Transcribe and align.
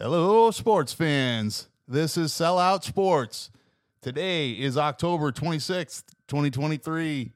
Hello, 0.00 0.52
sports 0.52 0.92
fans. 0.92 1.66
This 1.88 2.16
is 2.16 2.30
Sellout 2.30 2.84
Sports. 2.84 3.50
Today 4.00 4.52
is 4.52 4.78
October 4.78 5.32
26th, 5.32 6.04
2023. 6.28 7.32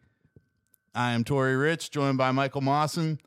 I 0.95 1.11
am 1.11 1.25
Tori 1.25 1.57
Rich, 1.57 1.91
joined 1.91 2.19
by 2.19 2.31
Michael 2.31 2.61
Mawson, 2.61 3.19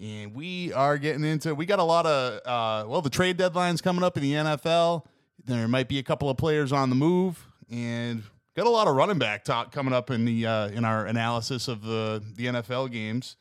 and 0.00 0.36
we 0.36 0.72
are 0.72 0.98
getting 0.98 1.24
into. 1.24 1.52
We 1.52 1.66
got 1.66 1.80
a 1.80 1.82
lot 1.82 2.06
of 2.06 2.34
uh, 2.46 2.88
well, 2.88 3.02
the 3.02 3.10
trade 3.10 3.36
deadline's 3.36 3.80
coming 3.80 4.04
up 4.04 4.16
in 4.16 4.22
the 4.22 4.34
NFL. 4.34 5.04
There 5.44 5.66
might 5.66 5.88
be 5.88 5.98
a 5.98 6.04
couple 6.04 6.30
of 6.30 6.36
players 6.36 6.70
on 6.70 6.88
the 6.88 6.94
move, 6.94 7.44
and 7.68 8.22
got 8.54 8.68
a 8.68 8.70
lot 8.70 8.86
of 8.86 8.94
running 8.94 9.18
back 9.18 9.42
talk 9.42 9.72
coming 9.72 9.94
up 9.94 10.12
in 10.12 10.24
the 10.24 10.46
uh, 10.46 10.68
in 10.68 10.84
our 10.84 11.06
analysis 11.06 11.66
of 11.66 11.82
the 11.82 12.22
the 12.36 12.46
NFL 12.46 12.92
games. 12.92 13.34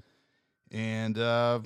And 0.71 1.19
uh, 1.19 1.59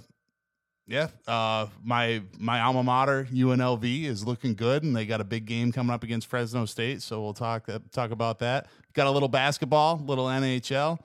yeah, 0.89 1.09
uh, 1.27 1.67
my 1.83 2.23
my 2.39 2.61
alma 2.61 2.81
mater 2.81 3.27
UNLV 3.31 4.05
is 4.05 4.25
looking 4.25 4.55
good, 4.55 4.81
and 4.81 4.95
they 4.95 5.05
got 5.05 5.21
a 5.21 5.23
big 5.23 5.45
game 5.45 5.71
coming 5.71 5.93
up 5.93 6.03
against 6.03 6.25
Fresno 6.25 6.65
State. 6.65 7.03
So 7.03 7.21
we'll 7.21 7.35
talk 7.35 7.69
uh, 7.69 7.77
talk 7.91 8.09
about 8.09 8.39
that. 8.39 8.65
Got 8.93 9.05
a 9.05 9.11
little 9.11 9.29
basketball, 9.29 10.01
little 10.03 10.25
NHL, 10.25 10.97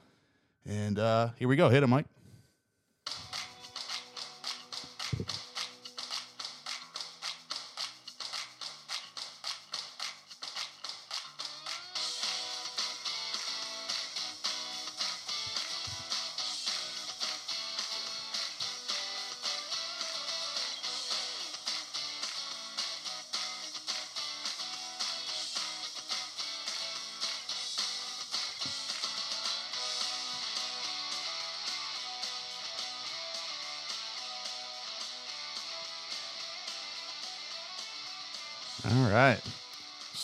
and 0.67 0.99
uh, 0.99 1.29
here 1.39 1.49
we 1.49 1.57
go. 1.57 1.69
Hit 1.69 1.83
it, 1.83 1.87
Mike. 1.87 2.07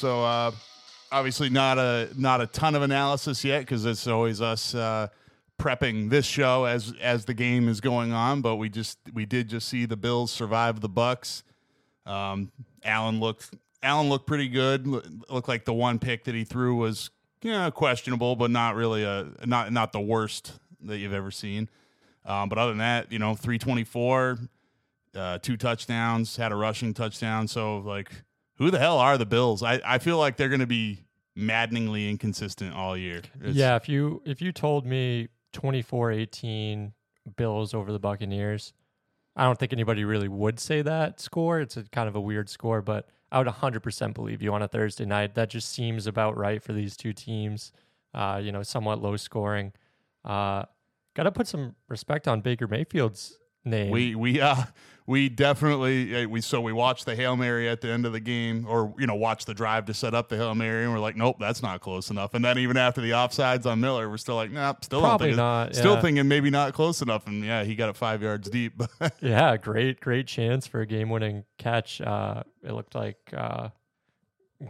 So 0.00 0.24
uh, 0.24 0.52
obviously 1.12 1.50
not 1.50 1.78
a 1.78 2.08
not 2.16 2.40
a 2.40 2.46
ton 2.46 2.74
of 2.74 2.80
analysis 2.80 3.44
yet 3.44 3.60
because 3.60 3.84
it's 3.84 4.06
always 4.06 4.40
us 4.40 4.74
uh, 4.74 5.08
prepping 5.58 6.08
this 6.08 6.24
show 6.24 6.64
as 6.64 6.94
as 7.02 7.26
the 7.26 7.34
game 7.34 7.68
is 7.68 7.82
going 7.82 8.10
on. 8.10 8.40
But 8.40 8.56
we 8.56 8.70
just 8.70 8.98
we 9.12 9.26
did 9.26 9.48
just 9.48 9.68
see 9.68 9.84
the 9.84 9.98
Bills 9.98 10.32
survive 10.32 10.80
the 10.80 10.88
Bucs. 10.88 11.42
Um, 12.06 12.50
Allen 12.82 13.20
looked 13.20 13.50
Allen 13.82 14.08
looked 14.08 14.26
pretty 14.26 14.48
good. 14.48 14.86
Looked 14.86 15.48
like 15.48 15.66
the 15.66 15.74
one 15.74 15.98
pick 15.98 16.24
that 16.24 16.34
he 16.34 16.44
threw 16.44 16.76
was 16.76 17.10
you 17.42 17.52
know, 17.52 17.70
questionable, 17.70 18.36
but 18.36 18.50
not 18.50 18.76
really 18.76 19.04
a 19.04 19.28
not 19.44 19.70
not 19.70 19.92
the 19.92 20.00
worst 20.00 20.58
that 20.80 20.96
you've 20.96 21.12
ever 21.12 21.30
seen. 21.30 21.68
Um, 22.24 22.48
but 22.48 22.56
other 22.56 22.70
than 22.70 22.78
that, 22.78 23.12
you 23.12 23.18
know, 23.18 23.34
three 23.34 23.58
twenty 23.58 23.84
four, 23.84 24.38
uh, 25.14 25.38
two 25.42 25.58
touchdowns, 25.58 26.36
had 26.36 26.52
a 26.52 26.56
rushing 26.56 26.94
touchdown. 26.94 27.48
So 27.48 27.78
like 27.78 28.10
who 28.60 28.70
the 28.70 28.78
hell 28.78 28.98
are 28.98 29.18
the 29.18 29.26
Bills? 29.26 29.62
I, 29.64 29.80
I 29.84 29.98
feel 29.98 30.18
like 30.18 30.36
they're 30.36 30.48
going 30.48 30.60
to 30.60 30.66
be 30.66 31.04
maddeningly 31.34 32.08
inconsistent 32.08 32.74
all 32.74 32.96
year. 32.96 33.22
It's, 33.40 33.56
yeah, 33.56 33.74
if 33.74 33.88
you 33.88 34.22
if 34.24 34.40
you 34.40 34.52
told 34.52 34.86
me 34.86 35.28
24-18 35.54 36.92
Bills 37.36 37.74
over 37.74 37.90
the 37.90 37.98
Buccaneers, 37.98 38.72
I 39.34 39.44
don't 39.44 39.58
think 39.58 39.72
anybody 39.72 40.04
really 40.04 40.28
would 40.28 40.60
say 40.60 40.82
that 40.82 41.20
score. 41.20 41.60
It's 41.60 41.76
a 41.76 41.84
kind 41.84 42.08
of 42.08 42.14
a 42.14 42.20
weird 42.20 42.48
score, 42.48 42.82
but 42.82 43.08
I 43.32 43.38
would 43.38 43.48
100% 43.48 44.14
believe 44.14 44.42
you 44.42 44.52
on 44.52 44.62
a 44.62 44.68
Thursday 44.68 45.06
night. 45.06 45.34
That 45.34 45.50
just 45.50 45.72
seems 45.72 46.06
about 46.06 46.36
right 46.36 46.62
for 46.62 46.72
these 46.72 46.96
two 46.96 47.12
teams. 47.12 47.72
Uh, 48.12 48.40
you 48.42 48.52
know, 48.52 48.62
somewhat 48.62 49.00
low 49.00 49.16
scoring. 49.16 49.72
Uh, 50.24 50.64
Got 51.14 51.24
to 51.24 51.32
put 51.32 51.48
some 51.48 51.74
respect 51.88 52.28
on 52.28 52.40
Baker 52.40 52.68
Mayfield's 52.68 53.38
name. 53.64 53.90
We 53.90 54.14
we 54.14 54.40
uh 54.40 54.64
we 55.06 55.28
definitely 55.28 56.26
we 56.26 56.40
so 56.40 56.60
we 56.60 56.72
watched 56.72 57.06
the 57.06 57.16
hail 57.16 57.36
mary 57.36 57.68
at 57.68 57.80
the 57.80 57.88
end 57.88 58.06
of 58.06 58.12
the 58.12 58.20
game, 58.20 58.66
or 58.68 58.94
you 58.98 59.06
know 59.06 59.14
watch 59.14 59.44
the 59.44 59.54
drive 59.54 59.86
to 59.86 59.94
set 59.94 60.14
up 60.14 60.28
the 60.28 60.36
hail 60.36 60.54
mary, 60.54 60.84
and 60.84 60.92
we're 60.92 60.98
like, 60.98 61.16
nope, 61.16 61.36
that's 61.40 61.62
not 61.62 61.80
close 61.80 62.10
enough. 62.10 62.34
And 62.34 62.44
then 62.44 62.58
even 62.58 62.76
after 62.76 63.00
the 63.00 63.10
offsides 63.10 63.66
on 63.66 63.80
Miller, 63.80 64.08
we're 64.08 64.18
still 64.18 64.36
like, 64.36 64.50
nope, 64.50 64.84
still 64.84 65.00
probably 65.00 65.34
not. 65.34 65.74
Still 65.74 65.94
yeah. 65.94 66.00
thinking 66.00 66.28
maybe 66.28 66.50
not 66.50 66.74
close 66.74 67.02
enough. 67.02 67.26
And 67.26 67.44
yeah, 67.44 67.64
he 67.64 67.74
got 67.74 67.88
it 67.88 67.96
five 67.96 68.22
yards 68.22 68.48
deep. 68.48 68.80
yeah, 69.20 69.56
great 69.56 70.00
great 70.00 70.26
chance 70.26 70.66
for 70.66 70.80
a 70.80 70.86
game 70.86 71.10
winning 71.10 71.44
catch. 71.58 72.00
Uh, 72.00 72.42
it 72.62 72.72
looked 72.72 72.94
like 72.94 73.18
uh, 73.36 73.70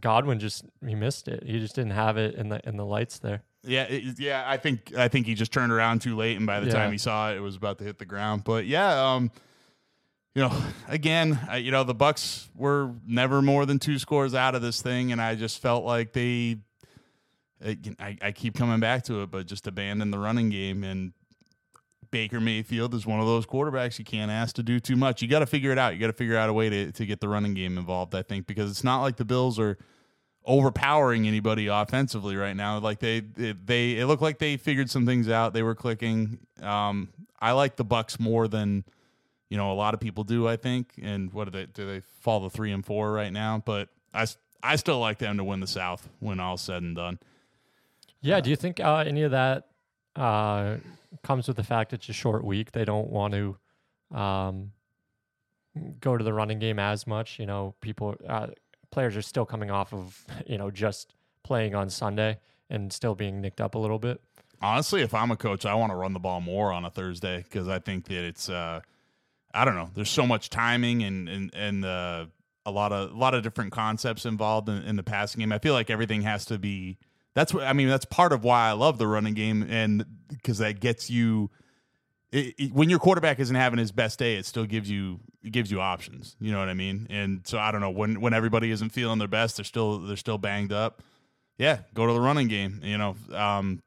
Godwin 0.01 0.39
just 0.39 0.65
he 0.87 0.95
missed 0.95 1.29
it. 1.29 1.43
He 1.45 1.59
just 1.59 1.75
didn't 1.75 1.93
have 1.93 2.17
it 2.17 2.35
in 2.35 2.49
the 2.49 2.61
in 2.67 2.77
the 2.77 2.87
lights 2.87 3.19
there. 3.19 3.43
Yeah, 3.63 3.83
it, 3.85 4.19
yeah. 4.19 4.45
I 4.47 4.57
think 4.57 4.97
I 4.97 5.09
think 5.09 5.27
he 5.27 5.35
just 5.35 5.53
turned 5.53 5.73
around 5.73 6.01
too 6.01 6.17
late, 6.17 6.37
and 6.37 6.47
by 6.47 6.61
the 6.61 6.67
yeah. 6.67 6.73
time 6.73 6.93
he 6.93 6.99
saw 6.99 7.31
it, 7.31 7.37
it 7.37 7.41
was 7.41 7.57
about 7.57 7.79
to 7.79 7.85
hit 7.85 7.99
the 7.99 8.07
ground. 8.07 8.45
But 8.45 8.67
yeah, 8.67 9.15
um, 9.15 9.31
you 10.35 10.43
know, 10.43 10.53
again, 10.89 11.39
I, 11.49 11.57
you 11.57 11.71
know, 11.71 11.85
the 11.85 11.95
Bucs 11.95 12.49
were 12.55 12.93
never 13.07 13.43
more 13.43 13.67
than 13.67 13.79
two 13.79 13.99
scores 13.99 14.35
out 14.35 14.55
of 14.55 14.63
this 14.63 14.81
thing, 14.81 15.13
and 15.13 15.21
I 15.21 15.35
just 15.35 15.61
felt 15.61 15.85
like 15.85 16.13
they. 16.13 16.59
I, 17.63 18.17
I 18.23 18.33
keep 18.33 18.55
coming 18.55 18.81
back 18.81 19.05
to 19.05 19.21
it, 19.21 19.31
but 19.31 19.45
just 19.45 19.67
abandoned 19.67 20.15
the 20.15 20.19
running 20.19 20.49
game. 20.49 20.83
And 20.83 21.13
Baker 22.11 22.41
Mayfield 22.41 22.95
is 22.95 23.05
one 23.05 23.21
of 23.21 23.27
those 23.27 23.45
quarterbacks 23.45 23.99
you 23.99 24.05
can't 24.07 24.31
ask 24.31 24.57
to 24.57 24.63
do 24.63 24.81
too 24.81 24.97
much. 24.97 25.21
You 25.21 25.29
got 25.29 25.41
to 25.41 25.47
figure 25.47 25.71
it 25.71 25.77
out. 25.77 25.93
You 25.93 26.01
got 26.01 26.07
to 26.07 26.15
figure 26.15 26.39
out 26.39 26.49
a 26.49 26.55
way 26.55 26.71
to, 26.71 26.93
to 26.93 27.05
get 27.05 27.21
the 27.21 27.29
running 27.29 27.53
game 27.53 27.77
involved, 27.77 28.15
I 28.15 28.23
think, 28.23 28.47
because 28.47 28.71
it's 28.71 28.83
not 28.83 29.03
like 29.03 29.17
the 29.17 29.27
Bills 29.27 29.59
are 29.59 29.77
overpowering 30.47 31.29
anybody 31.29 31.67
offensively 31.67 32.35
right 32.35 32.57
now. 32.57 32.79
Like 32.79 32.99
they, 32.99 33.21
they, 33.21 33.99
it 33.99 34.07
looked 34.07 34.23
like 34.23 34.39
they 34.39 34.57
figured 34.57 34.89
some 34.89 35.05
things 35.05 35.29
out. 35.29 35.53
They 35.53 35.63
were 35.63 35.75
clicking. 35.75 36.39
Um, 36.63 37.11
I 37.41 37.53
like 37.53 37.77
the 37.77 37.85
Bucs 37.85 38.19
more 38.19 38.49
than 38.49 38.85
you 39.51 39.59
know 39.59 39.73
a 39.73 39.75
lot 39.75 39.93
of 39.93 40.01
people 40.01 40.25
do. 40.25 40.49
I 40.49 40.57
think. 40.57 40.95
And 41.03 41.33
what 41.33 41.45
do 41.45 41.51
they 41.51 41.67
do? 41.67 41.87
They 41.87 42.01
fall 42.21 42.41
to 42.43 42.51
three 42.51 42.73
and 42.73 42.85
four 42.85 43.13
right 43.13 43.33
now, 43.33 43.63
but 43.65 43.91
I, 44.15 44.27
I 44.63 44.77
still 44.77 44.99
like 44.99 45.19
them 45.19 45.37
to 45.37 45.45
win 45.45 45.61
the 45.61 45.67
South 45.67 46.09
when 46.21 46.41
all's 46.41 46.63
said 46.63 46.83
and 46.83 46.97
done. 46.97 47.19
Yeah. 48.23 48.39
Uh, 48.39 48.41
do 48.41 48.51
you 48.51 48.57
think 48.57 48.81
uh, 48.81 49.05
any 49.07 49.23
of 49.23 49.33
that 49.33 49.69
uh, 50.17 50.77
comes 51.23 51.47
with 51.47 51.59
the 51.59 51.65
fact 51.65 51.93
it's 51.93 52.09
a 52.09 52.15
short 52.15 52.45
week? 52.45 52.73
They 52.73 52.87
don't 52.87 53.11
want 53.11 53.35
to. 53.35 53.57
Um, 54.17 54.73
go 56.01 56.17
to 56.17 56.25
the 56.25 56.33
running 56.33 56.59
game 56.59 56.79
as 56.79 57.07
much. 57.07 57.39
You 57.39 57.47
know, 57.47 57.75
people 57.81 58.17
uh, 58.29 58.49
players 58.91 59.17
are 59.17 59.23
still 59.23 59.45
coming 59.47 59.71
off 59.71 59.93
of 59.93 60.25
you 60.47 60.59
know 60.59 60.71
just 60.71 61.15
playing 61.43 61.75
on 61.75 61.91
Sunday 61.91 62.39
and 62.69 62.93
still 62.93 63.15
being 63.15 63.41
nicked 63.41 63.61
up 63.61 63.75
a 63.75 63.79
little 63.79 63.99
bit. 63.99 64.21
Honestly, 64.63 65.01
if 65.01 65.15
I'm 65.15 65.31
a 65.31 65.37
coach, 65.37 65.65
I 65.65 65.75
want 65.75 65.91
to 65.91 65.97
run 65.97 66.13
the 66.13 66.19
ball 66.19 66.41
more 66.41 66.71
on 66.73 66.85
a 66.85 66.91
Thursday 66.91 67.39
because 67.39 67.67
I 67.67 67.79
think 67.79 68.07
that 68.09 68.25
it's 68.25 68.49
uh, 68.51 68.81
I 69.53 69.65
don't 69.65 69.75
know. 69.75 69.91
There's 69.95 70.11
so 70.11 70.27
much 70.27 70.51
timing 70.51 71.03
and 71.03 71.29
and 71.29 71.55
and 71.55 71.85
uh, 71.85 72.27
a 72.67 72.71
lot 72.71 72.93
of 72.93 73.13
a 73.13 73.17
lot 73.17 73.35
of 73.35 73.43
different 73.43 73.73
concepts 73.73 74.27
involved 74.27 74.69
in, 74.69 74.83
in 74.83 74.97
the 74.97 75.03
passing 75.03 75.41
game. 75.41 75.53
I 75.53 75.59
feel 75.59 75.75
like 75.75 75.91
everything 75.91 76.23
has 76.23 76.45
to 76.47 76.59
be. 76.59 76.99
That's 77.35 77.55
what 77.55 77.65
I 77.65 77.73
mean. 77.73 77.89
That's 77.89 78.05
part 78.05 78.33
of 78.33 78.45
why 78.45 78.69
I 78.69 78.73
love 78.73 78.99
the 78.99 79.07
running 79.07 79.35
game, 79.35 79.67
and 79.69 80.05
because 80.29 80.59
that 80.59 80.81
gets 80.81 81.11
you 81.11 81.51
it, 82.33 82.55
it, 82.59 82.73
when 82.73 82.89
your 82.89 82.99
quarterback 82.99 83.41
isn't 83.41 83.57
having 83.57 83.79
his 83.79 83.93
best 83.93 84.19
day, 84.19 84.37
it 84.37 84.47
still 84.47 84.67
gives 84.67 84.89
you 84.91 85.21
it 85.43 85.51
gives 85.51 85.71
you 85.71 85.81
options. 85.81 86.37
You 86.41 86.53
know 86.53 86.59
what 86.59 86.69
I 86.69 86.75
mean? 86.75 87.07
And 87.11 87.41
so 87.45 87.59
I 87.59 87.73
don't 87.73 87.81
know 87.81 87.91
when 87.91 88.21
when 88.21 88.33
everybody 88.33 88.71
isn't 88.71 88.91
feeling 88.91 89.19
their 89.19 89.29
best, 89.29 89.57
they're 89.57 89.65
still 89.65 89.99
they're 89.99 90.17
still 90.17 90.39
banged 90.39 90.73
up. 90.73 91.03
Yeah, 91.59 91.81
go 91.93 92.07
to 92.07 92.13
the 92.13 92.21
running 92.21 92.49
game. 92.49 92.81
You 92.85 92.99
know, 92.99 93.17
um, 93.33 93.83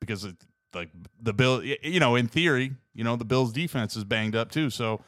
because 0.00 0.24
it, 0.24 0.36
like 0.74 0.90
the 1.20 1.32
bill, 1.32 1.62
you 1.62 2.00
know, 2.00 2.16
in 2.16 2.26
theory, 2.26 2.72
you 2.94 3.04
know, 3.04 3.16
the 3.16 3.24
Bills' 3.24 3.52
defense 3.52 3.96
is 3.96 4.04
banged 4.04 4.36
up 4.36 4.50
too. 4.50 4.70
So 4.70 5.00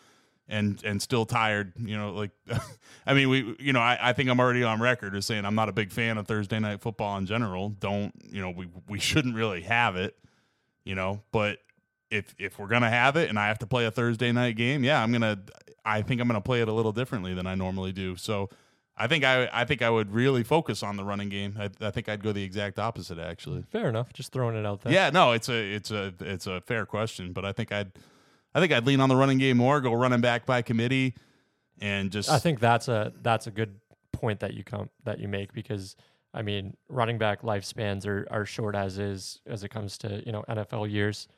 and 0.49 0.83
and 0.85 1.01
still 1.01 1.27
tired. 1.27 1.73
You 1.79 1.97
know, 1.97 2.13
like 2.13 2.31
I 3.07 3.15
mean, 3.15 3.29
we 3.29 3.57
you 3.59 3.72
know, 3.72 3.81
I, 3.81 3.99
I 4.01 4.13
think 4.13 4.28
I'm 4.28 4.41
already 4.41 4.63
on 4.63 4.81
record 4.81 5.15
as 5.15 5.27
saying 5.27 5.45
I'm 5.45 5.55
not 5.55 5.69
a 5.69 5.72
big 5.72 5.93
fan 5.93 6.19
of 6.19 6.27
Thursday 6.27 6.59
night 6.59 6.81
football 6.81 7.16
in 7.19 7.27
general. 7.27 7.71
Don't 7.71 8.13
you 8.31 8.41
know? 8.41 8.51
We 8.51 8.69
we 8.89 8.99
shouldn't 8.99 9.34
really 9.34 9.63
have 9.63 9.97
it. 9.97 10.16
You 10.84 10.95
know, 10.95 11.22
but 11.33 11.59
if 12.10 12.34
if 12.39 12.59
we're 12.59 12.69
gonna 12.69 12.91
have 12.91 13.16
it 13.16 13.28
and 13.28 13.39
I 13.39 13.49
have 13.49 13.59
to 13.60 13.66
play 13.66 13.87
a 13.87 13.91
Thursday 13.91 14.33
night 14.33 14.57
game, 14.57 14.84
yeah, 14.84 15.03
I'm 15.03 15.13
gonna. 15.13 15.41
I 15.84 16.03
think 16.03 16.21
I'm 16.21 16.27
gonna 16.27 16.41
play 16.41 16.63
it 16.63 16.69
a 16.69 16.72
little 16.72 16.93
differently 16.93 17.34
than 17.34 17.47
I 17.47 17.55
normally 17.55 17.93
do. 17.93 18.16
So 18.16 18.51
I 18.97 19.07
think 19.07 19.25
I 19.25 19.48
I 19.53 19.65
think 19.65 19.83
I 19.83 19.91
would 19.91 20.13
really 20.13 20.43
focus 20.43 20.83
on 20.83 20.97
the 20.97 21.04
running 21.04 21.28
game. 21.28 21.57
I, 21.59 21.69
I 21.81 21.91
think 21.91 22.09
I'd 22.09 22.22
go 22.22 22.33
the 22.33 22.43
exact 22.43 22.78
opposite 22.78 23.19
actually. 23.19 23.63
Fair 23.71 23.89
enough. 23.89 24.13
Just 24.13 24.33
throwing 24.33 24.57
it 24.57 24.65
out 24.65 24.83
there. 24.83 24.93
Yeah, 24.93 25.10
no, 25.10 25.33
it's 25.33 25.48
a 25.48 25.75
it's 25.75 25.91
a 25.91 26.15
it's 26.21 26.47
a 26.47 26.60
fair 26.63 26.87
question, 26.87 27.33
but 27.33 27.45
I 27.45 27.53
think 27.53 27.72
I'd 27.72 27.93
I 28.54 28.60
think 28.60 28.72
I'd 28.72 28.87
lean 28.87 29.01
on 29.01 29.10
the 29.10 29.16
running 29.16 29.39
game 29.39 29.59
more. 29.59 29.81
Go 29.83 29.93
running 29.93 30.22
back 30.22 30.47
by 30.47 30.63
committee, 30.63 31.15
and 31.81 32.10
just. 32.10 32.31
I 32.31 32.39
think 32.39 32.59
that's 32.59 32.89
a 32.89 33.13
that's 33.21 33.47
a 33.47 33.51
good 33.51 33.78
point 34.13 34.41
that 34.41 34.54
you 34.54 34.65
come 34.65 34.91
that 35.04 35.19
you 35.19 35.28
make 35.28 35.53
because. 35.53 35.97
I 36.34 36.43
mean, 36.43 36.77
running 36.91 37.16
back 37.16 37.41
lifespans 37.41 38.07
are, 38.07 38.27
are 38.31 38.45
short 38.45 38.75
as 38.75 38.98
is 38.98 39.41
as 39.47 39.65
it 39.65 39.71
comes 39.71 39.97
to 39.98 40.22
you 40.27 40.33
know 40.33 40.45
NFL 40.47 40.91
years. 40.91 41.28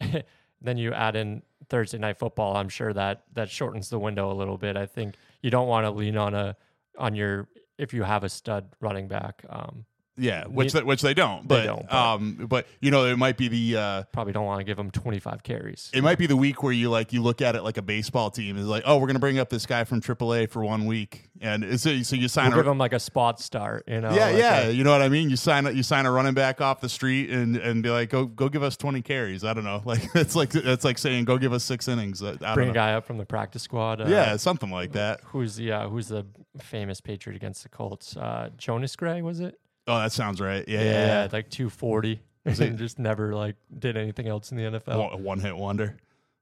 then 0.60 0.76
you 0.76 0.92
add 0.92 1.14
in 1.14 1.42
Thursday 1.68 1.98
night 1.98 2.18
football. 2.18 2.56
I'm 2.56 2.68
sure 2.68 2.92
that 2.92 3.22
that 3.34 3.48
shortens 3.48 3.90
the 3.90 3.98
window 4.00 4.32
a 4.32 4.34
little 4.34 4.56
bit. 4.56 4.76
I 4.76 4.86
think 4.86 5.14
you 5.40 5.50
don't 5.50 5.68
want 5.68 5.86
to 5.86 5.90
lean 5.92 6.16
on 6.16 6.34
a 6.34 6.56
on 6.98 7.14
your 7.14 7.48
if 7.78 7.94
you 7.94 8.02
have 8.02 8.24
a 8.24 8.28
stud 8.28 8.66
running 8.80 9.08
back. 9.08 9.44
Um, 9.48 9.84
Yeah, 10.18 10.44
which 10.48 10.74
they, 10.74 10.82
which 10.82 11.00
they 11.00 11.14
don't. 11.14 11.48
They 11.48 11.54
But 11.54 11.64
don't, 11.64 11.88
but- 11.88 11.96
um, 11.96 12.46
but 12.46 12.66
you 12.80 12.90
know, 12.90 13.06
it 13.06 13.16
might 13.16 13.38
be 13.38 13.48
the 13.48 13.76
uh, 13.80 14.02
probably 14.12 14.34
don't 14.34 14.44
want 14.44 14.60
to 14.60 14.64
give 14.64 14.76
them 14.76 14.90
25 14.90 15.42
carries. 15.42 15.88
it 15.94 16.02
might 16.02 16.18
be 16.18 16.26
the 16.26 16.36
week 16.36 16.62
where 16.62 16.72
you 16.74 16.90
like 16.90 17.14
you 17.14 17.22
look 17.22 17.40
at 17.40 17.56
it 17.56 17.62
like 17.62 17.78
a 17.78 17.82
baseball 17.82 18.30
team 18.30 18.58
is 18.58 18.66
like, 18.66 18.82
oh, 18.84 18.98
we're 18.98 19.06
gonna 19.06 19.18
bring 19.18 19.38
up 19.38 19.48
this 19.48 19.64
guy 19.64 19.84
from 19.84 20.02
AAA 20.02 20.50
for 20.50 20.62
one 20.62 20.84
week, 20.84 21.30
and 21.40 21.64
it's 21.64 21.84
so 21.84 21.90
you 21.90 22.04
sign 22.28 22.50
We'll 22.50 22.58
a 22.58 22.62
give 22.64 22.70
him 22.70 22.76
like 22.76 22.92
a 22.92 23.00
spot 23.00 23.40
start. 23.40 23.84
You 23.88 24.02
know. 24.02 24.12
yeah, 24.12 24.26
like 24.26 24.36
yeah, 24.36 24.60
a- 24.66 24.70
you 24.72 24.84
know 24.84 24.90
what 24.90 25.00
I 25.00 25.08
mean. 25.08 25.30
You 25.30 25.36
sign 25.36 25.64
you 25.74 25.82
sign 25.82 26.04
a 26.04 26.10
running 26.12 26.34
back 26.34 26.60
off 26.60 26.82
the 26.82 26.90
street 26.90 27.30
and 27.30 27.56
and 27.56 27.82
be 27.82 27.88
like, 27.88 28.10
go 28.10 28.26
go 28.26 28.50
give 28.50 28.62
us 28.62 28.76
twenty 28.76 29.00
carries. 29.00 29.42
I 29.42 29.54
don't 29.54 29.64
know, 29.64 29.80
like 29.86 30.02
it's 30.14 30.36
like 30.36 30.54
it's 30.54 30.84
like 30.84 30.98
saying 30.98 31.24
go 31.24 31.38
give 31.38 31.54
us 31.54 31.64
six 31.64 31.88
innings. 31.88 32.22
I, 32.22 32.36
I 32.44 32.52
bring 32.54 32.68
a 32.68 32.74
guy 32.74 32.92
up 32.92 33.06
from 33.06 33.16
the 33.16 33.24
practice 33.24 33.62
squad. 33.62 34.02
Uh, 34.02 34.06
Yeah, 34.08 34.36
something 34.36 34.70
like 34.70 34.92
that. 34.92 35.20
Who's 35.28 35.56
the 35.56 35.72
uh, 35.72 35.88
who's 35.88 36.08
the 36.08 36.26
famous 36.58 37.00
Patriot 37.00 37.36
against 37.36 37.62
the 37.62 37.68
Colts? 37.68 38.16
Uh, 38.16 38.50
Jonas 38.56 38.96
Gray 38.96 39.22
was 39.22 39.40
it? 39.40 39.58
Oh, 39.86 39.98
that 39.98 40.12
sounds 40.12 40.40
right. 40.40 40.64
Yeah, 40.68 40.82
yeah, 40.82 41.06
yeah. 41.22 41.28
like 41.32 41.50
240. 41.50 42.20
it- 42.44 42.60
and 42.60 42.78
just 42.78 42.98
never 42.98 43.34
like 43.34 43.56
did 43.78 43.96
anything 43.96 44.28
else 44.28 44.50
in 44.50 44.56
the 44.56 44.64
NFL. 44.78 45.10
One, 45.10 45.22
one 45.22 45.40
hit 45.40 45.56
wonder. 45.56 45.96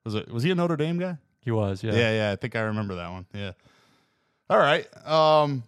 Was 0.05 0.15
it? 0.15 0.31
Was 0.31 0.43
he 0.43 0.51
a 0.51 0.55
Notre 0.55 0.77
Dame 0.77 0.99
guy? 0.99 1.17
He 1.41 1.51
was, 1.51 1.83
yeah. 1.83 1.95
Yeah, 1.95 2.13
yeah, 2.13 2.31
I 2.33 2.37
think 2.37 2.57
I 2.57 2.61
remember 2.61 2.97
that 2.97 3.11
one. 3.11 3.27
Yeah. 3.35 3.53
All 4.51 4.59
right. 4.59 4.87
Um 5.07 5.63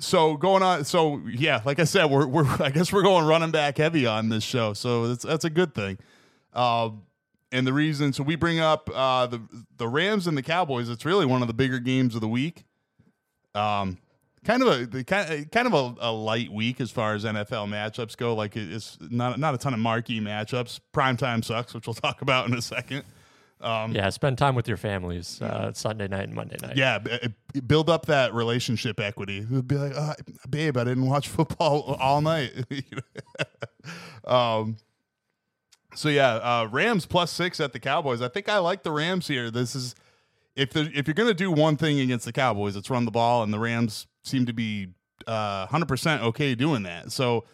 so 0.00 0.36
going 0.36 0.62
on 0.62 0.84
so 0.84 1.20
yeah, 1.26 1.60
like 1.64 1.78
I 1.78 1.84
said, 1.84 2.06
we're 2.06 2.26
we're 2.26 2.46
I 2.62 2.70
guess 2.70 2.92
we're 2.92 3.02
going 3.02 3.24
running 3.26 3.50
back 3.50 3.78
heavy 3.78 4.06
on 4.06 4.28
this 4.28 4.44
show. 4.44 4.72
So 4.74 5.08
that's 5.08 5.24
that's 5.24 5.44
a 5.44 5.50
good 5.50 5.74
thing. 5.74 5.98
Um 6.52 7.02
and 7.50 7.66
the 7.66 7.72
reason 7.72 8.12
so 8.12 8.22
we 8.22 8.36
bring 8.36 8.60
up 8.60 8.90
uh 8.94 9.26
the 9.26 9.40
the 9.76 9.88
Rams 9.88 10.26
and 10.26 10.36
the 10.36 10.42
Cowboys, 10.42 10.88
it's 10.88 11.04
really 11.04 11.26
one 11.26 11.42
of 11.42 11.48
the 11.48 11.54
bigger 11.54 11.78
games 11.78 12.14
of 12.14 12.20
the 12.20 12.28
week. 12.28 12.64
Um 13.54 13.98
kind 14.44 14.62
of 14.62 14.68
a 14.68 14.86
the 14.86 15.04
kind 15.04 15.50
kind 15.50 15.66
of 15.66 15.74
a, 15.74 16.08
a 16.08 16.12
light 16.12 16.50
week 16.50 16.80
as 16.80 16.90
far 16.90 17.14
as 17.14 17.24
NFL 17.24 17.68
matchups 17.68 18.16
go. 18.16 18.34
Like 18.34 18.56
it's 18.56 18.98
not 19.00 19.38
not 19.38 19.54
a 19.54 19.58
ton 19.58 19.74
of 19.74 19.80
marquee 19.80 20.20
matchups. 20.20 20.80
Prime 20.92 21.16
time 21.16 21.42
sucks, 21.42 21.74
which 21.74 21.86
we'll 21.86 21.94
talk 22.08 22.22
about 22.22 22.48
in 22.48 22.54
a 22.54 22.62
second. 22.62 23.04
Yeah, 23.60 24.08
spend 24.10 24.38
time 24.38 24.54
with 24.54 24.68
your 24.68 24.76
families 24.76 25.42
uh, 25.42 25.72
Sunday 25.72 26.06
night 26.06 26.24
and 26.24 26.34
Monday 26.34 26.56
night. 26.62 26.76
Yeah, 26.76 26.98
b- 26.98 27.18
uh, 27.20 27.60
build 27.66 27.90
up 27.90 28.06
that 28.06 28.32
relationship 28.32 29.00
equity. 29.00 29.38
It 29.38 29.50
would 29.50 29.66
be 29.66 29.74
like, 29.76 29.96
uh, 29.96 30.14
babe, 30.48 30.76
I 30.76 30.84
didn't 30.84 31.06
watch 31.06 31.28
football 31.36 31.96
all 32.00 32.20
night. 32.20 32.52
um, 34.24 34.76
so 35.94 36.08
yeah, 36.08 36.34
uh, 36.34 36.68
Rams 36.70 37.04
plus 37.04 37.32
six 37.32 37.58
at 37.58 37.72
the 37.72 37.80
Cowboys. 37.80 38.22
I 38.22 38.28
think 38.28 38.48
I 38.48 38.58
like 38.58 38.84
the 38.84 38.92
Rams 38.92 39.26
here. 39.26 39.50
This 39.50 39.74
is 39.74 39.96
if 40.58 40.70
the, 40.72 40.90
if 40.94 41.06
you're 41.06 41.14
gonna 41.14 41.32
do 41.32 41.50
one 41.50 41.76
thing 41.76 42.00
against 42.00 42.24
the 42.26 42.32
Cowboys, 42.32 42.76
it's 42.76 42.90
run 42.90 43.04
the 43.04 43.10
ball, 43.10 43.42
and 43.42 43.52
the 43.52 43.58
Rams 43.58 44.06
seem 44.24 44.44
to 44.46 44.52
be 44.52 44.88
uh, 45.26 45.66
100% 45.68 46.20
okay 46.22 46.54
doing 46.54 46.82
that. 46.82 47.12
So 47.12 47.44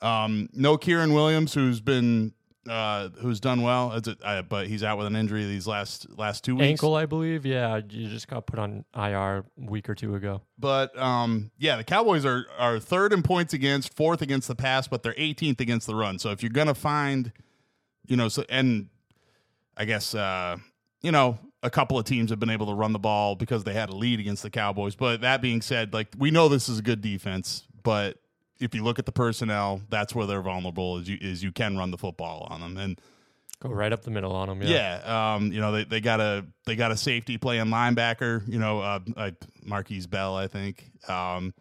um, 0.00 0.48
no 0.52 0.76
Kyren 0.78 1.12
Williams, 1.14 1.52
who's 1.54 1.80
been 1.80 2.32
uh, 2.68 3.08
who's 3.20 3.40
done 3.40 3.62
well, 3.62 3.92
a- 3.92 4.24
uh, 4.26 4.42
but 4.42 4.68
he's 4.68 4.84
out 4.84 4.96
with 4.96 5.08
an 5.08 5.16
injury 5.16 5.44
these 5.44 5.66
last 5.66 6.06
last 6.16 6.44
two 6.44 6.54
weeks. 6.54 6.66
Ankle, 6.68 6.94
I 6.94 7.06
believe. 7.06 7.44
Yeah, 7.44 7.80
you 7.90 8.06
just 8.08 8.28
got 8.28 8.46
put 8.46 8.60
on 8.60 8.84
IR 8.96 9.38
a 9.38 9.44
week 9.58 9.88
or 9.90 9.96
two 9.96 10.14
ago. 10.14 10.42
But 10.56 10.96
um, 10.96 11.50
yeah, 11.58 11.74
the 11.76 11.84
Cowboys 11.84 12.24
are 12.24 12.46
are 12.58 12.78
third 12.78 13.12
in 13.12 13.24
points 13.24 13.52
against, 13.52 13.92
fourth 13.96 14.22
against 14.22 14.46
the 14.46 14.54
pass, 14.54 14.86
but 14.86 15.02
they're 15.02 15.14
18th 15.14 15.60
against 15.60 15.88
the 15.88 15.96
run. 15.96 16.20
So 16.20 16.30
if 16.30 16.40
you're 16.44 16.50
gonna 16.50 16.74
find, 16.74 17.32
you 18.06 18.16
know, 18.16 18.28
so 18.28 18.44
and 18.48 18.88
I 19.76 19.84
guess 19.84 20.14
uh, 20.14 20.56
you 21.02 21.10
know 21.10 21.38
a 21.62 21.70
couple 21.70 21.98
of 21.98 22.04
teams 22.04 22.30
have 22.30 22.40
been 22.40 22.50
able 22.50 22.66
to 22.66 22.74
run 22.74 22.92
the 22.92 22.98
ball 22.98 23.36
because 23.36 23.64
they 23.64 23.72
had 23.72 23.88
a 23.90 23.94
lead 23.94 24.20
against 24.20 24.42
the 24.42 24.50
Cowboys. 24.50 24.94
But 24.94 25.20
that 25.20 25.40
being 25.40 25.62
said, 25.62 25.92
like 25.92 26.08
we 26.18 26.30
know 26.30 26.48
this 26.48 26.68
is 26.68 26.78
a 26.80 26.82
good 26.82 27.00
defense, 27.00 27.64
but 27.82 28.18
if 28.58 28.74
you 28.74 28.82
look 28.84 28.98
at 28.98 29.06
the 29.06 29.12
personnel, 29.12 29.80
that's 29.88 30.14
where 30.14 30.26
they're 30.26 30.42
vulnerable. 30.42 30.98
Is 30.98 31.08
you 31.08 31.18
is 31.20 31.42
you 31.42 31.52
can 31.52 31.76
run 31.76 31.90
the 31.90 31.98
football 31.98 32.46
on 32.50 32.60
them 32.60 32.76
and. 32.76 33.00
Go 33.60 33.68
right 33.68 33.92
up 33.92 34.02
the 34.02 34.10
middle 34.10 34.34
on 34.34 34.48
them. 34.48 34.60
Yeah. 34.60 35.00
Yeah, 35.04 35.34
um, 35.34 35.52
you 35.52 35.60
know 35.60 35.70
they, 35.70 35.84
they 35.84 36.00
got 36.00 36.18
a 36.18 36.44
they 36.66 36.74
got 36.74 36.90
a 36.90 36.96
safety 36.96 37.38
playing 37.38 37.66
linebacker. 37.66 38.42
You 38.48 38.58
know, 38.58 38.80
uh, 38.80 38.98
uh, 39.16 39.30
Markquese 39.64 40.10
Bell, 40.10 40.34
I 40.34 40.48
think. 40.48 40.90
Um, 41.08 41.54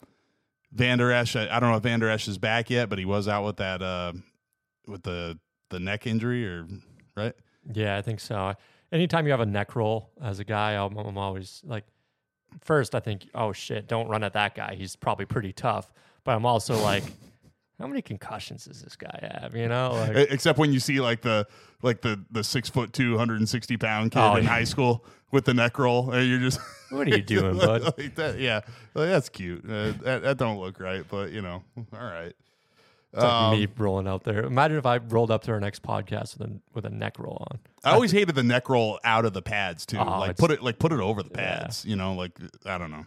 Vander 0.71 1.11
Esch, 1.11 1.35
I, 1.35 1.47
I 1.55 1.59
don't 1.59 1.69
know 1.69 1.77
if 1.77 1.83
Vander 1.83 2.09
Esch 2.09 2.27
is 2.27 2.39
back 2.39 2.71
yet, 2.71 2.89
but 2.89 2.97
he 2.97 3.05
was 3.05 3.27
out 3.27 3.45
with 3.45 3.57
that 3.57 3.83
uh, 3.83 4.13
with 4.87 5.03
the 5.03 5.37
the 5.69 5.79
neck 5.79 6.07
injury, 6.07 6.43
or 6.47 6.67
right? 7.15 7.33
Yeah, 7.71 7.97
I 7.97 8.01
think 8.01 8.19
so. 8.19 8.55
Anytime 8.91 9.25
you 9.25 9.31
have 9.31 9.39
a 9.39 9.45
neck 9.45 9.75
roll 9.75 10.09
as 10.21 10.39
a 10.39 10.43
guy, 10.43 10.73
I'm, 10.73 10.97
I'm 10.97 11.17
always 11.17 11.61
like, 11.65 11.85
first, 12.61 12.93
I 12.95 12.99
think, 12.99 13.27
oh 13.33 13.53
shit, 13.53 13.87
don't 13.87 14.07
run 14.09 14.23
at 14.23 14.33
that 14.33 14.53
guy. 14.55 14.75
He's 14.75 14.95
probably 14.95 15.25
pretty 15.25 15.53
tough. 15.53 15.91
But 16.23 16.35
I'm 16.35 16.45
also 16.45 16.77
like, 16.81 17.03
how 17.79 17.87
many 17.87 18.01
concussions 18.01 18.65
does 18.65 18.81
this 18.81 18.95
guy 18.95 19.37
have? 19.41 19.55
You 19.55 19.67
know, 19.69 19.91
like, 19.93 20.27
Except 20.29 20.59
when 20.59 20.71
you 20.73 20.79
see 20.79 20.99
like 20.99 21.21
the 21.21 21.47
like 21.81 22.01
the 22.01 22.19
the 22.29 22.43
six 22.43 22.69
foot 22.69 22.93
two 22.93 23.17
hundred 23.17 23.39
and 23.39 23.49
sixty 23.49 23.75
pound 23.77 24.11
kid 24.11 24.19
Oh, 24.19 24.35
in 24.35 24.43
yeah. 24.43 24.49
high 24.49 24.65
school 24.65 25.03
with 25.31 25.45
the 25.45 25.53
neck 25.53 25.79
roll, 25.79 26.11
and 26.11 26.29
you're 26.29 26.39
just 26.39 26.59
what 26.91 27.07
are 27.07 27.15
you 27.15 27.23
doing, 27.23 27.57
bud? 27.57 27.81
like 27.97 28.13
that, 28.15 28.37
yeah, 28.39 28.59
like, 28.93 29.07
that's 29.09 29.29
cute. 29.29 29.63
Uh, 29.65 29.93
that, 30.03 30.21
that 30.23 30.37
don't 30.37 30.59
look 30.59 30.79
right, 30.79 31.03
but 31.09 31.31
you 31.31 31.41
know, 31.41 31.63
all 31.93 32.03
right. 32.03 32.33
It's 33.13 33.21
like 33.21 33.31
Um, 33.31 33.51
me 33.59 33.67
rolling 33.77 34.07
out 34.07 34.23
there. 34.23 34.43
Imagine 34.45 34.77
if 34.77 34.85
I 34.85 34.97
rolled 34.97 35.31
up 35.31 35.43
to 35.43 35.51
our 35.51 35.59
next 35.59 35.83
podcast 35.83 36.37
with 36.37 36.47
a 36.49 36.59
with 36.73 36.85
a 36.85 36.89
neck 36.89 37.19
roll 37.19 37.45
on. 37.51 37.59
I 37.83 37.91
always 37.93 38.11
hated 38.11 38.35
the 38.35 38.43
neck 38.43 38.69
roll 38.69 38.99
out 39.03 39.25
of 39.25 39.33
the 39.33 39.41
pads 39.41 39.85
too. 39.85 39.97
Oh, 39.97 40.19
like 40.19 40.37
put 40.37 40.49
it 40.51 40.63
like 40.63 40.79
put 40.79 40.91
it 40.93 40.99
over 40.99 41.21
the 41.21 41.29
Yeah. 41.31 41.59
pads. 41.59 41.83
You 41.85 41.95
know, 41.97 42.13
like 42.13 42.31
I 42.65 42.77
don't 42.77 42.91
know. 42.91 43.05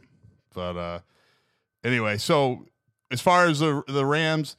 But 0.54 0.76
uh 0.76 0.98
anyway, 1.82 2.18
so 2.18 2.66
as 3.10 3.20
far 3.22 3.46
as 3.46 3.60
the 3.60 3.82
the 3.88 4.04
Rams, 4.04 4.56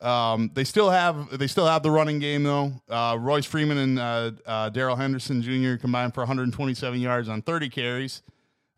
um, 0.00 0.52
they 0.54 0.64
still 0.64 0.88
have 0.90 1.36
they 1.38 1.48
still 1.48 1.66
have 1.66 1.82
the 1.82 1.90
running 1.90 2.18
game 2.18 2.44
though. 2.44 2.72
Uh, 2.88 3.18
Royce 3.20 3.44
Freeman 3.44 3.76
and 3.76 3.98
uh, 3.98 4.30
uh, 4.46 4.68
Darrell 4.70 4.96
Henderson 4.96 5.42
Jr. 5.42 5.76
combined 5.76 6.14
for 6.14 6.20
127 6.20 6.98
yards 7.00 7.28
on 7.28 7.42
30 7.42 7.68
carries 7.68 8.22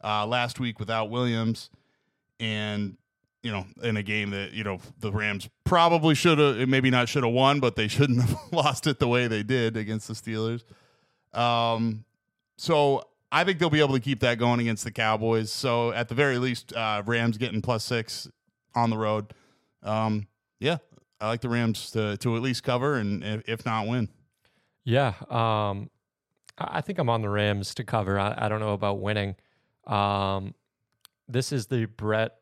uh, 0.02 0.26
last 0.26 0.58
week 0.58 0.80
without 0.80 1.10
Williams, 1.10 1.68
and 2.40 2.96
you 3.42 3.50
know 3.50 3.66
in 3.82 3.96
a 3.96 4.02
game 4.02 4.30
that 4.30 4.52
you 4.52 4.64
know 4.64 4.78
the 4.98 5.10
Rams 5.12 5.48
probably 5.64 6.14
should 6.14 6.38
have 6.38 6.68
maybe 6.68 6.90
not 6.90 7.08
should 7.08 7.24
have 7.24 7.32
won, 7.32 7.60
but 7.60 7.76
they 7.76 7.88
shouldn't 7.88 8.22
have 8.22 8.38
lost 8.52 8.86
it 8.86 8.98
the 8.98 9.08
way 9.08 9.26
they 9.26 9.42
did 9.42 9.76
against 9.76 10.08
the 10.08 10.14
Steelers. 10.14 10.62
Um, 11.38 12.04
so 12.56 13.04
I 13.32 13.44
think 13.44 13.58
they'll 13.58 13.70
be 13.70 13.80
able 13.80 13.94
to 13.94 14.00
keep 14.00 14.20
that 14.20 14.38
going 14.38 14.60
against 14.60 14.84
the 14.84 14.90
Cowboys. 14.90 15.50
So 15.50 15.92
at 15.92 16.08
the 16.08 16.14
very 16.14 16.38
least, 16.38 16.74
uh, 16.74 17.02
Rams 17.06 17.38
getting 17.38 17.62
plus 17.62 17.84
six 17.84 18.28
on 18.74 18.90
the 18.90 18.98
road. 18.98 19.32
Um, 19.82 20.26
yeah, 20.58 20.78
I 21.20 21.28
like 21.28 21.40
the 21.40 21.48
Rams 21.48 21.90
to 21.92 22.16
to 22.18 22.36
at 22.36 22.42
least 22.42 22.62
cover 22.62 22.96
and 22.96 23.24
if, 23.24 23.48
if 23.48 23.66
not 23.66 23.86
win. 23.86 24.08
Yeah, 24.84 25.14
um, 25.28 25.90
I 26.58 26.78
I 26.78 26.80
think 26.80 26.98
I'm 26.98 27.08
on 27.08 27.22
the 27.22 27.30
Rams 27.30 27.74
to 27.76 27.84
cover. 27.84 28.18
I, 28.18 28.34
I 28.36 28.48
don't 28.48 28.60
know 28.60 28.74
about 28.74 29.00
winning. 29.00 29.36
Um, 29.86 30.54
this 31.28 31.52
is 31.52 31.66
the 31.66 31.86
Brett 31.86 32.39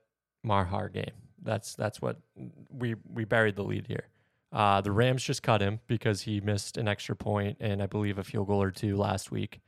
Maher 0.49 0.89
game. 0.89 1.13
That's 1.43 1.75
that's 1.77 2.03
what 2.03 2.17
we 2.71 2.97
we 3.09 3.25
buried 3.25 3.55
the 3.57 3.63
lead 3.63 3.87
here. 3.87 4.09
Uh, 4.53 4.81
the 4.81 4.91
Rams 4.91 5.23
just 5.23 5.43
cut 5.43 5.61
him 5.61 5.79
because 5.87 6.23
he 6.23 6.41
missed 6.41 6.77
an 6.79 6.89
extra 6.89 7.15
point 7.15 7.59
and 7.61 7.83
I 7.83 7.87
believe 7.87 8.19
a 8.19 8.25
field 8.25 8.47
goal 8.49 8.63
or 8.63 8.71
two 8.71 8.97
last 8.97 9.31
week. 9.31 9.61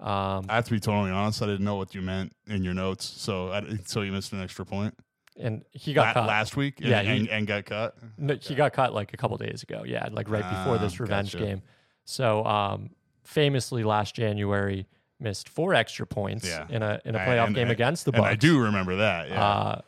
Um, 0.00 0.46
I 0.48 0.54
have 0.56 0.64
to 0.64 0.70
be 0.72 0.80
totally 0.80 1.10
honest. 1.10 1.42
I 1.42 1.46
didn't 1.46 1.64
know 1.64 1.76
what 1.76 1.94
you 1.94 2.00
meant 2.02 2.32
in 2.48 2.64
your 2.64 2.74
notes, 2.74 3.04
so 3.04 3.52
I, 3.52 3.62
so 3.84 4.00
you 4.00 4.10
missed 4.10 4.32
an 4.32 4.40
extra 4.42 4.64
point 4.66 4.94
and 5.38 5.64
he 5.70 5.92
got 5.92 6.08
La- 6.16 6.22
cut. 6.22 6.26
last 6.28 6.56
week. 6.56 6.80
And, 6.80 6.88
Yeah, 6.88 7.02
he- 7.02 7.10
and, 7.20 7.28
and 7.28 7.46
got 7.46 7.66
cut. 7.66 7.96
No, 8.18 8.34
he 8.40 8.54
got 8.54 8.72
cut 8.72 8.92
like 8.94 9.12
a 9.12 9.16
couple 9.16 9.36
days 9.36 9.62
ago. 9.62 9.84
Yeah, 9.86 10.08
like 10.10 10.28
right 10.30 10.48
before 10.48 10.78
this 10.78 10.94
Ah, 10.98 11.02
revenge 11.04 11.32
gotcha. 11.34 11.44
game. 11.44 11.62
So, 12.04 12.44
um, 12.44 12.90
famously, 13.22 13.84
last 13.84 14.14
January 14.16 14.86
missed 15.20 15.48
four 15.48 15.72
extra 15.74 16.06
points 16.06 16.48
Yeah. 16.48 16.66
in 16.68 16.82
a 16.82 17.00
in 17.04 17.14
a 17.14 17.18
playoff 17.20 17.46
and- 17.48 17.54
game 17.54 17.70
against 17.70 18.06
the 18.06 18.12
And 18.12 18.24
Bucs. 18.24 18.28
I 18.28 18.34
do 18.34 18.58
remember 18.60 18.96
that. 18.96 19.28
Yeah. 19.28 19.44
Uh, 19.46 19.80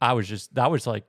I 0.00 0.12
was 0.12 0.28
just 0.28 0.54
that 0.54 0.70
was 0.70 0.86
like, 0.86 1.04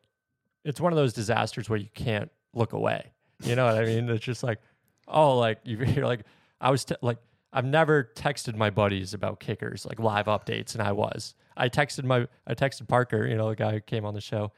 it's 0.64 0.80
one 0.82 0.92
of 0.94 0.98
those 0.98 1.14
disasters 1.14 1.70
where 1.70 1.80
you 1.80 1.90
can't 1.94 2.30
look 2.54 2.74
away. 2.74 3.12
You 3.44 3.56
know 3.56 3.66
what 3.66 3.76
I 3.76 3.86
mean? 3.86 4.10
It's 4.10 4.24
just 4.26 4.44
like, 4.44 4.60
oh, 5.08 5.38
like 5.38 5.60
you- 5.64 5.78
you're 5.86 6.06
like, 6.08 6.22
I 6.60 6.72
was 6.72 6.86
t- 6.86 6.96
like, 7.02 7.18
I've 7.54 7.66
never 7.66 8.12
texted 8.16 8.56
my 8.56 8.70
buddies 8.70 9.14
about 9.14 9.40
kickers 9.40 9.86
like 9.86 10.00
live 10.00 10.26
updates, 10.26 10.74
and 10.74 10.82
I 10.82 10.92
was. 10.92 11.36
I 11.56 11.70
texted 11.70 12.04
my 12.04 12.28
I 12.46 12.54
texted 12.56 12.88
Parker, 12.88 13.26
you 13.26 13.36
know, 13.36 13.50
the 13.50 13.56
guy 13.56 13.72
who 13.74 13.80
came 13.80 14.06
on 14.06 14.14
the 14.14 14.22
show, 14.22 14.52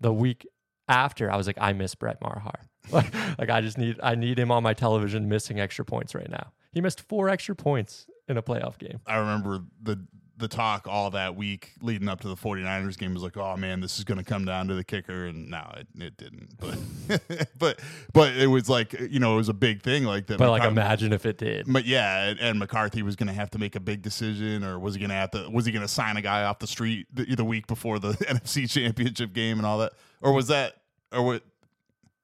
the 0.00 0.12
week 0.12 0.46
after. 0.88 1.30
I 1.30 1.36
was 1.36 1.46
like, 1.46 1.58
I 1.60 1.72
miss 1.72 1.94
Brett 1.94 2.20
Maher. 2.20 2.52
like, 2.90 3.12
like 3.38 3.50
I 3.50 3.60
just 3.60 3.78
need 3.78 3.98
I 4.02 4.14
need 4.14 4.38
him 4.38 4.50
on 4.50 4.62
my 4.62 4.74
television 4.74 5.28
missing 5.28 5.60
extra 5.60 5.84
points 5.84 6.14
right 6.14 6.28
now. 6.30 6.52
He 6.72 6.80
missed 6.80 7.00
four 7.08 7.28
extra 7.28 7.54
points 7.56 8.06
in 8.28 8.36
a 8.36 8.42
playoff 8.42 8.76
game. 8.78 9.00
I 9.06 9.16
remember 9.16 9.60
the 9.82 10.04
the 10.38 10.48
talk 10.48 10.86
all 10.86 11.10
that 11.10 11.34
week 11.34 11.72
leading 11.80 12.08
up 12.08 12.20
to 12.20 12.28
the 12.28 12.34
49ers 12.34 12.98
game 12.98 13.14
was 13.14 13.22
like, 13.22 13.36
oh 13.36 13.56
man, 13.56 13.80
this 13.80 13.98
is 13.98 14.04
going 14.04 14.18
to 14.18 14.24
come 14.24 14.44
down 14.44 14.68
to 14.68 14.74
the 14.74 14.84
kicker. 14.84 15.26
And 15.26 15.50
no, 15.50 15.62
it, 15.76 15.86
it 15.98 16.16
didn't. 16.16 16.58
But, 16.58 17.48
but, 17.58 17.80
but 18.12 18.36
it 18.36 18.48
was 18.48 18.68
like, 18.68 18.92
you 18.92 19.18
know, 19.18 19.34
it 19.34 19.36
was 19.38 19.48
a 19.48 19.54
big 19.54 19.82
thing 19.82 20.04
like 20.04 20.26
that. 20.26 20.38
But 20.38 20.50
like, 20.50 20.64
imagine 20.64 21.12
if 21.12 21.24
it 21.24 21.38
did. 21.38 21.66
But 21.72 21.86
yeah, 21.86 22.28
and, 22.28 22.40
and 22.40 22.58
McCarthy 22.58 23.02
was 23.02 23.16
going 23.16 23.28
to 23.28 23.32
have 23.32 23.50
to 23.52 23.58
make 23.58 23.76
a 23.76 23.80
big 23.80 24.02
decision, 24.02 24.62
or 24.62 24.78
was 24.78 24.94
he 24.94 25.00
going 25.00 25.10
to 25.10 25.16
have 25.16 25.30
to? 25.30 25.48
Was 25.50 25.64
he 25.64 25.72
going 25.72 25.82
to 25.82 25.88
sign 25.88 26.16
a 26.16 26.22
guy 26.22 26.44
off 26.44 26.58
the 26.58 26.66
street 26.66 27.06
the, 27.12 27.34
the 27.34 27.44
week 27.44 27.66
before 27.66 27.98
the 27.98 28.12
NFC 28.12 28.70
Championship 28.70 29.32
game 29.32 29.58
and 29.58 29.66
all 29.66 29.78
that, 29.78 29.92
or 30.20 30.32
was 30.32 30.48
that, 30.48 30.74
or 31.12 31.22
what? 31.22 31.42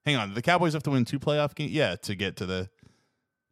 Hang 0.05 0.17
on, 0.17 0.33
the 0.33 0.41
Cowboys 0.41 0.73
have 0.73 0.83
to 0.83 0.91
win 0.91 1.05
two 1.05 1.19
playoff 1.19 1.55
games? 1.55 1.71
Yeah, 1.71 1.95
to 1.95 2.15
get 2.15 2.35
to 2.37 2.45
the. 2.45 2.69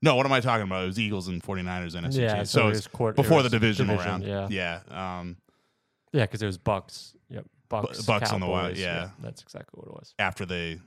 No, 0.02 0.16
what 0.16 0.26
am 0.26 0.32
I 0.32 0.40
talking 0.40 0.64
about? 0.66 0.84
It 0.84 0.88
was 0.88 1.00
Eagles 1.00 1.28
and 1.28 1.44
49ers 1.44 1.96
NFC. 1.96 2.22
Yeah, 2.22 2.44
so 2.44 2.62
so 2.62 2.68
it 2.68 2.70
was 2.70 2.88
quart- 2.88 3.14
it 3.14 3.22
before 3.22 3.44
the 3.44 3.50
divisional 3.50 3.98
division, 3.98 4.22
round. 4.30 4.52
yeah. 4.52 4.80
yeah. 4.90 5.20
Um, 5.20 5.38
Yeah, 6.12 6.24
because 6.26 6.42
it 6.42 6.48
was 6.48 6.58
Bucs. 6.58 7.14
Yep, 7.30 7.46
Bucs. 7.70 8.02
Bucs 8.06 8.34
on 8.34 8.40
the 8.40 8.48
Wild, 8.48 8.70
Cowboys, 8.72 8.80
yeah. 8.82 9.10
that's 9.22 9.42
exactly 9.42 9.80
what 9.80 9.88
it 9.88 9.94
was. 9.94 10.14
after 10.18 10.46
they, 10.46 10.80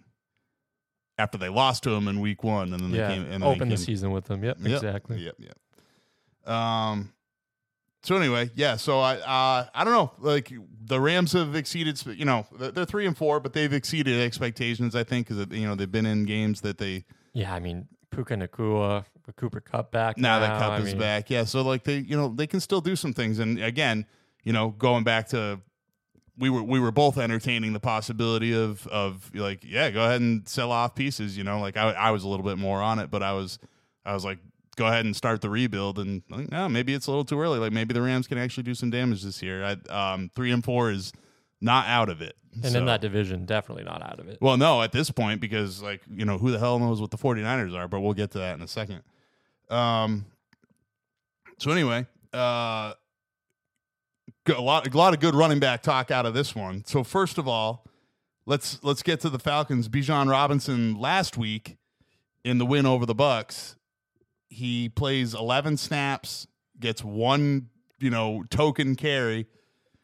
after 1.17 1.39
they 1.39 1.49
lost 1.49 1.85
to 1.85 1.91
him 1.91 2.09
in 2.09 2.21
week 2.21 2.43
one, 2.43 2.73
and 2.73 2.83
then 2.83 2.91
they 2.91 2.99
yeah, 2.99 3.09
came 3.09 3.23
and 3.23 3.43
then 3.43 3.43
open 3.45 3.69
the 3.69 3.77
season 3.77 4.11
with 4.11 4.25
them. 4.25 4.43
Yep, 4.43 4.59
Yep, 4.61 4.73
exactly. 4.73 5.19
Yep, 5.19 5.37
yep. 5.39 6.53
Um. 6.53 7.13
So 8.03 8.17
anyway, 8.17 8.51
yeah. 8.55 8.77
So 8.77 9.01
I, 9.01 9.15
uh, 9.15 9.67
I 9.75 9.85
don't 9.85 9.95
know. 9.95 10.13
Like 10.19 10.53
the 10.85 11.01
Rams 11.01 11.33
have 11.33 11.55
exceeded. 11.55 12.05
You 12.07 12.27
know, 12.27 12.47
they're 12.59 12.71
they're 12.71 12.85
three 12.85 13.07
and 13.07 13.17
four, 13.17 13.41
but 13.41 13.55
they've 13.55 13.73
exceeded 13.73 14.21
expectations. 14.21 14.95
I 14.95 15.05
think 15.05 15.29
because 15.29 15.47
you 15.57 15.67
know 15.67 15.75
they've 15.75 15.91
been 15.91 16.05
in 16.05 16.27
games 16.27 16.61
that 16.61 16.77
they 16.77 17.05
Yeah, 17.33 17.55
I 17.55 17.61
mean 17.61 17.89
Puka 18.15 18.37
Nacua, 18.37 19.05
Cooper 19.37 19.61
Kupp 19.61 19.91
back 19.91 20.17
now 20.19 20.39
now. 20.39 20.47
that 20.47 20.61
Kupp 20.61 20.73
I 20.73 20.79
is 20.79 20.85
mean, 20.87 20.99
back. 20.99 21.31
Yeah. 21.31 21.45
So 21.45 21.63
like 21.63 21.85
they, 21.85 21.99
you 21.99 22.17
know, 22.17 22.29
they 22.29 22.47
can 22.47 22.61
still 22.61 22.81
do 22.81 22.97
some 22.97 23.13
things. 23.13 23.39
And 23.39 23.63
again, 23.63 24.07
you 24.43 24.53
know, 24.53 24.71
going 24.71 25.05
back 25.05 25.29
to 25.29 25.61
we 26.37 26.51
were 26.51 26.63
we 26.63 26.81
were 26.81 26.91
both 26.91 27.19
entertaining 27.19 27.73
the 27.73 27.81
possibility 27.81 28.53
of 28.53 28.87
of 28.89 29.31
like 29.35 29.65
yeah, 29.65 29.91
go 29.91 30.05
ahead 30.05 30.21
and 30.21 30.47
sell 30.49 30.73
off 30.73 30.95
pieces. 30.95 31.37
You 31.37 31.45
know, 31.45 31.61
like 31.61 31.77
I 31.77 31.93
I 31.93 32.11
was 32.11 32.25
a 32.25 32.29
little 32.29 32.45
bit 32.45 32.59
more 32.59 32.83
on 32.83 32.99
it, 32.99 33.11
but 33.11 33.23
I 33.23 33.33
was 33.33 33.59
I 34.05 34.15
was 34.15 34.25
like 34.25 34.39
go 34.77 34.87
ahead 34.87 35.05
and 35.05 35.15
start 35.15 35.41
the 35.41 35.49
rebuild 35.49 36.01
and 36.01 36.23
like, 36.29 36.51
no, 36.51 36.69
maybe 36.69 36.95
it's 36.95 37.07
a 37.07 37.11
little 37.11 37.25
too 37.25 37.41
early. 37.41 37.59
Like 37.61 37.73
maybe 37.73 37.95
the 37.95 38.03
Rams 38.03 38.27
can 38.27 38.39
actually 38.39 38.65
do 38.65 38.75
some 38.75 38.91
damage 38.91 39.23
this 39.23 39.43
year. 39.43 39.65
I 39.65 40.13
um 40.13 40.31
three 40.35 40.51
and 40.51 40.65
four 40.65 40.91
is 40.91 41.13
not 41.61 41.87
out 41.87 42.09
of 42.09 42.21
it. 42.21 42.37
And 42.63 42.67
So- 42.73 42.79
in 42.79 42.87
that 42.87 43.01
division, 43.01 43.47
definitely 43.47 43.85
not 43.85 44.03
out 44.03 44.21
of 44.21 44.29
it. 44.29 44.39
well, 44.41 44.57
no, 44.57 44.83
at 44.83 44.93
this 44.93 45.11
point, 45.11 45.41
because 45.41 45.83
like, 45.83 46.03
you 46.11 46.25
know, 46.25 46.39
who 46.39 46.51
the 46.51 46.59
hell 46.59 46.79
knows 46.79 47.01
what 47.01 47.11
the 47.11 47.19
49ers 47.19 47.75
are, 47.75 47.89
but 47.89 48.01
we'll 48.01 48.13
get 48.15 48.31
to 48.33 48.39
that 48.39 48.55
in 48.55 48.63
a 48.63 48.69
second. 48.69 49.03
Um 49.71 50.27
so 51.59 51.71
anyway, 51.71 52.07
uh 52.33 52.95
a 54.47 54.61
lot 54.61 54.93
a 54.93 54.97
lot 54.97 55.15
of 55.15 55.21
good 55.21 55.35
running 55.35 55.59
back 55.59 55.83
talk 55.83 56.11
out 56.11 56.27
of 56.27 56.35
this 56.35 56.55
one. 56.55 56.85
So 56.85 57.03
first 57.03 57.39
of 57.39 57.49
all, 57.49 57.87
let's 58.47 58.79
let's 58.83 59.03
get 59.03 59.21
to 59.21 59.31
the 59.31 59.39
Falcons. 59.39 59.89
Bijan 59.89 60.31
Robinson 60.31 60.99
last 60.99 61.37
week 61.37 61.79
in 62.45 62.59
the 62.59 62.67
win 62.67 62.85
over 62.87 63.07
the 63.07 63.15
Bucs, 63.15 63.77
he 64.49 64.89
plays 64.91 65.33
11 65.35 65.79
snaps, 65.79 66.47
gets 66.79 67.03
one, 67.03 67.71
you 67.99 68.11
know, 68.11 68.45
token 68.51 68.97
carry. 68.97 69.47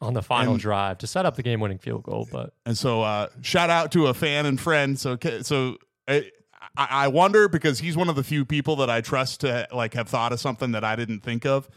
On 0.01 0.13
the 0.13 0.21
final 0.21 0.53
And- 0.53 0.61
drive 0.61 0.97
to 0.99 1.07
set 1.07 1.25
up 1.25 1.35
the 1.35 1.43
game-winning 1.43 1.77
field 1.77 2.03
goal. 2.03 2.27
But 2.31 2.53
And 2.65 2.77
so, 2.77 3.03
uh, 3.03 3.27
shout 3.41 3.69
out 3.69 3.91
to 3.93 4.07
a 4.07 4.13
fan 4.13 4.45
and 4.45 4.59
friend. 4.59 4.99
So, 4.99 5.17
so 5.41 5.77
I, 6.07 6.31
I 6.75 7.07
wonder 7.07 7.47
because 7.47 7.79
he's 7.79 7.95
one 7.95 8.09
of 8.09 8.15
the 8.15 8.23
few 8.23 8.45
people 8.45 8.75
that 8.77 8.89
I 8.89 9.01
trust 9.01 9.41
to 9.41 9.67
like 9.71 9.93
have 9.93 10.07
thought 10.07 10.31
of 10.33 10.39
something 10.39 10.71
that 10.71 10.83
I 10.83 10.95
didn't 10.95 11.19
think 11.21 11.45
of, 11.45 11.69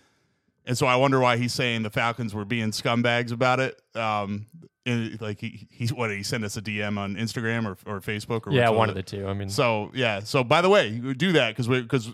and 0.65 0.79
so 0.79 0.87
I 0.87 0.97
wonder 0.97 1.21
why 1.21 1.37
he's 1.37 1.53
saying 1.53 1.83
the 1.83 1.91
Falcons 1.91 2.35
were 2.35 2.45
being 2.45 2.71
scumbags 2.71 3.31
about 3.33 3.61
it. 3.61 3.81
Um, 3.95 4.47
and 4.87 5.21
like 5.21 5.41
he, 5.41 5.67
he's 5.71 5.93
what 5.93 6.09
did 6.09 6.17
he 6.17 6.23
send 6.23 6.45
us 6.45 6.57
a 6.57 6.63
DM 6.63 6.99
on 6.99 7.17
Instagram 7.17 7.67
or, 7.67 7.77
or 7.91 8.01
Facebook 8.01 8.47
or 8.47 8.53
yeah, 8.53 8.69
one 8.69 8.89
of 8.89 8.95
the 8.95 9.03
two. 9.03 9.27
I 9.27 9.33
mean, 9.35 9.49
So 9.49 9.91
yeah. 9.95 10.21
So 10.21 10.45
by 10.45 10.61
the 10.63 10.69
way, 10.71 10.91
do 11.17 11.33
that 11.33 11.51
because 11.57 11.69
because 11.69 12.11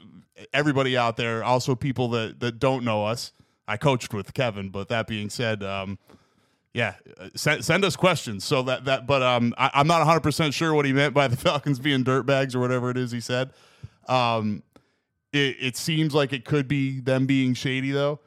everybody 0.52 0.97
out 0.97 1.17
there, 1.17 1.45
also 1.45 1.75
people 1.75 2.09
that 2.11 2.40
that 2.40 2.59
don't 2.59 2.85
know 2.85 3.05
us. 3.05 3.33
I 3.69 3.76
coached 3.76 4.12
with 4.12 4.35
Kevin, 4.35 4.71
but 4.71 4.88
that 4.88 5.07
being 5.07 5.31
said, 5.31 5.62
um, 5.62 5.99
yeah, 6.75 6.95
uh, 7.19 7.29
send, 7.35 7.64
send 7.64 7.85
us 7.85 7.97
questions. 7.97 8.45
So 8.45 8.62
that 8.62 8.85
that, 8.85 9.07
but 9.07 9.23
um, 9.23 9.55
I, 9.59 9.71
I'm 9.75 9.87
not 9.87 9.99
100 9.99 10.21
percent 10.21 10.55
sure 10.55 10.75
what 10.75 10.85
he 10.85 10.93
meant 10.93 11.14
by 11.14 11.29
the 11.29 11.37
Falcons 11.38 11.79
being 11.79 12.05
dirtbags 12.05 12.55
or 12.55 12.61
whatever 12.61 12.90
it 12.90 12.97
is 12.97 13.11
he 13.11 13.21
said. 13.21 13.50
Um, 14.09 14.62
it, 15.33 15.57
it 15.61 15.76
seems 15.76 16.14
like 16.14 16.33
it 16.33 16.45
could 16.45 16.69
be 16.69 17.00
them 17.00 17.26
being 17.26 17.55
shady 17.55 17.90
though. 17.90 18.21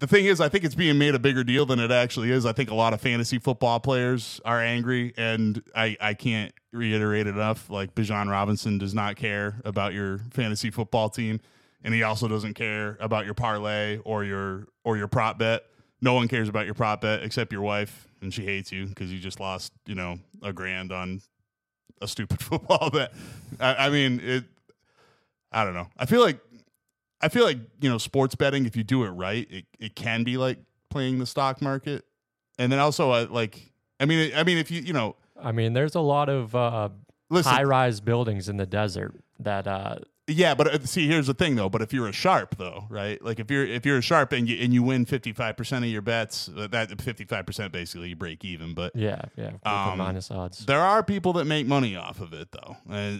The 0.00 0.08
thing 0.08 0.24
is, 0.24 0.40
I 0.40 0.48
think 0.48 0.64
it's 0.64 0.74
being 0.74 0.98
made 0.98 1.14
a 1.14 1.18
bigger 1.20 1.44
deal 1.44 1.64
than 1.64 1.78
it 1.78 1.92
actually 1.92 2.32
is. 2.32 2.44
I 2.44 2.52
think 2.52 2.72
a 2.72 2.74
lot 2.74 2.92
of 2.92 3.00
fantasy 3.00 3.38
football 3.38 3.78
players 3.78 4.40
are 4.44 4.60
angry, 4.60 5.14
and 5.16 5.62
I, 5.76 5.96
I 6.00 6.14
can't 6.14 6.52
reiterate 6.72 7.28
enough. 7.28 7.70
Like 7.70 7.94
Bijan 7.94 8.28
Robinson 8.28 8.78
does 8.78 8.94
not 8.94 9.14
care 9.14 9.60
about 9.64 9.94
your 9.94 10.18
fantasy 10.32 10.72
football 10.72 11.08
team, 11.08 11.40
and 11.84 11.94
he 11.94 12.02
also 12.02 12.28
doesn't 12.28 12.54
care 12.54 12.96
about 13.00 13.24
your 13.24 13.34
parlay 13.34 13.98
or 13.98 14.24
your 14.24 14.68
or 14.84 14.96
your 14.96 15.08
prop 15.08 15.38
bet. 15.38 15.64
No 16.00 16.14
one 16.14 16.28
cares 16.28 16.48
about 16.48 16.64
your 16.66 16.74
prop 16.74 17.00
bet 17.02 17.22
except 17.22 17.52
your 17.52 17.62
wife, 17.62 18.08
and 18.20 18.32
she 18.32 18.44
hates 18.44 18.72
you 18.72 18.86
because 18.86 19.12
you 19.12 19.18
just 19.18 19.40
lost, 19.40 19.72
you 19.86 19.94
know, 19.94 20.18
a 20.42 20.52
grand 20.52 20.92
on 20.92 21.22
a 22.00 22.08
stupid 22.08 22.40
football 22.42 22.90
bet. 22.90 23.12
I, 23.60 23.86
I 23.86 23.90
mean, 23.90 24.20
it. 24.22 24.44
I 25.50 25.64
don't 25.64 25.74
know. 25.74 25.88
I 25.98 26.06
feel 26.06 26.22
like 26.22 26.40
I 27.20 27.28
feel 27.28 27.44
like 27.44 27.58
you 27.80 27.88
know 27.88 27.98
sports 27.98 28.34
betting. 28.34 28.66
If 28.66 28.76
you 28.76 28.82
do 28.82 29.04
it 29.04 29.10
right, 29.10 29.46
it, 29.50 29.66
it 29.78 29.94
can 29.94 30.24
be 30.24 30.36
like 30.36 30.58
playing 30.90 31.18
the 31.18 31.26
stock 31.26 31.62
market. 31.62 32.04
And 32.58 32.70
then 32.70 32.78
also, 32.78 33.10
uh, 33.10 33.26
like 33.30 33.72
I 34.00 34.06
mean, 34.06 34.32
I 34.34 34.44
mean, 34.44 34.58
if 34.58 34.70
you 34.70 34.82
you 34.82 34.92
know, 34.92 35.16
I 35.40 35.52
mean, 35.52 35.72
there's 35.72 35.94
a 35.94 36.00
lot 36.00 36.28
of 36.28 36.54
uh, 36.54 36.88
high-rise 37.32 38.00
buildings 38.00 38.48
in 38.48 38.56
the 38.56 38.66
desert 38.66 39.14
that 39.38 39.66
uh, 39.66 39.96
yeah, 40.28 40.54
but 40.54 40.66
uh, 40.68 40.78
see, 40.84 41.06
here's 41.08 41.26
the 41.26 41.34
thing 41.34 41.56
though. 41.56 41.68
But 41.68 41.82
if 41.82 41.92
you're 41.92 42.08
a 42.08 42.12
sharp 42.12 42.56
though, 42.56 42.86
right? 42.88 43.22
Like 43.22 43.40
if 43.40 43.50
you're 43.50 43.66
if 43.66 43.84
you're 43.84 43.98
a 43.98 44.02
sharp 44.02 44.32
and 44.32 44.48
you 44.48 44.56
and 44.62 44.72
you 44.72 44.82
win 44.82 45.04
55 45.04 45.56
percent 45.56 45.84
of 45.84 45.90
your 45.90 46.02
bets, 46.02 46.48
uh, 46.56 46.68
that 46.68 47.00
55 47.00 47.44
percent 47.46 47.72
basically 47.72 48.10
you 48.10 48.16
break 48.16 48.44
even. 48.44 48.74
But 48.74 48.94
yeah, 48.94 49.22
yeah, 49.36 49.50
Um, 49.64 49.98
minus 49.98 50.30
odds. 50.30 50.64
There 50.64 50.80
are 50.80 51.02
people 51.02 51.32
that 51.34 51.46
make 51.46 51.66
money 51.66 51.96
off 51.96 52.20
of 52.20 52.32
it, 52.32 52.48
though. 52.52 52.76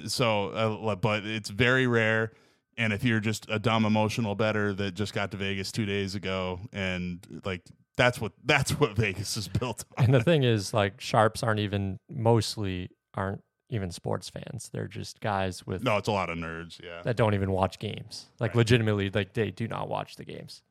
So, 0.06 0.48
uh, 0.50 0.94
but 0.96 1.24
it's 1.24 1.50
very 1.50 1.86
rare. 1.86 2.32
And 2.78 2.92
if 2.92 3.04
you're 3.04 3.20
just 3.20 3.46
a 3.50 3.58
dumb 3.58 3.84
emotional 3.84 4.34
better 4.34 4.72
that 4.72 4.94
just 4.94 5.12
got 5.12 5.30
to 5.32 5.36
Vegas 5.36 5.72
two 5.72 5.84
days 5.84 6.14
ago, 6.14 6.60
and 6.72 7.20
like 7.44 7.62
that's 7.96 8.20
what 8.20 8.32
that's 8.44 8.78
what 8.80 8.92
Vegas 8.96 9.36
is 9.36 9.48
built 9.48 9.84
on. 9.98 10.06
And 10.06 10.14
the 10.14 10.22
thing 10.22 10.42
is, 10.42 10.72
like, 10.72 11.00
sharps 11.00 11.42
aren't 11.42 11.60
even 11.60 11.98
mostly 12.08 12.88
aren't 13.14 13.42
even 13.72 13.90
sports 13.90 14.28
fans. 14.28 14.68
They're 14.72 14.86
just 14.86 15.20
guys 15.20 15.66
with 15.66 15.82
No, 15.82 15.96
it's 15.96 16.08
a 16.08 16.12
lot 16.12 16.30
of 16.30 16.38
nerds. 16.38 16.80
Yeah. 16.82 17.02
that 17.02 17.16
don't 17.16 17.34
even 17.34 17.50
watch 17.50 17.78
games. 17.78 18.26
Like, 18.38 18.54
legitimately, 18.54 19.10
like 19.10 19.32
they 19.32 19.50
do 19.50 19.66
not 19.66 19.88
watch 19.88 20.16
the 20.16 20.24
games. 20.24 20.62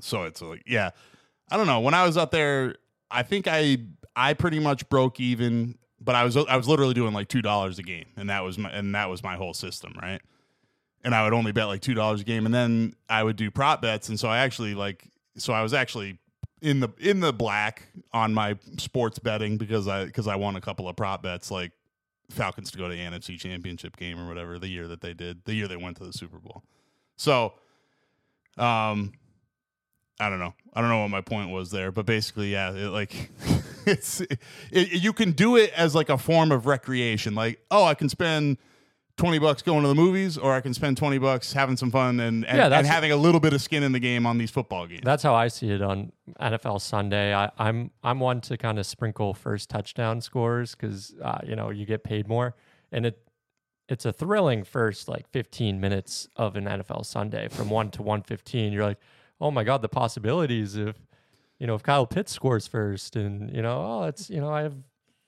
So 0.00 0.24
it's 0.24 0.42
like, 0.42 0.62
yeah, 0.66 0.90
I 1.50 1.56
don't 1.56 1.66
know. 1.66 1.80
When 1.80 1.94
I 1.94 2.04
was 2.04 2.16
up 2.16 2.30
there, 2.32 2.74
I 3.10 3.22
think 3.22 3.46
I 3.48 3.78
I 4.16 4.34
pretty 4.34 4.58
much 4.58 4.88
broke 4.88 5.20
even, 5.20 5.78
but 6.00 6.14
I 6.14 6.24
was 6.24 6.36
I 6.36 6.56
was 6.56 6.66
literally 6.68 6.94
doing 6.94 7.14
like 7.14 7.28
two 7.28 7.42
dollars 7.42 7.78
a 7.78 7.82
game, 7.82 8.06
and 8.16 8.28
that 8.28 8.42
was 8.42 8.58
my 8.58 8.70
and 8.70 8.94
that 8.94 9.08
was 9.08 9.22
my 9.22 9.36
whole 9.36 9.54
system, 9.54 9.94
right? 10.02 10.20
And 11.04 11.14
I 11.14 11.22
would 11.22 11.32
only 11.34 11.52
bet 11.52 11.66
like 11.66 11.80
two 11.80 11.94
dollars 11.94 12.22
a 12.22 12.24
game, 12.24 12.44
and 12.46 12.54
then 12.54 12.94
I 13.08 13.22
would 13.22 13.36
do 13.36 13.50
prop 13.50 13.80
bets, 13.80 14.08
and 14.08 14.18
so 14.18 14.28
I 14.28 14.38
actually 14.38 14.74
like 14.74 15.06
so 15.36 15.52
I 15.52 15.62
was 15.62 15.72
actually 15.72 16.18
in 16.60 16.80
the 16.80 16.88
in 16.98 17.20
the 17.20 17.32
black 17.32 17.84
on 18.12 18.34
my 18.34 18.56
sports 18.78 19.18
betting 19.18 19.56
because 19.56 19.86
I 19.86 20.06
because 20.06 20.26
I 20.26 20.36
won 20.36 20.56
a 20.56 20.60
couple 20.60 20.88
of 20.88 20.96
prop 20.96 21.22
bets 21.22 21.50
like 21.50 21.72
Falcons 22.30 22.70
to 22.70 22.78
go 22.78 22.88
to 22.88 22.94
the 22.94 23.00
NFC 23.00 23.38
Championship 23.38 23.96
game 23.96 24.18
or 24.18 24.26
whatever 24.26 24.58
the 24.58 24.68
year 24.68 24.88
that 24.88 25.00
they 25.00 25.14
did 25.14 25.44
the 25.44 25.54
year 25.54 25.68
they 25.68 25.76
went 25.76 25.96
to 25.98 26.04
the 26.04 26.12
Super 26.12 26.38
Bowl. 26.38 26.62
So, 27.16 27.54
um, 28.58 29.12
I 30.20 30.28
don't 30.28 30.38
know. 30.38 30.54
I 30.72 30.80
don't 30.80 30.90
know 30.90 31.00
what 31.00 31.10
my 31.10 31.20
point 31.20 31.50
was 31.50 31.70
there, 31.70 31.92
but 31.92 32.06
basically, 32.06 32.52
yeah, 32.52 32.72
it, 32.72 32.88
like 32.90 33.30
it's 33.86 34.20
it, 34.20 34.38
you 34.70 35.12
can 35.12 35.32
do 35.32 35.56
it 35.56 35.72
as 35.76 35.94
like 35.94 36.08
a 36.08 36.18
form 36.18 36.52
of 36.52 36.66
recreation. 36.66 37.34
Like, 37.34 37.60
oh, 37.70 37.84
I 37.84 37.94
can 37.94 38.08
spend 38.08 38.58
twenty 39.16 39.38
bucks 39.38 39.62
going 39.62 39.82
to 39.82 39.88
the 39.88 39.94
movies, 39.94 40.36
or 40.36 40.52
I 40.52 40.60
can 40.60 40.74
spend 40.74 40.96
twenty 40.96 41.18
bucks 41.18 41.52
having 41.52 41.76
some 41.76 41.90
fun 41.90 42.20
and 42.20 42.46
and, 42.46 42.58
Yeah, 42.58 42.78
and 42.78 42.86
having 42.86 43.12
a 43.12 43.16
little 43.16 43.40
bit 43.40 43.52
of 43.52 43.62
skin 43.62 43.82
in 43.82 43.92
the 43.92 44.00
game 44.00 44.26
on 44.26 44.38
these 44.38 44.50
football 44.50 44.86
games. 44.86 45.02
That's 45.04 45.22
how 45.22 45.34
I 45.34 45.48
see 45.48 45.70
it 45.70 45.82
on 45.82 46.12
NFL 46.40 46.80
Sunday. 46.80 47.34
I, 47.34 47.50
I'm 47.58 47.90
I'm 48.02 48.20
one 48.20 48.40
to 48.42 48.56
kind 48.56 48.78
of 48.78 48.86
sprinkle 48.86 49.34
first 49.34 49.70
touchdown 49.70 50.20
scores 50.20 50.74
because 50.74 51.14
uh, 51.22 51.38
you 51.46 51.56
know 51.56 51.70
you 51.70 51.86
get 51.86 52.04
paid 52.04 52.28
more, 52.28 52.54
and 52.92 53.06
it 53.06 53.18
it's 53.88 54.04
a 54.04 54.12
thrilling 54.12 54.64
first 54.64 55.08
like 55.08 55.28
15 55.28 55.80
minutes 55.80 56.28
of 56.36 56.56
an 56.56 56.64
NFL 56.64 57.04
Sunday 57.04 57.48
from 57.48 57.68
one 57.68 57.90
to 57.90 58.02
115. 58.02 58.72
You're 58.72 58.84
like, 58.84 58.98
oh 59.40 59.50
my 59.50 59.62
god, 59.64 59.82
the 59.82 59.88
possibilities 59.88 60.76
if 60.76 60.96
you 61.58 61.66
know 61.66 61.74
if 61.74 61.82
Kyle 61.82 62.06
Pitts 62.06 62.32
scores 62.32 62.66
first, 62.66 63.16
and 63.16 63.54
you 63.54 63.62
know 63.62 63.82
oh 63.84 64.04
it's 64.04 64.30
you 64.30 64.40
know 64.40 64.50
I 64.50 64.62
have 64.62 64.74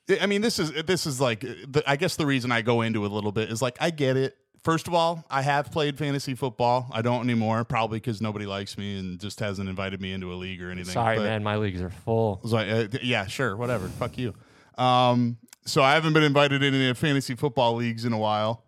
I 0.09 0.27
mean, 0.27 0.41
this 0.41 0.59
is 0.59 0.73
this 0.85 1.07
is 1.07 1.21
like 1.21 1.41
the, 1.41 1.83
I 1.87 1.97
guess 1.97 2.17
the 2.17 2.27
reason 2.27 2.53
I 2.53 2.63
go 2.63 2.83
into 2.83 3.05
it 3.05 3.11
a 3.11 3.15
little 3.15 3.33
bit 3.33 3.51
is 3.51 3.61
like 3.61 3.77
I 3.81 3.91
get 3.91 4.17
it 4.17 4.37
first 4.67 4.89
of 4.89 4.95
all, 4.95 5.25
I 5.31 5.43
have 5.43 5.71
played 5.71 5.97
fantasy 5.97 6.35
football. 6.35 6.89
I 6.93 7.01
don't 7.01 7.23
anymore, 7.23 7.65
probably 7.65 7.99
because 7.99 8.21
nobody 8.21 8.47
likes 8.47 8.77
me 8.77 8.99
and 8.99 9.21
just 9.21 9.39
hasn't 9.39 9.69
invited 9.69 10.01
me 10.01 10.13
into 10.13 10.33
a 10.33 10.35
league 10.35 10.61
or 10.61 10.71
anything. 10.71 10.93
Sorry, 10.93 11.17
But- 11.17 11.23
man. 11.23 11.43
My 11.45 11.57
leagues 11.57 11.81
are 11.81 11.91
full. 11.91 12.41
So 12.45 12.57
I 12.57 12.69
uh, 12.69 12.89
yeah, 13.01 13.27
sure, 13.27 13.57
whatever. 13.57 13.89
Fuck 13.89 14.19
you. 14.19 14.35
Um, 14.77 15.39
so 15.65 15.83
I 15.83 15.95
haven't 15.95 16.13
been 16.13 16.25
invited 16.25 16.63
into 16.63 16.79
any 16.79 16.93
fantasy 16.95 17.35
football 17.37 17.77
leagues 17.77 18.05
in 18.05 18.13
a 18.13 18.19
while, 18.19 18.65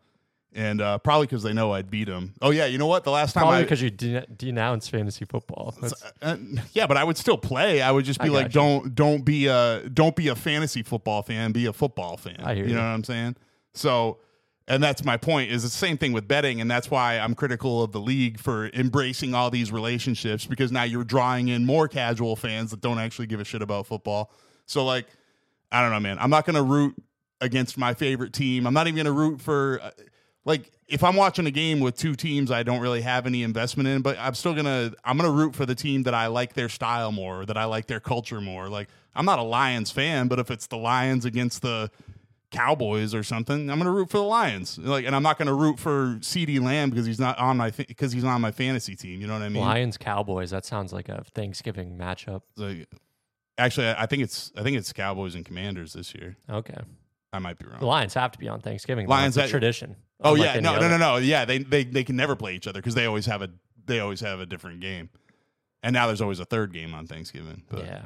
and 0.59 0.81
uh, 0.81 0.99
probably 0.99 1.27
because 1.29 1.45
they 1.45 1.53
know 1.53 1.73
I'd 1.73 1.89
beat 1.89 2.09
them. 2.09 2.35
Oh 2.43 2.51
yeah, 2.51 2.67
you 2.67 2.79
know 2.79 2.89
what? 2.89 3.05
The 3.05 3.13
last 3.13 3.33
time 3.33 3.43
Probably 3.43 3.63
because 3.63 3.81
you 3.81 3.91
de- 3.91 4.27
denounce 4.27 4.89
fantasy 4.89 5.25
football. 5.25 5.73
That's, 5.81 5.95
uh, 6.21 6.37
yeah, 6.73 6.89
but 6.89 6.97
I 6.97 7.05
would 7.05 7.17
still 7.17 7.39
play. 7.39 7.81
I 7.81 7.93
would 7.93 8.05
just 8.05 8.21
be 8.21 8.29
I 8.29 8.33
like, 8.33 8.47
you. 8.47 8.53
don't 8.53 8.95
don't 8.95 9.25
be 9.25 9.47
a 9.47 9.89
don't 9.89 10.17
be 10.17 10.27
a 10.27 10.35
fantasy 10.35 10.83
football 10.83 11.23
fan. 11.23 11.53
Be 11.53 11.67
a 11.67 11.73
football 11.73 12.17
fan. 12.17 12.41
I 12.43 12.57
hear 12.57 12.65
you 12.67 12.75
know 12.75 12.81
you. 12.81 12.87
what 12.87 12.93
I'm 12.93 13.05
saying? 13.05 13.37
So, 13.75 14.19
and 14.67 14.83
that's 14.83 15.05
my 15.05 15.17
point. 15.17 15.53
Is 15.53 15.63
the 15.63 15.69
same 15.69 15.97
thing 15.97 16.13
with 16.13 16.27
betting, 16.27 16.61
and 16.61 16.69
that's 16.69 16.91
why 16.91 17.21
I'm 17.21 17.37
critical 17.37 17.85
of 17.85 17.93
the 17.93 18.01
league 18.01 18.41
for 18.41 18.69
embracing 18.75 19.35
all 19.35 19.51
these 19.51 19.71
relationships 19.71 20.45
because 20.45 20.73
now 20.73 20.83
you're 20.83 21.05
drawing 21.05 21.47
in 21.49 21.67
more 21.67 21.87
casual 21.87 22.35
fans 22.35 22.73
that 22.73 22.81
don't 22.81 22.99
actually 22.99 23.29
give 23.29 23.39
a 23.39 23.45
shit 23.45 23.63
about 23.63 23.87
football. 23.87 24.33
So 24.67 24.85
like, 24.85 25.07
I 25.71 25.83
don't 25.83 25.93
know, 25.93 26.01
man. 26.01 26.19
I'm 26.19 26.31
not 26.31 26.47
gonna 26.47 26.65
root 26.65 26.97
against 27.41 27.79
my 27.79 27.95
favorite 27.95 28.33
team. 28.33 28.67
I'm 28.67 28.75
not 28.75 28.89
even 28.89 28.97
gonna 28.97 29.13
root 29.13 29.41
for. 29.41 29.79
uh, 29.81 29.91
Like 30.45 30.71
if 30.89 31.05
I'm 31.05 31.17
watching 31.17 31.47
a 31.47 31.51
game 31.51 31.81
with 31.81 31.97
two 31.97 32.15
teams 32.15 32.51
I 32.51 32.63
don't 32.63 32.81
really 32.81 33.03
have 33.03 33.27
any 33.27 33.43
investment 33.43 33.89
in, 33.89 34.03
but 34.03 34.17
I'm 34.19 34.35
still 34.35 34.55
gonna 34.55 34.93
I'm 35.05 35.17
gonna 35.17 35.31
root 35.31 35.55
for 35.55 35.67
the 35.67 35.75
team 35.75 36.05
that 36.05 36.15
I 36.15 36.29
like 36.29 36.55
their 36.55 36.69
style 36.69 37.13
more, 37.13 37.45
that 37.47 37.57
I 37.59 37.65
like 37.65 37.87
their 37.87 38.01
culture 38.01 38.41
more. 38.41 38.69
Like 38.69 38.89
I'm 39.15 39.25
not 39.27 39.39
a 39.39 39.43
Lions 39.43 39.91
fan, 39.91 40.29
but 40.29 40.39
if 40.39 40.51
it's 40.51 40.67
the 40.69 40.77
Lions 40.77 41.25
against 41.25 41.63
the 41.63 41.91
Cowboys 42.51 43.15
or 43.15 43.23
something, 43.23 43.69
I'm 43.69 43.77
gonna 43.79 43.91
root 43.93 44.09
for 44.09 44.17
the 44.17 44.23
Lions. 44.23 44.79
Like, 44.79 45.05
and 45.05 45.15
I'm 45.15 45.23
not 45.23 45.37
gonna 45.39 45.53
root 45.55 45.79
for 45.79 46.17
CeeDee 46.21 46.63
Lamb 46.63 46.89
because 46.89 47.05
he's 47.05 47.21
not 47.21 47.39
on 47.39 47.59
my 47.59 47.71
because 47.71 48.13
he's 48.13 48.25
not 48.25 48.35
on 48.35 48.41
my 48.41 48.53
fantasy 48.53 48.97
team. 48.97 49.21
You 49.21 49.27
know 49.27 49.35
what 49.35 49.43
I 49.43 49.51
mean? 49.51 49.63
Lions 49.63 49.99
Cowboys. 49.99 50.51
That 50.51 50.65
sounds 50.65 50.91
like 50.93 51.11
a 51.11 51.25
Thanksgiving 51.35 51.99
matchup. 51.99 52.41
Like, 52.57 52.89
actually, 53.59 53.89
I 53.91 54.07
think 54.07 54.23
it's 54.23 54.51
I 54.57 54.63
think 54.63 54.79
it's 54.79 54.95
Cowboys 54.95 55.35
and 55.35 55.45
Commanders 55.45 55.93
this 55.93 56.15
year. 56.15 56.39
Okay. 56.49 56.79
I 57.35 57.39
might 57.39 57.59
be 57.59 57.67
wrong. 57.67 57.81
The 57.81 57.87
Lions 57.87 58.15
have 58.15 58.33
to 58.33 58.39
be 58.39 58.49
on 58.49 58.61
Thanksgiving. 58.63 59.07
Lions 59.09 59.37
It's 59.37 59.43
a 59.43 59.45
at- 59.45 59.51
tradition. 59.51 59.97
Oh 60.21 60.35
yeah, 60.35 60.55
no, 60.55 60.73
no, 60.73 60.77
other. 60.77 60.89
no, 60.91 60.97
no. 60.97 61.17
Yeah, 61.17 61.45
they 61.45 61.59
they 61.59 61.85
they 61.85 62.05
can 62.05 62.17
never 62.17 62.35
play 62.37 62.55
each 62.55 62.67
other 62.67 62.81
because 62.81 62.95
they 62.95 63.07
always 63.07 63.27
have 63.27 63.43
a 63.43 63.51
they 63.87 64.01
always 64.01 64.21
have 64.21 64.41
a 64.41 64.47
different 64.47 64.81
game, 64.81 65.11
and 65.83 65.95
now 65.95 66.07
there's 66.07 66.21
always 66.21 66.41
a 66.41 66.45
third 66.45 66.73
game 66.73 66.95
on 66.95 67.07
Thanksgiving. 67.07 67.63
But, 67.69 67.85
Yeah. 67.85 68.05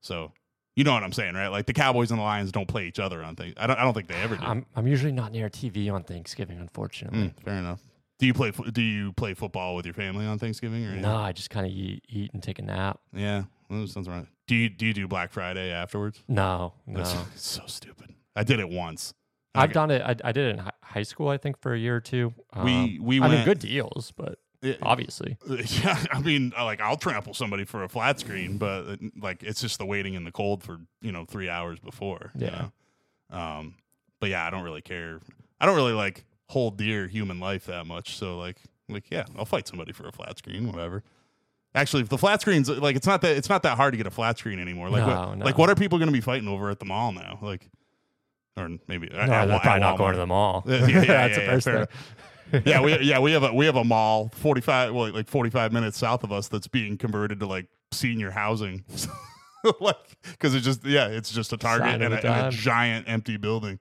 So 0.00 0.32
you 0.74 0.84
know 0.84 0.92
what 0.92 1.02
I'm 1.02 1.12
saying, 1.12 1.34
right? 1.34 1.48
Like 1.48 1.66
the 1.66 1.72
Cowboys 1.72 2.10
and 2.10 2.18
the 2.18 2.24
Lions 2.24 2.50
don't 2.50 2.66
play 2.66 2.86
each 2.86 2.98
other 2.98 3.22
on 3.22 3.36
things. 3.36 3.54
I 3.56 3.66
don't 3.66 3.78
I 3.78 3.82
don't 3.82 3.94
think 3.94 4.08
they 4.08 4.16
ever 4.16 4.36
do. 4.36 4.44
I'm 4.44 4.66
I'm 4.74 4.86
usually 4.86 5.12
not 5.12 5.32
near 5.32 5.48
TV 5.48 5.92
on 5.92 6.02
Thanksgiving, 6.02 6.58
unfortunately. 6.58 7.34
Mm, 7.36 7.44
fair 7.44 7.54
enough. 7.54 7.80
Do 8.18 8.26
you 8.26 8.34
play 8.34 8.50
Do 8.50 8.82
you 8.82 9.12
play 9.12 9.34
football 9.34 9.74
with 9.76 9.84
your 9.84 9.94
family 9.94 10.26
on 10.26 10.38
Thanksgiving 10.38 10.86
or 10.86 10.94
No, 10.96 11.16
I 11.16 11.32
just 11.32 11.50
kind 11.50 11.66
of 11.66 11.72
eat, 11.72 12.04
eat 12.08 12.30
and 12.32 12.42
take 12.42 12.58
a 12.58 12.62
nap. 12.62 13.00
Yeah, 13.12 13.44
well, 13.68 13.80
that 13.80 13.88
sounds 13.88 14.08
right. 14.08 14.26
Do 14.46 14.54
you 14.54 14.68
do 14.68 14.86
you 14.86 14.94
do 14.94 15.08
Black 15.08 15.32
Friday 15.32 15.70
afterwards? 15.70 16.22
No, 16.28 16.74
no. 16.86 17.02
That's 17.02 17.16
so 17.42 17.62
stupid. 17.66 18.14
I 18.34 18.44
did 18.44 18.60
it 18.60 18.68
once. 18.68 19.12
I've 19.54 19.64
Okay. 19.64 19.72
done 19.74 19.90
it. 19.90 20.02
I, 20.02 20.16
I 20.28 20.32
did 20.32 20.46
it 20.48 20.58
in 20.58 20.70
high 20.82 21.02
school, 21.02 21.28
I 21.28 21.36
think, 21.36 21.60
for 21.60 21.74
a 21.74 21.78
year 21.78 21.96
or 21.96 22.00
two. 22.00 22.32
We- 22.62 22.72
Um, 22.72 22.98
we 23.02 23.16
I 23.18 23.20
mean, 23.24 23.30
went- 23.32 23.44
good 23.44 23.58
deals, 23.58 24.12
but 24.16 24.38
It- 24.62 24.78
obviously, 24.82 25.36
Yeah, 25.82 26.02
I 26.12 26.20
mean, 26.20 26.52
I- 26.56 26.62
like 26.64 26.80
I'll 26.80 26.96
trample 26.96 27.34
somebody 27.34 27.64
for 27.64 27.82
a 27.84 27.88
flat 27.88 28.18
screen, 28.20 28.56
but 28.58 28.88
uh, 28.88 28.96
like 29.20 29.42
it's 29.42 29.60
just 29.60 29.78
the 29.78 29.86
waiting 29.86 30.14
in 30.14 30.24
the 30.24 30.32
cold 30.32 30.62
for 30.62 30.78
you 31.00 31.12
know 31.12 31.24
three 31.26 31.48
hours 31.48 31.80
before. 31.80 32.30
you 32.36 32.46
Yeah. 32.46 32.68
know? 33.30 33.38
Um, 33.38 33.74
but 34.20 34.30
yeah, 34.30 34.46
I 34.46 34.50
don't 34.50 34.62
really 34.62 34.82
care. 34.82 35.20
I 35.60 35.66
don't 35.66 35.76
really 35.76 35.92
like 35.92 36.24
hold 36.48 36.76
dear 36.78 37.08
human 37.08 37.40
life 37.40 37.64
that 37.66 37.86
much. 37.86 38.16
So 38.16 38.38
like, 38.38 38.58
like 38.88 39.10
yeah, 39.10 39.24
I'll 39.36 39.44
fight 39.44 39.66
somebody 39.68 39.92
for 39.92 40.06
a 40.06 40.12
flat 40.12 40.38
screen, 40.38 40.70
whatever. 40.70 41.02
Actually, 41.74 42.02
if 42.02 42.08
the 42.10 42.18
flat 42.18 42.40
screens 42.42 42.68
like 42.68 42.94
it's 42.96 43.06
not 43.06 43.20
that 43.22 43.36
it's 43.36 43.48
not 43.48 43.62
that 43.64 43.76
hard 43.76 43.92
to 43.94 43.96
get 43.96 44.06
a 44.06 44.10
flat 44.10 44.38
screen 44.38 44.58
anymore. 44.58 44.90
Like, 44.90 45.06
No, 45.06 45.26
what, 45.28 45.38
no. 45.38 45.44
like 45.44 45.58
what 45.58 45.70
are 45.70 45.74
people 45.74 45.98
going 45.98 46.08
to 46.08 46.12
be 46.12 46.20
fighting 46.20 46.46
over 46.48 46.70
at 46.70 46.78
the 46.78 46.84
mall 46.84 47.12
now? 47.12 47.38
Like, 47.40 47.68
or 48.56 48.68
maybe 48.88 49.08
no, 49.08 49.26
they're 49.26 49.58
probably 49.60 49.80
not 49.80 49.98
going 49.98 50.12
to 50.12 50.18
the 50.18 50.26
mall. 50.26 50.62
Yeah, 50.66 50.86
yeah, 50.86 50.86
yeah, 50.88 51.02
That's 51.28 51.36
yeah, 51.38 51.44
the 51.44 51.50
first 51.60 51.90
thing. 52.50 52.62
yeah, 52.66 52.80
we 52.82 52.98
yeah 53.00 53.18
we 53.18 53.32
have 53.32 53.42
a 53.44 53.52
we 53.54 53.64
have 53.66 53.76
a 53.76 53.84
mall 53.84 54.30
forty 54.34 54.60
five 54.60 54.92
well 54.94 55.10
like 55.12 55.28
forty 55.28 55.48
five 55.50 55.72
minutes 55.72 55.96
south 55.98 56.22
of 56.22 56.32
us 56.32 56.48
that's 56.48 56.68
being 56.68 56.98
converted 56.98 57.40
to 57.40 57.46
like 57.46 57.66
senior 57.92 58.30
housing, 58.30 58.84
like 59.80 59.96
because 60.32 60.54
it's 60.54 60.64
just 60.64 60.84
yeah 60.84 61.06
it's 61.06 61.30
just 61.30 61.52
a 61.52 61.56
Target 61.56 62.02
and 62.02 62.14
a, 62.14 62.16
and 62.18 62.46
a 62.46 62.50
giant 62.50 63.08
empty 63.08 63.36
building. 63.38 63.78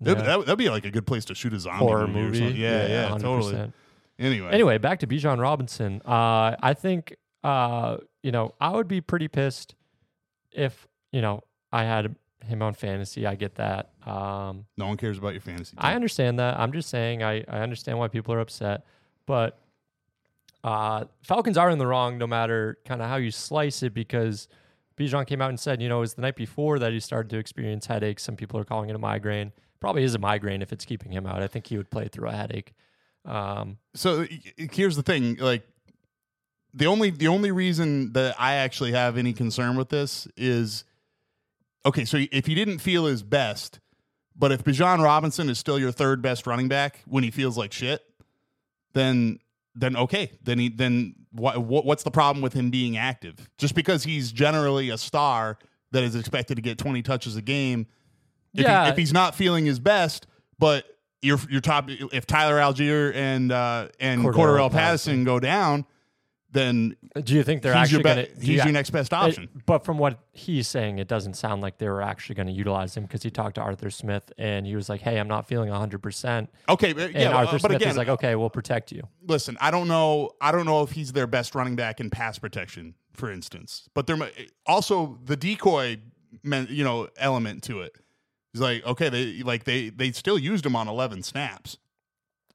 That'd, 0.00 0.18
Yeah. 0.24 0.36
that, 0.38 0.46
that'd 0.46 0.58
be 0.58 0.68
like 0.70 0.84
a 0.84 0.90
good 0.90 1.06
place 1.06 1.24
to 1.26 1.34
shoot 1.36 1.52
a 1.52 1.60
zombie 1.60 1.78
Horror 1.78 2.08
movie. 2.08 2.18
or 2.18 2.22
movie. 2.24 2.38
something. 2.38 2.56
Yeah, 2.56 2.86
yeah, 2.88 3.08
100%. 3.10 3.20
totally. 3.20 3.72
Anyway, 4.18 4.50
Anyway, 4.50 4.78
back 4.78 4.98
to 5.00 5.06
Bijan 5.06 5.40
Robinson. 5.40 6.02
Uh, 6.04 6.56
I 6.60 6.74
think 6.74 7.14
uh, 7.44 7.98
you 8.24 8.32
know 8.32 8.52
I 8.60 8.70
would 8.70 8.88
be 8.88 9.00
pretty 9.00 9.28
pissed 9.28 9.76
if 10.50 10.88
you 11.12 11.20
know 11.20 11.42
I 11.70 11.84
had 11.84 12.16
him 12.44 12.62
on 12.62 12.74
fantasy. 12.74 13.26
I 13.26 13.34
get 13.34 13.56
that. 13.56 13.90
Um, 14.06 14.66
no 14.76 14.86
one 14.86 14.96
cares 14.96 15.18
about 15.18 15.32
your 15.32 15.40
fantasy. 15.40 15.74
I 15.78 15.94
understand 15.94 16.38
that. 16.38 16.58
I'm 16.58 16.72
just 16.72 16.88
saying 16.88 17.22
I, 17.22 17.44
I 17.48 17.60
understand 17.60 17.98
why 17.98 18.08
people 18.08 18.34
are 18.34 18.40
upset, 18.40 18.84
but 19.26 19.58
uh, 20.64 21.04
Falcons 21.22 21.58
are 21.58 21.70
in 21.70 21.78
the 21.78 21.86
wrong 21.86 22.18
no 22.18 22.26
matter 22.26 22.78
kind 22.84 23.02
of 23.02 23.08
how 23.08 23.16
you 23.16 23.30
slice 23.30 23.82
it 23.82 23.94
because 23.94 24.48
Bijan 24.96 25.26
came 25.26 25.42
out 25.42 25.48
and 25.48 25.58
said, 25.58 25.82
you 25.82 25.88
know, 25.88 25.98
it 25.98 26.00
was 26.00 26.14
the 26.14 26.22
night 26.22 26.36
before 26.36 26.78
that 26.78 26.92
he 26.92 27.00
started 27.00 27.30
to 27.30 27.38
experience 27.38 27.86
headaches. 27.86 28.22
Some 28.22 28.36
people 28.36 28.60
are 28.60 28.64
calling 28.64 28.90
it 28.90 28.96
a 28.96 28.98
migraine. 28.98 29.52
Probably 29.80 30.04
is 30.04 30.14
a 30.14 30.18
migraine 30.18 30.62
if 30.62 30.72
it's 30.72 30.84
keeping 30.84 31.10
him 31.10 31.26
out. 31.26 31.42
I 31.42 31.48
think 31.48 31.66
he 31.66 31.76
would 31.76 31.90
play 31.90 32.08
through 32.08 32.28
a 32.28 32.32
headache. 32.32 32.72
Um, 33.24 33.78
so 33.94 34.26
here's 34.56 34.96
the 34.96 35.02
thing 35.02 35.36
like 35.36 35.66
the 36.74 36.86
only 36.86 37.10
the 37.10 37.28
only 37.28 37.50
reason 37.50 38.12
that 38.12 38.34
i 38.38 38.54
actually 38.54 38.92
have 38.92 39.16
any 39.18 39.32
concern 39.32 39.76
with 39.76 39.88
this 39.88 40.26
is 40.36 40.84
okay 41.84 42.04
so 42.04 42.18
if 42.32 42.46
he 42.46 42.54
didn't 42.54 42.78
feel 42.78 43.06
his 43.06 43.22
best 43.22 43.80
but 44.36 44.50
if 44.52 44.64
Bijan 44.64 45.02
Robinson 45.02 45.48
is 45.50 45.58
still 45.58 45.78
your 45.78 45.92
third 45.92 46.22
best 46.22 46.46
running 46.46 46.68
back 46.68 47.02
when 47.06 47.22
he 47.24 47.30
feels 47.30 47.56
like 47.58 47.72
shit 47.72 48.02
then 48.94 49.38
then 49.74 49.96
okay 49.96 50.32
then 50.42 50.58
he 50.58 50.68
then 50.68 51.14
what, 51.32 51.62
what 51.62 51.84
what's 51.86 52.02
the 52.02 52.10
problem 52.10 52.42
with 52.42 52.52
him 52.52 52.70
being 52.70 52.96
active 52.96 53.48
just 53.58 53.74
because 53.74 54.04
he's 54.04 54.32
generally 54.32 54.90
a 54.90 54.98
star 54.98 55.58
that 55.92 56.02
is 56.02 56.14
expected 56.14 56.56
to 56.56 56.62
get 56.62 56.78
20 56.78 57.02
touches 57.02 57.36
a 57.36 57.42
game 57.42 57.86
if, 58.54 58.62
Yeah. 58.64 58.84
he, 58.84 58.90
if 58.90 58.96
he's 58.98 59.12
not 59.14 59.34
feeling 59.34 59.64
his 59.64 59.78
best, 59.78 60.26
but 60.58 60.84
your 61.22 61.38
your 61.48 61.62
top 61.62 61.88
if 61.88 62.26
Tyler 62.26 62.56
Allgeier 62.58 63.14
and 63.14 63.50
uh, 63.50 63.88
and 63.98 64.22
Cordell. 64.24 64.70
Patterson 64.70 65.24
go 65.24 65.40
down, 65.40 65.86
then 66.52 66.96
do 67.24 67.34
you 67.34 67.42
think 67.42 67.62
they're 67.62 67.74
he's 67.74 67.90
your 67.90 68.00
actually 68.00 68.22
be- 68.22 68.28
going 68.28 68.40
to? 68.40 68.46
he's 68.46 68.64
your 68.64 68.72
next 68.72 68.90
best 68.90 69.12
option. 69.12 69.48
but 69.66 69.84
from 69.84 69.98
what 69.98 70.18
he's 70.32 70.68
saying, 70.68 70.98
it 70.98 71.08
doesn't 71.08 71.34
sound 71.34 71.62
like 71.62 71.78
they 71.78 71.88
were 71.88 72.02
actually 72.02 72.34
going 72.34 72.46
to 72.46 72.52
utilize 72.52 72.96
him 72.96 73.04
because 73.04 73.22
he 73.22 73.30
talked 73.30 73.54
to 73.54 73.60
Arthur 73.60 73.90
Smith 73.90 74.32
and 74.38 74.66
he 74.66 74.76
was 74.76 74.88
like, 74.88 75.00
"Hey, 75.00 75.18
I'm 75.18 75.28
not 75.28 75.48
feeling 75.48 75.70
100." 75.70 75.98
percent 76.02 76.50
okay, 76.68 76.92
but, 76.92 77.10
And 77.10 77.14
yeah, 77.14 77.30
Arthur 77.30 77.48
uh, 77.48 77.52
but 77.52 77.60
Smith 77.62 77.76
again, 77.76 77.88
is 77.90 77.96
like, 77.96 78.08
"Okay, 78.08 78.34
we'll 78.34 78.50
protect 78.50 78.92
you." 78.92 79.02
listen, 79.26 79.56
I 79.60 79.70
don't 79.70 79.88
know. 79.88 80.30
I 80.40 80.52
don't 80.52 80.66
know 80.66 80.82
if 80.82 80.92
he's 80.92 81.12
their 81.12 81.26
best 81.26 81.54
running 81.54 81.76
back 81.76 82.00
in 82.00 82.10
pass 82.10 82.38
protection, 82.38 82.94
for 83.12 83.30
instance. 83.30 83.88
But 83.94 84.06
there 84.06 84.18
also 84.66 85.18
the 85.24 85.36
decoy, 85.36 85.98
you 86.42 86.84
know, 86.84 87.08
element 87.16 87.62
to 87.64 87.80
it. 87.80 87.96
He's 88.52 88.60
like, 88.60 88.84
okay, 88.84 89.08
they 89.08 89.42
like 89.42 89.64
they 89.64 89.88
they 89.88 90.12
still 90.12 90.38
used 90.38 90.66
him 90.66 90.76
on 90.76 90.88
eleven 90.88 91.22
snaps. 91.22 91.78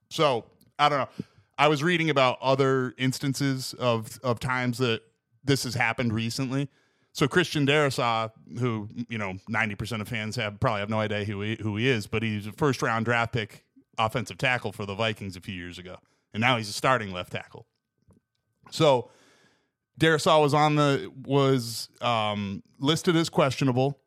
So 0.10 0.46
I 0.78 0.90
don't 0.90 1.00
know. 1.00 1.26
I 1.58 1.68
was 1.68 1.84
reading 1.84 2.10
about 2.10 2.38
other 2.42 2.94
instances 2.98 3.74
of 3.74 4.20
of 4.24 4.40
times 4.40 4.78
that 4.78 5.02
this 5.44 5.64
has 5.64 5.74
happened 5.74 6.14
recently. 6.14 6.70
So 7.14 7.28
Christian 7.28 7.66
Darrisaw, 7.66 8.32
who 8.60 8.90
you 9.10 9.18
know 9.18 9.34
ninety 9.48 9.76
percent 9.76 10.02
of 10.02 10.08
fans 10.08 10.36
have 10.36 10.60
probably 10.60 10.82
have 10.82 10.90
no 10.90 11.00
idea 11.00 11.24
who 11.24 11.42
he, 11.42 11.58
who 11.62 11.76
he 11.78 11.88
is, 11.88 12.06
but 12.08 12.22
he's 12.22 12.48
a 12.48 12.52
first 12.52 12.82
round 12.82 13.06
draft 13.06 13.34
pick 13.34 13.64
offensive 13.98 14.38
tackle 14.38 14.72
for 14.72 14.86
the 14.86 14.94
Vikings 14.94 15.36
a 15.36 15.42
few 15.42 15.56
years 15.56 15.80
ago, 15.80 15.98
and 16.34 16.42
now 16.42 16.58
he's 16.58 16.70
a 16.70 16.74
starting 16.74 17.12
left 17.12 17.32
tackle. 17.32 17.66
So 18.70 19.10
Darrisaw 20.00 20.42
was 20.42 20.54
on 20.54 20.76
the 20.76 21.12
was 21.26 21.90
um, 22.02 22.62
listed 22.80 23.16
as 23.16 23.30
questionable. 23.30 24.00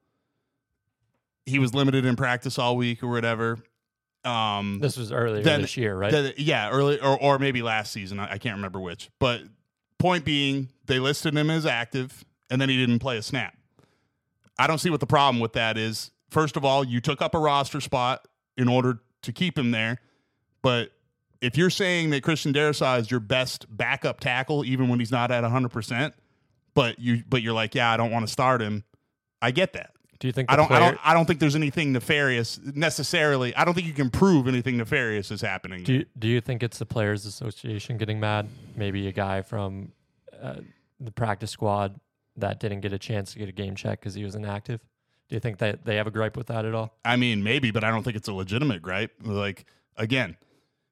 He 1.46 1.58
was 1.58 1.74
limited 1.74 2.04
in 2.04 2.14
practice 2.14 2.58
all 2.58 2.76
week 2.76 3.02
or 3.02 3.08
whatever. 3.08 3.58
Um, 4.24 4.80
This 4.80 4.96
was 4.96 5.12
earlier 5.12 5.42
Then- 5.42 5.62
this 5.62 5.76
year, 5.76 5.96
right? 5.96 6.38
yeah, 6.38 6.70
early 6.70 7.00
or, 7.00 7.18
or 7.20 7.38
maybe 7.38 7.62
last 7.62 7.92
season. 7.92 8.18
I, 8.20 8.32
I 8.32 8.38
can't 8.38 8.56
remember 8.56 8.78
which. 8.80 9.08
But 9.18 9.42
point 9.98 10.24
being, 10.24 10.68
they 10.86 10.98
listed 10.98 11.34
him 11.36 11.48
as 11.50 11.64
active, 11.66 12.24
and 12.50 12.60
then 12.60 12.68
he 12.68 12.76
didn't 12.76 12.98
play 12.98 13.16
a 13.16 13.22
snap. 13.22 13.56
I 14.58 14.66
don't 14.66 14.78
see 14.78 14.90
what 14.90 15.00
the 15.00 15.06
problem 15.06 15.40
with 15.40 15.54
that 15.54 15.78
is. 15.78 16.10
First 16.30 16.56
of 16.56 16.64
all, 16.64 16.84
you 16.84 17.00
took 17.00 17.22
up 17.22 17.34
a 17.34 17.38
roster 17.38 17.80
spot 17.80 18.26
in 18.56 18.68
order 18.68 19.00
to 19.22 19.32
keep 19.32 19.58
him 19.58 19.70
there. 19.70 20.00
But 20.62 20.92
if 21.40 21.56
you're 21.56 21.70
saying 21.70 22.10
that 22.10 22.22
Christian 22.22 22.52
Darrisaw 22.52 23.00
is 23.00 23.10
your 23.10 23.20
best 23.20 23.64
backup 23.74 24.20
tackle, 24.20 24.64
even 24.64 24.88
when 24.88 24.98
he's 24.98 25.10
not 25.10 25.30
at 25.30 25.42
100%, 25.44 26.12
but 26.74 26.98
you 26.98 27.24
but 27.28 27.42
you're 27.42 27.54
like, 27.54 27.74
yeah, 27.74 27.90
I 27.90 27.96
don't 27.96 28.10
want 28.10 28.26
to 28.26 28.32
start 28.32 28.60
him. 28.60 28.84
I 29.42 29.50
get 29.50 29.72
that. 29.72 29.92
Do 30.20 30.28
you 30.28 30.32
think 30.32 30.52
I 30.52 30.56
don't, 30.56 30.70
I 30.70 30.78
don't, 30.78 30.98
I 31.02 31.14
don't 31.14 31.24
think 31.24 31.40
there's 31.40 31.56
anything 31.56 31.92
nefarious 31.92 32.60
necessarily. 32.62 33.56
I 33.56 33.64
don't 33.64 33.72
think 33.72 33.86
you 33.86 33.94
can 33.94 34.10
prove 34.10 34.46
anything 34.46 34.76
nefarious 34.76 35.30
is 35.30 35.40
happening. 35.40 35.82
Do 35.82 35.94
you, 35.94 36.06
do 36.18 36.28
you 36.28 36.42
think 36.42 36.62
it's 36.62 36.78
the 36.78 36.84
players' 36.84 37.24
association 37.24 37.96
getting 37.96 38.20
mad? 38.20 38.46
Maybe 38.76 39.08
a 39.08 39.12
guy 39.12 39.40
from 39.40 39.92
uh, 40.40 40.56
the 41.00 41.10
practice 41.10 41.50
squad 41.50 41.98
that 42.36 42.60
didn't 42.60 42.80
get 42.80 42.92
a 42.92 42.98
chance 42.98 43.32
to 43.32 43.38
get 43.38 43.48
a 43.48 43.52
game 43.52 43.74
check 43.74 44.00
because 44.00 44.14
he 44.14 44.22
was 44.22 44.34
inactive. 44.34 44.80
Do 45.30 45.36
you 45.36 45.40
think 45.40 45.58
that 45.58 45.86
they 45.86 45.96
have 45.96 46.06
a 46.06 46.10
gripe 46.10 46.36
with 46.36 46.48
that 46.48 46.66
at 46.66 46.74
all? 46.74 46.98
I 47.04 47.16
mean, 47.16 47.42
maybe, 47.42 47.70
but 47.70 47.82
I 47.82 47.90
don't 47.90 48.02
think 48.02 48.16
it's 48.16 48.28
a 48.28 48.34
legitimate 48.34 48.82
gripe. 48.82 49.12
Like 49.22 49.64
again, 49.96 50.36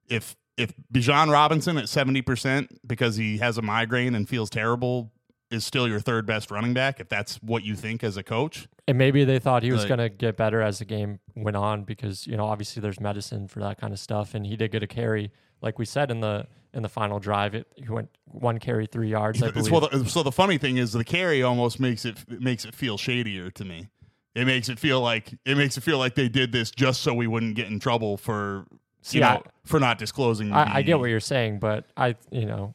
if 0.09 0.37
if 0.57 0.73
Bijan 0.93 1.31
Robinson 1.31 1.77
at 1.77 1.89
seventy 1.91 2.23
percent 2.23 2.81
because 2.87 3.17
he 3.17 3.39
has 3.39 3.59
a 3.59 3.63
migraine 3.63 4.15
and 4.15 4.27
feels 4.27 4.49
terrible 4.49 5.13
is 5.51 5.65
still 5.65 5.89
your 5.89 6.01
third 6.01 6.27
best 6.27 6.51
running 6.51 6.75
back, 6.75 7.01
if 7.01 7.09
that's 7.09 7.37
what 7.43 7.65
you 7.65 7.75
think 7.75 8.05
as 8.05 8.17
a 8.17 8.23
coach, 8.23 8.69
And 8.87 8.99
maybe 8.99 9.25
they 9.25 9.39
thought 9.39 9.63
he 9.63 9.71
was 9.73 9.81
Like- 9.83 9.89
going 9.89 9.99
to 9.99 10.09
get 10.09 10.37
better 10.37 10.61
as 10.63 10.79
the 10.79 10.85
game 10.85 11.21
went 11.35 11.57
on 11.57 11.85
because 11.85 12.27
you 12.27 12.37
know 12.37 12.47
obviously 12.47 12.81
there's 12.81 13.01
medicine 13.01 13.49
for 13.49 13.61
that 13.61 13.79
kind 13.81 13.93
of 13.93 13.99
stuff, 13.99 14.35
and 14.35 14.47
he 14.47 14.57
did 14.57 14.71
get 14.73 14.83
a 14.83 14.87
carry, 14.87 15.31
like 15.63 15.79
we 15.79 15.85
said 15.85 16.11
in 16.11 16.21
the 16.21 16.47
in 16.75 16.83
the 16.83 16.89
final 16.89 17.19
drive. 17.19 17.55
It 17.55 17.67
he 17.77 17.89
went 17.89 18.11
one 18.27 18.59
carry 18.59 18.87
three 18.87 19.09
yards, 19.11 19.43
I 19.43 19.51
believe. 19.51 19.71
well, 19.73 20.05
so 20.07 20.23
the 20.23 20.33
funny 20.33 20.59
thing 20.59 20.77
is 20.77 20.93
the 20.93 21.05
carry 21.05 21.43
almost 21.43 21.81
makes 21.81 22.05
it 22.05 22.19
it 22.31 22.41
makes 22.43 22.65
it 22.65 22.75
feel 22.75 22.99
shadier 22.99 23.51
to 23.51 23.65
me. 23.65 23.89
It 24.35 24.47
makes 24.47 24.69
it 24.69 24.79
feel 24.79 25.01
like 25.01 25.33
it 25.47 25.57
makes 25.57 25.77
it 25.79 25.83
feel 25.83 25.99
like 25.99 26.15
they 26.15 26.29
did 26.29 26.53
this 26.53 26.71
just 26.71 27.01
so 27.03 27.15
we 27.15 27.27
wouldn't 27.27 27.55
get 27.57 27.69
in 27.69 27.79
trouble 27.81 28.17
for 28.19 28.67
See, 29.01 29.17
you 29.19 29.23
know 29.23 29.29
I- 29.29 29.43
for 29.65 29.81
not 29.81 29.99
disclosing. 29.99 30.53
I, 30.53 30.77
I 30.77 30.83
get 30.83 30.99
what 30.99 31.09
you're 31.11 31.21
saying, 31.21 31.59
but 31.59 31.85
I, 31.97 32.15
you 32.31 32.45
know, 32.47 32.75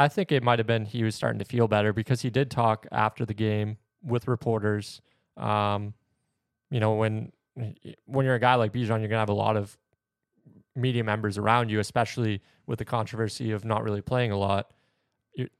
I 0.00 0.08
think 0.08 0.32
it 0.32 0.42
might 0.42 0.58
have 0.58 0.66
been 0.66 0.84
he 0.86 1.02
was 1.04 1.14
starting 1.14 1.38
to 1.38 1.44
feel 1.44 1.68
better 1.68 1.92
because 1.92 2.22
he 2.22 2.30
did 2.30 2.50
talk 2.50 2.86
after 2.90 3.24
the 3.26 3.34
game 3.34 3.76
with 4.02 4.26
reporters. 4.28 5.00
Um, 5.36 5.94
you 6.70 6.80
know, 6.80 6.94
when 6.94 7.32
when 8.06 8.24
you're 8.24 8.34
a 8.34 8.40
guy 8.40 8.54
like 8.54 8.72
Bijan, 8.72 9.00
you're 9.00 9.08
gonna 9.08 9.18
have 9.18 9.28
a 9.28 9.34
lot 9.34 9.56
of 9.56 9.76
media 10.74 11.04
members 11.04 11.36
around 11.36 11.70
you, 11.70 11.80
especially 11.80 12.40
with 12.66 12.78
the 12.78 12.84
controversy 12.84 13.50
of 13.50 13.64
not 13.64 13.82
really 13.82 14.00
playing 14.00 14.32
a 14.32 14.36
lot. 14.38 14.72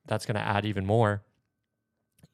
that's 0.07 0.27
gonna 0.27 0.39
add 0.41 0.65
even 0.65 0.87
more. 0.87 1.23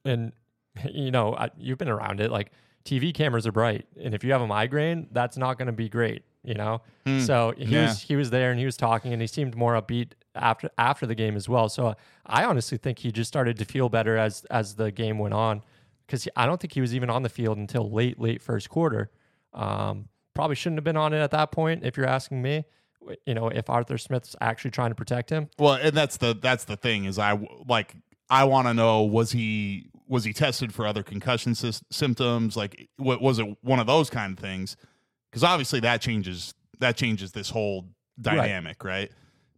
And 0.05 0.33
you 0.90 1.11
know, 1.11 1.35
I, 1.35 1.51
you've 1.59 1.79
been 1.79 1.88
around 1.88 2.21
it. 2.21 2.31
Like 2.31 2.53
TV 2.85 3.12
cameras 3.12 3.47
are 3.47 3.53
bright, 3.53 3.87
and 4.01 4.14
if 4.14 4.23
you 4.23 4.33
have 4.33 4.42
a 4.42 4.47
migraine, 4.47 5.09
that's 5.11 5.37
not 5.37 5.59
gonna 5.59 5.73
be 5.73 5.88
great. 5.88 6.23
You 6.45 6.55
know. 6.55 6.83
Hmm. 7.05 7.21
So 7.21 7.55
he 7.57 7.64
Yeah. 7.75 7.88
was 7.88 8.01
he 8.03 8.14
was 8.16 8.31
there 8.31 8.51
and 8.51 8.61
he 8.61 8.66
was 8.66 8.77
talking 8.77 9.12
and 9.12 9.21
he 9.21 9.27
seemed 9.27 9.57
more 9.57 9.75
upbeat 9.81 10.12
after 10.37 10.70
after 10.79 11.07
the 11.07 11.14
game 11.14 11.37
as 11.37 11.49
well. 11.49 11.68
So 11.68 11.94
I 12.25 12.44
honestly 12.44 12.79
think 12.79 13.01
he 13.01 13.12
just 13.12 13.29
started 13.29 13.59
to 13.59 13.64
feel 13.64 13.88
better 13.88 14.16
as 14.16 14.44
as 14.51 14.75
the 14.77 14.90
game 14.90 15.18
went 15.18 15.35
on 15.35 15.62
because 16.07 16.29
I 16.37 16.46
don't 16.46 16.61
think 16.61 16.72
he 16.72 16.81
was 16.81 16.94
even 16.94 17.11
on 17.11 17.22
the 17.22 17.29
field 17.29 17.59
until 17.59 17.90
late 17.90 18.18
late 18.18 18.40
first 18.42 18.68
quarter. 18.68 19.11
Um, 19.53 20.09
probably 20.35 20.57
shouldn't 20.57 20.79
have 20.79 20.85
been 20.85 20.96
on 20.96 21.12
it 21.12 21.18
at 21.18 21.31
that 21.31 21.51
point 21.51 21.85
if 21.85 21.96
you're 21.96 22.07
asking 22.07 22.42
me. 22.42 22.64
You 23.25 23.35
know, 23.35 23.49
if 23.49 23.70
Arthur 23.70 23.99
Smith's 23.99 24.35
actually 24.40 24.72
trying 24.72 24.90
to 24.90 24.96
protect 24.96 25.31
him, 25.31 25.49
Well, 25.59 25.75
and 25.75 25.96
that's 25.96 26.16
the 26.16 26.35
that's 26.40 26.64
the 26.64 26.77
thing 26.77 27.05
is 27.05 27.18
I 27.18 27.38
like 27.68 27.94
I 28.29 28.44
want 28.44 28.66
to 28.66 28.75
know 28.75 29.03
was 29.03 29.33
he 29.33 29.87
was 30.09 30.25
he 30.25 30.33
tested 30.33 30.75
for 30.75 30.87
other 30.87 31.03
concussion 31.03 31.53
sys- 31.53 31.83
symptoms 31.90 32.57
like 32.57 32.88
what 32.96 33.20
was 33.20 33.38
it 33.38 33.57
one 33.62 33.81
of 33.81 33.87
those 33.87 34.09
kind 34.09 34.37
of 34.37 34.38
things 34.38 34.77
because 35.31 35.42
obviously 35.42 35.81
that 35.81 36.01
changes 36.01 36.55
that 36.79 36.96
changes 36.96 37.33
this 37.33 37.51
whole 37.51 37.87
dynamic 38.20 38.83
right. 38.85 39.11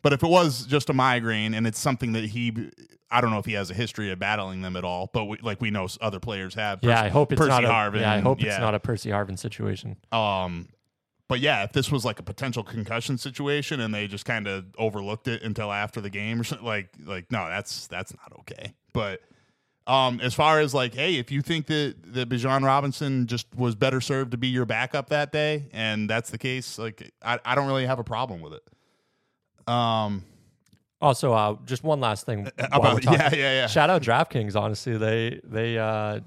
But 0.02 0.12
if 0.12 0.22
it 0.22 0.28
was 0.28 0.66
just 0.66 0.90
a 0.90 0.92
migraine 0.92 1.54
and 1.54 1.66
it's 1.66 1.78
something 1.78 2.12
that 2.12 2.24
he 2.24 2.70
I 3.10 3.20
don't 3.20 3.30
know 3.30 3.38
if 3.38 3.46
he 3.46 3.54
has 3.54 3.70
a 3.70 3.74
history 3.74 4.10
of 4.10 4.18
battling 4.18 4.62
them 4.62 4.76
at 4.76 4.84
all 4.84 5.10
but 5.12 5.24
we, 5.24 5.38
like 5.38 5.60
we 5.60 5.70
know 5.70 5.88
other 6.00 6.20
players 6.20 6.54
have 6.54 6.80
yeah, 6.82 7.02
I 7.02 7.08
hope 7.08 7.32
it's 7.32 7.38
Percy 7.38 7.50
not 7.50 7.64
a 7.64 7.68
Harvin, 7.68 8.00
yeah, 8.00 8.12
I 8.12 8.20
hope 8.20 8.40
yeah. 8.42 8.48
it's 8.48 8.60
not 8.60 8.74
a 8.74 8.80
Percy 8.80 9.10
Harvin 9.10 9.38
situation. 9.38 9.96
Um, 10.12 10.68
but 11.28 11.40
yeah, 11.40 11.62
if 11.62 11.72
this 11.72 11.92
was 11.92 12.04
like 12.06 12.18
a 12.18 12.22
potential 12.22 12.62
concussion 12.62 13.18
situation 13.18 13.80
and 13.80 13.94
they 13.94 14.06
just 14.06 14.24
kind 14.24 14.48
of 14.48 14.64
overlooked 14.78 15.28
it 15.28 15.42
until 15.42 15.70
after 15.70 16.00
the 16.00 16.08
game 16.08 16.40
or 16.40 16.44
something, 16.44 16.66
like 16.66 16.88
like 17.04 17.30
no, 17.30 17.46
that's 17.48 17.86
that's 17.86 18.14
not 18.14 18.32
okay. 18.40 18.72
But 18.94 19.20
um, 19.86 20.20
as 20.20 20.34
far 20.34 20.60
as 20.60 20.72
like, 20.74 20.94
hey, 20.94 21.16
if 21.16 21.30
you 21.30 21.42
think 21.42 21.66
that 21.66 21.96
that 22.14 22.30
Bijan 22.30 22.64
Robinson 22.64 23.26
just 23.26 23.46
was 23.54 23.74
better 23.74 24.00
served 24.00 24.30
to 24.30 24.38
be 24.38 24.48
your 24.48 24.64
backup 24.64 25.10
that 25.10 25.30
day, 25.30 25.68
and 25.72 26.08
that's 26.08 26.30
the 26.30 26.38
case, 26.38 26.78
like 26.78 27.12
I, 27.22 27.38
I 27.44 27.54
don't 27.54 27.66
really 27.66 27.86
have 27.86 27.98
a 27.98 28.04
problem 28.04 28.40
with 28.40 28.54
it. 28.54 28.62
Um, 29.68 30.24
Also, 31.00 31.32
uh, 31.32 31.56
just 31.64 31.84
one 31.84 32.00
last 32.00 32.26
thing. 32.26 32.48
about 32.58 33.04
yeah, 33.04 33.30
yeah, 33.32 33.38
yeah. 33.52 33.66
Shout 33.66 33.90
out 33.90 34.02
DraftKings. 34.02 34.56
Honestly, 34.56 34.96
they 34.96 35.40
they 35.44 35.78
uh, 35.78 36.20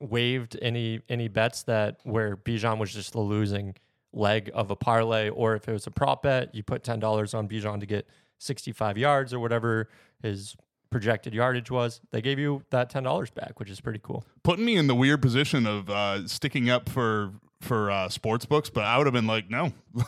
waived 0.00 0.56
any 0.62 1.00
any 1.08 1.28
bets 1.28 1.62
that 1.64 2.00
where 2.04 2.36
Bijan 2.36 2.78
was 2.78 2.92
just 2.92 3.12
the 3.12 3.20
losing 3.20 3.74
leg 4.12 4.50
of 4.54 4.70
a 4.70 4.76
parlay, 4.76 5.28
or 5.28 5.54
if 5.54 5.68
it 5.68 5.72
was 5.72 5.86
a 5.86 5.90
prop 5.90 6.22
bet, 6.22 6.54
you 6.54 6.62
put 6.62 6.82
ten 6.84 7.00
dollars 7.00 7.34
on 7.34 7.48
Bijan 7.48 7.80
to 7.80 7.86
get 7.86 8.06
sixty 8.38 8.72
five 8.72 8.96
yards 8.96 9.32
or 9.34 9.40
whatever 9.40 9.88
his 10.22 10.56
projected 10.90 11.32
yardage 11.34 11.70
was. 11.70 12.00
They 12.10 12.20
gave 12.22 12.38
you 12.38 12.62
that 12.70 12.88
ten 12.90 13.02
dollars 13.02 13.30
back, 13.30 13.58
which 13.60 13.70
is 13.70 13.80
pretty 13.80 14.00
cool. 14.02 14.24
Putting 14.42 14.64
me 14.64 14.76
in 14.76 14.86
the 14.86 14.94
weird 14.94 15.20
position 15.22 15.66
of 15.66 15.90
uh, 15.90 16.26
sticking 16.26 16.70
up 16.70 16.88
for 16.88 17.32
for 17.60 17.90
uh, 17.90 18.08
sports 18.08 18.44
books, 18.46 18.70
but 18.70 18.84
I 18.84 18.96
would 18.98 19.06
have 19.06 19.14
been 19.14 19.26
like, 19.26 19.50
no. 19.50 19.72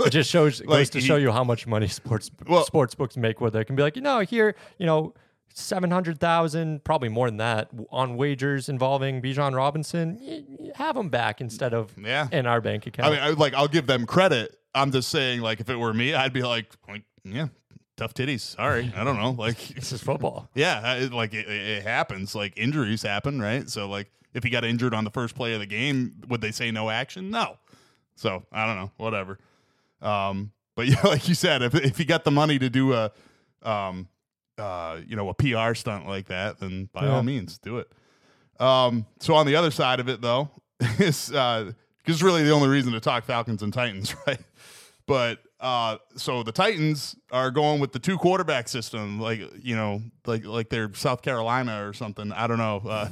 It 0.06 0.10
just 0.10 0.30
shows 0.30 0.60
Like, 0.60 0.68
goes 0.68 0.90
to 0.90 1.00
he- 1.00 1.06
show 1.06 1.16
you 1.16 1.30
how 1.32 1.44
much 1.44 1.66
money 1.66 1.88
sports 2.00 2.30
Well- 2.46 2.64
sports 2.64 2.94
books 2.94 3.16
make. 3.16 3.40
Where 3.40 3.50
they 3.50 3.64
can 3.64 3.76
be 3.76 3.82
like, 3.82 3.96
you 3.96 4.02
know, 4.02 4.20
here, 4.20 4.54
you 4.78 4.86
know. 4.86 5.14
Seven 5.52 5.90
hundred 5.90 6.20
thousand, 6.20 6.84
probably 6.84 7.08
more 7.08 7.26
than 7.28 7.38
that, 7.38 7.70
on 7.90 8.16
wagers 8.16 8.68
involving 8.68 9.20
Bijan 9.20 9.52
Robinson. 9.56 10.70
Have 10.76 10.94
them 10.94 11.08
back 11.08 11.40
instead 11.40 11.74
of 11.74 11.92
yeah, 11.98 12.28
in 12.30 12.46
our 12.46 12.60
bank 12.60 12.86
account. 12.86 13.08
I 13.08 13.10
mean, 13.10 13.20
I, 13.20 13.30
like 13.30 13.52
I'll 13.54 13.66
give 13.66 13.88
them 13.88 14.06
credit. 14.06 14.56
I'm 14.76 14.92
just 14.92 15.08
saying, 15.08 15.40
like, 15.40 15.58
if 15.58 15.68
it 15.68 15.74
were 15.74 15.92
me, 15.92 16.14
I'd 16.14 16.32
be 16.32 16.44
like, 16.44 16.66
like 16.88 17.02
yeah, 17.24 17.48
tough 17.96 18.14
titties. 18.14 18.42
Sorry, 18.42 18.92
I 18.96 19.02
don't 19.02 19.16
know. 19.18 19.32
Like, 19.32 19.58
this 19.74 19.90
is 19.90 20.00
football. 20.00 20.48
yeah, 20.54 20.94
it, 20.94 21.12
like 21.12 21.34
it 21.34 21.48
it 21.48 21.82
happens. 21.82 22.36
Like 22.36 22.52
injuries 22.56 23.02
happen, 23.02 23.42
right? 23.42 23.68
So, 23.68 23.88
like, 23.88 24.08
if 24.32 24.44
he 24.44 24.50
got 24.50 24.64
injured 24.64 24.94
on 24.94 25.02
the 25.02 25.10
first 25.10 25.34
play 25.34 25.52
of 25.54 25.58
the 25.58 25.66
game, 25.66 26.12
would 26.28 26.40
they 26.40 26.52
say 26.52 26.70
no 26.70 26.90
action? 26.90 27.28
No. 27.28 27.56
So 28.14 28.44
I 28.52 28.66
don't 28.66 28.76
know. 28.76 28.92
Whatever. 28.98 29.40
Um, 30.02 30.52
but 30.76 30.86
yeah, 30.88 31.00
like 31.04 31.28
you 31.28 31.34
said, 31.34 31.62
if 31.62 31.74
if 31.74 31.98
he 31.98 32.04
got 32.04 32.24
the 32.24 32.30
money 32.30 32.58
to 32.58 32.70
do 32.70 32.92
a, 32.94 33.10
um, 33.62 34.08
uh, 34.58 35.00
you 35.06 35.16
know, 35.16 35.28
a 35.28 35.34
PR 35.34 35.74
stunt 35.74 36.06
like 36.06 36.26
that, 36.26 36.58
then 36.60 36.88
by 36.92 37.04
Yeah. 37.06 37.16
all 37.16 37.22
means, 37.22 37.58
do 37.58 37.78
it. 37.78 37.90
Um, 38.58 39.06
so 39.20 39.34
on 39.34 39.46
the 39.46 39.56
other 39.56 39.70
side 39.70 40.00
of 40.00 40.08
it, 40.08 40.20
though, 40.20 40.50
is 40.98 41.32
uh, 41.32 41.72
because 41.98 42.22
really 42.22 42.42
the 42.44 42.50
only 42.50 42.68
reason 42.68 42.92
to 42.92 43.00
talk 43.00 43.24
Falcons 43.24 43.62
and 43.62 43.72
Titans, 43.72 44.14
right? 44.26 44.40
But 45.06 45.38
uh, 45.58 45.96
so 46.16 46.42
the 46.42 46.52
Titans 46.52 47.16
are 47.32 47.50
going 47.50 47.80
with 47.80 47.92
the 47.92 47.98
two 47.98 48.16
quarterback 48.16 48.68
system, 48.68 49.18
like 49.20 49.40
you 49.62 49.74
know, 49.76 50.02
like 50.26 50.44
like 50.46 50.68
they're 50.70 50.92
South 50.94 51.20
Carolina 51.22 51.86
or 51.86 51.92
something. 51.92 52.32
I 52.32 52.46
don't 52.46 52.58
know. 52.58 52.82
Uh, 52.86 53.08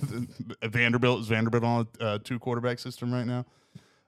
Vanderbilt 0.68 1.20
is 1.20 1.28
Vanderbilt 1.28 1.64
on 1.64 1.86
a 2.00 2.04
uh, 2.04 2.18
two 2.22 2.38
quarterback 2.38 2.78
system 2.78 3.12
right 3.12 3.26
now. 3.26 3.44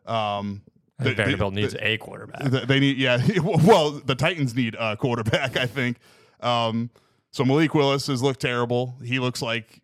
Um, 0.07 0.62
the- 1.02 1.10
the- 1.10 1.14
Vanderbilt 1.14 1.54
the- 1.54 1.60
needs 1.62 1.76
a 1.78 1.96
quarterback. 1.98 2.50
Th- 2.50 2.64
They 2.66 2.80
need, 2.80 2.96
yeah. 2.98 3.20
Well, 3.42 3.90
the 3.92 4.14
Titans 4.14 4.54
need 4.54 4.76
a 4.78 4.96
quarterback, 4.96 5.56
I 5.56 5.66
think. 5.66 5.98
Um, 6.40 6.90
so 7.32 7.44
Malik 7.44 7.74
Willis 7.74 8.06
has 8.08 8.22
looked 8.22 8.40
terrible. 8.40 8.96
He 9.04 9.18
looks 9.18 9.40
like, 9.42 9.80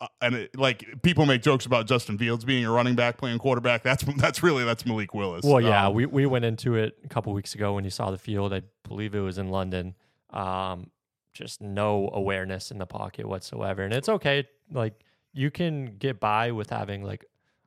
uh, 0.00 0.06
and 0.20 0.34
it, 0.34 0.56
like 0.58 1.02
people 1.02 1.24
make 1.26 1.42
jokes 1.42 1.64
about 1.66 1.86
Justin 1.86 2.18
Fields 2.18 2.44
being 2.44 2.64
a 2.64 2.70
running 2.70 2.94
back 2.94 3.16
playing 3.16 3.38
quarterback. 3.38 3.82
That's 3.82 4.04
that's 4.18 4.42
really 4.42 4.64
that's 4.64 4.84
Malik 4.86 5.14
Willis. 5.14 5.44
Well, 5.44 5.60
yeah, 5.60 5.86
Um, 5.88 5.94
we, 5.94 6.06
we 6.06 6.26
went 6.26 6.44
into 6.44 6.74
it 6.74 6.96
a 7.04 7.08
couple 7.08 7.32
weeks 7.32 7.54
ago 7.54 7.74
when 7.74 7.84
you 7.84 7.90
saw 7.90 8.10
the 8.10 8.18
field. 8.18 8.52
I 8.52 8.62
believe 8.86 9.14
it 9.14 9.20
was 9.20 9.38
in 9.38 9.48
London. 9.48 9.94
Um, 10.30 10.90
just 11.32 11.60
no 11.60 12.10
awareness 12.12 12.70
in 12.70 12.78
the 12.78 12.86
pocket 12.86 13.26
whatsoever, 13.26 13.82
and 13.82 13.92
it's 13.94 14.08
okay. 14.08 14.46
Like 14.70 14.94
you 15.32 15.50
can 15.50 15.96
get 15.98 16.20
by 16.20 16.50
with 16.52 16.70
having 16.70 17.02
like 17.02 17.24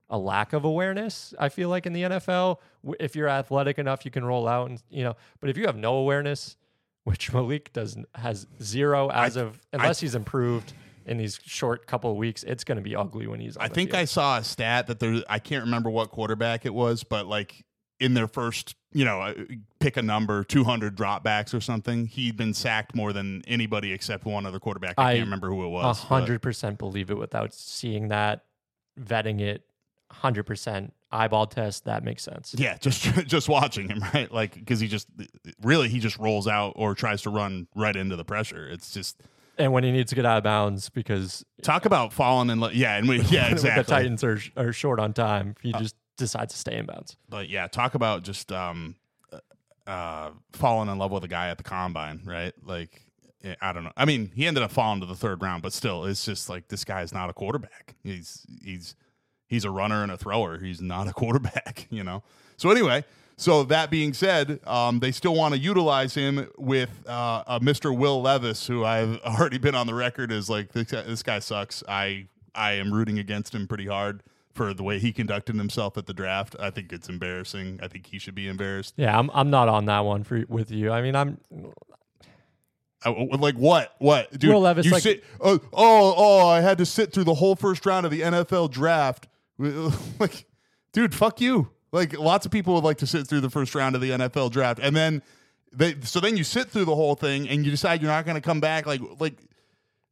a 0.09 0.17
lack 0.17 0.53
of 0.53 0.63
awareness. 0.65 1.33
I 1.39 1.49
feel 1.49 1.69
like 1.69 1.85
in 1.85 1.93
the 1.93 2.03
NFL, 2.03 2.57
if 2.99 3.15
you're 3.15 3.29
athletic 3.29 3.77
enough, 3.77 4.05
you 4.05 4.11
can 4.11 4.25
roll 4.25 4.47
out 4.47 4.69
and 4.69 4.81
you 4.89 5.03
know. 5.03 5.15
But 5.39 5.49
if 5.49 5.57
you 5.57 5.65
have 5.65 5.77
no 5.77 5.95
awareness, 5.95 6.57
which 7.03 7.31
Malik 7.33 7.71
does 7.73 7.97
has 8.15 8.47
zero 8.61 9.09
as 9.09 9.35
of 9.35 9.59
unless 9.73 9.99
he's 9.99 10.15
improved 10.15 10.73
in 11.05 11.17
these 11.17 11.39
short 11.43 11.87
couple 11.87 12.11
of 12.11 12.17
weeks, 12.17 12.43
it's 12.43 12.63
going 12.63 12.75
to 12.77 12.81
be 12.83 12.95
ugly 12.95 13.27
when 13.27 13.39
he's. 13.39 13.57
On 13.57 13.63
I 13.63 13.67
think 13.67 13.91
field. 13.91 14.01
I 14.01 14.05
saw 14.05 14.37
a 14.37 14.43
stat 14.43 14.87
that 14.87 14.99
there. 14.99 15.23
I 15.29 15.39
can't 15.39 15.63
remember 15.65 15.89
what 15.89 16.09
quarterback 16.11 16.65
it 16.65 16.73
was, 16.73 17.03
but 17.03 17.25
like 17.27 17.65
in 17.99 18.13
their 18.13 18.27
first, 18.27 18.75
you 18.93 19.05
know, 19.05 19.21
uh, 19.21 19.33
pick 19.79 19.97
a 19.97 20.01
number, 20.01 20.43
two 20.43 20.63
hundred 20.63 20.95
dropbacks 20.95 21.53
or 21.53 21.61
something. 21.61 22.05
He'd 22.05 22.37
been 22.37 22.53
sacked 22.53 22.95
more 22.95 23.13
than 23.13 23.43
anybody 23.47 23.91
except 23.91 24.25
one 24.25 24.45
other 24.45 24.59
quarterback. 24.59 24.95
I, 24.97 25.03
I- 25.03 25.13
can't 25.13 25.25
remember 25.25 25.49
who 25.49 25.63
it 25.65 25.69
was. 25.69 25.99
but- 25.99 26.07
hundred 26.07 26.41
percent 26.41 26.77
believe 26.79 27.09
it 27.11 27.17
without 27.17 27.53
seeing 27.53 28.07
that, 28.09 28.45
vetting 28.99 29.39
it. 29.41 29.65
Hundred 30.11 30.43
percent 30.43 30.93
eyeball 31.11 31.47
test. 31.47 31.85
That 31.85 32.03
makes 32.03 32.23
sense. 32.23 32.55
Yeah, 32.57 32.77
just 32.81 33.03
just 33.25 33.47
watching 33.49 33.87
him, 33.89 34.03
right? 34.13 34.31
Like 34.31 34.55
because 34.55 34.79
he 34.79 34.87
just 34.87 35.07
really 35.61 35.89
he 35.89 35.99
just 35.99 36.17
rolls 36.17 36.47
out 36.47 36.73
or 36.75 36.95
tries 36.95 37.21
to 37.23 37.29
run 37.29 37.67
right 37.75 37.95
into 37.95 38.15
the 38.15 38.25
pressure. 38.25 38.67
It's 38.69 38.91
just 38.91 39.21
and 39.57 39.73
when 39.73 39.83
he 39.83 39.91
needs 39.91 40.09
to 40.09 40.15
get 40.15 40.25
out 40.25 40.37
of 40.37 40.43
bounds 40.43 40.89
because 40.89 41.45
Talk 41.61 41.85
about 41.85 42.13
falling 42.13 42.49
in 42.49 42.59
love. 42.59 42.73
Yeah, 42.73 42.95
and 42.97 43.07
we, 43.07 43.21
yeah, 43.29 43.49
exactly. 43.51 43.83
the 43.83 43.89
Titans 43.89 44.23
are 44.23 44.39
are 44.57 44.73
short 44.73 44.99
on 44.99 45.13
time, 45.13 45.55
he 45.61 45.73
just 45.73 45.95
decides 46.17 46.53
to 46.53 46.59
stay 46.59 46.77
in 46.77 46.85
bounds. 46.85 47.17
but 47.29 47.49
yeah, 47.49 47.67
talk 47.67 47.95
about 47.95 48.23
just 48.23 48.51
um, 48.51 48.95
uh, 49.87 50.31
falling 50.53 50.89
in 50.89 50.97
love 50.97 51.11
with 51.11 51.23
a 51.23 51.27
guy 51.27 51.49
at 51.49 51.57
the 51.57 51.63
combine, 51.63 52.21
right? 52.25 52.53
Like, 52.63 53.01
eh, 53.43 53.55
I 53.61 53.73
don't 53.73 53.83
know. 53.83 53.91
I 53.97 54.05
mean, 54.05 54.31
he 54.35 54.45
ended 54.45 54.63
up 54.63 54.71
falling 54.71 54.99
to 55.01 55.05
the 55.05 55.15
third 55.15 55.41
round, 55.41 55.63
but 55.63 55.73
still, 55.73 56.05
it's 56.05 56.23
just 56.23 56.49
like 56.49 56.67
this 56.67 56.83
guy 56.85 57.01
is 57.01 57.13
not 57.13 57.29
a 57.29 57.33
quarterback. 57.33 57.95
He's 58.03 58.45
he's 58.63 58.95
he's 59.49 59.65
a 59.65 59.71
runner 59.71 60.01
and 60.03 60.11
a 60.11 60.17
thrower. 60.17 60.57
He's 60.59 60.81
not 60.81 61.07
a 61.09 61.13
quarterback, 61.21 61.87
you 61.89 62.03
know. 62.03 62.23
So 62.55 62.69
anyway, 62.71 63.03
so 63.35 63.63
that 63.63 63.89
being 63.89 64.13
said, 64.13 64.59
um, 64.67 64.99
they 64.99 65.11
still 65.11 65.35
want 65.35 65.53
to 65.55 65.59
utilize 65.59 66.13
him 66.15 66.47
with 66.57 66.89
uh, 67.07 67.59
Mr. 67.59 67.95
Will 67.95 68.21
Levis, 68.21 68.67
who 68.67 68.85
I've 68.85 69.19
already 69.25 69.57
been 69.57 69.75
on 69.75 69.87
the 69.87 69.93
record 69.93 70.31
as 70.31 70.49
like 70.49 70.71
this 70.71 70.91
guy, 70.91 71.01
this 71.01 71.23
guy 71.23 71.39
sucks. 71.39 71.83
I 71.87 72.27
I 72.55 72.73
am 72.73 72.93
rooting 72.93 73.19
against 73.19 73.53
him 73.55 73.67
pretty 73.67 73.85
hard 73.87 74.23
for 74.53 74.73
the 74.73 74.83
way 74.83 74.99
he 74.99 75.13
conducted 75.13 75.55
himself 75.55 75.97
at 75.97 76.05
the 76.05 76.13
draft. 76.13 76.55
I 76.59 76.69
think 76.69 76.91
it's 76.91 77.07
embarrassing. 77.07 77.79
I 77.81 77.87
think 77.87 78.07
he 78.07 78.19
should 78.19 78.35
be 78.35 78.47
embarrassed. 78.47 78.95
Yeah, 78.97 79.17
I'm 79.17 79.29
I'm 79.33 79.49
not 79.49 79.69
on 79.69 79.85
that 79.85 80.01
one 80.01 80.23
for 80.25 80.43
with 80.49 80.69
you. 80.69 80.91
I 80.91 81.01
mean, 81.01 81.15
I'm 81.15 81.39
I- 83.05 83.09
like 83.39 83.55
what? 83.55 83.95
What, 83.99 84.37
dude? 84.37 84.51
Will 84.51 84.59
Levis, 84.59 84.85
you 84.85 84.91
like- 84.91 85.03
sit. 85.03 85.23
Oh, 85.39 85.61
oh, 85.71 86.13
oh! 86.17 86.47
I 86.49 86.59
had 86.59 86.77
to 86.79 86.85
sit 86.85 87.13
through 87.13 87.23
the 87.23 87.35
whole 87.35 87.55
first 87.55 87.85
round 87.85 88.05
of 88.05 88.11
the 88.11 88.19
NFL 88.21 88.71
draft. 88.71 89.28
like, 90.19 90.45
dude, 90.93 91.13
fuck 91.13 91.41
you. 91.41 91.69
Like, 91.91 92.17
lots 92.17 92.45
of 92.45 92.51
people 92.51 92.75
would 92.75 92.83
like 92.83 92.99
to 92.99 93.07
sit 93.07 93.27
through 93.27 93.41
the 93.41 93.49
first 93.49 93.75
round 93.75 93.95
of 93.95 94.01
the 94.01 94.11
NFL 94.11 94.51
draft, 94.51 94.79
and 94.81 94.95
then 94.95 95.21
they. 95.73 95.95
So 96.01 96.19
then 96.19 96.37
you 96.37 96.43
sit 96.43 96.69
through 96.69 96.85
the 96.85 96.95
whole 96.95 97.15
thing, 97.15 97.49
and 97.49 97.65
you 97.65 97.71
decide 97.71 98.01
you're 98.01 98.11
not 98.11 98.25
going 98.25 98.35
to 98.35 98.41
come 98.41 98.59
back. 98.59 98.85
Like, 98.85 99.01
like. 99.19 99.37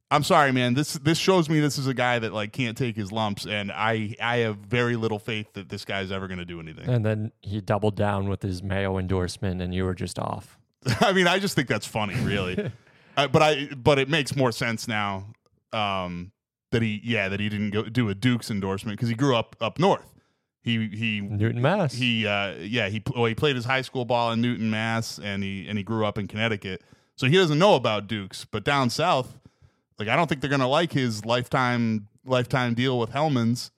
I'm 0.09 0.23
sorry, 0.23 0.53
man. 0.53 0.73
This 0.73 0.93
this 0.93 1.17
shows 1.17 1.49
me 1.49 1.59
this 1.59 1.77
is 1.77 1.85
a 1.85 1.93
guy 1.93 2.17
that 2.19 2.31
like 2.31 2.53
can't 2.53 2.77
take 2.77 2.95
his 2.95 3.11
lumps, 3.11 3.45
and 3.45 3.73
I 3.73 4.15
I 4.21 4.37
have 4.37 4.55
very 4.55 4.95
little 4.95 5.19
faith 5.19 5.51
that 5.55 5.67
this 5.67 5.83
guy's 5.83 6.13
ever 6.13 6.29
going 6.29 6.39
to 6.39 6.45
do 6.45 6.61
anything. 6.61 6.87
and 6.87 7.05
then 7.05 7.33
he 7.41 7.59
doubled 7.59 7.97
down 7.97 8.29
with 8.29 8.41
his 8.41 8.63
Mayo 8.63 8.97
endorsement, 8.97 9.61
and 9.61 9.75
you 9.75 9.83
were 9.83 9.93
just 9.93 10.17
off. 10.17 10.57
I 11.01 11.11
mean, 11.11 11.27
I 11.27 11.39
just 11.39 11.55
think 11.55 11.67
that's 11.67 11.85
funny, 11.85 12.15
really. 12.21 12.71
uh, 13.17 13.27
but 13.27 13.41
I, 13.41 13.67
but 13.75 13.99
it 13.99 14.07
makes 14.07 14.33
more 14.33 14.53
sense 14.53 14.87
now 14.87 15.27
um, 15.73 16.31
that 16.71 16.81
he, 16.81 17.01
yeah, 17.03 17.29
that 17.29 17.39
he 17.39 17.49
didn't 17.49 17.71
go 17.71 17.83
do 17.83 18.09
a 18.09 18.15
Duke's 18.15 18.51
endorsement 18.51 18.97
because 18.97 19.09
he 19.09 19.15
grew 19.15 19.35
up 19.35 19.55
up 19.61 19.79
north. 19.79 20.13
He 20.61 20.89
he 20.89 21.21
Newton, 21.21 21.61
Mass. 21.61 21.93
he, 21.93 22.27
uh, 22.27 22.55
yeah, 22.59 22.89
he 22.89 23.01
well, 23.15 23.25
he 23.25 23.35
played 23.35 23.55
his 23.55 23.65
high 23.65 23.81
school 23.81 24.03
ball 24.03 24.33
in 24.33 24.41
Newton, 24.41 24.69
Mass, 24.69 25.17
and 25.17 25.41
he 25.41 25.65
and 25.67 25.77
he 25.77 25.83
grew 25.83 26.05
up 26.05 26.17
in 26.17 26.27
Connecticut, 26.27 26.81
so 27.15 27.27
he 27.27 27.35
doesn't 27.37 27.57
know 27.57 27.75
about 27.75 28.07
Duke's. 28.07 28.43
But 28.43 28.65
down 28.65 28.89
south, 28.89 29.39
like 29.97 30.09
I 30.09 30.15
don't 30.17 30.27
think 30.27 30.41
they're 30.41 30.49
gonna 30.49 30.67
like 30.67 30.91
his 30.91 31.23
lifetime 31.23 32.07
lifetime 32.25 32.73
deal 32.73 32.99
with 32.99 33.11
Hellmann's. 33.11 33.71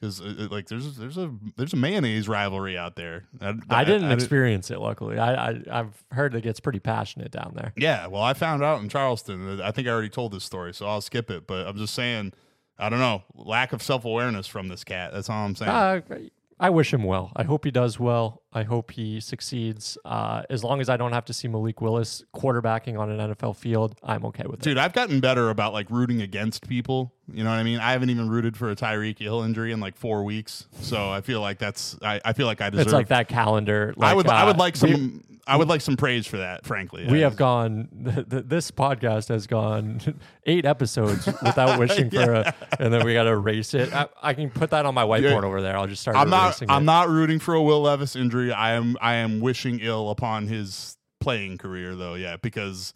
Because 0.00 0.20
uh, 0.20 0.48
like 0.50 0.68
there's 0.68 0.96
there's 0.96 1.16
a 1.16 1.32
there's 1.56 1.72
a 1.72 1.76
mayonnaise 1.76 2.28
rivalry 2.28 2.76
out 2.76 2.96
there. 2.96 3.24
I 3.70 3.84
didn't 3.84 4.10
experience 4.12 4.70
it. 4.70 4.80
Luckily, 4.80 5.18
I, 5.18 5.50
I 5.50 5.62
I've 5.70 6.04
heard 6.10 6.34
it 6.34 6.42
gets 6.42 6.60
pretty 6.60 6.80
passionate 6.80 7.30
down 7.30 7.52
there. 7.54 7.72
Yeah, 7.76 8.08
well, 8.08 8.22
I 8.22 8.34
found 8.34 8.62
out 8.62 8.82
in 8.82 8.88
Charleston. 8.88 9.60
I 9.60 9.70
think 9.70 9.88
I 9.88 9.90
already 9.90 10.10
told 10.10 10.32
this 10.32 10.44
story, 10.44 10.74
so 10.74 10.86
I'll 10.86 11.00
skip 11.00 11.30
it. 11.30 11.46
But 11.46 11.66
I'm 11.66 11.76
just 11.76 11.94
saying, 11.94 12.34
I 12.78 12.88
don't 12.88 12.98
know, 12.98 13.22
lack 13.34 13.72
of 13.72 13.82
self 13.82 14.04
awareness 14.04 14.46
from 14.46 14.68
this 14.68 14.84
cat. 14.84 15.12
That's 15.12 15.30
all 15.30 15.46
I'm 15.46 15.54
saying. 15.54 15.70
Uh, 15.70 16.00
I 16.60 16.70
wish 16.70 16.92
him 16.92 17.02
well. 17.04 17.32
I 17.34 17.42
hope 17.44 17.64
he 17.64 17.70
does 17.70 17.98
well. 17.98 18.42
I 18.56 18.62
hope 18.62 18.92
he 18.92 19.18
succeeds. 19.20 19.98
Uh, 20.04 20.42
as 20.48 20.62
long 20.62 20.80
as 20.80 20.88
I 20.88 20.96
don't 20.96 21.12
have 21.12 21.24
to 21.24 21.32
see 21.32 21.48
Malik 21.48 21.80
Willis 21.80 22.22
quarterbacking 22.34 22.98
on 22.98 23.10
an 23.10 23.34
NFL 23.34 23.56
field, 23.56 23.96
I'm 24.02 24.24
okay 24.26 24.44
with 24.46 24.60
it. 24.60 24.62
Dude, 24.62 24.78
I've 24.78 24.92
gotten 24.92 25.18
better 25.20 25.50
about 25.50 25.72
like 25.72 25.90
rooting 25.90 26.22
against 26.22 26.68
people. 26.68 27.12
You 27.32 27.42
know 27.42 27.50
what 27.50 27.56
I 27.56 27.62
mean? 27.64 27.80
I 27.80 27.92
haven't 27.92 28.10
even 28.10 28.28
rooted 28.28 28.56
for 28.56 28.70
a 28.70 28.76
Tyreek 28.76 29.18
Hill 29.18 29.42
injury 29.42 29.72
in 29.72 29.80
like 29.80 29.96
four 29.96 30.22
weeks, 30.24 30.68
so 30.80 31.10
I 31.10 31.20
feel 31.20 31.40
like 31.40 31.58
that's 31.58 31.96
I, 32.02 32.20
I 32.24 32.32
feel 32.32 32.46
like 32.46 32.60
I 32.60 32.70
deserve. 32.70 32.86
It's 32.86 32.92
like 32.92 33.08
that 33.08 33.28
calendar. 33.28 33.92
Like, 33.96 34.12
I 34.12 34.14
would 34.14 34.28
I 34.28 34.44
would 34.44 34.56
uh, 34.56 34.58
like 34.58 34.76
some 34.76 34.90
we- 34.90 35.20
I 35.46 35.56
would 35.56 35.68
like 35.68 35.82
some 35.82 35.96
praise 35.98 36.26
for 36.26 36.38
that. 36.38 36.64
Frankly, 36.64 37.06
We 37.06 37.18
I- 37.18 37.24
have 37.28 37.36
gone. 37.36 37.88
Th- 38.14 38.26
th- 38.28 38.44
this 38.46 38.70
podcast 38.70 39.28
has 39.28 39.46
gone 39.46 40.00
eight 40.46 40.64
episodes 40.64 41.26
without 41.26 41.78
wishing 41.88 42.08
for 42.10 42.32
a, 42.32 42.54
and 42.78 42.92
then 42.92 43.04
we 43.04 43.12
got 43.12 43.24
to 43.24 43.30
erase 43.30 43.74
it. 43.74 43.92
I, 43.92 44.06
I 44.22 44.32
can 44.32 44.48
put 44.50 44.70
that 44.70 44.86
on 44.86 44.94
my 44.94 45.02
whiteboard 45.04 45.22
Yeah. 45.42 45.46
over 45.46 45.60
there. 45.60 45.76
I'll 45.76 45.86
just 45.86 46.00
start. 46.00 46.16
I'm 46.16 46.30
not. 46.30 46.44
erasing 46.46 46.70
I'm 46.70 46.86
not 46.86 47.08
rooting 47.10 47.38
for 47.40 47.52
a 47.54 47.62
Will 47.62 47.82
Levis 47.82 48.16
injury. 48.16 48.43
I 48.52 48.72
am. 48.72 48.96
I 49.00 49.14
am 49.14 49.40
wishing 49.40 49.80
ill 49.80 50.10
upon 50.10 50.46
his 50.46 50.96
playing 51.20 51.58
career, 51.58 51.94
though. 51.94 52.14
Yeah, 52.14 52.36
because 52.36 52.94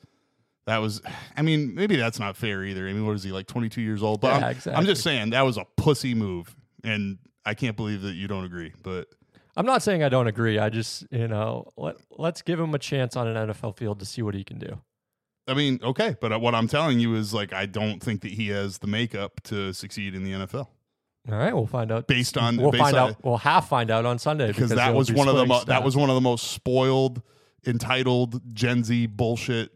that 0.67 0.79
was. 0.79 1.03
I 1.37 1.43
mean, 1.43 1.75
maybe 1.75 1.97
that's 1.97 2.19
not 2.19 2.37
fair 2.37 2.65
either. 2.65 2.89
I 2.89 2.93
mean, 2.93 3.07
what 3.07 3.15
is 3.17 3.23
he 3.23 3.33
like? 3.33 3.47
22 3.47 3.81
years 3.81 4.03
old. 4.03 4.21
But 4.21 4.41
Yeah, 4.41 4.73
I'm, 4.73 4.79
I'm 4.81 4.87
just 4.87 5.03
saying 5.03 5.31
that 5.31 5.43
was 5.43 5.57
a 5.57 5.67
pussy 5.77 6.15
move, 6.15 6.55
and 6.85 7.19
I 7.45 7.55
can't 7.55 7.77
believe 7.77 8.03
that 8.03 8.15
you 8.15 8.29
don't 8.29 8.45
agree. 8.45 8.73
But 8.83 9.09
I'm 9.57 9.67
not 9.67 9.83
saying 9.83 10.03
I 10.03 10.09
don't 10.09 10.29
agree. 10.29 10.59
I 10.59 10.69
just 10.69 11.07
you 11.11 11.29
know 11.29 11.73
let 11.77 11.97
let's 12.17 12.43
give 12.43 12.61
him 12.61 12.75
a 12.75 12.79
chance 12.79 13.17
on 13.17 13.27
an 13.27 13.49
NFL 13.49 13.77
field 13.77 13.99
to 14.01 14.07
see 14.07 14.23
what 14.23 14.35
he 14.35 14.45
can 14.45 14.59
do. 14.59 14.81
I 15.49 15.55
mean, 15.55 15.81
okay. 15.83 16.15
But 16.21 16.39
what 16.41 16.55
I'm 16.55 16.69
telling 16.69 17.01
you 17.01 17.15
is 17.15 17.33
like 17.33 17.53
I 17.53 17.67
don't 17.67 18.01
think 18.01 18.21
that 18.23 18.33
he 18.33 18.49
has 18.49 18.79
the 18.79 18.87
makeup 18.87 19.41
to 19.45 19.73
succeed 19.73 20.15
in 20.15 20.23
the 20.23 20.33
NFL 20.33 20.69
All 21.31 21.37
right, 21.39 21.55
we'll 21.55 21.67
find 21.67 21.93
out. 21.93 22.07
based 22.07 22.39
on 22.39 22.57
We'll 22.57 22.71
based 22.71 22.83
find 22.85 22.97
on, 22.97 23.11
out. 23.11 23.17
We'll 23.25 23.37
half 23.37 23.69
find 23.69 23.91
out 23.91 24.07
on 24.07 24.19
Sunday 24.19 24.47
because 24.49 24.71
that 24.71 24.95
was 24.95 25.13
one 25.13 25.29
of 25.29 25.37
the 25.37 25.47
mo- 25.47 25.65
that 25.67 25.83
was 25.85 25.97
one 25.97 26.09
of 26.09 26.15
the 26.15 26.21
most 26.23 26.53
spoiled, 26.53 27.21
entitled 27.67 28.41
Gen 28.55 28.85
Z 28.85 29.07
bullshit 29.07 29.71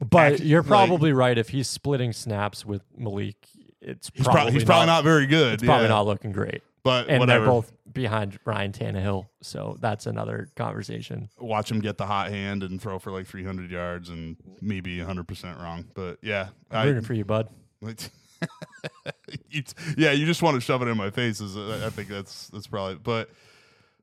But 0.00 0.34
act- 0.34 0.40
you're 0.42 0.60
like- 0.62 0.68
probably 0.68 1.12
right. 1.12 1.36
If 1.38 1.48
he's 1.50 1.68
splitting 1.68 2.12
snaps 2.12 2.64
with 2.66 2.82
Malik, 2.96 3.36
it's 3.80 4.10
He's 4.14 4.24
probably 4.24 4.32
probably 4.40 4.52
he's 4.52 4.64
probably 4.64 4.86
not 4.86 5.04
very 5.04 5.26
good. 5.26 5.54
It's 5.54 5.62
probably 5.62 5.84
yeah. 5.84 5.88
not 5.88 6.06
looking 6.06 6.32
great. 6.32 6.62
But 6.82 7.08
And 7.08 7.20
whatever. 7.20 7.44
they're 7.44 7.52
both 7.52 7.72
behind 7.92 8.38
Ryan 8.44 8.72
Tannehill, 8.72 9.26
so 9.42 9.76
that's 9.80 10.06
another 10.06 10.48
conversation. 10.56 11.28
Watch 11.38 11.70
him 11.70 11.80
get 11.80 11.98
the 11.98 12.06
hot 12.06 12.28
hand 12.30 12.62
and 12.62 12.80
throw 12.80 12.98
for 12.98 13.10
like 13.12 13.26
300 13.26 13.70
yards 13.70 14.08
and 14.08 14.36
maybe 14.60 14.98
100 14.98 15.26
percent 15.26 15.58
wrong. 15.58 15.86
But 15.94 16.18
yeah, 16.22 16.48
I'm 16.70 16.78
I, 16.78 16.84
rooting 16.84 17.02
for 17.02 17.14
you, 17.14 17.24
bud. 17.24 17.48
yeah, 19.96 20.12
you 20.12 20.26
just 20.26 20.42
want 20.42 20.54
to 20.54 20.60
shove 20.60 20.82
it 20.82 20.88
in 20.88 20.96
my 20.96 21.10
face. 21.10 21.40
Is 21.40 21.56
uh, 21.56 21.82
I 21.84 21.90
think 21.90 22.08
that's 22.08 22.48
that's 22.48 22.66
probably. 22.66 22.96
But 22.96 23.30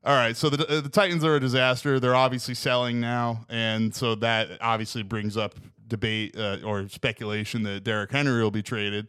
all 0.04 0.14
right, 0.14 0.36
so 0.36 0.50
the 0.50 0.66
uh, 0.68 0.80
the 0.80 0.88
Titans 0.88 1.24
are 1.24 1.36
a 1.36 1.40
disaster. 1.40 1.98
They're 1.98 2.14
obviously 2.14 2.54
selling 2.54 3.00
now, 3.00 3.44
and 3.48 3.94
so 3.94 4.14
that 4.16 4.48
obviously 4.60 5.02
brings 5.02 5.36
up 5.36 5.54
debate 5.88 6.36
uh, 6.36 6.58
or 6.64 6.88
speculation 6.88 7.62
that 7.64 7.84
Derrick 7.84 8.10
Henry 8.10 8.42
will 8.42 8.50
be 8.50 8.62
traded. 8.62 9.08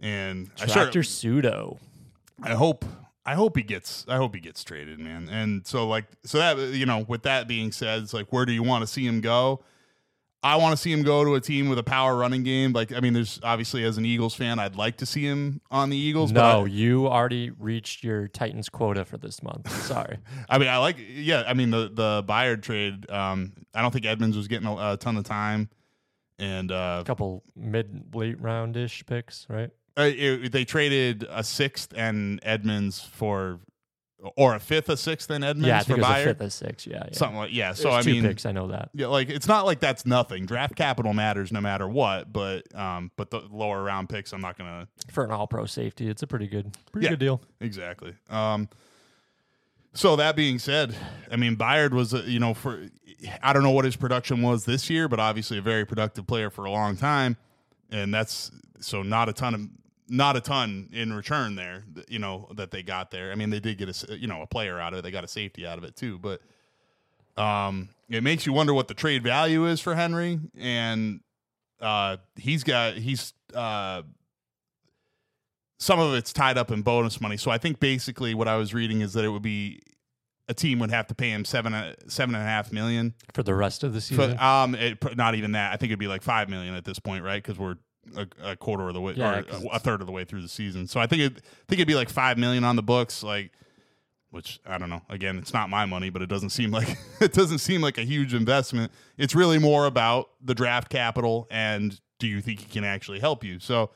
And 0.00 0.50
I 0.60 0.66
sure, 0.66 0.74
Tractor 0.74 1.02
pseudo. 1.02 1.78
I 2.42 2.54
hope 2.54 2.84
I 3.24 3.34
hope 3.34 3.56
he 3.56 3.62
gets 3.62 4.04
I 4.08 4.16
hope 4.16 4.34
he 4.34 4.40
gets 4.40 4.62
traded, 4.62 4.98
man. 4.98 5.28
And 5.28 5.66
so 5.66 5.88
like 5.88 6.04
so 6.24 6.38
that 6.38 6.58
you 6.74 6.86
know, 6.86 7.04
with 7.08 7.22
that 7.22 7.48
being 7.48 7.72
said, 7.72 8.02
it's 8.02 8.14
like 8.14 8.32
where 8.32 8.46
do 8.46 8.52
you 8.52 8.62
want 8.62 8.82
to 8.82 8.86
see 8.86 9.06
him 9.06 9.20
go? 9.20 9.62
I 10.46 10.56
want 10.56 10.72
to 10.74 10.76
see 10.76 10.92
him 10.92 11.02
go 11.02 11.24
to 11.24 11.34
a 11.34 11.40
team 11.40 11.68
with 11.68 11.78
a 11.78 11.82
power 11.82 12.16
running 12.16 12.42
game. 12.42 12.72
Like 12.72 12.92
I 12.92 13.00
mean, 13.00 13.12
there's 13.12 13.40
obviously 13.42 13.82
as 13.84 13.98
an 13.98 14.04
Eagles 14.06 14.34
fan, 14.34 14.58
I'd 14.58 14.76
like 14.76 14.98
to 14.98 15.06
see 15.06 15.22
him 15.24 15.60
on 15.70 15.90
the 15.90 15.96
Eagles. 15.96 16.30
No, 16.32 16.62
but 16.62 16.70
you 16.70 17.08
already 17.08 17.50
reached 17.50 18.04
your 18.04 18.28
Titans 18.28 18.68
quota 18.68 19.04
for 19.04 19.16
this 19.18 19.42
month. 19.42 19.70
Sorry. 19.82 20.18
I, 20.48 20.54
I 20.56 20.58
mean, 20.58 20.68
I 20.68 20.78
like 20.78 20.96
yeah. 20.98 21.42
I 21.46 21.54
mean 21.54 21.70
the 21.70 21.90
the 21.92 22.24
Byard 22.26 22.62
trade. 22.62 23.10
Um, 23.10 23.52
I 23.74 23.82
don't 23.82 23.90
think 23.90 24.06
Edmunds 24.06 24.36
was 24.36 24.48
getting 24.48 24.66
a, 24.68 24.92
a 24.92 24.96
ton 24.96 25.16
of 25.16 25.24
time, 25.24 25.68
and 26.38 26.70
uh, 26.70 26.98
a 27.00 27.04
couple 27.04 27.42
mid 27.56 28.14
late 28.14 28.40
round 28.40 28.76
ish 28.76 29.04
picks, 29.06 29.46
right? 29.48 29.70
uh, 29.98 30.02
it- 30.14 30.52
they 30.52 30.64
traded 30.64 31.26
a 31.30 31.42
sixth 31.42 31.92
and 31.96 32.38
Edmunds 32.42 33.00
for, 33.00 33.60
or 34.36 34.54
a 34.54 34.60
fifth, 34.60 34.88
a 34.88 34.96
sixth, 34.96 35.30
in 35.30 35.42
Edmunds 35.44 35.68
yeah, 35.68 35.76
I 35.76 35.80
for 35.80 35.84
think 35.86 35.98
it 35.98 36.02
was 36.02 36.10
a 36.10 36.24
fifth 36.24 36.40
of 36.40 36.52
six. 36.52 36.86
Yeah, 36.86 37.02
yeah. 37.06 37.12
Something 37.12 37.36
like 37.38 37.52
yeah. 37.52 37.72
So 37.74 37.92
I 37.92 38.02
two 38.02 38.12
mean, 38.14 38.22
picks. 38.22 38.46
I 38.46 38.52
know 38.52 38.68
that. 38.68 38.88
Yeah, 38.94 39.08
like 39.08 39.28
it's 39.28 39.46
not 39.46 39.66
like 39.66 39.80
that's 39.80 40.06
nothing. 40.06 40.46
Draft 40.46 40.74
capital 40.74 41.12
matters 41.12 41.52
no 41.52 41.60
matter 41.60 41.86
what, 41.88 42.32
but 42.32 42.74
um, 42.74 43.10
but 43.16 43.30
the 43.30 43.40
lower 43.50 43.82
round 43.82 44.08
picks, 44.08 44.32
I'm 44.32 44.40
not 44.40 44.56
gonna 44.58 44.88
For 45.10 45.24
an 45.24 45.30
all 45.30 45.46
pro 45.46 45.66
safety, 45.66 46.08
it's 46.08 46.22
a 46.22 46.26
pretty 46.26 46.46
good, 46.48 46.74
pretty 46.92 47.04
Yeah. 47.06 47.10
good 47.10 47.18
deal. 47.20 47.40
exactly. 47.60 48.14
Um, 48.30 48.68
so 49.92 50.16
that 50.16 50.34
being 50.36 50.58
said, 50.58 50.94
I 51.30 51.36
mean 51.36 51.56
Byard 51.56 51.92
was 51.92 52.12
uh, 52.14 52.22
you 52.26 52.38
know 52.40 52.54
for 52.54 52.86
I 53.42 53.52
don't 53.52 53.62
know 53.62 53.70
what 53.70 53.84
his 53.84 53.96
production 53.96 54.42
was 54.42 54.64
this 54.64 54.90
year, 54.90 55.08
but 55.08 55.20
obviously 55.20 55.58
a 55.58 55.62
very 55.62 55.84
productive 55.84 56.26
player 56.26 56.50
for 56.50 56.64
a 56.64 56.70
long 56.70 56.96
time, 56.96 57.36
and 57.90 58.12
that's 58.12 58.50
so 58.80 59.02
not 59.02 59.28
a 59.28 59.32
ton 59.32 59.54
of 59.54 59.60
not 60.08 60.36
a 60.36 60.40
ton 60.40 60.88
in 60.92 61.12
return 61.12 61.56
there. 61.56 61.84
You 62.08 62.18
know 62.18 62.48
that 62.56 62.70
they 62.70 62.82
got 62.82 63.10
there. 63.10 63.32
I 63.32 63.34
mean 63.34 63.50
they 63.50 63.60
did 63.60 63.78
get 63.78 64.08
a 64.08 64.16
you 64.16 64.26
know 64.26 64.42
a 64.42 64.46
player 64.46 64.78
out 64.78 64.92
of 64.92 65.00
it. 65.00 65.02
They 65.02 65.10
got 65.10 65.24
a 65.24 65.28
safety 65.28 65.66
out 65.66 65.78
of 65.78 65.84
it 65.84 65.96
too, 65.96 66.18
but 66.18 66.40
um, 67.40 67.90
it 68.08 68.22
makes 68.22 68.46
you 68.46 68.52
wonder 68.52 68.72
what 68.72 68.88
the 68.88 68.94
trade 68.94 69.22
value 69.22 69.66
is 69.66 69.80
for 69.80 69.94
Henry, 69.94 70.40
and 70.58 71.20
uh, 71.80 72.16
he's 72.36 72.64
got 72.64 72.94
he's 72.94 73.34
uh, 73.54 74.02
some 75.78 76.00
of 76.00 76.14
it's 76.14 76.32
tied 76.32 76.56
up 76.56 76.70
in 76.70 76.82
bonus 76.82 77.20
money. 77.20 77.36
So 77.36 77.50
I 77.50 77.58
think 77.58 77.80
basically 77.80 78.34
what 78.34 78.48
I 78.48 78.56
was 78.56 78.72
reading 78.72 79.00
is 79.00 79.12
that 79.12 79.24
it 79.24 79.28
would 79.28 79.42
be 79.42 79.80
a 80.48 80.54
team 80.54 80.78
would 80.78 80.90
have 80.90 81.06
to 81.08 81.14
pay 81.14 81.30
him 81.30 81.44
seven 81.44 81.94
seven 82.08 82.34
and 82.34 82.42
a 82.42 82.46
half 82.46 82.72
million. 82.72 83.14
For 83.34 83.42
the 83.42 83.54
rest 83.54 83.84
of 83.84 83.92
the 83.92 84.00
season, 84.00 84.36
But 84.36 84.42
um, 84.42 84.74
it, 84.74 85.16
not 85.16 85.34
even 85.34 85.52
that. 85.52 85.72
I 85.72 85.76
think 85.76 85.90
it'd 85.90 85.98
be 85.98 86.06
like 86.06 86.22
five 86.22 86.48
million 86.48 86.74
at 86.74 86.84
this 86.84 86.98
point, 86.98 87.24
right? 87.24 87.42
Because 87.42 87.58
we're 87.58 87.76
a, 88.16 88.50
a 88.50 88.56
quarter 88.56 88.88
of 88.88 88.94
the 88.94 89.00
way 89.00 89.14
Yeah, 89.14 89.40
or 89.40 89.44
a, 89.72 89.76
a 89.76 89.78
third 89.78 90.00
of 90.00 90.06
the 90.06 90.12
way 90.12 90.24
through 90.24 90.42
the 90.42 90.48
season. 90.48 90.86
So 90.86 91.00
I 91.00 91.06
think 91.06 91.22
it 91.22 91.32
I 91.36 91.64
think 91.68 91.78
it'd 91.80 91.88
be 91.88 91.94
like 91.94 92.08
five 92.08 92.38
million 92.38 92.64
on 92.64 92.76
the 92.76 92.82
books, 92.82 93.22
like 93.22 93.52
which 94.30 94.60
I 94.66 94.78
don't 94.78 94.90
know. 94.90 95.02
Again, 95.08 95.38
it's 95.38 95.54
not 95.54 95.70
my 95.70 95.86
money, 95.86 96.10
but 96.10 96.22
it 96.22 96.28
doesn't 96.28 96.50
seem 96.50 96.70
like 96.70 96.96
it 97.20 97.32
doesn't 97.32 97.58
seem 97.58 97.80
like 97.80 97.98
a 97.98 98.02
huge 98.04 98.34
investment. 98.34 98.92
It's 99.16 99.34
really 99.34 99.58
more 99.58 99.86
about 99.86 100.30
the 100.42 100.54
draft 100.54 100.88
capital 100.88 101.46
and 101.50 101.98
do 102.18 102.26
you 102.26 102.40
think 102.40 102.60
he 102.60 102.66
can 102.66 102.84
actually 102.84 103.20
help 103.20 103.44
you? 103.44 103.60
So 103.60 103.90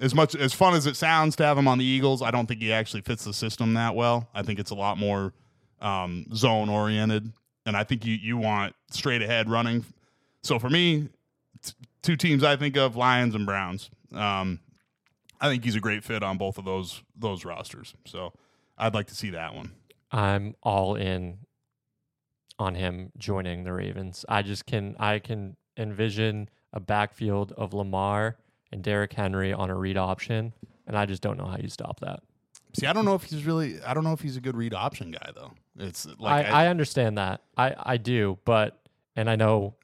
as 0.00 0.14
much 0.14 0.34
as 0.34 0.52
fun 0.52 0.74
as 0.74 0.86
it 0.86 0.96
sounds 0.96 1.36
to 1.36 1.44
have 1.44 1.56
him 1.56 1.68
on 1.68 1.78
the 1.78 1.84
Eagles, 1.84 2.22
I 2.22 2.30
don't 2.30 2.46
think 2.46 2.60
he 2.60 2.72
actually 2.72 3.02
fits 3.02 3.24
the 3.24 3.32
system 3.32 3.74
that 3.74 3.94
well. 3.94 4.28
I 4.34 4.42
think 4.42 4.58
it's 4.58 4.70
a 4.70 4.74
lot 4.74 4.98
more 4.98 5.32
um, 5.80 6.26
zone 6.34 6.68
oriented, 6.68 7.32
and 7.66 7.76
I 7.76 7.84
think 7.84 8.04
you 8.04 8.14
you 8.14 8.36
want 8.36 8.74
straight 8.90 9.22
ahead 9.22 9.48
running. 9.50 9.84
So 10.42 10.58
for 10.58 10.70
me, 10.70 11.08
two 12.02 12.16
teams 12.16 12.44
I 12.44 12.56
think 12.56 12.76
of: 12.76 12.96
Lions 12.96 13.34
and 13.34 13.46
Browns. 13.46 13.90
Um, 14.12 14.60
I 15.40 15.48
think 15.48 15.64
he's 15.64 15.76
a 15.76 15.80
great 15.80 16.04
fit 16.04 16.22
on 16.22 16.38
both 16.38 16.58
of 16.58 16.64
those 16.64 17.02
those 17.16 17.44
rosters. 17.44 17.94
So 18.06 18.32
I'd 18.78 18.94
like 18.94 19.06
to 19.08 19.14
see 19.14 19.30
that 19.30 19.54
one. 19.54 19.72
I'm 20.10 20.54
all 20.62 20.94
in 20.94 21.38
on 22.58 22.74
him 22.74 23.10
joining 23.18 23.64
the 23.64 23.72
Ravens. 23.72 24.24
I 24.28 24.42
just 24.42 24.66
can 24.66 24.94
I 24.98 25.18
can 25.18 25.56
envision 25.76 26.48
a 26.72 26.80
backfield 26.80 27.52
of 27.52 27.74
Lamar 27.74 28.36
and 28.70 28.82
Derrick 28.82 29.12
Henry 29.12 29.52
on 29.52 29.70
a 29.70 29.76
read 29.76 29.96
option, 29.96 30.52
and 30.86 30.96
I 30.96 31.06
just 31.06 31.22
don't 31.22 31.36
know 31.38 31.46
how 31.46 31.56
you 31.58 31.68
stop 31.68 32.00
that. 32.00 32.20
See, 32.74 32.86
I 32.86 32.92
don't 32.92 33.04
know 33.04 33.14
if 33.14 33.24
he's 33.24 33.44
really. 33.44 33.82
I 33.82 33.92
don't 33.94 34.04
know 34.04 34.12
if 34.12 34.20
he's 34.20 34.36
a 34.36 34.40
good 34.40 34.56
read 34.56 34.74
option 34.74 35.10
guy 35.10 35.30
though. 35.34 35.52
It's 35.78 36.06
like 36.18 36.46
I, 36.46 36.64
I 36.64 36.66
understand 36.68 37.18
that. 37.18 37.42
I, 37.56 37.74
I 37.78 37.96
do, 37.96 38.38
but 38.44 38.80
and 39.16 39.28
I 39.28 39.36
know 39.36 39.74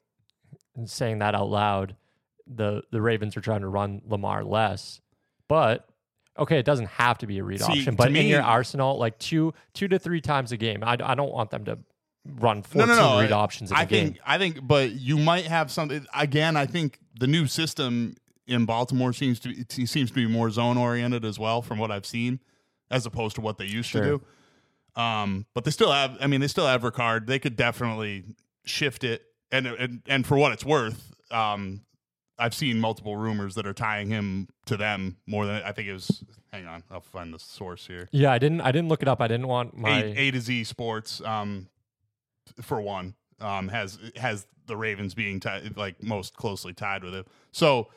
saying 0.85 1.19
that 1.19 1.35
out 1.35 1.49
loud, 1.49 1.95
the 2.53 2.81
the 2.91 3.01
Ravens 3.01 3.37
are 3.37 3.41
trying 3.41 3.61
to 3.61 3.67
run 3.67 4.01
Lamar 4.07 4.43
less, 4.43 4.99
but 5.47 5.87
okay, 6.37 6.57
it 6.59 6.65
doesn't 6.65 6.87
have 6.87 7.17
to 7.19 7.27
be 7.27 7.37
a 7.39 7.43
read 7.43 7.59
See, 7.61 7.65
option. 7.65 7.95
But 7.95 8.15
in 8.15 8.27
your 8.27 8.41
arsenal, 8.41 8.97
like 8.97 9.17
two 9.19 9.53
two 9.73 9.87
to 9.87 9.99
three 9.99 10.21
times 10.21 10.51
a 10.51 10.57
game, 10.57 10.83
I, 10.83 10.97
I 11.01 11.15
don't 11.15 11.31
want 11.31 11.51
them 11.51 11.65
to 11.65 11.79
run 12.39 12.63
fourteen 12.63 12.95
no, 12.95 13.15
no. 13.15 13.21
read 13.21 13.31
options 13.31 13.71
in 13.71 13.77
I 13.77 13.83
a 13.83 13.85
game. 13.85 14.05
think. 14.07 14.19
I 14.25 14.37
think, 14.37 14.67
but 14.67 14.91
you 14.91 15.17
might 15.17 15.45
have 15.45 15.71
something. 15.71 16.05
Again, 16.15 16.55
I 16.57 16.65
think 16.65 16.99
the 17.19 17.27
new 17.27 17.45
system 17.47 18.15
in 18.47 18.65
Baltimore 18.65 19.13
seems 19.13 19.39
to 19.41 19.49
it 19.51 19.71
seems 19.71 20.09
to 20.09 20.15
be 20.15 20.25
more 20.27 20.49
zone 20.49 20.77
oriented 20.77 21.23
as 21.25 21.37
well, 21.37 21.61
from 21.61 21.77
what 21.77 21.91
I've 21.91 22.05
seen, 22.05 22.39
as 22.89 23.05
opposed 23.05 23.35
to 23.35 23.41
what 23.41 23.57
they 23.57 23.65
used 23.65 23.89
Sure. 23.89 24.01
to 24.01 24.07
do. 24.17 24.21
Um, 25.01 25.45
but 25.53 25.65
they 25.65 25.71
still 25.71 25.91
have. 25.91 26.17
I 26.19 26.27
mean, 26.27 26.41
they 26.41 26.47
still 26.47 26.65
have 26.67 26.81
Ricard. 26.81 27.27
They 27.27 27.37
could 27.39 27.55
definitely 27.55 28.23
shift 28.65 29.03
it, 29.03 29.23
and 29.51 29.67
and 29.67 30.01
and 30.07 30.25
for 30.25 30.37
what 30.37 30.51
it's 30.51 30.65
worth, 30.65 31.13
um, 31.31 31.81
I've 32.39 32.53
seen 32.53 32.79
multiple 32.79 33.17
rumors 33.17 33.55
that 33.55 33.67
are 33.67 33.73
tying 33.73 34.09
him 34.09 34.47
to 34.65 34.77
them 34.77 35.17
more 35.27 35.45
than 35.45 35.61
I 35.63 35.71
think 35.71 35.87
it 35.87 35.93
was. 35.93 36.23
Hang 36.51 36.65
on, 36.65 36.83
I'll 36.89 37.01
find 37.01 37.33
the 37.33 37.39
source 37.39 37.85
here. 37.85 38.07
Yeah, 38.11 38.31
I 38.31 38.39
didn't 38.39 38.61
I 38.61 38.71
didn't 38.71 38.89
look 38.89 39.01
it 39.01 39.07
up. 39.07 39.21
I 39.21 39.27
didn't 39.27 39.47
want 39.47 39.77
my 39.77 40.03
A, 40.03 40.15
A 40.15 40.31
to 40.31 40.41
Z 40.41 40.63
Sports, 40.63 41.21
um, 41.21 41.67
for 42.61 42.81
one, 42.81 43.15
um, 43.39 43.67
has 43.67 43.99
has 44.15 44.47
the 44.65 44.77
Ravens 44.77 45.13
being 45.13 45.39
tied, 45.39 45.75
like 45.77 46.01
most 46.01 46.35
closely 46.35 46.73
tied 46.73 47.03
with 47.03 47.13
it. 47.13 47.27
So 47.51 47.89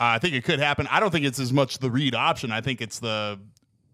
uh, 0.00 0.14
I 0.14 0.18
think 0.18 0.34
it 0.34 0.44
could 0.44 0.58
happen. 0.58 0.86
I 0.90 1.00
don't 1.00 1.10
think 1.10 1.24
it's 1.24 1.38
as 1.38 1.52
much 1.52 1.78
the 1.78 1.90
read 1.90 2.14
option. 2.14 2.50
I 2.52 2.60
think 2.60 2.80
it's 2.80 2.98
the 2.98 3.38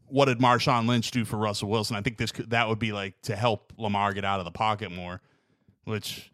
what 0.07 0.27
did 0.27 0.39
Marshawn 0.39 0.87
Lynch 0.87 1.11
do 1.11 1.25
for 1.25 1.37
Russell 1.37 1.69
Wilson? 1.69 1.97
I 1.97 2.01
think 2.01 2.19
this 2.19 2.33
could, 2.33 2.51
that 2.51 2.69
would 2.69 2.79
be 2.79 2.93
like 2.93 3.21
to 3.23 3.37
help 3.37 3.73
Lamar 3.79 4.13
get 4.13 4.25
out 4.25 4.39
of 4.39 4.45
the 4.45 4.53
pocket 4.53 4.91
more, 4.91 5.21
which. 5.85 6.31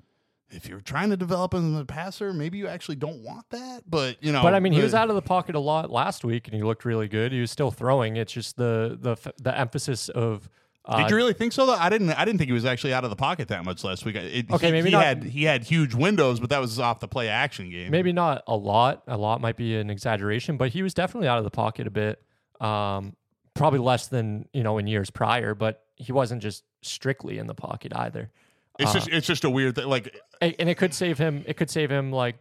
If 0.53 0.69
you're 0.69 0.81
trying 0.81 1.11
to 1.11 1.17
develop 1.17 1.55
him 1.55 1.75
as 1.75 1.81
a 1.83 1.85
passer, 1.85 2.33
maybe 2.33 2.59
you 2.59 2.67
actually 2.67 2.97
don't 2.97 3.23
want 3.23 3.49
that. 3.51 3.83
But 3.89 4.23
you 4.23 4.33
know, 4.33 4.43
But 4.43 4.55
I 4.55 4.61
mean, 4.61 4.73
he 4.73 4.83
was 4.83 4.95
out 4.95 5.09
of 5.09 5.15
the 5.15 5.23
pocket 5.23 5.55
a 5.55 5.61
lot 5.61 5.91
last 5.91 6.25
week, 6.25 6.49
and 6.49 6.55
he 6.57 6.63
looked 6.63 6.85
really 6.85 7.09
good. 7.09 7.33
He 7.33 7.41
was 7.41 7.51
still 7.51 7.71
throwing. 7.71 8.17
It's 8.17 8.33
just 8.33 8.57
the 8.57 8.99
the 9.01 9.17
the 9.43 9.57
emphasis 9.57 10.09
of. 10.09 10.49
Uh, 10.83 11.03
Did 11.03 11.11
you 11.11 11.17
really 11.17 11.35
think 11.35 11.53
so? 11.53 11.67
Though 11.67 11.75
I 11.75 11.89
didn't. 11.91 12.11
I 12.11 12.25
didn't 12.25 12.39
think 12.39 12.49
he 12.49 12.55
was 12.55 12.65
actually 12.65 12.95
out 12.95 13.05
of 13.05 13.11
the 13.11 13.17
pocket 13.17 13.49
that 13.49 13.65
much 13.65 13.85
last 13.85 14.05
week. 14.05 14.17
It, 14.17 14.51
Okay, 14.51 14.67
he, 14.67 14.73
maybe 14.73 14.89
he 14.89 14.93
not- 14.97 15.05
had 15.05 15.25
he 15.25 15.45
had 15.45 15.63
huge 15.63 15.95
windows, 15.95 16.41
but 16.41 16.51
that 16.51 16.61
was 16.61 16.79
off 16.81 17.01
the 17.01 17.07
play 17.09 17.29
action 17.29 17.71
game. 17.71 17.91
maybe 17.91 18.13
not 18.13 18.43
a 18.47 18.57
lot. 18.57 19.03
A 19.07 19.17
lot 19.19 19.41
might 19.41 19.57
be 19.57 19.77
an 19.77 19.91
exaggeration, 19.91 20.57
but 20.57 20.71
he 20.71 20.83
was 20.83 20.95
definitely 20.95 21.29
out 21.29 21.39
of 21.39 21.45
the 21.45 21.51
pocket 21.51 21.87
a 21.87 21.91
bit. 21.91 22.23
Um, 22.61 23.15
probably 23.55 23.79
less 23.79 24.09
than 24.09 24.49
you 24.53 24.63
know 24.63 24.79
in 24.79 24.87
years 24.87 25.11
prior, 25.11 25.55
but 25.55 25.85
he 25.97 26.13
wasn't 26.13 26.43
just 26.43 26.65
strictly 26.83 27.39
in 27.39 27.47
the 27.47 27.55
pocket 27.55 27.93
either. 27.95 28.31
It's 28.81 28.91
Uh, 28.91 28.95
just 28.95 29.09
it's 29.09 29.27
just 29.27 29.45
a 29.45 29.51
weird 29.51 29.75
thing. 29.77 29.87
Like 29.87 30.19
and 30.41 30.69
it 30.69 30.77
could 30.77 30.95
save 30.95 31.19
him. 31.19 31.45
It 31.47 31.57
could 31.57 31.71
save 31.71 31.91
him 31.91 32.11
like, 32.13 32.37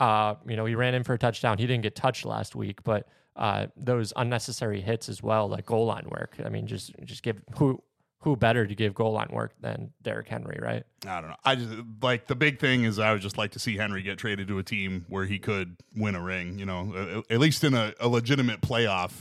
uh, 0.00 0.34
you 0.46 0.56
know, 0.56 0.64
he 0.66 0.74
ran 0.74 0.94
in 0.94 1.04
for 1.04 1.14
a 1.14 1.18
touchdown. 1.18 1.58
He 1.58 1.66
didn't 1.66 1.82
get 1.82 1.94
touched 1.94 2.24
last 2.24 2.54
week, 2.54 2.82
but 2.84 3.08
uh, 3.36 3.66
those 3.76 4.12
unnecessary 4.16 4.80
hits 4.80 5.08
as 5.08 5.22
well, 5.22 5.48
like 5.48 5.66
goal 5.66 5.86
line 5.86 6.06
work. 6.10 6.36
I 6.44 6.48
mean, 6.48 6.66
just 6.66 6.92
just 7.04 7.22
give 7.22 7.40
who 7.58 7.82
who 8.20 8.34
better 8.34 8.66
to 8.66 8.74
give 8.74 8.94
goal 8.94 9.12
line 9.12 9.28
work 9.30 9.52
than 9.60 9.92
Derrick 10.02 10.26
Henry, 10.26 10.58
right? 10.60 10.82
I 11.06 11.20
don't 11.20 11.30
know. 11.30 11.36
I 11.44 11.54
just 11.54 11.70
like 12.02 12.26
the 12.26 12.34
big 12.34 12.58
thing 12.58 12.84
is 12.84 12.98
I 12.98 13.12
would 13.12 13.20
just 13.22 13.38
like 13.38 13.52
to 13.52 13.58
see 13.58 13.76
Henry 13.76 14.02
get 14.02 14.18
traded 14.18 14.48
to 14.48 14.58
a 14.58 14.62
team 14.64 15.04
where 15.08 15.26
he 15.26 15.38
could 15.38 15.76
win 15.94 16.14
a 16.14 16.20
ring. 16.22 16.58
You 16.58 16.66
know, 16.66 16.94
at- 17.28 17.32
at 17.34 17.38
least 17.38 17.62
in 17.62 17.74
a, 17.74 17.94
a 18.00 18.08
legitimate 18.08 18.60
playoff 18.62 19.12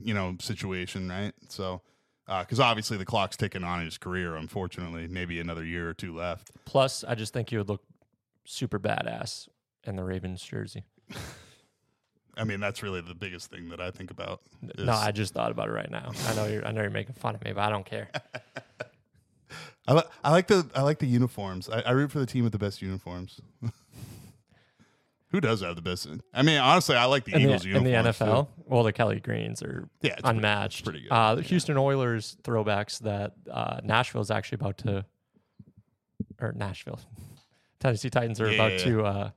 you 0.00 0.14
know 0.14 0.36
situation, 0.40 1.08
right? 1.08 1.32
So. 1.48 1.82
Uh, 2.28 2.40
because 2.44 2.60
obviously 2.60 2.96
the 2.96 3.04
clock's 3.04 3.36
ticking 3.36 3.64
on 3.64 3.84
his 3.84 3.98
career. 3.98 4.36
Unfortunately, 4.36 5.08
maybe 5.08 5.40
another 5.40 5.64
year 5.64 5.88
or 5.88 5.94
two 5.94 6.14
left. 6.14 6.50
Plus, 6.64 7.04
I 7.06 7.14
just 7.14 7.32
think 7.32 7.50
he 7.50 7.56
would 7.58 7.68
look 7.68 7.82
super 8.44 8.78
badass 8.78 9.48
in 9.84 9.96
the 9.96 10.04
Ravens 10.04 10.42
jersey. 10.42 10.84
I 12.36 12.44
mean, 12.44 12.60
that's 12.60 12.82
really 12.82 13.00
the 13.02 13.14
biggest 13.14 13.50
thing 13.50 13.68
that 13.70 13.80
I 13.80 13.90
think 13.90 14.10
about. 14.10 14.40
is- 14.78 14.86
No, 14.86 14.92
I 14.92 15.10
just 15.12 15.34
thought 15.34 15.50
about 15.50 15.68
it 15.68 15.72
right 15.72 15.90
now. 15.90 16.12
I 16.28 16.34
know 16.34 16.46
you're 16.46 16.66
I 16.66 16.70
know 16.72 16.80
you're 16.80 16.90
making 16.90 17.14
fun 17.14 17.34
of 17.34 17.44
me, 17.44 17.52
but 17.52 17.60
I 17.62 17.68
don't 17.70 17.84
care. 17.84 18.08
I, 19.88 19.94
li- 19.94 20.02
I 20.24 20.30
like 20.30 20.46
the 20.46 20.66
I 20.74 20.82
like 20.82 21.00
the 21.00 21.06
uniforms. 21.06 21.68
I, 21.68 21.80
I 21.80 21.90
root 21.90 22.10
for 22.12 22.20
the 22.20 22.26
team 22.26 22.44
with 22.44 22.52
the 22.52 22.58
best 22.58 22.80
uniforms. 22.82 23.40
Who 25.32 25.40
does 25.40 25.62
have 25.62 25.74
the 25.76 25.82
best? 25.82 26.06
I 26.32 26.42
mean, 26.42 26.58
honestly, 26.60 26.94
I 26.94 27.06
like 27.06 27.24
the 27.24 27.34
In 27.34 27.40
Eagles 27.42 27.62
the, 27.64 27.74
in 27.74 27.82
the 27.84 27.90
too. 27.90 27.96
NFL, 27.96 28.48
well, 28.66 28.82
the 28.84 28.92
Kelly 28.92 29.18
Greens 29.18 29.62
are 29.62 29.88
Yeah, 30.02 30.12
it's 30.12 30.22
pretty- 30.22 30.36
unmatched. 30.38 30.84
pretty 30.84 31.00
good. 31.02 31.10
Uh, 31.10 31.34
the 31.36 31.42
Yeah. 31.42 31.48
Houston 31.48 31.76
Oilers 31.78 32.36
throwbacks 32.44 33.00
that 33.00 33.32
uh, 33.50 33.80
Nashville 33.82 34.20
is 34.20 34.30
actually 34.30 34.56
about 34.56 34.78
to, 34.78 35.04
or 36.40 36.52
Nashville, 36.52 37.00
Tennessee 37.80 38.10
Titans 38.10 38.40
are 38.40 38.50
Yeah, 38.52 38.64
about 38.66 38.78
to 38.80 39.04
uh, 39.04 39.30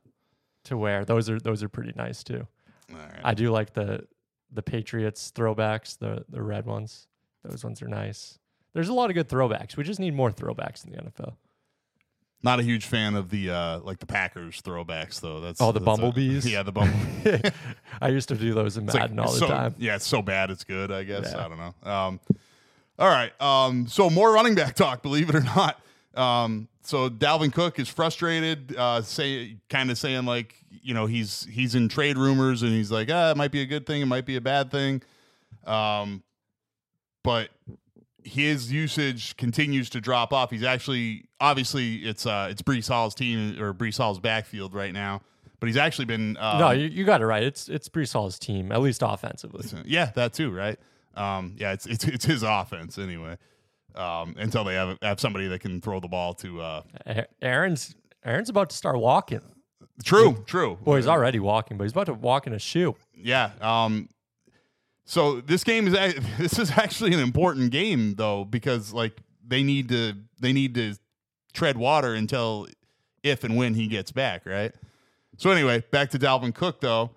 to 0.66 0.78
wear. 0.78 1.06
Those 1.06 1.30
are 1.30 1.40
those 1.40 1.64
are 1.64 1.70
pretty 1.70 1.94
nice 1.96 2.24
too. 2.24 2.48
Right. 2.92 3.20
I 3.24 3.34
do 3.34 3.52
like 3.52 3.74
the 3.74 4.06
the 4.52 4.62
Patriots 4.62 5.32
throwbacks, 5.36 5.98
the 5.98 6.26
the 6.30 6.42
red 6.42 6.66
ones. 6.66 7.08
Those 7.44 7.64
ones 7.64 7.82
are 7.82 7.88
nice. 7.88 8.38
There's 8.74 8.90
a 8.90 8.94
lot 8.94 9.10
of 9.10 9.14
good 9.16 9.30
throwbacks. 9.30 9.78
We 9.78 9.84
just 9.84 10.00
need 10.00 10.14
more 10.14 10.32
throwbacks 10.32 10.86
in 10.86 10.92
the 10.92 10.98
NFL. 10.98 11.36
Not 12.44 12.60
a 12.60 12.64
huge 12.64 12.86
fan 12.86 13.16
of 13.16 13.30
the 13.30 13.50
uh 13.50 13.80
like 13.80 13.98
the 14.00 14.06
Packers 14.06 14.62
throwbacks 14.62 15.20
though. 15.20 15.40
That's 15.42 15.60
Oh, 15.60 15.72
the 15.72 15.80
that's 15.80 15.84
a- 15.98 16.02
Bumblebees? 16.02 16.48
yeah, 16.52 16.62
the 16.64 16.72
Bumblebee. 16.72 17.50
I 18.02 18.10
used 18.10 18.30
to 18.30 18.36
do 18.36 18.54
those 18.54 18.78
in 18.78 18.84
It's 18.86 18.94
like- 18.94 19.04
Madden 19.04 19.20
all 19.20 19.32
the 19.32 19.40
so- 19.40 19.48
time. 19.48 19.74
Yeah, 19.80 19.96
it's 19.96 20.06
so 20.08 20.22
bad 20.22 20.52
it's 20.52 20.64
good. 20.64 20.92
I 20.92 21.04
guess 21.04 21.32
Yeah. 21.32 21.44
I 21.46 21.48
don't 21.48 21.58
know. 21.58 21.92
Um, 21.92 22.20
all 23.00 23.08
right. 23.10 23.32
Um, 23.42 23.88
so 23.88 24.10
more 24.10 24.32
running 24.32 24.54
back 24.56 24.76
talk. 24.76 25.02
Believe 25.02 25.30
it 25.30 25.36
or 25.36 25.42
not. 25.42 25.82
Um, 26.16 26.68
so 26.82 27.10
Dalvin 27.10 27.52
Cook 27.52 27.80
is 27.80 27.90
frustrated. 27.90 28.76
Uh, 28.78 29.02
say 29.02 29.58
kind 29.70 29.90
of 29.90 29.98
saying 29.98 30.26
like 30.26 30.54
you 30.70 30.94
know 30.94 31.08
he's 31.08 31.48
he's 31.50 31.74
in 31.74 31.90
trade 31.90 32.16
rumors 32.18 32.62
and 32.62 32.72
he's 32.72 32.92
like 32.92 33.10
ah 33.12 33.32
it 33.32 33.38
might 33.38 33.52
be 33.52 33.62
a 33.62 33.66
good 33.66 33.86
thing 33.88 34.02
it 34.02 34.06
might 34.06 34.26
be 34.26 34.36
a 34.36 34.42
bad 34.42 34.70
thing. 34.72 35.02
Um, 35.66 36.22
but 37.24 37.50
his 38.26 38.72
usage 38.72 39.38
continues 39.38 39.90
to 39.92 40.02
drop 40.02 40.34
off. 40.34 40.50
He's 40.52 40.64
actually 40.64 41.26
obviously 41.40 41.98
it's 41.98 42.26
uh 42.26 42.48
it's 42.50 42.62
Breece 42.62 42.88
Hall's 42.90 43.16
team 43.16 43.62
or 43.62 43.74
Breece 43.74 43.98
Hall's 43.98 44.20
backfield 44.20 44.74
right 44.74 44.92
now, 44.92 45.22
but 45.60 45.68
he's 45.68 45.78
actually 45.78 46.06
been 46.06 46.36
um, 46.38 46.60
no, 46.60 46.72
you, 46.72 46.88
you 46.88 47.06
got 47.06 47.22
it 47.22 47.26
right. 47.26 47.44
It's 47.44 47.70
it's 47.70 47.88
Breece 47.88 48.14
Hall's 48.14 48.40
team, 48.40 48.72
at 48.72 48.82
least 48.82 49.02
offensively. 49.06 49.66
yeah, 49.86 50.12
that 50.16 50.34
too, 50.34 50.52
right? 50.52 50.80
Um, 51.16 51.56
yeah, 51.58 51.74
it's 51.74 51.86
it's 51.86 52.04
it's 52.06 52.26
his 52.26 52.44
offense 52.44 52.98
anyway. 52.98 53.38
Um, 53.94 54.36
until 54.38 54.66
they 54.66 54.74
have 54.76 54.98
have 55.02 55.20
somebody 55.20 55.48
that 55.48 55.60
can 55.62 55.80
throw 55.80 56.00
the 56.00 56.10
ball 56.10 56.34
to. 56.36 56.62
Uh, 56.62 56.82
Aaron's 57.42 57.96
Aaron's 58.26 58.50
about 58.50 58.72
to 58.72 58.76
start 58.76 59.00
walking. 59.00 59.42
true, 60.04 60.44
true. 60.46 60.78
Well, 60.84 60.98
he's 60.98 61.08
already 61.08 61.40
walking, 61.40 61.78
but 61.78 61.86
he's 61.86 61.94
about 61.94 62.08
to 62.08 62.14
walk 62.14 62.48
in 62.48 62.54
a 62.54 62.60
shoe. 62.60 62.96
Yeah. 63.16 63.52
Um, 63.62 64.10
so 65.06 65.40
this 65.42 65.64
game 65.64 65.88
is 65.88 65.94
this 66.38 66.60
is 66.60 66.72
actually 66.72 67.14
an 67.14 67.20
important 67.20 67.72
game 67.72 68.16
though 68.16 68.44
because 68.44 68.92
like 68.92 69.22
they 69.48 69.64
need 69.64 69.90
to 69.90 70.14
they 70.40 70.52
need 70.52 70.76
to 70.76 70.96
tread 71.54 71.78
water 71.78 72.14
until 72.14 72.68
if 73.24 73.44
and 73.44 73.56
when 73.56 73.74
he 73.74 73.88
gets 73.88 74.12
back, 74.12 74.46
right? 74.46 74.74
So 75.38 75.50
anyway, 75.52 75.84
back 75.92 76.12
to 76.12 76.20
Dalvin 76.20 76.54
Cook 76.54 76.82
though. 76.82 77.12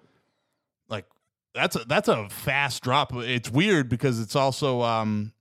Like 0.89 1.07
that's 1.55 1.77
a 1.77 1.81
that's 1.81 2.09
a 2.09 2.29
fast 2.29 2.83
drop. 2.83 3.13
It's 3.15 3.51
weird 3.51 3.89
because 3.89 4.21
it's 4.21 4.37
also 4.37 4.83
um 4.83 5.33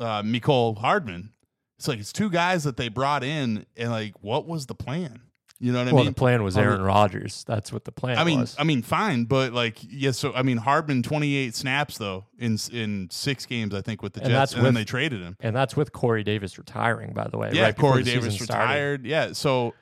uh 0.00 0.22
Mecole 0.22 0.78
Hardman. 0.78 1.30
It's 1.78 1.88
like 1.88 1.98
it's 1.98 2.12
two 2.12 2.30
guys 2.30 2.64
that 2.64 2.76
they 2.76 2.88
brought 2.88 3.22
in 3.22 3.66
and 3.76 3.90
like 3.90 4.14
what 4.22 4.46
was 4.46 4.66
the 4.66 4.74
plan? 4.74 5.22
You 5.58 5.72
know 5.72 5.78
what 5.78 5.84
I 5.84 5.86
mean? 5.86 5.94
well, 5.94 6.04
the 6.04 6.12
plan 6.12 6.42
was 6.42 6.58
Aaron 6.58 6.82
Rodgers. 6.82 7.42
That's 7.46 7.72
what 7.72 7.84
the 7.84 7.92
plan 7.92 8.18
I 8.18 8.24
mean, 8.24 8.40
was. 8.40 8.54
I 8.58 8.64
mean, 8.64 8.82
fine, 8.82 9.24
but 9.24 9.54
like, 9.54 9.78
yeah. 9.88 10.10
So 10.10 10.34
I 10.34 10.42
mean, 10.42 10.58
Hardman 10.58 11.02
twenty 11.02 11.34
eight 11.34 11.54
snaps 11.54 11.96
though 11.96 12.26
in 12.38 12.58
in 12.72 13.08
six 13.10 13.46
games, 13.46 13.74
I 13.74 13.80
think, 13.80 14.02
with 14.02 14.12
the 14.12 14.20
And 14.20 14.28
Jets, 14.30 14.52
that's 14.52 14.54
and 14.54 14.66
then 14.66 14.74
they 14.74 14.84
traded 14.84 15.22
him. 15.22 15.36
and 15.40 15.56
that's 15.56 15.74
with 15.74 15.92
Corey 15.92 16.22
Davis 16.24 16.58
retiring, 16.58 17.14
by 17.14 17.28
the 17.28 17.38
way. 17.38 17.50
Yeah, 17.54 17.62
right 17.62 17.76
Corey 17.76 18.02
Davis 18.02 18.34
started. 18.38 18.52
retired. 18.62 19.06
Yeah, 19.06 19.32
so, 19.32 19.72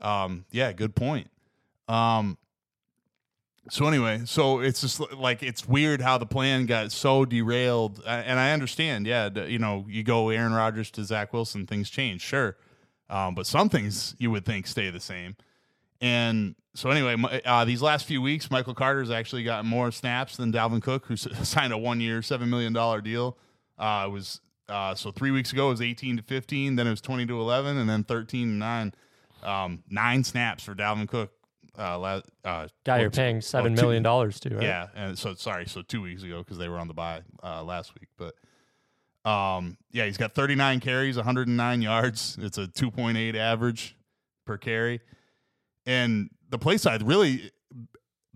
um, 0.00 0.44
yeah, 0.50 0.72
good 0.72 0.96
point. 0.96 1.30
Um, 1.88 2.36
so 3.70 3.86
anyway, 3.86 4.22
so 4.24 4.58
it's 4.58 4.80
just 4.80 4.98
like 5.12 5.44
it's 5.44 5.68
weird 5.68 6.00
how 6.00 6.18
the 6.18 6.26
plan 6.26 6.66
got 6.66 6.90
so 6.90 7.24
derailed, 7.24 8.02
and 8.04 8.40
I 8.40 8.52
understand. 8.52 9.06
Yeah, 9.06 9.28
you 9.44 9.60
know, 9.60 9.86
you 9.88 10.02
go 10.02 10.30
Aaron 10.30 10.52
Rodgers 10.52 10.90
to 10.92 11.04
Zach 11.04 11.32
Wilson, 11.32 11.66
things 11.68 11.88
change, 11.88 12.22
sure, 12.22 12.56
um, 13.12 13.34
but 13.34 13.46
some 13.46 13.68
things 13.68 14.16
you 14.18 14.30
would 14.30 14.44
think 14.44 14.66
stay 14.66 14.90
the 14.90 14.98
same. 14.98 15.36
And 16.00 16.56
so 16.74 16.90
anyway, 16.90 17.40
uh, 17.44 17.64
these 17.64 17.82
last 17.82 18.06
few 18.06 18.20
weeks, 18.20 18.50
Michael 18.50 18.74
Carter's 18.74 19.10
actually 19.10 19.44
gotten 19.44 19.68
more 19.68 19.92
snaps 19.92 20.36
than 20.36 20.52
Dalvin 20.52 20.82
Cook, 20.82 21.06
who 21.06 21.16
signed 21.16 21.72
a 21.72 21.78
one-year, 21.78 22.22
seven 22.22 22.50
million 22.50 22.72
dollar 22.72 23.00
deal. 23.00 23.36
Uh, 23.78 24.06
it 24.08 24.10
was 24.10 24.40
uh, 24.68 24.94
so 24.94 25.10
three 25.12 25.30
weeks 25.30 25.52
ago 25.52 25.68
it 25.68 25.72
was 25.72 25.82
eighteen 25.82 26.16
to 26.16 26.22
fifteen, 26.22 26.76
then 26.76 26.86
it 26.86 26.90
was 26.90 27.00
twenty 27.02 27.26
to 27.26 27.38
eleven, 27.38 27.76
and 27.76 27.88
then 27.88 28.02
thirteen 28.02 28.48
to 28.48 28.54
nine. 28.54 28.94
Um, 29.42 29.82
nine 29.90 30.24
snaps 30.24 30.62
for 30.64 30.74
Dalvin 30.74 31.08
Cook. 31.08 31.32
Uh, 31.76 32.20
uh, 32.44 32.68
Guy 32.84 33.00
you're 33.00 33.10
paying 33.10 33.40
seven 33.40 33.74
two- 33.74 33.82
million 33.82 34.02
dollars 34.02 34.38
to, 34.40 34.54
right? 34.54 34.62
yeah, 34.62 34.88
and 34.94 35.18
so 35.18 35.34
sorry, 35.34 35.66
so 35.66 35.82
two 35.82 36.02
weeks 36.02 36.22
ago 36.22 36.38
because 36.38 36.58
they 36.58 36.68
were 36.68 36.78
on 36.78 36.86
the 36.88 36.94
bye 36.94 37.22
uh, 37.42 37.62
last 37.62 37.94
week, 37.94 38.08
but 38.16 38.34
um, 39.24 39.76
yeah, 39.92 40.06
he's 40.06 40.16
got 40.16 40.34
39 40.34 40.80
carries, 40.80 41.16
109 41.16 41.82
yards. 41.82 42.36
It's 42.40 42.58
a 42.58 42.66
2.8 42.66 43.34
average 43.36 43.96
per 44.46 44.58
carry, 44.58 45.00
and 45.86 46.30
the 46.50 46.58
play 46.58 46.76
side 46.78 47.02
really 47.06 47.50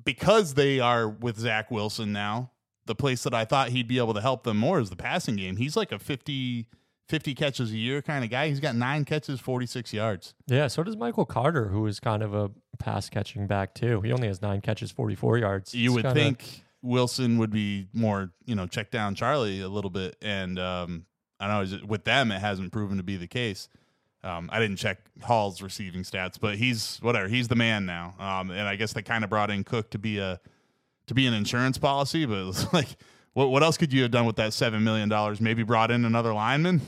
because 0.05 0.55
they 0.55 0.81
are 0.81 1.09
with 1.09 1.39
Zach 1.39 1.71
Wilson 1.71 2.13
now. 2.13 2.53
The 2.87 2.95
place 2.95 3.25
that 3.25 3.35
I 3.35 3.45
thought 3.45 3.71
he'd 3.71 3.89
be 3.89 3.99
able 3.99 4.15
to 4.15 4.21
help 4.21 4.45
them 4.45 4.57
more 4.59 4.79
is 4.79 4.91
the 4.91 4.97
passing 4.97 5.35
game. 5.37 5.57
He's 5.57 5.77
like 5.77 5.91
a 5.91 5.99
50, 5.99 6.69
50 7.09 7.35
catches 7.35 7.73
a 7.73 7.77
year 7.77 8.01
kind 8.01 8.23
of 8.23 8.31
guy. 8.31 8.47
He's 8.49 8.61
got 8.61 8.77
nine 8.77 9.05
catches, 9.05 9.41
46 9.41 9.93
yards. 9.93 10.35
Yeah, 10.47 10.69
so 10.69 10.85
does 10.85 10.97
Michael 10.97 11.25
Carter, 11.25 11.67
who 11.69 11.85
is 11.89 11.99
kind 11.99 12.23
of 12.23 12.33
a 12.33 12.53
pass 12.79 13.09
catching 13.11 13.49
back 13.49 13.75
too. 13.75 14.03
He 14.03 14.13
only 14.13 14.29
has 14.29 14.41
nine 14.41 14.61
catches, 14.61 14.93
forty 14.93 15.17
four 15.17 15.37
yards. 15.37 15.75
you 15.75 15.87
It's 15.91 15.95
would 15.97 16.05
kinda- 16.05 16.21
think 16.21 16.63
Wilson 16.87 17.39
would 17.39 17.51
be 17.51 17.89
more, 17.93 18.31
you 18.45 18.55
know, 18.55 18.67
check 18.67 18.91
down 18.91 19.15
Charlie 19.15 19.61
a 19.61 19.69
little 19.69 19.91
bit, 19.91 20.17
and 20.23 20.59
um, 20.59 21.07
I 21.41 21.49
know 21.49 21.79
with 21.87 22.05
them 22.05 22.31
it 22.31 22.41
hasn't 22.41 22.73
proven 22.73 22.97
to 22.97 23.03
be 23.03 23.17
the 23.17 23.27
case. 23.27 23.69
Um, 24.23 24.49
I 24.53 24.59
didn't 24.59 24.77
check 24.77 24.99
Hall's 25.23 25.63
receiving 25.63 26.03
stats, 26.03 26.41
but 26.41 26.57
he's 26.57 26.99
whatever. 26.99 27.29
He's 27.29 27.49
the 27.49 27.55
man 27.55 27.87
now, 27.87 28.15
um, 28.19 28.51
and 28.51 28.67
I 28.67 28.77
guess 28.77 28.93
they 28.93 29.03
kind 29.03 29.23
of 29.23 29.31
brought 29.31 29.51
in 29.51 29.63
Cook 29.63 29.91
to 29.91 29.99
be 29.99 30.19
a 30.19 30.41
to 31.07 31.15
be 31.15 31.27
an 31.27 31.35
insurance 31.35 31.79
policy. 31.79 32.27
But 32.27 32.39
it 32.39 32.47
was 32.47 32.73
like, 32.73 32.89
what 33.35 33.51
what 33.51 33.63
else 33.63 33.77
could 33.77 33.93
you 33.93 34.03
have 34.03 34.11
done 34.11 34.27
with 34.27 34.37
that 34.37 34.53
seven 34.53 34.83
million 34.83 35.09
dollars? 35.09 35.41
Maybe 35.41 35.63
brought 35.63 35.91
in 35.91 36.05
another 36.05 36.35
lineman. 36.35 36.81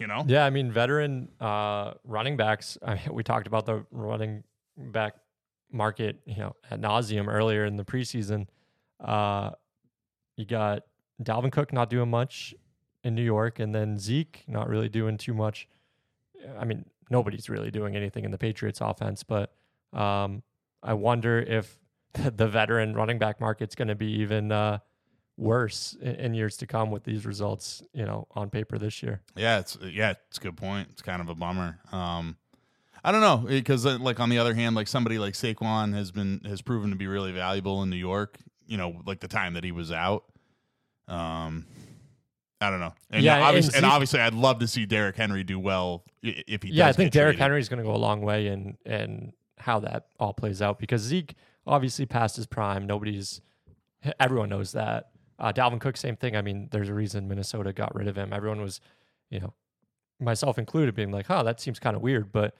You 0.00 0.06
know, 0.06 0.24
Yeah, 0.26 0.46
I 0.46 0.50
mean, 0.50 0.72
veteran 0.72 1.28
uh, 1.40 1.94
running 2.04 2.36
backs. 2.36 2.78
I 2.86 2.94
mean, 2.94 3.08
we 3.12 3.22
talked 3.22 3.46
about 3.46 3.66
the 3.66 3.84
running 3.90 4.44
back 4.78 5.14
market, 5.70 6.20
you 6.24 6.36
know, 6.36 6.56
at 6.70 6.80
nauseum 6.80 7.28
earlier 7.28 7.64
in 7.64 7.76
the 7.76 7.84
preseason. 7.84 8.46
Uh, 9.02 9.50
you 10.36 10.46
got 10.46 10.84
Dalvin 11.22 11.52
Cook 11.52 11.72
not 11.72 11.90
doing 11.90 12.10
much 12.10 12.54
in 13.04 13.14
New 13.14 13.22
York, 13.22 13.58
and 13.58 13.74
then 13.74 13.98
Zeke 13.98 14.44
not 14.46 14.68
really 14.68 14.88
doing 14.88 15.18
too 15.18 15.34
much. 15.34 15.68
I 16.58 16.64
mean, 16.64 16.86
nobody's 17.10 17.48
really 17.48 17.70
doing 17.70 17.96
anything 17.96 18.24
in 18.24 18.30
the 18.30 18.38
Patriots 18.38 18.80
offense, 18.80 19.22
but 19.22 19.52
um, 19.92 20.42
I 20.82 20.94
wonder 20.94 21.38
if 21.38 21.78
the 22.12 22.48
veteran 22.48 22.94
running 22.94 23.18
back 23.18 23.40
market's 23.40 23.74
going 23.74 23.88
to 23.88 23.94
be 23.94 24.20
even 24.20 24.52
uh, 24.52 24.78
worse 25.36 25.96
in, 26.00 26.14
in 26.16 26.34
years 26.34 26.56
to 26.58 26.66
come 26.66 26.90
with 26.90 27.04
these 27.04 27.26
results, 27.26 27.82
you 27.92 28.04
know, 28.04 28.26
on 28.32 28.50
paper 28.50 28.78
this 28.78 29.02
year. 29.02 29.20
Yeah, 29.36 29.58
it's 29.58 29.78
yeah, 29.82 30.14
it's 30.28 30.38
a 30.38 30.40
good 30.40 30.56
point. 30.56 30.88
It's 30.92 31.02
kind 31.02 31.20
of 31.20 31.28
a 31.28 31.34
bummer. 31.34 31.80
Um, 31.90 32.36
I 33.04 33.10
don't 33.10 33.20
know 33.20 33.38
because 33.48 33.84
like 33.84 34.20
on 34.20 34.28
the 34.28 34.38
other 34.38 34.54
hand, 34.54 34.76
like 34.76 34.88
somebody 34.88 35.18
like 35.18 35.34
Saquon 35.34 35.94
has 35.94 36.10
been 36.10 36.40
has 36.44 36.62
proven 36.62 36.90
to 36.90 36.96
be 36.96 37.06
really 37.06 37.32
valuable 37.32 37.82
in 37.82 37.90
New 37.90 37.96
York. 37.96 38.38
You 38.72 38.78
know, 38.78 39.02
like 39.06 39.20
the 39.20 39.28
time 39.28 39.52
that 39.52 39.64
he 39.64 39.70
was 39.70 39.92
out. 39.92 40.24
Um, 41.06 41.66
I 42.58 42.70
don't 42.70 42.80
know. 42.80 42.94
And 43.10 43.22
Yeah, 43.22 43.42
obviously, 43.42 43.76
and 43.76 43.84
and 43.84 43.92
obviously, 43.92 44.20
I'd 44.20 44.32
love 44.32 44.60
to 44.60 44.66
see 44.66 44.86
Derrick 44.86 45.14
Henry 45.16 45.44
do 45.44 45.58
well 45.58 46.04
if 46.22 46.62
he. 46.62 46.70
yeah, 46.70 46.86
I 46.88 46.92
think 46.92 47.12
Derrick. 47.12 47.36
Henry 47.36 47.60
is 47.60 47.68
going 47.68 47.78
to 47.78 47.84
go 47.84 47.94
a 47.94 47.98
long 47.98 48.22
way 48.22 48.46
in 48.46 48.78
in 48.86 49.34
how 49.58 49.80
that 49.80 50.06
all 50.18 50.32
plays 50.32 50.62
out 50.62 50.78
because 50.78 51.02
Zeke 51.02 51.34
obviously 51.66 52.06
passed 52.06 52.36
his 52.36 52.46
prime. 52.46 52.86
Nobody's 52.86 53.42
everyone 54.18 54.48
knows 54.48 54.72
that. 54.72 55.10
Uh, 55.38 55.52
Dalvin 55.52 55.80
Cook, 55.80 55.98
same 55.98 56.16
thing. 56.16 56.34
I 56.34 56.40
mean, 56.40 56.68
there's 56.70 56.88
a 56.88 56.94
reason 56.94 57.28
Minnesota 57.28 57.74
got 57.74 57.94
rid 57.94 58.08
of 58.08 58.16
him. 58.16 58.32
Everyone 58.32 58.62
was, 58.62 58.80
you 59.28 59.40
know, 59.40 59.52
myself 60.18 60.56
included, 60.56 60.94
being 60.94 61.10
like, 61.10 61.26
"Huh, 61.26 61.42
that 61.42 61.60
seems 61.60 61.78
kind 61.78 61.94
of 61.96 62.00
weird." 62.00 62.32
But 62.32 62.54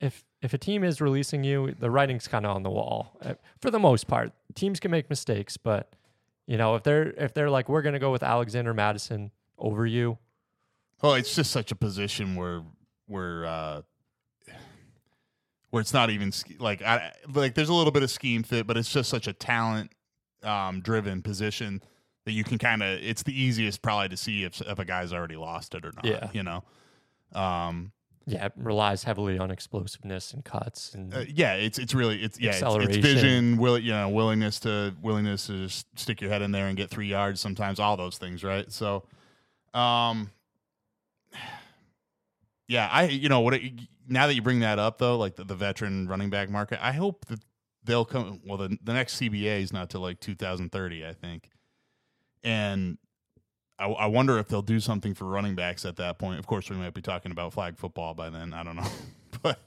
if 0.00 0.24
if 0.42 0.54
a 0.54 0.58
team 0.58 0.84
is 0.84 1.00
releasing 1.00 1.44
you, 1.44 1.74
the 1.78 1.90
writing's 1.90 2.28
kind 2.28 2.44
of 2.46 2.54
on 2.54 2.62
the 2.62 2.70
wall 2.70 3.16
uh, 3.22 3.34
for 3.60 3.70
the 3.70 3.78
most 3.78 4.06
part. 4.06 4.32
Teams 4.54 4.80
can 4.80 4.90
make 4.90 5.08
mistakes, 5.10 5.56
but 5.56 5.94
you 6.46 6.56
know, 6.56 6.74
if 6.74 6.82
they're 6.82 7.10
if 7.10 7.34
they're 7.34 7.50
like, 7.50 7.68
"We're 7.68 7.82
going 7.82 7.94
to 7.94 7.98
go 7.98 8.12
with 8.12 8.22
Alexander 8.22 8.74
Mattison 8.74 9.30
over 9.58 9.86
you," 9.86 10.18
Well, 11.04 11.14
it's 11.14 11.34
just 11.34 11.50
such 11.50 11.70
a 11.70 11.76
position 11.76 12.34
where 12.34 12.62
where 13.08 13.44
uh, 13.44 13.82
where 15.68 15.80
it's 15.82 15.92
not 15.92 16.08
even 16.08 16.32
like 16.58 16.80
I 16.80 17.12
like 17.32 17.54
there's 17.54 17.68
a 17.68 17.74
little 17.74 17.92
bit 17.92 18.02
of 18.02 18.10
scheme 18.10 18.42
fit, 18.42 18.66
but 18.66 18.78
it's 18.78 18.90
just 18.90 19.10
such 19.10 19.26
a 19.26 19.34
talent 19.34 19.92
um, 20.42 20.80
driven 20.80 21.20
position 21.20 21.82
that 22.24 22.32
you 22.32 22.42
can 22.42 22.56
kind 22.56 22.82
of 22.82 23.00
it's 23.02 23.22
the 23.22 23.38
easiest 23.38 23.82
probably 23.82 24.08
to 24.08 24.16
see 24.16 24.44
if 24.44 24.62
if 24.62 24.78
a 24.78 24.84
guy's 24.86 25.12
already 25.12 25.36
lost 25.36 25.74
it 25.74 25.84
or 25.84 25.92
not. 25.94 26.06
Yeah. 26.06 26.30
you 26.32 26.42
know. 26.42 26.64
Um, 27.32 27.92
yeah, 28.26 28.46
it 28.46 28.52
relies 28.56 29.04
heavily 29.04 29.38
on 29.38 29.50
explosiveness 29.50 30.32
and 30.32 30.44
cuts 30.44 30.94
and 30.94 31.14
uh, 31.14 31.24
yeah, 31.28 31.54
it's 31.54 31.78
it's 31.78 31.94
really 31.94 32.22
it's 32.22 32.40
yeah, 32.40 32.50
it's, 32.50 32.56
it's 32.58 32.64
Acceleration. 32.64 33.02
vision, 33.02 33.56
will 33.58 33.78
you 33.78 33.92
know, 33.92 34.08
willingness 34.08 34.60
to 34.60 34.94
willingness 35.02 35.46
to 35.48 35.66
just 35.66 35.86
stick 35.98 36.20
your 36.20 36.30
head 36.30 36.40
in 36.40 36.50
there 36.50 36.66
and 36.68 36.76
get 36.76 36.88
three 36.88 37.06
yards. 37.06 37.40
Sometimes 37.40 37.78
all 37.78 37.96
those 37.96 38.16
things, 38.16 38.42
right? 38.42 38.70
So, 38.72 39.04
um, 39.74 40.30
yeah, 42.68 42.88
I 42.90 43.04
you 43.04 43.28
know 43.28 43.40
what? 43.40 43.54
It, 43.54 43.72
now 44.08 44.26
that 44.26 44.34
you 44.34 44.42
bring 44.42 44.60
that 44.60 44.78
up 44.78 44.98
though, 44.98 45.18
like 45.18 45.36
the, 45.36 45.44
the 45.44 45.56
veteran 45.56 46.08
running 46.08 46.30
back 46.30 46.48
market, 46.48 46.78
I 46.82 46.92
hope 46.92 47.26
that 47.26 47.40
they'll 47.84 48.06
come. 48.06 48.40
Well, 48.46 48.56
the 48.56 48.78
the 48.82 48.94
next 48.94 49.20
CBA 49.20 49.60
is 49.60 49.72
not 49.72 49.90
till 49.90 50.00
like 50.00 50.20
2030, 50.20 51.06
I 51.06 51.12
think, 51.12 51.50
and. 52.42 52.96
I, 53.78 53.86
I 53.86 54.06
wonder 54.06 54.38
if 54.38 54.48
they'll 54.48 54.62
do 54.62 54.78
something 54.80 55.14
for 55.14 55.24
running 55.24 55.54
backs 55.54 55.84
at 55.84 55.96
that 55.96 56.18
point. 56.18 56.38
Of 56.38 56.46
course, 56.46 56.70
we 56.70 56.76
might 56.76 56.94
be 56.94 57.02
talking 57.02 57.32
about 57.32 57.52
flag 57.52 57.76
football 57.76 58.14
by 58.14 58.30
then. 58.30 58.52
I 58.52 58.62
don't 58.62 58.76
know, 58.76 58.86
but 59.42 59.58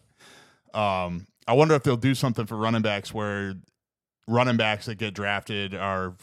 um, 0.73 1.27
I 1.47 1.53
wonder 1.53 1.75
if 1.75 1.83
they'll 1.83 1.97
do 1.97 2.15
something 2.15 2.45
for 2.45 2.55
running 2.57 2.81
backs 2.81 3.13
where 3.13 3.55
running 4.27 4.57
backs 4.57 4.85
that 4.85 4.95
get 4.95 5.13
drafted 5.13 5.73
are, 5.73 6.15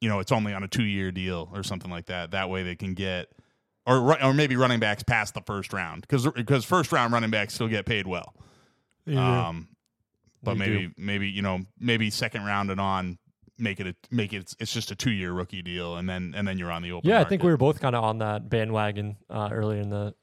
you 0.00 0.08
know, 0.08 0.20
it's 0.20 0.32
only 0.32 0.52
on 0.52 0.62
a 0.62 0.68
two 0.68 0.84
year 0.84 1.10
deal 1.10 1.48
or 1.52 1.62
something 1.62 1.90
like 1.90 2.06
that. 2.06 2.30
That 2.32 2.50
way 2.50 2.62
they 2.62 2.76
can 2.76 2.94
get, 2.94 3.28
or 3.86 4.20
or 4.22 4.32
maybe 4.34 4.56
running 4.56 4.80
backs 4.80 5.02
past 5.02 5.34
the 5.34 5.42
first 5.42 5.72
round 5.72 6.02
because 6.02 6.26
because 6.32 6.64
first 6.64 6.92
round 6.92 7.12
running 7.12 7.30
backs 7.30 7.54
still 7.54 7.68
get 7.68 7.84
paid 7.86 8.06
well. 8.06 8.34
Um, 9.08 9.68
but 10.42 10.54
They 10.54 10.58
maybe 10.58 10.86
do. 10.88 10.92
maybe 10.96 11.28
you 11.28 11.42
know 11.42 11.60
maybe 11.78 12.10
second 12.10 12.44
round 12.44 12.70
and 12.70 12.80
on 12.80 13.18
make 13.58 13.80
it 13.80 13.86
a, 13.86 13.94
make 14.10 14.32
it 14.32 14.54
it's 14.58 14.72
just 14.72 14.90
a 14.90 14.96
two 14.96 15.10
year 15.12 15.32
rookie 15.32 15.62
deal 15.62 15.96
and 15.96 16.08
then 16.08 16.34
and 16.36 16.46
then 16.46 16.58
you're 16.58 16.72
on 16.72 16.82
the 16.82 16.92
open. 16.92 17.08
yeah, 17.08 17.20
I 17.20 17.24
think 17.24 17.42
we 17.42 17.50
were 17.50 17.56
both 17.56 17.80
kind 17.80 17.94
of 17.94 18.02
on 18.04 18.18
that 18.18 18.48
bandwagon 18.48 19.16
uh, 19.30 19.48
earlier 19.52 19.80
in 19.80 19.90
the 19.90 20.14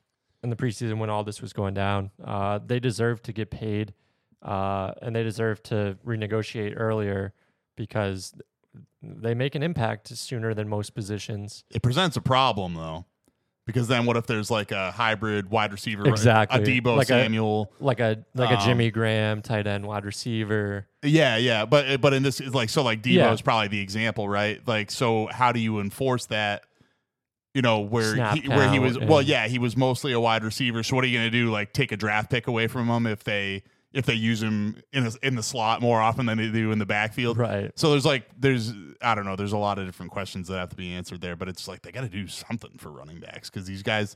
in 0.43 0.49
the 0.49 0.55
preseason 0.55 0.97
when 0.97 1.09
all 1.09 1.23
this 1.23 1.41
was 1.41 1.53
going 1.53 1.73
down. 1.73 2.11
Uh, 2.23 2.59
they 2.65 2.79
deserve 2.79 3.21
to 3.23 3.33
get 3.33 3.51
paid, 3.51 3.93
uh, 4.41 4.91
and 5.01 5.15
they 5.15 5.23
deserve 5.23 5.61
to 5.63 5.97
renegotiate 6.05 6.73
earlier 6.75 7.33
because 7.75 8.33
they 9.01 9.33
make 9.33 9.55
an 9.55 9.63
impact 9.63 10.07
sooner 10.09 10.53
than 10.53 10.67
most 10.67 10.93
positions. 10.95 11.63
It 11.71 11.81
presents 11.81 12.17
a 12.17 12.21
problem 12.21 12.73
though, 12.73 13.05
because 13.65 13.87
then 13.87 14.05
what 14.05 14.17
if 14.17 14.25
there's 14.27 14.49
like 14.51 14.71
a 14.71 14.91
hybrid 14.91 15.49
wide 15.49 15.71
receiver, 15.71 16.07
Exactly. 16.07 16.61
a 16.61 16.65
Deebo 16.81 16.95
Like 16.97 17.05
a- 17.05 17.23
Samuel? 17.23 17.71
Like 17.79 17.99
a 17.99 18.23
like 18.33 18.49
a 18.51 18.59
Um, 18.59 18.65
Jimmy 18.65 18.91
Graham 18.91 19.41
tight 19.41 19.67
end 19.67 19.85
wide 19.85 20.05
receiver. 20.05 20.87
yeah, 21.03 21.37
yeah, 21.37 21.65
but 21.65 22.01
but 22.01 22.13
in 22.13 22.23
this 22.23 22.39
it's 22.39 22.55
like 22.55 22.69
so 22.69 22.83
like 22.83 23.01
Deebo 23.01 23.13
Yeah. 23.13 23.33
is 23.33 23.41
probably 23.41 23.67
the 23.67 23.79
example, 23.81 24.27
right? 24.27 24.59
Like 24.67 24.91
so, 24.91 25.27
how 25.27 25.51
do 25.51 25.59
you 25.59 25.79
enforce 25.79 26.25
that? 26.27 26.63
You 27.53 27.61
know 27.61 27.81
where 27.81 28.13
Snap 28.13 28.37
he, 28.37 28.47
where 28.47 28.69
he 28.71 28.79
was 28.79 28.97
well, 28.97 29.21
yeah, 29.21 29.47
he 29.47 29.59
was 29.59 29.75
mostly 29.75 30.13
a 30.13 30.19
wide 30.21 30.43
receiver. 30.43 30.83
So 30.83 30.95
what 30.95 31.03
are 31.03 31.07
you 31.07 31.17
going 31.19 31.29
to 31.29 31.37
do? 31.37 31.51
Like 31.51 31.73
take 31.73 31.91
a 31.91 31.97
draft 31.97 32.29
pick 32.31 32.47
away 32.47 32.67
from 32.67 32.87
him 32.89 33.05
if 33.05 33.25
they 33.25 33.63
if 33.93 34.05
they 34.05 34.13
use 34.13 34.41
him 34.41 34.81
in 34.93 35.05
a, 35.05 35.11
in 35.21 35.35
the 35.35 35.43
slot 35.43 35.81
more 35.81 35.99
often 35.99 36.25
than 36.25 36.37
they 36.37 36.49
do 36.49 36.71
in 36.71 36.79
the 36.79 36.85
backfield? 36.85 37.37
Right. 37.37 37.71
So 37.77 37.91
there's 37.91 38.05
like 38.05 38.25
there's 38.37 38.73
I 39.01 39.15
don't 39.15 39.25
know 39.25 39.35
there's 39.35 39.51
a 39.53 39.57
lot 39.57 39.79
of 39.79 39.85
different 39.85 40.11
questions 40.11 40.47
that 40.47 40.57
have 40.59 40.69
to 40.69 40.75
be 40.75 40.93
answered 40.93 41.21
there, 41.21 41.35
but 41.35 41.47
it's 41.47 41.67
like 41.67 41.81
they 41.81 41.91
got 41.91 42.01
to 42.01 42.09
do 42.09 42.27
something 42.27 42.77
for 42.77 42.89
running 42.91 43.19
backs 43.19 43.49
because 43.49 43.65
these 43.67 43.83
guys 43.83 44.15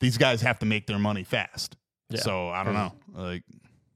these 0.00 0.18
guys 0.18 0.40
have 0.42 0.58
to 0.60 0.66
make 0.66 0.86
their 0.86 0.98
money 0.98 1.24
fast. 1.24 1.76
Yeah. 2.10 2.20
So 2.20 2.48
I 2.48 2.64
don't 2.64 2.74
know 2.74 2.92
like 3.14 3.42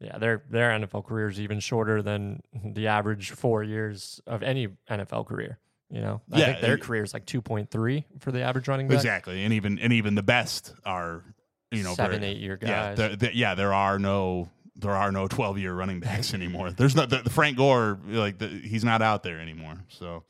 Yeah, 0.01 0.19
their 0.19 0.43
their 0.51 0.71
NFL 0.71 1.05
career 1.07 1.29
is 1.29 1.41
even 1.41 1.61
shorter 1.61 2.03
than 2.03 2.43
the 2.65 2.87
average 2.89 3.31
four 3.33 3.63
years 3.63 4.21
of 4.27 4.43
any 4.43 4.69
NFL 4.91 5.27
career. 5.27 5.59
You 5.91 6.03
know, 6.03 6.21
I 6.31 6.39
Yeah, 6.41 6.47
think 6.47 6.61
their 6.61 6.77
career 6.79 7.03
is 7.03 7.15
like 7.15 7.25
two 7.25 7.41
point 7.41 7.71
three 7.71 8.05
for 8.21 8.31
the 8.31 8.43
average 8.43 8.69
running 8.69 8.89
back. 8.89 8.97
Exactly, 8.97 9.43
and 9.45 9.55
even 9.55 9.79
and 9.79 9.91
even 9.93 10.15
the 10.17 10.23
best 10.23 10.75
are 10.85 11.23
you 11.71 11.83
know 11.83 11.95
seven, 11.95 12.21
very- 12.21 12.33
eight 12.33 12.39
year 12.39 12.59
Yeah, 12.61 12.69
guys. 12.69 12.97
there, 12.99 13.17
there- 13.17 13.33
yeah, 13.33 13.55
there 13.55 13.73
are 13.73 13.99
no 13.99 14.49
there 14.79 14.95
are 14.97 15.11
no 15.13 15.27
twelve 15.29 15.59
year 15.59 15.75
running 15.75 16.01
backs 16.01 16.33
anymore. 16.35 16.71
There's 16.71 16.95
not 16.95 17.11
the, 17.11 17.19
the 17.19 17.31
Frank 17.31 17.57
Gore 17.57 17.99
like 18.07 18.39
the, 18.39 18.47
he's 18.49 18.85
not 18.85 19.03
out 19.03 19.23
there 19.23 19.41
anymore. 19.41 19.75
So, 19.89 20.25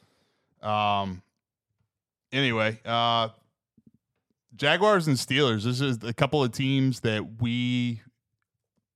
um, 0.66 1.22
anyway, 2.32 2.80
uh, 2.84 3.28
Jaguars 4.57 5.07
and 5.07 5.16
Steelers. 5.16 5.64
This 5.64 5.80
is 5.80 5.99
a 6.03 6.12
couple 6.12 6.42
of 6.42 6.53
teams 6.53 7.01
that 7.01 7.40
we. 7.40 8.01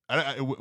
I, 0.09 0.19
I, 0.41 0.55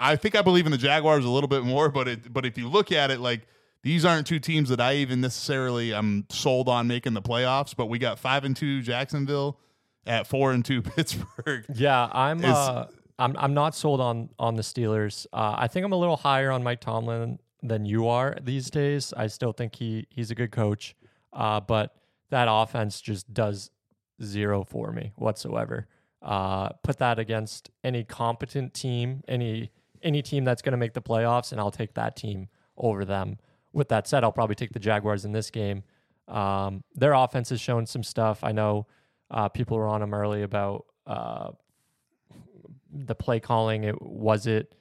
I 0.00 0.16
think 0.16 0.34
I 0.36 0.42
believe 0.42 0.66
in 0.66 0.72
the 0.72 0.78
Jaguars 0.78 1.24
a 1.24 1.28
little 1.28 1.48
bit 1.48 1.64
more, 1.64 1.88
but 1.90 2.08
it 2.08 2.32
but 2.32 2.44
if 2.46 2.56
you 2.58 2.68
look 2.68 2.92
at 2.92 3.10
it, 3.10 3.20
like 3.20 3.42
these 3.82 4.04
aren't 4.04 4.26
two 4.26 4.38
teams 4.38 4.68
that 4.70 4.80
I 4.80 4.96
even 4.96 5.20
necessarily 5.20 5.92
am 5.94 6.26
sold 6.30 6.68
on 6.68 6.86
making 6.88 7.14
the 7.14 7.22
playoffs. 7.22 7.74
But 7.76 7.86
we 7.86 7.98
got 7.98 8.18
five 8.18 8.44
and 8.44 8.56
two 8.56 8.80
Jacksonville 8.82 9.58
at 10.06 10.26
four 10.26 10.52
and 10.52 10.64
two 10.64 10.82
Pittsburgh. 10.96 11.64
Yeah, 11.74 12.08
I'm. 12.12 12.44
is- 12.44 12.50
Uh, 12.52 12.88
I'm. 13.18 13.36
I'm 13.38 13.54
not 13.54 13.74
sold 13.74 14.00
on 14.00 14.30
on 14.38 14.56
the 14.56 14.62
Steelers. 14.62 15.26
Uh, 15.32 15.54
I 15.58 15.68
think 15.68 15.84
I'm 15.84 15.92
a 15.92 15.96
little 15.96 16.16
higher 16.16 16.50
on 16.50 16.62
Mike 16.62 16.80
Tomlin 16.80 17.38
than 17.62 17.84
you 17.84 18.08
are 18.08 18.36
these 18.42 18.70
days. 18.70 19.12
I 19.16 19.26
still 19.26 19.52
think 19.52 19.74
he 19.74 20.06
he's 20.10 20.30
a 20.30 20.34
good 20.34 20.52
coach, 20.52 20.94
uh, 21.32 21.60
but 21.60 21.94
that 22.30 22.46
offense 22.50 23.00
just 23.00 23.32
does 23.32 23.70
zero 24.22 24.64
for 24.64 24.92
me 24.92 25.12
whatsoever. 25.16 25.86
Uh, 26.22 26.70
put 26.82 26.98
that 26.98 27.18
against 27.18 27.70
any 27.84 28.04
competent 28.04 28.74
team, 28.74 29.22
any 29.28 29.70
any 30.02 30.22
team 30.22 30.44
that's 30.44 30.62
going 30.62 30.72
to 30.72 30.78
make 30.78 30.94
the 30.94 31.02
playoffs, 31.02 31.52
and 31.52 31.60
I'll 31.60 31.70
take 31.70 31.94
that 31.94 32.16
team 32.16 32.48
over 32.76 33.04
them. 33.04 33.38
With 33.72 33.88
that 33.88 34.06
said, 34.06 34.24
I'll 34.24 34.32
probably 34.32 34.54
take 34.54 34.72
the 34.72 34.78
Jaguars 34.78 35.24
in 35.24 35.32
this 35.32 35.50
game. 35.50 35.82
Um, 36.26 36.82
their 36.94 37.12
offense 37.12 37.50
has 37.50 37.60
shown 37.60 37.86
some 37.86 38.02
stuff. 38.02 38.44
I 38.44 38.52
know 38.52 38.86
uh, 39.30 39.48
people 39.48 39.76
were 39.76 39.86
on 39.86 40.00
them 40.00 40.14
early 40.14 40.42
about 40.42 40.86
uh, 41.06 41.50
the 42.92 43.14
play 43.14 43.40
calling. 43.40 43.84
It 43.84 44.00
was 44.00 44.46
it 44.46 44.74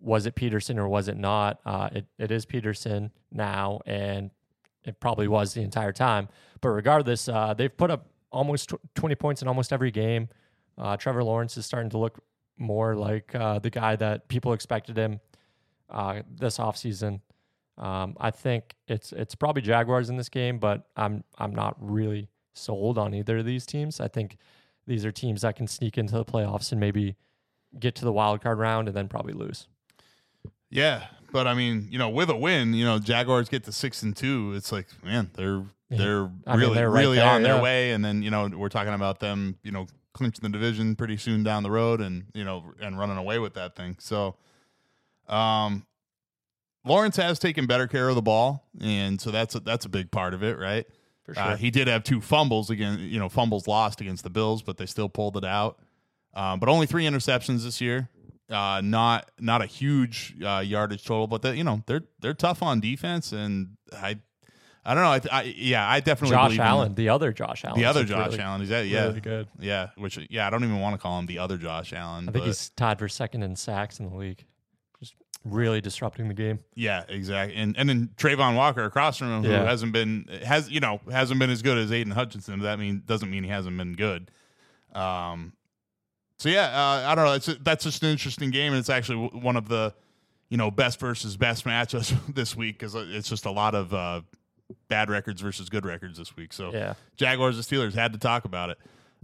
was 0.00 0.26
it 0.26 0.34
Pederson 0.34 0.78
or 0.78 0.88
was 0.88 1.08
it 1.08 1.16
not? 1.16 1.60
Uh, 1.64 1.88
it 1.92 2.06
it 2.18 2.30
is 2.30 2.46
Pederson 2.46 3.10
now, 3.32 3.80
and 3.86 4.30
it 4.84 5.00
probably 5.00 5.28
was 5.28 5.54
the 5.54 5.62
entire 5.62 5.92
time. 5.92 6.28
But 6.60 6.70
regardless, 6.70 7.28
uh, 7.28 7.54
they've 7.54 7.74
put 7.74 7.90
up 7.90 8.08
almost 8.30 8.70
tw- 8.70 8.94
twenty 8.94 9.14
points 9.14 9.42
in 9.42 9.48
almost 9.48 9.72
every 9.72 9.90
game. 9.90 10.28
Uh, 10.78 10.96
Trevor 10.96 11.24
Lawrence 11.24 11.56
is 11.56 11.64
starting 11.64 11.90
to 11.90 11.98
look 11.98 12.22
more 12.58 12.94
like 12.94 13.34
uh, 13.34 13.58
the 13.58 13.70
guy 13.70 13.96
that 13.96 14.28
people 14.28 14.52
expected 14.52 14.96
him 14.96 15.20
uh, 15.90 16.22
this 16.30 16.58
offseason. 16.58 17.20
Um, 17.78 18.16
I 18.18 18.30
think 18.30 18.74
it's 18.88 19.12
it's 19.12 19.34
probably 19.34 19.62
Jaguars 19.62 20.08
in 20.08 20.16
this 20.16 20.28
game, 20.28 20.58
but 20.58 20.86
I'm 20.96 21.24
I'm 21.38 21.54
not 21.54 21.76
really 21.78 22.28
sold 22.54 22.96
on 22.96 23.14
either 23.14 23.38
of 23.38 23.44
these 23.44 23.66
teams. 23.66 24.00
I 24.00 24.08
think 24.08 24.38
these 24.86 25.04
are 25.04 25.12
teams 25.12 25.42
that 25.42 25.56
can 25.56 25.66
sneak 25.66 25.98
into 25.98 26.14
the 26.14 26.24
playoffs 26.24 26.72
and 26.72 26.80
maybe 26.80 27.16
get 27.78 27.94
to 27.96 28.04
the 28.04 28.12
wild 28.12 28.40
card 28.42 28.58
round 28.58 28.88
and 28.88 28.96
then 28.96 29.08
probably 29.08 29.32
lose. 29.32 29.66
Yeah, 30.70 31.06
but 31.32 31.46
I 31.46 31.54
mean, 31.54 31.88
you 31.90 31.98
know, 31.98 32.08
with 32.08 32.28
a 32.30 32.36
win, 32.36 32.74
you 32.74 32.84
know, 32.84 32.98
Jaguars 32.98 33.48
get 33.48 33.64
to 33.64 33.72
six 33.72 34.02
and 34.02 34.16
two. 34.16 34.52
It's 34.56 34.72
like, 34.72 34.86
man, 35.04 35.30
they're 35.34 35.62
Yeah. 35.88 35.98
they're 35.98 36.30
I 36.46 36.52
mean, 36.52 36.60
really 36.60 36.74
they're 36.74 36.90
right 36.90 37.00
really 37.00 37.16
there, 37.16 37.28
on 37.28 37.42
their 37.42 37.56
yeah. 37.56 37.62
way. 37.62 37.92
And 37.92 38.04
then 38.04 38.22
you 38.22 38.30
know, 38.30 38.48
we're 38.48 38.68
talking 38.68 38.94
about 38.94 39.20
them, 39.20 39.58
you 39.62 39.70
know, 39.70 39.86
clinching 40.12 40.42
the 40.42 40.48
division 40.48 40.96
pretty 40.96 41.16
soon 41.16 41.42
down 41.44 41.62
the 41.62 41.70
road, 41.70 42.00
and 42.00 42.24
you 42.34 42.44
know, 42.44 42.64
and 42.80 42.98
running 42.98 43.16
away 43.16 43.38
with 43.38 43.54
that 43.54 43.76
thing. 43.76 43.96
So, 44.00 44.34
um, 45.28 45.86
Lawrence 46.84 47.16
has 47.16 47.38
taken 47.38 47.66
better 47.66 47.86
care 47.86 48.08
of 48.08 48.14
the 48.14 48.22
ball, 48.22 48.64
and 48.80 49.20
so 49.20 49.30
that's 49.30 49.54
a, 49.54 49.60
that's 49.60 49.84
a 49.84 49.88
big 49.88 50.10
part 50.10 50.34
of 50.34 50.42
it, 50.42 50.58
right? 50.58 50.86
For 51.24 51.34
sure. 51.34 51.42
Uh, 51.42 51.56
he 51.56 51.70
did 51.70 51.88
have 51.88 52.04
two 52.04 52.20
fumbles 52.20 52.70
again, 52.70 52.98
you 53.00 53.18
know, 53.18 53.28
fumbles 53.28 53.66
lost 53.66 54.00
against 54.00 54.22
the 54.22 54.30
Bills, 54.30 54.62
but 54.62 54.76
they 54.76 54.86
still 54.86 55.08
pulled 55.08 55.36
it 55.36 55.44
out. 55.44 55.80
Um, 56.36 56.60
but 56.60 56.68
only 56.68 56.86
three 56.86 57.04
interceptions 57.04 57.64
this 57.64 57.80
year. 57.80 58.10
Uh, 58.48 58.80
not 58.84 59.28
not 59.40 59.60
a 59.62 59.66
huge 59.66 60.36
uh, 60.44 60.62
yardage 60.64 61.04
total, 61.04 61.26
but 61.26 61.42
they, 61.42 61.56
you 61.56 61.64
know 61.64 61.82
they're 61.86 62.02
they're 62.20 62.34
tough 62.34 62.62
on 62.62 62.78
defense, 62.78 63.32
and 63.32 63.70
I 63.92 64.20
I 64.84 64.94
don't 64.94 65.02
know. 65.02 65.30
I, 65.32 65.40
I 65.40 65.42
yeah, 65.56 65.88
I 65.88 65.98
definitely 65.98 66.36
Josh 66.36 66.58
Allen, 66.60 66.94
the 66.94 67.08
other 67.08 67.32
Josh 67.32 67.64
Allen. 67.64 67.80
the 67.80 67.86
other 67.86 68.04
Josh 68.04 68.32
really, 68.32 68.40
Allen. 68.40 68.60
Is 68.62 68.68
that 68.68 68.86
yeah 68.86 69.06
really 69.06 69.20
good. 69.20 69.48
yeah? 69.58 69.88
Which 69.96 70.16
yeah, 70.30 70.46
I 70.46 70.50
don't 70.50 70.62
even 70.62 70.78
want 70.78 70.94
to 70.94 70.98
call 70.98 71.18
him 71.18 71.26
the 71.26 71.40
other 71.40 71.56
Josh 71.56 71.92
Allen. 71.92 72.28
I 72.28 72.32
think 72.32 72.44
but- 72.44 72.46
he's 72.46 72.68
tied 72.70 73.00
for 73.00 73.08
second 73.08 73.42
in 73.42 73.56
sacks 73.56 73.98
in 73.98 74.08
the 74.10 74.14
league. 74.14 74.44
Just 75.00 75.14
really 75.44 75.80
disrupting 75.80 76.28
the 76.28 76.34
game. 76.34 76.60
Yeah, 76.76 77.02
exactly. 77.08 77.56
And 77.56 77.76
and 77.76 77.88
then 77.88 78.10
Travon 78.16 78.54
Walker 78.54 78.84
across 78.84 79.16
from 79.18 79.38
him, 79.38 79.42
who 79.42 79.50
Yeah. 79.50 79.64
hasn't 79.64 79.90
been 79.92 80.28
has 80.44 80.70
you 80.70 80.78
know 80.78 81.00
hasn't 81.10 81.40
been 81.40 81.50
as 81.50 81.62
good 81.62 81.78
as 81.78 81.90
Aidan 81.90 82.12
Hutchinson. 82.12 82.60
But 82.60 82.64
that 82.66 82.78
mean 82.78 83.02
doesn't 83.06 83.28
mean 83.28 83.42
he 83.42 83.50
hasn't 83.50 83.76
been 83.76 83.94
good. 83.94 84.30
Um. 84.94 85.54
So 86.38 86.48
yeah, 86.48 86.66
uh, 86.66 87.10
I 87.10 87.14
don't 87.14 87.24
know. 87.24 87.32
It's 87.32 87.46
that's 87.62 87.84
just 87.84 88.02
an 88.02 88.10
interesting 88.10 88.50
game, 88.50 88.72
and 88.72 88.78
it's 88.78 88.90
actually 88.90 89.28
one 89.28 89.56
of 89.56 89.68
the 89.68 89.94
you 90.48 90.56
know 90.56 90.70
best 90.70 91.00
versus 91.00 91.36
best 91.36 91.64
matchups 91.64 92.14
this 92.34 92.54
week 92.56 92.78
because 92.78 92.94
it's 92.94 93.28
just 93.28 93.46
a 93.46 93.50
lot 93.50 93.74
of 93.74 93.92
uh, 93.94 94.20
bad 94.88 95.10
records 95.10 95.40
versus 95.40 95.68
good 95.68 95.86
records 95.86 96.18
this 96.18 96.36
week. 96.36 96.52
So 96.52 96.72
Yeah. 96.72 96.94
Jaguars 97.16 97.56
and 97.56 97.64
Steelers 97.64 97.94
had 97.94 98.12
to 98.12 98.18
talk 98.18 98.44
about 98.44 98.70
it. 98.70 98.78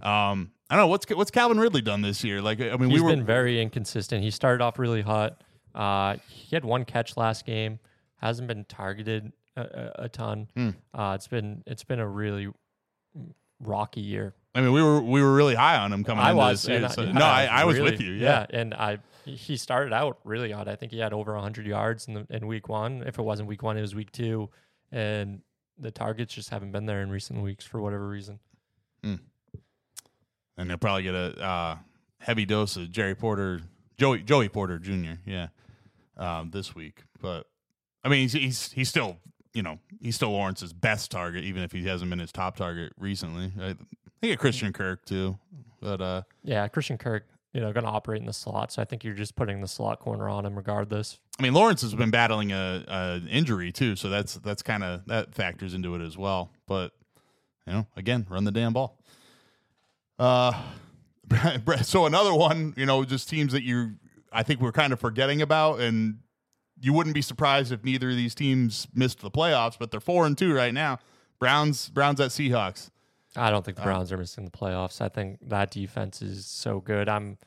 Um. 0.05 0.53
I 0.71 0.77
don't 0.77 0.85
know 0.85 0.89
what's 0.89 1.05
what's 1.11 1.31
Calvin 1.31 1.61
Ridley 1.61 1.83
done 1.83 2.01
this 2.01 2.25
year. 2.25 2.41
Like 2.41 2.59
I 2.59 2.79
mean, 2.79 2.89
He's 2.89 3.01
we 3.01 3.05
were 3.05 3.11
been 3.11 3.27
very 3.27 3.61
inconsistent. 3.61 4.23
He 4.23 4.31
started 4.31 4.65
off 4.65 4.79
really 4.79 5.03
hot. 5.03 5.43
Uh, 5.75 6.17
he 6.29 6.57
had 6.57 6.65
one 6.65 6.87
catch 6.87 7.15
last 7.19 7.45
game. 7.45 7.79
Hasn't 8.17 8.49
been 8.49 8.65
targeted 8.65 9.33
a, 9.55 9.61
a, 9.61 10.05
a 10.05 10.09
ton. 10.09 10.49
Hmm. 10.57 10.71
Uh, 10.95 11.13
it's 11.15 11.29
been 11.29 11.63
it's 11.67 11.85
been 11.85 11.99
a 11.99 12.09
really 12.09 12.49
rocky 13.61 14.01
year. 14.01 14.35
I 14.55 14.61
mean, 14.61 14.72
we 14.72 14.82
were 14.82 15.00
we 15.00 15.22
were 15.22 15.34
really 15.34 15.55
high 15.55 15.78
on 15.78 15.92
him 15.92 16.05
coming 16.05 16.22
I 16.24 16.30
into 16.30 16.36
was 16.38 16.62
this 16.62 16.68
year. 16.80 16.88
so- 16.90 17.03
yeah, 17.05 17.12
no, 17.12 17.24
I, 17.24 17.44
I 17.46 17.64
was 17.64 17.78
really- 17.78 17.92
with 17.92 18.00
you. 18.00 18.12
Yeah. 18.12 18.46
and 18.50 18.74
I 18.74 18.98
he 19.24 19.57
started 19.57 19.92
out 19.92 20.18
really 20.24 20.50
hot. 20.50 20.66
I 20.68 20.74
think 20.76 20.90
he 20.92 20.98
had 20.98 21.12
over 21.12 21.32
100 21.34 21.64
yards 21.66 22.09
in 22.09 22.14
the 22.14 22.26
in 22.28 22.46
week 22.46 22.68
one. 22.68 23.03
If 23.07 23.18
it 23.18 23.22
wasn't 23.22 23.48
week 23.48 23.62
one, 23.62 23.76
it 23.78 23.80
was 23.80 23.94
week 23.94 24.11
two, 24.12 24.50
and 24.90 25.40
the 25.78 25.90
targets 25.92 26.34
just 26.34 26.50
haven't 26.50 26.72
been 26.72 26.86
there 26.86 27.03
in 27.03 27.11
recent 27.11 27.40
weeks 27.40 27.64
for 27.64 27.80
whatever 27.80 28.07
reason. 28.09 28.40
and 29.03 29.20
they'll 30.70 30.76
probably 30.76 31.03
get 31.05 31.14
a 31.14 31.40
uh, 31.42 31.76
heavy 32.18 32.44
dose 32.44 32.76
of 32.76 32.90
Jerry 32.90 33.14
Porter, 33.14 33.61
Joey 33.96 34.22
Joey 34.22 34.48
Porter 34.48 34.78
Jr. 34.78 35.12
Yeah, 35.24 35.48
um, 36.16 36.50
this 36.50 36.74
week. 36.74 37.05
But 37.20 37.46
I 38.05 38.09
mean, 38.09 38.22
he's, 38.22 38.32
he's 38.32 38.72
he's 38.72 38.88
still 38.88 39.16
you 39.55 39.62
know 39.62 39.78
he's 40.00 40.16
still 40.16 40.30
Lawrence's 40.32 40.72
best 40.72 41.11
target, 41.11 41.44
even 41.44 41.62
if 41.62 41.72
he 41.72 41.84
hasn't 41.86 42.11
been 42.11 42.18
his 42.18 42.32
top 42.32 42.57
target 42.57 42.92
recently. 42.98 43.53
I 43.61 43.76
think 44.23 44.35
a 44.35 44.37
Christian 44.39 44.73
Kirk 44.73 45.05
too, 45.05 45.39
but 45.81 46.01
uh, 46.01 46.23
Yeah, 46.45 46.66
Christian 46.68 46.97
Kirk, 46.97 47.27
you 47.53 47.61
know, 47.61 47.73
going 47.73 47.85
to 47.85 47.91
operate 47.91 48.20
in 48.20 48.27
the 48.27 48.33
slot, 48.33 48.73
so 48.73 48.81
I 48.81 48.85
think 48.85 49.05
you're 49.05 49.14
just 49.14 49.37
putting 49.37 49.61
the 49.61 49.68
slot 49.68 50.01
corner 50.01 50.29
on 50.29 50.47
him 50.47 50.55
regardless. 50.55 51.18
I 51.39 51.43
mean 51.43 51.55
Lawrence 51.55 51.83
has 51.83 51.95
been 51.95 52.11
battling 52.11 52.53
a, 52.53 52.85
a 52.87 53.23
injury 53.29 53.73
too, 53.73 53.97
so 53.97 54.09
that's 54.09 54.35
that's 54.35 54.62
kind 54.62 54.85
of 54.85 55.05
that 55.07 55.35
factors 55.35 55.75
into 55.75 55.95
it 55.95 56.01
as 56.01 56.16
well. 56.16 56.51
But 56.66 56.93
you 57.66 57.73
know, 57.73 57.87
again, 57.97 58.27
run 58.31 58.45
the 58.45 58.53
damn 58.53 58.73
ball. 58.73 58.99
Uh, 60.18 60.53
so 61.83 62.07
another 62.07 62.35
one, 62.35 62.75
you 62.77 62.87
know, 62.87 63.05
just 63.05 63.29
teams 63.29 63.53
that 63.53 63.62
you, 63.62 63.95
I 64.33 64.43
think 64.43 64.61
we're 64.61 64.73
kind 64.73 64.93
of 64.93 65.01
forgetting 65.01 65.43
about, 65.43 65.81
and 65.81 66.18
you 66.81 66.93
wouldn't 66.93 67.14
be 67.14 67.23
surprised 67.23 67.73
if 67.73 67.85
neither 67.85 68.11
of 68.11 68.16
these 68.16 68.35
teams 68.35 68.87
missed 68.95 69.20
the 69.20 69.31
playoffs, 69.31 69.79
but 69.79 69.91
they're 69.91 70.01
four 70.01 70.27
and 70.27 70.37
two 70.37 70.55
right 70.55 70.75
now. 70.75 70.99
Browns, 71.39 71.89
Browns 71.89 72.20
at 72.20 72.31
Seahawks. 72.31 72.91
I 73.37 73.51
don't 73.51 73.64
think 73.64 73.76
the 73.76 73.83
Uh, 73.83 73.87
Browns 73.87 74.12
are 74.12 74.16
missing 74.18 74.45
the 74.45 74.51
playoffs. 74.51 75.01
I 75.01 75.09
think 75.09 75.39
that 75.49 75.70
defense 75.70 76.20
is 76.22 76.47
so 76.47 76.80
good. 76.80 77.09
I'm, 77.09 77.39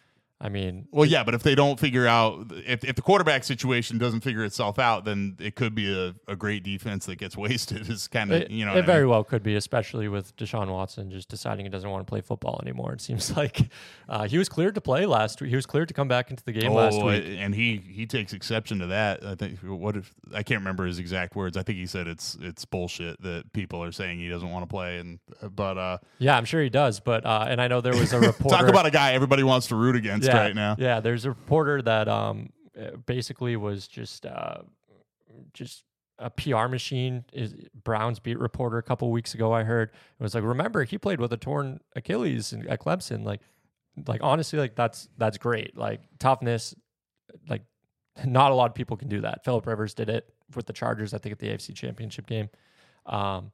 I 0.42 0.50
mean, 0.50 0.88
Well, 0.92 1.06
yeah, 1.06 1.24
but 1.24 1.34
if 1.34 1.44
they 1.44 1.56
don't 1.56 1.80
figure 1.80 2.06
out, 2.06 2.52
if, 2.52 2.84
if 2.84 2.98
the 2.98 3.02
quarterback 3.02 3.46
situation 3.46 3.98
doesn't 3.98 4.20
figure 4.20 4.44
itself 4.44 4.78
out, 4.78 5.06
then 5.06 5.38
it 5.40 5.56
could 5.56 5.74
be 5.74 5.92
a, 5.98 6.14
a 6.28 6.36
great 6.36 6.62
defense 6.62 7.06
that 7.06 7.16
gets 7.16 7.38
wasted. 7.46 7.90
Is 7.90 8.08
kind 8.10 8.32
of 8.34 8.42
it, 8.42 8.52
you 8.52 8.66
know 8.66 8.72
it 8.74 8.76
what 8.76 8.84
I 8.84 8.88
very 8.88 9.02
mean? 9.04 9.12
well 9.12 9.24
could 9.24 9.44
be, 9.44 9.56
especially 9.56 10.10
with 10.10 10.36
Deshaun 10.36 10.70
Watson 10.70 11.10
just 11.10 11.30
deciding 11.30 11.66
he 11.66 11.70
doesn't 11.70 11.90
want 11.90 12.06
to 12.06 12.10
play 12.10 12.20
football 12.20 12.60
anymore. 12.62 12.92
It 12.92 13.00
seems 13.02 13.36
like 13.38 13.70
uh, 14.10 14.28
he 14.28 14.38
was 14.38 14.50
cleared 14.50 14.76
to 14.76 14.82
play 14.82 15.06
last 15.06 15.40
week. 15.42 15.52
He 15.52 15.56
was 15.56 15.66
cleared 15.66 15.88
to 15.88 15.94
come 15.94 16.10
back 16.10 16.30
into 16.30 16.44
the 16.44 16.52
game 16.52 16.74
last 16.74 16.96
Oh, 17.00 17.06
week. 17.08 17.24
and 17.38 17.56
he 17.56 17.78
he 17.78 18.06
takes 18.06 18.34
exception 18.34 18.80
to 18.80 18.88
that. 18.88 19.26
I 19.26 19.36
think 19.36 19.60
what 19.60 19.96
if 19.96 20.14
I 20.34 20.44
can't 20.44 20.60
remember 20.60 20.86
his 20.86 21.00
exact 21.00 21.38
words. 21.38 21.56
I 21.56 21.64
think 21.64 21.78
he 21.80 21.86
said 21.88 22.08
it's 22.08 22.38
it's 22.42 22.66
bullshit 22.66 23.22
that 23.22 23.54
people 23.54 23.82
are 23.82 23.94
saying 23.94 24.20
he 24.20 24.28
doesn't 24.28 24.52
want 24.52 24.64
to 24.64 24.68
play. 24.68 24.98
And 24.98 25.20
but 25.56 25.78
uh, 25.78 25.98
Yeah, 26.20 26.36
I'm 26.38 26.46
sure 26.46 26.62
he 26.62 26.70
does. 26.70 27.00
But 27.00 27.26
uh, 27.26 27.46
and 27.48 27.62
I 27.62 27.70
know 27.70 27.80
there 27.80 27.96
was 27.96 28.12
a 28.12 28.20
report. 28.20 28.50
talk 28.60 28.68
about 28.68 28.86
a 28.86 28.92
guy 28.92 29.14
everybody 29.14 29.42
wants 29.44 29.68
to 29.68 29.76
root 29.78 29.96
against 29.96 30.25
yeah, 30.28 30.38
right 30.38 30.56
now. 30.56 30.76
Yeah, 30.78 31.00
there's 31.00 31.26
a 31.26 31.30
reporter 31.30 31.82
that 31.82 32.08
um 32.08 32.50
uh, 32.80 32.98
basically 33.06 33.56
was 33.56 33.88
just 33.88 34.26
uh 34.26 34.60
just 35.54 35.84
a 36.20 36.30
PR 36.30 36.68
machine. 36.68 37.26
Is 37.34 37.54
Browns 37.84 38.20
beat 38.20 38.40
reporter 38.40 38.78
a 38.78 38.84
couple 38.84 39.12
weeks 39.12 39.34
ago? 39.34 39.54
I 39.54 39.64
heard 39.64 39.90
it 39.90 40.24
was 40.24 40.36
like, 40.36 40.44
remember 40.44 40.84
he 40.84 40.98
played 40.98 41.20
with 41.20 41.34
a 41.34 41.38
torn 41.38 41.80
Achilles 41.96 42.54
in, 42.54 42.68
at 42.68 42.80
Clemson. 42.82 43.26
Like, 43.26 43.42
like 44.08 44.22
honestly, 44.24 44.60
like 44.60 44.76
that's 44.76 45.10
that's 45.18 45.38
great. 45.38 45.78
Like 45.78 46.02
toughness, 46.20 46.76
like 47.50 47.64
not 48.26 48.52
a 48.52 48.56
lot 48.56 48.70
of 48.70 48.76
people 48.76 48.98
can 48.98 49.10
do 49.10 49.22
that. 49.22 49.44
Philip 49.44 49.66
Rivers 49.68 49.94
did 49.94 50.10
it 50.10 50.34
with 50.56 50.66
the 50.66 50.74
Chargers, 50.74 51.14
I 51.14 51.18
think, 51.18 51.34
at 51.34 51.40
the 51.40 51.48
AFC 51.50 51.76
Championship 51.76 52.28
game. 52.28 52.50
Um, 53.06 53.52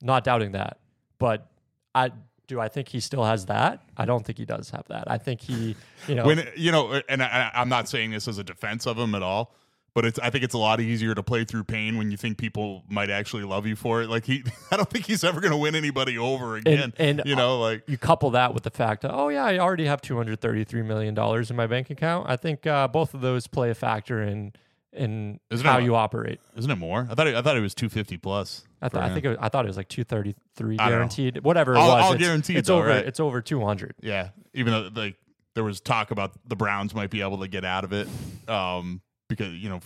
not 0.00 0.24
doubting 0.24 0.52
that, 0.52 0.78
but 1.18 1.50
I 1.94 2.12
do. 2.46 2.60
I 2.60 2.68
think 2.68 2.88
he 2.88 3.00
still 3.00 3.24
has 3.24 3.46
that. 3.46 3.82
I 3.96 4.04
don't 4.04 4.24
think 4.24 4.38
he 4.38 4.44
does 4.44 4.70
have 4.70 4.86
that. 4.88 5.10
I 5.10 5.18
think 5.18 5.40
he, 5.40 5.76
you 6.08 6.14
know, 6.14 6.26
when 6.26 6.46
you 6.56 6.72
know, 6.72 7.00
and 7.08 7.22
I, 7.22 7.50
I'm 7.54 7.68
not 7.68 7.88
saying 7.88 8.10
this 8.10 8.28
as 8.28 8.38
a 8.38 8.44
defense 8.44 8.86
of 8.86 8.98
him 8.98 9.14
at 9.14 9.22
all, 9.22 9.54
but 9.94 10.04
it's 10.04 10.18
I 10.18 10.30
think 10.30 10.44
it's 10.44 10.54
a 10.54 10.58
lot 10.58 10.80
easier 10.80 11.14
to 11.14 11.22
play 11.22 11.44
through 11.44 11.64
pain 11.64 11.98
when 11.98 12.10
you 12.10 12.16
think 12.16 12.38
people 12.38 12.84
might 12.88 13.10
actually 13.10 13.44
love 13.44 13.66
you 13.66 13.76
for 13.76 14.02
it. 14.02 14.08
Like 14.08 14.24
he, 14.24 14.44
I 14.70 14.76
don't 14.76 14.88
think 14.88 15.06
he's 15.06 15.24
ever 15.24 15.40
going 15.40 15.52
to 15.52 15.56
win 15.56 15.74
anybody 15.74 16.18
over 16.18 16.56
again. 16.56 16.92
And, 16.96 17.18
and 17.18 17.22
you 17.24 17.36
know, 17.36 17.60
like 17.60 17.84
you 17.86 17.98
couple 17.98 18.30
that 18.30 18.54
with 18.54 18.62
the 18.62 18.70
fact, 18.70 19.02
that, 19.02 19.12
oh 19.12 19.28
yeah, 19.28 19.44
I 19.44 19.58
already 19.58 19.86
have 19.86 20.00
233 20.00 20.82
million 20.82 21.14
dollars 21.14 21.50
in 21.50 21.56
my 21.56 21.66
bank 21.66 21.90
account. 21.90 22.28
I 22.28 22.36
think 22.36 22.66
uh, 22.66 22.88
both 22.88 23.14
of 23.14 23.20
those 23.20 23.46
play 23.46 23.70
a 23.70 23.74
factor 23.74 24.22
in 24.22 24.52
in 24.92 25.40
Isn't 25.50 25.66
how 25.66 25.78
it- 25.78 25.84
you 25.84 25.94
operate. 25.94 26.40
isn't 26.56 26.70
it 26.70 26.76
more? 26.78 27.06
I 27.10 27.14
thought 27.14 27.26
it, 27.26 27.34
I 27.34 27.42
thought 27.42 27.56
it 27.56 27.60
was 27.60 27.74
250 27.74 28.18
plus. 28.18 28.64
I, 28.80 28.88
th- 28.88 29.02
I 29.02 29.12
think 29.12 29.24
it 29.24 29.28
was, 29.30 29.38
I 29.40 29.48
thought 29.48 29.64
it 29.64 29.68
was 29.68 29.76
like 29.76 29.88
233 29.88 30.76
I 30.78 30.84
don't 30.84 30.90
know. 30.90 30.96
guaranteed, 30.96 31.44
whatever 31.44 31.74
it 31.74 31.78
All- 31.78 31.88
was. 31.88 32.04
all 32.04 32.12
it's, 32.12 32.22
guaranteed 32.22 32.56
It's 32.58 32.68
though, 32.68 32.78
over. 32.78 32.88
right? 32.88 33.04
It's 33.06 33.20
over 33.20 33.40
200. 33.40 33.94
Yeah, 34.02 34.30
even 34.54 34.72
though 34.72 34.90
like 34.94 35.16
there 35.54 35.64
was 35.64 35.80
talk 35.80 36.10
about 36.10 36.32
the 36.46 36.56
Browns 36.56 36.94
might 36.94 37.10
be 37.10 37.20
able 37.22 37.38
to 37.38 37.48
get 37.48 37.64
out 37.64 37.84
of 37.84 37.92
it, 37.92 38.08
um, 38.48 39.00
because 39.28 39.52
you 39.54 39.68
know, 39.70 39.80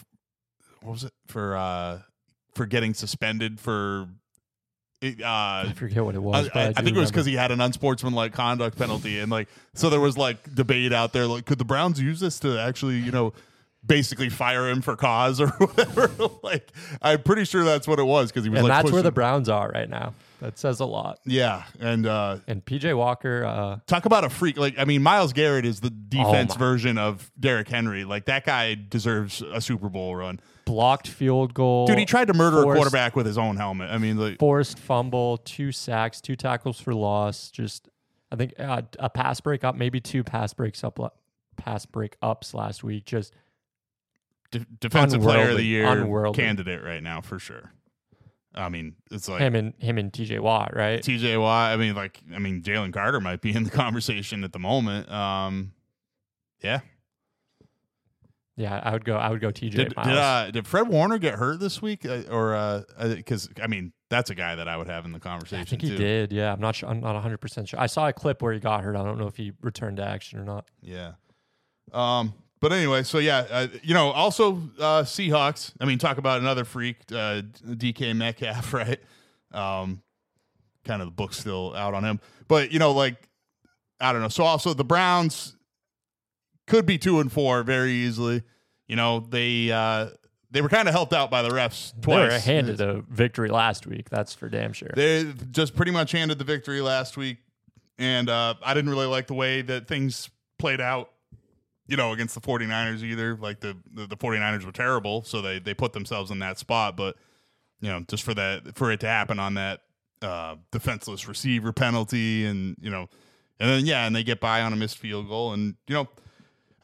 what 0.82 0.92
was 0.92 1.04
it 1.04 1.12
for 1.28 1.56
uh 1.56 1.98
for 2.54 2.64
getting 2.66 2.94
suspended 2.94 3.60
for, 3.60 4.08
it, 5.02 5.20
uh, 5.20 5.26
I 5.68 5.72
forget 5.76 6.02
what 6.02 6.14
it 6.14 6.22
was. 6.22 6.48
I, 6.54 6.58
I- 6.60 6.66
I, 6.68 6.72
think 6.72 6.96
it 6.96 7.00
was 7.00 7.10
because 7.10 7.26
he 7.26 7.34
had 7.34 7.50
an 7.52 7.60
unsportsmanlike 7.60 8.32
conduct 8.32 8.78
penalty, 8.78 9.20
and 9.20 9.30
like 9.30 9.48
so 9.74 9.90
there 9.90 10.00
was 10.00 10.16
like 10.16 10.54
debate 10.54 10.92
out 10.94 11.12
there, 11.12 11.26
like 11.26 11.44
could 11.44 11.58
the 11.58 11.64
Browns 11.66 12.00
use 12.00 12.18
this 12.20 12.38
to 12.40 12.58
actually, 12.58 12.96
you 12.98 13.12
know, 13.12 13.34
basically 13.86 14.28
fire 14.28 14.68
him 14.68 14.80
for 14.82 14.96
cause 14.96 15.40
or 15.40 15.48
whatever? 15.58 16.10
like 16.42 16.70
I'm 17.02 17.22
pretty 17.22 17.44
sure 17.44 17.64
that's 17.64 17.86
what 17.86 17.98
it 17.98 18.04
was 18.04 18.30
because 18.30 18.44
he 18.44 18.50
was 18.50 18.58
and 18.60 18.68
like 18.68 18.82
that's 18.82 18.92
where 18.92 19.02
the 19.02 19.12
Browns 19.12 19.48
are 19.48 19.68
right 19.68 19.88
now. 19.88 20.14
That 20.40 20.58
says 20.58 20.80
a 20.80 20.84
lot. 20.84 21.18
yeah, 21.24 21.64
and 21.80 22.06
uh 22.06 22.38
And 22.46 22.62
PJ 22.64 22.94
Walker, 22.96 23.44
uh, 23.44 23.78
talk 23.86 24.04
about 24.04 24.22
a 24.24 24.28
freak. 24.28 24.58
Like 24.58 24.74
I 24.78 24.84
mean, 24.84 25.02
Myles 25.02 25.32
Garrett 25.32 25.64
is 25.64 25.80
the 25.80 25.88
defense 25.90 26.50
my- 26.54 26.58
version 26.58 26.98
of 26.98 27.30
Derrick 27.40 27.68
Henry. 27.68 28.04
Like 28.04 28.26
that 28.26 28.44
guy 28.44 28.74
deserves 28.74 29.40
a 29.42 29.62
Super 29.62 29.88
Bowl 29.88 30.14
run, 30.14 30.38
blocked 30.66 31.08
field 31.08 31.54
goal. 31.54 31.86
dude. 31.86 31.98
He 31.98 32.04
tried 32.04 32.26
to 32.26 32.34
murder 32.34 32.60
forced- 32.62 32.76
a 32.76 32.80
quarterback 32.80 33.16
with 33.16 33.24
his 33.24 33.38
own 33.38 33.56
helmet. 33.56 33.90
I 33.90 33.96
mean, 33.96 34.18
like 34.18 34.38
forced 34.38 34.78
fumble, 34.78 35.38
two 35.38 35.72
sacks, 35.72 36.20
two 36.20 36.36
tackles 36.36 36.78
for 36.78 36.92
loss. 36.94 37.50
Just, 37.50 37.88
I 38.30 38.36
think 38.36 38.52
uh, 38.58 38.82
a 38.98 39.08
pass 39.08 39.40
break 39.40 39.64
up, 39.64 39.74
maybe 39.74 40.00
two 40.00 40.22
pass 40.22 40.52
breaks 40.52 40.84
up, 40.84 40.98
pass 41.56 41.86
break 41.86 42.16
ups 42.20 42.52
last 42.52 42.84
week. 42.84 43.06
Just 43.06 43.32
de- 44.50 44.66
defensive 44.80 45.22
player 45.22 45.50
of 45.50 45.56
the 45.56 45.64
year 45.64 45.86
Unworldly. 45.86 46.34
candidate 46.34 46.82
right 46.82 47.02
now 47.02 47.20
for 47.20 47.38
sure. 47.38 47.72
I 48.54 48.70
mean, 48.70 48.96
it's 49.10 49.28
like 49.28 49.40
him 49.40 49.54
and 49.54 49.74
him 49.78 49.98
and 49.98 50.10
TJ 50.10 50.40
Watt, 50.40 50.74
right? 50.74 51.02
TJ 51.02 51.38
Watt. 51.40 51.72
I 51.72 51.76
mean, 51.76 51.94
like, 51.94 52.20
I 52.34 52.38
mean, 52.38 52.62
Jalen 52.62 52.92
Carter 52.92 53.20
might 53.20 53.42
be 53.42 53.54
in 53.54 53.64
the 53.64 53.70
conversation 53.84 54.44
at 54.44 54.52
the 54.52 54.58
moment. 54.58 55.10
Um, 55.12 55.72
yeah. 56.62 56.80
yeah, 58.56 58.80
I 58.82 58.92
would 58.92 59.04
go. 59.04 59.16
I 59.16 59.28
would 59.28 59.42
go 59.42 59.48
TJ. 59.50 59.72
Did 59.72 59.88
did, 59.88 59.98
uh, 59.98 60.50
did 60.50 60.66
Fred 60.66 60.88
Warner 60.88 61.18
get 61.18 61.34
hurt 61.34 61.60
this 61.60 61.82
week, 61.82 62.06
uh, 62.06 62.22
or 62.30 62.54
uh 62.54 62.82
because 62.98 63.50
I 63.62 63.66
mean, 63.66 63.92
that's 64.08 64.30
a 64.30 64.34
guy 64.34 64.54
that 64.54 64.68
I 64.68 64.78
would 64.78 64.86
have 64.86 65.04
in 65.04 65.12
the 65.12 65.20
conversation. 65.20 65.60
I 65.60 65.64
think 65.64 65.82
he 65.82 65.90
too. 65.90 65.96
did. 65.98 66.32
Yeah, 66.32 66.52
I'm 66.54 66.60
not 66.60 66.76
sure. 66.76 66.88
I'm 66.88 67.00
not 67.00 67.12
100 67.12 67.36
percent 67.38 67.68
sure. 67.68 67.78
I 67.78 67.86
saw 67.86 68.08
a 68.08 68.12
clip 68.14 68.40
where 68.40 68.54
he 68.54 68.58
got 68.58 68.82
hurt. 68.82 68.96
I 68.96 69.04
don't 69.04 69.18
know 69.18 69.26
if 69.26 69.36
he 69.36 69.52
returned 69.60 69.98
to 69.98 70.04
action 70.04 70.38
or 70.38 70.44
not. 70.44 70.66
Yeah. 70.80 71.12
Um. 71.92 72.32
But 72.60 72.72
anyway, 72.72 73.02
so 73.02 73.18
yeah, 73.18 73.46
uh, 73.50 73.66
you 73.82 73.92
know, 73.94 74.10
also 74.10 74.54
uh, 74.78 75.02
Seahawks. 75.02 75.72
I 75.80 75.84
mean, 75.84 75.98
talk 75.98 76.16
about 76.18 76.40
another 76.40 76.64
freak, 76.64 76.96
uh, 77.12 77.42
DK 77.64 78.16
Metcalf, 78.16 78.72
right? 78.72 78.98
Um, 79.52 80.02
kind 80.84 81.02
of 81.02 81.08
the 81.08 81.12
book's 81.12 81.38
still 81.38 81.74
out 81.74 81.94
on 81.94 82.04
him, 82.04 82.20
but 82.48 82.72
you 82.72 82.78
know, 82.78 82.92
like 82.92 83.16
I 84.00 84.12
don't 84.12 84.22
know. 84.22 84.28
So 84.28 84.44
also 84.44 84.72
the 84.74 84.84
Browns 84.84 85.54
could 86.66 86.86
be 86.86 86.98
two 86.98 87.20
and 87.20 87.30
four 87.30 87.62
very 87.62 87.92
easily. 87.92 88.42
You 88.88 88.96
know, 88.96 89.20
they 89.20 89.70
uh, 89.70 90.08
they 90.50 90.62
were 90.62 90.68
kind 90.68 90.88
of 90.88 90.94
helped 90.94 91.12
out 91.12 91.30
by 91.30 91.42
the 91.42 91.50
refs 91.50 91.92
They 92.00 92.14
were 92.16 92.28
twice. 92.28 92.44
handed 92.44 92.80
a 92.80 93.02
victory 93.10 93.50
last 93.50 93.86
week. 93.86 94.08
That's 94.08 94.32
for 94.32 94.48
damn 94.48 94.72
sure. 94.72 94.90
They 94.94 95.32
just 95.50 95.76
pretty 95.76 95.92
much 95.92 96.12
handed 96.12 96.38
the 96.38 96.44
victory 96.44 96.80
last 96.80 97.16
week, 97.16 97.38
and 97.98 98.30
uh, 98.30 98.54
I 98.64 98.72
didn't 98.74 98.90
really 98.90 99.06
like 99.06 99.26
the 99.26 99.34
way 99.34 99.62
that 99.62 99.88
things 99.88 100.30
played 100.58 100.80
out. 100.80 101.10
You 101.88 101.96
know, 101.96 102.12
against 102.12 102.34
the 102.34 102.40
49ers 102.40 103.02
either. 103.02 103.36
Like 103.36 103.60
the, 103.60 103.76
the 103.92 104.06
the 104.06 104.16
49ers 104.16 104.64
were 104.64 104.72
terrible, 104.72 105.22
so 105.22 105.40
they 105.40 105.58
they 105.58 105.74
put 105.74 105.92
themselves 105.92 106.30
in 106.30 106.38
that 106.40 106.58
spot. 106.58 106.96
But 106.96 107.16
you 107.80 107.88
know, 107.88 108.04
just 108.08 108.22
for 108.22 108.34
that 108.34 108.76
for 108.76 108.90
it 108.90 109.00
to 109.00 109.06
happen 109.06 109.38
on 109.38 109.54
that 109.54 109.82
uh, 110.22 110.56
defenseless 110.72 111.28
receiver 111.28 111.72
penalty, 111.72 112.44
and 112.44 112.76
you 112.80 112.90
know, 112.90 113.08
and 113.60 113.70
then 113.70 113.86
yeah, 113.86 114.06
and 114.06 114.16
they 114.16 114.24
get 114.24 114.40
by 114.40 114.62
on 114.62 114.72
a 114.72 114.76
missed 114.76 114.98
field 114.98 115.28
goal, 115.28 115.52
and 115.52 115.74
you 115.86 115.94
know. 115.94 116.08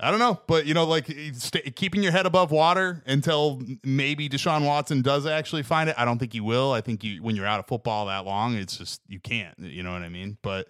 I 0.05 0.11
don't 0.11 0.19
know, 0.19 0.41
but 0.49 0.67
you 0.67 0.75
know, 0.75 0.85
like 0.85 1.07
stay, 1.35 1.61
keeping 1.77 2.03
your 2.03 2.11
head 2.11 2.27
above 2.27 2.51
water 2.51 3.05
until 3.07 3.63
maybe 3.85 4.29
Deshaun 4.29 4.67
Watson 4.67 5.01
does 5.01 5.27
actually 5.27 5.63
find 5.63 5.89
it. 5.89 5.95
I 5.97 6.05
don't 6.05 6.19
think 6.19 6.33
he 6.33 6.41
will. 6.41 6.73
I 6.73 6.81
think 6.81 7.05
you, 7.05 7.23
when 7.23 7.37
you're 7.37 7.47
out 7.47 7.61
of 7.61 7.69
football 7.69 8.07
that 8.07 8.25
long, 8.25 8.57
it's 8.57 8.77
just 8.77 9.01
you 9.07 9.21
can't. 9.21 9.57
You 9.61 9.85
know 9.85 9.93
what 9.93 10.03
I 10.03 10.09
mean? 10.09 10.39
But, 10.43 10.67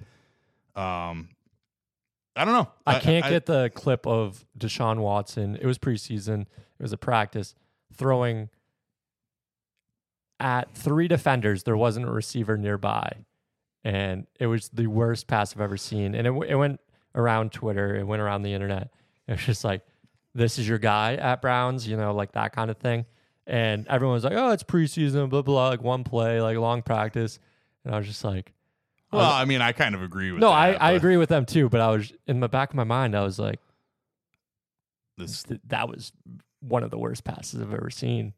um, 0.76 1.30
I 2.34 2.44
don't 2.44 2.54
know. 2.54 2.68
I 2.86 2.98
can't 2.98 3.26
get 3.26 3.46
the 3.46 3.70
clip 3.74 4.06
of 4.06 4.44
Deshaun 4.58 4.98
Watson. 4.98 5.56
It 5.56 5.66
was 5.66 5.78
preseason. 5.78 6.42
It 6.42 6.82
was 6.82 6.92
a 6.92 6.96
practice 6.96 7.54
throwing 7.94 8.48
at 10.40 10.74
three 10.74 11.08
defenders. 11.08 11.62
There 11.62 11.76
wasn't 11.76 12.06
a 12.06 12.10
receiver 12.10 12.56
nearby, 12.56 13.24
and 13.84 14.26
it 14.40 14.46
was 14.46 14.70
the 14.70 14.86
worst 14.86 15.26
pass 15.26 15.54
I've 15.54 15.60
ever 15.60 15.76
seen. 15.76 16.14
And 16.14 16.26
it, 16.26 16.32
it 16.48 16.54
went 16.54 16.80
around 17.14 17.52
Twitter. 17.52 17.96
It 17.96 18.04
went 18.04 18.22
around 18.22 18.42
the 18.42 18.54
internet. 18.54 18.90
It 19.28 19.32
was 19.32 19.44
just 19.44 19.62
like, 19.62 19.82
"This 20.34 20.58
is 20.58 20.66
your 20.66 20.78
guy 20.78 21.14
at 21.16 21.42
Browns," 21.42 21.86
you 21.86 21.96
know, 21.96 22.14
like 22.14 22.32
that 22.32 22.52
kind 22.54 22.70
of 22.70 22.78
thing. 22.78 23.04
And 23.46 23.86
everyone 23.88 24.14
was 24.14 24.24
like, 24.24 24.34
"Oh, 24.34 24.50
it's 24.52 24.62
preseason, 24.62 25.28
blah 25.28 25.42
blah, 25.42 25.68
like 25.68 25.82
one 25.82 26.02
play, 26.02 26.40
like 26.40 26.56
long 26.56 26.82
practice." 26.82 27.38
And 27.84 27.94
I 27.94 27.98
was 27.98 28.06
just 28.06 28.24
like, 28.24 28.52
Well, 29.12 29.30
I 29.30 29.44
mean, 29.44 29.60
I 29.60 29.72
kind 29.72 29.94
of 29.94 30.02
agree 30.02 30.32
with. 30.32 30.40
"No, 30.40 30.48
that, 30.48 30.56
I, 30.56 30.72
I 30.90 30.92
agree 30.92 31.16
with 31.16 31.28
them 31.28 31.44
too." 31.44 31.68
But 31.68 31.80
I 31.80 31.90
was 31.90 32.12
in 32.26 32.40
the 32.40 32.48
back 32.48 32.70
of 32.70 32.76
my 32.76 32.84
mind, 32.84 33.14
I 33.16 33.22
was 33.22 33.38
like. 33.38 33.60
This, 35.18 35.42
th- 35.42 35.60
that 35.66 35.88
was 35.88 36.10
one 36.60 36.82
of 36.82 36.90
the 36.90 36.98
worst 36.98 37.22
passes 37.24 37.60
I've 37.60 37.72
ever 37.72 37.90
seen. 37.90 38.32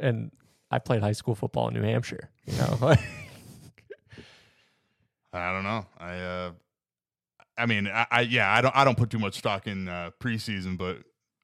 And 0.00 0.30
I 0.70 0.78
played 0.78 1.02
high 1.02 1.12
school 1.12 1.34
football 1.34 1.66
in 1.68 1.74
New 1.74 1.82
Hampshire, 1.82 2.30
you 2.46 2.56
know. 2.56 2.78
I 5.32 5.52
don't 5.52 5.64
know. 5.64 5.86
I, 5.98 6.18
uh, 6.18 6.50
I 7.56 7.66
mean, 7.66 7.88
I, 7.88 8.06
I, 8.10 8.20
yeah, 8.22 8.50
I 8.52 8.60
don't, 8.60 8.76
I 8.76 8.84
don't 8.84 8.96
put 8.96 9.10
too 9.10 9.18
much 9.18 9.36
stock 9.38 9.66
in 9.66 9.88
uh, 9.88 10.10
preseason, 10.20 10.78
but 10.78 10.98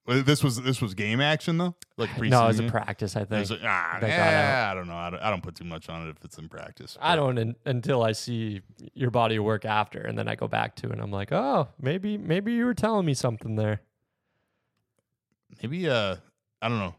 this 0.07 0.43
was 0.43 0.61
this 0.61 0.81
was 0.81 0.93
game 0.93 1.19
action 1.19 1.57
though, 1.57 1.75
like 1.97 2.09
preseason. 2.11 2.29
no, 2.29 2.43
it 2.43 2.47
was 2.47 2.59
a 2.59 2.69
practice, 2.69 3.15
I 3.15 3.25
think. 3.25 3.49
a- 3.49 3.59
ah, 3.65 3.97
eh, 4.01 4.71
I 4.71 4.73
don't 4.75 4.87
know. 4.87 4.95
I 4.95 5.09
don't, 5.09 5.19
I 5.21 5.29
don't 5.31 5.41
put 5.41 5.55
too 5.55 5.63
much 5.63 5.89
on 5.89 6.07
it 6.07 6.11
if 6.11 6.23
it's 6.23 6.37
in 6.37 6.47
practice. 6.47 6.95
I 7.01 7.15
don't 7.15 7.37
un- 7.39 7.55
until 7.65 8.03
I 8.03 8.11
see 8.11 8.61
your 8.93 9.09
body 9.09 9.39
work 9.39 9.65
after, 9.65 9.99
and 10.01 10.15
then 10.17 10.27
I 10.27 10.35
go 10.35 10.47
back 10.47 10.75
to 10.77 10.87
it. 10.87 10.91
and 10.93 11.01
I'm 11.01 11.11
like, 11.11 11.31
oh, 11.31 11.69
maybe 11.81 12.17
maybe 12.17 12.53
you 12.53 12.65
were 12.65 12.75
telling 12.75 13.05
me 13.05 13.13
something 13.15 13.55
there. 13.55 13.81
maybe 15.61 15.89
uh 15.89 16.17
I 16.61 16.69
don't 16.69 16.79
know. 16.79 16.95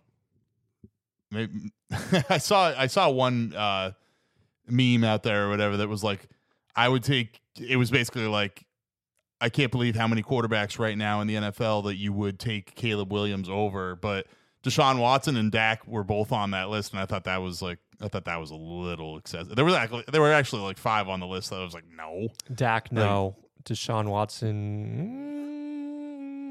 Maybe 1.31 1.73
I 2.29 2.39
saw 2.39 2.73
I 2.77 2.87
saw 2.89 3.09
one 3.11 3.55
uh 3.55 3.93
meme 4.69 5.05
out 5.05 5.23
there 5.23 5.47
or 5.47 5.49
whatever 5.49 5.77
that 5.77 5.89
was 5.89 6.03
like 6.03 6.29
I 6.75 6.89
would 6.89 7.03
take 7.05 7.41
it 7.61 7.77
was 7.77 7.91
basically 7.91 8.27
like 8.27 8.66
I 9.41 9.49
can't 9.51 9.71
believe 9.71 9.97
how 9.97 10.09
many 10.09 10.23
quarterbacks 10.23 10.79
right 10.79 10.97
now 10.97 11.21
in 11.21 11.27
the 11.27 11.35
NFL 11.35 11.85
that 11.85 11.97
you 11.97 12.13
would 12.13 12.39
take 12.39 12.75
Caleb 12.75 13.13
Williams 13.13 13.49
over, 13.51 13.95
but 13.97 14.27
Deshaun 14.63 14.99
Watson 14.99 15.37
and 15.37 15.53
Dak 15.53 15.87
were 15.87 16.05
both 16.05 16.33
on 16.33 16.53
that 16.53 16.71
list, 16.71 16.93
and 16.93 17.01
I 17.01 17.07
thought 17.07 17.25
that 17.25 17.43
was 17.43 17.61
like 17.63 17.79
I 18.01 18.09
thought 18.09 18.25
that 18.25 18.41
was 18.41 18.51
a 18.51 18.57
little 18.57 19.17
excessive. 19.19 19.55
There 19.57 19.65
was 19.65 19.75
actually 19.75 20.05
there 20.11 20.21
were 20.21 20.33
actually 20.33 20.63
like 20.63 20.79
five 20.79 21.09
on 21.09 21.21
the 21.21 21.27
list 21.27 21.51
that 21.51 21.57
I 21.61 21.65
was 21.65 21.75
like, 21.75 21.85
no, 21.95 22.29
Dak, 22.55 22.91
no. 22.93 23.37
Deshaun 23.65 24.09
Watson, 24.09 24.53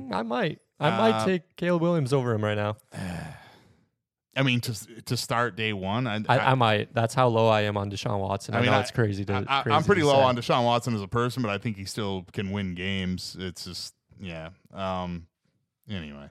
mm, 0.10 0.14
I 0.14 0.22
might. 0.24 0.60
I 0.80 0.90
Uh, 0.90 0.98
might 0.98 1.26
take 1.26 1.56
Caleb 1.56 1.82
Williams 1.82 2.12
over 2.14 2.34
him 2.34 2.44
right 2.44 2.58
now. 2.58 2.76
I 4.36 4.44
mean 4.44 4.60
to 4.62 5.02
to 5.04 5.16
start 5.16 5.56
day 5.56 5.72
one, 5.72 6.08
I, 6.08 6.22
I, 6.28 6.40
I 6.40 6.56
might. 6.56 6.94
That's 6.94 7.14
how 7.14 7.28
low 7.28 7.48
I 7.48 7.62
am 7.62 7.78
on 7.78 7.90
Deshaun 7.90 8.20
Watson. 8.20 8.54
I, 8.54 8.58
I 8.58 8.62
mean, 8.62 8.72
know 8.72 8.80
it's 8.80 8.92
crazy 8.92 9.24
to. 9.26 9.46
I, 9.48 9.62
crazy 9.62 9.76
am 9.76 9.84
pretty 9.84 10.04
low 10.04 10.16
say. 10.16 10.22
on 10.24 10.36
Deshaun 10.36 10.66
Watson 10.66 10.94
as 10.94 11.02
a 11.02 11.08
person, 11.08 11.42
but 11.42 11.50
I 11.50 11.58
think 11.58 11.78
he 11.78 11.86
still 11.86 12.26
can 12.34 12.52
win 12.52 12.76
games. 12.76 13.38
It's 13.40 13.66
just, 13.66 13.94
yeah. 14.20 14.50
Um. 14.74 15.28
Anyway, 15.90 16.30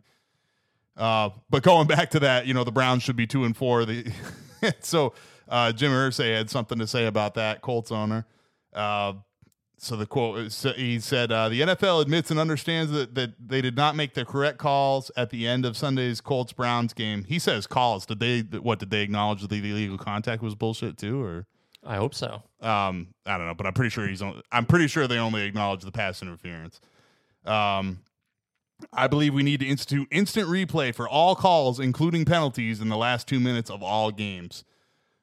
uh, 0.97 1.31
but 1.49 1.63
going 1.63 1.87
back 1.89 2.11
to 2.11 2.21
that, 2.21 2.47
you 2.47 2.55
know, 2.55 2.65
the 2.65 2.73
Browns 2.73 3.03
should 3.03 3.17
be 3.17 3.27
two 3.27 3.45
and 3.45 3.57
four. 3.57 3.85
The 3.85 4.13
so 4.81 5.15
uh, 5.49 5.73
Jim 5.73 5.91
Irsay 5.91 6.37
had 6.37 6.51
something 6.51 6.79
to 6.79 6.87
say 6.87 7.07
about 7.07 7.35
that 7.35 7.63
Colts 7.63 7.91
owner. 7.91 8.27
Uh, 8.73 9.15
so 9.85 9.97
the 9.97 10.07
quote 10.07 10.39
is- 10.39 10.67
he 10.77 10.99
said 10.99 11.31
uh, 11.31 11.49
the 11.49 11.61
NFL 11.61 12.01
admits 12.03 12.31
and 12.31 12.41
understands 12.41 12.91
that, 12.93 13.15
that 13.15 13.35
they 13.39 13.61
did 13.61 13.77
not 13.77 13.95
make 13.97 14.15
the 14.15 14.25
correct 14.25 14.59
calls 14.59 15.11
at 15.17 15.31
the 15.31 15.47
end 15.47 15.65
of 15.65 15.77
Sunday's 15.77 16.21
Colts 16.21 16.53
Browns 16.53 16.93
game. 16.93 17.25
He 17.25 17.39
says 17.39 17.67
calls. 17.67 18.07
Did 18.07 18.21
they 18.21 18.41
what 18.59 18.79
did 18.79 18.91
they 18.91 19.03
acknowledge 19.03 19.43
that 19.43 19.51
the 19.51 19.59
illegal 19.59 19.99
contact 19.99 20.43
was 20.43 20.55
bullshit 20.55 20.97
too 20.99 21.23
or 21.23 21.47
I 21.87 21.97
hope 21.97 22.15
so. 22.15 22.43
um 22.61 23.09
I 23.27 23.37
don't 23.37 23.47
know, 23.47 23.55
but 23.55 23.67
I'm 23.67 23.75
pretty 23.75 23.91
sure 23.91 24.07
he's 24.09 24.23
on, 24.23 24.41
I'm 24.51 24.65
pretty 24.67 24.87
sure 24.89 25.07
they 25.07 25.19
only 25.19 25.43
acknowledge 25.43 25.83
the 25.83 25.93
pass 25.93 26.23
interference. 26.23 26.81
Um 27.45 28.01
I 28.93 29.07
believe 29.07 29.33
we 29.35 29.43
need 29.43 29.61
to 29.61 29.67
institute 29.67 30.09
instant 30.11 30.49
replay 30.49 30.95
for 30.95 31.09
all 31.09 31.37
calls 31.37 31.79
including 31.79 32.25
penalties 32.25 32.81
in 32.81 32.89
the 32.89 32.97
last 32.97 33.29
2 33.29 33.39
minutes 33.39 33.71
of 33.71 33.83
all 33.83 34.11
games. 34.11 34.65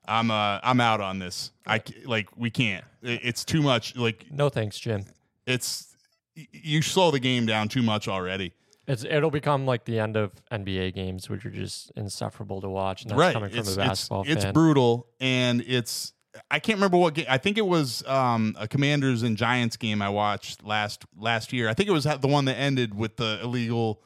I'm 0.05 0.31
uh 0.31 0.59
I'm 0.63 0.79
out 0.79 1.01
on 1.01 1.19
this. 1.19 1.51
I 1.65 1.81
like 2.05 2.29
we 2.35 2.49
can't. 2.49 2.83
It's 3.01 3.45
too 3.45 3.61
much 3.61 3.95
like 3.95 4.25
No 4.31 4.49
thanks, 4.49 4.79
Jim. 4.79 5.05
it's 5.45 5.95
you 6.35 6.81
slow 6.81 7.11
the 7.11 7.19
game 7.19 7.45
down 7.45 7.67
too 7.67 7.81
much 7.81 8.07
already. 8.07 8.53
It's 8.87 9.03
it'll 9.03 9.31
become 9.31 9.65
like 9.65 9.85
the 9.85 9.99
end 9.99 10.17
of 10.17 10.31
NBA 10.51 10.95
games, 10.95 11.29
which 11.29 11.45
are 11.45 11.51
just 11.51 11.91
insufferable 11.95 12.61
to 12.61 12.69
watch. 12.69 13.03
And 13.03 13.11
that's 13.11 13.19
right. 13.19 13.33
coming 13.33 13.49
from 13.49 13.59
it's, 13.59 13.73
a 13.73 13.77
basketball 13.77 14.23
it's, 14.27 14.43
it's 14.43 14.53
brutal 14.53 15.07
and 15.19 15.63
it's 15.67 16.13
I 16.49 16.59
can't 16.59 16.77
remember 16.77 16.97
what 16.97 17.13
game. 17.13 17.25
I 17.29 17.37
think 17.37 17.57
it 17.57 17.65
was 17.65 18.05
um, 18.07 18.55
a 18.57 18.67
Commanders 18.67 19.23
and 19.23 19.35
Giants 19.37 19.77
game 19.77 20.01
I 20.01 20.09
watched 20.09 20.63
last 20.63 21.05
last 21.17 21.53
year. 21.53 21.69
I 21.69 21.73
think 21.73 21.89
it 21.89 21.91
was 21.91 22.05
the 22.05 22.27
one 22.27 22.45
that 22.45 22.57
ended 22.57 22.93
with 22.93 23.17
the 23.17 23.39
illegal 23.43 24.01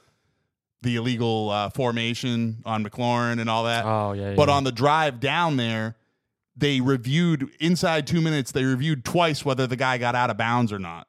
the 0.85 0.95
illegal 0.95 1.49
uh, 1.49 1.69
formation 1.69 2.61
on 2.65 2.85
McLaurin 2.85 3.41
and 3.41 3.49
all 3.49 3.65
that. 3.65 3.83
oh 3.83 4.13
yeah, 4.13 4.33
But 4.35 4.47
yeah. 4.47 4.55
on 4.55 4.63
the 4.63 4.71
drive 4.71 5.19
down 5.19 5.57
there, 5.57 5.97
they 6.55 6.79
reviewed 6.79 7.49
inside 7.59 8.07
two 8.07 8.21
minutes. 8.21 8.53
They 8.53 8.63
reviewed 8.63 9.03
twice 9.03 9.43
whether 9.43 9.67
the 9.67 9.75
guy 9.75 9.97
got 9.97 10.15
out 10.15 10.29
of 10.29 10.37
bounds 10.37 10.71
or 10.71 10.79
not 10.79 11.07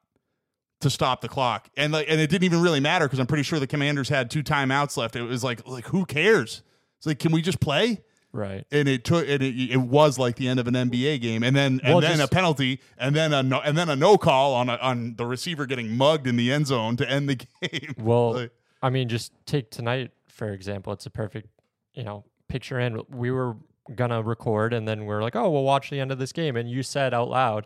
to 0.81 0.89
stop 0.89 1.21
the 1.21 1.29
clock, 1.29 1.69
and 1.77 1.91
like, 1.93 2.05
and 2.09 2.19
it 2.21 2.29
didn't 2.29 2.43
even 2.43 2.61
really 2.61 2.79
matter 2.81 3.05
because 3.05 3.17
I'm 3.19 3.25
pretty 3.27 3.43
sure 3.43 3.59
the 3.59 3.65
Commanders 3.65 4.09
had 4.09 4.29
two 4.29 4.43
timeouts 4.43 4.97
left. 4.97 5.15
It 5.15 5.23
was 5.23 5.43
like, 5.43 5.65
like 5.67 5.85
who 5.87 6.05
cares? 6.05 6.61
It's 6.97 7.07
like, 7.07 7.19
can 7.19 7.31
we 7.31 7.41
just 7.41 7.59
play? 7.59 8.01
right. 8.33 8.65
And 8.71 8.87
it 8.87 9.03
took, 9.03 9.27
and 9.27 9.41
it, 9.41 9.71
it 9.71 9.77
was 9.77 10.19
like 10.19 10.35
the 10.35 10.47
end 10.47 10.59
of 10.59 10.67
an 10.67 10.75
NBA 10.75 11.21
game, 11.21 11.41
and 11.43 11.55
then 11.55 11.79
and 11.83 11.93
Well, 11.95 12.01
then 12.01 12.19
a 12.19 12.27
penalty, 12.27 12.79
and 12.97 13.15
then 13.15 13.33
a 13.33 13.41
no, 13.41 13.59
and 13.61 13.75
then 13.77 13.89
a 13.89 13.95
no 13.95 14.17
call 14.17 14.53
on 14.53 14.69
a, 14.69 14.75
on 14.75 15.15
the 15.15 15.25
receiver 15.25 15.65
getting 15.65 15.95
mugged 15.97 16.27
in 16.27 16.35
the 16.35 16.51
end 16.51 16.67
zone 16.67 16.95
to 16.97 17.09
end 17.09 17.29
the 17.29 17.35
game. 17.71 17.95
Well, 17.97 18.33
Like- 18.33 18.51
I 18.81 18.89
mean, 18.89 19.09
just 19.09 19.31
take 19.45 19.71
tonight 19.71 20.11
for 20.37 20.49
example. 20.51 20.93
It's 20.93 21.05
a 21.05 21.09
perfect, 21.09 21.49
you 21.93 22.03
know, 22.03 22.23
picture 22.47 22.79
in. 22.79 23.01
We 23.09 23.31
were 23.31 23.57
gonna 23.95 24.21
record, 24.21 24.73
and 24.73 24.87
then 24.87 25.05
we're 25.05 25.21
like, 25.21 25.35
oh, 25.35 25.49
we'll 25.49 25.63
watch 25.63 25.89
the 25.89 25.99
end 25.99 26.11
of 26.11 26.19
this 26.19 26.31
game, 26.31 26.55
and 26.55 26.69
you 26.69 26.83
said 26.83 27.13
out 27.13 27.29
loud 27.29 27.65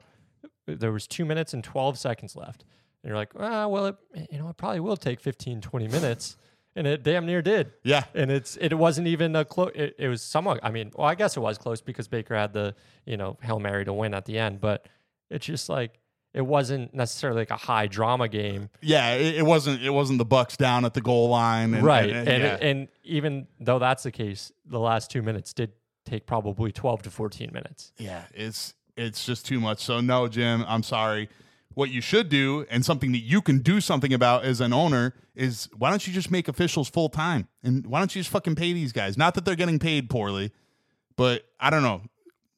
there 0.65 0.91
was 0.91 1.05
two 1.05 1.25
minutes 1.25 1.53
and 1.53 1.63
twelve 1.63 1.99
seconds 1.99 2.35
left, 2.35 2.63
and 3.03 3.09
you're 3.09 3.17
like, 3.17 3.31
ah, 3.37 3.67
well, 3.67 3.87
it, 3.87 3.95
you 4.31 4.39
know, 4.39 4.47
it 4.49 4.57
probably 4.57 4.79
will 4.79 4.95
take 4.95 5.19
15, 5.19 5.59
20 5.59 5.87
minutes, 5.89 6.37
and 6.75 6.87
it 6.87 7.03
damn 7.03 7.25
near 7.25 7.41
did. 7.41 7.73
yeah, 7.83 8.05
and 8.15 8.31
it's 8.31 8.57
it 8.57 8.73
wasn't 8.73 9.07
even 9.07 9.35
a 9.35 9.43
close. 9.43 9.71
It, 9.75 9.95
it 9.99 10.07
was 10.07 10.21
somewhat. 10.21 10.61
I 10.63 10.71
mean, 10.71 10.91
well, 10.95 11.07
I 11.07 11.15
guess 11.15 11.35
it 11.35 11.41
was 11.41 11.57
close 11.57 11.81
because 11.81 12.07
Baker 12.07 12.35
had 12.35 12.53
the 12.53 12.73
you 13.05 13.17
know 13.17 13.37
hail 13.41 13.59
mary 13.59 13.83
to 13.85 13.93
win 13.93 14.13
at 14.13 14.25
the 14.25 14.39
end, 14.39 14.61
but 14.61 14.87
it's 15.29 15.45
just 15.45 15.67
like 15.67 15.99
it 16.33 16.41
wasn't 16.41 16.93
necessarily 16.93 17.41
like 17.41 17.51
a 17.51 17.57
high 17.57 17.87
drama 17.87 18.27
game, 18.27 18.69
yeah. 18.81 19.15
It, 19.15 19.35
it 19.35 19.45
wasn't, 19.45 19.81
it 19.81 19.89
wasn't 19.89 20.19
the 20.19 20.25
Bucs 20.25 20.55
down 20.57 20.85
at 20.85 20.93
the 20.93 21.01
goal 21.01 21.29
line, 21.29 21.73
and, 21.73 21.83
right? 21.83 22.09
And, 22.09 22.27
And 22.27 22.43
yeah. 22.43 22.57
and 22.61 22.87
even 23.03 23.47
though 23.59 23.79
that's 23.79 24.03
the 24.03 24.11
case, 24.11 24.51
the 24.65 24.79
last 24.79 25.11
two 25.11 25.21
minutes 25.21 25.53
did 25.53 25.73
take 26.05 26.25
probably 26.25 26.71
twelve 26.71 27.01
to 27.03 27.11
fourteen 27.11 27.51
minutes. 27.53 27.91
Yeah, 27.97 28.23
it's 28.33 28.73
it's 28.95 29.25
just 29.25 29.45
too 29.45 29.59
much. 29.59 29.83
So 29.83 30.01
no, 30.01 30.27
Jim, 30.27 30.63
I'm 30.67 30.83
sorry. 30.83 31.29
What 31.73 31.89
you 31.89 32.01
should 32.01 32.27
do, 32.27 32.65
and 32.69 32.85
something 32.85 33.13
that 33.13 33.19
you 33.19 33.41
can 33.41 33.59
do 33.59 33.79
something 33.79 34.13
about 34.13 34.43
as 34.43 34.59
an 34.59 34.73
owner, 34.73 35.13
is 35.35 35.69
why 35.77 35.89
don't 35.89 36.05
you 36.05 36.11
just 36.11 36.29
make 36.29 36.49
officials 36.49 36.89
full 36.89 37.07
time, 37.07 37.47
and 37.63 37.87
why 37.87 37.99
don't 37.99 38.13
you 38.13 38.19
just 38.19 38.29
fucking 38.29 38.55
pay 38.55 38.73
these 38.73 38.91
guys? 38.91 39.17
Not 39.17 39.35
that 39.35 39.45
they're 39.45 39.55
getting 39.55 39.79
paid 39.79 40.09
poorly, 40.09 40.51
but 41.15 41.43
I 41.61 41.69
don't 41.69 41.83
know. 41.83 42.01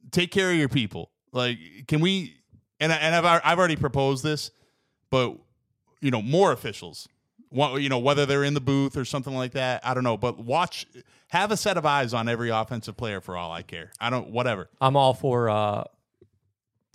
Take 0.09 0.31
care 0.31 0.49
of 0.49 0.57
your 0.57 0.69
people. 0.69 1.11
Like, 1.31 1.57
can 1.87 1.99
we? 1.99 2.37
And 2.83 2.91
I- 2.93 2.97
and 2.97 3.15
I've 3.15 3.41
I've 3.43 3.57
already 3.59 3.75
proposed 3.75 4.23
this, 4.23 4.51
but 5.09 5.35
you 6.01 6.11
know, 6.11 6.21
more 6.21 6.51
officials. 6.51 7.07
You 7.51 7.87
know, 7.87 7.99
whether 7.99 8.25
they're 8.25 8.43
in 8.43 8.55
the 8.55 8.61
booth 8.61 8.97
or 8.97 9.05
something 9.05 9.33
like 9.35 9.51
that, 9.51 9.85
I 9.85 9.93
don't 9.93 10.03
know. 10.03 10.17
But 10.17 10.39
watch, 10.39 10.87
have 11.27 11.51
a 11.51 11.57
set 11.57 11.77
of 11.77 11.85
eyes 11.85 12.11
on 12.13 12.27
every 12.27 12.49
offensive 12.49 12.97
player 12.97 13.21
for 13.21 13.37
all 13.37 13.51
I 13.51 13.61
care. 13.61 13.91
I 14.01 14.09
don't, 14.09 14.31
whatever. 14.31 14.69
I'm 14.81 14.95
all 14.95 15.13
for 15.13 15.49
uh, 15.51 15.83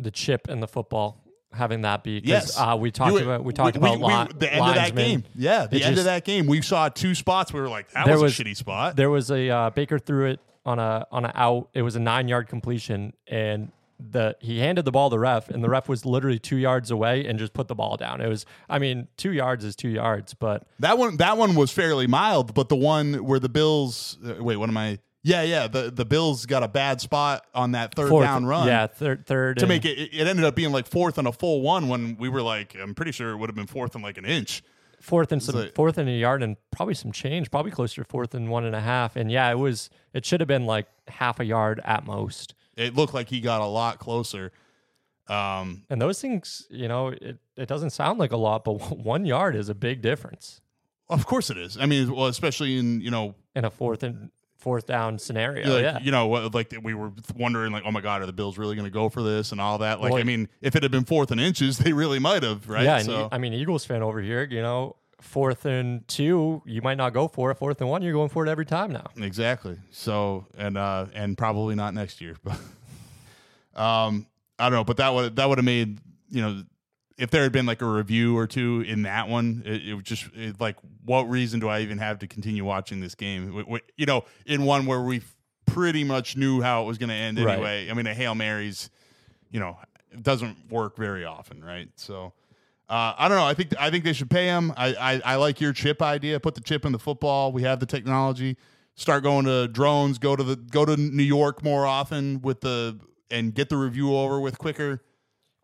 the 0.00 0.10
chip 0.10 0.48
and 0.48 0.60
the 0.62 0.66
football 0.66 1.22
having 1.52 1.82
that 1.82 2.02
be. 2.02 2.20
'cause, 2.20 2.28
Yes, 2.28 2.58
uh, 2.58 2.76
we 2.78 2.90
talked 2.90 3.20
about 3.20 3.44
we 3.44 3.52
talked 3.52 3.76
about 3.76 4.00
li- 4.00 4.34
the 4.36 4.52
end 4.52 4.66
of 4.68 4.74
that 4.74 4.94
game. 4.96 5.24
Yeah, 5.36 5.66
the 5.66 5.76
It 5.76 5.82
end 5.84 5.98
of 5.98 6.04
that 6.04 6.24
game, 6.24 6.46
we 6.46 6.60
saw 6.60 6.88
two 6.88 7.14
spots. 7.14 7.52
We 7.52 7.60
were 7.60 7.68
like, 7.68 7.90
that 7.92 8.06
was, 8.08 8.20
was- 8.20 8.40
a 8.40 8.44
shitty 8.44 8.56
spot. 8.56 8.96
There 8.96 9.10
was 9.10 9.30
a 9.30 9.48
uh, 9.48 9.70
Baker 9.70 9.98
threw 10.00 10.26
it 10.26 10.40
on 10.66 10.80
a 10.80 11.06
on 11.12 11.24
a 11.24 11.32
out. 11.36 11.68
It 11.72 11.82
was 11.82 11.94
a 11.94 12.00
nine 12.00 12.26
yard 12.28 12.48
completion, 12.48 13.12
and 13.28 13.70
the 14.00 14.36
he 14.40 14.60
handed 14.60 14.84
the 14.84 14.92
ball 14.92 15.10
to 15.10 15.14
the 15.14 15.18
ref, 15.18 15.48
and 15.50 15.62
the 15.62 15.68
ref 15.68 15.88
was 15.88 16.04
literally 16.06 16.38
two 16.38 16.56
yards 16.56 16.90
away 16.90 17.26
and 17.26 17.38
just 17.38 17.52
put 17.52 17.68
the 17.68 17.74
ball 17.74 17.96
down. 17.96 18.20
It 18.20 18.28
was, 18.28 18.46
I 18.68 18.78
mean, 18.78 19.08
two 19.16 19.32
yards 19.32 19.64
is 19.64 19.74
two 19.74 19.88
yards, 19.88 20.34
but 20.34 20.66
that 20.78 20.98
one, 20.98 21.16
that 21.16 21.36
one 21.36 21.54
was 21.54 21.72
fairly 21.72 22.06
mild, 22.06 22.54
but 22.54 22.68
the 22.68 22.76
one 22.76 23.14
where 23.24 23.40
the 23.40 23.48
Bills, 23.48 24.16
uh, 24.24 24.42
wait, 24.42 24.56
what 24.56 24.68
am 24.68 24.76
I? 24.76 24.98
Yeah, 25.24 25.42
yeah, 25.42 25.66
the 25.66 25.90
the 25.90 26.04
Bills 26.04 26.46
got 26.46 26.62
a 26.62 26.68
bad 26.68 27.00
spot 27.00 27.44
on 27.52 27.72
that 27.72 27.94
third 27.94 28.08
fourth, 28.08 28.24
down 28.24 28.46
run. 28.46 28.68
yeah, 28.68 28.86
third, 28.86 29.26
third 29.26 29.58
To 29.58 29.66
make 29.66 29.84
it, 29.84 29.98
it 29.98 30.26
ended 30.28 30.44
up 30.44 30.54
being 30.54 30.70
like 30.70 30.86
fourth 30.86 31.18
and 31.18 31.26
a 31.26 31.32
full 31.32 31.60
one 31.60 31.88
when 31.88 32.16
we 32.18 32.28
were 32.28 32.40
like, 32.40 32.76
I'm 32.80 32.94
pretty 32.94 33.12
sure 33.12 33.30
it 33.30 33.36
would 33.36 33.48
have 33.48 33.56
been 33.56 33.66
fourth 33.66 33.94
and 33.96 34.04
like 34.04 34.16
an 34.16 34.24
inch. 34.24 34.62
fourth 35.00 35.32
and 35.32 35.42
some 35.42 35.56
like- 35.56 35.74
fourth 35.74 35.98
and 35.98 36.08
a 36.08 36.12
yard 36.12 36.42
and 36.44 36.56
probably 36.70 36.94
some 36.94 37.10
change, 37.10 37.50
probably 37.50 37.72
closer 37.72 38.02
to 38.04 38.08
fourth 38.08 38.32
and 38.32 38.48
one 38.48 38.64
and 38.64 38.76
a 38.76 38.80
half. 38.80 39.16
And 39.16 39.30
yeah, 39.30 39.50
it 39.50 39.58
was 39.58 39.90
it 40.14 40.24
should 40.24 40.40
have 40.40 40.48
been 40.48 40.66
like 40.66 40.86
half 41.08 41.40
a 41.40 41.44
yard 41.44 41.80
at 41.84 42.06
most. 42.06 42.54
It 42.78 42.94
looked 42.94 43.12
like 43.12 43.28
he 43.28 43.40
got 43.40 43.60
a 43.60 43.66
lot 43.66 43.98
closer. 43.98 44.52
Um, 45.28 45.82
And 45.90 46.00
those 46.00 46.20
things, 46.20 46.66
you 46.70 46.88
know, 46.88 47.08
it, 47.08 47.38
it 47.56 47.68
doesn't 47.68 47.90
sound 47.90 48.18
like 48.18 48.32
a 48.32 48.36
lot, 48.36 48.64
but 48.64 48.74
one 48.96 49.26
yard 49.26 49.54
is 49.54 49.68
a 49.68 49.74
big 49.74 50.00
difference 50.00 50.60
of 51.10 51.26
course 51.26 51.50
it 51.50 51.58
is. 51.58 51.76
I 51.78 51.86
mean, 51.86 52.14
well, 52.14 52.26
especially 52.26 52.78
in 52.78 53.00
you 53.00 53.10
know 53.10 53.34
in 53.54 53.64
a 53.64 53.70
fourth 53.70 54.02
and 54.02 54.30
fourth 54.58 54.86
down 54.86 55.18
scenario. 55.18 55.72
like, 55.72 55.82
yeah. 55.82 55.98
you 56.00 56.10
know, 56.10 56.28
like 56.28 56.74
we 56.82 56.92
were 56.92 57.12
wondering, 57.36 57.72
like, 57.72 57.84
oh 57.86 57.92
my 57.92 58.00
god, 58.00 58.22
are 58.22 58.26
the 58.26 58.32
Bills 58.32 58.58
really 58.58 58.74
going 58.74 58.86
to 58.86 58.90
go 58.90 59.08
for 59.08 59.22
this 59.22 59.52
and 59.52 59.60
all 59.60 59.78
that? 59.78 60.00
Like, 60.00 60.12
Well, 60.12 60.20
I 60.20 60.24
mean, 60.24 60.48
if 60.60 60.74
it 60.74 60.82
had 60.82 60.90
been 60.90 61.04
fourth 61.04 61.30
and 61.30 61.40
inches, 61.40 61.78
they 61.78 61.92
really 61.92 62.18
might 62.18 62.42
have, 62.42 62.68
right? 62.68 62.82
Yeah, 62.82 62.98
so, 62.98 63.28
I 63.30 63.38
mean, 63.38 63.52
Eagles 63.52 63.84
fan 63.84 64.02
over 64.02 64.20
here, 64.20 64.42
you 64.50 64.60
know, 64.60 64.96
fourth 65.20 65.64
and 65.64 66.06
two, 66.08 66.62
you 66.64 66.80
might 66.82 66.96
not 66.96 67.12
go 67.12 67.28
for 67.28 67.50
it. 67.50 67.56
Fourth 67.56 67.80
and 67.80 67.90
one, 67.90 68.02
you're 68.02 68.12
going 68.12 68.28
for 68.28 68.46
it 68.46 68.48
every 68.50 68.66
time 68.66 68.92
now. 68.92 69.06
exactly. 69.16 69.76
So, 69.90 70.46
and 70.56 70.76
uh, 70.78 71.06
and 71.14 71.36
probably 71.36 71.74
not 71.74 71.94
next 71.94 72.20
year, 72.20 72.36
but 72.44 72.52
um, 73.74 74.26
I 74.58 74.64
don't 74.64 74.72
know. 74.78 74.84
But 74.84 74.98
that 74.98 75.12
would 75.14 75.36
that 75.36 75.48
would 75.48 75.58
have 75.58 75.64
made 75.64 75.98
you 76.30 76.42
know. 76.42 76.62
If 77.16 77.30
there 77.30 77.42
had 77.42 77.50
been 77.50 77.66
like 77.66 77.82
a 77.82 77.84
review 77.84 78.38
or 78.38 78.46
two 78.46 78.84
in 78.86 79.02
that 79.02 79.28
one, 79.28 79.64
it, 79.66 79.88
it 79.88 79.94
would 79.94 80.04
just 80.04 80.28
it, 80.36 80.60
like, 80.60 80.76
what 81.04 81.22
reason 81.28 81.58
do 81.58 81.66
I 81.68 81.80
even 81.80 81.98
have 81.98 82.20
to 82.20 82.28
continue 82.28 82.64
watching 82.64 83.00
this 83.00 83.16
game? 83.16 83.46
W- 83.46 83.64
w- 83.64 83.82
You 83.96 84.06
know, 84.06 84.24
in 84.46 84.62
one 84.62 84.86
where 84.86 85.00
we 85.00 85.22
pretty 85.66 86.04
much 86.04 86.36
knew 86.36 86.60
how 86.62 86.84
it 86.84 86.86
was 86.86 86.96
going 86.96 87.08
to 87.08 87.16
end 87.16 87.40
Right. 87.40 87.54
anyway. 87.54 87.90
I 87.90 87.94
mean, 87.94 88.06
a 88.06 88.14
hail 88.14 88.36
marys, 88.36 88.88
you 89.50 89.58
know, 89.58 89.78
it 90.12 90.22
doesn't 90.22 90.70
work 90.70 90.96
very 90.96 91.24
often, 91.24 91.64
right? 91.64 91.88
So, 91.96 92.34
uh, 92.88 93.14
I 93.18 93.28
don't 93.28 93.36
know. 93.36 93.44
I 93.44 93.54
think 93.54 93.74
I 93.78 93.90
think 93.90 94.04
they 94.04 94.12
should 94.12 94.30
pay 94.30 94.46
him. 94.46 94.72
I, 94.76 94.94
I 94.94 95.32
I 95.32 95.34
like 95.36 95.60
your 95.60 95.72
chip 95.72 96.00
idea. 96.02 96.40
Put 96.40 96.54
the 96.54 96.60
chip 96.60 96.84
in 96.84 96.92
the 96.92 96.98
football. 96.98 97.52
We 97.52 97.62
have 97.62 97.80
the 97.80 97.86
technology. 97.86 98.56
Start 98.94 99.22
going 99.22 99.44
to 99.44 99.68
drones. 99.68 100.18
Go 100.18 100.34
to 100.36 100.42
the 100.42 100.56
go 100.56 100.84
to 100.84 100.96
New 100.96 101.22
York 101.22 101.62
more 101.62 101.86
often 101.86 102.40
with 102.42 102.60
the 102.62 102.98
and 103.30 103.54
get 103.54 103.68
the 103.68 103.76
review 103.76 104.16
over 104.16 104.40
with 104.40 104.58
quicker. 104.58 105.02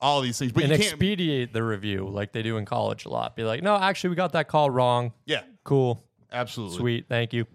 All 0.00 0.20
these 0.20 0.38
things, 0.38 0.52
but 0.52 0.64
and 0.64 0.72
expedite 0.72 1.54
the 1.54 1.62
review 1.62 2.06
like 2.06 2.32
they 2.32 2.42
do 2.42 2.58
in 2.58 2.66
college 2.66 3.06
a 3.06 3.08
lot. 3.08 3.34
Be 3.36 3.42
like, 3.44 3.62
no, 3.62 3.74
actually, 3.74 4.10
we 4.10 4.16
got 4.16 4.32
that 4.32 4.48
call 4.48 4.68
wrong. 4.68 5.14
yeah, 5.24 5.42
Cool. 5.62 6.04
absolutely. 6.30 6.76
Sweet. 6.76 7.06
Thank 7.08 7.32
you. 7.32 7.46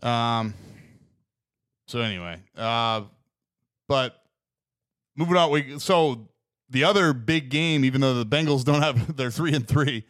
Um. 0.00 0.54
So 1.88 2.00
anyway, 2.00 2.36
uh, 2.56 3.02
but 3.88 4.22
moving 5.16 5.36
on. 5.36 5.50
We 5.50 5.78
so 5.80 6.28
the 6.70 6.84
other 6.84 7.12
big 7.12 7.48
game, 7.48 7.84
even 7.84 8.00
though 8.00 8.14
the 8.14 8.26
Bengals 8.26 8.64
don't 8.64 8.82
have 8.82 9.16
they're 9.16 9.30
three 9.30 9.54
and 9.54 9.66
three, 9.66 10.04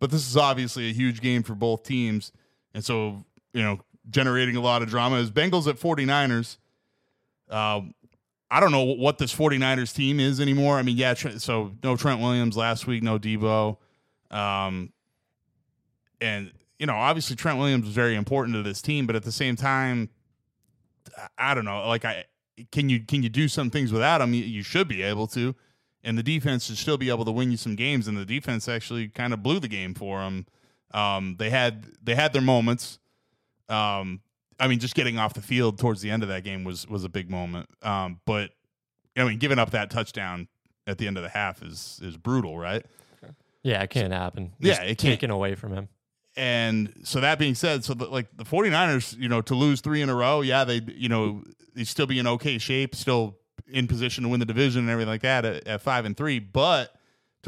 but 0.00 0.10
this 0.10 0.28
is 0.28 0.36
obviously 0.36 0.88
a 0.88 0.92
huge 0.92 1.20
game 1.20 1.42
for 1.42 1.54
both 1.54 1.82
teams, 1.82 2.32
and 2.74 2.84
so 2.84 3.24
you 3.52 3.62
know 3.62 3.80
generating 4.10 4.56
a 4.56 4.60
lot 4.60 4.80
of 4.82 4.88
drama 4.88 5.16
is 5.16 5.30
Bengals 5.30 5.66
at 5.68 5.76
49ers. 5.78 6.56
Um, 7.50 7.94
I 8.50 8.60
don't 8.60 8.72
know 8.72 8.84
what 8.84 9.18
this 9.18 9.34
49ers 9.34 9.94
team 9.94 10.18
is 10.20 10.40
anymore. 10.40 10.78
I 10.78 10.82
mean, 10.82 10.96
yeah, 10.96 11.12
so 11.12 11.72
no 11.82 11.96
Trent 11.96 12.20
Williams 12.20 12.56
last 12.56 12.86
week, 12.86 13.02
no 13.02 13.18
Deebo. 13.18 13.76
Um, 14.30 14.92
and 16.20 16.52
you 16.78 16.86
know, 16.86 16.94
obviously 16.94 17.36
Trent 17.36 17.58
Williams 17.58 17.84
was 17.84 17.94
very 17.94 18.14
important 18.14 18.54
to 18.56 18.62
this 18.62 18.80
team, 18.80 19.06
but 19.06 19.16
at 19.16 19.24
the 19.24 19.32
same 19.32 19.56
time, 19.56 20.08
I- 21.16 21.50
I 21.50 21.54
don't 21.54 21.64
know. 21.64 21.86
Like, 21.88 22.04
I 22.04 22.24
can 22.72 22.88
you 22.88 23.00
can 23.00 23.22
you 23.22 23.28
do 23.28 23.48
some 23.48 23.70
things 23.70 23.92
without 23.92 24.20
him? 24.20 24.32
You, 24.34 24.44
you 24.44 24.62
should 24.62 24.88
be 24.88 25.02
able 25.02 25.26
to. 25.28 25.54
And 26.04 26.16
the 26.16 26.22
defense 26.22 26.66
should 26.66 26.78
still 26.78 26.98
be 26.98 27.10
able 27.10 27.24
to 27.24 27.32
win 27.32 27.50
you 27.50 27.56
some 27.56 27.76
games. 27.76 28.08
And 28.08 28.16
the 28.16 28.24
defense 28.24 28.68
actually 28.68 29.08
kind 29.08 29.32
of 29.32 29.42
blew 29.42 29.60
the 29.60 29.68
game 29.68 29.94
for 29.94 30.20
them. 30.20 30.46
Um, 30.92 31.36
they 31.38 31.50
had 31.50 31.86
they 32.02 32.14
had 32.14 32.32
their 32.32 32.42
moments. 32.42 32.98
Um, 33.68 34.20
I 34.60 34.68
mean, 34.68 34.78
just 34.78 34.94
getting 34.94 35.18
off 35.18 35.34
the 35.34 35.42
field 35.42 35.78
towards 35.78 36.00
the 36.00 36.10
end 36.10 36.22
of 36.22 36.28
that 36.30 36.44
game 36.44 36.64
was 36.64 36.88
was 36.88 37.04
a 37.04 37.08
big 37.08 37.30
moment. 37.30 37.68
Um, 37.82 38.20
but 38.24 38.50
I 39.16 39.24
mean, 39.24 39.38
giving 39.38 39.58
up 39.58 39.70
that 39.70 39.90
touchdown 39.90 40.48
at 40.86 40.98
the 40.98 41.06
end 41.06 41.16
of 41.16 41.22
the 41.22 41.28
half 41.28 41.62
is 41.62 42.00
is 42.02 42.16
brutal, 42.16 42.58
right? 42.58 42.84
Yeah, 43.62 43.82
it 43.82 43.90
can't 43.90 44.12
happen. 44.12 44.52
Yeah, 44.60 44.82
it 44.82 44.86
can't. 44.86 45.00
taken 45.00 45.30
away 45.30 45.54
from 45.54 45.72
him. 45.72 45.88
And 46.36 46.92
so 47.02 47.20
that 47.20 47.38
being 47.38 47.56
said, 47.56 47.84
so 47.84 47.94
the, 47.94 48.06
like 48.06 48.28
the 48.36 48.44
49ers, 48.44 49.18
you 49.18 49.28
know, 49.28 49.42
to 49.42 49.54
lose 49.56 49.80
three 49.80 50.02
in 50.02 50.08
a 50.08 50.14
row, 50.14 50.40
yeah, 50.40 50.62
they, 50.62 50.80
you 50.86 51.08
know, 51.08 51.42
they 51.74 51.82
still 51.82 52.06
be 52.06 52.20
in 52.20 52.28
okay 52.28 52.58
shape, 52.58 52.94
still 52.94 53.36
in 53.66 53.86
position 53.86 54.24
to 54.24 54.28
win 54.30 54.40
the 54.40 54.46
division 54.46 54.82
and 54.82 54.90
everything 54.90 55.10
like 55.10 55.22
that 55.22 55.44
at, 55.44 55.66
at 55.66 55.80
five 55.80 56.04
and 56.04 56.16
three. 56.16 56.38
But 56.38 56.94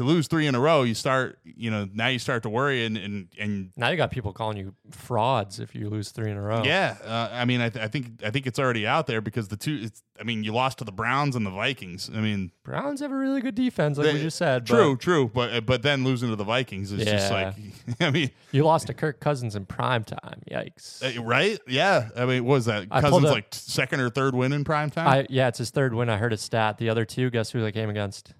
to 0.01 0.07
lose 0.07 0.27
three 0.27 0.47
in 0.47 0.55
a 0.55 0.59
row, 0.59 0.83
you 0.83 0.93
start, 0.93 1.37
you 1.43 1.69
know, 1.69 1.87
now 1.93 2.07
you 2.07 2.19
start 2.19 2.43
to 2.43 2.49
worry 2.49 2.85
and 2.85 2.97
and 2.97 3.27
and 3.39 3.71
Now 3.77 3.89
you 3.89 3.97
got 3.97 4.11
people 4.11 4.33
calling 4.33 4.57
you 4.57 4.73
frauds 4.91 5.59
if 5.59 5.75
you 5.75 5.89
lose 5.89 6.09
three 6.11 6.31
in 6.31 6.37
a 6.37 6.41
row. 6.41 6.63
yeah, 6.63 6.97
uh, 7.05 7.29
I 7.31 7.45
mean, 7.45 7.61
I, 7.61 7.69
th- 7.69 7.83
I 7.83 7.87
think 7.87 8.23
I 8.23 8.29
think 8.31 8.47
it's 8.47 8.59
already 8.59 8.85
out 8.87 9.07
there 9.07 9.21
because 9.21 9.47
the 9.47 9.57
two, 9.57 9.79
it's, 9.83 10.01
I 10.19 10.23
mean, 10.23 10.43
you 10.43 10.53
lost 10.53 10.77
to 10.79 10.83
the 10.83 10.91
Browns 10.91 11.35
and 11.35 11.45
the 11.45 11.49
Vikings. 11.51 12.09
I 12.13 12.19
mean, 12.19 12.51
Browns 12.63 12.99
have 13.01 13.11
a 13.11 13.15
really 13.15 13.41
good 13.41 13.55
defense, 13.55 13.97
like 13.97 14.13
we 14.13 14.21
just 14.21 14.37
said. 14.37 14.65
but 14.65 14.75
true, 14.75 14.97
true, 14.97 15.31
but 15.33 15.65
but 15.65 15.81
then 15.83 16.03
losing 16.03 16.29
to 16.29 16.35
the 16.35 16.43
Vikings 16.43 16.91
is 16.91 17.03
just 17.03 17.31
Yeah. 17.31 17.53
like, 17.53 17.55
I 18.01 18.11
mean, 18.11 18.31
You 18.51 18.63
lost 18.63 18.87
to 18.87 18.93
Kirk 18.93 19.19
Cousins 19.19 19.55
in 19.55 19.65
prime 19.65 20.03
time. 20.03 20.41
Yikes. 20.51 21.17
uh, 21.17 21.23
right? 21.23 21.59
Yeah, 21.67 22.09
I 22.15 22.25
mean, 22.25 22.43
what 22.45 22.55
was 22.55 22.65
that 22.65 22.87
I 22.91 23.01
Cousins 23.01 23.25
up- 23.25 23.31
like 23.33 23.47
second 23.51 23.99
or 24.01 24.09
third 24.09 24.35
win 24.35 24.51
in 24.53 24.63
prime 24.63 24.89
time? 24.89 25.07
I 25.07 25.25
yeah, 25.29 25.47
it's 25.47 25.59
his 25.59 25.69
third 25.71 25.93
win. 25.93 26.09
I 26.09 26.17
heard 26.17 26.33
a 26.33 26.37
stat. 26.37 26.77
The 26.77 26.89
other 26.89 27.05
two, 27.05 27.29
guess 27.29 27.51
who 27.51 27.61
they 27.61 27.71
came 27.71 27.89
against? 27.89 28.33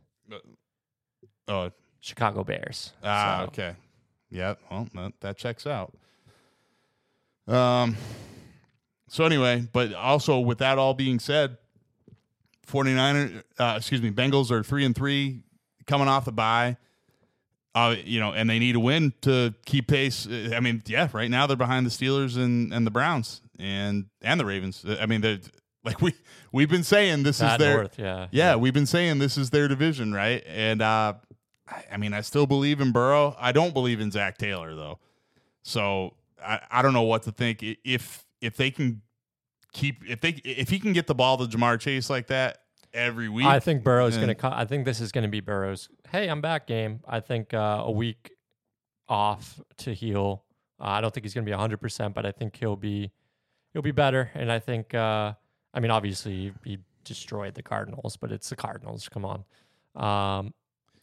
Oh, 1.47 1.71
Chicago 1.99 2.43
Bears. 2.43 2.93
Ah, 3.03 3.41
So, 3.41 3.47
okay. 3.47 3.75
Yeah, 4.29 4.55
well, 4.69 4.87
that, 4.95 5.13
that 5.21 5.37
checks 5.37 5.67
out. 5.67 5.93
Um 7.47 7.97
so 9.07 9.25
anyway, 9.25 9.67
but 9.73 9.93
also 9.93 10.39
with 10.39 10.59
that 10.59 10.77
all 10.77 10.93
being 10.93 11.19
said, 11.19 11.57
49er 12.67 13.43
uh, 13.59 13.73
excuse 13.77 14.01
me, 14.01 14.09
Bengals 14.11 14.51
are 14.51 14.63
3 14.63 14.85
and 14.85 14.95
3 14.95 15.43
coming 15.85 16.07
off 16.07 16.25
the 16.25 16.31
bye. 16.31 16.77
Uh, 17.73 17.95
you 18.03 18.19
know, 18.19 18.33
and 18.33 18.49
they 18.49 18.59
need 18.59 18.75
a 18.75 18.79
win 18.79 19.13
to 19.21 19.53
keep 19.65 19.87
pace. 19.87 20.27
I 20.27 20.59
mean, 20.59 20.83
yeah, 20.87 21.07
right 21.13 21.29
now 21.29 21.47
they're 21.47 21.55
behind 21.55 21.85
the 21.85 21.89
Steelers 21.89 22.35
and, 22.35 22.73
and 22.73 22.85
the 22.85 22.91
Browns 22.91 23.41
and 23.57 24.07
and 24.21 24.39
the 24.39 24.45
Ravens. 24.45 24.83
I 24.99 25.05
mean, 25.05 25.21
they're 25.21 25.39
like 25.85 26.01
we 26.01 26.13
we've 26.51 26.69
been 26.69 26.83
saying 26.83 27.23
this 27.23 27.41
is 27.41 27.57
their 27.57 27.77
North, 27.77 27.97
yeah. 27.97 28.27
yeah, 28.31 28.55
we've 28.55 28.73
been 28.73 28.85
saying 28.85 29.19
this 29.19 29.37
is 29.37 29.51
their 29.51 29.69
division, 29.69 30.13
right? 30.13 30.43
And 30.47 30.81
uh, 30.81 31.13
I, 31.71 31.85
I 31.93 31.97
mean, 31.97 32.13
I 32.13 32.21
still 32.21 32.45
believe 32.45 32.81
in 32.81 32.91
Burrow. 32.91 33.35
I 33.39 33.51
don't 33.51 33.73
believe 33.73 33.99
in 33.99 34.11
Zac 34.11 34.37
Taylor 34.37 34.75
though. 34.75 34.99
So 35.63 36.13
I, 36.43 36.59
I 36.69 36.81
don't 36.81 36.93
know 36.93 37.03
what 37.03 37.23
to 37.23 37.31
think. 37.31 37.63
If 37.83 38.25
if 38.41 38.57
they 38.57 38.71
can 38.71 39.01
keep 39.73 40.03
if 40.07 40.21
they 40.21 40.41
if 40.43 40.69
he 40.69 40.79
can 40.79 40.93
get 40.93 41.07
the 41.07 41.15
ball 41.15 41.37
to 41.37 41.45
Ja'Marr 41.45 41.79
Chase 41.79 42.09
like 42.09 42.27
that 42.27 42.59
every 42.93 43.29
week, 43.29 43.45
I 43.45 43.59
think 43.59 43.83
Burrow's 43.83 44.17
going 44.17 44.35
to. 44.35 44.55
I 44.55 44.65
think 44.65 44.85
this 44.85 44.99
is 44.99 45.11
going 45.11 45.23
to 45.23 45.29
be 45.29 45.39
Burrow's. 45.39 45.89
Hey, 46.09 46.27
I'm 46.27 46.41
back 46.41 46.67
game. 46.67 47.01
I 47.07 47.19
think 47.19 47.53
uh, 47.53 47.83
a 47.85 47.91
week 47.91 48.31
off 49.07 49.61
to 49.77 49.93
heal. 49.93 50.43
Uh, 50.79 50.85
I 50.85 51.01
don't 51.01 51.13
think 51.13 51.25
he's 51.25 51.33
going 51.33 51.45
to 51.45 51.49
be 51.49 51.53
100, 51.53 51.77
percent 51.79 52.13
but 52.13 52.25
I 52.25 52.31
think 52.31 52.55
he'll 52.57 52.75
be 52.75 53.11
he'll 53.73 53.81
be 53.81 53.91
better. 53.91 54.31
And 54.33 54.51
I 54.51 54.59
think. 54.59 54.93
Uh, 54.93 55.33
I 55.73 55.79
mean, 55.79 55.91
obviously 55.91 56.33
he, 56.33 56.71
he 56.71 56.77
destroyed 57.03 57.53
the 57.53 57.63
Cardinals, 57.63 58.17
but 58.17 58.31
it's 58.31 58.49
the 58.49 58.55
Cardinals. 58.55 59.07
Come 59.09 59.25
on. 59.25 59.45
Um, 59.95 60.53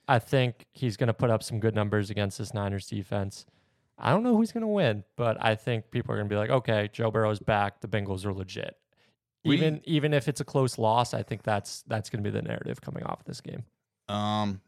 I 0.09 0.19
think 0.19 0.67
he's 0.73 0.97
going 0.97 1.09
to 1.09 1.15
put 1.15 1.31
up 1.31 1.43
some 1.43 1.61
good 1.61 1.75
numbers 1.75 2.09
against 2.11 2.39
this 2.39 2.55
Niners 2.55 2.87
defense. 2.87 3.45
I 3.99 4.11
don't 4.11 4.23
know 4.23 4.37
who's 4.37 4.53
going 4.53 4.63
to 4.63 4.67
win, 4.69 5.05
but 5.17 5.37
I 5.45 5.55
think 5.55 5.91
people 5.91 6.13
are 6.15 6.17
going 6.17 6.29
to 6.29 6.33
be 6.33 6.39
like, 6.39 6.51
okay, 6.51 6.89
Joe 6.93 7.11
Burrow's 7.11 7.41
back. 7.41 7.81
The 7.81 7.89
Bengals 7.89 8.25
are 8.25 8.33
legit. 8.33 8.77
We- 9.45 9.57
Even 9.57 9.81
even 9.85 10.15
if 10.15 10.29
it's 10.29 10.41
a 10.41 10.45
close 10.45 10.79
loss, 10.79 11.15
I 11.15 11.23
think 11.23 11.43
that's 11.43 11.83
that's 11.89 12.09
going 12.11 12.23
to 12.25 12.31
be 12.31 12.33
the 12.37 12.43
narrative 12.43 12.81
coming 12.81 13.05
off 13.05 13.25
this 13.25 13.41
game. 13.41 13.65
Um, 14.09 14.61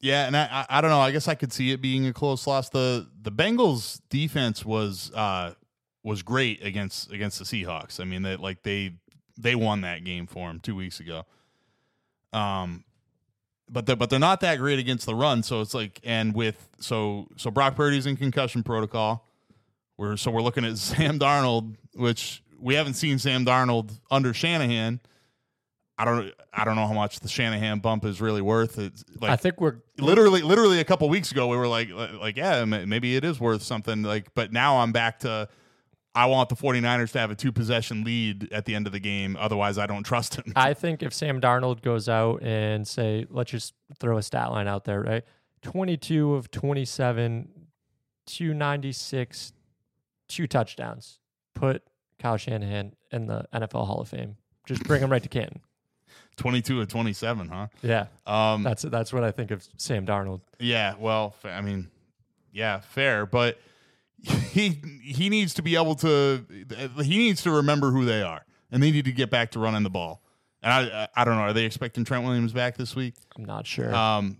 yeah, 0.00 0.26
and 0.26 0.36
I, 0.36 0.48
I 0.70 0.78
I 0.78 0.80
don't 0.80 0.90
know. 0.90 1.00
I 1.00 1.10
guess 1.10 1.28
I 1.28 1.34
could 1.34 1.52
see 1.52 1.70
it 1.72 1.80
being 1.82 2.06
a 2.06 2.12
close 2.12 2.46
loss. 2.46 2.70
the 2.70 3.08
The 3.22 3.30
Bengals 3.32 4.00
defense 4.08 4.64
was 4.64 5.12
uh 5.14 5.54
was 6.02 6.22
great 6.22 6.64
against 6.64 7.12
against 7.12 7.38
the 7.38 7.44
Seahawks. 7.44 8.00
I 8.00 8.04
mean, 8.04 8.22
they 8.22 8.36
like 8.36 8.62
they 8.62 8.94
they 9.38 9.54
won 9.54 9.82
that 9.82 10.04
game 10.04 10.26
for 10.26 10.48
him 10.50 10.58
two 10.60 10.74
weeks 10.74 11.00
ago. 11.00 11.24
Um, 12.32 12.84
but 13.70 13.86
they 13.86 13.94
but 13.94 14.10
they're 14.10 14.18
not 14.18 14.40
that 14.40 14.58
great 14.58 14.78
against 14.78 15.06
the 15.06 15.14
run. 15.14 15.42
So 15.42 15.60
it's 15.60 15.74
like, 15.74 16.00
and 16.04 16.34
with 16.34 16.68
so 16.78 17.28
so 17.36 17.50
Brock 17.50 17.76
Purdy's 17.76 18.06
in 18.06 18.16
concussion 18.16 18.62
protocol. 18.62 19.26
We're 19.96 20.16
so 20.16 20.30
we're 20.30 20.42
looking 20.42 20.64
at 20.64 20.78
Sam 20.78 21.18
Darnold, 21.18 21.76
which 21.94 22.42
we 22.58 22.74
haven't 22.74 22.94
seen 22.94 23.18
Sam 23.18 23.44
Darnold 23.44 23.98
under 24.10 24.34
Shanahan. 24.34 25.00
I 25.96 26.04
don't 26.04 26.32
I 26.52 26.64
don't 26.64 26.76
know 26.76 26.86
how 26.86 26.94
much 26.94 27.20
the 27.20 27.28
Shanahan 27.28 27.80
bump 27.80 28.04
is 28.04 28.20
really 28.20 28.40
worth. 28.40 28.78
It's 28.78 29.04
like 29.20 29.30
I 29.30 29.36
think 29.36 29.60
we're 29.60 29.76
literally 29.98 30.42
literally 30.42 30.80
a 30.80 30.84
couple 30.84 31.08
weeks 31.08 31.30
ago 31.30 31.46
we 31.46 31.56
were 31.58 31.68
like 31.68 31.90
like 31.90 32.36
yeah 32.36 32.64
maybe 32.64 33.16
it 33.16 33.24
is 33.24 33.38
worth 33.38 33.62
something 33.62 34.02
like 34.02 34.32
but 34.34 34.50
now 34.50 34.78
I'm 34.78 34.92
back 34.92 35.20
to 35.20 35.48
I 36.14 36.26
want 36.26 36.48
the 36.48 36.56
49ers 36.56 37.12
to 37.12 37.20
have 37.20 37.30
a 37.30 37.34
two 37.36 37.52
possession 37.52 38.02
lead 38.02 38.52
at 38.52 38.64
the 38.64 38.74
end 38.74 38.86
of 38.86 38.92
the 38.92 38.98
game 38.98 39.36
otherwise 39.38 39.78
I 39.78 39.86
don't 39.86 40.02
trust 40.02 40.34
him. 40.36 40.52
I 40.56 40.74
think 40.74 41.02
if 41.02 41.14
Sam 41.14 41.40
Darnold 41.40 41.82
goes 41.82 42.08
out 42.08 42.42
and 42.42 42.86
say, 42.86 43.26
let's 43.30 43.50
just 43.52 43.74
throw 44.00 44.18
a 44.18 44.22
stat 44.22 44.50
line 44.50 44.66
out 44.66 44.84
there, 44.84 45.00
right? 45.00 45.24
22 45.62 46.34
of 46.34 46.50
27, 46.50 47.48
296, 48.26 49.52
two 50.28 50.46
touchdowns. 50.46 51.18
Put 51.54 51.82
Kyle 52.18 52.36
Shanahan 52.36 52.94
in 53.12 53.26
the 53.26 53.44
NFL 53.52 53.86
Hall 53.86 54.00
of 54.00 54.08
Fame. 54.08 54.36
Just 54.66 54.84
bring 54.84 55.02
him 55.02 55.10
right 55.10 55.22
to 55.22 55.28
Canton. 55.28 55.60
22 56.36 56.80
of 56.80 56.88
27, 56.88 57.48
huh? 57.48 57.66
Yeah, 57.82 58.06
Um 58.26 58.62
that's 58.62 58.82
that's 58.82 59.12
what 59.12 59.22
I 59.24 59.30
think 59.30 59.50
of 59.50 59.66
Sam 59.76 60.06
Darnold. 60.06 60.40
yeah, 60.58 60.94
well, 60.98 61.34
I 61.44 61.60
mean 61.60 61.88
yeah, 62.52 62.80
fair, 62.80 63.26
but 63.26 63.58
he 64.52 64.80
he 65.02 65.28
needs 65.28 65.54
to 65.54 65.62
be 65.62 65.76
able 65.76 65.94
to 65.96 66.44
he 67.02 67.18
needs 67.18 67.42
to 67.42 67.50
remember 67.50 67.90
who 67.90 68.04
they 68.04 68.22
are 68.22 68.44
and 68.70 68.82
they 68.82 68.90
need 68.90 69.04
to 69.06 69.12
get 69.12 69.30
back 69.30 69.50
to 69.52 69.58
running 69.58 69.82
the 69.82 69.90
ball. 69.90 70.22
And 70.62 70.72
I 70.72 71.08
I, 71.16 71.24
don't 71.24 71.36
know, 71.36 71.42
are 71.42 71.52
they 71.52 71.64
expecting 71.64 72.04
Trent 72.04 72.24
Williams 72.24 72.52
back 72.52 72.76
this 72.76 72.94
week? 72.94 73.14
I'm 73.36 73.44
not 73.44 73.66
sure. 73.66 73.94
Um, 73.94 74.38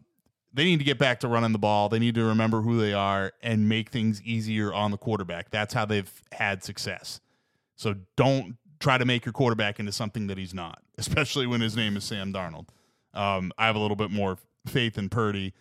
they 0.52 0.64
need 0.64 0.78
to 0.78 0.84
get 0.84 0.98
back 0.98 1.20
to 1.20 1.28
running 1.28 1.52
the 1.52 1.58
ball. 1.58 1.88
They 1.88 1.98
need 1.98 2.14
to 2.16 2.24
remember 2.24 2.60
who 2.60 2.78
they 2.78 2.92
are 2.92 3.32
and 3.42 3.68
make 3.68 3.90
things 3.90 4.20
easier 4.22 4.72
on 4.72 4.90
the 4.90 4.98
quarterback. 4.98 5.50
That's 5.50 5.72
how 5.72 5.84
they've 5.84 6.10
had 6.32 6.64
success. 6.64 7.20
So 7.76 7.94
don't 8.16 8.56
try 8.80 8.98
to 8.98 9.04
make 9.04 9.24
your 9.24 9.32
quarterback 9.32 9.78
into 9.78 9.92
something 9.92 10.26
that 10.26 10.38
he's 10.38 10.52
not, 10.52 10.82
especially 10.98 11.46
when 11.46 11.60
his 11.60 11.76
name 11.76 11.96
is 11.96 12.04
Sam 12.04 12.32
Darnold. 12.32 12.68
Um, 13.14 13.52
I 13.58 13.66
have 13.66 13.76
a 13.76 13.78
little 13.78 13.96
bit 13.96 14.10
more 14.10 14.38
faith 14.66 14.98
in 14.98 15.08
Purdy. 15.08 15.54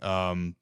Um, 0.00 0.56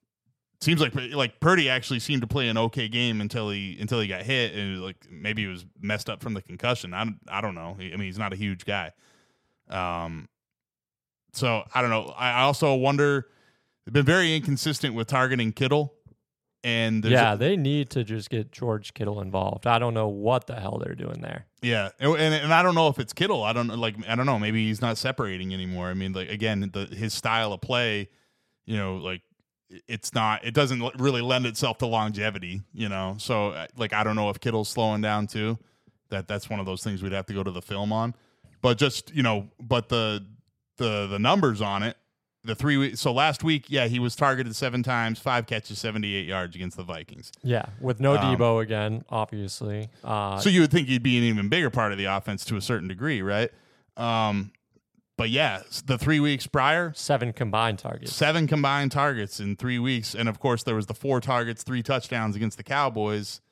seems 0.61 0.81
like 0.81 0.95
like 1.15 1.41
Purdy 1.41 1.69
actually 1.69 2.01
seemed 2.01 2.21
to 2.23 2.27
play 2.27 2.49
an 2.49 2.59
okay 2.59 2.89
game 2.89 3.21
until 3.21 3.51
he 3.51 3.79
until 3.81 4.01
he 4.01 4.07
got 4.09 4.23
hit 4.23 4.55
and 4.55 4.83
like 4.83 4.97
maybe 5.11 5.43
he 5.43 5.49
was 5.49 5.65
messed 5.81 6.11
up 6.11 6.23
from 6.23 6.35
the 6.35 6.43
concussion. 6.43 6.93
I 6.95 7.05
don't, 7.05 7.19
I 7.29 7.41
don't 7.41 7.55
know. 7.55 7.77
I 7.79 7.83
mean, 7.91 8.01
he's 8.01 8.19
not 8.19 8.33
a 8.33 8.37
huge 8.37 8.65
guy. 8.65 8.93
Um, 9.69 10.29
so 11.33 11.63
I 11.75 11.81
don't 11.81 11.91
know. 11.91 12.13
I 12.17 12.43
also 12.43 12.75
wonder. 12.75 13.29
They've 13.87 13.95
been 13.95 14.05
very 14.05 14.37
inconsistent 14.37 14.95
with 14.95 15.07
targeting 15.07 15.53
Kittle, 15.53 15.95
and 16.63 17.03
there's 17.03 17.13
yeah, 17.13 17.33
a- 17.33 17.37
they 17.37 17.57
need 17.57 17.89
to 17.91 18.05
just 18.05 18.29
get 18.29 18.53
George 18.53 18.93
Kittle 18.95 19.21
involved. 19.21 19.67
I 19.67 19.79
don't 19.79 19.95
know 19.95 20.09
what 20.09 20.47
the 20.47 20.57
hell 20.61 20.81
they're 20.85 20.95
doing 20.95 21.21
there. 21.23 21.47
yeah, 21.63 21.89
and, 21.99 22.13
and 22.17 22.35
and 22.35 22.53
I 22.53 22.63
don't 22.63 22.75
know 22.75 22.89
if 22.89 22.99
it's 22.99 23.13
Kittle. 23.15 23.43
I 23.43 23.53
don't 23.53 23.69
know. 23.69 23.77
Like 23.77 23.97
I 24.07 24.15
don't 24.17 24.27
know. 24.27 24.39
Maybe 24.39 24.67
he's 24.67 24.83
not 24.83 24.99
separating 24.99 25.55
anymore. 25.55 25.89
I 25.89 25.95
mean, 25.95 26.13
like 26.13 26.29
again, 26.29 26.69
the 26.73 26.87
his 26.95 27.15
style 27.15 27.53
of 27.55 27.61
play, 27.63 28.11
you 28.67 28.77
know, 28.77 28.97
like 28.97 29.23
it's 29.87 30.15
not. 30.15 30.45
It 30.45 30.53
doesn't 30.55 30.83
really 30.99 31.21
lend 31.23 31.47
itself 31.47 31.79
to 31.79 31.87
longevity. 31.87 32.63
You 32.73 32.89
know, 32.89 33.17
so 33.19 33.51
uh, 33.51 33.67
like 33.77 33.93
I 33.93 34.05
don't 34.05 34.17
know 34.17 34.31
if 34.31 34.41
Kittle's 34.41 34.69
slowing 34.69 35.01
down 35.01 35.27
too. 35.27 35.59
That 36.09 36.27
that's 36.29 36.51
one 36.51 36.61
of 36.61 36.67
those 36.67 36.83
things 36.83 37.03
we'd 37.03 37.13
have 37.13 37.27
to 37.27 37.35
go 37.35 37.43
to 37.43 37.51
the 37.51 37.63
film 37.63 37.93
on. 37.93 38.15
But 38.63 38.79
just 38.79 39.15
you 39.15 39.23
know, 39.23 39.49
but 39.61 39.89
the 39.89 40.27
the 40.77 41.07
the 41.07 41.19
numbers 41.19 41.61
on 41.61 41.83
it. 41.83 41.97
The 42.43 42.55
three 42.55 42.79
weeks. 42.79 43.01
So 43.01 43.13
last 43.13 43.45
week, 43.45 43.67
yeah, 43.69 43.87
he 43.87 43.99
was 43.99 44.17
targeted 44.17 44.57
seven 44.57 44.83
times, 44.83 45.19
five 45.19 45.45
catches, 45.47 45.79
seventy-eight 45.79 46.25
yards 46.25 46.57
against 46.57 46.79
the 46.79 46.83
Vikings. 46.83 47.31
Yeah, 47.43 47.67
with 47.83 48.01
no 48.01 48.17
Um, 48.17 48.35
Deebo 48.35 48.63
again, 48.63 49.05
obviously. 49.11 49.91
Uh, 50.03 50.39
So 50.39 50.49
you 50.49 50.63
would 50.63 50.71
think 50.71 50.89
he'd 50.89 51.03
be 51.03 51.19
an 51.19 51.25
even 51.25 51.51
bigger 51.51 51.69
part 51.69 51.93
of 51.93 51.99
the 51.99 52.07
offense 52.07 52.47
to 52.47 52.57
a 52.57 52.63
certain 52.63 52.89
degree, 52.89 53.21
right? 53.21 53.51
Um, 53.99 54.53
but 55.21 55.29
yeah, 55.29 55.61
the 55.85 55.99
three 55.99 56.19
weeks 56.19 56.47
prior, 56.47 56.95
seven 56.95 57.35
combined 57.35 57.79
targets. 57.79 58.11
seven 58.11 58.47
combined 58.47 58.91
targets 58.91 59.39
in 59.39 59.55
three 59.55 59.79
weeks, 59.79 60.15
and 60.15 60.31
of 60.31 60.41
course 60.41 60.63
there 60.63 60.75
was 60.75 60.87
the 60.87 60.95
four 60.95 61.21
targets, 61.21 61.63
three 61.63 61.83
touchdowns 61.83 62.37
against 62.37 62.57
the 62.57 62.63
Cowboys, 62.63 63.43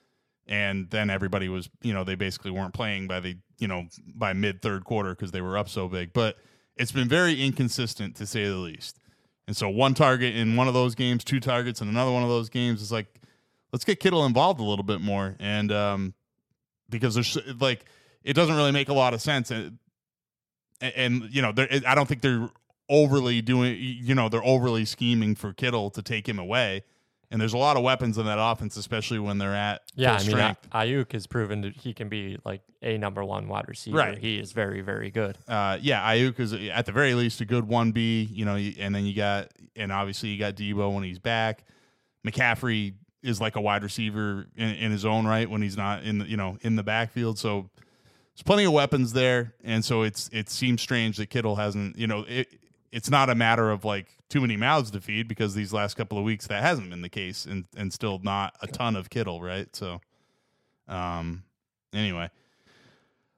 and 0.47 0.89
then 0.89 1.11
everybody 1.11 1.51
was, 1.51 1.69
you 1.83 1.93
know, 1.93 2.05
they 2.05 2.15
basically 2.15 2.53
weren't 2.53 2.73
playing 2.73 3.07
by 3.07 3.21
the, 3.21 3.37
you 3.59 3.69
know, 3.69 3.87
by 4.15 4.33
mid 4.33 4.63
third 4.63 4.87
quarter 4.87 5.11
because 5.11 5.31
they 5.31 5.43
were 5.43 5.59
up 5.59 5.69
so 5.69 5.89
big. 5.89 6.15
But 6.15 6.39
it's 6.75 6.91
been 6.91 7.07
very 7.07 7.39
inconsistent 7.39 8.17
to 8.17 8.25
say 8.25 8.47
the 8.47 8.57
least. 8.57 8.99
And 9.47 9.55
so 9.55 9.69
one 9.69 9.93
target 9.93 10.35
in 10.35 10.57
one 10.57 10.69
of 10.69 10.75
those 10.75 10.95
games, 10.95 11.23
two 11.23 11.39
targets 11.39 11.83
in 11.83 11.89
another 11.89 12.13
one 12.13 12.23
of 12.23 12.31
those 12.31 12.49
games 12.49 12.81
is 12.81 12.91
like, 12.91 13.21
let's 13.75 13.85
get 13.85 14.01
Kittle 14.01 14.25
involved 14.25 14.59
a 14.59 14.65
little 14.65 14.87
bit 14.87 15.03
more. 15.03 15.37
And 15.39 15.71
um, 15.71 16.15
because 16.89 17.13
there's 17.13 17.37
like, 17.61 17.85
it 18.25 18.33
doesn't 18.33 18.57
really 18.57 18.73
make 18.73 18.89
a 18.89 18.95
lot 18.95 19.13
of 19.13 19.21
sense. 19.21 19.53
And, 20.81 20.93
and 20.97 21.35
you 21.35 21.43
know, 21.43 21.53
I 21.87 21.95
don't 21.95 22.07
think 22.07 22.23
they're 22.23 22.49
overly 22.89 23.43
doing, 23.43 23.77
you 23.79 24.15
know, 24.15 24.29
they're 24.29 24.45
overly 24.45 24.85
scheming 24.85 25.35
for 25.35 25.53
Kittle 25.53 25.91
to 25.91 26.03
take 26.03 26.29
him 26.29 26.39
away. 26.39 26.85
And 27.31 27.39
there's 27.39 27.53
a 27.53 27.59
lot 27.59 27.77
of 27.77 27.83
weapons 27.83 28.17
in 28.17 28.25
that 28.25 28.39
offense, 28.41 28.79
especially 28.79 29.19
when 29.19 29.37
they're 29.37 29.55
at 29.55 29.83
yeah. 29.95 30.15
I 30.15 30.19
mean, 30.19 30.31
strength. 30.31 30.71
Aiyuk 30.71 31.13
has 31.13 31.27
proven 31.27 31.61
that 31.61 31.77
he 31.77 31.93
can 31.93 32.09
be 32.09 32.39
like 32.43 32.63
a 32.81 32.97
number 32.97 33.23
one 33.23 33.49
wide 33.49 33.69
receiver. 33.69 33.99
Right. 33.99 34.17
He 34.17 34.39
is 34.39 34.53
very, 34.53 34.81
very 34.81 35.11
good. 35.11 35.37
Uh, 35.47 35.77
yeah, 35.83 36.03
Aiyuk 36.11 36.41
is 36.41 36.55
at 36.55 36.87
the 36.87 36.93
very 36.93 37.13
least 37.13 37.43
a 37.43 37.45
good 37.45 37.69
one 37.69 37.93
B. 37.93 38.27
You 38.33 38.47
know, 38.47 38.57
and 38.57 38.95
then 38.95 39.05
you 39.05 39.15
got, 39.15 39.51
and 39.77 39.93
obviously 39.93 40.31
you 40.31 40.39
got 40.39 40.55
Deebo 40.55 40.95
when 40.95 41.05
he's 41.05 41.19
back. 41.19 41.65
McCaffrey 42.27 42.95
is 43.23 43.41
like 43.41 43.57
a 43.57 43.61
wide 43.61 43.83
receiver 43.83 44.47
in, 44.57 44.69
in 44.71 44.93
his 44.93 45.05
own 45.05 45.27
right 45.27 45.51
when 45.51 45.61
he's 45.61 45.77
not 45.77 46.05
in 46.05 46.19
the, 46.19 46.25
you 46.25 46.37
know 46.37 46.57
in 46.63 46.77
the 46.77 46.83
backfield. 46.83 47.39
So 47.39 47.69
there's 48.39 48.45
plenty 48.45 48.65
of 48.65 48.73
weapons 48.73 49.15
there, 49.15 49.55
and 49.65 49.85
so 49.85 50.03
it's 50.03 50.31
it 50.33 50.49
seems 50.49 50.81
strange 50.81 51.17
that 51.17 51.27
Kittle 51.27 51.57
hasn't. 51.57 51.99
You 51.99 52.07
know, 52.07 52.25
it 52.29 52.47
it's 52.93 53.11
not 53.11 53.29
a 53.31 53.35
matter 53.35 53.69
of 53.69 53.85
like 53.85 54.07
too 54.29 54.41
many 54.41 54.57
mouths 54.57 54.93
to 54.93 55.01
feed 55.01 55.27
because 55.27 55.57
these 55.57 55.73
last 55.73 55.95
couple 55.95 56.19
of 56.19 56.23
weeks 56.25 56.47
that 56.47 56.63
hasn't 56.63 56.89
been 56.89 57.03
the 57.03 57.09
case 57.09 57.47
and 57.47 57.65
and 57.77 57.93
still 57.93 58.21
not 58.23 58.55
a 58.63 58.69
ton 58.69 58.95
of 58.95 59.11
Kittle, 59.11 59.43
right? 59.43 59.75
So 59.75 60.01
um 60.87 61.43
anyway. 61.93 62.31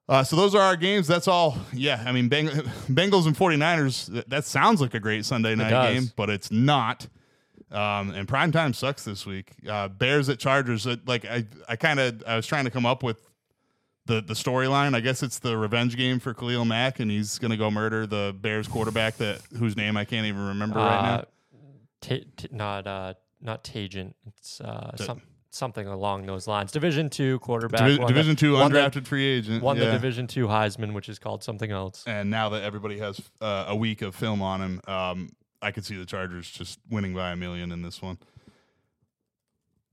Uh, 0.06 0.22
so 0.24 0.36
those 0.36 0.54
are 0.54 0.60
our 0.60 0.76
games. 0.76 1.06
That's 1.06 1.28
all. 1.28 1.56
Yeah, 1.72 2.02
I 2.04 2.10
mean, 2.10 2.28
Beng- 2.28 2.50
Bengals 2.90 3.26
and 3.26 3.36
49ers, 3.36 4.24
that 4.28 4.44
sounds 4.44 4.80
like 4.80 4.92
a 4.92 4.98
great 4.98 5.24
Sunday 5.24 5.54
night 5.54 5.70
game, 5.94 6.10
but 6.16 6.28
it's 6.28 6.50
not. 6.50 7.06
Um, 7.70 8.10
and 8.10 8.26
prime 8.26 8.50
time 8.50 8.72
sucks 8.74 9.04
this 9.04 9.24
week. 9.24 9.52
Uh, 9.68 9.86
Bears 9.86 10.28
at 10.28 10.40
Chargers. 10.40 10.84
like 11.06 11.24
I, 11.24 11.46
I 11.68 11.76
kind 11.76 12.00
of, 12.00 12.24
I 12.26 12.34
was 12.34 12.44
trying 12.44 12.64
to 12.64 12.72
come 12.72 12.84
up 12.86 13.04
with 13.04 13.29
the 14.10 14.20
the 14.20 14.34
storyline. 14.34 14.94
I 14.94 15.00
guess 15.00 15.22
it's 15.22 15.38
the 15.38 15.56
revenge 15.56 15.96
game 15.96 16.18
for 16.18 16.34
Khalil 16.34 16.64
Mack, 16.64 17.00
and 17.00 17.10
he's 17.10 17.38
going 17.38 17.52
to 17.52 17.56
go 17.56 17.70
murder 17.70 18.06
the 18.06 18.36
Bears 18.38 18.68
quarterback 18.68 19.16
that 19.18 19.40
whose 19.56 19.76
name 19.76 19.96
I 19.96 20.04
can't 20.04 20.26
even 20.26 20.48
remember 20.48 20.80
uh, 20.80 20.84
right 20.84 21.02
now. 21.02 21.24
T- 22.00 22.26
t- 22.36 22.48
not 22.50 22.86
uh, 22.86 23.14
not 23.40 23.64
Tagent. 23.64 24.14
It's 24.26 24.60
uh, 24.60 24.96
some, 24.96 25.22
something 25.50 25.86
along 25.86 26.26
those 26.26 26.48
lines. 26.48 26.72
Division 26.72 27.08
two 27.08 27.38
quarterback. 27.38 27.80
Divi- 27.80 28.04
Division 28.04 28.34
the, 28.34 28.40
two 28.40 28.52
undrafted 28.54 28.92
the, 28.94 29.02
free 29.02 29.26
agent. 29.26 29.62
Won 29.62 29.76
yeah. 29.76 29.86
the 29.86 29.92
Division 29.92 30.26
two 30.26 30.48
Heisman, 30.48 30.92
which 30.92 31.08
is 31.08 31.18
called 31.18 31.44
something 31.44 31.70
else. 31.70 32.02
And 32.06 32.30
now 32.30 32.48
that 32.50 32.62
everybody 32.62 32.98
has 32.98 33.20
uh, 33.40 33.66
a 33.68 33.76
week 33.76 34.02
of 34.02 34.14
film 34.14 34.42
on 34.42 34.60
him, 34.60 34.80
um, 34.88 35.30
I 35.62 35.70
could 35.70 35.84
see 35.84 35.96
the 35.96 36.06
Chargers 36.06 36.50
just 36.50 36.80
winning 36.90 37.14
by 37.14 37.30
a 37.30 37.36
million 37.36 37.70
in 37.70 37.82
this 37.82 38.02
one. 38.02 38.18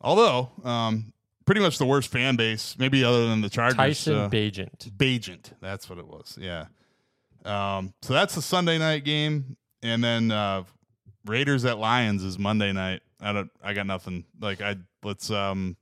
Although, 0.02 0.52
um, 0.64 1.14
pretty 1.48 1.62
much 1.62 1.80
the 1.80 1.86
worst 1.86 2.12
fan 2.12 2.36
base, 2.36 2.76
maybe 2.78 3.04
other 3.04 3.28
than 3.28 3.42
the 3.42 3.50
Chargers. 3.50 3.78
Tyson 3.78 4.16
uh, 4.16 4.30
Bagent. 4.30 4.92
Bagent, 4.92 5.54
that's 5.60 5.90
what 5.90 5.98
it 5.98 6.06
was. 6.06 6.38
Yeah. 6.40 6.66
Um, 7.44 7.94
so 8.04 8.14
that's 8.14 8.36
the 8.36 8.42
Sunday 8.42 8.78
night 8.78 9.04
game, 9.04 9.58
and 9.82 10.04
then 10.04 10.30
uh, 10.30 10.64
Raiders 11.26 11.66
at 11.66 11.80
Lions 11.80 12.24
is 12.24 12.38
Monday 12.38 12.72
night. 12.74 13.02
I 13.20 13.34
don't. 13.34 13.50
I 13.64 13.74
got 13.74 13.88
nothing. 13.88 14.26
Like 14.40 14.62
I 14.62 14.76
let's 15.04 15.32
um. 15.32 15.78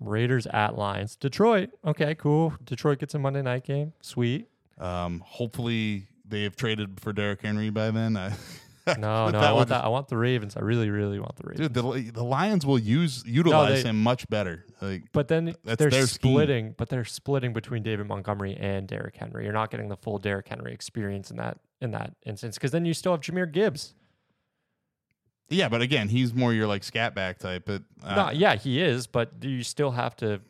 Raiders 0.00 0.46
at 0.48 0.76
Lions. 0.76 1.14
Detroit. 1.14 1.70
Okay, 1.86 2.14
cool. 2.16 2.52
Detroit 2.64 2.98
gets 2.98 3.14
a 3.14 3.18
Monday 3.18 3.42
night 3.42 3.64
game. 3.64 3.92
Sweet. 4.00 4.48
Um, 4.78 5.22
hopefully 5.24 6.08
they 6.26 6.42
have 6.42 6.56
traded 6.56 7.00
for 7.00 7.12
Derrick 7.12 7.42
Henry 7.42 7.70
by 7.70 7.90
then. 7.90 8.16
I, 8.16 8.32
no, 8.98 9.30
no, 9.30 9.38
I 9.38 9.52
want 9.52 9.70
that. 9.70 9.84
I 9.84 9.88
want 9.88 10.08
the 10.08 10.16
Ravens. 10.16 10.56
I 10.56 10.60
really, 10.60 10.90
really 10.90 11.18
want 11.18 11.36
the 11.36 11.44
Ravens. 11.44 11.68
Dude, 11.68 11.74
the, 11.74 12.10
the 12.12 12.24
Lions 12.24 12.66
will 12.66 12.78
use 12.78 13.24
utilize 13.26 13.82
they, 13.82 13.88
him 13.88 14.02
much 14.02 14.28
better. 14.28 14.66
Like, 14.82 15.04
but 15.12 15.28
then 15.28 15.54
they're 15.64 16.06
splitting. 16.06 16.66
Scheme. 16.66 16.74
But 16.76 16.90
they're 16.90 17.04
splitting 17.04 17.54
between 17.54 17.82
David 17.82 18.06
Montgomery 18.06 18.56
and 18.58 18.86
Derrick 18.86 19.16
Henry. 19.16 19.44
You're 19.44 19.54
not 19.54 19.70
getting 19.70 19.88
the 19.88 19.96
full 19.96 20.18
Derrick 20.18 20.48
Henry 20.48 20.74
experience 20.74 21.30
in 21.30 21.38
that 21.38 21.60
in 21.80 21.92
that 21.92 22.14
instance 22.26 22.56
because 22.56 22.72
then 22.72 22.84
you 22.84 22.92
still 22.92 23.12
have 23.12 23.20
Jahmyr 23.20 23.50
Gibbs. 23.50 23.94
Yeah, 25.48 25.68
but 25.68 25.82
again, 25.82 26.08
he's 26.08 26.34
more 26.34 26.52
your 26.52 26.66
like 26.66 26.84
scat 26.84 27.14
back 27.14 27.38
type. 27.38 27.64
But 27.66 27.82
uh, 28.02 28.14
no, 28.14 28.30
yeah, 28.30 28.56
he 28.56 28.82
is. 28.82 29.06
But 29.06 29.40
do 29.40 29.48
you 29.48 29.62
still 29.62 29.90
have 29.90 30.16
to. 30.16 30.40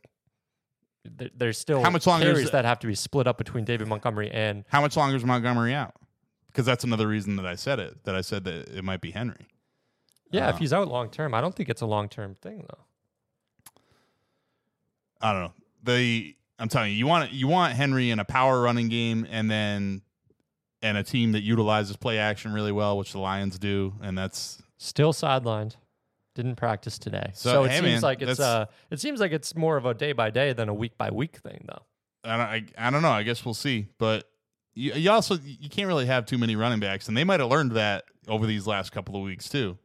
There's 1.37 1.59
still 1.59 1.83
how 1.83 1.91
much 1.91 2.07
longer 2.07 2.33
carries 2.33 2.51
that 2.53 2.65
have 2.65 2.79
to 2.79 2.87
be 2.87 2.95
split 2.95 3.27
up 3.27 3.37
between 3.37 3.65
David 3.65 3.89
Montgomery 3.89 4.31
and 4.31 4.65
how 4.69 4.81
much 4.81 4.97
longer 4.97 5.17
is 5.17 5.25
Montgomery 5.25 5.75
out? 5.75 5.95
Because 6.55 6.65
that's 6.65 6.85
another 6.85 7.09
reason 7.09 7.35
that 7.37 7.47
I 7.47 7.57
said 7.57 7.81
it. 7.81 8.05
That 8.05 8.15
I 8.15 8.21
said 8.21 8.45
that 8.45 8.69
it 8.69 8.85
might 8.85 9.01
be 9.01 9.11
Henry. 9.11 9.49
Yeah, 10.31 10.47
uh, 10.47 10.51
if 10.51 10.59
he's 10.59 10.73
out 10.73 10.87
long 10.89 11.11
term, 11.11 11.35
I 11.35 11.41
don't 11.41 11.55
think 11.55 11.69
it's 11.69 11.83
a 11.83 11.87
long 11.87 12.09
term 12.09 12.37
thing 12.37 12.65
though. 12.69 13.73
I 15.21 15.33
don't 15.33 15.43
know. 15.43 15.53
The 15.83 16.37
I'm 16.59 16.69
telling 16.69 16.93
you, 16.93 16.99
you 16.99 17.07
want 17.07 17.33
you 17.33 17.49
want 17.49 17.75
Henry 17.75 18.11
in 18.11 18.21
a 18.21 18.25
power 18.25 18.61
running 18.61 18.89
game, 18.89 19.27
and 19.29 19.51
then 19.51 20.03
and 20.81 20.97
a 20.97 21.03
team 21.03 21.33
that 21.33 21.43
utilizes 21.43 21.97
play 21.97 22.19
action 22.19 22.53
really 22.53 22.73
well, 22.73 22.97
which 22.97 23.13
the 23.13 23.19
Lions 23.19 23.59
do, 23.59 23.95
and 24.01 24.17
that's 24.17 24.63
still 24.79 25.13
sidelined. 25.13 25.77
Didn't 26.35 26.57
practice 26.57 26.99
today, 26.99 27.31
so, 27.33 27.51
so 27.51 27.65
it 27.65 27.71
hey 27.71 27.77
seems 27.77 27.87
man, 27.87 28.01
like 28.03 28.23
it's 28.23 28.41
uh, 28.41 28.67
it 28.91 28.99
seems 29.01 29.21
like 29.21 29.31
it's 29.31 29.55
more 29.55 29.77
of 29.77 29.87
a 29.87 29.95
day 29.95 30.13
by 30.13 30.31
day 30.31 30.53
than 30.53 30.69
a 30.69 30.75
week 30.75 30.99
by 30.99 31.11
week 31.11 31.37
thing, 31.37 31.65
though. 31.69 31.83
I 32.25 32.35
I, 32.35 32.65
I 32.77 32.91
don't 32.91 33.03
know. 33.03 33.11
I 33.11 33.23
guess 33.23 33.45
we'll 33.45 33.55
see, 33.55 33.87
but 33.99 34.29
you, 34.75 34.93
you 34.93 35.11
also 35.11 35.37
you 35.45 35.69
can't 35.69 35.89
really 35.89 36.07
have 36.07 36.27
too 36.27 36.39
many 36.39 36.57
running 36.57 36.81
backs, 36.81 37.09
and 37.09 37.17
they 37.17 37.25
might 37.25 37.41
have 37.41 37.51
learned 37.51 37.73
that 37.73 38.05
over 38.29 38.47
these 38.47 38.67
last 38.67 38.91
couple 38.91 39.17
of 39.17 39.23
weeks 39.23 39.49
too. 39.49 39.79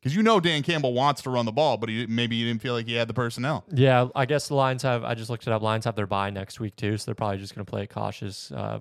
Because 0.00 0.16
you 0.16 0.22
know 0.24 0.40
Dan 0.40 0.64
Campbell 0.64 0.94
wants 0.94 1.22
to 1.22 1.30
run 1.30 1.46
the 1.46 1.52
ball, 1.52 1.76
but 1.76 1.88
he 1.88 2.06
maybe 2.06 2.36
he 2.38 2.44
didn't 2.44 2.60
feel 2.60 2.74
like 2.74 2.86
he 2.86 2.94
had 2.94 3.08
the 3.08 3.14
personnel. 3.14 3.64
Yeah, 3.72 4.08
I 4.16 4.26
guess 4.26 4.48
the 4.48 4.54
Lions 4.54 4.82
have. 4.82 5.04
I 5.04 5.14
just 5.14 5.30
looked 5.30 5.46
it 5.46 5.52
up. 5.52 5.62
Lions 5.62 5.84
have 5.84 5.94
their 5.94 6.08
bye 6.08 6.30
next 6.30 6.58
week 6.58 6.74
too, 6.74 6.96
so 6.96 7.04
they're 7.06 7.14
probably 7.14 7.38
just 7.38 7.54
going 7.54 7.64
to 7.64 7.70
play 7.70 7.84
it 7.84 7.90
cautious. 7.90 8.50
Uh, 8.50 8.80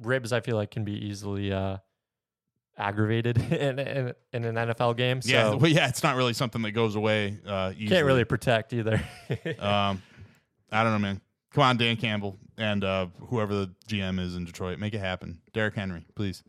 ribs, 0.00 0.32
I 0.32 0.40
feel 0.40 0.56
like, 0.56 0.70
can 0.70 0.84
be 0.84 0.92
easily 0.92 1.52
uh, 1.52 1.76
aggravated 2.78 3.36
in, 3.52 3.78
in, 3.78 4.14
in, 4.32 4.44
an 4.44 4.54
NFL 4.54 4.96
game. 4.96 5.20
So 5.20 5.30
yeah, 5.30 5.54
well, 5.54 5.70
yeah, 5.70 5.88
it's 5.88 6.02
not 6.02 6.16
really 6.16 6.32
something 6.32 6.62
that 6.62 6.72
goes 6.72 6.94
away. 6.94 7.36
Uh, 7.46 7.72
easily. 7.74 7.88
Can't 7.88 8.06
really 8.06 8.24
protect 8.24 8.72
either. 8.72 9.02
um, 9.58 10.02
I 10.72 10.82
don't 10.82 10.92
know, 10.92 10.98
man. 10.98 11.20
Come 11.52 11.62
on, 11.62 11.76
Dan 11.76 11.96
Campbell 11.96 12.38
and 12.58 12.84
uh, 12.84 13.06
whoever 13.28 13.54
the 13.54 13.70
GM 13.88 14.20
is 14.20 14.36
in 14.36 14.44
Detroit, 14.44 14.78
make 14.78 14.92
it 14.92 14.98
happen. 14.98 15.40
Derrick 15.52 15.74
Henry, 15.74 16.04
please. 16.14 16.42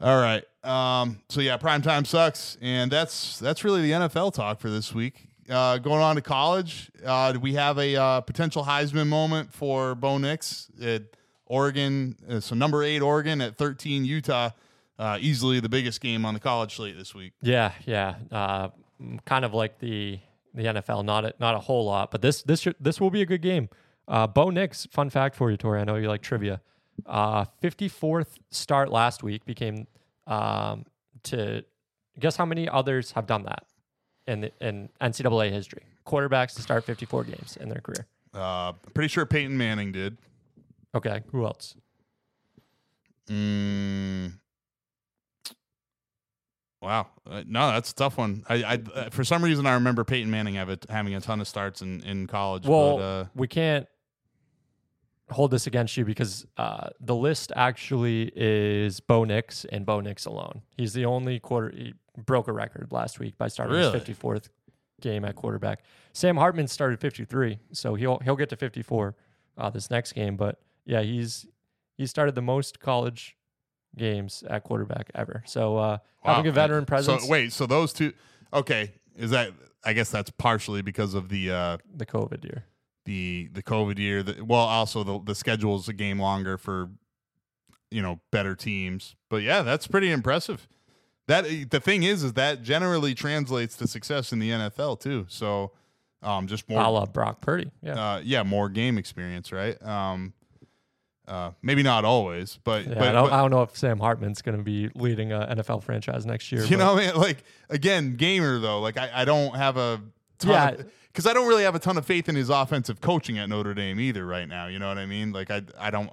All 0.00 0.20
right. 0.20 0.44
Um, 0.62 1.20
so 1.28 1.40
yeah, 1.40 1.56
prime 1.56 1.82
time 1.82 2.04
sucks, 2.04 2.56
and 2.60 2.90
that's 2.90 3.38
that's 3.38 3.64
really 3.64 3.82
the 3.82 3.92
NFL 3.92 4.34
talk 4.34 4.60
for 4.60 4.70
this 4.70 4.94
week. 4.94 5.28
Uh, 5.50 5.78
going 5.78 6.02
on 6.02 6.14
to 6.16 6.22
college, 6.22 6.90
uh, 7.04 7.34
we 7.40 7.54
have 7.54 7.78
a 7.78 7.96
uh, 7.96 8.20
potential 8.20 8.64
Heisman 8.64 9.08
moment 9.08 9.52
for 9.52 9.94
Bo 9.94 10.18
Nix 10.18 10.70
at 10.80 11.02
Oregon. 11.46 12.16
Uh, 12.28 12.38
so 12.38 12.54
number 12.54 12.84
eight 12.84 13.00
Oregon 13.00 13.40
at 13.40 13.56
thirteen 13.56 14.04
Utah. 14.04 14.50
Uh, 14.98 15.16
easily 15.20 15.60
the 15.60 15.68
biggest 15.68 16.00
game 16.00 16.24
on 16.24 16.34
the 16.34 16.40
college 16.40 16.74
slate 16.74 16.96
this 16.96 17.14
week. 17.14 17.32
Yeah, 17.40 17.72
yeah. 17.86 18.16
Uh, 18.30 18.68
kind 19.24 19.44
of 19.44 19.54
like 19.54 19.78
the 19.78 20.20
the 20.54 20.64
NFL, 20.64 21.04
not 21.04 21.24
a, 21.24 21.34
not 21.40 21.54
a 21.54 21.60
whole 21.60 21.86
lot, 21.86 22.10
but 22.10 22.22
this 22.22 22.42
this 22.42 22.68
this 22.78 23.00
will 23.00 23.10
be 23.10 23.22
a 23.22 23.26
good 23.26 23.42
game. 23.42 23.68
Uh, 24.08 24.26
Bo 24.26 24.50
Nix, 24.50 24.86
fun 24.90 25.10
fact 25.10 25.36
for 25.36 25.50
you, 25.50 25.56
Tori. 25.56 25.80
I 25.80 25.84
know 25.84 25.96
you 25.96 26.08
like 26.08 26.22
trivia. 26.22 26.60
Uh, 27.06 27.44
54th 27.62 28.38
start 28.50 28.90
last 28.90 29.22
week 29.22 29.44
became 29.44 29.86
um, 30.26 30.86
to 31.24 31.62
guess 32.18 32.36
how 32.36 32.46
many 32.46 32.68
others 32.68 33.12
have 33.12 33.26
done 33.26 33.42
that 33.44 33.64
in 34.26 34.40
the, 34.40 34.52
in 34.60 34.88
NCAA 35.00 35.50
history. 35.52 35.82
Quarterbacks 36.06 36.54
to 36.56 36.62
start 36.62 36.84
54 36.84 37.24
games 37.24 37.58
in 37.60 37.68
their 37.68 37.80
career. 37.80 38.06
Uh, 38.32 38.72
pretty 38.94 39.08
sure 39.08 39.26
Peyton 39.26 39.56
Manning 39.56 39.92
did. 39.92 40.16
Okay, 40.94 41.22
who 41.30 41.44
else? 41.44 41.76
Mm, 43.28 44.32
Wow, 46.80 47.08
uh, 47.28 47.42
no, 47.46 47.72
that's 47.72 47.90
a 47.90 47.94
tough 47.94 48.16
one. 48.16 48.44
I, 48.48 48.54
I 48.62 48.80
uh, 48.94 49.10
for 49.10 49.24
some 49.24 49.42
reason 49.42 49.66
I 49.66 49.74
remember 49.74 50.04
Peyton 50.04 50.30
Manning 50.30 50.54
have 50.54 50.68
it, 50.68 50.86
having 50.88 51.14
a 51.14 51.20
ton 51.20 51.40
of 51.40 51.48
starts 51.48 51.82
in 51.82 52.02
in 52.02 52.26
college. 52.28 52.66
Well, 52.66 52.96
but, 52.98 53.02
uh, 53.02 53.24
we 53.34 53.48
can't 53.48 53.86
hold 55.30 55.50
this 55.50 55.66
against 55.66 55.96
you 55.96 56.04
because 56.04 56.46
uh, 56.56 56.88
the 57.00 57.14
list 57.14 57.52
actually 57.54 58.32
is 58.34 59.00
Bo 59.00 59.24
Nix 59.24 59.64
and 59.66 59.84
Bo 59.84 60.00
Nix 60.00 60.26
alone. 60.26 60.62
He's 60.76 60.92
the 60.92 61.04
only 61.04 61.38
quarter 61.38 61.70
he 61.70 61.94
broke 62.16 62.48
a 62.48 62.52
record 62.52 62.88
last 62.90 63.18
week 63.18 63.36
by 63.38 63.48
starting 63.48 63.76
really? 63.76 63.98
his 63.98 64.02
54th 64.02 64.48
game 65.00 65.24
at 65.24 65.36
quarterback. 65.36 65.82
Sam 66.12 66.36
Hartman 66.36 66.68
started 66.68 67.00
53, 67.00 67.58
so 67.72 67.94
he'll 67.94 68.18
he'll 68.18 68.36
get 68.36 68.48
to 68.50 68.56
54 68.56 69.14
uh, 69.56 69.70
this 69.70 69.90
next 69.90 70.12
game. 70.12 70.36
But 70.36 70.60
yeah, 70.84 71.02
he's 71.02 71.46
he 71.96 72.06
started 72.06 72.34
the 72.34 72.42
most 72.42 72.80
college 72.80 73.36
games 73.96 74.42
at 74.48 74.64
quarterback 74.64 75.10
ever. 75.14 75.42
So 75.46 75.76
uh, 75.76 75.98
wow. 76.24 76.34
having 76.34 76.48
a 76.48 76.52
veteran 76.52 76.86
presence. 76.86 77.24
So 77.24 77.28
wait, 77.28 77.52
so 77.52 77.66
those 77.66 77.92
two, 77.92 78.12
okay, 78.52 78.92
is 79.16 79.30
that? 79.30 79.52
I 79.84 79.92
guess 79.92 80.10
that's 80.10 80.30
partially 80.30 80.82
because 80.82 81.14
of 81.14 81.28
the 81.28 81.50
uh, 81.50 81.78
the 81.94 82.06
COVID 82.06 82.44
year 82.44 82.64
the 83.08 83.48
the 83.52 83.62
COVID 83.62 83.98
year. 83.98 84.22
The, 84.22 84.44
well, 84.44 84.60
also 84.60 85.02
the 85.02 85.20
the 85.24 85.34
schedule 85.34 85.76
is 85.76 85.88
a 85.88 85.92
game 85.92 86.20
longer 86.20 86.58
for 86.58 86.90
you 87.90 88.02
know 88.02 88.20
better 88.30 88.54
teams. 88.54 89.16
But 89.30 89.42
yeah, 89.42 89.62
that's 89.62 89.86
pretty 89.86 90.10
impressive 90.10 90.68
that 91.28 91.44
the 91.70 91.78
thing 91.78 92.02
is, 92.02 92.24
is 92.24 92.32
that 92.32 92.62
generally 92.62 93.14
translates 93.14 93.76
to 93.76 93.86
success 93.86 94.32
in 94.32 94.38
the 94.38 94.50
NFL 94.50 94.98
too. 94.98 95.26
So, 95.28 95.72
um, 96.22 96.46
just 96.46 96.68
more, 96.68 96.80
a 96.80 96.88
la 96.88 97.04
Brock 97.04 97.40
Purdy. 97.42 97.70
Yeah. 97.82 98.14
uh, 98.14 98.20
yeah, 98.24 98.42
more 98.42 98.68
game 98.68 98.98
experience, 98.98 99.52
right? 99.52 99.80
Um, 99.86 100.32
uh, 101.28 101.50
maybe 101.60 101.82
not 101.82 102.06
always, 102.06 102.58
but 102.64 102.86
Yeah, 102.86 102.94
but, 102.94 103.08
I, 103.08 103.12
don't, 103.12 103.24
but- 103.28 103.32
I 103.34 103.40
don't 103.42 103.50
know 103.50 103.62
if 103.62 103.76
Sam 103.76 103.98
Hartman's 104.00 104.40
going 104.40 104.56
to 104.56 104.64
be 104.64 104.88
leading 104.94 105.32
a 105.32 105.54
NFL 105.54 105.82
franchise 105.82 106.24
next 106.24 106.50
year. 106.50 106.62
you 106.62 106.70
but- 106.70 106.78
know, 106.78 106.94
what 106.94 107.04
I 107.04 107.06
mean, 107.12 107.16
like 107.20 107.44
again, 107.68 108.16
gamer 108.16 108.58
though, 108.58 108.80
like 108.80 108.96
I, 108.96 109.10
I 109.14 109.24
don't 109.26 109.54
have 109.54 109.76
a 109.76 110.00
Yeah. 110.42 110.76
Because 111.18 111.28
I 111.28 111.32
don't 111.34 111.48
really 111.48 111.64
have 111.64 111.74
a 111.74 111.80
ton 111.80 111.98
of 111.98 112.06
faith 112.06 112.28
in 112.28 112.36
his 112.36 112.48
offensive 112.48 113.00
coaching 113.00 113.38
at 113.38 113.48
Notre 113.48 113.74
Dame 113.74 113.98
either 113.98 114.24
right 114.24 114.48
now. 114.48 114.68
You 114.68 114.78
know 114.78 114.86
what 114.86 114.98
I 114.98 115.06
mean? 115.06 115.32
Like 115.32 115.50
I 115.50 115.62
I 115.76 115.90
don't, 115.90 116.10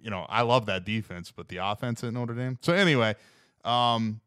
you 0.00 0.10
know, 0.10 0.26
I 0.28 0.42
love 0.42 0.66
that 0.66 0.84
defense, 0.84 1.32
but 1.34 1.48
the 1.48 1.56
offense 1.56 2.04
at 2.04 2.12
Notre 2.12 2.34
Dame. 2.34 2.58
So 2.62 2.72
anyway, 2.72 3.16
um, 3.64 4.20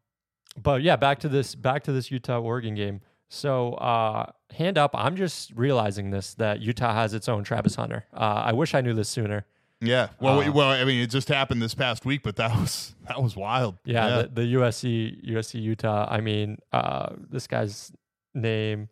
But 0.62 0.82
yeah, 0.82 0.96
back 0.96 1.20
to 1.20 1.30
this 1.30 1.54
back 1.54 1.82
to 1.84 1.92
this 1.92 2.10
Utah 2.10 2.40
Oregon 2.40 2.74
game. 2.74 3.00
So 3.30 3.72
uh, 3.74 4.26
hand 4.52 4.76
up, 4.76 4.90
I'm 4.92 5.16
just 5.16 5.50
realizing 5.54 6.10
this 6.10 6.34
that 6.34 6.60
Utah 6.60 6.92
has 6.92 7.14
its 7.14 7.26
own 7.26 7.42
Travis 7.42 7.76
Hunter. 7.76 8.04
Uh, 8.12 8.42
I 8.44 8.52
wish 8.52 8.74
I 8.74 8.82
knew 8.82 8.92
this 8.92 9.08
sooner. 9.08 9.46
yeah, 9.80 10.08
well, 10.20 10.40
Uh, 10.42 10.52
well, 10.52 10.68
I 10.68 10.84
mean, 10.84 11.00
it 11.00 11.08
just 11.08 11.28
happened 11.28 11.62
this 11.62 11.74
past 11.74 12.04
week, 12.04 12.22
but 12.22 12.36
that 12.36 12.50
was 12.60 12.94
that 13.06 13.22
was 13.22 13.34
wild. 13.34 13.78
Yeah, 13.86 14.24
The, 14.24 14.28
the 14.42 14.54
USC 14.56 15.26
USC 15.26 15.58
Utah. 15.62 16.06
I 16.06 16.20
mean, 16.20 16.58
uh, 16.70 17.14
this 17.30 17.46
guy's 17.46 17.92
name, 18.34 18.90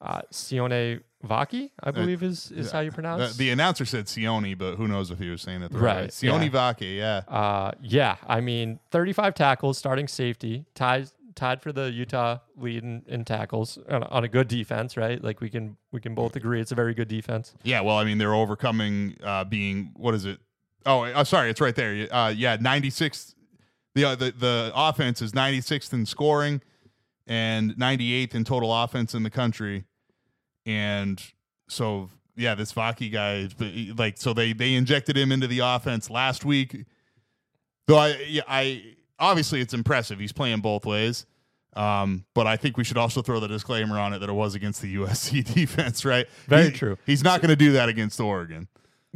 uh, 0.00 0.22
Sione 0.32 1.00
Vaki, 1.24 1.70
I 1.82 1.90
believe 1.90 2.22
is 2.22 2.52
is 2.52 2.70
how 2.70 2.80
you 2.80 2.92
pronounce. 2.92 3.22
Uh, 3.22 3.32
the 3.36 3.50
announcer 3.50 3.84
said 3.84 4.06
Sione, 4.06 4.56
but 4.56 4.76
who 4.76 4.86
knows 4.86 5.10
if 5.10 5.18
he 5.18 5.28
was 5.30 5.42
saying 5.42 5.62
it 5.62 5.72
the 5.72 5.78
right, 5.78 6.10
Sione 6.10 6.52
yeah. 6.52 6.72
Vake, 6.72 6.96
yeah. 6.96 7.22
Uh, 7.26 7.72
yeah, 7.80 8.16
I 8.26 8.40
mean, 8.40 8.78
35 8.90 9.34
tackles, 9.34 9.78
starting 9.78 10.08
safety, 10.08 10.66
tied 10.74 11.10
tied 11.34 11.62
for 11.62 11.70
the 11.70 11.90
Utah 11.90 12.38
lead 12.56 12.82
in, 12.82 13.02
in 13.06 13.24
tackles 13.24 13.78
on, 13.88 14.02
a- 14.02 14.06
on 14.08 14.24
a 14.24 14.28
good 14.28 14.48
defense, 14.48 14.96
right? 14.96 15.22
Like 15.22 15.40
we 15.40 15.48
can 15.50 15.76
we 15.92 16.00
can 16.00 16.14
both 16.14 16.34
agree 16.36 16.60
it's 16.60 16.72
a 16.72 16.76
very 16.76 16.94
good 16.94 17.08
defense. 17.08 17.54
Yeah, 17.62 17.80
well, 17.82 17.96
I 17.98 18.04
mean, 18.04 18.18
they're 18.18 18.34
overcoming 18.34 19.16
uh, 19.22 19.44
being 19.44 19.92
what 19.96 20.14
is 20.14 20.24
it? 20.24 20.40
Oh, 20.84 21.02
uh, 21.04 21.24
sorry, 21.24 21.50
it's 21.50 21.60
right 21.60 21.74
there. 21.74 22.08
Uh, 22.12 22.28
yeah, 22.28 22.56
ninety 22.60 22.90
sixth. 22.90 23.34
The, 23.94 24.04
uh, 24.04 24.14
the 24.14 24.30
the 24.32 24.72
offense 24.74 25.22
is 25.22 25.34
ninety 25.34 25.60
sixth 25.60 25.92
in 25.92 26.04
scoring, 26.06 26.60
and 27.26 27.76
ninety 27.78 28.12
eighth 28.14 28.34
in 28.34 28.44
total 28.44 28.72
offense 28.74 29.14
in 29.14 29.22
the 29.22 29.30
country, 29.30 29.84
and 30.64 31.22
so 31.68 32.10
yeah, 32.36 32.54
this 32.54 32.72
Vaki 32.72 33.10
guy, 33.10 33.48
like, 33.96 34.18
so 34.18 34.32
they 34.32 34.52
they 34.52 34.74
injected 34.74 35.16
him 35.16 35.32
into 35.32 35.46
the 35.46 35.60
offense 35.60 36.10
last 36.10 36.44
week. 36.44 36.84
Though 37.86 37.98
I, 37.98 38.16
yeah, 38.28 38.42
I 38.48 38.82
obviously 39.18 39.60
it's 39.60 39.74
impressive. 39.74 40.18
He's 40.18 40.32
playing 40.32 40.60
both 40.60 40.84
ways. 40.84 41.26
Um, 41.74 42.24
but 42.34 42.46
I 42.46 42.56
think 42.56 42.78
we 42.78 42.84
should 42.84 42.96
also 42.96 43.20
throw 43.20 43.38
the 43.38 43.48
disclaimer 43.48 43.98
on 43.98 44.14
it 44.14 44.20
that 44.20 44.30
it 44.30 44.32
was 44.32 44.54
against 44.54 44.80
the 44.80 44.94
USC 44.96 45.44
defense, 45.54 46.04
right? 46.04 46.26
Very 46.46 46.66
He- 46.66 46.70
true. 46.70 46.96
He's 47.04 47.22
not 47.22 47.40
going 47.42 47.50
to 47.50 47.56
do 47.56 47.72
that 47.72 47.88
against 47.90 48.18
Oregon. 48.18 48.68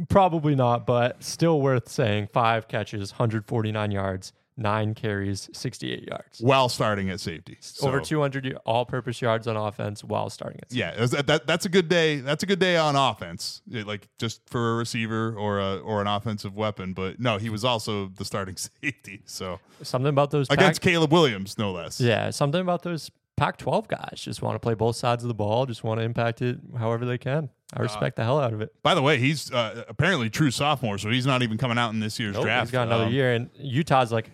Probably 0.09 0.55
not, 0.55 0.85
but 0.85 1.23
still 1.23 1.59
worth 1.61 1.89
saying. 1.89 2.29
Five 2.33 2.67
catches, 2.67 3.11
149 3.13 3.91
yards, 3.91 4.31
nine 4.61 4.93
carries, 4.93 5.49
68 5.53 6.07
yards. 6.07 6.39
while 6.39 6.69
starting 6.69 7.09
at 7.09 7.19
safety. 7.19 7.57
So, 7.61 7.87
Over 7.87 7.99
200 7.99 8.57
all-purpose 8.65 9.21
yards 9.21 9.47
on 9.47 9.57
offense 9.57 10.03
while 10.03 10.29
starting 10.29 10.59
at 10.61 10.71
safety. 10.71 10.79
Yeah, 10.79 11.05
that, 11.05 11.27
that 11.27 11.47
that's 11.47 11.65
a 11.65 11.69
good 11.69 11.89
day. 11.89 12.17
That's 12.21 12.43
a 12.43 12.45
good 12.45 12.59
day 12.59 12.77
on 12.77 12.95
offense, 12.95 13.61
It- 13.71 13.87
like 13.87 14.07
just 14.19 14.41
for 14.49 14.73
a 14.73 14.75
receiver 14.77 15.35
or 15.35 15.59
a 15.59 15.77
or 15.77 16.01
an 16.01 16.07
offensive 16.07 16.55
weapon. 16.55 16.93
But 16.93 17.19
no, 17.19 17.37
he 17.37 17.49
was 17.49 17.65
also 17.65 18.07
the 18.07 18.25
starting 18.25 18.55
safety. 18.81 19.21
So 19.25 19.59
something 19.83 20.09
about 20.09 20.31
those 20.31 20.47
Pac- 20.47 20.57
against 20.59 20.81
Caleb 20.81 21.11
Williams, 21.11 21.57
no 21.57 21.71
less. 21.71 21.99
yeah, 21.99 22.29
something 22.29 22.61
about 22.61 22.83
those 22.83 23.11
Pac-12 23.37 23.87
guys 23.87 24.21
just 24.21 24.43
want 24.43 24.53
to 24.55 24.59
play 24.59 24.75
both 24.75 24.95
sides 24.95 25.23
of 25.23 25.27
the 25.27 25.33
ball, 25.33 25.65
just 25.65 25.83
want 25.83 25.99
to 25.99 26.03
impact 26.05 26.43
it 26.43 26.59
however 26.77 27.05
they 27.05 27.17
can. 27.17 27.49
Uh, 27.73 27.79
I 27.79 27.81
respect 27.81 28.17
the 28.17 28.23
hell 28.23 28.39
out 28.39 28.53
of 28.53 28.61
it. 28.61 28.71
By 28.83 28.93
the 28.93 29.01
way, 29.01 29.17
he's 29.17 29.49
uh, 29.51 29.83
apparently 29.87 30.29
true 30.29 30.51
sophomore, 30.51 30.99
so 30.99 31.09
he's 31.09 31.25
not 31.25 31.41
even 31.41 31.57
coming 31.57 31.79
out 31.79 31.91
in 31.91 31.99
this 32.01 32.19
year's 32.19 32.35
Nope, 32.35 32.43
draft. 32.43 32.67
he's 32.67 32.71
got 32.71 32.85
another 32.85 33.05
Um, 33.05 33.13
year, 33.13 33.33
and 33.33 33.49
Utah's 33.57 34.11
like, 34.11 34.29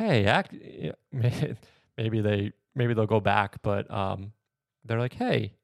hey, 0.00 0.24
act, 0.26 0.54
maybe 1.96 2.20
they 2.20 2.52
maybe 2.74 2.94
they'll 2.94 3.06
go 3.06 3.20
back, 3.20 3.62
but 3.62 3.90
um, 3.90 4.32
they're 4.84 4.98
like, 4.98 5.14
hey, 5.14 5.54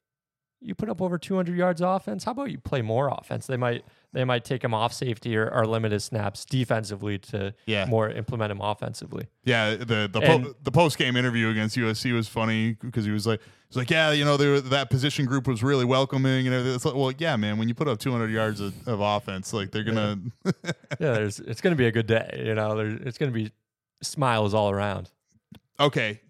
you 0.61 0.75
put 0.75 0.89
up 0.89 1.01
over 1.03 1.19
200 1.19 1.57
yards 1.57 1.81
offense. 1.81 2.25
How 2.25 2.33
about 2.33 2.51
you 2.51 2.59
play 2.59 2.83
more 2.83 3.09
offense? 3.09 3.47
They 3.47 3.57
might 3.57 3.85
they 4.13 4.25
might 4.25 4.45
take 4.45 4.65
him 4.65 4.73
off 4.73 4.93
safety 4.95 5.37
or, 5.37 5.49
or 5.51 5.67
limit 5.67 5.93
his 5.93 6.05
snaps 6.05 6.45
defensively 6.45 7.19
to 7.19 7.53
Yeah. 7.67 7.85
more 7.87 8.09
implement 8.11 8.51
him 8.51 8.61
offensively. 8.61 9.27
Yeah, 9.45 9.77
the 9.77 10.09
the 10.13 10.21
And- 10.21 10.45
po- 10.45 10.55
the 10.63 10.71
post 10.73 10.99
game 10.99 11.17
interview 11.17 11.49
against 11.51 11.77
USC 11.77 12.13
was 12.15 12.27
funny 12.29 12.77
because 12.81 13.05
he 13.05 13.11
was 13.11 13.27
like, 13.27 13.41
he's 13.69 13.77
like, 13.77 13.91
yeah, 13.91 14.13
you 14.13 14.25
know, 14.25 14.37
they 14.39 14.49
were, 14.49 14.61
that 14.61 14.89
position 14.91 15.27
group 15.27 15.47
was 15.47 15.63
really 15.63 15.85
welcoming 15.85 16.47
and 16.47 16.55
everything. 16.55 16.75
It's 16.75 16.85
like, 16.87 16.95
well, 16.95 17.13
yeah, 17.19 17.37
man, 17.37 17.59
when 17.59 17.69
you 17.69 17.75
put 17.75 17.89
up 17.89 17.99
200 17.99 18.31
yards 18.31 18.61
of, 18.61 18.89
of 18.89 19.01
offense, 19.01 19.53
like 19.53 19.71
they're 19.71 19.85
gonna, 19.85 20.19
yeah, 20.45 20.53
there's 20.99 21.39
it's 21.41 21.61
gonna 21.61 21.77
be 21.77 21.87
a 21.87 21.93
good 21.93 22.07
day. 22.07 22.43
You 22.45 22.55
know, 22.55 22.75
there's 22.77 22.95
it's 23.03 23.19
gonna 23.19 23.33
be 23.33 23.53
smiles 24.03 24.55
all 24.55 24.71
around. 24.71 25.11
okay, 25.81 26.21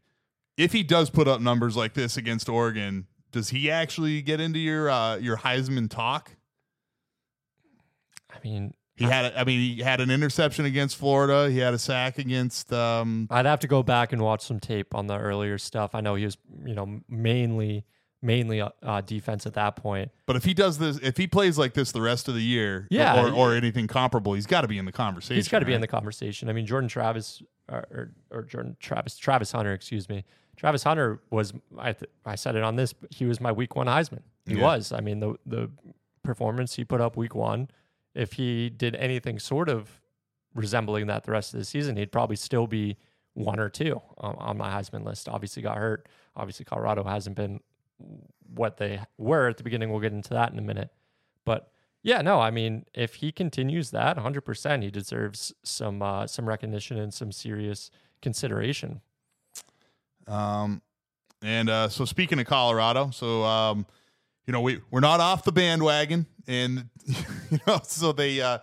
if 0.57 0.73
he 0.73 0.83
does 0.83 1.11
put 1.11 1.29
up 1.29 1.41
numbers 1.41 1.77
like 1.77 1.95
this 1.95 2.17
against 2.17 2.49
Oregon, 2.49 3.07
does 3.33 3.51
he 3.51 3.71
actually 3.71 4.23
get 4.23 4.41
into 4.41 4.59
your 4.59 4.89
uh, 4.91 5.17
your 5.17 5.37
Heisman 5.39 5.91
talk? 5.91 6.31
I 8.33 8.39
mean, 8.45 8.75
He 8.97 9.05
had, 9.05 9.27
a- 9.27 9.41
I 9.41 9.45
mean, 9.45 9.61
he 9.77 9.83
had 9.83 10.01
an 10.01 10.11
interception 10.11 10.65
against 10.65 10.97
Florida. 10.97 11.51
He 11.51 11.59
had 11.59 11.75
a 11.75 11.79
sack 11.79 12.19
against. 12.19 12.73
Um, 12.73 13.27
I'd 13.31 13.47
have 13.47 13.61
to 13.61 13.67
go 13.69 13.83
back 13.83 14.13
and 14.13 14.23
watch 14.23 14.43
some 14.45 14.61
tape 14.61 14.95
on 14.95 15.07
the 15.07 15.19
earlier 15.19 15.59
stuff. 15.59 15.95
I 15.95 16.01
know 16.01 16.15
he 16.15 16.25
was, 16.25 16.37
you 16.65 16.75
know, 16.75 17.01
mainly 17.09 17.85
mainly 18.27 18.61
uh, 18.61 18.69
uh, 18.83 19.01
defense 19.01 19.47
at 19.47 19.55
that 19.55 19.77
point. 19.77 20.11
but 20.27 20.37
if 20.37 20.45
he 20.45 20.53
does 20.53 20.79
this, 20.79 20.99
if 20.99 21.17
he 21.17 21.27
plays 21.27 21.57
like 21.57 21.73
this 21.75 21.93
the 21.93 22.03
rest 22.03 22.29
of 22.29 22.35
the 22.35 22.43
year, 22.43 22.87
Yeah, 22.91 23.23
or, 23.25 23.33
or 23.33 23.55
anything 23.55 23.87
comparable, 23.87 24.35
he's 24.35 24.47
got 24.47 24.63
to 24.63 24.69
be 24.69 24.77
in 24.79 24.85
the 24.85 24.93
conversation. 24.93 25.37
He's 25.37 25.49
got 25.49 25.61
to 25.61 25.65
be 25.67 25.73
in 25.75 25.81
the 25.81 25.87
conversation. 25.87 26.49
I 26.49 26.53
mean, 26.53 26.67
Jordan 26.67 26.89
Travis 26.89 27.43
or, 27.69 27.79
or, 27.91 28.11
or 28.31 28.43
Jordan 28.43 28.77
Travis 28.81 29.17
Travis 29.17 29.53
Hunter, 29.53 29.73
excuse 29.73 30.09
me. 30.09 30.25
Travis 30.57 30.83
Hunter 30.83 31.21
was 31.31 31.53
I 31.79 31.93
th- 31.93 32.11
I 32.25 32.35
said 32.35 32.57
it 32.57 32.63
on 32.63 32.77
this. 32.77 32.93
but 32.93 33.13
He 33.13 33.27
was 33.27 33.41
my 33.41 33.53
week 33.53 33.77
one 33.77 33.87
Heisman. 33.87 34.23
He 34.47 34.55
Yeah. 34.57 34.63
was. 34.63 34.93
I 34.93 35.01
mean, 35.01 35.21
the 35.21 35.37
the 35.47 35.71
performance 36.23 36.75
he 36.75 36.85
put 36.85 37.01
up 37.01 37.17
week 37.17 37.35
one. 37.35 37.69
If 38.15 38.33
he 38.35 38.71
did 38.71 38.97
anything 38.97 39.39
sort 39.39 39.69
of 39.69 40.01
resembling 40.55 41.07
that 41.09 41.25
the 41.25 41.33
rest 41.33 41.53
of 41.55 41.59
the 41.61 41.65
season, 41.67 41.97
he'd 41.97 42.11
probably 42.13 42.37
still 42.37 42.67
be 42.67 42.97
one 43.35 43.61
or 43.61 43.69
two 43.69 44.01
on, 44.19 44.35
on 44.39 44.57
my 44.57 44.71
Heisman 44.71 45.05
list. 45.05 45.29
Obviously, 45.29 45.63
got 45.63 45.77
hurt. 45.77 46.09
Obviously, 46.35 46.65
Colorado 46.65 47.05
hasn't 47.05 47.37
been 47.37 47.61
what 48.55 48.77
they 48.77 49.01
were 49.19 49.49
at 49.49 49.57
the 49.57 49.65
beginning. 49.65 49.91
We'll 49.91 50.01
get 50.01 50.13
into 50.13 50.31
that 50.31 50.53
in 50.53 50.59
a 50.59 50.63
minute. 50.63 50.91
But 51.45 51.71
yeah, 52.03 52.23
no, 52.23 52.41
I 52.41 52.51
mean, 52.51 52.85
if 52.95 53.17
he 53.17 53.33
continues 53.33 53.91
that 53.91 54.17
100%, 54.17 54.83
he 54.83 54.91
deserves 54.91 55.53
some 55.65 56.03
uh, 56.03 56.27
some 56.27 56.49
recognition 56.49 56.99
and 56.99 57.13
some 57.13 57.33
serious 57.33 57.91
consideration. 58.23 59.01
Um, 60.27 60.83
and 61.43 61.69
uh, 61.69 61.89
so 61.89 62.05
speaking 62.05 62.39
of 62.39 62.47
Colorado, 62.47 63.11
so 63.11 63.45
um, 63.45 63.87
you 64.47 64.53
know 64.53 64.61
we 64.61 64.81
we're 64.91 65.01
not 65.01 65.21
off 65.21 65.45
the 65.45 65.53
bandwagon, 65.53 66.27
and 66.47 66.89
you 67.51 67.59
know 67.67 67.81
so 67.83 68.13
they, 68.13 68.41
uh, 68.41 68.59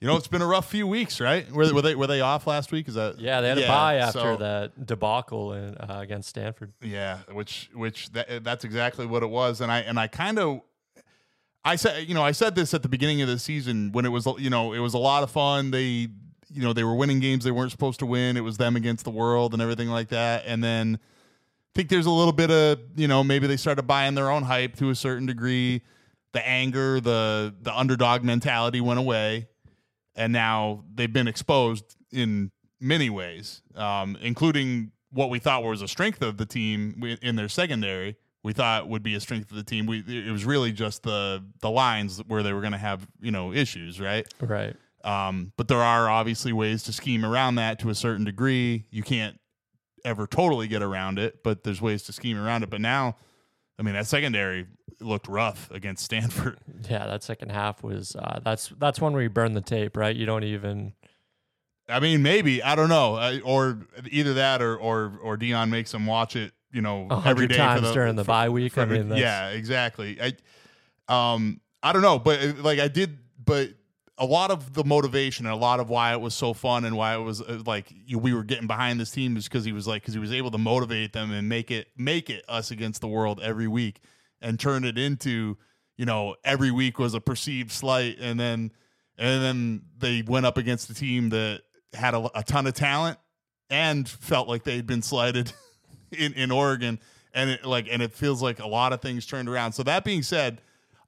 you 0.00 0.06
know, 0.06 0.16
it's 0.16 0.28
been 0.28 0.42
a 0.42 0.46
rough 0.46 0.70
few 0.70 0.86
weeks, 0.86 1.20
right? 1.20 1.50
Were, 1.50 1.72
were 1.72 1.82
they 1.82 1.94
were 1.94 2.06
they 2.06 2.20
off 2.20 2.46
last 2.46 2.70
week? 2.72 2.88
Is 2.88 2.94
that 2.94 3.18
Yeah, 3.18 3.40
they 3.40 3.48
had 3.48 3.58
a 3.58 3.66
bye 3.66 3.96
after 3.96 4.18
so- 4.20 4.36
that 4.36 4.86
debacle 4.86 5.52
in, 5.54 5.76
uh, 5.76 5.98
against 6.00 6.28
Stanford. 6.28 6.72
Yeah, 6.82 7.18
which 7.32 7.70
which 7.74 8.10
that, 8.12 8.44
that's 8.44 8.64
exactly 8.64 9.06
what 9.06 9.22
it 9.22 9.30
was, 9.30 9.60
and 9.60 9.70
I 9.72 9.80
and 9.80 9.98
I 9.98 10.06
kind 10.08 10.38
of. 10.38 10.60
I 11.64 11.74
said, 11.74 12.06
you 12.08 12.14
know, 12.14 12.22
I 12.22 12.30
said 12.30 12.54
this 12.54 12.74
at 12.74 12.82
the 12.84 12.88
beginning 12.88 13.22
of 13.22 13.28
the 13.28 13.40
season 13.40 13.90
when 13.90 14.04
it 14.04 14.10
was, 14.10 14.24
you 14.38 14.50
know, 14.50 14.72
it 14.72 14.78
was 14.78 14.94
a 14.94 14.98
lot 14.98 15.24
of 15.24 15.32
fun. 15.32 15.72
They, 15.72 15.82
you 16.48 16.62
know, 16.62 16.72
they 16.72 16.84
were 16.84 16.94
winning 16.94 17.18
games 17.18 17.42
they 17.42 17.50
weren't 17.50 17.72
supposed 17.72 17.98
to 17.98 18.06
win. 18.06 18.36
It 18.36 18.42
was 18.42 18.56
them 18.56 18.76
against 18.76 19.02
the 19.02 19.10
world 19.10 19.52
and 19.52 19.60
everything 19.60 19.88
like 19.88 20.10
that. 20.10 20.44
And 20.46 20.62
then 20.62 20.96
I 21.02 21.70
think 21.74 21.88
there's 21.88 22.06
a 22.06 22.10
little 22.12 22.32
bit 22.32 22.52
of, 22.52 22.78
you 22.94 23.08
know, 23.08 23.24
maybe 23.24 23.48
they 23.48 23.56
started 23.56 23.82
buying 23.82 24.14
their 24.14 24.30
own 24.30 24.44
hype 24.44 24.76
to 24.76 24.90
a 24.90 24.94
certain 24.94 25.26
degree. 25.26 25.82
The 26.34 26.46
anger, 26.46 27.00
the 27.00 27.52
the 27.60 27.76
underdog 27.76 28.22
mentality 28.22 28.80
went 28.80 29.00
away, 29.00 29.48
and 30.16 30.32
now 30.32 30.84
they've 30.94 31.12
been 31.12 31.28
exposed 31.28 31.96
in 32.10 32.50
many 32.80 33.10
ways, 33.10 33.62
um, 33.74 34.16
including 34.20 34.92
what 35.10 35.30
we 35.30 35.38
thought 35.38 35.62
was 35.62 35.82
a 35.82 35.88
strength 35.88 36.22
of 36.22 36.36
the 36.36 36.46
team 36.46 37.02
in 37.22 37.36
their 37.36 37.48
secondary. 37.48 38.16
We 38.42 38.52
thought 38.52 38.88
would 38.88 39.02
be 39.02 39.14
a 39.14 39.20
strength 39.20 39.50
of 39.50 39.56
the 39.56 39.64
team. 39.64 39.86
We 39.86 40.04
it 40.06 40.30
was 40.30 40.44
really 40.44 40.72
just 40.72 41.02
the 41.02 41.44
the 41.60 41.70
lines 41.70 42.22
where 42.26 42.42
they 42.42 42.52
were 42.52 42.60
going 42.60 42.72
to 42.72 42.78
have 42.78 43.06
you 43.20 43.30
know 43.30 43.52
issues, 43.52 44.00
right? 44.00 44.26
Right. 44.40 44.76
Um, 45.04 45.52
but 45.56 45.68
there 45.68 45.82
are 45.82 46.08
obviously 46.08 46.52
ways 46.52 46.82
to 46.84 46.92
scheme 46.92 47.24
around 47.24 47.56
that 47.56 47.78
to 47.80 47.90
a 47.90 47.94
certain 47.94 48.24
degree. 48.24 48.86
You 48.90 49.02
can't 49.02 49.38
ever 50.04 50.26
totally 50.26 50.68
get 50.68 50.82
around 50.82 51.18
it, 51.18 51.42
but 51.42 51.64
there's 51.64 51.80
ways 51.80 52.02
to 52.04 52.12
scheme 52.12 52.38
around 52.38 52.62
it. 52.62 52.70
But 52.70 52.80
now, 52.80 53.16
I 53.78 53.82
mean, 53.82 53.94
that 53.94 54.06
secondary 54.06 54.66
looked 55.00 55.28
rough 55.28 55.70
against 55.70 56.04
Stanford. 56.04 56.58
Yeah, 56.88 57.06
that 57.06 57.24
second 57.24 57.50
half 57.50 57.82
was 57.82 58.14
uh, 58.14 58.38
that's 58.44 58.68
that's 58.78 59.00
one 59.00 59.12
where 59.12 59.22
you 59.22 59.30
burn 59.30 59.54
the 59.54 59.60
tape, 59.60 59.96
right? 59.96 60.14
You 60.14 60.24
don't 60.24 60.44
even 60.44 60.92
I 61.88 62.00
mean, 62.00 62.22
maybe 62.22 62.62
I 62.62 62.74
don't 62.74 62.88
know, 62.88 63.16
uh, 63.16 63.38
or 63.44 63.86
either 64.10 64.34
that, 64.34 64.62
or 64.62 64.76
or 64.76 65.18
or 65.22 65.36
Deion 65.36 65.70
makes 65.70 65.92
them 65.92 66.06
watch 66.06 66.36
it, 66.36 66.52
you 66.72 66.80
know, 66.80 67.08
every 67.24 67.46
hundred 67.46 67.56
times 67.56 67.80
for 67.80 67.86
the, 67.88 67.92
during 67.94 68.16
the 68.16 68.24
for- 68.24 68.28
bye 68.28 68.48
week. 68.48 68.74
for 68.74 68.82
I 68.82 68.84
mean, 68.86 69.08
that's, 69.08 69.20
yeah, 69.20 69.48
exactly. 69.50 70.18
I, 70.20 70.34
um, 71.08 71.60
I 71.82 71.92
don't 71.92 72.02
know, 72.02 72.18
but 72.18 72.40
uh, 72.40 72.52
like 72.58 72.78
I 72.78 72.88
did, 72.88 73.18
but 73.44 73.70
a 74.18 74.26
lot 74.26 74.50
of 74.50 74.72
the 74.72 74.84
motivation 74.84 75.46
and 75.46 75.54
a 75.54 75.58
lot 75.58 75.78
of 75.78 75.88
why 75.88 76.12
it 76.12 76.20
was 76.20 76.34
so 76.34 76.54
fun 76.54 76.84
and 76.84 76.96
why 76.96 77.14
it 77.14 77.20
was 77.20 77.40
uh, 77.40 77.62
like 77.66 77.92
you, 78.06 78.18
we 78.18 78.32
were 78.34 78.44
getting 78.44 78.66
behind 78.66 78.98
this 78.98 79.10
team 79.10 79.36
is 79.36 79.44
because 79.44 79.64
he 79.64 79.72
was 79.72 79.86
like 79.86 80.02
because 80.02 80.14
he 80.14 80.20
was 80.20 80.32
able 80.32 80.50
to 80.50 80.58
motivate 80.58 81.12
them 81.12 81.30
and 81.32 81.48
make 81.48 81.70
it 81.70 81.88
make 81.96 82.30
it 82.30 82.44
us 82.48 82.70
against 82.70 83.00
the 83.00 83.08
world 83.08 83.40
every 83.42 83.68
week 83.68 84.00
and 84.40 84.58
turn 84.58 84.84
it 84.84 84.98
into 84.98 85.56
you 85.96 86.04
know 86.04 86.36
every 86.44 86.70
week 86.70 86.98
was 86.98 87.14
a 87.14 87.20
perceived 87.20 87.70
slight 87.70 88.16
and 88.20 88.38
then 88.38 88.72
and 89.18 89.42
then 89.42 89.82
they 89.98 90.22
went 90.22 90.46
up 90.46 90.58
against 90.58 90.90
a 90.90 90.94
team 90.94 91.30
that 91.30 91.62
had 91.94 92.14
a, 92.14 92.38
a 92.38 92.42
ton 92.42 92.66
of 92.66 92.74
talent 92.74 93.18
and 93.70 94.08
felt 94.08 94.48
like 94.48 94.64
they'd 94.64 94.86
been 94.86 95.02
slighted 95.02 95.52
in 96.12 96.32
in 96.34 96.50
Oregon 96.50 96.98
and 97.36 97.50
it 97.50 97.64
like 97.64 97.86
and 97.88 98.02
it 98.02 98.12
feels 98.12 98.42
like 98.42 98.58
a 98.58 98.66
lot 98.66 98.92
of 98.92 99.00
things 99.00 99.26
turned 99.26 99.48
around. 99.48 99.72
So 99.72 99.84
that 99.84 100.02
being 100.02 100.22
said, 100.22 100.60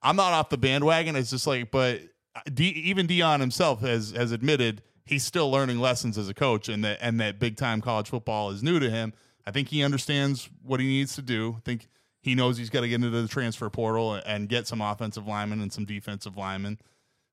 I'm 0.03 0.15
not 0.15 0.33
off 0.33 0.51
the 0.51 0.59
bandwagon. 0.59 1.17
It's 1.17 1.31
just 1.31 1.47
like, 1.47 1.73
but 1.73 2.03
uh, 2.37 2.41
D, 2.53 2.67
even 2.69 3.09
Deion 3.09 3.41
himself 3.41 3.81
has 3.81 4.13
has 4.13 4.31
admitted 4.31 4.83
he's 5.05 5.25
still 5.25 5.51
learning 5.51 5.81
lessons 5.81 6.19
as 6.19 6.29
a 6.29 6.35
coach, 6.35 6.69
and 6.69 6.85
that 6.85 6.99
and 7.01 7.19
that 7.21 7.41
big 7.41 7.57
time 7.57 7.81
college 7.81 8.11
football 8.11 8.51
is 8.51 8.63
new 8.63 8.79
to 8.79 8.91
him. 8.91 9.15
I 9.47 9.51
think 9.51 9.69
he 9.69 9.83
understands 9.83 10.51
what 10.63 10.79
he 10.79 10.87
needs 10.87 11.15
to 11.17 11.23
do. 11.23 11.55
I 11.57 11.61
think 11.61 11.89
he 12.20 12.35
knows 12.35 12.59
he's 12.59 12.70
got 12.70 12.81
to 12.81 12.89
get 12.89 12.97
into 12.97 13.11
the 13.11 13.28
transfer 13.28 13.70
portal 13.70 14.15
and 14.15 14.49
get 14.49 14.66
some 14.66 14.81
offensive 14.81 15.27
linemen 15.27 15.61
and 15.61 15.73
some 15.73 15.85
defensive 15.85 16.36
linemen 16.36 16.78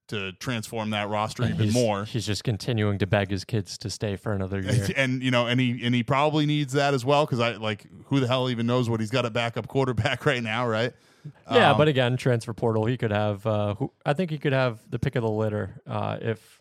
to 0.07 0.32
transform 0.34 0.91
that 0.91 1.10
roster 1.10 1.44
And 1.44 1.56
even 1.56 1.66
he's, 1.66 1.74
more. 1.74 2.06
He's 2.06 2.26
just 2.26 2.44
continuing 2.44 2.99
to 2.99 3.07
beg 3.07 3.32
his 3.32 3.44
kids 3.44 3.78
to 3.80 3.90
stay 3.90 4.16
for 4.16 4.34
another 4.34 4.60
year. 4.60 4.88
and 4.95 5.24
you 5.24 5.32
know, 5.32 5.48
and 5.48 5.60
he 5.60 5.84
and 5.84 5.95
he 5.95 6.03
probably 6.03 6.45
needs 6.45 6.74
that 6.74 6.94
as 6.94 7.03
well 7.03 7.26
because 7.26 7.40
I 7.40 7.53
like 7.53 7.88
who 8.06 8.20
the 8.20 8.28
hell 8.28 8.49
even 8.49 8.68
knows 8.68 8.90
what 8.90 8.99
he's 8.99 9.10
got 9.10 9.26
a 9.26 9.32
backup 9.32 9.68
quarterback 9.68 10.26
right 10.28 10.44
now, 10.44 10.68
right? 10.68 10.94
yeah, 11.52 11.72
Um, 11.72 11.78
but 11.78 11.88
again, 11.88 12.18
transfer 12.18 12.53
portal. 12.53 12.86
He 12.86 12.98
could 12.98 13.10
have. 13.12 13.45
Uh, 13.48 13.74
who, 13.76 13.91
I 14.06 14.14
think 14.14 14.30
he 14.30 14.38
could 14.38 14.53
have 14.53 14.80
the 14.90 14.99
pick 14.99 15.16
of 15.16 15.24
the 15.24 15.30
litter 15.30 15.82
uh, 15.88 16.18
if 16.22 16.55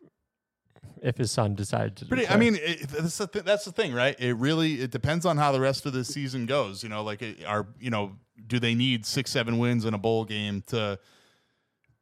if 1.04 1.18
his 1.18 1.30
son 1.30 1.54
decided 1.54 1.96
to. 1.96 2.06
Pretty, 2.06 2.26
I 2.26 2.36
mean, 2.36 2.56
it, 2.60 2.88
that's 2.88 3.18
the 3.18 3.26
th- 3.26 3.44
that's 3.44 3.66
the 3.66 3.72
thing, 3.72 3.92
right? 3.92 4.18
It 4.18 4.34
really 4.34 4.80
it 4.80 4.90
depends 4.90 5.26
on 5.26 5.36
how 5.36 5.52
the 5.52 5.60
rest 5.60 5.84
of 5.84 5.92
the 5.92 6.02
season 6.02 6.46
goes. 6.46 6.82
You 6.82 6.88
know, 6.88 7.02
like 7.02 7.20
it, 7.20 7.44
are 7.44 7.66
you 7.78 7.90
know, 7.90 8.16
do 8.46 8.58
they 8.58 8.74
need 8.74 9.04
six 9.04 9.30
seven 9.30 9.58
wins 9.58 9.84
in 9.84 9.92
a 9.92 9.98
bowl 9.98 10.24
game 10.24 10.62
to, 10.68 10.98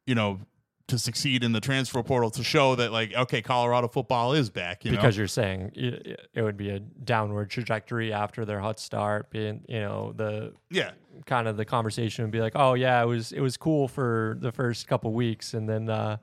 you 0.06 0.14
know, 0.14 0.38
to 0.86 0.98
succeed 0.98 1.42
in 1.42 1.50
the 1.50 1.60
transfer 1.60 2.00
portal 2.04 2.30
to 2.30 2.44
show 2.44 2.76
that 2.76 2.92
like 2.92 3.12
okay, 3.14 3.42
Colorado 3.42 3.88
football 3.88 4.34
is 4.34 4.50
back. 4.50 4.84
You 4.84 4.92
because 4.92 5.16
know, 5.16 5.22
you're 5.22 5.28
saying 5.28 5.72
it, 5.74 6.28
it 6.32 6.42
would 6.42 6.56
be 6.56 6.70
a 6.70 6.78
downward 6.78 7.50
trajectory 7.50 8.12
after 8.12 8.44
their 8.44 8.60
hot 8.60 8.78
start. 8.78 9.30
Being, 9.30 9.64
you 9.68 9.80
know, 9.80 10.12
the 10.16 10.52
yeah, 10.70 10.92
kind 11.26 11.48
of 11.48 11.56
the 11.56 11.64
conversation 11.64 12.24
would 12.24 12.30
be 12.30 12.40
like, 12.40 12.52
oh 12.54 12.74
yeah, 12.74 13.02
it 13.02 13.06
was 13.06 13.32
it 13.32 13.40
was 13.40 13.56
cool 13.56 13.88
for 13.88 14.36
the 14.40 14.52
first 14.52 14.86
couple 14.86 15.12
weeks, 15.12 15.54
and 15.54 15.68
then 15.68 15.90
uh, 15.90 16.18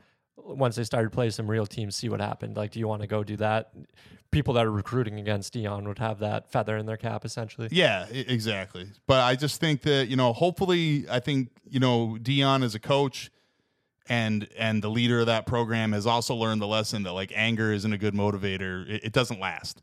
once 0.46 0.76
they 0.76 0.84
started 0.84 1.12
playing 1.12 1.32
some 1.32 1.50
real 1.50 1.66
teams, 1.66 1.96
see 1.96 2.10
what 2.10 2.22
happened. 2.22 2.58
Like, 2.58 2.72
do 2.72 2.80
you 2.80 2.88
want 2.88 3.02
to 3.02 3.08
go 3.08 3.24
do 3.24 3.38
that? 3.38 3.74
People 4.32 4.54
that 4.56 4.66
are 4.66 4.72
recruiting 4.72 5.20
against 5.20 5.54
Deion 5.54 5.88
would 5.88 6.00
have 6.00 6.20
that 6.20 6.52
feather 6.52 6.78
in 6.78 6.86
their 6.86 6.98
cap, 6.98 7.26
essentially. 7.26 7.68
Yeah, 7.72 8.06
exactly. 8.10 8.88
But 9.08 9.22
I 9.22 9.36
just 9.36 9.60
think 9.60 9.82
that 9.82 10.08
you 10.08 10.16
know, 10.16 10.34
hopefully, 10.34 11.06
I 11.10 11.20
think 11.20 11.50
you 11.68 11.80
know, 11.80 12.18
Deion 12.22 12.64
as 12.64 12.76
a 12.76 12.80
coach 12.80 13.32
and 14.08 14.48
and 14.58 14.84
the 14.84 14.90
leader 14.90 15.20
of 15.22 15.26
that 15.28 15.46
program 15.46 15.94
has 15.94 16.06
also 16.06 16.36
learned 16.36 16.62
the 16.62 16.68
lesson 16.68 17.04
that 17.04 17.14
like 17.14 17.32
anger 17.36 17.72
isn't 17.72 17.92
a 17.92 17.98
good 17.98 18.14
motivator. 18.14 18.88
It, 18.90 19.06
it 19.06 19.14
doesn't 19.14 19.40
last. 19.40 19.82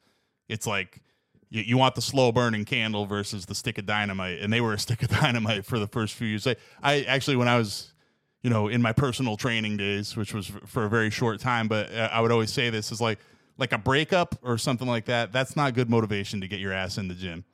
It's 0.49 0.66
like 0.66 1.01
you, 1.49 1.62
you 1.62 1.78
want 1.78 1.95
the 1.95 2.03
slow 2.03 2.33
burning 2.33 2.65
candle 2.65 3.07
versus 3.07 3.47
the 3.47 3.55
stick 3.55 3.78
of 3.78 3.87
dynamite, 3.87 4.41
and 4.41 4.53
they 4.53 4.61
were 4.61 4.74
a 4.74 4.78
stick 4.78 5.03
of 5.03 5.09
dynamite 5.20 5.65
for 5.65 5.78
the 5.78 5.87
first 5.87 6.15
few 6.15 6.28
years. 6.28 6.47
I, 6.47 6.57
I 6.83 7.03
actually, 7.03 7.37
when 7.37 7.49
I 7.49 7.57
was 7.57 7.93
you 8.42 8.50
know, 8.50 8.68
in 8.68 8.80
my 8.80 8.92
personal 8.92 9.36
training 9.36 9.76
days, 9.76 10.16
which 10.16 10.32
was 10.32 10.50
for 10.66 10.84
a 10.84 10.88
very 10.88 11.10
short 11.10 11.40
time, 11.40 11.68
but 11.68 11.92
uh, 11.92 12.08
I 12.12 12.20
would 12.20 12.30
always 12.30 12.52
say 12.52 12.70
this 12.70 12.92
is 12.92 13.00
like 13.00 13.18
like 13.58 13.72
a 13.72 13.78
breakup 13.78 14.36
or 14.42 14.58
something 14.58 14.86
like 14.86 15.06
that. 15.06 15.32
That's 15.32 15.56
not 15.56 15.74
good 15.74 15.88
motivation 15.88 16.40
to 16.42 16.48
get 16.48 16.60
your 16.60 16.72
ass 16.72 16.98
in 16.98 17.08
the 17.08 17.14
gym 17.14 17.44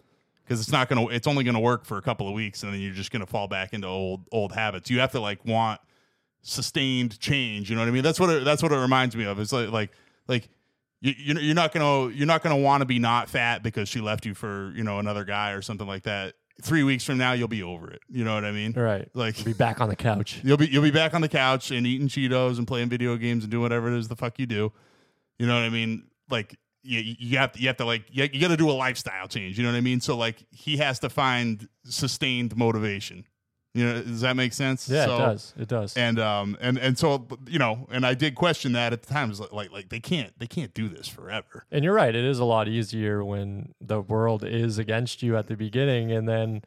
because 0.44 0.60
it's 0.60 0.72
not 0.72 0.88
gonna. 0.88 1.06
It's 1.08 1.26
only 1.26 1.44
gonna 1.44 1.60
work 1.60 1.84
for 1.84 1.96
a 1.96 2.02
couple 2.02 2.28
of 2.28 2.34
weeks, 2.34 2.62
and 2.62 2.72
then 2.72 2.80
you're 2.80 2.92
just 2.92 3.10
gonna 3.10 3.26
fall 3.26 3.48
back 3.48 3.72
into 3.72 3.86
old 3.86 4.26
old 4.32 4.52
habits. 4.52 4.90
You 4.90 5.00
have 5.00 5.12
to 5.12 5.20
like 5.20 5.44
want 5.44 5.80
sustained 6.42 7.18
change. 7.20 7.70
You 7.70 7.76
know 7.76 7.82
what 7.82 7.88
I 7.88 7.92
mean? 7.92 8.02
That's 8.02 8.20
what 8.20 8.30
it, 8.30 8.44
that's 8.44 8.62
what 8.62 8.72
it 8.72 8.76
reminds 8.76 9.16
me 9.16 9.24
of. 9.24 9.38
It's 9.38 9.52
like 9.52 9.70
like 9.70 9.92
like 10.28 10.48
you, 11.00 11.14
you're 11.16 11.40
you're 11.40 11.54
not 11.54 11.72
gonna 11.72 12.12
you're 12.12 12.26
not 12.26 12.42
gonna 12.42 12.56
want 12.56 12.82
to 12.82 12.86
be 12.86 12.98
not 12.98 13.28
fat 13.28 13.62
because 13.62 13.88
she 13.88 14.00
left 14.00 14.26
you 14.26 14.34
for 14.34 14.72
you 14.74 14.84
know 14.84 14.98
another 14.98 15.24
guy 15.24 15.52
or 15.52 15.62
something 15.62 15.86
like 15.86 16.02
that. 16.02 16.34
Three 16.60 16.82
weeks 16.82 17.04
from 17.04 17.18
now, 17.18 17.32
you'll 17.32 17.48
be 17.48 17.62
over 17.62 17.90
it. 17.90 18.02
You 18.08 18.24
know 18.24 18.34
what 18.34 18.44
I 18.44 18.52
mean? 18.52 18.72
Right. 18.72 19.08
Like 19.14 19.42
Be 19.44 19.52
back 19.52 19.80
on 19.80 19.88
the 19.88 19.96
couch. 19.96 20.40
You'll 20.44 20.58
be 20.58 20.66
you'll 20.66 20.82
be 20.82 20.90
back 20.90 21.14
on 21.14 21.20
the 21.20 21.28
couch 21.28 21.70
and 21.70 21.86
eating 21.86 22.08
Cheetos 22.08 22.58
and 22.58 22.66
playing 22.66 22.88
video 22.88 23.16
games 23.16 23.42
and 23.44 23.50
doing 23.50 23.62
whatever 23.62 23.92
it 23.92 23.98
is 23.98 24.08
the 24.08 24.16
fuck 24.16 24.38
you 24.38 24.46
do. 24.46 24.72
You 25.38 25.46
know 25.46 25.54
what 25.54 25.64
I 25.64 25.70
mean? 25.70 26.04
Like 26.30 26.56
you, 26.82 27.00
you 27.18 27.38
have 27.38 27.52
to 27.52 27.60
you 27.60 27.68
have 27.68 27.78
to 27.78 27.84
like 27.84 28.04
you, 28.10 28.28
you 28.32 28.40
got 28.40 28.48
to 28.48 28.56
do 28.56 28.70
a 28.70 28.72
lifestyle 28.72 29.28
change. 29.28 29.56
You 29.56 29.64
know 29.64 29.70
what 29.70 29.78
I 29.78 29.80
mean? 29.80 30.00
So 30.00 30.16
like 30.16 30.44
he 30.50 30.76
has 30.76 30.98
to 31.00 31.08
find 31.08 31.68
sustained 31.84 32.56
motivation. 32.56 33.24
You 33.74 33.86
know, 33.86 34.02
does 34.02 34.20
that 34.20 34.36
make 34.36 34.52
sense? 34.52 34.86
Yeah, 34.88 35.06
So- 35.06 35.14
it 35.14 35.18
does. 35.18 35.54
It 35.58 35.68
does. 35.68 35.96
And 35.96 36.18
um 36.18 36.58
and 36.60 36.78
and 36.78 36.98
so 36.98 37.26
you 37.46 37.58
know, 37.58 37.86
and 37.90 38.04
I 38.04 38.14
did 38.14 38.34
question 38.34 38.72
that 38.72 38.92
at 38.92 39.02
the 39.02 39.12
time. 39.12 39.30
It's 39.30 39.40
like 39.40 39.52
like 39.52 39.72
like 39.72 39.88
they 39.88 40.00
can't 40.00 40.38
they 40.38 40.46
can't 40.46 40.74
do 40.74 40.88
this 40.88 41.08
forever. 41.08 41.64
And 41.70 41.82
you're 41.84 41.94
right. 41.94 42.14
It 42.14 42.24
is 42.24 42.38
a 42.38 42.44
lot 42.44 42.68
easier 42.68 43.24
when 43.24 43.74
the 43.80 44.00
world 44.00 44.44
is 44.44 44.78
against 44.78 45.22
you 45.22 45.36
at 45.36 45.46
the 45.46 45.56
beginning. 45.56 46.12
And 46.12 46.28
then 46.28 46.62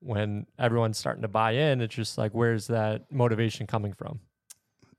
when 0.00 0.46
everyone's 0.58 0.96
starting 0.96 1.22
to 1.22 1.28
buy 1.28 1.52
in, 1.52 1.80
it's 1.80 1.94
just 1.94 2.16
like, 2.18 2.32
where's 2.32 2.68
that 2.68 3.10
motivation 3.10 3.66
coming 3.66 3.92
from? 3.92 4.20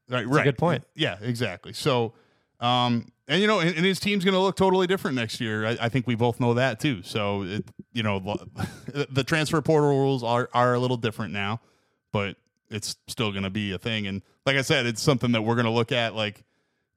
Right, 0.10 0.26
a 0.26 0.28
right. 0.28 0.44
good 0.44 0.58
point. 0.58 0.84
Yeah, 0.96 1.18
exactly. 1.22 1.72
So, 1.72 2.14
um, 2.60 3.12
and 3.30 3.40
you 3.40 3.48
know, 3.48 3.60
and, 3.60 3.70
and 3.76 3.86
his 3.86 4.00
team's 4.00 4.26
going 4.26 4.34
to 4.34 4.40
look 4.40 4.58
totally 4.58 4.88
different 4.88 5.16
next 5.16 5.40
year. 5.40 5.66
I, 5.66 5.78
I 5.82 5.90
think 5.90 6.08
we 6.08 6.16
both 6.16 6.40
know 6.42 6.56
that 6.56 6.80
too. 6.80 7.04
So, 7.04 7.44
it, 7.44 7.66
you 7.94 8.04
know, 8.04 8.20
the 9.12 9.24
transfer 9.24 9.62
portal 9.62 9.90
rules 9.90 10.24
are 10.24 10.50
are 10.54 10.74
a 10.74 10.80
little 10.80 10.98
different 10.98 11.32
now, 11.32 11.62
but 12.12 12.36
it's 12.70 12.98
still 13.08 13.32
going 13.32 13.44
to 13.44 13.50
be 13.50 13.72
a 13.72 13.78
thing. 13.78 14.08
And 14.08 14.22
like 14.46 14.58
I 14.58 14.62
said, 14.62 14.86
it's 14.86 15.02
something 15.02 15.32
that 15.32 15.44
we're 15.44 15.56
going 15.56 15.66
to 15.66 15.72
look 15.72 15.92
at. 15.92 16.16
Like, 16.16 16.44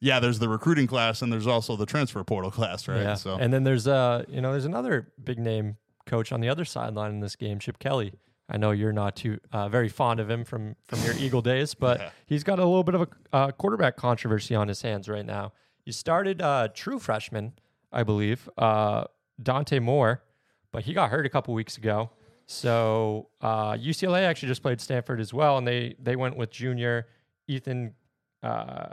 yeah, 0.01 0.19
there's 0.21 0.39
the 0.39 0.49
recruiting 0.49 0.87
class, 0.87 1.23
and 1.23 1.33
there's 1.33 1.47
also 1.47 1.77
the 1.77 1.87
transfer 1.87 2.25
portal 2.25 2.51
class, 2.59 2.89
right? 2.89 3.03
Yeah. 3.03 3.15
So, 3.15 3.37
And 3.39 3.53
then 3.53 3.63
there's 3.65 3.87
uh, 3.87 4.25
you 4.29 4.41
know, 4.41 4.51
there's 4.53 4.65
another 4.65 5.13
big 5.23 5.39
name 5.39 5.77
coach 6.07 6.33
on 6.33 6.41
the 6.41 6.49
other 6.49 6.65
sideline 6.65 7.11
in 7.13 7.21
this 7.21 7.37
game, 7.37 7.59
Chip 7.59 7.79
Kelly. 7.79 8.15
I 8.49 8.57
know 8.57 8.71
you're 8.73 8.93
not 8.93 9.17
too 9.17 9.39
uh, 9.53 9.69
very 9.69 9.89
fond 9.89 10.19
of 10.19 10.29
him 10.31 10.45
from 10.45 10.77
from 10.87 11.01
your 11.03 11.15
Eagle 11.15 11.43
days, 11.43 11.75
but 11.75 12.01
Yeah. 12.01 12.11
he's 12.27 12.43
got 12.43 12.59
a 12.59 12.65
little 12.65 12.85
bit 12.85 12.95
of 12.95 13.03
a 13.03 13.09
uh, 13.37 13.51
quarterback 13.53 13.97
controversy 13.97 14.55
on 14.55 14.69
his 14.69 14.83
hands 14.83 15.09
right 15.09 15.25
now. 15.25 15.53
You 15.85 15.93
started 15.93 16.41
uh, 16.41 16.69
true 16.75 16.99
freshman, 16.99 17.55
I 17.93 18.03
believe, 18.03 18.49
uh, 18.57 19.05
Dante 19.43 19.79
Moore, 19.79 20.23
but 20.71 20.85
he 20.85 20.95
got 20.95 21.11
hurt 21.11 21.27
a 21.27 21.29
couple 21.29 21.55
weeks 21.55 21.77
ago. 21.77 22.11
So 22.47 23.29
uh, 23.41 23.73
UCLA 23.73 24.23
actually 24.23 24.49
just 24.49 24.63
played 24.63 24.81
Stanford 24.81 25.21
as 25.21 25.33
well, 25.33 25.59
and 25.59 25.67
they 25.67 25.97
they 25.99 26.17
went 26.17 26.37
with 26.37 26.51
junior 26.51 27.07
Ethan 27.49 27.95
uh, 28.43 28.91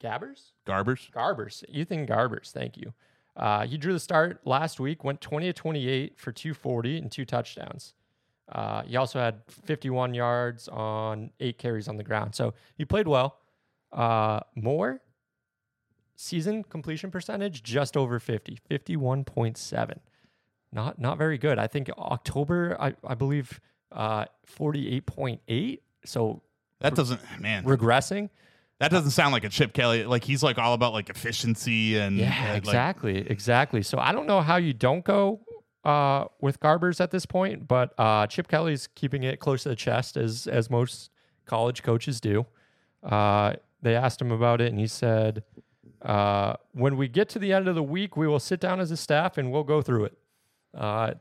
Gabbers. 0.00 0.52
Garbers. 0.66 1.10
Garbers, 1.10 1.64
Ethan 1.68 2.06
Garbers, 2.06 2.50
thank 2.50 2.76
you. 2.76 2.92
Uh, 3.36 3.66
he 3.66 3.78
drew 3.78 3.92
the 3.92 4.00
start 4.00 4.40
last 4.44 4.80
week, 4.80 5.04
went 5.04 5.20
20 5.20 5.46
to 5.46 5.52
28 5.52 6.18
for 6.18 6.32
240 6.32 6.98
and 6.98 7.12
two 7.12 7.24
touchdowns. 7.24 7.94
Uh, 8.50 8.82
he 8.82 8.96
also 8.96 9.18
had 9.20 9.42
51 9.48 10.12
yards 10.12 10.68
on 10.68 11.30
eight 11.38 11.56
carries 11.56 11.86
on 11.86 11.96
the 11.96 12.02
ground. 12.02 12.34
So 12.34 12.54
he 12.76 12.84
played 12.84 13.06
well. 13.06 13.38
Uh, 13.92 14.40
Moore, 14.56 15.00
season 16.20 16.62
completion 16.64 17.10
percentage, 17.10 17.62
just 17.62 17.96
over 17.96 18.18
50, 18.18 18.58
51.7. 18.70 19.98
Not, 20.72 20.98
not 20.98 21.18
very 21.18 21.38
good. 21.38 21.58
I 21.58 21.66
think 21.66 21.90
October, 21.98 22.76
I, 22.78 22.94
I 23.04 23.14
believe, 23.14 23.60
uh, 23.90 24.26
48.8. 24.46 25.80
So 26.04 26.42
That 26.80 26.94
doesn't, 26.94 27.20
man. 27.40 27.64
regressing. 27.64 28.28
That 28.78 28.90
doesn't 28.90 29.10
sound 29.10 29.32
like 29.32 29.44
a 29.44 29.48
Chip 29.48 29.72
Kelly. 29.72 30.04
Like 30.04 30.24
he's 30.24 30.42
like 30.42 30.58
all 30.58 30.74
about 30.74 30.92
like 30.92 31.10
efficiency 31.10 31.98
and 31.98 32.16
Yeah, 32.16 32.32
and, 32.32 32.48
like, 32.50 32.56
exactly, 32.58 33.18
exactly. 33.18 33.82
So 33.82 33.98
I 33.98 34.12
don't 34.12 34.26
know 34.26 34.40
how 34.40 34.56
you 34.56 34.72
don't 34.72 35.04
go 35.04 35.40
uh, 35.84 36.26
with 36.40 36.60
Garbers 36.60 37.00
at 37.00 37.10
this 37.10 37.26
point, 37.26 37.66
but 37.66 37.92
uh, 37.98 38.26
Chip 38.26 38.48
Kelly's 38.48 38.86
keeping 38.94 39.22
it 39.22 39.38
close 39.40 39.64
to 39.64 39.70
the 39.70 39.76
chest 39.76 40.16
as 40.16 40.46
as 40.46 40.70
most 40.70 41.10
college 41.46 41.82
coaches 41.82 42.20
do. 42.20 42.46
Uh, 43.02 43.54
they 43.82 43.94
asked 43.96 44.20
him 44.20 44.30
about 44.30 44.60
it, 44.60 44.70
and 44.70 44.78
he 44.78 44.86
said, 44.86 45.42
uh, 46.02 46.54
"When 46.72 46.96
we 46.96 47.08
get 47.08 47.28
to 47.30 47.38
the 47.38 47.52
end 47.52 47.68
of 47.68 47.74
the 47.74 47.82
week, 47.82 48.16
we 48.16 48.26
will 48.26 48.40
sit 48.40 48.60
down 48.60 48.80
as 48.80 48.90
a 48.90 48.96
staff 48.96 49.38
and 49.38 49.50
we'll 49.50 49.64
go 49.64 49.82
through 49.82 50.04
it." 50.06 50.18
Uh, 50.76 51.14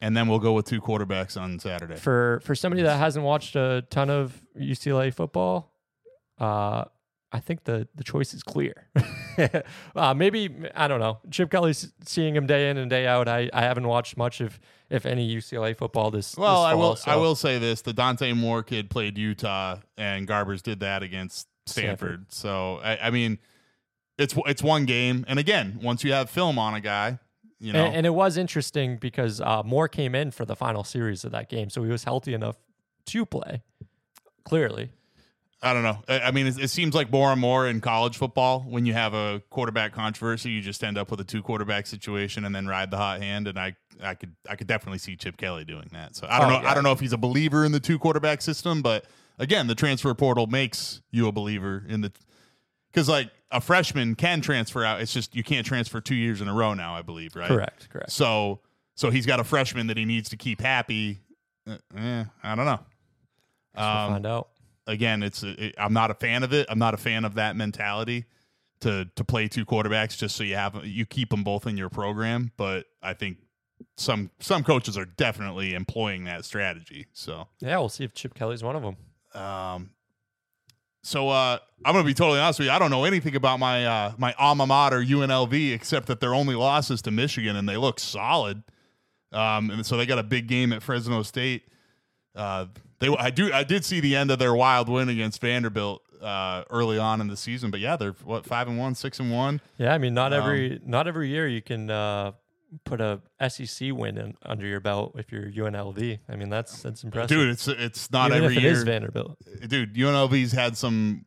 and 0.00 0.16
then 0.16 0.28
we'll 0.28 0.40
go 0.40 0.52
with 0.52 0.66
two 0.66 0.80
quarterbacks 0.80 1.40
on 1.40 1.58
Saturday. 1.58 1.96
for 1.96 2.40
for 2.44 2.54
somebody 2.54 2.82
that 2.82 2.98
hasn't 2.98 3.24
watched 3.24 3.56
a 3.56 3.84
ton 3.90 4.10
of 4.10 4.42
UCLA 4.58 5.14
football, 5.14 5.72
uh, 6.38 6.84
I 7.30 7.40
think 7.40 7.64
the 7.64 7.88
the 7.94 8.04
choice 8.04 8.34
is 8.34 8.42
clear. 8.42 8.88
uh, 9.96 10.12
maybe 10.14 10.50
I 10.74 10.88
don't 10.88 11.00
know. 11.00 11.18
Chip 11.30 11.50
Kelly's 11.50 11.92
seeing 12.04 12.36
him 12.36 12.46
day 12.46 12.68
in 12.68 12.76
and 12.76 12.90
day 12.90 13.06
out. 13.06 13.28
I, 13.28 13.48
I 13.52 13.62
haven't 13.62 13.86
watched 13.86 14.16
much 14.16 14.40
of 14.40 14.60
if 14.90 15.06
any 15.06 15.34
UCLA 15.34 15.76
football 15.76 16.10
this. 16.10 16.36
Well, 16.36 16.62
this 16.62 16.70
I 16.70 16.74
will. 16.74 16.96
so- 16.96 17.10
I 17.10 17.16
will 17.16 17.34
say 17.34 17.58
this: 17.58 17.82
the 17.82 17.92
Dante 17.92 18.32
Moore 18.32 18.62
kid 18.62 18.90
played 18.90 19.16
Utah, 19.16 19.78
and 19.96 20.28
Garbers 20.28 20.62
did 20.62 20.80
that 20.80 21.02
against 21.02 21.48
Stanford. 21.66 22.26
Stanford. 22.28 22.32
So 22.32 22.80
I, 22.82 23.06
I 23.06 23.10
mean, 23.10 23.38
it's 24.18 24.34
it's 24.46 24.62
one 24.62 24.84
game, 24.84 25.24
and 25.28 25.38
again, 25.38 25.78
once 25.82 26.04
you 26.04 26.12
have 26.12 26.28
film 26.30 26.58
on 26.58 26.74
a 26.74 26.80
guy, 26.80 27.18
you 27.58 27.72
know, 27.72 27.84
And, 27.86 27.96
and 27.96 28.06
it 28.06 28.14
was 28.14 28.36
interesting 28.36 28.96
because 28.98 29.40
uh, 29.40 29.62
Moore 29.64 29.88
came 29.88 30.14
in 30.14 30.30
for 30.30 30.44
the 30.44 30.56
final 30.56 30.84
series 30.84 31.24
of 31.24 31.32
that 31.32 31.48
game, 31.48 31.70
so 31.70 31.82
he 31.82 31.90
was 31.90 32.04
healthy 32.04 32.34
enough 32.34 32.56
to 33.06 33.24
play. 33.26 33.62
Clearly, 34.44 34.90
I 35.62 35.72
don't 35.72 35.84
know. 35.84 36.02
I, 36.08 36.20
I 36.20 36.30
mean, 36.32 36.46
it, 36.48 36.58
it 36.58 36.68
seems 36.68 36.94
like 36.94 37.12
more 37.12 37.30
and 37.30 37.40
more 37.40 37.68
in 37.68 37.80
college 37.80 38.16
football, 38.18 38.60
when 38.60 38.84
you 38.86 38.92
have 38.92 39.14
a 39.14 39.40
quarterback 39.50 39.92
controversy, 39.92 40.50
you 40.50 40.60
just 40.60 40.82
end 40.82 40.98
up 40.98 41.10
with 41.10 41.20
a 41.20 41.24
two 41.24 41.42
quarterback 41.42 41.86
situation 41.86 42.44
and 42.44 42.52
then 42.54 42.66
ride 42.66 42.90
the 42.90 42.96
hot 42.96 43.22
hand. 43.22 43.46
And 43.46 43.56
I, 43.58 43.76
I 44.02 44.14
could, 44.14 44.34
I 44.50 44.56
could 44.56 44.66
definitely 44.66 44.98
see 44.98 45.14
Chip 45.14 45.36
Kelly 45.36 45.64
doing 45.64 45.88
that. 45.92 46.16
So 46.16 46.26
I 46.28 46.40
don't 46.40 46.50
Oh, 46.50 46.56
know. 46.56 46.62
yeah. 46.62 46.70
I 46.70 46.74
don't 46.74 46.82
know 46.82 46.90
if 46.90 46.98
he's 46.98 47.12
a 47.12 47.16
believer 47.18 47.64
in 47.64 47.70
the 47.70 47.78
two 47.80 48.00
quarterback 48.00 48.42
system, 48.42 48.82
but 48.82 49.04
again, 49.38 49.68
the 49.68 49.76
transfer 49.76 50.12
portal 50.14 50.48
makes 50.48 51.00
you 51.12 51.28
a 51.28 51.32
believer 51.32 51.84
in 51.88 52.00
the, 52.00 52.12
because 52.90 53.08
like 53.08 53.30
a 53.52 53.60
freshman 53.60 54.14
can 54.16 54.40
transfer 54.40 54.84
out. 54.84 55.00
It's 55.00 55.12
just 55.12 55.36
you 55.36 55.44
can't 55.44 55.66
transfer 55.66 56.00
two 56.00 56.14
years 56.14 56.40
in 56.40 56.48
a 56.48 56.54
row 56.54 56.74
now. 56.74 56.94
I 56.96 57.02
believe, 57.02 57.36
right? 57.36 57.48
correct, 57.48 57.88
correct. 57.90 58.10
So, 58.10 58.60
so 58.96 59.10
he's 59.10 59.26
got 59.26 59.38
a 59.40 59.44
freshman 59.44 59.86
that 59.88 59.96
he 59.96 60.04
needs 60.04 60.28
to 60.30 60.36
keep 60.36 60.60
happy. 60.60 61.20
Uh, 61.68 61.76
eh, 61.96 62.24
I 62.42 62.54
don't 62.54 62.64
know. 62.66 62.80
We'll 63.76 63.84
Um, 63.86 64.12
find 64.12 64.26
out. 64.26 64.48
again, 64.86 65.22
it's 65.22 65.42
it, 65.42 65.74
I'm 65.78 65.92
not 65.92 66.10
a 66.10 66.14
fan 66.14 66.42
of 66.42 66.52
it. 66.52 66.66
I'm 66.68 66.78
not 66.78 66.94
a 66.94 66.96
fan 66.98 67.24
of 67.24 67.34
that 67.34 67.54
mentality 67.56 68.24
to 68.80 69.08
to 69.16 69.24
play 69.24 69.46
two 69.48 69.64
quarterbacks 69.64 70.16
just 70.18 70.34
so 70.36 70.42
you 70.44 70.56
have 70.56 70.84
you 70.84 71.06
keep 71.06 71.30
them 71.30 71.44
both 71.44 71.66
in 71.66 71.76
your 71.76 71.88
program. 71.88 72.50
But 72.56 72.86
I 73.02 73.14
think 73.14 73.38
some 73.96 74.30
some 74.40 74.64
coaches 74.64 74.96
are 74.98 75.04
definitely 75.04 75.74
employing 75.74 76.24
that 76.24 76.44
strategy. 76.44 77.06
So, 77.12 77.48
Yeah, 77.60 77.78
we'll 77.78 77.88
see 77.88 78.04
if 78.04 78.12
Chip 78.14 78.34
Kelly's 78.34 78.62
one 78.62 78.76
of 78.76 78.82
them. 78.82 78.96
um, 79.40 79.90
so 81.02 81.28
uh, 81.28 81.58
I'm 81.84 81.92
gonna 81.94 82.04
be 82.04 82.14
totally 82.14 82.38
honest 82.40 82.58
with 82.58 82.66
you. 82.66 82.72
I 82.72 82.78
don't 82.78 82.90
know 82.90 83.04
anything 83.04 83.36
about 83.36 83.58
my 83.58 83.84
uh, 83.84 84.12
my 84.18 84.34
alma 84.38 84.66
mater 84.66 85.00
UNLV 85.02 85.72
except 85.74 86.06
that 86.06 86.20
their 86.20 86.34
only 86.34 86.54
loss 86.54 86.90
is 86.90 87.02
to 87.02 87.10
Michigan, 87.10 87.56
and 87.56 87.68
they 87.68 87.76
look 87.76 87.98
solid. 88.00 88.62
Um, 89.32 89.70
and 89.70 89.84
so 89.86 89.96
they 89.96 90.06
got 90.06 90.18
a 90.18 90.22
big 90.22 90.46
game 90.46 90.72
at 90.72 90.82
Fresno 90.82 91.22
State. 91.22 91.64
Uh, 92.34 92.66
they 92.98 93.08
I 93.16 93.30
do 93.30 93.52
I 93.52 93.64
did 93.64 93.84
see 93.84 94.00
the 94.00 94.14
end 94.16 94.30
of 94.30 94.38
their 94.38 94.54
wild 94.54 94.88
win 94.88 95.08
against 95.08 95.40
Vanderbilt 95.40 96.02
uh, 96.22 96.64
early 96.70 96.98
on 96.98 97.20
in 97.20 97.26
the 97.28 97.36
season, 97.36 97.70
but 97.70 97.80
yeah, 97.80 97.96
they're 97.96 98.14
what 98.24 98.44
five 98.46 98.68
and 98.68 98.78
one, 98.78 98.94
six 98.94 99.18
and 99.18 99.32
one. 99.32 99.60
Yeah, 99.78 99.92
I 99.92 99.98
mean, 99.98 100.14
not 100.14 100.32
Um, 100.32 100.40
every 100.40 100.80
not 100.84 101.08
every 101.08 101.28
year 101.28 101.48
you 101.48 101.62
can 101.62 101.90
uh, 101.90 102.32
put 102.84 103.00
a 103.00 103.20
SEC 103.48 103.92
win 103.92 104.18
in, 104.18 104.34
under 104.44 104.66
your 104.66 104.80
belt 104.80 105.14
if 105.18 105.32
you're 105.32 105.50
UNLV. 105.50 106.18
I 106.28 106.36
mean, 106.36 106.48
that's 106.48 106.82
that's 106.82 107.04
impressive. 107.04 107.28
Dude, 107.36 107.50
it's 107.50 107.68
it's 107.68 108.10
not 108.10 108.30
Even 108.30 108.44
every 108.44 108.56
if 108.56 108.62
it 108.62 108.62
year. 108.64 108.72
is 108.72 108.82
Vanderbilt. 108.84 109.36
dude, 109.66 109.94
UNLV's 109.94 110.52
had 110.52 110.76
some 110.76 111.26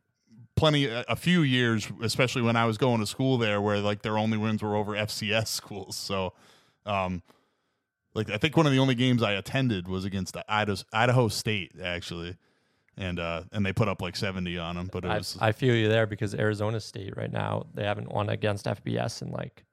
plenty 0.56 0.86
a 0.86 1.16
few 1.16 1.42
years, 1.42 1.88
especially 2.02 2.42
when 2.42 2.56
I 2.56 2.66
was 2.66 2.78
going 2.78 3.00
to 3.00 3.06
school 3.06 3.38
there, 3.38 3.62
where 3.62 3.80
like 3.80 4.02
their 4.02 4.18
only 4.18 4.38
wins 4.38 4.64
were 4.64 4.76
over 4.76 4.94
FCS 4.94 5.48
schools. 5.48 5.96
So, 5.96 6.34
um, 6.86 7.22
like 8.14 8.30
I 8.30 8.38
think 8.38 8.58
one 8.58 8.66
of 8.66 8.72
the 8.72 8.80
only 8.80 8.96
games 8.96 9.22
I 9.22 9.34
attended 9.34 9.88
was 9.88 10.06
against 10.06 10.38
Idaho, 10.48 10.82
Idaho 10.94 11.28
State 11.28 11.74
actually, 11.82 12.38
and 12.98 13.20
uh, 13.20 13.44
and 13.52 13.66
they 13.66 13.74
put 13.74 13.88
up 13.88 14.02
like 14.02 14.16
seventy 14.16 14.58
on 14.58 14.76
them. 14.76 14.90
But 14.92 15.06
it 15.06 15.10
I, 15.10 15.18
was 15.18 15.38
I 15.40 15.52
feel 15.52 15.76
you 15.76 15.90
there 15.90 16.08
because 16.08 16.34
Arizona 16.34 16.80
State 16.80 17.16
right 17.18 17.32
now 17.32 17.66
they 17.74 17.84
haven't 17.84 18.12
won 18.12 18.30
against 18.30 18.66
FBS 18.66 19.22
in 19.22 19.32
like 19.32 19.66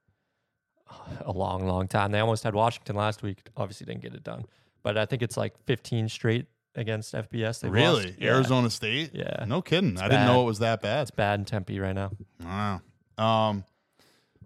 a 1.25 1.31
long, 1.31 1.67
long 1.67 1.87
time. 1.87 2.11
They 2.11 2.19
almost 2.19 2.43
had 2.43 2.55
Washington 2.55 2.95
last 2.95 3.23
week. 3.23 3.39
Obviously, 3.57 3.85
didn't 3.85 4.01
get 4.01 4.13
it 4.13 4.23
done, 4.23 4.45
but 4.81 4.97
I 4.97 5.05
think 5.05 5.21
it's 5.21 5.37
like 5.37 5.53
15 5.65 6.09
straight 6.09 6.47
against 6.75 7.13
FBS. 7.13 7.61
They've 7.61 7.71
really. 7.71 8.15
Yeah. 8.17 8.33
Arizona 8.33 8.69
State. 8.69 9.11
Yeah. 9.13 9.45
no 9.47 9.61
kidding. 9.61 9.99
I 9.99 10.07
didn't 10.07 10.25
know 10.25 10.41
it 10.41 10.45
was 10.45 10.59
that 10.59 10.81
bad. 10.81 11.03
It's 11.03 11.11
bad 11.11 11.39
in 11.39 11.45
Tempe 11.45 11.79
right 11.79 11.93
now. 11.95 12.11
Wow. 12.43 12.81
Um, 13.17 13.63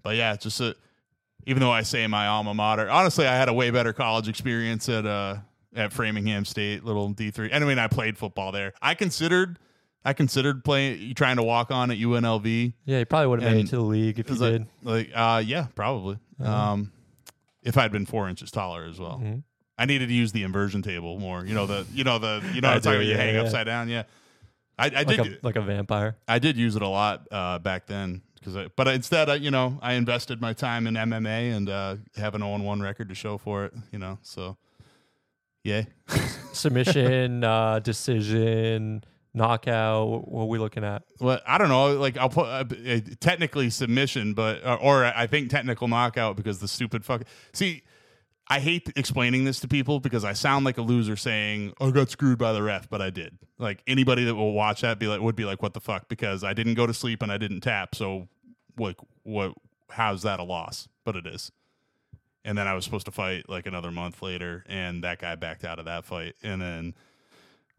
but 0.04 0.16
yeah, 0.16 0.36
just 0.36 0.60
a, 0.62 0.76
even 1.46 1.62
though 1.62 1.72
I 1.72 1.84
say 1.84 2.06
my 2.08 2.28
alma 2.28 2.54
mater, 2.54 2.90
honestly, 2.90 3.26
I 3.26 3.36
had 3.36 3.50
a 3.50 3.54
way 3.54 3.72
better 3.72 3.94
college 3.94 4.28
experience 4.28 4.90
at 4.90 5.06
uh 5.06 5.38
at 5.76 5.94
Framingham 5.94 6.44
State, 6.46 6.84
little 6.84 7.10
D 7.10 7.32
three. 7.32 7.52
Anyway, 7.52 7.72
and 7.72 7.82
I 7.82 7.88
played 7.88 8.18
football 8.18 8.52
there. 8.52 8.74
I 8.82 8.94
considered, 8.94 9.60
I 10.08 10.14
considered 10.14 10.64
playing, 10.64 11.16
trying 11.16 11.36
to 11.36 11.44
walk 11.44 11.70
on 11.70 11.92
at 11.92 11.98
UNLV. 11.98 12.74
Yeah, 12.86 13.00
you 13.00 13.06
probably 13.06 13.28
would 13.28 13.42
have 13.42 13.52
made 13.54 13.66
it 13.66 13.70
to 13.72 13.76
the 13.76 13.82
league 13.82 14.18
if 14.20 14.30
you 14.30 14.36
like, 14.36 14.52
did. 14.54 14.68
like, 14.82 15.12
uh, 15.14 15.44
yeah, 15.46 15.68
probably. 15.76 16.18
Um, 16.40 16.94
if 17.62 17.78
I'd 17.78 17.92
been 17.92 18.06
four 18.06 18.30
inches 18.30 18.50
taller 18.50 18.86
as 18.86 19.00
well. 19.00 19.20
Mhm. 19.22 19.44
I 19.78 19.86
needed 19.86 20.08
to 20.08 20.14
use 20.14 20.32
the 20.32 20.44
inversion 20.44 20.82
table 20.82 21.20
more. 21.20 21.46
You 21.46 21.54
know 21.54 21.66
the, 21.66 21.86
you 21.94 22.06
know 22.06 22.20
the, 22.20 22.42
you 22.54 22.62
know 22.62 22.70
I 22.70 22.72
what 22.72 22.76
I'm 22.78 22.82
talking 22.84 22.96
about. 23.00 23.06
You 23.06 23.12
yeah, 23.12 23.18
hang 23.18 23.36
yeah. 23.36 23.42
upside 23.42 23.66
down. 23.66 23.90
Yeah, 23.90 24.04
I, 24.80 24.86
I 24.86 24.90
Like 25.04 25.08
did. 25.08 25.34
a, 25.34 25.38
like 25.44 25.56
a 25.58 25.62
vampire. 25.62 26.16
I 26.26 26.40
did 26.40 26.56
use 26.56 26.78
it 26.78 26.82
a 26.82 26.88
lot 26.88 27.28
uh, 27.30 27.60
back 27.60 27.86
then 27.88 28.22
because, 28.36 28.56
I, 28.56 28.68
but 28.78 28.88
instead, 28.88 29.30
I, 29.30 29.36
you 29.36 29.52
know, 29.52 29.78
I 29.82 29.94
invested 29.94 30.40
my 30.40 30.54
time 30.54 30.88
in 30.88 30.94
MMA 30.94 31.54
and 31.54 31.70
uh, 31.70 31.96
have 32.16 32.34
an 32.34 32.42
0 32.42 32.60
1 32.60 32.80
record 32.82 33.10
to 33.10 33.16
show 33.16 33.38
for 33.38 33.66
it. 33.66 33.74
You 33.92 34.00
know, 34.00 34.20
so 34.22 34.56
yeah. 35.66 35.84
Submission, 36.54 37.44
uh, 37.44 37.80
decision, 37.80 39.04
knockout. 39.34 40.28
What 40.28 40.44
are 40.44 40.48
we 40.48 40.58
looking 40.60 40.84
at? 40.84 41.04
Well, 41.20 41.40
I 41.46 41.58
don't 41.58 41.70
know. 41.70 41.94
Like 41.94 42.18
I'll 42.18 42.30
put 42.30 42.48
uh, 42.48 42.64
uh, 42.88 43.00
technically 43.20 43.70
submission, 43.70 44.34
but 44.34 44.64
uh, 44.66 44.78
or 44.82 45.06
I 45.06 45.28
think 45.28 45.50
technical 45.50 45.88
knockout 45.88 46.36
because 46.36 46.60
the 46.60 46.68
stupid 46.68 47.06
fuck. 47.06 47.24
See, 47.54 47.84
I 48.50 48.60
hate 48.60 48.90
explaining 48.96 49.44
this 49.44 49.60
to 49.60 49.68
people 49.68 50.00
because 50.00 50.24
I 50.24 50.34
sound 50.34 50.66
like 50.66 50.78
a 50.78 50.82
loser 50.82 51.16
saying 51.16 51.74
I 51.82 51.92
got 51.92 52.10
screwed 52.10 52.38
by 52.38 52.54
the 52.54 52.64
ref, 52.64 52.90
but 52.90 53.02
I 53.02 53.10
did. 53.10 53.38
Like 53.58 53.84
anybody 53.88 54.24
that 54.26 54.36
will 54.36 54.54
watch 54.54 54.82
that 54.82 55.00
be 55.00 55.08
like 55.08 55.22
would 55.22 55.36
be 55.36 55.46
like, 55.46 55.62
what 55.62 55.74
the 55.74 55.82
fuck? 55.82 56.08
Because 56.08 56.44
I 56.44 56.54
didn't 56.54 56.76
go 56.76 56.88
to 56.88 56.94
sleep 56.94 57.22
and 57.22 57.32
I 57.32 57.38
didn't 57.38 57.62
tap. 57.62 57.96
So 57.96 58.28
like 58.78 58.98
what? 59.24 59.54
How's 59.90 60.24
that 60.24 60.40
a 60.40 60.44
loss? 60.44 60.88
But 61.04 61.16
it 61.16 61.26
is. 61.28 61.52
And 62.46 62.58
then 62.58 62.68
I 62.68 62.74
was 62.74 62.86
supposed 62.86 63.06
to 63.08 63.12
fight 63.12 63.50
like 63.50 63.66
another 63.66 63.92
month 63.92 64.22
later, 64.22 64.64
and 64.68 65.04
that 65.04 65.20
guy 65.20 65.36
backed 65.36 65.66
out 65.66 65.80
of 65.80 65.86
that 65.86 66.06
fight, 66.06 66.36
and 66.42 66.62
then 66.62 66.94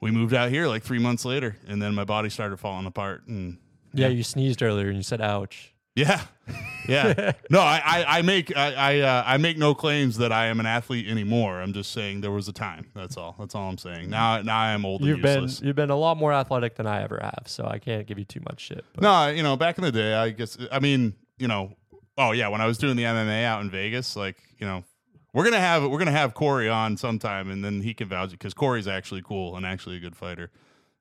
we 0.00 0.10
moved 0.10 0.34
out 0.34 0.50
here 0.50 0.66
like 0.66 0.82
three 0.82 0.98
months 0.98 1.24
later, 1.24 1.56
and 1.66 1.80
then 1.82 1.94
my 1.94 2.04
body 2.04 2.28
started 2.28 2.58
falling 2.58 2.86
apart, 2.86 3.26
and 3.26 3.58
Yeah, 3.92 4.08
you 4.08 4.22
sneezed 4.22 4.62
earlier 4.62 4.88
and 4.88 4.96
you 4.96 5.02
said 5.02 5.20
ouch. 5.20 5.72
yeah, 5.96 6.22
yeah. 6.88 7.32
no, 7.50 7.58
I, 7.60 7.82
I, 7.84 8.18
I 8.18 8.22
make 8.22 8.56
I 8.56 8.72
I, 8.74 8.98
uh, 9.00 9.22
I 9.26 9.36
make 9.38 9.58
no 9.58 9.74
claims 9.74 10.18
that 10.18 10.30
I 10.30 10.46
am 10.46 10.60
an 10.60 10.66
athlete 10.66 11.08
anymore. 11.08 11.60
I'm 11.60 11.72
just 11.72 11.90
saying 11.90 12.20
there 12.20 12.30
was 12.30 12.46
a 12.46 12.52
time. 12.52 12.86
That's 12.94 13.16
all. 13.16 13.34
That's 13.38 13.56
all 13.56 13.68
I'm 13.68 13.78
saying. 13.78 14.08
Now 14.08 14.40
now 14.42 14.56
I 14.58 14.70
am 14.70 14.84
old 14.84 15.00
and 15.00 15.08
You've 15.08 15.22
been 15.22 15.42
useless. 15.42 15.60
you've 15.66 15.74
been 15.74 15.90
a 15.90 15.96
lot 15.96 16.16
more 16.16 16.32
athletic 16.32 16.76
than 16.76 16.86
I 16.86 17.02
ever 17.02 17.18
have, 17.20 17.42
so 17.46 17.64
I 17.66 17.78
can't 17.80 18.06
give 18.06 18.16
you 18.18 18.24
too 18.24 18.40
much 18.48 18.60
shit. 18.60 18.84
But 18.94 19.02
No, 19.02 19.26
you 19.28 19.42
know, 19.42 19.56
back 19.56 19.76
in 19.78 19.82
the 19.84 19.90
day, 19.90 20.14
I 20.14 20.30
guess 20.30 20.56
I 20.70 20.78
mean, 20.78 21.14
you 21.36 21.48
know, 21.48 21.72
oh 22.16 22.30
yeah, 22.30 22.46
when 22.46 22.60
I 22.60 22.66
was 22.66 22.78
doing 22.78 22.94
the 22.96 23.02
MMA 23.02 23.44
out 23.44 23.60
in 23.62 23.70
Vegas, 23.70 24.14
like 24.14 24.36
you 24.58 24.66
know, 24.68 24.84
we're 25.32 25.44
gonna 25.44 25.60
have 25.60 25.88
we're 25.88 25.98
gonna 25.98 26.10
have 26.10 26.34
Corey 26.34 26.68
on 26.68 26.96
sometime, 26.96 27.50
and 27.50 27.64
then 27.64 27.82
he 27.82 27.94
can 27.94 28.08
vouch 28.08 28.28
it 28.28 28.38
because 28.38 28.54
Corey's 28.54 28.88
actually 28.88 29.22
cool 29.22 29.56
and 29.56 29.66
actually 29.66 29.96
a 29.96 30.00
good 30.00 30.16
fighter. 30.16 30.50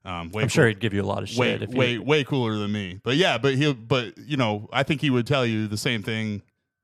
Um, 0.06 0.32
way 0.32 0.44
I'm 0.44 0.50
sure 0.50 0.66
cool- 0.66 0.70
he'd 0.70 0.80
give 0.80 0.94
you 0.94 1.02
a 1.02 1.06
lot 1.06 1.24
of 1.24 1.30
shit. 1.30 1.40
way 1.40 1.54
if 1.54 1.72
you, 1.72 1.78
way 1.78 1.98
way 1.98 2.24
cooler 2.24 2.56
than 2.58 2.72
me. 2.72 3.00
But 3.04 3.18
yeah, 3.18 3.38
but 3.38 3.56
he'll 3.56 3.74
but 3.74 4.18
you 4.18 4.38
know, 4.38 4.70
I 4.72 4.84
think 4.84 5.02
he 5.02 5.10
would 5.10 5.28
tell 5.28 5.46
you 5.46 5.68
the 5.68 5.78
same 5.78 6.04
thing. 6.04 6.42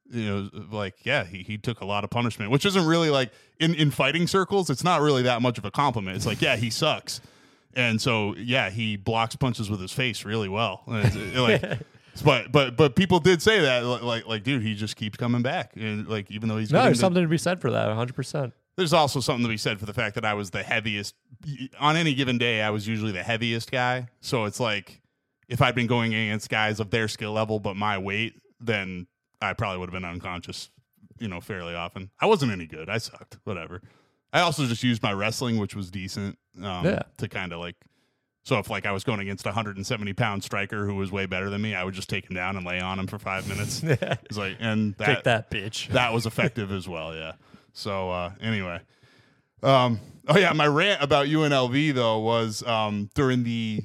You 0.09 0.25
know, 0.25 0.49
like 0.71 1.05
yeah, 1.05 1.23
he, 1.23 1.43
he 1.43 1.57
took 1.57 1.81
a 1.81 1.85
lot 1.85 2.03
of 2.03 2.09
punishment, 2.09 2.51
which 2.51 2.65
isn't 2.65 2.85
really 2.85 3.09
like 3.09 3.31
in 3.59 3.73
in 3.73 3.91
fighting 3.91 4.27
circles. 4.27 4.69
It's 4.69 4.83
not 4.83 5.01
really 5.01 5.23
that 5.23 5.41
much 5.41 5.57
of 5.57 5.65
a 5.65 5.71
compliment. 5.71 6.17
It's 6.17 6.25
like 6.25 6.41
yeah, 6.41 6.55
he 6.55 6.69
sucks, 6.69 7.19
and 7.73 8.01
so 8.01 8.35
yeah, 8.35 8.69
he 8.69 8.95
blocks 8.95 9.35
punches 9.35 9.69
with 9.69 9.79
his 9.79 9.91
face 9.91 10.23
really 10.25 10.49
well. 10.49 10.83
It's, 10.87 11.15
it, 11.15 11.35
like, 11.37 11.63
but 12.21 12.51
but 12.51 12.75
but 12.77 12.95
people 12.95 13.19
did 13.19 13.41
say 13.41 13.61
that 13.61 13.83
like, 13.85 14.27
like 14.27 14.43
dude, 14.43 14.61
he 14.61 14.75
just 14.75 14.95
keeps 14.95 15.17
coming 15.17 15.41
back, 15.41 15.71
and 15.75 16.07
like 16.07 16.29
even 16.29 16.49
though 16.49 16.57
he's 16.57 16.71
no, 16.71 16.83
there's 16.83 16.97
the- 16.97 17.01
something 17.01 17.23
to 17.23 17.27
be 17.29 17.37
said 17.37 17.59
for 17.61 17.71
that. 17.71 17.87
100. 17.87 18.13
percent 18.15 18.53
there's 18.75 18.91
also 18.93 19.19
something 19.19 19.43
to 19.43 19.49
be 19.49 19.57
said 19.57 19.79
for 19.79 19.85
the 19.85 19.93
fact 19.93 20.15
that 20.15 20.25
I 20.25 20.33
was 20.33 20.49
the 20.49 20.63
heaviest 20.63 21.13
on 21.79 21.95
any 21.95 22.15
given 22.15 22.39
day. 22.39 22.61
I 22.63 22.71
was 22.71 22.87
usually 22.87 23.11
the 23.11 23.21
heaviest 23.21 23.71
guy, 23.71 24.07
so 24.19 24.45
it's 24.45 24.59
like 24.59 24.99
if 25.47 25.61
I'd 25.61 25.75
been 25.75 25.85
going 25.87 26.13
against 26.15 26.49
guys 26.49 26.79
of 26.79 26.89
their 26.89 27.07
skill 27.07 27.33
level 27.33 27.59
but 27.59 27.75
my 27.75 27.99
weight, 27.99 28.33
then 28.59 29.05
I 29.41 29.53
probably 29.53 29.77
would 29.77 29.89
have 29.89 30.01
been 30.01 30.09
unconscious, 30.09 30.69
you 31.19 31.27
know, 31.27 31.39
fairly 31.39 31.75
often. 31.75 32.09
I 32.19 32.25
wasn't 32.25 32.51
any 32.51 32.65
good. 32.65 32.89
I 32.89 32.97
sucked. 32.97 33.37
Whatever. 33.43 33.81
I 34.31 34.39
also 34.39 34.65
just 34.65 34.81
used 34.81 35.03
my 35.03 35.13
wrestling, 35.13 35.59
which 35.59 35.75
was 35.75 35.91
decent, 35.91 36.39
um, 36.63 36.83
Yeah. 36.85 37.03
to 37.17 37.27
kind 37.27 37.53
of 37.53 37.59
like. 37.59 37.75
So 38.43 38.59
if 38.59 38.69
like 38.69 38.85
I 38.85 38.91
was 38.91 39.03
going 39.03 39.19
against 39.19 39.45
a 39.45 39.49
170 39.49 40.13
pound 40.13 40.43
striker 40.43 40.85
who 40.85 40.95
was 40.95 41.11
way 41.11 41.25
better 41.25 41.49
than 41.49 41.61
me, 41.61 41.75
I 41.75 41.83
would 41.83 41.93
just 41.93 42.09
take 42.09 42.29
him 42.29 42.35
down 42.35 42.57
and 42.57 42.65
lay 42.65 42.79
on 42.79 42.99
him 42.99 43.07
for 43.07 43.17
five 43.17 43.47
minutes. 43.47 43.81
It's 43.83 44.37
like 44.37 44.57
and 44.59 44.95
that, 44.95 45.05
Take 45.05 45.23
that, 45.23 45.49
bitch. 45.51 45.87
that 45.89 46.13
was 46.13 46.25
effective 46.25 46.71
as 46.71 46.87
well. 46.87 47.15
Yeah. 47.15 47.33
So 47.71 48.11
uh, 48.11 48.31
anyway, 48.41 48.81
um, 49.63 49.99
oh 50.27 50.37
yeah, 50.37 50.51
my 50.53 50.67
rant 50.67 51.01
about 51.01 51.27
UNLV 51.27 51.93
though 51.93 52.19
was 52.19 52.61
um, 52.67 53.09
during 53.15 53.43
the 53.43 53.81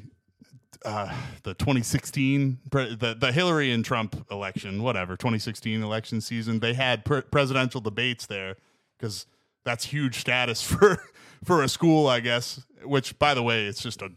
uh, 0.84 1.12
the 1.44 1.54
2016 1.54 2.58
pre- 2.70 2.94
the 2.94 3.14
the 3.14 3.32
Hillary 3.32 3.72
and 3.72 3.84
Trump 3.84 4.26
election, 4.30 4.82
whatever 4.82 5.16
2016 5.16 5.82
election 5.82 6.20
season, 6.20 6.60
they 6.60 6.74
had 6.74 7.04
pre- 7.04 7.22
presidential 7.22 7.80
debates 7.80 8.26
there 8.26 8.56
because 8.98 9.26
that's 9.64 9.84
huge 9.86 10.18
status 10.18 10.62
for 10.68 11.00
for 11.44 11.62
a 11.62 11.68
school, 11.68 12.08
I 12.08 12.20
guess. 12.20 12.64
Which, 12.84 13.18
by 13.18 13.34
the 13.34 13.42
way, 13.42 13.66
it's 13.66 13.82
just 13.82 14.02
a 14.02 14.10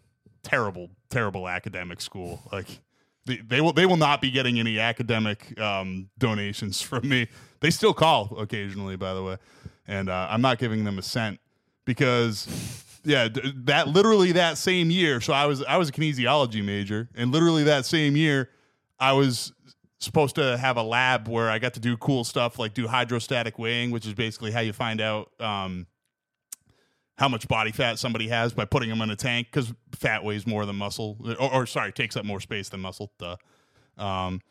terrible, 0.44 0.90
terrible 1.10 1.48
academic 1.48 2.02
school. 2.02 2.42
Like 2.52 2.68
they, 3.26 3.38
they 3.38 3.62
will 3.62 3.74
they 3.74 3.86
will 3.86 3.98
not 3.98 4.22
be 4.22 4.32
getting 4.32 4.60
any 4.60 4.80
academic 4.80 5.60
um, 5.60 6.10
donations 6.18 6.82
from 6.82 7.08
me. 7.08 7.28
They 7.60 7.70
still 7.70 7.94
call 7.94 8.36
occasionally, 8.38 8.96
by 8.96 9.14
the 9.14 9.24
way, 9.24 9.38
and 9.88 10.10
uh, 10.10 10.28
I'm 10.30 10.42
not 10.42 10.58
giving 10.58 10.84
them 10.84 10.98
a 10.98 11.04
cent 11.04 11.40
because 11.86 12.48
yeah, 13.04 13.28
that 13.64 13.88
literally 13.88 14.32
that 14.34 14.58
same 14.58 14.92
year. 14.92 15.22
So 15.22 15.34
I 15.34 15.46
was 15.46 15.64
I 15.64 15.78
was 15.78 15.90
a 15.90 15.92
kinesiology 15.92 16.64
major, 16.64 17.10
and 17.16 17.32
literally 17.32 17.64
that 17.64 17.86
same 17.86 18.16
year, 18.16 18.50
I 19.00 19.14
was 19.14 19.52
supposed 20.00 20.36
to 20.36 20.58
have 20.58 20.78
a 20.78 20.84
lab 20.84 21.28
where 21.28 21.50
I 21.50 21.60
got 21.60 21.76
to 21.76 21.80
do 21.80 21.96
cool 21.98 22.24
stuff 22.24 22.58
like 22.58 22.74
do 22.74 22.88
hydrostatic 22.88 23.60
weighing, 23.60 23.92
which 23.92 24.08
is 24.08 24.14
basically 24.16 24.52
how 24.52 24.62
you 24.62 24.74
find 24.74 25.00
out 25.00 25.32
um, 25.40 25.86
how 27.22 27.30
much 27.30 27.48
body 27.48 27.72
fat 27.72 28.00
somebody 28.00 28.28
has 28.30 28.52
by 28.52 28.66
putting 28.66 28.90
them 28.90 29.00
in 29.00 29.12
a 29.12 29.16
tank 29.16 29.48
because 29.52 29.72
fat 29.92 30.24
weighs 30.24 30.48
more 30.48 30.66
than 30.66 30.76
muscle, 30.76 31.18
or, 31.40 31.54
or 31.54 31.66
sorry, 31.68 31.92
takes 31.92 32.18
up 32.18 32.26
more 32.26 32.40
space 32.40 32.70
than 32.70 32.80
muscle. 32.80 33.12
Duh. 33.20 33.36
Um, 33.96 34.42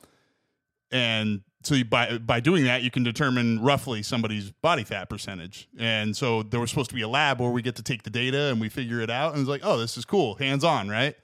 and 0.93 1.41
so 1.65 1.75
you, 1.75 1.85
by 1.85 2.19
by 2.19 2.39
doing 2.39 2.63
that, 2.65 2.83
you 2.83 2.91
can 2.93 3.03
determine 3.03 3.61
roughly 3.61 4.05
somebody's 4.05 4.53
body 4.53 4.85
fat 4.85 5.11
percentage. 5.11 5.69
And 5.81 6.17
so 6.17 6.45
there 6.45 6.61
was 6.61 6.71
supposed 6.71 6.91
to 6.91 6.95
be 6.95 7.03
a 7.03 7.09
lab 7.09 7.41
where 7.41 7.51
we 7.51 7.61
get 7.61 7.75
to 7.75 7.83
take 7.83 8.05
the 8.05 8.11
data 8.11 8.51
and 8.53 8.61
we 8.61 8.69
figure 8.69 9.01
it 9.01 9.11
out. 9.11 9.33
And 9.33 9.41
it's 9.41 9.51
like, 9.51 9.63
oh, 9.65 9.77
this 9.77 9.99
is 9.99 10.05
cool, 10.05 10.37
hands 10.37 10.63
on, 10.63 10.89
right? 10.89 11.17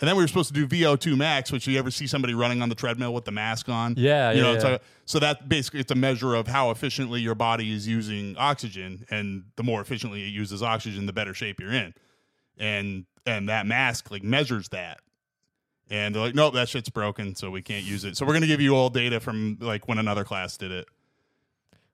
And 0.00 0.08
then 0.08 0.16
we 0.16 0.24
were 0.24 0.28
supposed 0.28 0.52
to 0.52 0.66
do 0.66 0.66
VO2 0.66 1.16
max, 1.16 1.52
which 1.52 1.68
you 1.68 1.78
ever 1.78 1.90
see 1.90 2.08
somebody 2.08 2.34
running 2.34 2.62
on 2.62 2.68
the 2.68 2.74
treadmill 2.74 3.14
with 3.14 3.24
the 3.24 3.30
mask 3.30 3.68
on. 3.68 3.94
Yeah, 3.96 4.32
you 4.32 4.38
yeah, 4.38 4.42
know, 4.42 4.52
yeah. 4.54 4.58
So, 4.58 4.78
so 5.04 5.18
that 5.20 5.48
basically 5.48 5.80
it's 5.80 5.92
a 5.92 5.96
measure 5.96 6.34
of 6.34 6.48
how 6.48 6.70
efficiently 6.70 7.20
your 7.20 7.36
body 7.36 7.72
is 7.72 7.86
using 7.86 8.36
oxygen, 8.36 9.06
and 9.10 9.44
the 9.54 9.62
more 9.62 9.80
efficiently 9.80 10.24
it 10.24 10.32
uses 10.32 10.62
oxygen, 10.62 11.06
the 11.06 11.12
better 11.12 11.32
shape 11.32 11.60
you're 11.60 11.72
in. 11.72 11.94
And 12.58 13.06
and 13.24 13.48
that 13.48 13.66
mask 13.66 14.10
like 14.10 14.24
measures 14.24 14.68
that. 14.70 15.00
And 15.90 16.14
they're 16.14 16.22
like, 16.22 16.34
nope, 16.34 16.54
that 16.54 16.68
shit's 16.68 16.88
broken, 16.88 17.34
so 17.34 17.50
we 17.50 17.62
can't 17.62 17.84
use 17.84 18.04
it. 18.04 18.16
So 18.16 18.26
we're 18.26 18.32
gonna 18.32 18.46
give 18.48 18.60
you 18.60 18.74
all 18.74 18.90
data 18.90 19.20
from 19.20 19.58
like 19.60 19.86
when 19.86 19.98
another 19.98 20.24
class 20.24 20.56
did 20.56 20.72
it. 20.72 20.88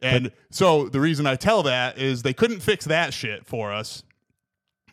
And 0.01 0.33
so 0.51 0.89
the 0.89 1.01
reason 1.01 1.27
I 1.27 1.37
tell 1.37 1.63
that 1.65 1.99
is 1.99 2.23
they 2.23 2.33
couldn't 2.33 2.61
fix 2.61 2.87
that 2.87 3.13
shit 3.13 3.47
for 3.47 3.73
us, 3.73 4.03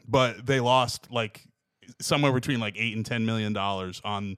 but 0.06 0.46
they 0.46 0.60
lost 0.60 1.10
like 1.10 1.48
somewhere 2.00 2.32
between 2.32 2.60
like 2.60 2.76
eight 2.78 2.96
and 2.96 3.06
ten 3.06 3.26
million 3.26 3.54
dollars 3.54 4.02
on 4.04 4.38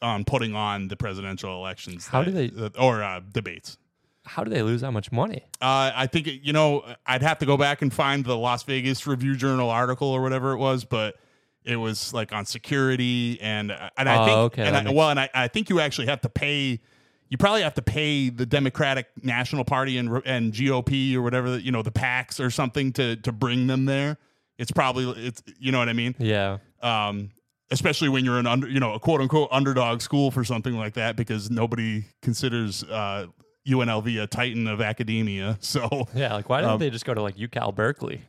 on 0.00 0.24
putting 0.24 0.54
on 0.54 0.88
the 0.88 0.96
presidential 0.96 1.54
elections. 1.56 2.06
How 2.08 2.22
do 2.24 2.30
they- 2.30 2.50
uh, 2.56 2.70
or 2.78 3.02
uh, 3.02 3.20
debates? 3.32 3.78
How 4.24 4.44
do 4.44 4.50
they 4.50 4.62
lose 4.62 4.82
that 4.82 4.92
much 4.92 5.10
money? 5.10 5.42
Uh, 5.60 5.90
I 5.94 6.06
think 6.06 6.26
it- 6.26 6.42
you 6.42 6.52
know 6.52 6.84
I'd 7.06 7.22
have 7.22 7.38
to 7.38 7.46
go 7.46 7.56
back 7.56 7.82
and 7.82 7.92
find 7.92 8.24
the 8.24 8.36
Las 8.36 8.62
Vegas 8.64 9.06
Review 9.06 9.34
Journal 9.36 9.70
article 9.70 10.08
or 10.08 10.20
whatever 10.22 10.52
it 10.52 10.58
was, 10.58 10.84
but 10.84 11.16
it 11.64 11.76
was 11.76 12.12
like 12.12 12.32
on 12.32 12.44
security 12.44 13.38
and 13.40 13.70
and 13.96 14.08
I 14.08 14.16
Oh, 14.22 14.24
think 14.26 14.36
okay, 14.38 14.62
and 14.66 14.76
I, 14.76 14.82
makes 14.82 14.94
well 14.96 15.10
and 15.10 15.18
I, 15.20 15.30
I 15.34 15.48
think 15.48 15.70
you 15.70 15.80
actually 15.80 16.06
have 16.08 16.20
to 16.22 16.28
pay. 16.28 16.80
You 17.28 17.38
probably 17.38 17.62
have 17.62 17.74
to 17.74 17.82
pay 17.82 18.28
the 18.28 18.44
Democratic 18.44 19.06
National 19.22 19.64
Party 19.64 19.96
and 19.96 20.20
and 20.26 20.52
GOP 20.52 21.14
or 21.14 21.22
whatever 21.22 21.56
you 21.58 21.72
know 21.72 21.82
the 21.82 21.92
PACs 21.92 22.38
or 22.44 22.50
something 22.50 22.92
to 22.94 23.16
to 23.16 23.32
bring 23.32 23.68
them 23.68 23.86
there. 23.86 24.18
It's 24.62 24.70
probably 24.70 25.26
it's 25.26 25.42
you 25.58 25.72
know 25.72 25.80
what 25.80 25.88
I 25.88 25.92
mean. 25.92 26.14
Yeah. 26.20 26.58
Um, 26.82 27.32
especially 27.72 28.08
when 28.08 28.24
you're 28.24 28.38
an 28.38 28.46
under 28.46 28.68
you 28.68 28.78
know 28.78 28.94
a 28.94 29.00
quote 29.00 29.20
unquote 29.20 29.48
underdog 29.50 30.00
school 30.00 30.30
for 30.30 30.44
something 30.44 30.76
like 30.76 30.94
that 30.94 31.16
because 31.16 31.50
nobody 31.50 32.04
considers 32.22 32.84
uh, 32.84 33.26
UNLV 33.68 34.22
a 34.22 34.26
titan 34.28 34.68
of 34.68 34.80
academia. 34.80 35.58
So 35.62 36.06
Yeah. 36.14 36.34
Like, 36.34 36.48
why 36.48 36.60
didn't 36.60 36.74
Um, 36.74 36.78
they 36.78 36.90
just 36.90 37.04
go 37.04 37.12
to 37.12 37.20
like 37.20 37.36
UCal 37.36 37.74
Berkeley? 37.74 38.22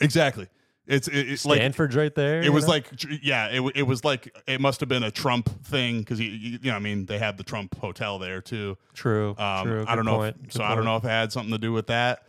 exactly, 0.00 0.48
it's 0.86 1.06
it, 1.06 1.28
it's 1.30 1.46
like 1.46 1.58
Stanford's 1.58 1.94
right 1.94 2.12
there. 2.14 2.42
it 2.42 2.52
was 2.52 2.64
know? 2.64 2.70
like 2.70 2.90
yeah, 3.22 3.46
it 3.48 3.62
it 3.76 3.82
was 3.84 4.04
like 4.04 4.34
it 4.48 4.60
must 4.60 4.80
have 4.80 4.88
been 4.88 5.04
a 5.04 5.12
Trump 5.12 5.64
thing 5.64 6.00
because 6.00 6.18
you, 6.18 6.30
you 6.30 6.58
know 6.70 6.74
I 6.74 6.80
mean 6.80 7.06
they 7.06 7.18
have 7.18 7.36
the 7.36 7.44
Trump 7.44 7.78
hotel 7.78 8.18
there 8.18 8.40
too. 8.40 8.76
true. 8.94 9.36
Um, 9.38 9.64
true. 9.64 9.84
I 9.86 9.94
don't 9.94 10.06
know, 10.06 10.22
if, 10.22 10.34
so 10.50 10.64
I 10.64 10.74
don't 10.74 10.84
know 10.84 10.96
if 10.96 11.04
it 11.04 11.08
had 11.08 11.30
something 11.30 11.52
to 11.52 11.58
do 11.58 11.72
with 11.72 11.86
that. 11.86 12.24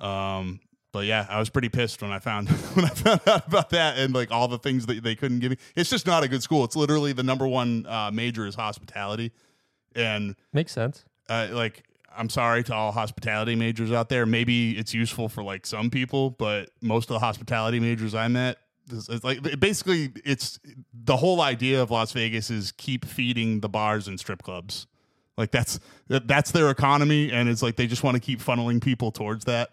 Um, 0.00 0.58
but 0.92 1.06
yeah, 1.06 1.26
I 1.28 1.38
was 1.38 1.50
pretty 1.50 1.68
pissed 1.68 2.00
when 2.02 2.10
I 2.10 2.18
found 2.18 2.48
when 2.74 2.84
I 2.84 2.88
found 2.88 3.20
out 3.26 3.46
about 3.46 3.70
that 3.70 3.98
and 3.98 4.14
like 4.14 4.30
all 4.30 4.48
the 4.48 4.58
things 4.58 4.86
that 4.86 5.02
they 5.02 5.14
couldn't 5.14 5.40
give 5.40 5.50
me. 5.50 5.56
It's 5.76 5.90
just 5.90 6.06
not 6.06 6.22
a 6.24 6.28
good 6.28 6.42
school. 6.42 6.64
It's 6.64 6.76
literally 6.76 7.12
the 7.12 7.22
number 7.22 7.46
one 7.46 7.86
uh, 7.86 8.10
major 8.12 8.46
is 8.46 8.54
hospitality, 8.54 9.32
and 9.94 10.34
Makes 10.52 10.72
sense. 10.72 11.04
uh, 11.28 11.48
like 11.52 11.84
I'm 12.16 12.28
sorry 12.28 12.64
to 12.64 12.74
all 12.74 12.90
hospitality 12.92 13.54
majors 13.54 13.92
out 13.92 14.08
there. 14.08 14.26
Maybe 14.26 14.72
it's 14.76 14.92
useful 14.94 15.28
for 15.28 15.42
like 15.42 15.66
some 15.66 15.88
people, 15.90 16.30
but 16.30 16.70
most 16.80 17.10
of 17.10 17.14
the 17.14 17.20
hospitality 17.20 17.78
majors 17.80 18.14
I 18.14 18.26
met, 18.28 18.58
it's 18.90 19.08
it's 19.08 19.22
like 19.24 19.44
it- 19.46 19.60
basically 19.60 20.10
it's 20.24 20.58
the 20.92 21.16
whole 21.16 21.40
idea 21.40 21.80
of 21.82 21.90
Las 21.90 22.12
Vegas 22.12 22.50
is 22.50 22.72
keep 22.72 23.04
feeding 23.04 23.60
the 23.60 23.68
bars 23.68 24.08
and 24.08 24.18
strip 24.18 24.42
clubs. 24.42 24.86
Like 25.36 25.52
that's 25.52 25.78
that's 26.08 26.50
their 26.50 26.70
economy, 26.70 27.30
and 27.30 27.48
it's 27.48 27.62
like 27.62 27.76
they 27.76 27.86
just 27.86 28.02
want 28.02 28.16
to 28.16 28.20
keep 28.20 28.40
funneling 28.40 28.82
people 28.82 29.12
towards 29.12 29.44
that. 29.44 29.70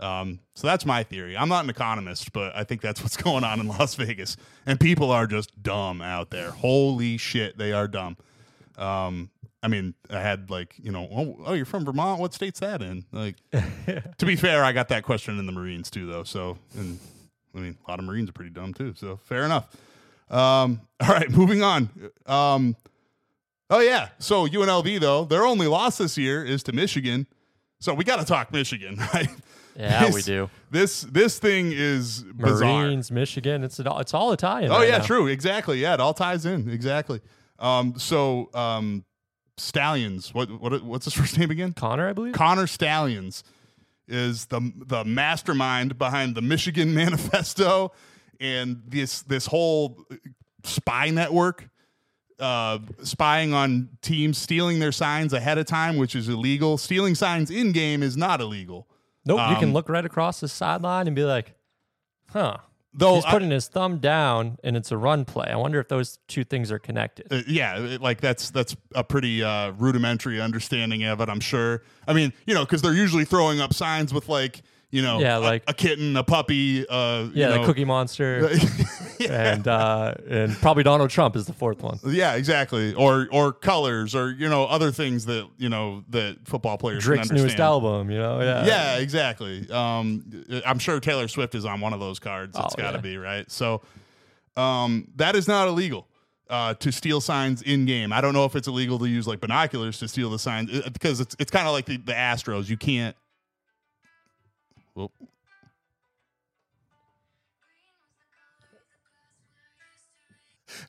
Um, 0.00 0.40
so 0.54 0.66
that's 0.66 0.86
my 0.86 1.02
theory. 1.02 1.36
I'm 1.36 1.48
not 1.48 1.64
an 1.64 1.70
economist, 1.70 2.32
but 2.32 2.56
I 2.56 2.64
think 2.64 2.80
that's 2.80 3.02
what's 3.02 3.16
going 3.16 3.44
on 3.44 3.60
in 3.60 3.68
Las 3.68 3.94
Vegas, 3.94 4.36
and 4.66 4.80
people 4.80 5.10
are 5.10 5.26
just 5.26 5.62
dumb 5.62 6.00
out 6.00 6.30
there. 6.30 6.50
Holy 6.50 7.16
shit, 7.16 7.58
they 7.58 7.72
are 7.72 7.86
dumb. 7.86 8.16
Um, 8.76 9.30
I 9.62 9.68
mean, 9.68 9.94
I 10.08 10.20
had 10.20 10.50
like, 10.50 10.74
you 10.82 10.90
know, 10.90 11.06
oh, 11.12 11.36
oh, 11.44 11.52
you're 11.52 11.66
from 11.66 11.84
Vermont. 11.84 12.18
What 12.18 12.32
state's 12.32 12.60
that 12.60 12.80
in? 12.80 13.04
Like, 13.12 13.36
to 13.52 14.26
be 14.26 14.36
fair, 14.36 14.64
I 14.64 14.72
got 14.72 14.88
that 14.88 15.04
question 15.04 15.38
in 15.38 15.44
the 15.44 15.52
Marines 15.52 15.90
too, 15.90 16.06
though. 16.06 16.24
So, 16.24 16.56
and 16.78 16.98
I 17.54 17.58
mean, 17.58 17.76
a 17.86 17.90
lot 17.90 17.98
of 17.98 18.06
Marines 18.06 18.30
are 18.30 18.32
pretty 18.32 18.50
dumb 18.50 18.72
too. 18.72 18.94
So, 18.96 19.18
fair 19.24 19.44
enough. 19.44 19.68
Um, 20.30 20.80
all 21.00 21.08
right, 21.08 21.30
moving 21.30 21.62
on. 21.62 21.90
Um, 22.24 22.74
oh 23.68 23.80
yeah, 23.80 24.08
so 24.18 24.46
UNLV 24.46 24.98
though, 25.00 25.24
their 25.24 25.44
only 25.44 25.66
loss 25.66 25.98
this 25.98 26.16
year 26.16 26.42
is 26.42 26.62
to 26.64 26.72
Michigan. 26.72 27.26
So 27.80 27.94
we 27.94 28.04
got 28.04 28.18
to 28.18 28.26
talk 28.26 28.52
Michigan, 28.52 28.96
right? 29.14 29.28
Yeah, 29.90 30.10
we 30.12 30.20
do. 30.20 30.50
This 30.70 31.02
this 31.02 31.38
thing 31.38 31.72
is 31.72 32.22
bizarre. 32.22 32.82
Marines, 32.84 33.10
Michigan. 33.10 33.64
It's 33.64 33.80
all. 33.80 33.98
It's 33.98 34.12
all 34.12 34.32
Italian. 34.32 34.70
Oh 34.70 34.78
right 34.78 34.88
yeah, 34.88 34.98
now. 34.98 35.04
true. 35.04 35.26
Exactly. 35.26 35.78
Yeah, 35.80 35.94
it 35.94 36.00
all 36.00 36.12
ties 36.12 36.44
in. 36.44 36.68
Exactly. 36.68 37.20
Um, 37.58 37.94
so 37.98 38.50
um, 38.52 39.04
Stalions. 39.56 40.34
What 40.34 40.50
what 40.60 40.82
what's 40.84 41.06
his 41.06 41.14
first 41.14 41.38
name 41.38 41.50
again? 41.50 41.72
Connor, 41.72 42.08
I 42.08 42.12
believe. 42.12 42.34
Connor 42.34 42.66
Stalions 42.66 43.42
is 44.06 44.46
the 44.46 44.72
the 44.76 45.04
mastermind 45.04 45.96
behind 45.96 46.34
the 46.34 46.42
Michigan 46.42 46.92
Manifesto 47.02 47.92
and 48.38 48.82
this 48.86 49.22
this 49.22 49.46
whole 49.46 50.04
spy 50.64 51.10
network. 51.10 51.68
Uh, 52.38 52.78
spying 53.02 53.52
on 53.52 53.90
teams, 54.00 54.38
stealing 54.38 54.78
their 54.78 54.92
signs 54.92 55.34
ahead 55.34 55.58
of 55.58 55.66
time, 55.66 55.96
which 55.96 56.16
is 56.16 56.26
illegal. 56.26 56.78
Stealing 56.78 57.14
signs 57.14 57.50
in 57.50 57.70
game 57.70 58.02
is 58.02 58.16
not 58.16 58.40
illegal. 58.40 58.88
Nope. 59.24 59.38
you 59.38 59.54
um, 59.54 59.60
can 59.60 59.72
look 59.72 59.88
right 59.88 60.04
across 60.04 60.40
the 60.40 60.48
sideline 60.48 61.06
and 61.06 61.16
be 61.16 61.24
like, 61.24 61.54
"Huh." 62.30 62.56
Though 62.92 63.14
He's 63.14 63.24
I- 63.24 63.30
putting 63.30 63.50
his 63.52 63.68
thumb 63.68 63.98
down, 63.98 64.58
and 64.64 64.76
it's 64.76 64.90
a 64.90 64.96
run 64.96 65.24
play. 65.24 65.46
I 65.46 65.56
wonder 65.56 65.78
if 65.78 65.86
those 65.86 66.18
two 66.26 66.42
things 66.42 66.72
are 66.72 66.80
connected. 66.80 67.28
Uh, 67.32 67.42
yeah, 67.46 67.78
it- 67.78 68.00
like 68.00 68.20
that's 68.20 68.50
that's 68.50 68.74
a 68.96 69.04
pretty 69.04 69.44
uh, 69.44 69.70
rudimentary 69.78 70.40
understanding 70.40 71.04
of 71.04 71.20
it. 71.20 71.28
I'm 71.28 71.38
sure. 71.38 71.82
I 72.08 72.14
mean, 72.14 72.32
you 72.46 72.54
know, 72.54 72.64
because 72.64 72.82
they're 72.82 72.92
usually 72.94 73.24
throwing 73.24 73.60
up 73.60 73.74
signs 73.74 74.12
with 74.12 74.28
like, 74.28 74.62
you 74.90 75.02
know, 75.02 75.20
Yeah, 75.20 75.36
like- 75.36 75.62
a, 75.68 75.74
kitten, 75.74 76.16
a 76.16 76.24
puppy. 76.24 76.86
Uh, 76.88 77.22
you 77.24 77.30
yeah, 77.34 77.48
know, 77.48 77.60
the 77.60 77.66
Cookie 77.66 77.84
Monster, 77.84 78.50
and 79.28 79.68
uh, 79.68 80.14
and 80.28 80.52
probably 80.56 80.82
Donald 80.82 81.10
Trump 81.10 81.36
is 81.36 81.46
the 81.46 81.52
fourth 81.52 81.82
one. 81.82 81.98
yeah, 82.06 82.34
exactly. 82.34 82.94
Or 82.94 83.28
or 83.30 83.52
colors, 83.52 84.14
or 84.14 84.30
you 84.32 84.48
know, 84.48 84.64
other 84.64 84.90
things 84.90 85.26
that 85.26 85.48
you 85.58 85.68
know 85.68 86.04
that 86.10 86.38
football 86.44 86.76
players 86.78 87.04
Drake's 87.04 87.30
newest 87.30 87.60
album, 87.60 88.10
you 88.10 88.18
know. 88.18 88.40
Yeah. 88.40 88.66
Yeah, 88.66 88.96
exactly. 88.98 89.70
Um, 89.70 90.44
I'm 90.66 90.78
sure 90.78 90.98
Taylor 91.00 91.28
Swift 91.28 91.54
is 91.54 91.64
on 91.64 91.80
one 91.80 91.92
of 91.92 92.00
those 92.00 92.18
cards. 92.18 92.56
It's 92.58 92.74
Oh, 92.74 92.76
got 92.76 92.90
to 92.92 92.98
yeah. 92.98 93.02
be 93.02 93.16
right. 93.16 93.50
So, 93.50 93.82
um, 94.56 95.08
that 95.16 95.36
is 95.36 95.46
not 95.46 95.68
illegal 95.68 96.06
uh, 96.48 96.74
to 96.74 96.90
steal 96.90 97.20
signs 97.20 97.62
in 97.62 97.86
game. 97.86 98.12
I 98.12 98.20
don't 98.20 98.34
know 98.34 98.44
if 98.44 98.56
it's 98.56 98.66
illegal 98.68 98.98
to 98.98 99.06
use 99.06 99.26
like 99.28 99.40
binoculars 99.40 99.98
to 100.00 100.08
steal 100.08 100.30
the 100.30 100.38
signs 100.38 100.70
uh, 100.72 100.88
because 100.92 101.20
it's 101.20 101.36
it's 101.38 101.50
kind 101.50 101.66
of 101.66 101.72
like 101.72 101.86
the, 101.86 101.96
the 101.98 102.12
Astros. 102.12 102.68
You 102.68 102.76
can't. 102.76 103.14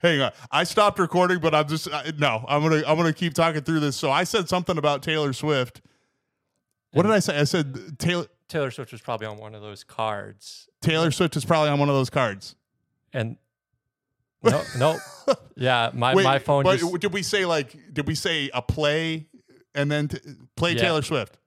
Hang 0.01 0.21
on, 0.21 0.31
I 0.51 0.63
stopped 0.63 0.99
recording, 0.99 1.39
but 1.39 1.53
I'm 1.55 1.67
just 1.67 1.91
I, 1.91 2.11
no. 2.17 2.45
I'm 2.47 2.61
gonna 2.61 2.83
I'm 2.87 2.97
gonna 2.97 3.13
keep 3.13 3.33
talking 3.33 3.61
through 3.61 3.79
this. 3.81 3.95
So 3.95 4.11
I 4.11 4.23
said 4.23 4.47
something 4.49 4.77
about 4.77 5.03
Taylor 5.03 5.33
Swift. 5.33 5.81
What 6.93 7.03
did 7.03 7.11
I 7.11 7.19
say? 7.19 7.39
I 7.39 7.43
said 7.45 7.97
Taylor 7.99 8.25
Taylor 8.47 8.71
Swift 8.71 8.91
was 8.91 9.01
probably 9.01 9.27
on 9.27 9.37
one 9.37 9.55
of 9.55 9.61
those 9.61 9.83
cards, 9.83 10.67
Taylor 10.81 11.11
Swift 11.11 11.35
is 11.37 11.45
probably 11.45 11.69
on 11.69 11.79
one 11.79 11.87
of 11.89 11.95
those 11.95 12.09
cards. 12.09 12.55
and 13.13 13.37
no, 14.43 14.61
no. 14.77 14.97
Yeah, 15.55 15.91
my, 15.93 16.15
Wait, 16.15 16.23
my 16.23 16.39
phone 16.39 16.63
But 16.63 16.79
just 16.79 16.99
did 16.99 17.13
we 17.13 17.21
say 17.21 17.45
like? 17.45 17.93
Did 17.93 18.07
we 18.07 18.15
say 18.15 18.49
a 18.53 18.61
play 18.63 19.27
and 19.75 19.91
then 19.91 20.07
t- 20.07 20.17
play 20.55 20.73
Yeah. 20.73 20.81
Taylor 20.81 21.01
Swift? 21.03 21.37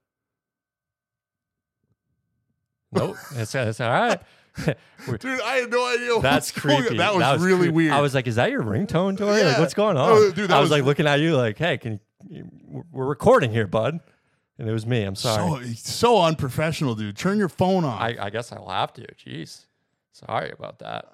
nope. 2.92 3.16
It's, 3.32 3.54
it's 3.54 3.80
all 3.80 3.90
right. 3.90 4.20
Dude, 4.66 5.40
I 5.40 5.56
had 5.56 5.70
no 5.70 5.86
idea. 5.86 6.20
That's 6.20 6.50
what's 6.54 6.64
going 6.64 6.76
on. 6.76 6.82
creepy. 6.82 6.98
That 6.98 7.14
was, 7.14 7.42
really 7.42 7.58
creepy. 7.58 7.72
weird. 7.72 7.92
I 7.92 8.00
was 8.00 8.14
like, 8.14 8.26
"Is 8.26 8.36
that 8.36 8.50
your 8.50 8.62
ringtone, 8.62 9.18
Tori? 9.18 9.40
Yeah. 9.40 9.48
Like, 9.48 9.58
what's 9.58 9.74
going 9.74 9.96
on?" 9.96 10.10
Oh, 10.10 10.30
dude, 10.30 10.50
I 10.50 10.60
was, 10.60 10.70
was- 10.70 10.78
like 10.78 10.84
looking 10.84 11.06
at 11.06 11.20
you, 11.20 11.36
like, 11.36 11.58
"Hey, 11.58 11.76
can 11.78 11.98
you? 12.28 12.48
We're 12.90 13.06
recording 13.06 13.50
here, 13.50 13.66
bud." 13.66 14.00
And 14.56 14.68
it 14.68 14.72
was 14.72 14.86
me. 14.86 15.02
I'm 15.02 15.16
sorry. 15.16 15.74
so 15.74 16.14
so 16.14 16.22
unprofessional, 16.22 16.94
dude. 16.94 17.16
Turn 17.16 17.38
your 17.38 17.48
phone 17.48 17.84
on. 17.84 18.00
I, 18.00 18.14
I, 18.16 18.26
I 18.26 18.30
guess 18.30 18.52
I'll 18.52 18.68
have 18.68 18.92
to. 18.92 19.02
Jeez, 19.14 19.66
sorry 20.12 20.50
about 20.52 20.78
that. 20.78 21.06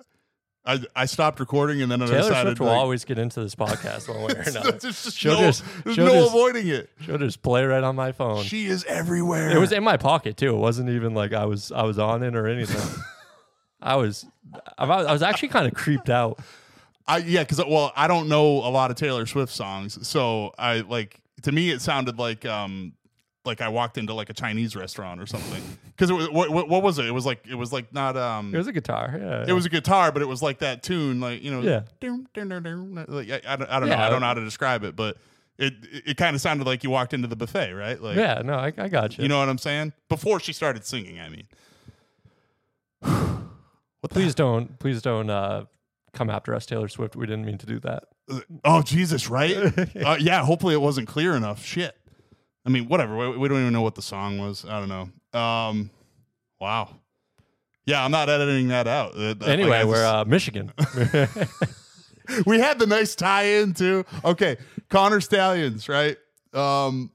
I, 0.67 0.79
I 0.95 1.07
stopped 1.07 1.41
recording 1.41 1.81
and 1.81 1.91
then 1.91 2.03
I 2.03 2.07
Taylor 2.07 2.19
decided 2.21 2.49
Swift 2.51 2.61
will 2.61 2.67
like, 2.67 2.77
always 2.77 3.07
get 3.07 3.19
into 3.19 3.41
this 3.41 3.55
podcast 3.55 4.11
one 4.11 4.25
way 4.25 4.35
or 4.35 4.43
another. 4.47 4.73
there's 4.73 5.03
just 5.03 5.17
She'll 5.17 5.33
no, 5.33 5.47
just- 5.47 5.65
there's 5.85 5.97
no 5.97 6.09
just- 6.09 6.29
avoiding 6.29 6.69
it. 6.69 6.91
She'll 7.01 7.17
just 7.17 7.41
play 7.41 7.65
right 7.65 7.83
on 7.83 7.97
my 7.97 8.13
phone. 8.13 8.45
She 8.45 8.67
is 8.67 8.85
everywhere. 8.85 9.51
It 9.51 9.59
was 9.59 9.73
in 9.73 9.83
my 9.83 9.97
pocket 9.97 10.37
too. 10.37 10.55
It 10.55 10.59
wasn't 10.59 10.91
even 10.91 11.15
like 11.15 11.33
I 11.33 11.47
was 11.47 11.73
I 11.73 11.85
was 11.85 11.99
on 11.99 12.23
it 12.23 12.37
or 12.37 12.47
anything. 12.47 13.03
I 13.83 13.97
was 13.97 14.27
I 14.79 14.85
was 15.13 15.23
actually 15.23 15.49
kind 15.49 15.67
of 15.67 15.75
creeped 15.75 16.11
out. 16.11 16.39
I 17.07 17.19
yeah, 17.19 17.43
because 17.43 17.59
well, 17.65 17.93
I 17.97 18.07
don't 18.09 18.29
know 18.29 18.59
a 18.59 18.71
lot 18.71 18.91
of 18.91 18.97
Taylor 18.97 19.27
Swift 19.27 19.53
songs, 19.53 20.07
so 20.07 20.53
I 20.59 20.81
like 20.81 21.21
to 21.43 21.53
me 21.53 21.71
it 21.71 21.81
sounded 21.81 22.19
like 22.19 22.45
um 22.47 22.93
like 23.45 23.61
I 23.63 23.69
walked 23.69 23.97
into 23.99 24.13
like 24.13 24.29
a 24.31 24.35
Chinese 24.35 24.77
restaurant 24.77 25.21
or 25.21 25.27
something. 25.27 25.63
Because 25.87 26.11
it 26.11 26.15
was 26.15 26.31
what, 26.31 26.51
what 26.51 26.69
what 26.69 26.83
was 26.83 26.99
it? 26.99 27.07
It 27.07 27.13
was 27.13 27.25
like 27.27 27.45
it 27.49 27.55
was 27.55 27.73
like 27.73 27.93
not 27.93 28.17
um 28.17 28.55
It 28.55 28.59
was 28.59 28.67
a 28.67 28.73
guitar. 28.73 29.19
Yeah. 29.21 29.45
it 29.49 29.53
was 29.53 29.67
a 29.67 29.71
guitar, 29.71 30.13
but 30.13 30.23
it 30.23 30.29
was 30.29 30.43
like 30.43 30.59
that 30.59 30.83
tune, 30.83 31.21
like 31.21 31.43
you 31.43 31.51
know, 31.51 31.63
Yeah. 31.63 31.83
dum, 32.01 32.27
dum, 32.35 32.49
dum, 32.49 33.05
like 33.09 33.31
I, 33.31 33.41
I 33.47 33.57
don't, 33.57 33.71
I 33.71 33.81
don't 33.81 33.89
know, 33.89 33.97
I 33.97 34.11
don't 34.11 34.21
know 34.21 34.27
how 34.27 34.35
to 34.35 34.45
describe 34.45 34.85
it, 34.85 34.95
but 34.95 35.17
it 35.59 35.73
it, 35.91 36.03
it 36.11 36.17
kind 36.17 36.37
of 36.37 36.41
sounded 36.43 36.67
like 36.67 36.85
you 36.85 36.91
walked 36.91 37.15
into 37.15 37.29
the 37.29 37.37
buffet, 37.37 37.73
right? 37.73 38.01
Like 38.01 38.17
Yeah, 38.17 38.43
no, 38.45 38.55
I, 38.55 38.73
I 38.77 38.89
got 38.89 39.17
you. 39.17 39.23
you 39.23 39.29
know 39.29 39.39
what 39.39 39.49
I'm 39.49 39.59
saying? 39.59 39.95
Before 40.09 40.39
she 40.39 40.53
started 40.53 40.85
singing, 40.85 41.19
I 41.19 41.29
mean. 41.29 41.47
what 44.01 44.11
the 44.11 44.15
please 44.15 44.35
don't 44.35 44.79
please 44.79 45.03
don't 45.03 45.31
uh 45.31 45.65
come 46.13 46.31
after 46.31 46.55
us, 46.55 46.67
Taylor 46.67 46.89
Swift. 46.89 47.17
We 47.17 47.27
didn't 47.27 47.45
mean 47.45 47.59
to 47.59 47.67
do 47.67 47.79
that. 47.81 48.05
Oh 48.65 48.83
Jesus, 48.83 49.29
right? 49.29 49.57
uh, 49.97 50.17
yeah. 50.21 50.45
Hopefully 50.45 50.75
it 50.75 50.81
wasn't 50.81 51.09
clear 51.09 51.35
enough. 51.35 51.65
Shit. 51.65 51.97
I 52.65 52.69
mean, 52.69 52.89
whatever. 52.89 53.17
We, 53.17 53.37
we 53.37 53.49
don't 53.49 53.61
even 53.61 53.73
know 53.73 53.83
what 53.83 53.95
the 53.95 54.03
song 54.03 54.39
was. 54.39 54.65
I 54.65 54.79
don't 54.85 54.89
know. 54.89 55.39
Um, 55.39 55.91
wow. 56.61 56.97
Yeah, 57.87 58.05
I'm 58.05 58.11
not 58.11 58.29
editing 58.29 58.69
that 58.69 58.87
out. 58.87 59.17
Uh, 59.17 59.35
Anyway, 59.45 59.85
we're 59.85 60.05
uh, 60.05 60.25
Michigan. 60.25 60.73
we 62.47 62.61
had 62.61 62.79
the 62.79 62.87
nice 62.87 63.15
tie-in 63.15 63.75
too. 63.75 64.05
Okay, 64.25 64.59
Connor 64.89 65.21
Stalions, 65.21 65.89
right? 65.89 66.17
Um, 66.53 67.11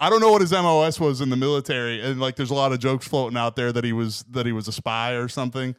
I 0.00 0.10
don't 0.10 0.20
know 0.20 0.30
what 0.30 0.40
his 0.40 0.52
MOS 0.52 1.00
was 1.00 1.20
in 1.20 1.28
the 1.30 1.36
military, 1.36 2.00
and 2.00 2.20
like, 2.20 2.36
there's 2.36 2.50
a 2.50 2.54
lot 2.54 2.72
of 2.72 2.78
jokes 2.78 3.06
floating 3.08 3.36
out 3.36 3.56
there 3.56 3.72
that 3.72 3.84
he 3.84 3.92
was 3.92 4.24
that 4.30 4.46
he 4.46 4.52
was 4.52 4.68
a 4.68 4.72
spy 4.72 5.12
or 5.12 5.28
something. 5.28 5.74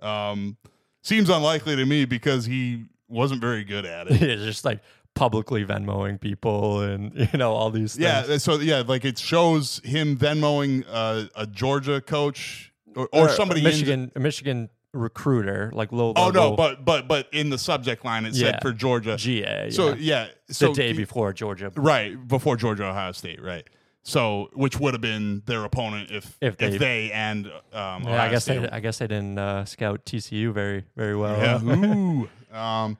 Um, 0.00 0.56
seems 1.02 1.28
unlikely 1.28 1.76
to 1.76 1.84
me 1.84 2.04
because 2.04 2.44
he 2.46 2.84
wasn't 3.08 3.40
very 3.40 3.64
good 3.64 3.84
at 3.84 4.06
it. 4.08 4.22
it's 4.22 4.42
just 4.44 4.64
like 4.64 4.80
publicly 5.14 5.64
Venmoing 5.64 6.20
people 6.20 6.80
and 6.80 7.12
you 7.32 7.38
know 7.38 7.52
all 7.52 7.70
these 7.70 7.94
things. 7.96 8.04
Yeah, 8.28 8.36
so 8.38 8.56
yeah, 8.60 8.82
like 8.86 9.04
it 9.04 9.18
shows 9.18 9.80
him 9.84 10.16
Venmoing 10.16 10.84
uh, 10.88 11.24
a 11.34 11.46
Georgia 11.46 12.00
coach 12.00 12.72
or, 12.94 13.08
or 13.12 13.24
Or 13.24 13.28
somebody 13.30 13.60
a 13.60 13.64
in- 13.64 13.70
Michigan 13.70 14.12
Michigan 14.16 14.70
recruiter 14.94 15.70
like 15.74 15.92
low 15.92 16.12
oh 16.16 16.30
no, 16.30 16.56
but 16.56 16.84
but 16.84 17.08
but 17.08 17.28
in 17.32 17.50
the 17.50 17.58
subject 17.58 18.04
line 18.04 18.24
it 18.24 18.34
said 18.34 18.60
for 18.62 18.72
Georgia. 18.72 19.16
GA. 19.16 19.70
So 19.70 19.88
yeah. 19.88 19.94
yeah, 19.98 20.26
the 20.48 20.54
so 20.54 20.74
day 20.74 20.92
before 20.92 21.32
Georgia. 21.32 21.72
right 21.76 22.16
before 22.28 22.56
Georgia 22.56 22.84
Ohio 22.86 23.12
State, 23.12 23.42
right? 23.42 23.68
So 24.02 24.50
which 24.52 24.78
would 24.78 24.94
have 24.94 25.00
been 25.00 25.42
their 25.46 25.64
opponent 25.64 26.10
if 26.10 26.36
If 26.40 26.54
if 26.54 26.72
they- 26.72 26.78
they, 26.78 27.12
and 27.12 27.46
um, 27.46 27.52
Yeah, 27.72 27.98
Ohio 28.00 28.20
I 28.20 28.28
guess 28.30 28.42
State 28.44 28.62
they, 28.62 28.68
I 28.70 28.80
guess 28.80 28.98
they 28.98 29.06
didn't 29.06 29.38
uh, 29.38 29.64
scout 29.64 30.04
TCU 30.04 30.52
very 30.52 30.84
very 30.96 31.16
well. 31.16 31.38
Yeah. 31.38 31.62
Ooh. 31.86 32.28
um, 32.56 32.98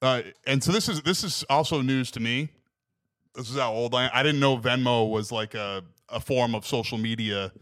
uh, 0.00 0.22
and 0.46 0.62
so 0.64 0.72
this 0.72 0.88
is 0.88 1.02
this 1.02 1.22
is 1.22 1.44
also 1.48 1.80
news 1.82 2.10
to 2.12 2.20
me. 2.20 2.48
This 3.34 3.50
is 3.50 3.56
how 3.56 3.72
old 3.72 3.94
I 3.94 4.04
am. 4.04 4.10
I 4.12 4.22
didn't 4.22 4.40
know 4.40 4.58
Venmo 4.58 5.08
was 5.08 5.30
like 5.30 5.54
a, 5.54 5.82
a 6.08 6.18
form 6.20 6.54
of 6.54 6.66
social 6.66 6.98
media 6.98 7.52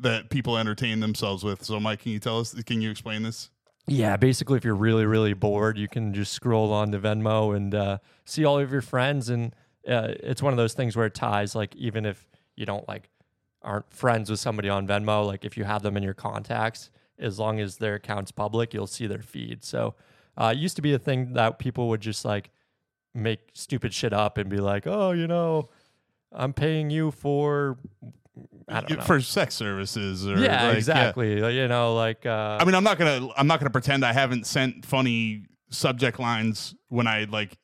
that 0.00 0.30
people 0.30 0.56
entertain 0.56 1.00
themselves 1.00 1.44
with. 1.44 1.64
So, 1.64 1.78
Mike, 1.78 2.00
can 2.00 2.12
you 2.12 2.18
tell 2.18 2.40
us? 2.40 2.54
Can 2.64 2.80
you 2.80 2.90
explain 2.90 3.22
this? 3.22 3.50
Yeah, 3.86 4.16
basically, 4.16 4.56
if 4.56 4.64
you're 4.64 4.74
really, 4.74 5.06
really 5.06 5.32
bored, 5.32 5.76
you 5.78 5.88
can 5.88 6.14
just 6.14 6.32
scroll 6.32 6.72
on 6.72 6.92
to 6.92 6.98
Venmo 6.98 7.56
and 7.56 7.74
uh, 7.74 7.98
see 8.24 8.44
all 8.44 8.58
of 8.58 8.70
your 8.70 8.82
friends. 8.82 9.28
And 9.30 9.54
uh, 9.88 10.14
it's 10.20 10.42
one 10.42 10.52
of 10.52 10.56
those 10.58 10.74
things 10.74 10.96
where 10.96 11.06
it 11.06 11.14
ties, 11.14 11.54
like, 11.54 11.74
even 11.76 12.04
if 12.04 12.26
you 12.56 12.66
don't 12.66 12.86
like 12.86 13.08
aren't 13.62 13.92
friends 13.92 14.30
with 14.30 14.40
somebody 14.40 14.68
on 14.68 14.86
Venmo, 14.86 15.26
like 15.26 15.44
if 15.44 15.56
you 15.56 15.64
have 15.64 15.82
them 15.82 15.96
in 15.96 16.02
your 16.02 16.14
contacts, 16.14 16.90
as 17.18 17.38
long 17.38 17.60
as 17.60 17.76
their 17.76 17.94
account's 17.94 18.32
public, 18.32 18.72
you'll 18.72 18.86
see 18.86 19.06
their 19.06 19.22
feed. 19.22 19.64
So 19.64 19.94
uh, 20.36 20.52
it 20.54 20.58
used 20.58 20.76
to 20.76 20.82
be 20.82 20.94
a 20.94 20.98
thing 20.98 21.34
that 21.34 21.58
people 21.58 21.88
would 21.88 22.00
just 22.00 22.24
like 22.24 22.50
make 23.14 23.40
stupid 23.52 23.92
shit 23.92 24.12
up 24.12 24.38
and 24.38 24.48
be 24.48 24.58
like, 24.58 24.86
oh, 24.86 25.10
you 25.10 25.26
know, 25.26 25.68
I'm 26.32 26.52
paying 26.52 26.90
you 26.90 27.10
for. 27.10 27.76
For 29.04 29.20
sex 29.20 29.54
services, 29.54 30.26
or 30.26 30.38
yeah, 30.38 30.68
like, 30.68 30.76
exactly. 30.76 31.40
Like, 31.40 31.54
You 31.54 31.66
know, 31.68 31.94
like, 31.94 32.24
uh, 32.24 32.58
I 32.60 32.64
mean, 32.64 32.74
I'm 32.74 32.84
not 32.84 32.98
gonna 32.98 33.28
I'm 33.36 33.46
not 33.46 33.58
gonna 33.60 33.70
pretend 33.70 34.04
I 34.04 34.12
haven't 34.12 34.46
sent 34.46 34.84
funny 34.86 35.46
subject 35.70 36.18
lines 36.18 36.74
when 36.88 37.06
I 37.06 37.24
like 37.24 37.56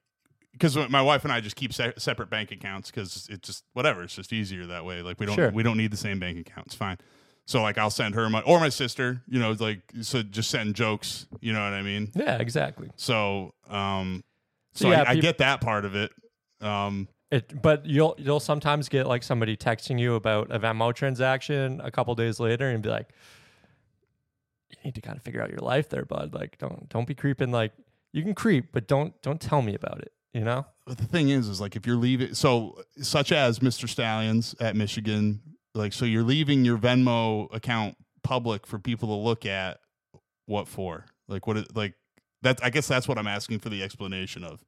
because 0.53 0.77
my 0.89 1.03
wife 1.03 1.23
and 1.25 1.33
I 1.33 1.41
just 1.41 1.55
keep 1.57 1.73
se- 1.75 1.95
separate 1.99 2.31
bank 2.31 2.51
accounts 2.51 2.91
because 2.91 3.29
it's 3.31 3.47
just 3.47 3.65
whatever. 3.75 4.03
It's 4.03 4.15
just 4.15 4.33
easier 4.33 4.67
that 4.67 4.85
way. 4.85 5.03
Like 5.03 5.21
we 5.21 5.27
don't 5.27 5.35
Sure. 5.37 5.51
we 5.51 5.63
don't 5.63 5.77
need 5.77 5.91
the 5.93 5.97
same 5.97 6.19
bank 6.19 6.39
account. 6.39 6.67
It's 6.67 6.75
fine. 6.75 6.99
So 7.45 7.63
like 7.63 7.79
I'll 7.79 7.91
send 7.91 8.15
her 8.17 8.29
my 8.31 8.41
or 8.41 8.59
my 8.59 8.69
sister. 8.71 9.23
You 9.29 9.39
know, 9.39 9.55
like 9.59 9.83
so 10.01 10.23
just 10.23 10.51
send 10.51 10.75
jokes. 10.75 11.27
You 11.41 11.53
know 11.53 11.63
what 11.63 11.75
I 11.75 11.83
mean? 11.83 12.11
yeah, 12.15 12.39
exactly. 12.39 12.91
So 12.97 13.55
um, 13.69 14.25
so 14.75 14.85
So, 14.87 14.91
yeah, 14.91 15.05
I, 15.07 15.13
I 15.13 15.15
get 15.17 15.39
that 15.39 15.61
part 15.61 15.85
of 15.85 15.95
it. 15.95 16.11
Um, 16.61 17.09
It, 17.31 17.61
but 17.61 17.85
you'll 17.87 18.15
you'll 18.19 18.41
sometimes 18.41 18.89
get 18.89 19.07
like 19.07 19.23
somebody 19.23 19.57
texting 19.57 19.99
you 19.99 20.15
about 20.15 20.51
a 20.51 20.61
Venmo 20.61 20.95
transaction 20.95 21.81
a 21.83 21.91
couple 21.91 22.15
days 22.15 22.39
later 22.39 22.71
and 22.71 22.83
be 22.83 22.89
like, 22.89 23.09
"You 24.71 24.77
need 24.85 24.95
to 24.95 25.01
kind 25.01 25.17
of 25.17 25.25
figure 25.25 25.43
out 25.43 25.51
your 25.51 25.59
life 25.59 25.89
there, 25.89 26.05
bud. 26.05 26.33
Like, 26.33 26.59
don't 26.59 26.89
don't 26.89 27.07
be 27.07 27.15
creeping. 27.15 27.51
Like, 27.51 27.73
you 28.13 28.23
can 28.23 28.35
creep, 28.35 28.67
but 28.73 28.87
don't 28.87 29.21
don't 29.23 29.41
tell 29.41 29.61
me 29.61 29.75
about 29.75 30.01
it. 30.01 30.13
You 30.33 30.45
know? 30.45 30.67
but 30.87 30.99
the 30.99 31.05
thing 31.05 31.31
is, 31.31 31.49
is 31.49 31.61
like 31.61 31.75
if 31.75 31.87
you're 31.87 31.97
leaving, 31.97 32.35
so 32.35 32.81
such 32.99 33.33
as 33.33 33.59
Mr. 33.59 33.89
Stalions 33.89 34.55
at 34.61 34.77
Michigan, 34.77 35.41
like 35.75 35.93
so 35.93 36.05
you're 36.05 36.23
leaving 36.23 36.65
your 36.65 36.79
Venmo 36.79 37.53
account 37.53 37.97
public 38.23 38.67
for 38.67 38.79
people 38.79 39.09
to 39.09 39.15
look 39.15 39.45
at. 39.45 39.81
What 40.47 40.69
for? 40.69 41.07
Like 41.27 41.49
what? 41.49 41.77
Like 41.77 41.95
that? 42.43 42.61
I 42.63 42.71
guess 42.71 42.87
that's 42.87 43.09
what 43.09 43.19
I'm 43.19 43.27
asking 43.27 43.59
for 43.59 43.69
the 43.69 43.83
explanation 43.83 44.45
of. 44.45 44.65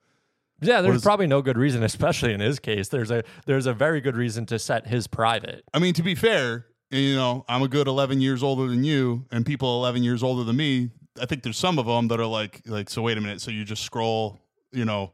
Yeah, 0.60 0.80
there's 0.80 0.96
is- 0.96 1.02
probably 1.02 1.26
no 1.26 1.42
good 1.42 1.56
reason, 1.58 1.82
especially 1.82 2.32
in 2.32 2.40
his 2.40 2.58
case. 2.58 2.88
There's 2.88 3.10
a 3.10 3.22
there's 3.46 3.66
a 3.66 3.72
very 3.72 4.00
good 4.00 4.16
reason 4.16 4.46
to 4.46 4.58
set 4.58 4.86
his 4.86 5.06
private. 5.06 5.64
I 5.72 5.78
mean, 5.78 5.94
to 5.94 6.02
be 6.02 6.14
fair, 6.14 6.66
you 6.90 7.14
know, 7.16 7.44
I'm 7.48 7.62
a 7.62 7.68
good 7.68 7.86
11 7.86 8.20
years 8.20 8.42
older 8.42 8.66
than 8.66 8.82
you, 8.84 9.26
and 9.30 9.44
people 9.46 9.76
11 9.78 10.02
years 10.02 10.22
older 10.22 10.44
than 10.44 10.56
me. 10.56 10.90
I 11.20 11.26
think 11.26 11.42
there's 11.42 11.58
some 11.58 11.78
of 11.78 11.86
them 11.86 12.08
that 12.08 12.20
are 12.20 12.26
like, 12.26 12.62
like, 12.66 12.88
so 12.90 13.02
wait 13.02 13.18
a 13.18 13.20
minute. 13.20 13.40
So 13.40 13.50
you 13.50 13.64
just 13.64 13.82
scroll, 13.82 14.40
you 14.72 14.84
know, 14.84 15.12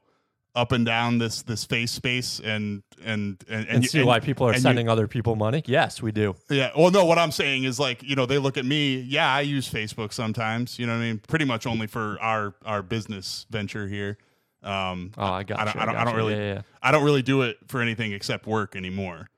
up 0.55 0.71
and 0.71 0.87
down 0.87 1.19
this 1.19 1.43
this 1.43 1.65
face 1.65 1.91
space, 1.91 2.41
and 2.41 2.83
and 3.05 3.43
and, 3.49 3.67
And, 3.69 3.83
you- 3.83 3.89
see 3.89 4.03
why 4.05 4.21
people 4.21 4.47
are 4.47 4.51
and 4.51 4.59
you- 4.59 4.63
sending 4.63 4.89
other 4.89 5.09
people 5.09 5.35
money. 5.35 5.63
Yes, 5.67 6.01
we 6.01 6.13
do. 6.13 6.37
Yeah. 6.49 6.71
Well, 6.77 6.91
no, 6.93 7.05
what 7.05 7.19
I'm 7.19 7.33
saying 7.33 7.65
is 7.65 7.81
like, 7.81 8.03
you 8.05 8.15
know, 8.15 8.25
they 8.25 8.39
look 8.39 8.57
at 8.57 8.65
me. 8.65 9.01
Yeah, 9.01 9.31
I 9.35 9.41
use 9.41 9.69
Facebook 9.69 10.13
sometimes. 10.13 10.79
You 10.79 10.87
know 10.87 10.93
what 10.93 11.01
I 11.03 11.07
mean? 11.07 11.21
Pretty 11.27 11.45
much 11.45 11.67
only 11.67 11.87
for 11.89 12.19
our 12.21 12.55
our 12.65 12.83
business 12.83 13.47
venture 13.51 13.89
here. 13.89 14.17
Um, 14.65 15.13
Oh, 15.19 15.25
I 15.25 15.43
got 15.43 15.61
I 15.61 15.65
don't, 15.65 15.75
you. 15.75 15.81
I 15.81 15.85
don't, 15.87 15.97
I 15.97 16.05
don't 16.05 16.17
really, 16.17 16.35
Yeah, 16.35 16.55
yeah. 16.55 16.63
I 16.83 16.91
don't 16.91 17.05
really 17.05 17.23
do 17.23 17.43
it 17.43 17.59
for 17.69 17.81
anything 17.83 18.13
except 18.13 18.47
work 18.47 18.75
anymore. 18.77 19.29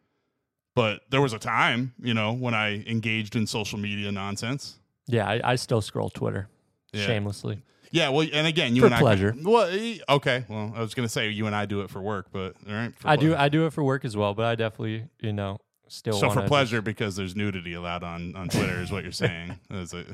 But 0.74 1.00
there 1.10 1.22
was 1.22 1.32
a 1.32 1.38
time, 1.38 1.94
you 2.00 2.12
know, 2.14 2.32
when 2.32 2.54
I 2.54 2.84
engaged 2.84 3.34
in 3.34 3.46
social 3.46 3.78
media 3.78 4.12
nonsense. 4.12 4.78
Yeah, 5.06 5.26
I, 5.26 5.40
I 5.52 5.54
still 5.56 5.80
scroll 5.80 6.10
Twitter 6.10 6.48
Yeah. 6.92 7.06
shamelessly. 7.06 7.62
Yeah. 7.92 8.10
Well, 8.10 8.26
and 8.32 8.46
again, 8.46 8.74
you 8.76 8.82
For 8.82 8.86
and 8.86 8.94
I 8.94 9.00
pleasure. 9.00 9.34
Well, 9.40 9.68
okay. 10.08 10.44
Well, 10.48 10.72
I 10.76 10.80
was 10.80 10.94
gonna 10.94 11.08
say 11.08 11.30
you 11.30 11.46
and 11.46 11.54
I 11.54 11.64
do 11.66 11.80
it 11.80 11.90
for 11.90 12.02
work, 12.02 12.26
but 12.32 12.54
all 12.68 12.74
right. 12.74 12.92
I 13.04 13.16
do. 13.16 13.34
I 13.34 13.48
do 13.48 13.66
it 13.66 13.72
for 13.72 13.82
work 13.84 14.04
as 14.04 14.16
well, 14.16 14.34
but 14.34 14.44
I 14.44 14.54
definitely 14.54 15.04
you 15.20 15.32
know 15.32 15.58
still 15.88 16.18
So 16.18 16.28
for 16.30 16.42
pleasure, 16.42 16.82
because 16.82 17.16
there's 17.16 17.36
nudity 17.36 17.74
allowed 17.74 18.02
on 18.02 18.34
on 18.36 18.48
Twitter, 18.48 18.80
is 18.82 18.90
what 18.90 19.02
you're 19.04 19.12
saying. 19.12 19.58
That's, 19.70 19.94
a, 19.94 20.04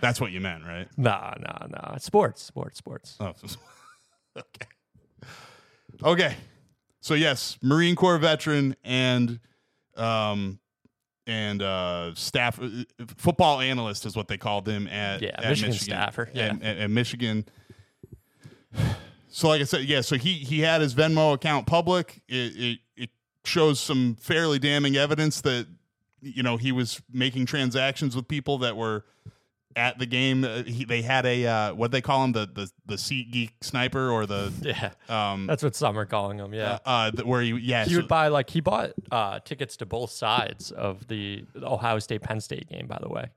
that's 0.00 0.20
what 0.20 0.32
you 0.32 0.40
meant, 0.40 0.64
right? 0.64 0.88
Nah, 0.96 1.34
nah, 1.38 1.66
nah. 1.68 1.96
Sports, 1.98 2.42
sports, 2.42 2.78
sports. 2.78 3.16
Oh, 3.20 3.34
okay. 4.38 4.66
Okay. 6.02 6.36
So 7.00 7.14
yes, 7.14 7.58
Marine 7.62 7.96
Corps 7.96 8.18
veteran 8.18 8.76
and 8.84 9.40
um 9.96 10.58
and 11.26 11.60
uh 11.62 12.14
staff 12.14 12.60
uh, 12.62 12.68
football 13.16 13.60
analyst 13.60 14.06
is 14.06 14.14
what 14.16 14.28
they 14.28 14.36
called 14.38 14.66
him 14.68 14.86
at 14.88 15.20
Yeah, 15.22 15.30
at 15.34 15.48
Michigan 15.50 15.72
staffer, 15.74 16.30
yeah. 16.32 16.46
at, 16.46 16.62
at- 16.62 16.78
at 16.78 16.90
Michigan. 16.90 17.44
So, 19.30 19.48
like 19.48 19.60
I 19.60 19.64
said, 19.64 19.84
yeah. 19.84 20.00
So 20.00 20.16
he 20.16 20.34
he 20.34 20.60
had 20.60 20.80
his 20.80 20.94
Venmo 20.94 21.34
account 21.34 21.66
public. 21.66 22.22
It 22.28 22.56
it, 22.56 22.78
it 22.96 23.10
shows 23.44 23.78
some 23.80 24.16
fairly 24.16 24.58
damning 24.58 24.96
evidence 24.96 25.40
that 25.42 25.66
you 26.20 26.42
know 26.42 26.56
he 26.56 26.72
was 26.72 27.00
making 27.12 27.46
transactions 27.46 28.16
with 28.16 28.26
people 28.28 28.58
that 28.58 28.76
were 28.76 29.04
at 29.78 29.98
the 29.98 30.06
game. 30.06 30.44
Uh, 30.44 30.62
he, 30.64 30.84
they 30.84 31.00
had 31.02 31.24
a 31.24 31.46
uh, 31.46 31.74
what 31.74 31.90
they 31.92 32.00
call 32.00 32.24
him 32.24 32.32
the 32.32 32.46
the 32.46 32.70
the 32.86 32.94
SeatGeek 32.96 33.50
sniper 33.62 34.10
or 34.10 34.26
the 34.26 34.52
Yeah, 34.62 34.90
um 35.08 35.46
that's 35.46 35.62
what 35.62 35.74
some 35.76 35.98
are 35.98 36.04
calling 36.06 36.38
him. 36.38 36.52
Yeah. 36.52 36.78
uh 36.84 37.10
the, 37.12 37.24
where 37.24 37.40
you 37.40 37.56
yeah 37.56 37.84
he 37.84 37.90
so- 37.92 37.96
would 38.00 38.08
buy 38.08 38.28
like 38.28 38.50
he 38.50 38.60
bought 38.60 38.92
uh, 39.10 39.40
tickets 39.40 39.76
to 39.78 39.86
both 39.86 40.10
sides 40.10 40.70
of 40.72 41.06
the 41.08 41.44
Ohio 41.62 41.98
State 42.00 42.22
Penn 42.22 42.40
State 42.40 42.68
game. 42.68 42.86
By 42.86 42.98
the 43.00 43.08
way, 43.08 43.30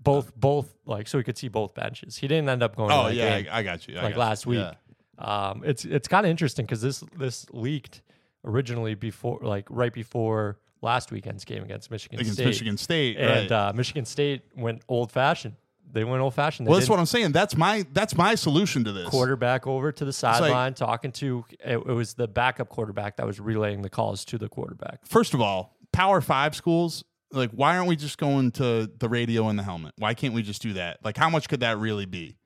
both 0.00 0.34
both 0.36 0.74
like 0.86 1.06
so 1.08 1.18
he 1.18 1.24
could 1.24 1.38
see 1.38 1.48
both 1.48 1.74
benches. 1.74 2.16
He 2.16 2.26
didn't 2.28 2.48
end 2.48 2.62
up 2.62 2.76
going. 2.76 2.90
oh 2.92 3.04
that 3.04 3.14
yeah 3.14 3.40
game, 3.42 3.50
I, 3.52 3.58
I 3.58 3.62
got 3.62 3.86
you 3.88 3.96
I 3.98 4.02
like 4.04 4.14
got 4.14 4.20
last 4.20 4.46
you. 4.46 4.50
week. 4.52 4.60
Yeah. 4.60 4.74
Um, 5.18 5.62
it's 5.64 5.84
it's 5.84 6.08
kind 6.08 6.26
of 6.26 6.30
interesting 6.30 6.64
because 6.66 6.82
this 6.82 7.04
this 7.16 7.46
leaked 7.52 8.02
originally 8.44 8.94
before 8.94 9.38
like 9.42 9.66
right 9.70 9.92
before 9.92 10.58
last 10.84 11.10
weekend's 11.10 11.44
game 11.44 11.64
against 11.64 11.90
Michigan 11.90 12.20
against 12.20 12.34
State, 12.34 12.46
Michigan 12.46 12.76
State 12.76 13.16
and 13.16 13.50
right. 13.50 13.52
uh, 13.52 13.72
Michigan 13.74 14.04
State 14.04 14.42
went 14.56 14.82
old 14.88 15.10
fashioned. 15.10 15.56
They 15.92 16.04
went 16.04 16.22
old 16.22 16.34
fashioned. 16.34 16.68
well, 16.68 16.78
that's 16.78 16.90
what 16.90 16.98
I'm 16.98 17.06
saying. 17.06 17.32
That's 17.32 17.56
my 17.56 17.86
that's 17.92 18.16
my 18.16 18.34
solution 18.34 18.84
to 18.84 18.92
this. 18.92 19.08
quarterback 19.08 19.66
over 19.66 19.92
to 19.92 20.04
the 20.04 20.12
sideline 20.12 20.74
talking 20.74 21.12
to 21.12 21.44
it, 21.60 21.76
it 21.76 21.86
was 21.86 22.14
the 22.14 22.28
backup 22.28 22.68
quarterback 22.68 23.16
that 23.16 23.26
was 23.26 23.40
relaying 23.40 23.82
the 23.82 23.90
calls 23.90 24.24
to 24.26 24.38
the 24.38 24.48
quarterback. 24.48 25.06
First 25.06 25.34
of 25.34 25.40
all, 25.40 25.76
Power 25.92 26.20
Five 26.20 26.56
schools, 26.56 27.04
like, 27.30 27.50
why 27.50 27.76
aren't 27.76 27.88
we 27.88 27.96
just 27.96 28.18
going 28.18 28.50
to 28.52 28.90
the 28.98 29.08
radio 29.08 29.48
and 29.48 29.58
the 29.58 29.62
helmet? 29.62 29.94
Why 29.96 30.14
can't 30.14 30.34
we 30.34 30.42
just 30.42 30.62
do 30.62 30.72
that? 30.74 30.98
Like, 31.04 31.16
how 31.16 31.30
much 31.30 31.48
could 31.48 31.60
that 31.60 31.78
really 31.78 32.06
be? 32.06 32.36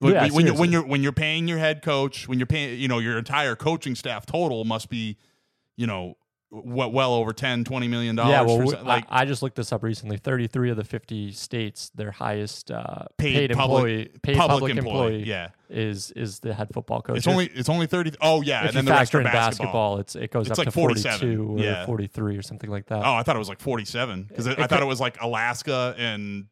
Yeah, 0.00 0.30
when 0.30 0.46
you're 0.46 0.54
when 0.54 0.72
you're 0.72 0.86
when 0.86 1.02
you're 1.02 1.12
paying 1.12 1.46
your 1.46 1.58
head 1.58 1.82
coach, 1.82 2.26
when 2.26 2.38
you're 2.38 2.46
paying, 2.46 2.80
you 2.80 2.88
know, 2.88 2.98
your 2.98 3.18
entire 3.18 3.54
coaching 3.54 3.94
staff 3.94 4.24
total 4.24 4.64
must 4.64 4.88
be, 4.88 5.18
you 5.76 5.86
know, 5.86 6.16
what 6.52 6.92
well 6.92 7.14
over 7.14 7.32
10 7.32 7.62
20 7.64 7.86
million 7.88 8.16
dollars 8.16 8.30
yeah, 8.32 8.42
well, 8.42 8.58
we- 8.58 8.74
like 8.76 9.04
I, 9.08 9.22
I 9.22 9.24
just 9.24 9.40
looked 9.42 9.54
this 9.56 9.72
up 9.72 9.82
recently. 9.84 10.16
Thirty-three 10.16 10.70
of 10.70 10.76
the 10.76 10.84
fifty 10.84 11.30
states, 11.30 11.90
their 11.94 12.10
highest 12.10 12.70
uh, 12.72 13.04
Paid 13.18 13.34
paid, 13.50 13.56
public- 13.56 13.78
employee, 13.78 14.10
paid 14.22 14.36
public 14.36 14.54
public, 14.60 14.76
employee, 14.76 15.04
employee, 15.14 15.28
yeah. 15.28 15.48
is 15.68 16.10
is 16.12 16.40
the 16.40 16.52
head 16.52 16.68
football 16.74 17.02
coach. 17.02 17.18
it's 17.18 17.28
only 17.28 17.46
it's 17.54 17.68
only 17.68 17.86
30 17.86 18.14
oh 18.20 18.42
yeah 18.42 18.64
if 18.64 18.64
and 18.64 18.68
you 18.70 18.78
then 18.78 18.84
the 18.86 18.90
rest 18.90 19.00
factor 19.12 19.18
are 19.18 19.20
in 19.20 19.24
basketball. 19.26 19.96
basketball, 19.96 19.98
it's 20.00 20.16
it 20.16 20.30
goes 20.32 20.46
It's 20.48 20.52
up 20.52 20.58
like 20.58 20.66
to 20.66 20.72
forty-two 20.72 21.56
or 21.56 21.58
yeah. 21.60 21.86
forty-three 21.86 22.36
or 22.36 22.42
something 22.42 22.68
like 22.70 22.86
that. 22.86 23.04
oh 23.04 23.14
i 23.14 23.22
thought 23.22 23.36
it 23.36 23.38
was 23.38 23.48
like 23.48 23.60
47 23.60 24.24
because 24.24 24.48
i 24.48 24.54
thought 24.54 24.68
could- 24.70 24.80
it 24.82 24.86
was 24.86 25.00
like 25.00 25.20
alaska 25.22 25.94
and 25.98 26.46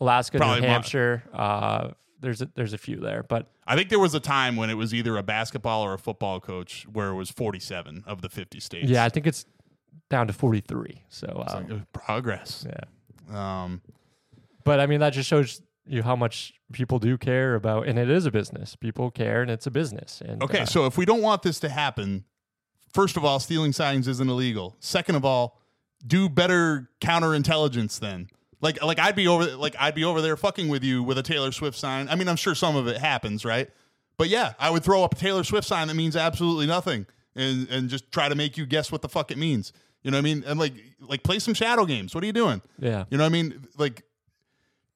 Alaska, 0.00 0.38
New 0.38 0.66
Hampshire. 0.66 1.22
Uh, 1.32 1.90
there's 2.20 2.42
a, 2.42 2.50
there's 2.54 2.72
a 2.72 2.78
few 2.78 2.96
there, 2.96 3.22
but 3.22 3.50
i 3.66 3.74
think 3.76 3.88
there 3.88 3.98
was 3.98 4.14
a 4.14 4.20
time 4.20 4.56
when 4.56 4.70
it 4.70 4.74
was 4.74 4.92
either 4.92 5.16
a 5.16 5.22
basketball 5.22 5.82
or 5.82 5.94
a 5.94 5.98
football 5.98 6.40
coach 6.40 6.86
where 6.92 7.08
it 7.08 7.14
was 7.14 7.30
47 7.30 8.04
of 8.06 8.20
the 8.22 8.28
50 8.28 8.60
states 8.60 8.88
yeah, 8.88 9.04
I 9.04 9.08
think 9.08 9.26
it's 9.26 9.44
down 10.10 10.26
to 10.26 10.32
forty-three. 10.32 11.04
So 11.08 11.42
It's 11.44 11.54
um, 11.54 11.68
like, 11.68 11.72
uh, 11.72 11.84
progress 11.92 12.66
yeah. 12.68 13.62
um 13.62 13.80
But 14.64 14.80
I 14.80 14.86
mean, 14.86 15.00
that 15.00 15.10
just 15.10 15.28
shows 15.28 15.62
you 15.86 16.02
how 16.02 16.16
much 16.16 16.52
people 16.72 16.98
do 16.98 17.16
care 17.16 17.54
about, 17.54 17.88
and 17.88 17.98
it 17.98 18.10
is 18.10 18.26
a 18.26 18.30
business. 18.30 18.76
People 18.76 19.10
care, 19.10 19.40
and 19.42 19.50
it's 19.50 19.66
a 19.66 19.70
business. 19.70 20.20
And 20.24 20.42
Okay, 20.42 20.60
uh, 20.60 20.66
so 20.66 20.86
if 20.86 20.98
we 20.98 21.04
don't 21.04 21.22
want 21.22 21.42
this 21.42 21.58
to 21.60 21.68
happen, 21.68 22.24
first 22.92 23.16
of 23.16 23.24
all, 23.24 23.40
stealing 23.40 23.72
signs 23.72 24.06
isn't 24.06 24.28
illegal. 24.28 24.76
Second 24.80 25.14
of 25.14 25.24
all, 25.24 25.60
do 26.06 26.28
better 26.28 26.90
counterintelligence 27.00 27.98
then. 27.98 28.28
Like 28.60 28.82
like 28.82 28.98
I'd 28.98 29.16
be 29.16 29.26
over 29.26 29.56
like 29.56 29.74
I'd 29.78 29.94
be 29.94 30.04
over 30.04 30.20
there 30.20 30.36
fucking 30.36 30.68
with 30.68 30.84
you 30.84 31.02
with 31.02 31.18
a 31.18 31.22
Taylor 31.22 31.52
Swift 31.52 31.78
sign. 31.78 32.08
I 32.08 32.14
mean, 32.14 32.28
I'm 32.28 32.36
sure 32.36 32.54
some 32.54 32.76
of 32.76 32.86
it 32.86 32.98
happens, 32.98 33.44
right? 33.44 33.70
But 34.16 34.28
yeah, 34.28 34.52
I 34.58 34.70
would 34.70 34.84
throw 34.84 35.02
up 35.02 35.14
a 35.14 35.16
Taylor 35.16 35.44
Swift 35.44 35.66
sign 35.66 35.88
that 35.88 35.94
means 35.94 36.14
absolutely 36.16 36.66
nothing 36.66 37.06
and 37.34 37.68
and 37.70 37.88
just 37.88 38.10
try 38.12 38.28
to 38.28 38.34
make 38.34 38.56
you 38.58 38.66
guess 38.66 38.92
what 38.92 39.02
the 39.02 39.08
fuck 39.08 39.30
it 39.30 39.38
means. 39.38 39.72
You 40.02 40.10
know 40.10 40.16
what 40.16 40.20
I 40.20 40.22
mean? 40.22 40.44
And 40.46 40.58
like 40.58 40.74
like 41.00 41.22
play 41.22 41.38
some 41.38 41.54
shadow 41.54 41.84
games. 41.86 42.14
What 42.14 42.22
are 42.24 42.26
you 42.26 42.32
doing? 42.32 42.62
yeah, 42.78 43.04
You 43.10 43.18
know 43.18 43.24
what 43.24 43.30
I 43.30 43.32
mean? 43.32 43.66
Like, 43.78 44.02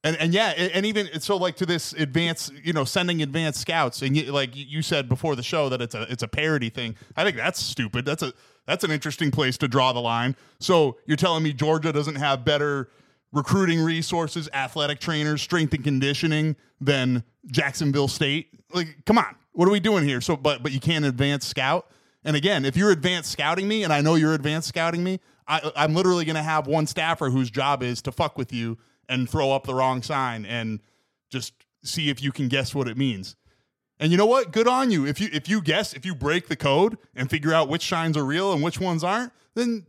and 0.03 0.15
and 0.17 0.33
yeah, 0.33 0.49
and 0.49 0.85
even 0.85 1.19
so, 1.19 1.37
like 1.37 1.55
to 1.57 1.65
this 1.65 1.93
advanced, 1.93 2.53
you 2.63 2.73
know, 2.73 2.83
sending 2.83 3.21
advanced 3.21 3.61
scouts, 3.61 4.01
and 4.01 4.15
you, 4.15 4.31
like 4.31 4.51
you 4.53 4.81
said 4.81 5.09
before 5.09 5.35
the 5.35 5.43
show 5.43 5.69
that 5.69 5.81
it's 5.81 5.95
a 5.95 6.03
it's 6.11 6.23
a 6.23 6.27
parody 6.27 6.69
thing. 6.69 6.95
I 7.15 7.23
think 7.23 7.37
that's 7.37 7.59
stupid. 7.59 8.05
That's 8.05 8.21
a 8.21 8.33
that's 8.67 8.83
an 8.83 8.91
interesting 8.91 9.31
place 9.31 9.57
to 9.57 9.67
draw 9.67 9.93
the 9.93 10.01
line. 10.01 10.35
So 10.59 10.97
you're 11.05 11.17
telling 11.17 11.43
me 11.43 11.53
Georgia 11.53 11.91
doesn't 11.91 12.15
have 12.15 12.45
better 12.45 12.89
recruiting 13.35 13.81
resources, 13.81 14.49
athletic 14.53 14.99
trainers, 14.99 15.41
strength 15.41 15.73
and 15.73 15.83
conditioning 15.83 16.55
than 16.81 17.23
Jacksonville 17.45 18.07
State? 18.07 18.47
Like, 18.73 19.05
come 19.05 19.19
on, 19.19 19.35
what 19.51 19.67
are 19.67 19.71
we 19.71 19.79
doing 19.79 20.03
here? 20.03 20.21
So, 20.21 20.35
but 20.35 20.63
but 20.63 20.71
you 20.71 20.79
can't 20.79 21.05
advance 21.05 21.45
scout. 21.45 21.87
And 22.23 22.35
again, 22.35 22.65
if 22.65 22.75
you're 22.75 22.91
advanced 22.91 23.31
scouting 23.31 23.67
me, 23.67 23.83
and 23.83 23.93
I 23.93 24.01
know 24.01 24.15
you're 24.15 24.33
advanced 24.33 24.67
scouting 24.69 25.03
me, 25.03 25.19
I, 25.47 25.71
I'm 25.75 25.93
literally 25.93 26.25
going 26.25 26.37
to 26.37 26.41
have 26.41 26.65
one 26.65 26.87
staffer 26.87 27.29
whose 27.29 27.51
job 27.51 27.83
is 27.83 28.01
to 28.03 28.11
fuck 28.11 28.35
with 28.35 28.51
you 28.51 28.79
and 29.07 29.29
throw 29.29 29.51
up 29.51 29.67
the 29.67 29.75
wrong 29.75 30.01
sign 30.01 30.43
and 30.45 30.79
just 31.29 31.53
see 31.83 32.09
if 32.09 32.23
you 32.23 32.31
can 32.31 32.47
guess 32.47 32.73
what 32.73 32.87
it 32.87 32.97
means. 32.97 33.35
And 33.99 34.11
you 34.11 34.17
know 34.17 34.25
what? 34.25 34.51
Good 34.51 34.67
on 34.67 34.89
you. 34.89 35.05
If 35.05 35.21
you 35.21 35.29
if 35.31 35.47
you 35.47 35.61
guess, 35.61 35.93
if 35.93 36.05
you 36.05 36.15
break 36.15 36.47
the 36.47 36.55
code 36.55 36.97
and 37.15 37.29
figure 37.29 37.53
out 37.53 37.69
which 37.69 37.87
signs 37.87 38.17
are 38.17 38.25
real 38.25 38.51
and 38.51 38.63
which 38.63 38.79
ones 38.79 39.03
aren't, 39.03 39.31
then 39.53 39.85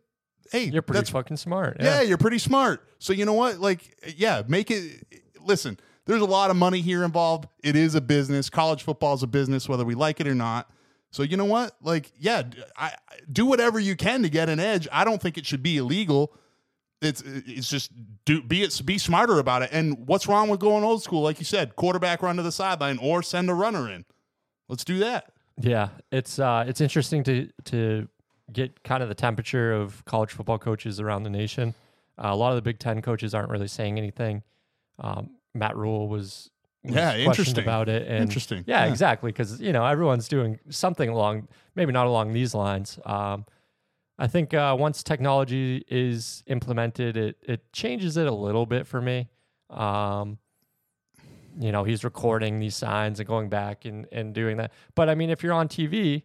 hey, 0.53 0.65
you're 0.65 0.83
pretty 0.83 0.99
that's 1.01 1.11
fucking 1.11 1.37
smart. 1.37 1.77
yeah, 1.81 2.01
you're 2.03 2.19
pretty 2.19 2.39
smart. 2.39 2.83
So 2.99 3.13
you 3.13 3.25
know 3.25 3.33
what? 3.35 3.59
Like, 3.59 3.97
yeah, 4.17 4.43
make 4.49 4.71
it. 4.71 5.07
Listen, 5.41 5.79
there's 6.07 6.23
a 6.23 6.27
lot 6.27 6.51
of 6.51 6.57
money 6.57 6.81
here 6.81 7.05
involved. 7.05 7.49
It 7.63 7.77
is 7.77 7.95
a 7.95 8.01
business. 8.01 8.49
College 8.51 8.83
football 8.83 9.15
is 9.15 9.23
a 9.23 9.27
business, 9.27 9.69
whether 9.69 9.85
we 9.85 9.95
like 9.95 10.21
it 10.21 10.27
or 10.27 10.35
not. 10.35 10.71
So 11.11 11.23
you 11.23 11.37
know 11.37 11.45
what? 11.45 11.77
Like, 11.83 12.13
yeah, 12.19 12.43
I- 12.77 12.95
do 13.31 13.47
whatever 13.47 13.79
you 13.81 13.97
can 13.97 14.23
to 14.23 14.29
get 14.29 14.49
an 14.49 14.61
edge. 14.61 14.87
I 14.93 15.05
don't 15.05 15.21
think 15.21 15.39
it 15.39 15.47
should 15.47 15.63
be 15.63 15.79
illegal. 15.79 16.35
It's 17.03 17.23
it's 17.27 17.69
just 17.69 17.91
do 18.25 18.43
be 18.43 18.63
it 18.63 18.81
be 18.85 18.99
smarter 18.99 19.39
about 19.39 19.63
it. 19.63 19.71
And 19.73 20.07
what's 20.07 20.27
wrong 20.27 20.49
with 20.49 20.61
going 20.61 20.83
old 20.85 21.03
school? 21.03 21.23
Like 21.23 21.39
you 21.39 21.45
said, 21.45 21.77
quarterback 21.77 22.23
run 22.23 22.37
to 22.37 22.43
the 22.43 22.53
sideline 22.53 22.99
or 22.99 23.23
send 23.23 23.51
a 23.51 23.55
runner 23.55 23.91
in. 23.91 24.05
Let's 24.69 24.83
do 24.85 24.99
that. 25.01 25.33
Yeah, 25.61 25.91
it's 26.11 26.39
uh, 26.39 26.65
it's 26.67 26.81
interesting 26.81 27.23
to 27.25 27.51
to 27.65 28.09
get 28.53 28.83
kind 28.85 29.03
of 29.03 29.09
the 29.09 29.15
temperature 29.15 29.73
of 29.73 30.05
college 30.05 30.31
football 30.31 30.59
coaches 30.59 31.01
around 31.01 31.23
the 31.25 31.31
nation. 31.31 31.75
Uh, 32.19 32.29
a 32.29 32.37
lot 32.37 32.51
of 32.51 32.57
the 32.57 32.63
Big 32.63 32.79
Ten 32.79 33.03
coaches 33.03 33.35
aren't 33.35 33.51
really 33.51 33.69
saying 33.69 33.99
anything. 33.99 34.43
Um, 34.99 35.31
Matt 35.55 35.77
Rhule 35.77 36.09
was, 36.09 36.51
was 36.85 36.95
Yeah, 36.95 37.17
interesting. 37.17 37.59
about 37.63 37.89
it. 37.89 38.07
And 38.09 38.23
Interesting. 38.23 38.65
Yeah, 38.67 38.85
Yeah. 38.85 38.91
exactly. 38.91 39.31
Because 39.33 39.61
you 39.61 39.73
know 39.73 39.85
everyone's 39.85 40.29
doing 40.29 40.59
something 40.71 41.09
along, 41.09 41.49
maybe 41.75 41.93
not 41.93 42.07
along 42.07 42.33
these 42.33 42.55
lines. 42.55 42.99
Um, 43.05 43.45
I 44.19 44.27
think 44.29 44.55
uh, 44.55 44.75
once 44.79 45.03
technology 45.03 45.85
is 45.89 46.43
implemented, 46.47 47.17
it 47.19 47.37
it 47.43 47.71
changes 47.73 48.17
it 48.17 48.27
a 48.27 48.33
little 48.35 48.65
bit 48.65 48.87
for 48.87 49.03
me. 49.03 49.29
Um, 49.69 50.39
you 51.59 51.73
know, 51.73 51.85
he's 51.85 52.05
recording 52.05 52.59
these 52.61 52.77
signs 52.77 53.19
and 53.19 53.27
going 53.27 53.49
back 53.49 53.85
and, 53.87 54.07
and 54.13 54.35
doing 54.35 54.59
that. 54.59 54.73
But 54.95 55.09
I 55.09 55.15
mean, 55.15 55.31
if 55.31 55.43
you're 55.43 55.53
on 55.55 55.69
TV, 55.69 56.23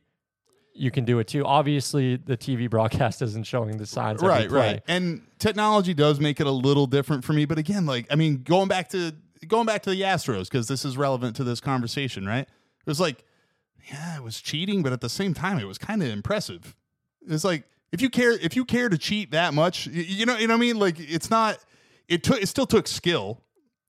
you 0.73 0.91
can 0.91 1.05
do 1.05 1.19
it 1.19 1.27
too. 1.27 1.45
Obviously, 1.45 2.15
the 2.15 2.37
TV 2.37 2.69
broadcast 2.69 3.21
isn't 3.21 3.43
showing 3.43 3.77
the 3.77 3.85
signs. 3.85 4.21
right 4.21 4.49
right 4.51 4.81
and 4.87 5.21
technology 5.39 5.93
does 5.93 6.19
make 6.19 6.39
it 6.39 6.47
a 6.47 6.51
little 6.51 6.85
different 6.87 7.23
for 7.23 7.33
me 7.33 7.45
but 7.45 7.57
again 7.57 7.85
like 7.85 8.05
i 8.11 8.15
mean 8.15 8.43
going 8.43 8.67
back 8.67 8.89
to 8.89 9.11
going 9.47 9.65
back 9.65 9.81
to 9.83 9.89
the 9.89 10.01
astros 10.01 10.43
because 10.43 10.67
this 10.67 10.85
is 10.85 10.97
relevant 10.97 11.35
to 11.35 11.43
this 11.43 11.59
conversation 11.59 12.25
right 12.27 12.41
it 12.47 12.85
was 12.85 12.99
like 12.99 13.23
yeah 13.91 14.15
it 14.15 14.23
was 14.23 14.39
cheating 14.39 14.83
but 14.83 14.93
at 14.93 15.01
the 15.01 15.09
same 15.09 15.33
time 15.33 15.57
it 15.57 15.65
was 15.65 15.77
kind 15.79 16.03
of 16.03 16.09
impressive 16.09 16.75
it's 17.27 17.43
like 17.43 17.63
if 17.91 18.01
you 18.01 18.09
care 18.09 18.31
if 18.33 18.55
you 18.55 18.63
care 18.65 18.87
to 18.87 18.97
cheat 18.99 19.31
that 19.31 19.53
much 19.53 19.87
you 19.87 20.25
know 20.25 20.37
you 20.37 20.47
know 20.47 20.53
what 20.53 20.59
i 20.59 20.61
mean 20.61 20.77
like 20.77 20.99
it's 20.99 21.29
not 21.31 21.57
it 22.07 22.23
took 22.23 22.39
it 22.41 22.47
still 22.47 22.67
took 22.67 22.87
skill 22.87 23.41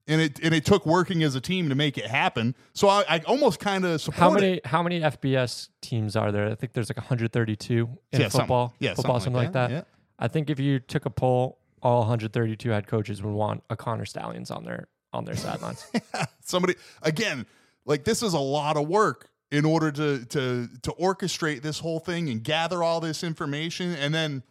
and 0.08 0.20
it 0.20 0.38
and 0.42 0.52
it 0.54 0.64
took 0.64 0.84
working 0.84 1.22
as 1.22 1.34
a 1.34 1.40
team 1.40 1.68
to 1.68 1.74
make 1.74 1.96
it 1.96 2.06
happen 2.06 2.54
so 2.74 2.88
i, 2.88 3.04
I 3.08 3.18
almost 3.20 3.60
kind 3.60 3.84
of 3.84 4.00
support 4.00 4.18
How 4.20 4.30
it. 4.34 4.40
many 4.40 4.60
how 4.64 4.82
many 4.82 5.00
FBS 5.00 5.68
teams 5.80 6.16
are 6.16 6.32
there? 6.32 6.48
I 6.50 6.54
think 6.54 6.72
there's 6.72 6.90
like 6.90 6.96
132 6.96 7.74
in 8.12 8.20
Yeah, 8.20 8.28
something- 8.28 8.40
football. 8.40 8.74
yeah, 8.80 8.94
football, 8.94 9.20
something 9.20 9.32
something, 9.34 9.44
like 9.44 9.52
that, 9.52 9.68
that. 9.70 9.74
yeah. 9.74 9.82
I 10.18 10.28
think 10.28 10.50
if 10.50 10.58
you 10.60 10.78
took 10.80 11.06
a 11.06 11.10
poll, 11.10 11.58
all 11.82 12.00
132 12.00 12.70
head 12.70 12.86
coaches 12.86 13.22
would 13.22 13.32
want 13.32 13.62
a 13.70 13.76
Connor 13.76 14.04
Stalions 14.04 14.50
on 14.50 14.64
their 14.64 14.88
on 15.12 15.24
their 15.24 15.36
sidelines. 15.36 15.86
somebody 16.44 16.74
again 17.02 17.46
like 17.84 18.04
this 18.04 18.22
is 18.22 18.34
a 18.34 18.38
lot 18.38 18.76
of 18.76 18.88
work 18.88 19.28
in 19.50 19.64
order 19.64 19.92
to 19.92 20.24
to 20.26 20.68
to 20.82 20.90
orchestrate 20.92 21.62
this 21.62 21.78
whole 21.80 22.00
thing 22.00 22.28
and 22.30 22.42
gather 22.42 22.82
all 22.82 23.00
this 23.00 23.22
information 23.22 23.94
and 23.94 24.12
then 24.14 24.42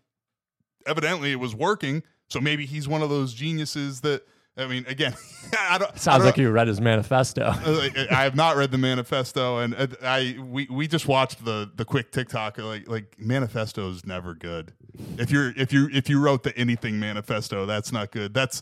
evidently 0.86 1.32
it 1.32 1.40
was 1.40 1.54
working 1.56 2.04
so 2.30 2.40
maybe 2.40 2.66
he's 2.66 2.88
one 2.88 3.02
of 3.02 3.10
those 3.10 3.34
geniuses 3.34 4.02
that 4.02 4.24
i 4.58 4.66
mean 4.68 4.86
again 4.88 5.14
i 5.60 5.78
don't 5.78 5.92
I 5.92 5.98
Sounds 5.98 6.20
don't 6.20 6.26
like 6.28 6.38
you 6.38 6.50
read 6.52 6.68
his 6.68 6.80
manifesto. 6.80 7.44
uh, 7.46 7.90
I 8.12 8.24
have 8.24 8.36
not 8.36 8.56
read 8.56 8.72
the 8.72 8.78
manifesto, 8.78 9.58
and 9.60 9.76
uh, 9.76 9.88
I 10.02 10.38
we, 10.42 10.68
we 10.70 10.88
just 10.88 11.08
watched 11.08 11.44
the 11.44 11.70
the 11.76 11.84
quick 11.84 12.12
TikTok. 12.12 12.58
Like 12.58 12.88
like 12.88 13.16
manifesto 13.20 13.90
is 13.90 14.06
never 14.06 14.34
good. 14.34 14.74
If 15.18 15.30
you're 15.32 15.52
if 15.58 15.74
you 15.74 15.90
if 15.92 16.10
you 16.10 16.20
wrote 16.22 16.44
the 16.44 16.56
anything 16.58 17.00
manifesto, 17.00 17.66
that's 17.66 17.92
not 17.92 18.12
good. 18.12 18.34
That's 18.34 18.62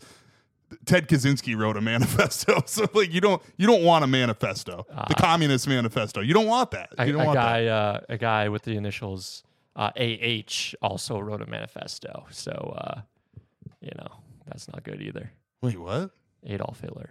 Ted 0.85 1.07
Kaczynski 1.07 1.55
wrote 1.55 1.77
a 1.77 1.81
manifesto. 1.93 2.63
So 2.65 2.87
like 2.93 3.13
you 3.13 3.21
don't 3.21 3.41
you 3.57 3.67
don't 3.67 3.83
want 3.83 4.03
a 4.03 4.07
manifesto, 4.07 4.85
the 5.07 5.15
communist 5.15 5.67
manifesto. 5.67 6.21
You 6.21 6.33
don't 6.33 6.47
want 6.47 6.71
that. 6.71 6.89
A, 6.97 7.05
You 7.05 7.13
don't 7.13 7.21
a 7.21 7.25
want 7.25 7.35
that. 7.35 7.43
guy, 7.45 7.65
uh, 7.67 7.99
a 8.09 8.17
guy 8.17 8.49
with 8.49 8.63
the 8.63 8.75
initials 8.77 9.43
uh, 9.75 9.91
AH 9.95 10.73
also 10.81 11.19
wrote 11.19 11.41
a 11.41 11.45
manifesto. 11.45 12.25
So, 12.31 12.51
uh, 12.51 13.01
you 13.81 13.91
know, 13.97 14.07
that's 14.47 14.67
not 14.67 14.83
good 14.83 15.01
either. 15.01 15.31
Wait, 15.61 15.77
what? 15.77 16.11
Adolf 16.45 16.79
Hitler. 16.81 17.09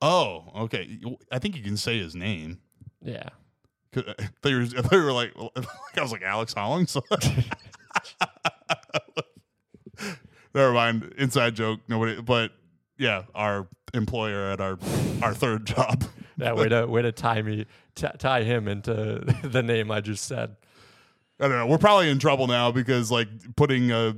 Oh, 0.00 0.44
okay. 0.56 1.00
I 1.32 1.38
think 1.38 1.56
you 1.56 1.62
can 1.62 1.76
say 1.76 1.98
his 1.98 2.14
name. 2.14 2.60
Yeah. 3.02 3.30
Uh, 3.96 4.02
they 4.42 4.54
were, 4.54 4.62
you 4.62 4.82
were 4.92 5.12
like, 5.12 5.32
I 5.96 6.00
was 6.02 6.12
like 6.12 6.22
Alex 6.22 6.54
Hollings. 6.54 6.96
Never 10.54 10.72
mind. 10.72 11.14
Inside 11.18 11.54
joke. 11.56 11.80
Nobody. 11.88 12.20
But 12.20 12.52
yeah, 12.98 13.22
our 13.34 13.68
employer 13.94 14.50
at 14.50 14.60
our 14.60 14.78
our 15.22 15.34
third 15.34 15.66
job. 15.66 16.04
Yeah, 16.36 16.52
way 16.52 16.68
to 16.70 16.86
way 16.86 17.02
to 17.02 17.12
tie 17.12 17.42
me 17.42 17.66
t- 17.94 18.06
tie 18.18 18.42
him 18.42 18.68
into 18.68 19.24
the 19.42 19.62
name 19.62 19.90
I 19.90 20.00
just 20.00 20.24
said. 20.24 20.56
I 21.40 21.48
don't 21.48 21.56
know. 21.56 21.66
We're 21.66 21.78
probably 21.78 22.10
in 22.10 22.18
trouble 22.18 22.46
now 22.46 22.70
because 22.70 23.10
like 23.10 23.28
putting 23.56 23.90
a 23.90 24.14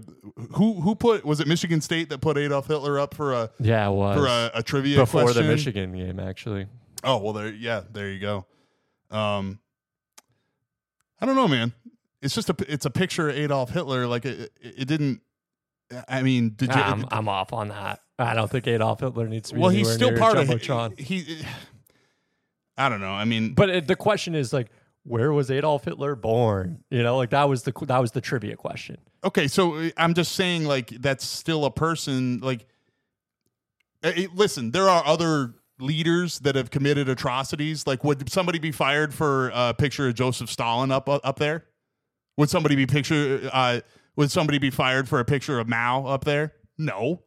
who 0.55 0.81
who 0.81 0.95
put 0.97 1.25
was 1.25 1.39
it 1.41 1.47
Michigan 1.47 1.81
State 1.81 2.09
that 2.09 2.21
put 2.21 2.37
Adolf 2.37 2.67
Hitler 2.67 2.99
up 2.99 3.15
for 3.15 3.33
a 3.33 3.51
Yeah, 3.61 3.89
it 3.89 3.93
was 3.93 4.17
for 4.19 4.27
a, 4.27 4.51
a 4.55 4.63
trivia 4.63 4.97
before 4.99 5.23
question? 5.23 5.47
the 5.47 5.53
Michigan 5.53 5.93
game 5.93 6.19
actually. 6.19 6.67
Oh 7.05 7.19
well, 7.19 7.33
there 7.33 7.49
yeah, 7.53 7.83
there 7.93 8.11
you 8.11 8.19
go. 8.19 8.47
Um, 9.11 9.61
I 11.21 11.27
don't 11.27 11.37
know, 11.37 11.47
man. 11.49 11.73
It's 12.21 12.35
just 12.35 12.51
a 12.51 12.57
it's 12.69 12.87
a 12.87 12.91
picture 12.91 13.29
of 13.29 13.37
Adolf 13.37 13.71
Hitler. 13.71 14.07
Like 14.09 14.25
it, 14.25 14.53
it, 14.61 14.75
it 14.79 14.89
didn't. 14.89 15.21
I 16.09 16.23
mean, 16.23 16.55
did 16.57 16.71
you? 16.71 16.81
Ah, 16.81 16.91
I'm, 16.93 17.07
I'm 17.11 17.29
off 17.29 17.53
on 17.53 17.69
that. 17.69 18.01
I 18.19 18.35
don't 18.35 18.51
think 18.51 18.67
Adolf 18.67 19.01
Hitler 19.01 19.29
needs 19.29 19.51
to 19.51 19.55
be. 19.55 19.61
well, 19.61 19.71
he's 19.71 19.91
still 19.93 20.17
part 20.17 20.39
of 20.39 20.49
Jumbotron. 20.49 20.99
he, 20.99 21.19
he. 21.19 21.45
I 22.79 22.89
don't 22.89 23.01
know. 23.01 23.13
I 23.13 23.25
mean, 23.27 23.55
But 23.55 23.69
it, 23.69 23.87
the 23.87 23.97
question 23.97 24.35
is 24.35 24.53
like, 24.53 24.69
where 25.05 25.33
was 25.33 25.51
Adolf 25.51 25.85
Hitler 25.85 26.15
born? 26.15 26.85
You 26.91 27.03
know, 27.03 27.17
like 27.17 27.31
that 27.31 27.49
was 27.49 27.63
the 27.65 27.73
that 27.87 27.99
was 27.99 28.13
the 28.13 28.21
trivia 28.21 28.57
question. 28.57 28.99
okay, 29.25 29.49
so 29.49 29.75
uh, 29.77 29.91
I'm 29.97 30.15
just 30.15 30.33
saying, 30.33 30.65
like 30.65 30.89
that's 30.89 31.25
still 31.27 31.65
a 31.65 31.71
person. 31.71 32.39
Like, 32.41 32.67
uh, 34.05 34.13
it- 34.15 34.35
listen, 34.35 34.71
there 34.71 34.89
are 34.89 35.05
other 35.07 35.55
leaders 35.79 36.39
that 36.41 36.55
have 36.55 36.71
committed 36.71 37.09
atrocities. 37.09 37.87
Like, 37.87 38.05
would 38.05 38.31
somebody 38.31 38.59
be 38.59 38.71
fired 38.73 39.13
for 39.13 39.51
a 39.55 39.75
picture 39.75 40.09
of 40.09 40.15
Joseph 40.15 40.51
Stalin 40.51 40.91
up 40.91 41.09
up 41.09 41.39
there? 41.39 41.65
Would 42.37 42.51
somebody 42.51 42.77
be 42.77 42.87
picture? 42.87 43.49
Uh, 43.53 43.81
would 44.17 44.31
somebody 44.31 44.59
be 44.59 44.71
fired 44.71 45.09
for 45.09 45.21
a 45.21 45.25
picture 45.25 45.59
of 45.59 45.69
Mao 45.69 46.07
up 46.07 46.25
there? 46.25 46.53
No. 46.79 47.23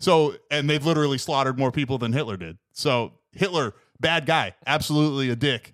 So, 0.00 0.34
and 0.50 0.68
they've 0.68 0.84
literally 0.84 1.18
slaughtered 1.18 1.58
more 1.58 1.70
people 1.70 1.98
than 1.98 2.12
Hitler 2.12 2.36
did. 2.36 2.58
So, 2.72 3.12
Hitler, 3.32 3.74
bad 4.00 4.26
guy, 4.26 4.54
absolutely 4.66 5.30
a 5.30 5.36
dick. 5.36 5.72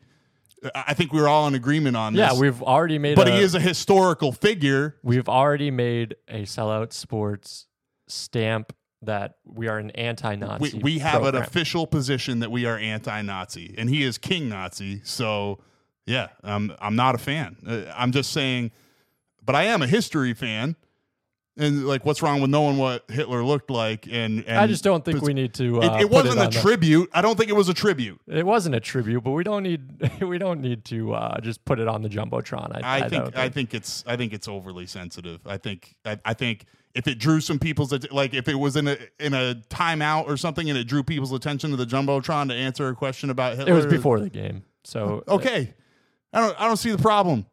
I 0.74 0.94
think 0.94 1.12
we 1.12 1.20
were 1.20 1.28
all 1.28 1.46
in 1.48 1.54
agreement 1.54 1.96
on 1.96 2.14
this. 2.14 2.32
Yeah, 2.32 2.38
we've 2.38 2.62
already 2.62 2.98
made. 2.98 3.16
but 3.16 3.28
a, 3.28 3.32
he 3.32 3.38
is 3.40 3.54
a 3.54 3.60
historical 3.60 4.32
figure. 4.32 4.96
We've 5.02 5.28
already 5.28 5.70
made 5.70 6.16
a 6.28 6.42
sellout 6.42 6.92
sports 6.92 7.66
stamp 8.08 8.74
that 9.02 9.36
we 9.44 9.68
are 9.68 9.78
an 9.78 9.90
anti-Nazi. 9.92 10.76
We, 10.76 10.82
we 10.82 10.98
have 10.98 11.24
an 11.24 11.34
official 11.34 11.86
position 11.86 12.40
that 12.40 12.50
we 12.50 12.66
are 12.66 12.76
anti-Nazi, 12.76 13.74
and 13.78 13.88
he 13.88 14.02
is 14.02 14.18
King 14.18 14.48
Nazi. 14.50 15.00
So, 15.04 15.60
yeah, 16.06 16.28
I'm 16.42 16.72
I'm 16.80 16.96
not 16.96 17.14
a 17.14 17.18
fan. 17.18 17.56
Uh, 17.66 17.82
I'm 17.96 18.12
just 18.12 18.30
saying, 18.32 18.72
but 19.42 19.54
I 19.54 19.64
am 19.64 19.80
a 19.80 19.86
history 19.86 20.34
fan. 20.34 20.76
And 21.60 21.86
like, 21.86 22.04
what's 22.06 22.22
wrong 22.22 22.40
with 22.40 22.50
knowing 22.50 22.78
what 22.78 23.04
Hitler 23.10 23.44
looked 23.44 23.70
like? 23.70 24.06
And, 24.10 24.44
and 24.46 24.58
I 24.58 24.66
just 24.66 24.82
don't 24.82 25.04
think 25.04 25.20
we 25.22 25.34
need 25.34 25.52
to. 25.54 25.80
It, 25.82 25.84
Uh, 25.84 25.96
it 25.98 26.02
put 26.02 26.10
wasn't 26.10 26.34
it 26.36 26.38
a 26.40 26.44
on 26.46 26.50
the- 26.50 26.60
tribute. 26.60 27.10
I 27.12 27.20
don't 27.22 27.36
think 27.36 27.50
it 27.50 27.54
was 27.56 27.68
a 27.68 27.74
tribute. 27.74 28.20
It 28.26 28.46
wasn't 28.46 28.74
a 28.74 28.80
tribute, 28.80 29.22
but 29.22 29.32
we 29.32 29.44
don't 29.44 29.62
need 29.62 30.20
we 30.22 30.38
don't 30.38 30.60
need 30.60 30.84
to 30.86 31.12
uh, 31.12 31.40
just 31.40 31.64
put 31.64 31.78
it 31.78 31.86
on 31.88 32.02
the 32.02 32.08
jumbotron. 32.08 32.82
I, 32.82 32.98
I, 33.00 33.04
I 33.04 33.08
think 33.08 33.24
don't 33.24 33.36
I 33.36 33.48
think 33.48 33.74
it's 33.74 34.02
I 34.06 34.16
think 34.16 34.32
it's 34.32 34.48
overly 34.48 34.86
sensitive. 34.86 35.40
I 35.46 35.58
think 35.58 35.94
I, 36.04 36.18
I 36.24 36.34
think 36.34 36.64
if 36.94 37.06
it 37.06 37.18
drew 37.18 37.40
some 37.40 37.58
people's 37.58 37.92
like 38.10 38.34
if 38.34 38.48
it 38.48 38.56
was 38.56 38.76
in 38.76 38.88
a 38.88 38.96
in 39.18 39.34
a 39.34 39.54
timeout 39.68 40.26
or 40.26 40.36
something 40.36 40.68
and 40.70 40.78
it 40.78 40.84
drew 40.84 41.02
people's 41.02 41.32
attention 41.32 41.70
to 41.70 41.76
the 41.76 41.86
jumbotron 41.86 42.48
to 42.48 42.54
answer 42.54 42.88
a 42.88 42.94
question 42.94 43.30
about 43.30 43.56
Hitler. 43.56 43.72
it 43.72 43.76
was 43.76 43.86
before 43.86 44.18
the 44.18 44.30
game. 44.30 44.62
So 44.82 45.22
Okay, 45.28 45.74
I 46.32 46.40
don't 46.40 46.60
I 46.60 46.66
don't 46.66 46.78
see 46.78 46.90
the 46.90 46.98
problem. 46.98 47.46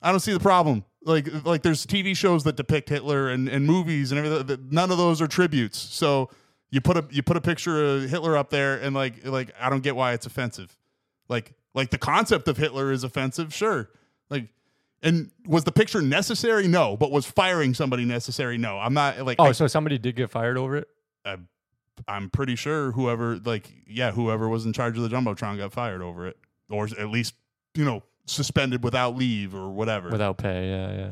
I 0.00 0.10
don't 0.10 0.20
see 0.20 0.32
the 0.32 0.40
problem. 0.40 0.84
Like 1.04 1.28
like 1.44 1.62
there's 1.62 1.86
TV 1.86 2.16
shows 2.16 2.44
that 2.44 2.56
depict 2.56 2.88
Hitler 2.88 3.28
and, 3.28 3.48
and 3.48 3.64
movies 3.66 4.12
and 4.12 4.24
everything. 4.24 4.68
None 4.70 4.90
of 4.90 4.98
those 4.98 5.22
are 5.22 5.26
tributes. 5.28 5.78
So 5.78 6.28
you 6.70 6.80
put 6.80 6.96
a 6.96 7.04
you 7.10 7.22
put 7.22 7.36
a 7.36 7.40
picture 7.40 7.84
of 7.84 8.10
Hitler 8.10 8.36
up 8.36 8.50
there 8.50 8.76
and 8.78 8.94
like 8.94 9.24
like 9.26 9.52
I 9.60 9.70
don't 9.70 9.82
get 9.82 9.96
why 9.96 10.12
it's 10.12 10.26
offensive. 10.26 10.76
Like 11.28 11.54
like 11.74 11.90
the 11.90 11.98
concept 11.98 12.48
of 12.48 12.56
Hitler 12.56 12.90
is 12.90 13.04
offensive, 13.04 13.54
sure. 13.54 13.90
Like 14.28 14.48
and 15.02 15.30
was 15.46 15.64
the 15.64 15.72
picture 15.72 16.02
necessary? 16.02 16.66
No. 16.66 16.96
But 16.96 17.12
was 17.12 17.24
firing 17.24 17.74
somebody 17.74 18.04
necessary? 18.04 18.58
No. 18.58 18.78
I'm 18.78 18.94
not 18.94 19.24
like 19.24 19.36
Oh, 19.38 19.44
I, 19.44 19.52
so 19.52 19.66
somebody 19.68 19.98
did 19.98 20.16
get 20.16 20.30
fired 20.30 20.58
over 20.58 20.76
it? 20.76 20.88
I, 21.24 21.36
I'm 22.06 22.28
pretty 22.30 22.56
sure 22.56 22.92
whoever 22.92 23.36
like 23.36 23.72
yeah 23.86 24.10
whoever 24.12 24.48
was 24.48 24.66
in 24.66 24.72
charge 24.72 24.96
of 24.96 25.08
the 25.08 25.08
jumbotron 25.08 25.56
got 25.58 25.72
fired 25.72 26.02
over 26.02 26.26
it 26.26 26.36
or 26.70 26.88
at 26.98 27.08
least 27.08 27.34
you 27.74 27.84
know 27.84 28.02
suspended 28.28 28.84
without 28.84 29.16
leave 29.16 29.54
or 29.54 29.70
whatever. 29.70 30.10
Without 30.10 30.38
pay, 30.38 30.68
yeah, 30.70 31.08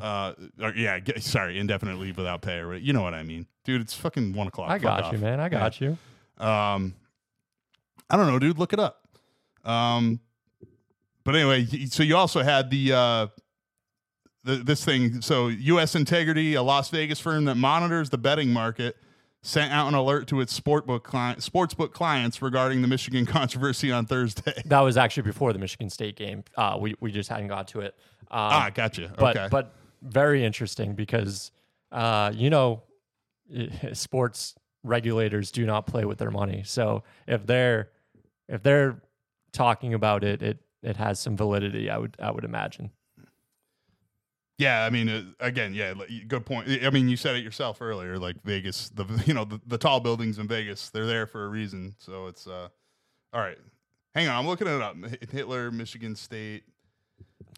yeah. 0.58 0.64
uh, 0.66 0.72
yeah, 0.76 1.00
sorry, 1.18 1.58
indefinite 1.58 1.98
leave 1.98 2.16
without 2.16 2.42
pay 2.42 2.58
or 2.58 2.74
you 2.74 2.92
know 2.92 3.02
what 3.02 3.14
I 3.14 3.22
mean, 3.22 3.46
dude. 3.64 3.80
It's 3.80 3.94
fucking 3.94 4.32
one 4.32 4.46
o'clock. 4.46 4.70
I 4.70 4.74
Fuck 4.74 4.82
got 4.82 5.04
off. 5.04 5.12
you, 5.12 5.18
man. 5.18 5.40
I 5.40 5.48
got 5.48 5.80
you. 5.80 5.98
Um, 6.38 6.94
I 8.08 8.16
don't 8.16 8.26
know, 8.26 8.38
dude. 8.38 8.58
Look 8.58 8.72
it 8.72 8.78
up. 8.78 9.08
Um, 9.64 10.20
but 11.24 11.34
anyway, 11.34 11.66
so 11.86 12.02
you 12.02 12.16
also 12.16 12.42
had 12.42 12.70
the 12.70 12.92
uh, 12.92 13.26
the 14.44 14.56
this 14.56 14.84
thing. 14.84 15.20
So 15.22 15.48
U.S. 15.48 15.94
Integrity, 15.94 16.54
a 16.54 16.62
Las 16.62 16.88
Vegas 16.90 17.18
firm 17.18 17.46
that 17.46 17.56
monitors 17.56 18.10
the 18.10 18.18
betting 18.18 18.52
market, 18.52 18.96
sent 19.46 19.72
out 19.72 19.86
an 19.86 19.94
alert 19.94 20.26
to 20.26 20.40
its 20.40 20.58
sportbook 20.58 21.04
client, 21.04 21.38
sportsbook 21.38 21.92
clients 21.92 22.42
regarding 22.42 22.82
the 22.82 22.88
Michigan 22.88 23.24
controversy 23.26 23.92
on 23.92 24.04
Thursday. 24.04 24.60
That 24.66 24.80
was 24.80 24.96
actually 24.96 25.22
before 25.22 25.52
the 25.52 25.58
Michigan 25.60 25.88
State 25.88 26.16
game. 26.16 26.42
Uh, 26.56 26.76
we 26.80 26.96
we 27.00 27.12
just 27.12 27.28
hadn't 27.28 27.48
got 27.48 27.68
to 27.68 27.80
it. 27.80 27.94
Um, 28.22 28.26
ah, 28.30 28.70
gotcha. 28.74 29.12
but 29.16 29.36
okay. 29.36 29.48
but 29.50 29.74
very 30.02 30.44
interesting 30.44 30.94
because 30.94 31.52
uh, 31.92 32.32
you 32.34 32.50
know 32.50 32.82
sports 33.92 34.56
regulators 34.82 35.52
do 35.52 35.64
not 35.64 35.86
play 35.86 36.04
with 36.04 36.18
their 36.18 36.32
money. 36.32 36.62
So 36.64 37.04
if 37.28 37.46
they're 37.46 37.90
if 38.48 38.62
they're 38.62 39.00
talking 39.52 39.94
about 39.94 40.24
it, 40.24 40.42
it 40.42 40.58
it 40.82 40.96
has 40.96 41.20
some 41.20 41.36
validity. 41.36 41.88
I 41.88 41.98
would 41.98 42.16
I 42.20 42.32
would 42.32 42.44
imagine. 42.44 42.90
Yeah, 44.58 44.84
I 44.86 44.90
mean, 44.90 45.08
uh, 45.08 45.22
again, 45.38 45.74
yeah, 45.74 45.92
good 46.28 46.46
point. 46.46 46.68
I 46.82 46.88
mean, 46.88 47.10
you 47.10 47.16
said 47.18 47.36
it 47.36 47.44
yourself 47.44 47.82
earlier. 47.82 48.18
Like 48.18 48.36
Vegas, 48.42 48.88
the 48.88 49.04
you 49.26 49.34
know 49.34 49.44
the, 49.44 49.60
the 49.66 49.78
tall 49.78 50.00
buildings 50.00 50.38
in 50.38 50.48
Vegas, 50.48 50.88
they're 50.88 51.06
there 51.06 51.26
for 51.26 51.44
a 51.44 51.48
reason. 51.48 51.94
So 51.98 52.26
it's 52.26 52.46
uh, 52.46 52.68
all 53.32 53.40
right. 53.40 53.58
Hang 54.14 54.28
on, 54.28 54.36
I'm 54.36 54.46
looking 54.46 54.66
it 54.66 54.80
up. 54.80 54.96
Hitler, 55.30 55.70
Michigan 55.70 56.16
State. 56.16 56.64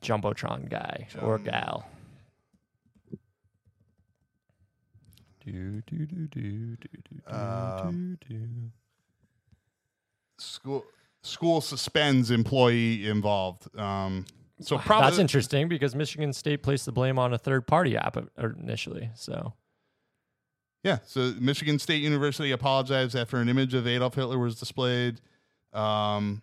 Jumbotron 0.02 0.68
guy 0.68 1.06
or 1.22 1.38
gal. 1.38 1.88
Do, 5.44 5.82
do, 5.86 6.06
do, 6.06 6.26
do, 6.26 6.26
do, 6.26 6.76
do, 6.76 7.22
do, 7.28 8.16
do. 8.28 8.70
School 10.38 10.84
school 11.22 11.60
suspends 11.60 12.30
employee 12.30 13.08
involved. 13.08 13.66
Um, 13.78 14.26
so 14.60 14.78
probably 14.78 15.06
That's 15.06 15.18
interesting 15.18 15.68
because 15.68 15.94
Michigan 15.94 16.32
State 16.32 16.62
placed 16.62 16.86
the 16.86 16.92
blame 16.92 17.18
on 17.18 17.32
a 17.32 17.38
third 17.38 17.66
party 17.66 17.96
app 17.96 18.16
uh, 18.16 18.22
initially. 18.58 19.10
So 19.14 19.54
Yeah. 20.82 20.98
So 21.04 21.32
Michigan 21.38 21.78
State 21.78 22.02
University 22.02 22.50
apologized 22.50 23.14
after 23.14 23.36
an 23.36 23.48
image 23.48 23.74
of 23.74 23.86
Adolf 23.86 24.14
Hitler 24.14 24.38
was 24.38 24.58
displayed. 24.58 25.20
Um, 25.72 26.42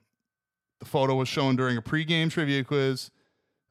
the 0.80 0.86
photo 0.86 1.16
was 1.16 1.28
shown 1.28 1.56
during 1.56 1.78
a 1.78 1.82
pregame 1.82 2.30
trivia 2.30 2.64
quiz. 2.64 3.12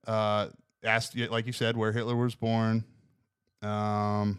Uh, 0.07 0.49
asked, 0.83 1.17
like 1.17 1.47
you 1.47 1.53
said, 1.53 1.77
where 1.77 1.93
Hitler 1.93 2.17
was 2.17 2.35
born. 2.35 2.85
Um, 3.63 4.39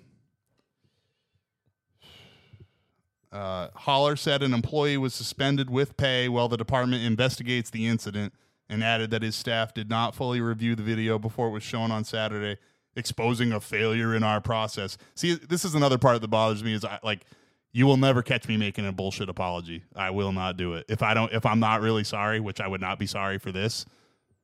uh, 3.31 3.69
Haller 3.73 4.15
said 4.15 4.43
an 4.43 4.53
employee 4.53 4.97
was 4.97 5.13
suspended 5.13 5.69
with 5.69 5.97
pay 5.97 6.29
while 6.29 6.47
the 6.47 6.57
department 6.57 7.03
investigates 7.03 7.69
the 7.69 7.87
incident 7.87 8.33
and 8.69 8.83
added 8.83 9.11
that 9.11 9.21
his 9.21 9.35
staff 9.35 9.73
did 9.73 9.89
not 9.89 10.15
fully 10.15 10.41
review 10.41 10.75
the 10.75 10.83
video 10.83 11.19
before 11.19 11.47
it 11.47 11.51
was 11.51 11.63
shown 11.63 11.91
on 11.91 12.03
Saturday, 12.03 12.59
exposing 12.95 13.51
a 13.51 13.59
failure 13.59 14.15
in 14.15 14.23
our 14.23 14.41
process. 14.41 14.97
See, 15.15 15.35
this 15.35 15.65
is 15.65 15.75
another 15.75 15.97
part 15.97 16.21
that 16.21 16.27
bothers 16.29 16.63
me 16.63 16.73
is 16.73 16.83
I, 16.83 16.99
like 17.03 17.25
you 17.71 17.85
will 17.85 17.97
never 17.97 18.21
catch 18.21 18.47
me 18.47 18.57
making 18.57 18.87
a 18.87 18.91
bullshit 18.91 19.29
apology. 19.29 19.83
I 19.95 20.09
will 20.11 20.31
not 20.31 20.57
do 20.57 20.73
it. 20.73 20.85
If 20.87 21.03
I 21.03 21.13
don't 21.13 21.31
if 21.33 21.45
I'm 21.45 21.59
not 21.59 21.81
really 21.81 22.03
sorry, 22.03 22.39
which 22.39 22.61
I 22.61 22.67
would 22.67 22.81
not 22.81 22.99
be 22.99 23.05
sorry 23.05 23.37
for 23.37 23.51
this, 23.51 23.85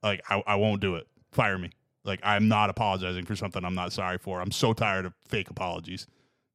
like 0.03 0.21
I, 0.29 0.43
I 0.45 0.55
won't 0.55 0.81
do 0.81 0.95
it. 0.95 1.07
Fire 1.31 1.57
me. 1.57 1.71
Like 2.03 2.19
I'm 2.23 2.47
not 2.47 2.69
apologizing 2.69 3.25
for 3.25 3.35
something 3.35 3.63
I'm 3.63 3.75
not 3.75 3.93
sorry 3.93 4.17
for. 4.17 4.41
I'm 4.41 4.51
so 4.51 4.73
tired 4.73 5.05
of 5.05 5.13
fake 5.27 5.49
apologies. 5.49 6.07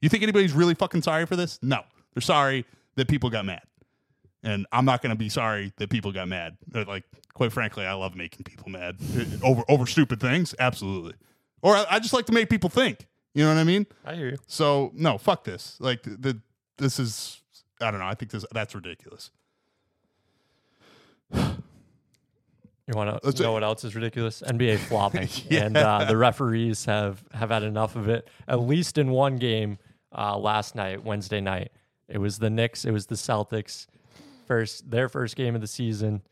You 0.02 0.08
think 0.08 0.22
anybody's 0.22 0.52
really 0.52 0.74
fucking 0.74 1.02
sorry 1.02 1.26
for 1.26 1.36
this? 1.36 1.58
No. 1.62 1.82
They're 2.14 2.20
sorry. 2.20 2.64
that 2.96 3.08
people 3.08 3.30
got 3.30 3.44
mad. 3.44 3.62
And 4.42 4.66
I'm 4.72 4.84
not 4.84 5.02
going 5.02 5.10
to 5.10 5.18
be 5.18 5.28
sorry 5.28 5.72
that 5.76 5.90
people 5.90 6.12
got 6.12 6.28
mad. 6.28 6.56
Like, 6.72 7.04
quite 7.36 7.52
frankly, 7.52 7.84
I 7.84 7.92
love 7.92 8.16
making 8.16 8.44
people 8.44 8.70
mad 8.70 8.96
Uh, 9.16 9.46
over 9.46 9.62
over 9.68 9.86
stupid 9.86 10.20
things. 10.20 10.54
Absolutely. 10.58 11.12
Or 11.62 11.76
I, 11.76 11.84
I 11.90 11.98
just 12.00 12.14
like 12.14 12.24
to 12.26 12.32
make 12.32 12.48
people 12.48 12.70
think. 12.70 13.06
You 13.34 13.44
know 13.44 13.50
what 13.54 13.60
I 13.60 13.64
mean? 13.64 13.86
I 14.04 14.14
hear 14.14 14.28
you. 14.30 14.38
So 14.46 14.90
no, 14.94 15.18
fuck 15.18 15.44
this. 15.44 15.76
Like 15.78 16.02
the, 16.02 16.16
the 16.16 16.40
this 16.78 16.98
is 16.98 17.42
I 17.80 17.90
don't 17.90 18.00
know. 18.00 18.06
I 18.06 18.14
think 18.14 18.30
this 18.32 18.44
that's 18.52 18.74
ridiculous. 18.74 19.30
You 21.34 22.94
want 22.94 23.20
to 23.22 23.42
know 23.42 23.52
what 23.52 23.64
else 23.64 23.82
is 23.84 23.94
ridiculous? 23.96 24.42
NBA 24.46 24.78
flopping, 24.88 25.28
Yeah. 25.50 25.64
and 25.64 25.76
uh, 25.76 26.04
the 26.04 26.16
referees 26.16 26.84
have 26.84 27.22
have 27.32 27.50
had 27.50 27.64
enough 27.64 27.96
of 27.96 28.08
it. 28.08 28.28
At 28.46 28.60
least 28.60 28.96
in 28.96 29.10
one 29.10 29.36
game 29.36 29.78
uh, 30.16 30.38
last 30.38 30.74
night, 30.76 31.04
Wednesday 31.04 31.40
night, 31.40 31.72
it 32.08 32.18
was 32.18 32.38
the 32.38 32.48
Knicks. 32.48 32.84
It 32.84 32.92
was 32.92 33.06
the 33.06 33.16
Celtics. 33.16 33.86
First, 34.46 34.88
their 34.90 35.08
first 35.08 35.34
game 35.34 35.56
of 35.56 35.60
the 35.60 35.66
season. 35.66 36.22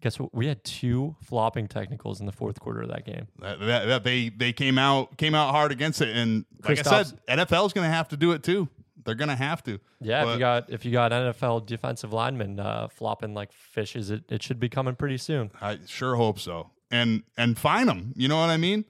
Guess 0.00 0.18
what? 0.18 0.34
We 0.34 0.46
had 0.46 0.64
two 0.64 1.16
flopping 1.22 1.68
technicals 1.68 2.20
in 2.20 2.26
the 2.26 2.32
fourth 2.32 2.58
quarter 2.58 2.80
of 2.82 2.88
that 2.88 3.04
game. 3.04 3.28
That, 3.40 3.60
that, 3.60 3.84
that 3.86 4.04
they 4.04 4.30
they 4.30 4.52
came 4.52 4.78
out 4.78 5.16
came 5.18 5.34
out 5.34 5.50
hard 5.50 5.72
against 5.72 6.00
it, 6.00 6.16
and 6.16 6.44
like 6.66 6.78
I 6.78 7.02
said, 7.02 7.18
NFL's 7.28 7.72
going 7.72 7.86
to 7.86 7.94
have 7.94 8.08
to 8.08 8.16
do 8.16 8.32
it 8.32 8.42
too. 8.42 8.68
They're 9.04 9.14
going 9.14 9.28
to 9.28 9.36
have 9.36 9.62
to. 9.64 9.78
Yeah, 10.00 10.26
if 10.26 10.34
you 10.34 10.38
got 10.38 10.70
if 10.70 10.84
you 10.84 10.92
got 10.92 11.12
NFL 11.12 11.66
defensive 11.66 12.12
linemen 12.12 12.58
uh, 12.58 12.88
flopping 12.88 13.34
like 13.34 13.52
fishes, 13.52 14.10
it, 14.10 14.24
it 14.30 14.42
should 14.42 14.60
be 14.60 14.68
coming 14.68 14.94
pretty 14.94 15.18
soon. 15.18 15.50
I 15.60 15.78
sure 15.86 16.16
hope 16.16 16.38
so. 16.38 16.70
And 16.90 17.22
and 17.36 17.58
fine 17.58 17.86
them. 17.86 18.12
You 18.16 18.28
know 18.28 18.38
what 18.38 18.50
I 18.50 18.56
mean? 18.56 18.84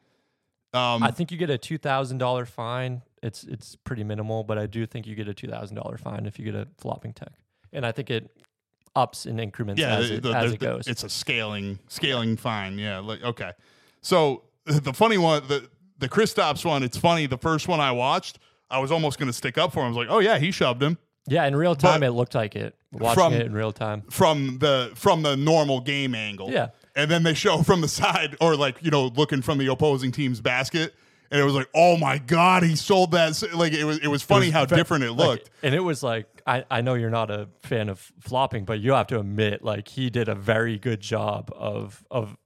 Um, 0.72 1.02
I 1.02 1.10
think 1.10 1.32
you 1.32 1.36
get 1.36 1.50
a 1.50 1.58
two 1.58 1.78
thousand 1.78 2.18
dollar 2.18 2.46
fine. 2.46 3.02
It's 3.22 3.44
it's 3.44 3.76
pretty 3.76 4.04
minimal, 4.04 4.44
but 4.44 4.58
I 4.58 4.66
do 4.66 4.86
think 4.86 5.06
you 5.06 5.14
get 5.14 5.28
a 5.28 5.34
two 5.34 5.48
thousand 5.48 5.76
dollar 5.76 5.98
fine 5.98 6.26
if 6.26 6.38
you 6.38 6.44
get 6.44 6.54
a 6.54 6.68
flopping 6.78 7.12
tech, 7.12 7.32
and 7.72 7.84
I 7.84 7.92
think 7.92 8.10
it 8.10 8.30
ups 8.96 9.26
in 9.26 9.38
increments 9.38 9.80
yeah, 9.80 9.96
as, 9.96 10.10
it, 10.10 10.22
the- 10.22 10.32
as 10.32 10.50
the- 10.50 10.54
it 10.54 10.60
goes. 10.60 10.86
It's 10.86 11.04
a 11.04 11.08
scaling 11.08 11.78
scaling 11.88 12.36
fine. 12.36 12.78
Yeah. 12.78 12.98
Like 12.98 13.22
okay. 13.22 13.52
So 14.02 14.42
the 14.64 14.92
funny 14.92 15.18
one, 15.18 15.42
the 15.48 15.68
the 15.98 16.08
Kristaps 16.08 16.64
one. 16.64 16.82
It's 16.82 16.96
funny. 16.96 17.26
The 17.26 17.38
first 17.38 17.68
one 17.68 17.80
I 17.80 17.92
watched, 17.92 18.38
I 18.70 18.78
was 18.78 18.90
almost 18.90 19.18
going 19.18 19.28
to 19.28 19.32
stick 19.32 19.58
up 19.58 19.72
for 19.72 19.80
him. 19.80 19.86
I 19.86 19.88
was 19.88 19.96
like, 19.96 20.08
oh 20.10 20.18
yeah, 20.20 20.38
he 20.38 20.50
shoved 20.50 20.82
him. 20.82 20.98
yeah, 21.28 21.44
in 21.46 21.54
real 21.56 21.74
time, 21.74 22.00
but 22.00 22.06
it 22.06 22.12
looked 22.12 22.34
like 22.34 22.56
it. 22.56 22.74
Watching 22.92 23.14
from- 23.22 23.32
it 23.34 23.46
in 23.46 23.52
real 23.52 23.72
time. 23.72 24.02
from 24.10 24.58
the 24.58 24.90
from 24.94 25.22
the 25.22 25.36
normal 25.36 25.80
game 25.80 26.14
angle. 26.14 26.50
Yeah. 26.50 26.68
And 26.96 27.08
then 27.10 27.22
they 27.22 27.34
show 27.34 27.62
from 27.62 27.80
the 27.82 27.88
side 28.02 28.36
or 28.40 28.56
like, 28.56 28.82
you 28.82 28.90
know, 28.90 29.06
looking 29.08 29.42
from 29.42 29.58
the 29.58 29.68
opposing 29.68 30.10
team's 30.10 30.40
basket. 30.40 30.94
And 31.32 31.40
it 31.40 31.44
was 31.44 31.54
like, 31.54 31.68
oh 31.74 31.96
my 31.96 32.18
God, 32.18 32.62
he 32.64 32.74
sold 32.74 33.12
that. 33.12 33.40
Like 33.54 33.72
it 33.72 33.84
was 33.84 33.98
it 33.98 34.08
was 34.08 34.22
funny 34.22 34.46
was 34.46 34.52
how 34.54 34.64
different 34.64 35.04
it 35.04 35.12
Like, 35.12 35.28
looked. 35.28 35.50
and 35.62 35.74
it 35.74 35.80
was 35.80 36.02
like 36.02 36.26
I, 36.46 36.64
I 36.70 36.80
know 36.80 36.94
you're 36.94 37.08
not 37.10 37.30
a 37.30 37.48
fan 37.62 37.88
of 37.88 38.10
flopping, 38.20 38.64
but 38.64 38.80
you 38.80 38.92
have 38.94 39.06
to 39.08 39.20
admit 39.20 39.62
like 39.64 39.86
he 39.88 40.10
did 40.10 40.28
a 40.28 40.34
very 40.34 40.78
good 40.78 41.00
job 41.00 41.52
of 41.54 42.04
of 42.10 42.36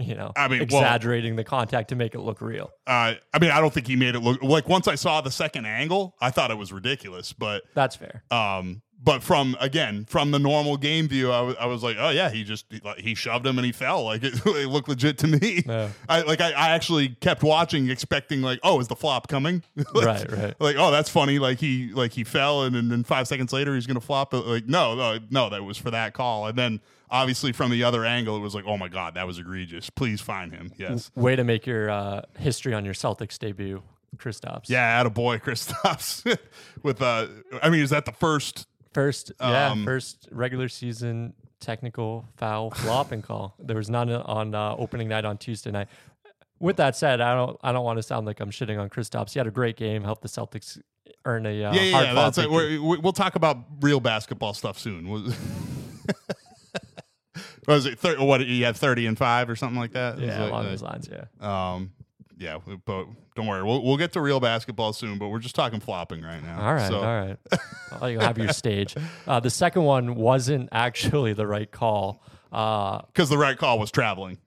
you 0.00 0.14
know 0.14 0.32
I 0.36 0.46
mean, 0.48 0.58
well- 0.58 0.80
exaggerating 0.80 1.36
the 1.36 1.44
contact 1.44 1.88
to 1.88 1.96
make 1.96 2.14
it 2.14 2.20
look 2.20 2.40
real. 2.40 2.70
uh, 2.86 3.14
I 3.34 3.38
mean, 3.40 3.50
I 3.50 3.60
don't 3.60 3.72
think 3.74 3.86
he 3.86 3.96
made 3.96 4.14
it 4.14 4.20
look 4.20 4.42
like 4.42 4.68
once 4.68 4.86
I 4.86 4.94
saw 4.94 5.20
the 5.20 5.30
second 5.30 5.66
angle, 5.66 6.14
I 6.20 6.30
thought 6.30 6.50
it 6.50 6.58
was 6.58 6.72
ridiculous. 6.72 7.32
But 7.32 7.62
That's 7.74 7.96
fair. 7.96 8.22
um 8.30 8.82
but 9.02 9.22
from 9.22 9.56
again 9.60 10.04
from 10.06 10.32
the 10.32 10.38
normal 10.38 10.76
game 10.76 11.06
view 11.08 11.30
I 11.30 11.66
was, 11.66 11.82
like 11.84 11.96
oh 12.00 12.08
yeah 12.10 12.30
he 12.30 12.42
just 12.42 12.66
he, 12.68 12.80
like, 12.84 12.98
he 12.98 13.14
shoved 13.14 13.46
him 13.46 13.56
and 13.58 13.64
he 13.64 13.72
fell. 13.72 14.04
Like 14.04 14.22
it, 14.24 14.34
it 14.44 14.68
looked 14.68 14.88
legit 14.88 15.18
to 15.18 15.26
me. 15.28 15.62
Yeah. 15.66 15.90
I 16.08 16.22
like 16.22 16.40
I, 16.40 16.50
I 16.52 16.70
actually 16.70 17.10
kept 17.20 17.42
watching 17.42 17.90
expecting 17.90 18.42
like 18.42 18.58
oh 18.64 18.80
is 18.80 18.88
the 18.88 18.96
flop 18.96 19.28
coming? 19.28 19.62
Like- 19.94 20.04
Right, 20.06 20.32
right. 20.32 20.54
like 20.60 20.76
oh 20.78 20.90
that's 20.90 21.08
funny. 21.08 21.38
Like 21.38 21.58
he 21.60 21.92
like 21.92 22.12
he 22.12 22.24
fell 22.24 22.64
and, 22.64 22.74
and 22.74 22.90
then 22.90 23.04
five 23.04 23.28
seconds 23.28 23.52
later 23.52 23.74
he's 23.74 23.86
gonna 23.86 24.00
flop 24.00 24.32
But, 24.32 24.46
like 24.46 24.66
no 24.66 24.94
no 24.94 25.18
no 25.30 25.48
that 25.50 25.62
was 25.64 25.78
for 25.78 25.90
that 25.92 26.12
call. 26.14 26.46
And 26.46 26.58
then 26.58 26.80
obviously 27.10 27.52
from 27.52 27.70
the 27.70 27.84
other 27.84 28.04
angle 28.04 28.36
it 28.36 28.40
was 28.40 28.54
like 28.54 28.64
oh 28.66 28.76
my 28.76 28.88
god 28.88 29.14
that 29.14 29.26
was 29.26 29.38
egregious. 29.38 29.90
Please 29.90 30.20
find 30.20 30.52
him. 30.52 30.72
Yes. 30.76 31.10
Way 31.14 31.36
to 31.36 31.44
make 31.44 31.66
your 31.66 31.88
uh, 31.88 32.22
history 32.38 32.74
on 32.74 32.84
your 32.84 32.94
Celtics 32.94 33.38
debut, 33.38 33.82
Kristaps. 34.16 34.68
yeah 34.68 34.98
at 34.98 35.06
a 35.06 35.10
boy 35.10 35.38
Kristaps 35.38 36.36
with 36.82 37.00
uh 37.00 37.26
I 37.62 37.70
mean 37.70 37.80
is 37.82 37.90
that 37.90 38.04
the 38.04 38.12
first 38.12 38.66
First, 38.98 39.30
yeah, 39.40 39.70
Um, 39.70 39.84
first 39.84 40.26
regular 40.32 40.68
season 40.68 41.32
technical 41.60 42.24
foul 42.36 42.72
flopping 42.72 43.22
call. 43.22 43.54
There 43.60 43.76
was 43.76 43.88
none 43.88 44.10
on 44.10 44.56
uh, 44.56 44.74
opening 44.76 45.06
night 45.06 45.24
on 45.24 45.38
Tuesday 45.38 45.70
night. 45.70 45.86
With 46.58 46.78
that 46.78 46.96
said, 46.96 47.20
I 47.20 47.32
don't 47.36 47.56
I 47.62 47.70
don't 47.70 47.84
want 47.84 47.98
to 48.00 48.02
sound 48.02 48.26
like 48.26 48.40
I'm 48.40 48.50
shitting 48.50 48.76
on 48.76 48.90
Kristaps. 48.90 49.34
He 49.34 49.38
had 49.38 49.46
a 49.46 49.52
great 49.52 49.76
game, 49.76 50.02
helped 50.02 50.22
the 50.22 50.28
Celtics 50.28 50.80
earn 51.24 51.46
a 51.46 51.50
uh, 51.50 51.72
yeah, 51.74 51.80
yeah, 51.80 52.02
yeah. 52.02 52.14
That's. 52.14 52.38
We're, 52.38 52.80
we- 52.82 52.98
we'll 52.98 53.12
talk 53.12 53.36
about 53.36 53.58
real 53.82 54.00
basketball 54.00 54.52
stuff 54.52 54.76
soon. 54.80 55.08
Was, 55.08 55.36
was 57.68 57.86
it 57.86 58.00
thir- 58.00 58.20
what? 58.20 58.44
You 58.44 58.64
had 58.64 58.76
thirty 58.76 59.06
and 59.06 59.16
five 59.16 59.48
or 59.48 59.54
something 59.54 59.78
like 59.78 59.92
that. 59.92 60.18
Yeah, 60.18 60.40
like- 60.42 60.50
along 60.50 60.62
like- 60.64 60.70
those 60.72 60.82
lines. 60.82 61.08
Yeah. 61.08 61.26
Um, 61.74 61.92
yeah, 62.38 62.58
but 62.84 63.06
don't 63.34 63.46
worry, 63.46 63.62
we'll 63.62 63.82
we'll 63.84 63.96
get 63.96 64.12
to 64.12 64.20
real 64.20 64.40
basketball 64.40 64.92
soon. 64.92 65.18
But 65.18 65.28
we're 65.28 65.38
just 65.40 65.54
talking 65.54 65.80
flopping 65.80 66.22
right 66.22 66.42
now. 66.42 66.60
All 66.60 66.74
right, 66.74 66.88
So, 66.88 66.96
all 66.98 67.02
right. 67.04 67.36
I'll 68.00 68.10
you 68.10 68.18
have 68.20 68.38
your 68.38 68.52
stage. 68.52 68.94
Uh, 69.26 69.40
the 69.40 69.50
second 69.50 69.82
one 69.82 70.14
wasn't 70.14 70.68
actually 70.72 71.32
the 71.32 71.46
right 71.46 71.70
call. 71.70 72.22
Uh, 72.52 73.02
because 73.12 73.28
the 73.28 73.36
right 73.38 73.58
call 73.58 73.78
was 73.78 73.90
traveling, 73.90 74.38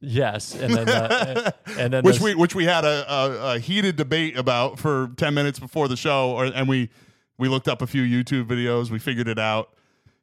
yes, 0.00 0.54
and 0.54 0.72
then 0.74 0.88
uh, 0.88 1.50
and 1.78 1.92
then 1.92 2.04
which 2.04 2.20
we 2.20 2.34
which 2.34 2.54
we 2.54 2.64
had 2.64 2.84
a, 2.84 3.12
a, 3.12 3.54
a 3.54 3.58
heated 3.58 3.96
debate 3.96 4.36
about 4.36 4.78
for 4.78 5.10
ten 5.16 5.34
minutes 5.34 5.58
before 5.58 5.88
the 5.88 5.96
show, 5.96 6.30
or 6.30 6.44
and 6.44 6.68
we 6.68 6.90
we 7.38 7.48
looked 7.48 7.66
up 7.68 7.82
a 7.82 7.86
few 7.86 8.02
YouTube 8.02 8.44
videos, 8.46 8.90
we 8.90 8.98
figured 8.98 9.26
it 9.28 9.38
out 9.38 9.70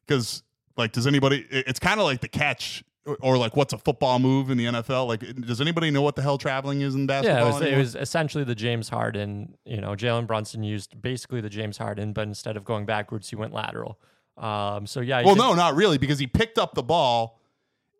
because 0.05 0.43
like 0.77 0.91
does 0.93 1.05
anybody? 1.07 1.45
it- 1.49 1.67
It's 1.67 1.79
kind 1.79 1.99
of 1.99 2.05
like 2.05 2.21
the 2.21 2.27
catch. 2.29 2.83
Or, 3.21 3.37
like, 3.37 3.55
what's 3.55 3.73
a 3.73 3.77
football 3.77 4.19
move 4.19 4.49
in 4.49 4.57
the 4.57 4.65
NFL? 4.65 5.07
Like, 5.07 5.21
does 5.45 5.61
anybody 5.61 5.91
know 5.91 6.01
what 6.01 6.15
the 6.15 6.21
hell 6.21 6.37
traveling 6.37 6.81
is 6.81 6.93
in 6.95 7.07
basketball? 7.07 7.39
Yeah, 7.39 7.45
it 7.49 7.53
was, 7.53 7.61
it 7.61 7.77
was 7.77 7.95
essentially 7.95 8.43
the 8.43 8.55
James 8.55 8.89
Harden. 8.89 9.55
You 9.65 9.79
know, 9.81 9.91
Jalen 9.91 10.27
Brunson 10.27 10.63
used 10.63 11.01
basically 11.01 11.39
the 11.41 11.49
James 11.49 11.77
Harden, 11.77 12.13
but 12.13 12.27
instead 12.27 12.57
of 12.57 12.65
going 12.65 12.85
backwards, 12.85 13.29
he 13.29 13.35
went 13.35 13.53
lateral. 13.53 13.99
Um, 14.37 14.85
so 14.85 14.99
yeah, 15.01 15.23
Well, 15.23 15.35
did- 15.35 15.41
no, 15.41 15.53
not 15.53 15.75
really, 15.75 15.97
because 15.97 16.19
he 16.19 16.27
picked 16.27 16.57
up 16.59 16.73
the 16.75 16.83
ball, 16.83 17.39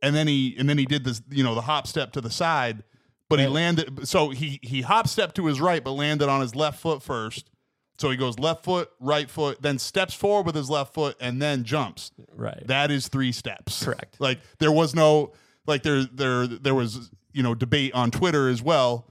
and 0.04 0.16
then 0.16 0.28
he 0.28 0.56
and 0.60 0.70
then 0.70 0.78
he 0.78 0.86
did 0.86 1.04
this, 1.04 1.22
you 1.32 1.44
know, 1.44 1.56
the 1.56 1.62
hop 1.62 1.88
step 1.88 2.12
to 2.14 2.22
the 2.22 2.30
side, 2.30 2.84
but 3.30 3.40
he 3.40 3.48
landed. 3.48 4.08
So 4.08 4.30
he 4.30 4.60
he 4.62 4.82
hop 4.82 5.08
stepped 5.08 5.36
to 5.38 5.48
his 5.48 5.60
right, 5.60 5.84
but 5.84 5.94
landed 5.94 6.30
on 6.30 6.42
his 6.42 6.56
left 6.56 6.80
foot 6.80 7.02
first. 7.02 7.50
So 7.98 8.12
he 8.12 8.18
goes 8.18 8.38
left 8.38 8.64
foot, 8.64 8.92
right 9.00 9.30
foot, 9.30 9.62
then 9.62 9.80
steps 9.80 10.14
forward 10.14 10.46
with 10.46 10.56
his 10.56 10.70
left 10.70 10.94
foot, 10.94 11.16
and 11.20 11.42
then 11.42 11.64
jumps. 11.64 12.12
right. 12.36 12.62
That 12.68 12.92
is 12.92 13.08
three 13.08 13.32
steps. 13.32 13.84
Correct. 13.84 14.16
Like 14.20 14.40
there 14.60 14.72
was 14.72 14.94
no 14.94 15.34
like 15.66 15.84
there 15.84 16.04
there 16.06 16.46
there 16.48 16.76
was 16.76 17.12
you 17.34 17.44
know 17.44 17.56
debate 17.56 17.94
on 17.94 18.12
Twitter 18.12 18.50
as 18.50 18.62
well. 18.62 19.08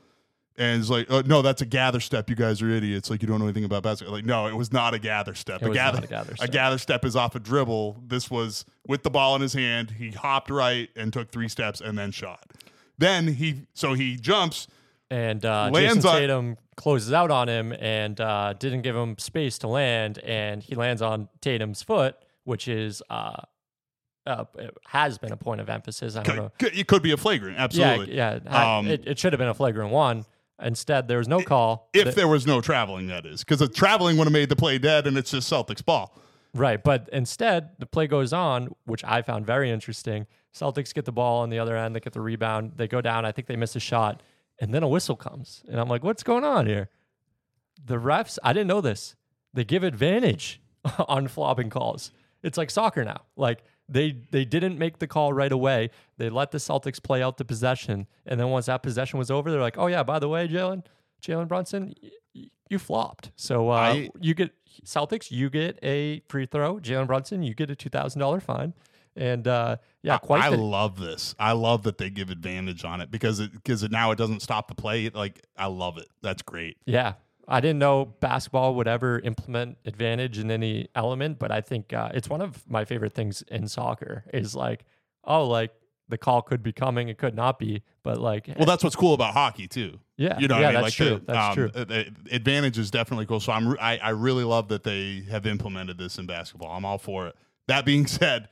And 0.58 0.80
it's 0.80 0.88
like, 0.88 1.10
uh, 1.10 1.22
no, 1.26 1.42
that's 1.42 1.60
a 1.60 1.66
gather 1.66 2.00
step. 2.00 2.30
You 2.30 2.36
guys 2.36 2.62
are 2.62 2.70
idiots. 2.70 3.10
Like, 3.10 3.20
you 3.20 3.28
don't 3.28 3.40
know 3.40 3.44
anything 3.44 3.64
about 3.64 3.82
basketball. 3.82 4.14
Like, 4.16 4.24
no, 4.24 4.46
it 4.46 4.54
was 4.56 4.72
not 4.72 4.94
a 4.94 4.98
gather 4.98 5.34
step. 5.34 5.60
It 5.60 5.66
a 5.66 5.68
was 5.68 5.76
gather, 5.76 5.98
not 5.98 6.04
a 6.04 6.08
gather 6.08 6.34
step. 6.34 6.48
A 6.48 6.50
gather 6.50 6.78
step 6.78 7.04
is 7.04 7.14
off 7.14 7.34
a 7.34 7.38
dribble. 7.38 8.02
This 8.06 8.30
was 8.30 8.64
with 8.86 9.02
the 9.02 9.10
ball 9.10 9.36
in 9.36 9.42
his 9.42 9.52
hand. 9.52 9.90
He 9.98 10.12
hopped 10.12 10.48
right 10.48 10.88
and 10.96 11.12
took 11.12 11.30
three 11.30 11.48
steps 11.48 11.82
and 11.82 11.98
then 11.98 12.10
shot. 12.10 12.42
Then 12.96 13.34
he, 13.34 13.66
so 13.74 13.92
he 13.92 14.16
jumps. 14.16 14.66
And 15.10 15.44
uh, 15.44 15.70
Jayson 15.72 16.04
on- 16.04 16.20
Tatum 16.20 16.56
closes 16.76 17.12
out 17.12 17.30
on 17.30 17.48
him 17.48 17.72
and 17.72 18.20
uh, 18.20 18.54
didn't 18.58 18.82
give 18.82 18.96
him 18.96 19.16
space 19.18 19.58
to 19.58 19.68
land, 19.68 20.18
and 20.18 20.62
he 20.62 20.74
lands 20.74 21.00
on 21.02 21.28
Tatum's 21.40 21.82
foot, 21.82 22.16
which 22.44 22.66
is 22.68 23.02
uh, 23.08 23.36
uh, 24.26 24.44
has 24.88 25.18
been 25.18 25.32
a 25.32 25.36
point 25.36 25.60
of 25.60 25.70
emphasis. 25.70 26.16
I 26.16 26.22
don't 26.24 26.36
know. 26.36 26.52
It 26.60 26.88
could 26.88 27.02
be 27.02 27.12
a 27.12 27.16
flagrant. 27.16 27.56
Absolutely. 27.58 28.16
Yeah, 28.16 28.40
yeah. 28.44 28.78
Um, 28.78 28.88
it, 28.88 29.06
it 29.06 29.18
should 29.18 29.32
have 29.32 29.38
been 29.38 29.48
a 29.48 29.54
flagrant 29.54 29.90
one. 29.92 30.24
Instead, 30.60 31.06
there 31.06 31.18
was 31.18 31.28
no 31.28 31.40
call. 31.42 31.88
If 31.92 32.06
The- 32.06 32.10
there 32.12 32.28
was 32.28 32.46
no 32.46 32.60
traveling, 32.60 33.06
that 33.08 33.26
is. 33.26 33.40
Because 33.44 33.58
the 33.60 33.68
traveling 33.68 34.16
would 34.16 34.24
have 34.24 34.32
made 34.32 34.48
the 34.48 34.56
play 34.56 34.78
dead 34.78 35.06
and 35.06 35.16
it's 35.18 35.30
just 35.30 35.52
Celtics 35.52 35.84
ball. 35.84 36.18
Right, 36.54 36.82
but 36.82 37.08
instead 37.12 37.70
the 37.78 37.84
play 37.84 38.06
goes 38.06 38.32
on, 38.32 38.74
which 38.86 39.04
I 39.04 39.20
found 39.20 39.44
very 39.46 39.70
interesting. 39.70 40.26
Celtics 40.54 40.94
get 40.94 41.04
the 41.04 41.12
ball 41.12 41.42
on 41.42 41.50
the 41.50 41.58
other 41.58 41.76
end, 41.76 41.94
they 41.94 42.00
get 42.00 42.14
the 42.14 42.22
rebound, 42.22 42.72
they 42.76 42.88
go 42.88 43.02
down. 43.02 43.26
I 43.26 43.32
think 43.32 43.46
they 43.46 43.56
miss 43.56 43.76
a 43.76 43.80
shot, 43.80 44.22
and 44.60 44.72
then 44.74 44.82
a 44.82 44.88
whistle 44.88 45.16
comes, 45.16 45.62
and 45.68 45.78
I'm 45.80 45.88
like, 45.88 46.02
"What's 46.04 46.22
going 46.22 46.44
on 46.44 46.66
here?" 46.66 46.88
The 47.84 47.96
refs, 47.96 48.38
I 48.42 48.52
didn't 48.52 48.68
know 48.68 48.80
this. 48.80 49.14
They 49.54 49.64
give 49.64 49.82
advantage 49.84 50.60
on 51.08 51.28
flopping 51.28 51.70
calls. 51.70 52.10
It's 52.42 52.56
like 52.58 52.70
soccer 52.70 53.04
now. 53.04 53.22
Like 53.36 53.64
they 53.88 54.16
they 54.30 54.44
didn't 54.44 54.78
make 54.78 54.98
the 54.98 55.06
call 55.06 55.32
right 55.32 55.52
away. 55.52 55.90
They 56.18 56.30
let 56.30 56.50
the 56.50 56.58
Celtics 56.58 57.02
play 57.02 57.22
out 57.22 57.36
the 57.36 57.44
possession, 57.44 58.06
and 58.26 58.38
then 58.40 58.48
once 58.48 58.66
that 58.66 58.82
possession 58.82 59.18
was 59.18 59.30
over, 59.30 59.50
they're 59.50 59.60
like, 59.60 59.78
"Oh 59.78 59.86
yeah, 59.88 60.02
by 60.02 60.18
the 60.18 60.28
way, 60.28 60.48
Jalen, 60.48 60.84
Jalen 61.22 61.48
Brunson, 61.48 61.94
y- 62.34 62.50
you 62.68 62.78
flopped. 62.78 63.30
So 63.36 63.70
uh, 63.70 63.74
I- 63.74 64.10
you 64.20 64.34
get 64.34 64.52
Celtics, 64.84 65.30
you 65.30 65.48
get 65.50 65.78
a 65.82 66.20
free 66.28 66.46
throw. 66.46 66.76
Jalen 66.78 67.06
Brunson, 67.06 67.42
you 67.42 67.54
get 67.54 67.70
a 67.70 67.76
two 67.76 67.88
thousand 67.90 68.20
dollar 68.20 68.40
fine. 68.40 68.74
And 69.16 69.48
uh, 69.48 69.76
yeah, 70.02 70.18
quite 70.18 70.43
I 70.44 70.51
the, 70.51 70.56
love 70.59 70.98
this. 70.98 71.34
I 71.38 71.52
love 71.52 71.84
that 71.84 71.98
they 71.98 72.10
give 72.10 72.30
advantage 72.30 72.84
on 72.84 73.01
it 73.01 73.10
because 73.10 73.40
it 73.40 73.52
because 73.52 73.82
it, 73.82 73.90
now 73.90 74.10
it 74.10 74.16
doesn't 74.18 74.40
stop 74.40 74.68
the 74.68 74.74
play. 74.74 75.09
Like 75.09 75.43
I 75.56 75.66
love 75.66 75.98
it. 75.98 76.09
That's 76.22 76.43
great. 76.43 76.76
yeah. 76.86 77.14
I 77.48 77.60
didn't 77.60 77.78
know 77.78 78.06
basketball 78.06 78.74
would 78.74 78.88
ever 78.88 79.20
implement 79.20 79.78
advantage 79.84 80.36
in 80.36 80.51
any 80.51 80.88
element, 80.97 81.38
but 81.38 81.52
I 81.52 81.60
think 81.60 81.93
uh, 81.93 82.10
it's 82.12 82.28
one 82.28 82.40
of 82.40 82.68
my 82.68 82.84
favorite 82.84 83.14
things 83.14 83.43
in 83.43 83.68
soccer. 83.68 84.24
Is 84.34 84.56
like, 84.56 84.84
oh, 85.22 85.47
like 85.47 85.72
the 86.09 86.18
call 86.18 86.43
could 86.43 86.62
be 86.64 86.72
coming, 86.72 87.09
it 87.09 87.18
could 87.18 87.36
not 87.36 87.60
be, 87.60 87.82
but 88.02 88.18
like, 88.18 88.48
Well, 88.56 88.66
that's 88.66 88.82
what's 88.82 88.97
cool 88.97 89.14
about 89.14 89.32
hockey 89.32 89.68
too. 89.68 89.98
yeah, 90.16 90.38
You 90.40 90.48
know, 90.48 90.59
yeah, 90.59 90.66
what 90.66 90.66
I 90.66 90.72
mean? 90.72 90.82
that's 90.82 90.82
like 90.82 90.93
true. 91.09 91.18
The, 91.18 91.24
that's 91.32 91.38
um, 91.38 91.55
true. 91.55 91.68
the 91.84 92.12
advantage 92.34 92.78
is 92.78 92.90
definitely 92.90 93.26
cool. 93.26 93.38
So 93.40 93.52
I'm, 93.52 93.76
I, 93.80 93.98
I 93.98 94.10
really 94.10 94.44
love 94.44 94.68
that 94.68 94.82
they 94.84 95.22
have 95.30 95.47
implemented 95.47 95.98
this 95.98 96.18
in 96.18 96.26
basketball. 96.26 96.70
I'm 96.72 96.84
all 96.84 96.98
for 96.98 97.28
it. 97.28 97.36
That 97.68 97.84
being 97.84 98.06
said, 98.09 98.48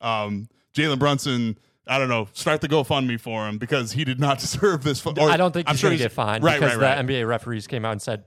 um, 0.00 0.48
Jalen 0.74 0.98
Brunson, 0.98 1.58
I 1.86 1.98
don't 1.98 2.08
know, 2.08 2.28
start 2.32 2.60
the 2.60 2.68
GoFundMe 2.68 3.18
for 3.20 3.48
him 3.48 3.58
because 3.58 3.92
he 3.92 4.04
did 4.04 4.20
not 4.20 4.38
deserve 4.40 4.84
this. 4.84 5.00
fu- 5.00 5.10
or- 5.18 5.30
I 5.30 5.36
don't 5.36 5.52
think 5.52 5.68
I'm 5.68 5.74
he's 5.74 5.80
sure 5.80 5.90
going 5.90 5.98
to 5.98 6.04
get 6.04 6.12
fined 6.12 6.44
Right, 6.44 6.60
because 6.60 6.76
right, 6.76 6.96
right. 6.98 7.06
the 7.06 7.12
NBA 7.14 7.26
referees 7.28 7.66
came 7.66 7.84
out 7.84 7.92
and 7.92 8.02
said, 8.02 8.24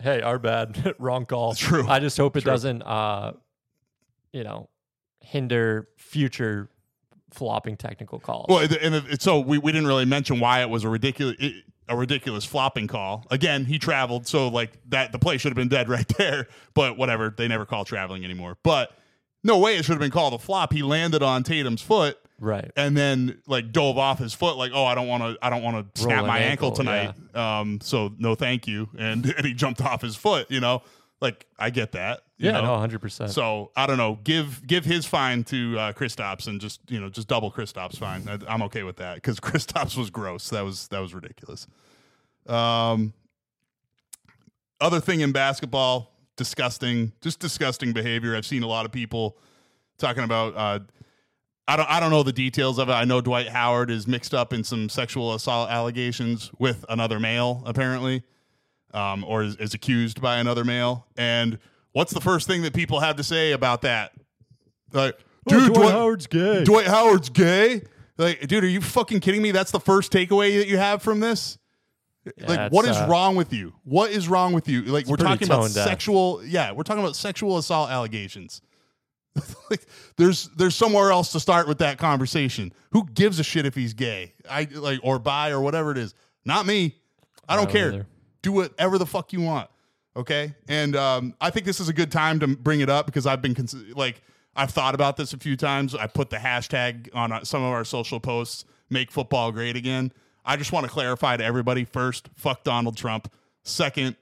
"Hey, 0.00 0.20
our 0.22 0.38
bad, 0.38 0.94
wrong 0.98 1.26
call." 1.26 1.54
True. 1.54 1.86
I 1.88 1.98
just 2.00 2.16
hope 2.16 2.36
it 2.36 2.42
True. 2.42 2.52
doesn't, 2.52 2.82
uh, 2.82 3.32
you 4.32 4.44
know, 4.44 4.68
hinder 5.20 5.88
future 5.96 6.68
flopping 7.30 7.76
technical 7.76 8.18
calls. 8.18 8.46
Well, 8.48 8.58
and 8.82 8.94
it, 8.96 9.22
so 9.22 9.38
we, 9.40 9.58
we 9.58 9.70
didn't 9.72 9.86
really 9.86 10.04
mention 10.04 10.40
why 10.40 10.62
it 10.62 10.68
was 10.70 10.84
a 10.84 10.88
ridiculous 10.88 11.36
a 11.88 11.96
ridiculous 11.96 12.44
flopping 12.44 12.86
call. 12.86 13.26
Again, 13.32 13.64
he 13.64 13.78
traveled, 13.78 14.26
so 14.26 14.48
like 14.48 14.72
that 14.90 15.10
the 15.12 15.18
play 15.18 15.38
should 15.38 15.50
have 15.50 15.56
been 15.56 15.68
dead 15.68 15.88
right 15.88 16.06
there. 16.18 16.46
But 16.74 16.96
whatever, 16.96 17.32
they 17.36 17.48
never 17.48 17.66
call 17.66 17.84
traveling 17.84 18.24
anymore. 18.24 18.56
But 18.62 18.92
no 19.42 19.58
way 19.58 19.76
it 19.76 19.84
should 19.84 19.92
have 19.92 20.00
been 20.00 20.10
called 20.10 20.34
a 20.34 20.38
flop. 20.38 20.72
He 20.72 20.82
landed 20.82 21.22
on 21.22 21.42
Tatum's 21.42 21.82
foot 21.82 22.18
right. 22.40 22.70
and 22.76 22.96
then 22.96 23.40
like 23.46 23.70
dove 23.72 23.98
off 23.98 24.18
his 24.18 24.34
foot 24.34 24.56
like 24.56 24.72
oh 24.74 24.84
i 24.84 24.94
don't 24.94 25.06
want 25.06 25.22
to 25.22 25.36
i 25.44 25.50
don't 25.50 25.62
want 25.62 25.94
to 25.94 26.00
snap 26.02 26.24
my 26.24 26.38
ankle, 26.40 26.68
ankle, 26.68 26.76
tonight 26.76 27.14
um 27.36 27.80
so 27.82 28.12
no 28.18 28.34
thank 28.34 28.66
you 28.66 28.88
and, 28.98 29.26
and 29.36 29.46
he 29.46 29.52
jumped 29.52 29.80
off 29.82 30.02
his 30.02 30.16
foot 30.16 30.50
you 30.50 30.58
know 30.60 30.82
like 31.20 31.46
i 31.58 31.70
get 31.70 31.92
that 31.92 32.22
you 32.38 32.46
Yeah, 32.46 32.52
know? 32.52 32.62
no, 32.62 32.78
hundred 32.78 33.00
percent. 33.00 33.30
so 33.30 33.70
i 33.76 33.86
don't 33.86 33.98
know 33.98 34.18
give 34.24 34.66
give 34.66 34.84
his 34.84 35.06
fine 35.06 35.44
to 35.44 35.78
uh 35.78 35.92
Kristaps 35.92 36.46
and 36.46 36.60
just 36.60 36.80
you 36.88 36.98
know 36.98 37.08
just 37.10 37.28
double 37.28 37.52
Kristaps 37.52 37.98
fine 37.98 38.26
I, 38.28 38.38
i'm 38.52 38.62
okay 38.62 38.82
with 38.82 38.96
that 38.96 39.16
because 39.16 39.38
Kristaps 39.40 39.96
was 39.96 40.10
gross 40.10 40.48
that 40.50 40.62
was 40.64 40.88
that 40.88 41.00
was 41.00 41.14
ridiculous 41.14 41.66
um 42.46 43.12
other 44.80 45.00
thing 45.00 45.20
in 45.20 45.30
basketball 45.30 46.10
disgusting 46.40 47.12
just 47.20 47.38
disgusting 47.38 47.92
behavior 47.92 48.34
i've 48.34 48.46
seen 48.46 48.62
a 48.62 48.66
lot 48.66 48.86
of 48.86 48.90
people 48.92 49.36
talking 49.98 50.24
about 50.24 50.56
uh 50.56 50.78
I 51.68 51.76
don't 51.76 51.88
I 51.88 52.00
don't 52.00 52.10
know 52.10 52.24
the 52.24 52.32
details 52.32 52.80
of 52.80 52.88
it. 52.88 52.92
I 52.92 53.04
know 53.04 53.20
Dwight 53.20 53.48
Howard 53.48 53.90
is 53.92 54.08
mixed 54.08 54.34
up 54.34 54.52
in 54.52 54.64
some 54.64 54.88
sexual 54.88 55.34
assault 55.34 55.70
allegations 55.70 56.50
with 56.58 56.84
another 56.88 57.20
male, 57.20 57.62
apparently, 57.64 58.24
um, 58.92 59.22
or 59.22 59.44
is, 59.44 59.54
is 59.54 59.72
accused 59.72 60.20
by 60.20 60.38
another 60.38 60.64
male. 60.64 61.06
And 61.16 61.60
what's 61.92 62.12
the 62.12 62.20
first 62.20 62.48
thing 62.48 62.62
that 62.62 62.74
people 62.74 62.98
have 62.98 63.14
to 63.16 63.22
say 63.22 63.52
about 63.52 63.82
that? 63.82 64.10
Like, 64.92 65.16
dude, 65.46 65.72
Dwight, 65.72 65.92
Howard's 65.92 66.26
gay. 66.26 66.64
Dwight 66.64 66.88
Howard's 66.88 67.28
gay. 67.28 67.82
Like, 68.18 68.48
dude, 68.48 68.64
are 68.64 68.68
you 68.68 68.80
fucking 68.80 69.20
kidding 69.20 69.40
me? 69.40 69.52
That's 69.52 69.70
the 69.70 69.78
first 69.78 70.10
takeaway 70.10 70.58
that 70.58 70.66
you 70.66 70.76
have 70.76 71.02
from 71.02 71.20
this. 71.20 71.56
Like, 72.26 72.34
Yeah, 72.58 72.68
what 72.70 72.86
it's, 72.86 72.96
is 72.96 73.02
uh, 73.02 73.06
wrong 73.08 73.36
with 73.36 73.52
you? 73.52 73.72
What 73.84 74.10
is 74.10 74.28
wrong 74.28 74.52
with 74.52 74.68
you? 74.68 74.82
Like, 74.82 75.06
we're 75.06 75.16
talking 75.16 75.48
about 75.48 75.70
sexual. 75.70 76.42
Yeah, 76.44 76.72
we're 76.72 76.82
talking 76.82 77.02
about 77.02 77.16
sexual 77.16 77.58
assault 77.58 77.90
allegations. 77.90 78.62
like, 79.70 79.86
there's 80.16 80.48
there's 80.56 80.74
somewhere 80.74 81.10
else 81.10 81.32
to 81.32 81.40
start 81.40 81.68
with 81.68 81.78
that 81.78 81.98
conversation. 81.98 82.72
Who 82.92 83.06
gives 83.06 83.38
a 83.38 83.44
shit 83.44 83.64
if 83.64 83.74
he's 83.74 83.94
gay? 83.94 84.34
I 84.48 84.68
like 84.72 85.00
or 85.02 85.18
bi 85.18 85.50
or 85.50 85.60
whatever 85.60 85.92
it 85.92 85.98
is. 85.98 86.14
Not 86.44 86.66
me. 86.66 86.96
I 87.48 87.56
don't 87.56 87.66
don't 87.66 87.72
care. 87.72 87.88
either. 87.92 88.06
Do 88.42 88.52
whatever 88.52 88.98
the 88.98 89.06
fuck 89.06 89.32
you 89.32 89.40
want. 89.40 89.70
Okay. 90.16 90.54
And 90.68 90.96
um, 90.96 91.34
I 91.40 91.50
think 91.50 91.66
this 91.66 91.80
is 91.80 91.88
a 91.88 91.92
good 91.92 92.10
time 92.10 92.40
to 92.40 92.48
bring 92.48 92.80
it 92.80 92.90
up 92.90 93.06
because 93.06 93.26
I've 93.26 93.40
been 93.40 93.54
cons- 93.54 93.74
like 93.94 94.22
I've 94.56 94.70
thought 94.70 94.94
about 94.94 95.16
this 95.16 95.32
a 95.32 95.38
few 95.38 95.56
times. 95.56 95.94
I 95.94 96.06
put 96.06 96.30
the 96.30 96.36
hashtag 96.36 97.08
on 97.14 97.32
uh, 97.32 97.44
some 97.44 97.62
of 97.62 97.72
our 97.72 97.84
social 97.84 98.20
posts. 98.20 98.64
Make 98.88 99.12
football 99.12 99.52
great 99.52 99.76
again. 99.76 100.12
I 100.44 100.56
just 100.56 100.72
want 100.72 100.86
to 100.86 100.90
clarify 100.92 101.36
to 101.36 101.44
everybody 101.44 101.84
first. 101.84 102.28
Fuck 102.34 102.64
Donald 102.64 102.96
Trump. 102.96 103.32
Second. 103.62 104.16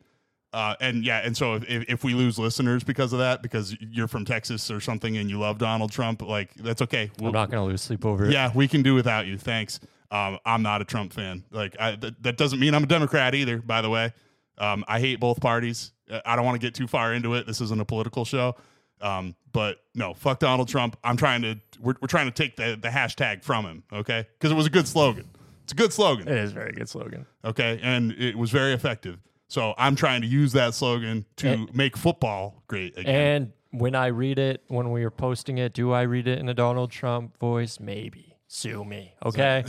Uh, 0.50 0.74
and 0.80 1.04
yeah, 1.04 1.20
and 1.22 1.36
so 1.36 1.54
if, 1.54 1.66
if 1.68 2.04
we 2.04 2.14
lose 2.14 2.38
listeners 2.38 2.82
because 2.82 3.12
of 3.12 3.18
that, 3.18 3.42
because 3.42 3.76
you're 3.80 4.08
from 4.08 4.24
Texas 4.24 4.70
or 4.70 4.80
something 4.80 5.18
and 5.18 5.28
you 5.28 5.38
love 5.38 5.58
Donald 5.58 5.92
Trump, 5.92 6.22
like 6.22 6.54
that's 6.54 6.80
okay. 6.82 7.10
We'll, 7.18 7.28
I'm 7.28 7.34
not 7.34 7.50
going 7.50 7.62
to 7.62 7.70
lose 7.70 7.82
sleep 7.82 8.06
over 8.06 8.24
it. 8.24 8.32
yeah, 8.32 8.50
we 8.54 8.66
can 8.66 8.82
do 8.82 8.94
without 8.94 9.26
you. 9.26 9.36
Thanks. 9.36 9.78
Um, 10.10 10.38
I'm 10.46 10.62
not 10.62 10.80
a 10.80 10.86
Trump 10.86 11.12
fan. 11.12 11.44
Like 11.50 11.76
I, 11.78 11.96
that, 11.96 12.22
that 12.22 12.36
doesn't 12.38 12.58
mean 12.58 12.74
I'm 12.74 12.84
a 12.84 12.86
Democrat 12.86 13.34
either. 13.34 13.58
By 13.58 13.82
the 13.82 13.90
way, 13.90 14.14
um, 14.56 14.86
I 14.88 15.00
hate 15.00 15.20
both 15.20 15.38
parties. 15.38 15.92
I 16.24 16.34
don't 16.34 16.46
want 16.46 16.58
to 16.58 16.66
get 16.66 16.74
too 16.74 16.86
far 16.86 17.12
into 17.12 17.34
it. 17.34 17.46
This 17.46 17.60
isn't 17.60 17.80
a 17.80 17.84
political 17.84 18.24
show. 18.24 18.56
Um, 19.02 19.36
but 19.52 19.78
no, 19.94 20.14
fuck 20.14 20.38
Donald 20.38 20.68
Trump. 20.68 20.96
I'm 21.04 21.18
trying 21.18 21.42
to. 21.42 21.60
We're, 21.78 21.94
we're 22.00 22.08
trying 22.08 22.26
to 22.26 22.32
take 22.32 22.56
the, 22.56 22.78
the 22.80 22.88
hashtag 22.88 23.44
from 23.44 23.66
him. 23.66 23.82
Okay, 23.92 24.26
because 24.38 24.50
it 24.50 24.54
was 24.54 24.66
a 24.66 24.70
good 24.70 24.88
slogan. 24.88 25.28
It's 25.68 25.74
a 25.74 25.76
good 25.76 25.92
slogan. 25.92 26.26
It 26.28 26.38
is 26.38 26.52
a 26.52 26.54
very 26.54 26.72
good 26.72 26.88
slogan. 26.88 27.26
Okay, 27.44 27.78
and 27.82 28.12
it 28.12 28.38
was 28.38 28.50
very 28.50 28.72
effective. 28.72 29.18
So 29.48 29.74
I'm 29.76 29.96
trying 29.96 30.22
to 30.22 30.26
use 30.26 30.52
that 30.52 30.72
slogan 30.72 31.26
to 31.36 31.48
And- 31.48 31.74
make 31.74 31.94
football 31.94 32.62
great 32.68 32.96
again. 32.96 33.14
And 33.14 33.52
when 33.78 33.94
I 33.94 34.06
read 34.06 34.38
it, 34.38 34.64
when 34.68 34.90
we 34.92 35.04
were 35.04 35.10
posting 35.10 35.58
it, 35.58 35.74
do 35.74 35.92
I 35.92 36.02
read 36.02 36.26
it 36.26 36.38
in 36.38 36.48
a 36.48 36.54
Donald 36.54 36.90
Trump 36.90 37.38
voice? 37.38 37.78
Maybe. 37.78 38.38
Sue 38.46 38.82
me. 38.82 39.12
Okay. 39.26 39.62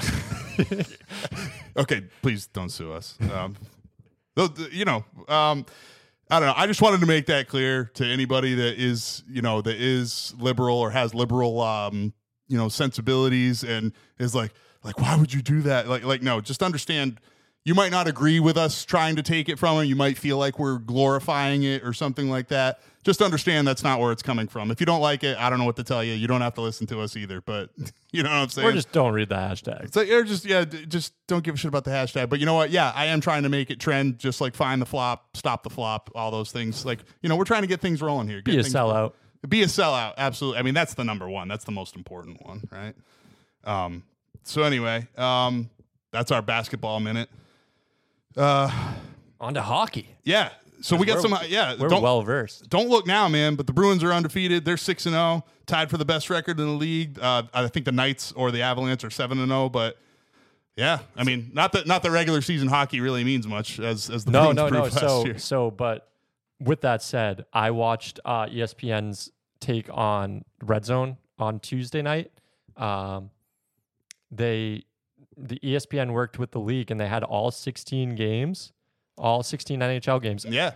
Okay, 1.77 2.03
please 2.21 2.47
don't 2.47 2.69
sue 2.69 2.91
us. 2.91 3.17
Um, 3.31 3.55
you 4.71 4.83
know, 4.85 5.05
um, 5.29 5.65
I 6.29 6.39
don't 6.39 6.47
know. 6.47 6.53
I 6.57 6.67
just 6.67 6.81
wanted 6.81 6.99
to 6.99 7.05
make 7.05 7.25
that 7.27 7.47
clear 7.47 7.85
to 7.95 8.05
anybody 8.05 8.53
that 8.55 8.77
is, 8.81 9.23
you 9.29 9.41
know, 9.41 9.61
that 9.61 9.75
is 9.77 10.33
liberal 10.39 10.77
or 10.77 10.91
has 10.91 11.13
liberal, 11.13 11.61
um, 11.61 12.13
you 12.49 12.57
know, 12.57 12.67
sensibilities 12.67 13.63
and 13.63 13.93
is 14.17 14.35
like, 14.35 14.53
like, 14.83 14.99
why 14.99 15.15
would 15.15 15.33
you 15.33 15.41
do 15.41 15.61
that? 15.63 15.87
Like, 15.87 16.03
like, 16.03 16.21
no, 16.21 16.41
just 16.41 16.63
understand. 16.63 17.19
You 17.65 17.75
might 17.75 17.91
not 17.91 18.07
agree 18.07 18.39
with 18.39 18.57
us 18.57 18.85
trying 18.85 19.17
to 19.17 19.21
take 19.21 19.49
it 19.49 19.59
from 19.59 19.77
him. 19.79 19.85
You 19.85 19.95
might 19.95 20.17
feel 20.17 20.37
like 20.37 20.57
we're 20.57 20.77
glorifying 20.79 21.63
it 21.63 21.83
or 21.83 21.93
something 21.93 22.29
like 22.29 22.47
that. 22.47 22.79
Just 23.03 23.21
understand 23.21 23.67
that's 23.67 23.83
not 23.83 23.99
where 23.99 24.11
it's 24.11 24.21
coming 24.23 24.47
from. 24.47 24.71
If 24.71 24.79
you 24.79 24.85
don't 24.85 25.01
like 25.01 25.23
it, 25.23 25.37
I 25.37 25.49
don't 25.49 25.59
know 25.59 25.65
what 25.65 25.75
to 25.75 25.83
tell 25.83 26.03
you. 26.03 26.13
You 26.13 26.25
don't 26.27 26.41
have 26.41 26.53
to 26.55 26.61
listen 26.61 26.87
to 26.87 27.01
us 27.01 27.15
either. 27.17 27.41
But 27.41 27.69
you 28.11 28.23
know 28.23 28.29
what 28.29 28.35
I'm 28.37 28.49
saying? 28.49 28.67
or 28.67 28.71
just 28.71 28.91
don't 28.91 29.13
read 29.13 29.29
the 29.29 29.35
hashtag. 29.35 29.93
So 29.93 30.01
you're 30.01 30.23
just 30.23 30.45
yeah, 30.45 30.63
just 30.65 31.13
don't 31.27 31.43
give 31.43 31.55
a 31.55 31.57
shit 31.57 31.67
about 31.69 31.83
the 31.83 31.91
hashtag. 31.91 32.29
But 32.29 32.39
you 32.39 32.45
know 32.45 32.53
what? 32.55 32.71
Yeah, 32.71 32.91
I 32.95 33.07
am 33.07 33.19
trying 33.21 33.43
to 33.43 33.49
make 33.49 33.69
it 33.69 33.79
trend, 33.79 34.19
just 34.19 34.41
like 34.41 34.55
find 34.55 34.81
the 34.81 34.85
flop, 34.85 35.35
stop 35.37 35.63
the 35.63 35.69
flop, 35.69 36.09
all 36.15 36.31
those 36.31 36.51
things. 36.51 36.85
Like 36.85 36.99
you 37.21 37.29
know, 37.29 37.35
we're 37.35 37.43
trying 37.45 37.61
to 37.61 37.67
get 37.67 37.81
things 37.81 38.01
rolling 38.01 38.27
here. 38.29 38.41
Be 38.41 38.51
Get 38.53 38.59
a 38.61 38.63
things- 38.63 38.75
sellout. 38.75 39.13
Be 39.47 39.61
a 39.63 39.67
sellout. 39.67 40.13
Absolutely. 40.17 40.59
I 40.59 40.63
mean, 40.63 40.73
that's 40.73 40.93
the 40.95 41.03
number 41.03 41.29
one. 41.29 41.47
That's 41.47 41.65
the 41.65 41.71
most 41.71 41.95
important 41.95 42.45
one, 42.45 42.63
right? 42.71 42.95
Um. 43.65 44.03
So 44.43 44.63
anyway, 44.63 45.07
um, 45.17 45.69
that's 46.11 46.31
our 46.31 46.41
basketball 46.41 46.99
minute. 46.99 47.29
Uh, 48.35 48.93
On 49.39 49.53
to 49.53 49.61
hockey. 49.61 50.09
yeah. 50.23 50.49
So 50.81 50.95
we 50.95 51.05
got 51.05 51.19
some. 51.21 51.33
uh, 51.33 51.41
Yeah. 51.45 51.75
We're 51.77 51.89
don't 51.89 52.01
well 52.01 52.21
versed. 52.21 52.69
don't 52.69 52.87
look 52.87 53.05
now, 53.05 53.27
man. 53.27 53.55
But 53.55 53.67
the 53.67 53.73
Bruins 53.73 54.01
are 54.01 54.13
undefeated. 54.13 54.63
They're 54.63 54.77
six 54.77 55.05
and 55.05 55.13
zero, 55.13 55.43
tied 55.65 55.89
for 55.89 55.97
the 55.97 56.05
best 56.05 56.29
record 56.29 56.57
in 56.57 56.65
the 56.67 56.71
league. 56.73 57.19
Uh, 57.21 57.43
I 57.53 57.67
think 57.67 57.85
the 57.85 57.91
Knights 57.91 58.31
or 58.31 58.49
the 58.49 58.61
Avalanche 58.61 59.03
are 59.03 59.09
seven 59.09 59.39
and 59.39 59.49
zero. 59.49 59.67
But 59.67 59.97
yeah, 60.77 60.99
I 61.17 61.25
mean, 61.25 61.51
not 61.53 61.73
that 61.73 61.85
not 61.85 62.01
that 62.03 62.11
regular 62.11 62.41
season 62.41 62.69
hockey 62.69 63.01
really 63.01 63.25
means 63.25 63.45
much 63.45 63.77
as 63.81 64.09
as 64.09 64.23
the 64.23 64.31
No, 64.31 64.53
Bruins 64.53 64.71
no, 64.71 64.79
no. 64.83 64.89
So, 64.89 65.25
year. 65.25 65.37
so, 65.37 65.69
but 65.69 66.09
with 66.61 66.79
that 66.81 67.01
said, 67.03 67.43
I 67.51 67.71
watched 67.71 68.21
uh, 68.23 68.45
ESPN's 68.45 69.31
take 69.59 69.89
on 69.91 70.45
Red 70.63 70.85
Zone 70.85 71.17
on 71.37 71.59
Tuesday 71.59 72.01
night. 72.01 72.31
Um, 72.77 73.31
they, 74.31 74.83
the 75.37 75.59
ESPN 75.59 76.11
worked 76.11 76.39
with 76.39 76.51
the 76.51 76.59
league, 76.59 76.91
and 76.91 76.99
they 76.99 77.07
had 77.07 77.23
all 77.23 77.51
16 77.51 78.15
games, 78.15 78.71
all 79.17 79.43
16 79.43 79.79
NHL 79.79 80.21
games 80.21 80.45
Yeah, 80.45 80.73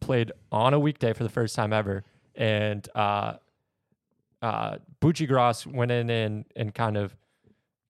played 0.00 0.32
on 0.52 0.74
a 0.74 0.78
weekday 0.78 1.12
for 1.12 1.22
the 1.22 1.28
first 1.28 1.54
time 1.54 1.72
ever. 1.72 2.04
And 2.34 2.88
uh, 2.94 3.34
uh, 4.42 4.76
Buccigross 5.00 5.66
went 5.66 5.90
in 5.90 6.10
and, 6.10 6.44
and 6.56 6.74
kind 6.74 6.96
of, 6.96 7.16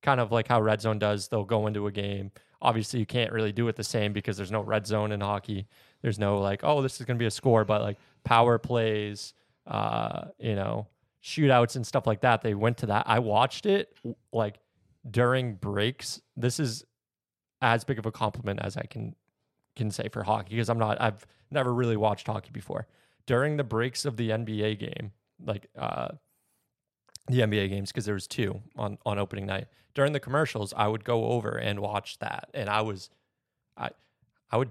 kind 0.02 0.20
of 0.20 0.30
like 0.30 0.48
how 0.48 0.60
Red 0.60 0.80
Zone 0.80 0.98
does. 0.98 1.28
They'll 1.28 1.44
go 1.44 1.66
into 1.66 1.86
a 1.86 1.92
game. 1.92 2.30
Obviously, 2.60 3.00
you 3.00 3.06
can't 3.06 3.32
really 3.32 3.52
do 3.52 3.68
it 3.68 3.76
the 3.76 3.84
same 3.84 4.12
because 4.12 4.36
there's 4.36 4.50
no 4.50 4.62
red 4.62 4.86
zone 4.86 5.12
in 5.12 5.20
hockey. 5.20 5.66
There's 6.02 6.18
no 6.18 6.38
like, 6.38 6.60
oh, 6.62 6.80
this 6.82 6.98
is 7.00 7.06
going 7.06 7.16
to 7.16 7.22
be 7.22 7.26
a 7.26 7.30
score, 7.30 7.64
but 7.64 7.82
like 7.82 7.98
power 8.24 8.58
plays, 8.58 9.34
uh, 9.66 10.26
you 10.38 10.54
know, 10.54 10.86
shootouts 11.22 11.76
and 11.76 11.86
stuff 11.86 12.06
like 12.06 12.20
that. 12.20 12.42
They 12.42 12.54
went 12.54 12.78
to 12.78 12.86
that. 12.86 13.04
I 13.06 13.18
watched 13.18 13.66
it 13.66 13.94
like 14.32 14.58
during 15.08 15.54
breaks. 15.54 16.20
This 16.36 16.58
is 16.58 16.84
as 17.60 17.84
big 17.84 17.98
of 17.98 18.06
a 18.06 18.12
compliment 18.12 18.60
as 18.62 18.76
I 18.76 18.82
can 18.82 19.14
can 19.76 19.90
say 19.90 20.08
for 20.08 20.22
hockey 20.22 20.50
because 20.50 20.68
I'm 20.68 20.78
not 20.78 21.00
I've 21.00 21.26
never 21.50 21.72
really 21.72 21.96
watched 21.96 22.26
hockey 22.26 22.50
before. 22.52 22.86
During 23.26 23.56
the 23.56 23.64
breaks 23.64 24.04
of 24.04 24.16
the 24.16 24.30
NBA 24.30 24.78
game, 24.78 25.12
like 25.44 25.68
uh 25.78 26.08
the 27.28 27.40
NBA 27.40 27.70
games 27.70 27.90
because 27.90 28.04
there 28.04 28.14
was 28.14 28.26
two 28.26 28.60
on 28.76 28.98
on 29.04 29.18
opening 29.18 29.46
night. 29.46 29.66
During 29.94 30.12
the 30.12 30.20
commercials, 30.20 30.74
I 30.76 30.88
would 30.88 31.04
go 31.04 31.26
over 31.26 31.56
and 31.56 31.80
watch 31.80 32.18
that 32.18 32.48
and 32.54 32.68
I 32.68 32.82
was 32.82 33.10
I 33.76 33.90
I 34.50 34.56
would 34.56 34.70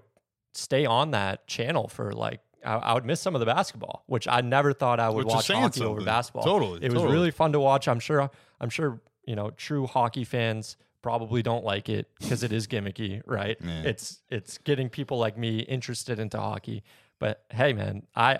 stay 0.53 0.85
on 0.85 1.11
that 1.11 1.47
channel 1.47 1.87
for 1.87 2.11
like 2.13 2.41
I, 2.65 2.75
I 2.75 2.93
would 2.93 3.05
miss 3.05 3.19
some 3.19 3.35
of 3.35 3.39
the 3.39 3.45
basketball, 3.45 4.03
which 4.05 4.27
I 4.27 4.41
never 4.41 4.71
thought 4.73 4.99
I 4.99 5.09
would 5.09 5.25
Which 5.25 5.33
watch 5.33 5.47
hockey 5.47 5.83
over 5.83 6.01
basketball. 6.01 6.43
Totally, 6.43 6.79
it 6.83 6.91
was 6.91 7.01
totally. 7.01 7.13
really 7.13 7.31
fun 7.31 7.51
to 7.53 7.59
watch. 7.59 7.87
I'm 7.87 7.99
sure. 7.99 8.29
I'm 8.61 8.69
sure 8.69 9.01
you 9.25 9.35
know 9.35 9.51
true 9.51 9.87
hockey 9.87 10.23
fans 10.23 10.77
probably 11.03 11.43
don't 11.43 11.63
like 11.63 11.89
it 11.89 12.07
because 12.19 12.41
it 12.41 12.51
is 12.51 12.65
gimmicky, 12.65 13.21
right? 13.27 13.57
Yeah. 13.63 13.83
It's 13.83 14.21
it's 14.29 14.57
getting 14.57 14.89
people 14.89 15.19
like 15.19 15.37
me 15.37 15.59
interested 15.59 16.19
into 16.19 16.37
hockey. 16.39 16.83
But 17.19 17.43
hey, 17.51 17.73
man, 17.73 18.07
I 18.15 18.39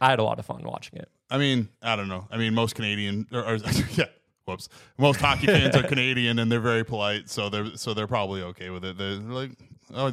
I 0.00 0.10
had 0.10 0.18
a 0.18 0.24
lot 0.24 0.38
of 0.38 0.46
fun 0.46 0.62
watching 0.64 0.98
it. 0.98 1.08
I 1.30 1.38
mean, 1.38 1.68
I 1.80 1.96
don't 1.96 2.08
know. 2.08 2.26
I 2.30 2.36
mean, 2.36 2.54
most 2.54 2.74
Canadian 2.74 3.26
or, 3.32 3.44
or 3.44 3.56
yeah, 3.92 4.06
whoops. 4.44 4.68
Most 4.98 5.20
hockey 5.20 5.46
fans 5.46 5.76
are 5.76 5.82
Canadian 5.88 6.38
and 6.38 6.50
they're 6.50 6.60
very 6.60 6.84
polite, 6.84 7.30
so 7.30 7.48
they're 7.48 7.76
so 7.76 7.94
they're 7.94 8.06
probably 8.06 8.42
okay 8.42 8.70
with 8.70 8.84
it. 8.84 8.98
They're 8.98 9.14
like, 9.14 9.52
oh, 9.94 10.12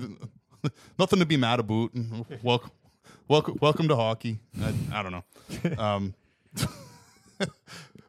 nothing 0.97 1.19
to 1.19 1.25
be 1.25 1.37
mad 1.37 1.59
about. 1.59 1.91
Welcome, 2.43 2.71
welcome, 3.27 3.57
welcome 3.61 3.87
to 3.87 3.95
hockey. 3.95 4.39
I, 4.61 4.73
I 4.93 5.03
don't 5.03 5.11
know. 5.11 5.83
Um, 5.83 6.13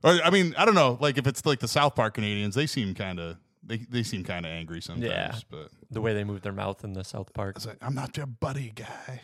or 0.02 0.18
I 0.24 0.30
mean, 0.30 0.54
I 0.56 0.64
don't 0.64 0.74
know. 0.74 0.98
Like 1.00 1.18
if 1.18 1.26
it's 1.26 1.44
like 1.44 1.60
the 1.60 1.68
South 1.68 1.94
Park 1.94 2.14
Canadians, 2.14 2.54
they 2.54 2.66
seem 2.66 2.94
kind 2.94 3.18
of 3.20 3.36
they 3.62 3.78
they 3.78 4.02
seem 4.02 4.24
kind 4.24 4.44
of 4.46 4.50
angry 4.52 4.80
sometimes. 4.80 5.10
Yeah. 5.10 5.34
but 5.50 5.68
The 5.90 6.00
way 6.00 6.14
they 6.14 6.24
move 6.24 6.42
their 6.42 6.52
mouth 6.52 6.82
in 6.84 6.92
the 6.94 7.04
South 7.04 7.32
Park. 7.34 7.56
it's 7.56 7.66
like 7.66 7.78
I'm 7.82 7.94
not 7.94 8.16
your 8.16 8.26
buddy 8.26 8.72
guy. 8.74 9.20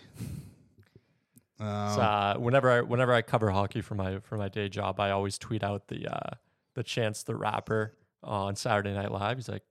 Um, 1.58 1.94
So, 1.94 2.00
uh, 2.02 2.34
whenever 2.36 2.70
I 2.70 2.80
whenever 2.82 3.12
I 3.12 3.22
cover 3.22 3.50
hockey 3.50 3.80
for 3.80 3.94
my 3.94 4.18
for 4.20 4.36
my 4.36 4.48
day 4.48 4.68
job, 4.68 5.00
I 5.00 5.10
always 5.10 5.38
tweet 5.38 5.62
out 5.64 5.88
the 5.88 6.06
uh, 6.06 6.30
the 6.74 6.82
Chance 6.82 7.22
the 7.22 7.34
Rapper 7.34 7.94
on 8.22 8.56
Saturday 8.56 8.92
Night 8.92 9.10
Live. 9.10 9.38
He's 9.38 9.48
like, 9.48 9.62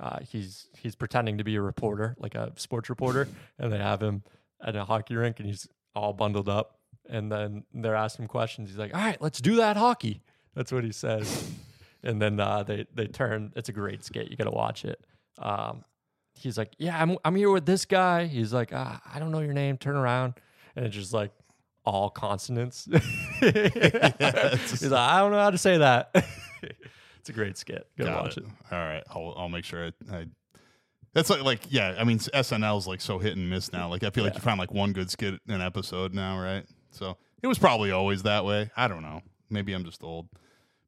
uh, 0.00 0.20
he's 0.20 0.68
he's 0.78 0.94
pretending 0.94 1.36
to 1.38 1.44
be 1.44 1.56
a 1.56 1.60
reporter, 1.60 2.16
like 2.18 2.34
a 2.34 2.52
sports 2.56 2.88
reporter, 2.88 3.28
and 3.58 3.70
they 3.72 3.78
have 3.78 4.02
him 4.02 4.22
at 4.64 4.74
a 4.76 4.84
hockey 4.84 5.14
rink, 5.16 5.38
and 5.38 5.46
he's 5.46 5.68
all 5.94 6.14
bundled 6.14 6.48
up, 6.48 6.78
and 7.08 7.30
then 7.30 7.64
they're 7.74 7.94
asking 7.94 8.24
him 8.24 8.28
questions. 8.28 8.70
He's 8.70 8.78
like, 8.78 8.94
"All 8.94 9.00
right, 9.00 9.20
let's 9.20 9.40
do 9.40 9.56
that 9.56 9.76
hockey." 9.76 10.22
That's 10.56 10.72
what 10.72 10.84
he 10.84 10.92
says, 10.92 11.50
and 12.02 12.20
then 12.20 12.40
uh, 12.40 12.62
they 12.62 12.86
they 12.94 13.06
turn. 13.06 13.52
It's 13.54 13.68
a 13.68 13.72
great 13.72 14.02
skit. 14.02 14.30
You 14.30 14.36
got 14.36 14.44
to 14.44 14.50
watch 14.50 14.86
it. 14.86 14.98
Um, 15.38 15.84
he's 16.34 16.56
like, 16.56 16.72
"Yeah, 16.78 17.00
I'm 17.00 17.18
I'm 17.26 17.36
here 17.36 17.50
with 17.50 17.66
this 17.66 17.84
guy." 17.84 18.24
He's 18.24 18.54
like, 18.54 18.70
ah, 18.72 19.00
"I 19.12 19.18
don't 19.18 19.30
know 19.30 19.40
your 19.40 19.52
name. 19.52 19.76
Turn 19.76 19.96
around." 19.96 20.34
And 20.74 20.86
it's 20.86 20.96
just 20.96 21.12
like 21.12 21.30
all 21.84 22.08
consonants. 22.08 22.88
he's 23.40 23.52
like, 23.52 24.22
"I 24.22 25.20
don't 25.20 25.30
know 25.30 25.40
how 25.40 25.50
to 25.50 25.58
say 25.58 25.76
that." 25.76 26.10
it's 27.20 27.28
a 27.28 27.34
great 27.34 27.58
skit. 27.58 27.86
Go 27.98 28.06
watch 28.06 28.38
it. 28.38 28.44
it. 28.44 28.50
All 28.72 28.78
right, 28.78 29.04
I'll 29.10 29.34
I'll 29.36 29.48
make 29.50 29.66
sure 29.66 29.86
I. 29.86 30.16
I 30.16 30.26
that's 31.12 31.28
like 31.28 31.42
like 31.42 31.60
yeah. 31.68 31.96
I 31.98 32.04
mean 32.04 32.18
SNL's 32.18 32.86
like 32.86 33.02
so 33.02 33.18
hit 33.18 33.36
and 33.36 33.50
miss 33.50 33.74
now. 33.74 33.90
Like 33.90 34.04
I 34.04 34.10
feel 34.10 34.24
like 34.24 34.34
you 34.34 34.40
find 34.40 34.58
like 34.58 34.72
one 34.72 34.94
good 34.94 35.10
skit 35.10 35.38
in 35.46 35.54
an 35.54 35.60
episode 35.60 36.14
now, 36.14 36.40
right? 36.40 36.64
So 36.92 37.18
it 37.42 37.46
was 37.46 37.58
probably 37.58 37.90
always 37.90 38.22
that 38.22 38.46
way. 38.46 38.70
I 38.74 38.88
don't 38.88 39.02
know. 39.02 39.20
Maybe 39.50 39.74
I'm 39.74 39.84
just 39.84 40.02
old. 40.02 40.28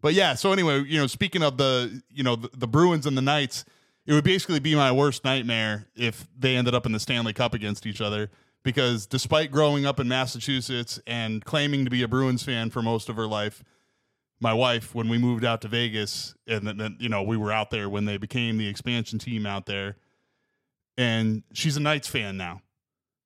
But 0.01 0.15
yeah. 0.15 0.35
So 0.35 0.53
anyway, 0.53 0.85
you 0.85 0.99
know, 0.99 1.07
speaking 1.07 1.43
of 1.43 1.57
the 1.57 2.03
you 2.11 2.23
know 2.23 2.37
the, 2.37 2.51
the 2.57 2.69
Bruins 2.69 3.07
and 3.07 3.17
the 3.17 3.23
Knights, 3.23 3.65
it 4.07 4.13
would 4.13 4.25
basically 4.25 4.61
be 4.61 4.75
my 4.75 4.93
worst 4.93 5.25
nightmare 5.25 5.87
if 5.97 6.29
they 6.39 6.57
ended 6.57 6.75
up 6.75 6.87
in 6.87 6.93
the 6.93 7.01
Stanley 7.01 7.33
Cup 7.33 7.55
against 7.55 7.87
each 7.87 8.01
other. 8.01 8.31
Because 8.63 9.07
despite 9.07 9.51
growing 9.51 9.87
up 9.87 10.01
in 10.01 10.09
Massachusetts 10.09 11.01
and 11.07 11.45
claiming 11.45 11.85
to 11.85 11.91
be 11.91 12.03
a 12.03 12.09
Bruins 12.09 12.43
fan 12.43 12.71
for 12.71 12.83
most 12.83 13.09
of 13.09 13.17
her 13.17 13.27
life, 13.27 13.63
my 14.41 14.53
wife 14.53 14.95
when 14.95 15.09
we 15.09 15.17
moved 15.17 15.45
out 15.45 15.63
to 15.63 15.69
Vegas 15.69 16.35
and 16.47 16.67
then, 16.67 16.77
then 16.77 16.97
you 17.01 17.09
know 17.09 17.23
we 17.23 17.37
were 17.37 17.53
out 17.53 17.71
there 17.71 17.89
when 17.89 18.05
they 18.05 18.17
became 18.17 18.59
the 18.59 18.69
expansion 18.69 19.19
team 19.19 19.47
out 19.47 19.67
there 19.67 19.97
and 20.99 21.45
she's 21.53 21.77
a 21.77 21.81
Knights 21.81 22.09
fan 22.09 22.37
now. 22.37 22.61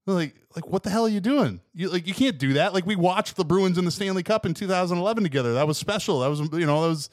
Like 0.06 0.34
like 0.56 0.66
what 0.68 0.82
the 0.82 0.90
hell 0.90 1.04
are 1.06 1.08
you 1.08 1.20
doing? 1.20 1.60
You 1.74 1.88
like 1.90 2.06
you 2.08 2.14
can't 2.14 2.38
do 2.38 2.54
that. 2.54 2.74
Like 2.74 2.84
we 2.86 2.96
watched 2.96 3.36
the 3.36 3.44
Bruins 3.44 3.78
in 3.78 3.84
the 3.84 3.90
Stanley 3.90 4.22
Cup 4.24 4.44
in 4.44 4.52
2011 4.54 5.22
together. 5.22 5.54
That 5.54 5.66
was 5.68 5.78
special. 5.78 6.20
That 6.20 6.28
was 6.28 6.40
you 6.40 6.66
know 6.66 6.82
that 6.82 6.88
was 6.88 7.10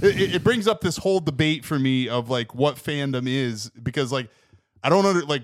it, 0.00 0.34
it- 0.36 0.44
brings 0.44 0.68
up 0.68 0.80
this 0.80 0.96
whole 0.96 1.18
debate 1.20 1.64
for 1.64 1.78
me 1.78 2.08
of 2.08 2.30
like 2.30 2.54
what 2.54 2.76
fandom 2.76 3.26
is 3.28 3.70
because 3.82 4.12
like 4.12 4.28
I 4.82 4.88
don't 4.90 5.04
under 5.06 5.22
like 5.26 5.42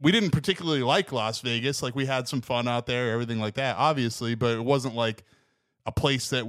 we 0.00 0.12
didn't 0.12 0.30
particularly 0.32 0.82
like 0.82 1.10
Las 1.10 1.40
Vegas. 1.40 1.82
Like 1.82 1.96
we 1.96 2.04
had 2.04 2.28
some 2.28 2.42
fun 2.42 2.68
out 2.68 2.84
there, 2.86 3.12
everything 3.12 3.40
like 3.40 3.54
that, 3.54 3.76
obviously, 3.78 4.34
but 4.34 4.58
it 4.58 4.62
wasn't 4.64 4.94
like 4.94 5.24
a 5.86 5.92
place 5.92 6.28
that 6.30 6.44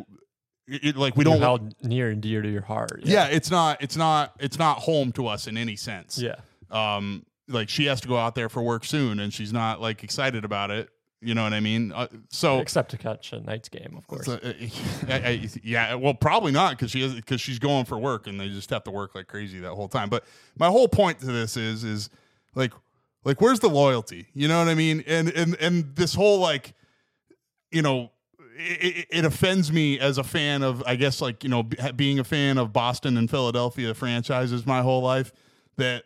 it, 0.67 0.83
it- 0.83 0.95
like 0.97 1.15
we 1.15 1.23
don't 1.23 1.39
held 1.39 1.73
near 1.81 2.09
and 2.09 2.21
dear 2.21 2.41
to 2.41 2.49
your 2.51 2.61
heart. 2.63 3.03
yeah, 3.05 3.27
it's 3.27 3.49
not 3.49 3.81
it's 3.81 3.95
not 3.95 4.33
it's 4.37 4.59
not 4.59 4.79
home 4.79 5.13
to 5.13 5.27
us 5.27 5.47
in 5.47 5.55
any 5.57 5.77
sense. 5.77 6.19
Yeah. 6.19 6.35
Um 6.71 7.25
like 7.47 7.69
she 7.69 7.85
has 7.85 8.01
to 8.01 8.07
go 8.07 8.17
out 8.17 8.35
there 8.35 8.49
for 8.49 8.61
work 8.61 8.83
soon 8.85 9.19
and 9.19 9.33
she's 9.33 9.53
not 9.53 9.79
like 9.81 10.03
excited 10.03 10.43
about 10.45 10.71
it. 10.71 10.89
You 11.19 11.33
know 11.33 11.41
what 11.43 11.53
I 11.53 11.59
mean? 11.61 11.91
Uh, 11.93 12.07
so 12.29 12.59
Except 12.59 12.91
to 12.91 12.97
catch 12.97 13.33
a 13.33 13.39
Knights 13.39 13.69
game, 13.69 13.95
of 13.97 14.05
course. 14.05 14.27
uh, 14.27 14.39
I- 15.09 15.13
I- 15.13 15.49
yeah, 15.63 15.95
well, 15.95 16.13
probably 16.13 16.51
not 16.51 16.71
because 16.77 16.91
she 16.91 17.01
is 17.01 17.15
because 17.15 17.41
she's 17.41 17.57
going 17.57 17.85
for 17.85 17.97
work 17.97 18.27
and 18.27 18.39
they 18.39 18.49
just 18.49 18.69
have 18.69 18.83
to 18.83 18.91
work 18.91 19.15
like 19.15 19.27
crazy 19.27 19.59
that 19.59 19.71
whole 19.73 19.87
time. 19.87 20.09
But 20.09 20.25
my 20.59 20.67
whole 20.67 20.87
point 20.87 21.19
to 21.21 21.25
this 21.27 21.57
is 21.57 21.83
is 21.83 22.09
like 22.53 22.71
like 23.25 23.41
where's 23.41 23.59
the 23.61 23.69
loyalty? 23.69 24.27
You 24.35 24.47
know 24.47 24.59
what 24.59 24.67
I 24.67 24.75
mean? 24.75 25.03
And 25.07 25.29
and 25.29 25.55
and 25.59 25.95
this 25.95 26.13
whole 26.13 26.39
like 26.39 26.73
you 27.71 27.81
know 27.81 28.11
it, 28.59 28.83
it- 28.83 29.07
it 29.09 29.25
offends 29.25 29.71
me 29.71 29.99
as 29.99 30.17
a 30.19 30.23
fan 30.23 30.61
of 30.61 30.83
I 30.85 30.95
guess 30.97 31.19
like 31.19 31.43
you 31.43 31.49
know 31.49 31.63
being 31.63 32.19
a 32.19 32.23
fan 32.23 32.59
of 32.59 32.71
Boston 32.73 33.17
and 33.17 33.27
Philadelphia 33.29 33.95
franchises 33.95 34.67
my 34.67 34.81
whole 34.83 35.01
life 35.01 35.33
that 35.77 36.03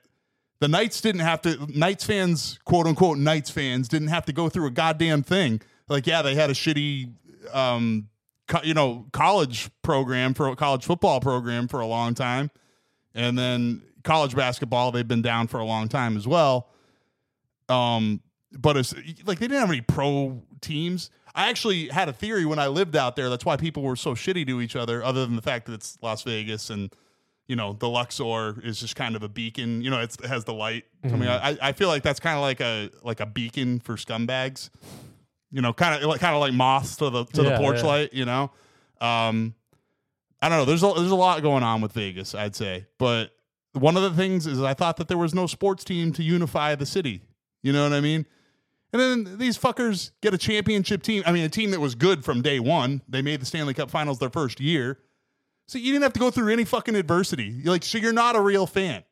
the 0.62 0.68
Knights 0.68 1.02
didn't 1.02 1.22
have 1.22 1.42
to 1.42 1.58
Knights 1.78 2.06
fans 2.06 2.60
quote 2.64 2.88
unquote 2.88 3.18
Knights 3.18 3.50
fans 3.50 3.90
didn't 3.90 4.08
have 4.10 4.26
to 4.26 4.32
go 4.32 4.48
through 4.48 4.68
a 4.68 4.72
goddamn 4.72 5.24
thing. 5.24 5.60
Like 5.90 6.08
yeah 6.08 6.22
they 6.22 6.36
had 6.36 6.50
a 6.50 6.54
shitty 6.54 7.12
um 7.52 8.08
co- 8.48 8.62
you 8.64 8.76
know 8.76 9.08
college 9.12 9.70
program 9.82 10.34
for 10.34 10.56
college 10.56 10.86
football 10.86 11.20
program 11.20 11.68
for 11.68 11.82
a 11.82 11.88
long 11.88 12.14
time. 12.14 12.52
And 13.14 13.38
then 13.38 13.82
college 14.04 14.36
basketball 14.36 14.92
they've 14.92 15.08
been 15.08 15.24
down 15.24 15.48
for 15.48 15.60
a 15.60 15.66
long 15.66 15.90
time 15.90 16.16
as 16.16 16.28
well. 16.28 16.70
Um 17.68 18.22
but 18.54 18.78
it's 18.78 18.94
like 19.26 19.40
they 19.40 19.48
didn't 19.48 19.62
have 19.62 19.70
any 19.70 19.82
pro 19.82 20.44
teams. 20.62 21.10
I 21.34 21.50
actually 21.50 21.88
had 21.88 22.08
a 22.08 22.14
theory 22.14 22.46
when 22.46 22.60
i 22.60 22.68
lived 22.68 22.96
out 22.96 23.16
there. 23.16 23.30
That's 23.30 23.46
why 23.46 23.58
people 23.58 23.82
were 23.82 23.96
so 23.96 24.14
shitty 24.14 24.46
to 24.46 24.62
each 24.62 24.76
other 24.76 25.04
other 25.04 25.26
than 25.26 25.36
the 25.36 25.42
fact 25.42 25.66
that 25.66 25.74
it's 25.74 25.98
las 26.04 26.22
vegas 26.22 26.70
and 26.70 26.94
you 27.52 27.58
know 27.58 27.74
the 27.74 27.90
luxor 27.90 28.62
is 28.64 28.80
just 28.80 28.96
kind 28.96 29.14
of 29.14 29.24
a 29.24 29.28
beacon 29.28 29.82
you 29.82 29.90
know 29.90 30.00
it's, 30.00 30.16
it 30.24 30.28
has 30.28 30.46
the 30.46 30.54
light 30.54 30.86
coming 31.10 31.28
out 31.28 31.44
I, 31.44 31.58
I 31.62 31.72
feel 31.74 31.90
like 31.90 32.02
that's 32.02 32.22
kind 32.22 32.38
of 32.38 32.42
like 32.42 32.62
a 32.62 32.90
like 33.04 33.20
a 33.20 33.26
beacon 33.26 33.82
for 33.82 33.98
scumbags 33.98 34.70
you 35.52 35.62
know 35.62 35.74
kind 35.74 36.02
of 36.02 36.10
like 36.10 36.22
kind 36.22 36.34
of 36.34 36.40
like 36.40 36.54
moths 36.54 36.96
to 36.96 37.10
the 37.10 37.26
to 37.26 37.44
the 37.44 37.58
porch 37.58 37.80
yeah. 37.80 37.86
light 37.86 38.14
you 38.14 38.24
know 38.24 38.52
um 39.02 39.54
i 40.42 40.48
don't 40.48 40.60
know 40.60 40.64
there's 40.64 40.82
a, 40.82 40.94
there's 40.96 41.12
a 41.12 41.16
lot 41.16 41.42
going 41.42 41.62
on 41.62 41.82
with 41.82 41.92
vegas 41.92 42.34
i'd 42.36 42.56
say 42.56 42.86
but 42.98 43.32
one 43.74 43.98
of 43.98 44.04
the 44.04 44.12
things 44.12 44.48
is 44.48 44.62
i 44.62 44.74
thought 44.74 44.96
that 44.96 45.10
there 45.10 45.18
was 45.18 45.34
no 45.34 45.46
sports 45.46 45.84
team 45.84 46.14
to 46.14 46.24
unify 46.24 46.74
the 46.74 46.86
city 46.86 47.22
you 47.64 47.74
know 47.74 47.84
what 47.84 47.92
i 47.92 48.00
mean 48.00 48.26
and 48.94 49.02
then 49.02 49.38
these 49.38 49.58
fuckers 49.58 50.12
get 50.22 50.34
a 50.34 50.38
championship 50.38 51.02
team. 51.02 51.24
I 51.26 51.32
mean, 51.32 51.46
a 51.46 51.50
team 51.50 51.72
that 51.72 51.80
was 51.80 51.96
good 51.96 52.26
from 52.26 52.42
day 52.42 52.60
one. 52.60 53.02
They 53.08 53.22
made 53.22 53.42
the 53.42 53.46
Stanley 53.46 53.74
Cup 53.74 53.90
Finals 53.90 54.20
their 54.20 54.30
first 54.30 54.60
year. 54.60 55.00
So 55.68 55.78
you 55.78 55.92
didn't 55.94 56.04
have 56.04 56.14
to 56.14 56.20
go 56.20 56.32
through 56.32 56.52
any 56.52 56.66
fucking 56.66 56.96
adversity. 56.96 57.46
You're 57.46 57.72
like, 57.74 57.84
so 57.84 57.98
you're 57.98 58.12
not 58.14 58.36
a 58.36 58.42
real 58.42 58.68
fan. 58.68 59.04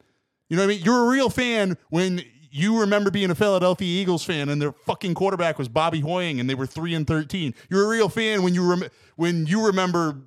You 0.49 0.57
know 0.57 0.63
what 0.63 0.71
I 0.73 0.75
mean? 0.75 0.83
You're 0.83 1.05
a 1.05 1.09
real 1.09 1.29
fan 1.29 1.77
when 1.89 2.21
you 2.51 2.79
remember 2.81 3.11
being 3.11 3.29
a 3.29 3.35
Philadelphia 3.35 4.01
Eagles 4.01 4.23
fan 4.23 4.49
and 4.49 4.61
their 4.61 4.71
fucking 4.71 5.13
quarterback 5.13 5.57
was 5.59 5.69
Bobby 5.69 5.99
Hoying 5.99 6.39
and 6.39 6.49
they 6.49 6.55
were 6.55 6.65
three 6.65 6.93
and 6.95 7.05
thirteen. 7.05 7.53
You're 7.69 7.85
a 7.85 7.87
real 7.87 8.09
fan 8.09 8.41
when 8.43 8.53
you 8.55 8.67
rem- 8.69 8.89
when 9.15 9.45
you 9.45 9.65
remember 9.67 10.17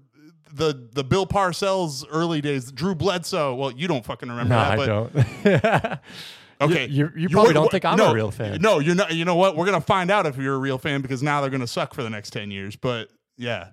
the 0.55 0.89
the 0.93 1.03
Bill 1.03 1.27
Parcells 1.27 2.05
early 2.11 2.41
days, 2.41 2.71
Drew 2.71 2.95
Bledsoe. 2.95 3.55
Well, 3.57 3.73
you 3.73 3.89
don't 3.89 4.05
fucking 4.05 4.29
remember 4.29 4.55
no, 4.55 4.61
that, 4.61 4.71
I 4.71 4.77
but 4.77 4.87
don't. 4.87 6.01
Okay, 6.61 6.87
You- 6.87 7.11
you- 7.17 7.23
you 7.23 7.29
probably 7.29 7.55
don't 7.55 7.71
think 7.73 7.85
I'm 7.85 7.95
a 7.95 7.97
no, 7.97 8.13
real 8.15 8.31
fan. 8.31 8.63
No, 8.63 8.79
you're 8.79 8.95
not. 8.95 9.13
You 9.13 9.25
know 9.25 9.35
what? 9.35 9.57
We're 9.57 9.65
gonna 9.67 9.81
find 9.81 10.11
out 10.13 10.27
if 10.27 10.37
you're 10.37 10.55
a 10.55 10.59
real 10.59 10.79
fan 10.79 11.03
because 11.03 11.21
now 11.21 11.41
they're 11.41 11.51
gonna 11.51 11.67
suck 11.67 11.93
for 11.93 12.05
the 12.05 12.11
next 12.11 12.31
ten 12.31 12.53
years. 12.53 12.77
But 12.77 13.09
yeah, 13.37 13.71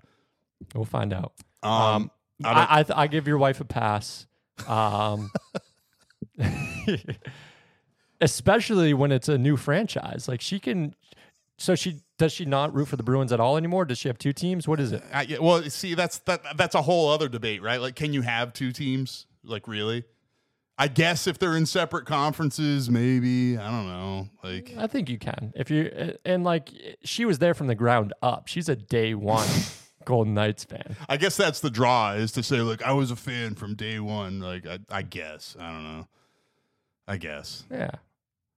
we'll 0.73 0.85
find 0.85 1.13
out. 1.13 1.33
um, 1.61 2.09
I 2.43 2.49
I 2.49 2.79
I, 2.79 2.83
th- 2.83 2.97
I 2.97 3.07
give 3.07 3.27
your 3.27 3.37
wife 3.37 3.59
a 3.61 3.65
pass, 3.65 4.27
um, 4.67 5.31
especially 8.21 8.93
when 8.93 9.11
it's 9.11 9.29
a 9.29 9.37
new 9.37 9.57
franchise. 9.57 10.27
Like 10.27 10.41
she 10.41 10.59
can, 10.59 10.95
so 11.57 11.75
she 11.75 12.01
does 12.17 12.31
she 12.31 12.45
not 12.45 12.73
root 12.73 12.87
for 12.87 12.95
the 12.95 13.03
Bruins 13.03 13.31
at 13.31 13.39
all 13.39 13.57
anymore? 13.57 13.85
Does 13.85 13.97
she 13.97 14.09
have 14.09 14.17
two 14.17 14.33
teams? 14.33 14.67
What 14.67 14.79
is 14.79 14.91
it? 14.91 15.03
I, 15.13 15.23
yeah, 15.23 15.37
well, 15.39 15.63
see, 15.63 15.93
that's 15.93 16.19
that. 16.19 16.57
That's 16.57 16.75
a 16.75 16.81
whole 16.81 17.09
other 17.09 17.29
debate, 17.29 17.61
right? 17.61 17.79
Like, 17.81 17.95
can 17.95 18.13
you 18.13 18.21
have 18.21 18.53
two 18.53 18.71
teams? 18.71 19.25
Like, 19.43 19.67
really? 19.67 20.03
I 20.77 20.87
guess 20.87 21.27
if 21.27 21.37
they're 21.37 21.57
in 21.57 21.65
separate 21.65 22.05
conferences, 22.05 22.89
maybe. 22.89 23.57
I 23.57 23.69
don't 23.69 23.87
know. 23.87 24.29
Like, 24.41 24.73
I 24.77 24.87
think 24.87 25.09
you 25.09 25.17
can 25.17 25.51
if 25.55 25.69
you 25.69 26.15
and 26.23 26.45
like 26.45 26.69
she 27.03 27.25
was 27.25 27.39
there 27.39 27.53
from 27.53 27.67
the 27.67 27.75
ground 27.75 28.13
up. 28.21 28.47
She's 28.47 28.69
a 28.69 28.77
day 28.77 29.13
one 29.13 29.47
Golden 30.09 30.33
Knights 30.33 30.63
fan. 30.63 30.97
I 31.07 31.17
guess 31.17 31.37
that's 31.37 31.59
the 31.59 31.69
draw 31.69 32.13
is 32.13 32.31
to 32.31 32.41
say, 32.41 32.61
look, 32.61 32.81
I 32.81 32.93
was 32.93 33.11
a 33.11 33.15
fan 33.15 33.53
from 33.53 33.75
day 33.75 33.99
one. 33.99 34.39
Like, 34.39 34.65
I, 34.65 34.79
I 34.89 35.03
guess. 35.03 35.55
I 35.59 35.71
don't 35.71 35.83
know. 35.83 36.07
I 37.07 37.17
guess. 37.17 37.63
Yeah, 37.69 37.91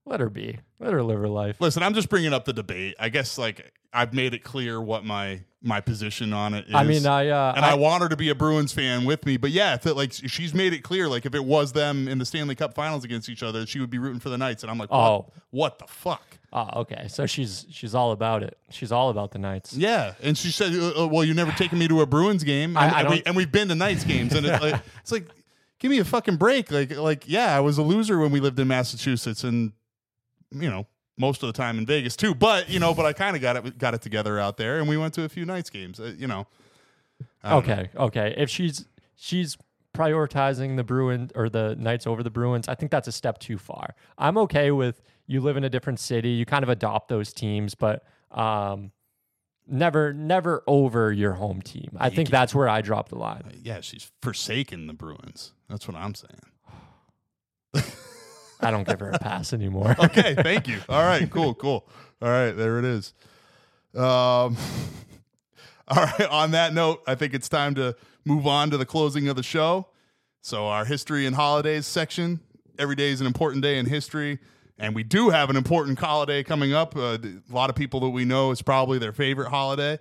Let 0.07 0.21
her 0.21 0.31
be. 0.31 0.61
Let 0.81 0.95
her 0.95 1.03
live 1.03 1.19
her 1.19 1.29
life. 1.29 1.61
Listen, 1.61 1.83
I'm 1.83 1.93
just 1.93 2.09
bringing 2.09 2.33
up 2.33 2.47
the 2.47 2.55
debate. 2.55 2.95
I 2.99 3.11
guess 3.11 3.37
like 3.37 3.71
I've 3.93 4.15
made 4.15 4.33
it 4.33 4.43
clear 4.43 4.81
what 4.81 5.05
my 5.05 5.41
my 5.63 5.81
position 5.81 6.33
on 6.33 6.55
it 6.55 6.67
is. 6.67 6.75
I 6.75 6.85
mean, 6.85 7.07
I 7.07 7.29
uh, 7.29 7.53
and 7.57 7.65
I, 7.65 7.75
want 7.75 8.03
her 8.03 8.09
to 8.09 8.17
be 8.17 8.29
a 8.31 8.35
Bruins 8.35 8.73
fan 8.73 9.05
with 9.05 9.25
me. 9.25 9.37
But 9.37 9.51
yeah, 9.51 9.75
if 9.75 9.87
it, 9.87 9.95
like 9.95 10.13
she's 10.13 10.53
made 10.55 10.73
it 10.73 10.83
clear, 10.83 11.09
like 11.09 11.25
if 11.25 11.35
it 11.35 11.45
was 11.45 11.73
them 11.73 12.09
in 12.09 12.19
the 12.19 12.25
Stanley 12.25 12.55
Cup 12.55 12.75
Finals 12.75 13.05
against 13.05 13.29
each 13.29 13.43
other, 13.43 13.65
she 13.67 13.79
would 13.81 13.91
be 13.91 13.99
rooting 13.99 14.21
for 14.21 14.29
the 14.29 14.39
Knights. 14.39 14.63
And 14.63 14.71
I'm 14.71 14.79
like, 14.79 14.91
what, 14.91 14.99
Oh. 14.99 15.33
what 15.51 15.79
the 15.79 15.87
fuck? 15.87 16.23
oh, 16.53 16.81
okay. 16.81 17.07
So 17.09 17.27
she's 17.27 17.65
she's 17.71 17.95
all 17.95 18.13
about 18.13 18.43
it. 18.43 18.59
She's 18.71 18.93
all 18.93 19.09
about 19.11 19.31
the 19.31 19.39
Knights. 19.39 19.73
Yeah, 19.75 20.15
and 20.23 20.37
she 20.37 20.51
said, 20.51 20.75
uh, 20.75 21.05
uh, 21.05 21.07
"Well, 21.07 21.25
you 21.25 21.33
never 21.35 21.53
taken 21.53 21.79
me 21.79 21.89
to 21.89 22.01
a 22.03 22.07
Bruins 22.07 22.43
game, 22.45 22.77
I- 22.77 22.87
and, 22.87 22.95
I 22.95 23.01
and 23.01 23.11
we, 23.11 23.23
and 23.27 23.37
we've 23.37 23.53
been 23.53 23.69
to 23.69 23.75
Knights 23.75 24.05
games, 24.05 24.35
and 24.35 24.45
it's 24.45 24.63
like, 24.63 24.83
it's 25.01 25.13
like, 25.13 25.27
give 25.79 25.91
me 25.91 25.99
a 25.99 26.05
fucking 26.05 26.37
break. 26.37 26.71
Like, 26.71 26.97
like, 26.97 27.25
yeah, 27.27 27.57
I 27.57 27.61
was 27.61 27.79
a 27.79 27.83
loser 27.83 28.19
when 28.19 28.33
we 28.33 28.41
lived 28.41 28.59
in 28.59 28.69
Massachusetts, 28.69 29.45
and 29.45 29.73
you 30.51 30.69
know, 30.69 30.87
most 31.19 31.43
of 31.43 31.47
the 31.47 31.53
time 31.53 31.79
in 31.79 31.87
Vegas 31.87 32.17
too. 32.17 32.35
But 32.35 32.69
you 32.69 32.79
know, 32.79 32.95
but 32.95 33.07
I 33.07 33.13
kind 33.13 33.37
of 33.37 33.43
got 33.43 33.57
it 33.57 33.79
got 33.79 33.95
it 33.95 34.03
together 34.03 34.39
out 34.39 34.57
there, 34.57 34.79
and 34.79 34.89
we 34.89 34.97
went 34.97 35.15
to 35.15 35.25
a 35.25 35.29
few 35.29 35.45
Knights 35.45 35.71
games. 35.71 36.01
Uh, 36.01 36.15
you 36.17 36.27
know, 36.27 36.47
don't 37.43 37.67
know. 37.67 37.73
Okay, 37.73 37.91
okay. 37.97 38.35
If 38.37 38.51
she's 38.51 38.87
she's 39.17 39.57
prioritizing 39.95 40.77
the 40.77 40.85
Bruins 40.85 41.31
or 41.35 41.49
the 41.49 41.77
Knights 41.79 42.07
over 42.07 42.23
the 42.23 42.31
Bruins, 42.31 42.69
I 42.69 42.75
think 42.75 42.91
that's 42.91 43.09
a 43.09 43.13
step 43.13 43.39
too 43.39 43.59
far. 43.59 43.95
I'm 44.19 44.39
okay 44.39 44.71
with 44.71 45.03
you 45.27 45.41
live 45.41 45.57
in 45.57 45.65
a 45.65 45.71
different 45.71 46.01
city, 46.01 46.31
you 46.31 46.45
kind 46.45 46.63
of 46.63 46.69
adopt 46.69 47.09
those 47.09 47.33
teams, 47.33 47.75
but 47.75 48.05
um, 48.31 48.91
never 49.67 50.13
never 50.13 50.63
over 50.67 51.13
your 51.13 51.33
home 51.33 51.63
team. 51.63 51.97
I 51.99 52.11
think 52.11 52.31
that's 52.31 52.55
where 52.55 52.69
I 52.69 52.81
drop 52.81 53.09
the 53.09 53.19
line. 53.19 53.43
yeah, 53.63 53.81
she's 53.81 54.11
forsaken 54.21 54.87
the 54.87 54.95
Bruins. 54.95 55.53
That's 55.69 55.87
what 55.87 55.97
I'm 55.97 56.15
saying. 56.15 56.41
I 58.63 58.71
don't 58.71 58.87
give 58.87 59.01
her 59.01 59.11
a 59.11 59.19
pass 59.19 59.53
anymore. 59.53 59.97
okay, 60.05 60.35
thank 60.35 60.69
you. 60.69 60.79
All 60.89 61.03
right, 61.03 61.29
cool, 61.31 61.55
cool. 61.55 61.89
All 62.21 62.29
right, 62.29 62.53
there 62.53 62.79
it 62.79 62.85
is. 62.85 63.13
Um, 63.95 64.57
all 65.89 66.05
right, 66.05 66.29
on 66.31 66.53
that 66.53 66.73
note, 66.73 67.03
I 67.07 67.15
think 67.15 67.35
it's 67.35 67.49
time 67.49 67.75
to 67.75 67.97
move 68.25 68.47
on 68.47 68.71
to 68.71 68.77
the 68.77 68.87
closing 68.87 69.29
of 69.29 69.37
the 69.37 69.43
show. 69.43 69.89
So, 70.41 70.67
our 70.67 70.85
history 70.85 71.27
and 71.27 71.37
holidays 71.37 71.87
section. 71.87 72.41
Every 72.79 72.97
day 72.97 73.11
is 73.11 73.21
an 73.21 73.27
important 73.27 73.63
day 73.63 73.79
in 73.79 73.87
history, 73.87 74.39
and 74.79 74.95
we 74.95 75.03
do 75.03 75.29
have 75.29 75.51
an 75.51 75.57
important 75.57 75.99
holiday 75.99 76.43
coming 76.43 76.73
up. 76.73 76.97
Uh, 76.97 77.19
a 77.23 77.53
lot 77.53 77.71
of 77.71 77.77
people 77.77 78.01
that 78.01 78.11
we 78.11 78.25
know 78.25 78.51
is 78.51 78.63
probably 78.63 78.99
their 78.99 79.13
favorite 79.13 79.51
holiday. 79.51 79.99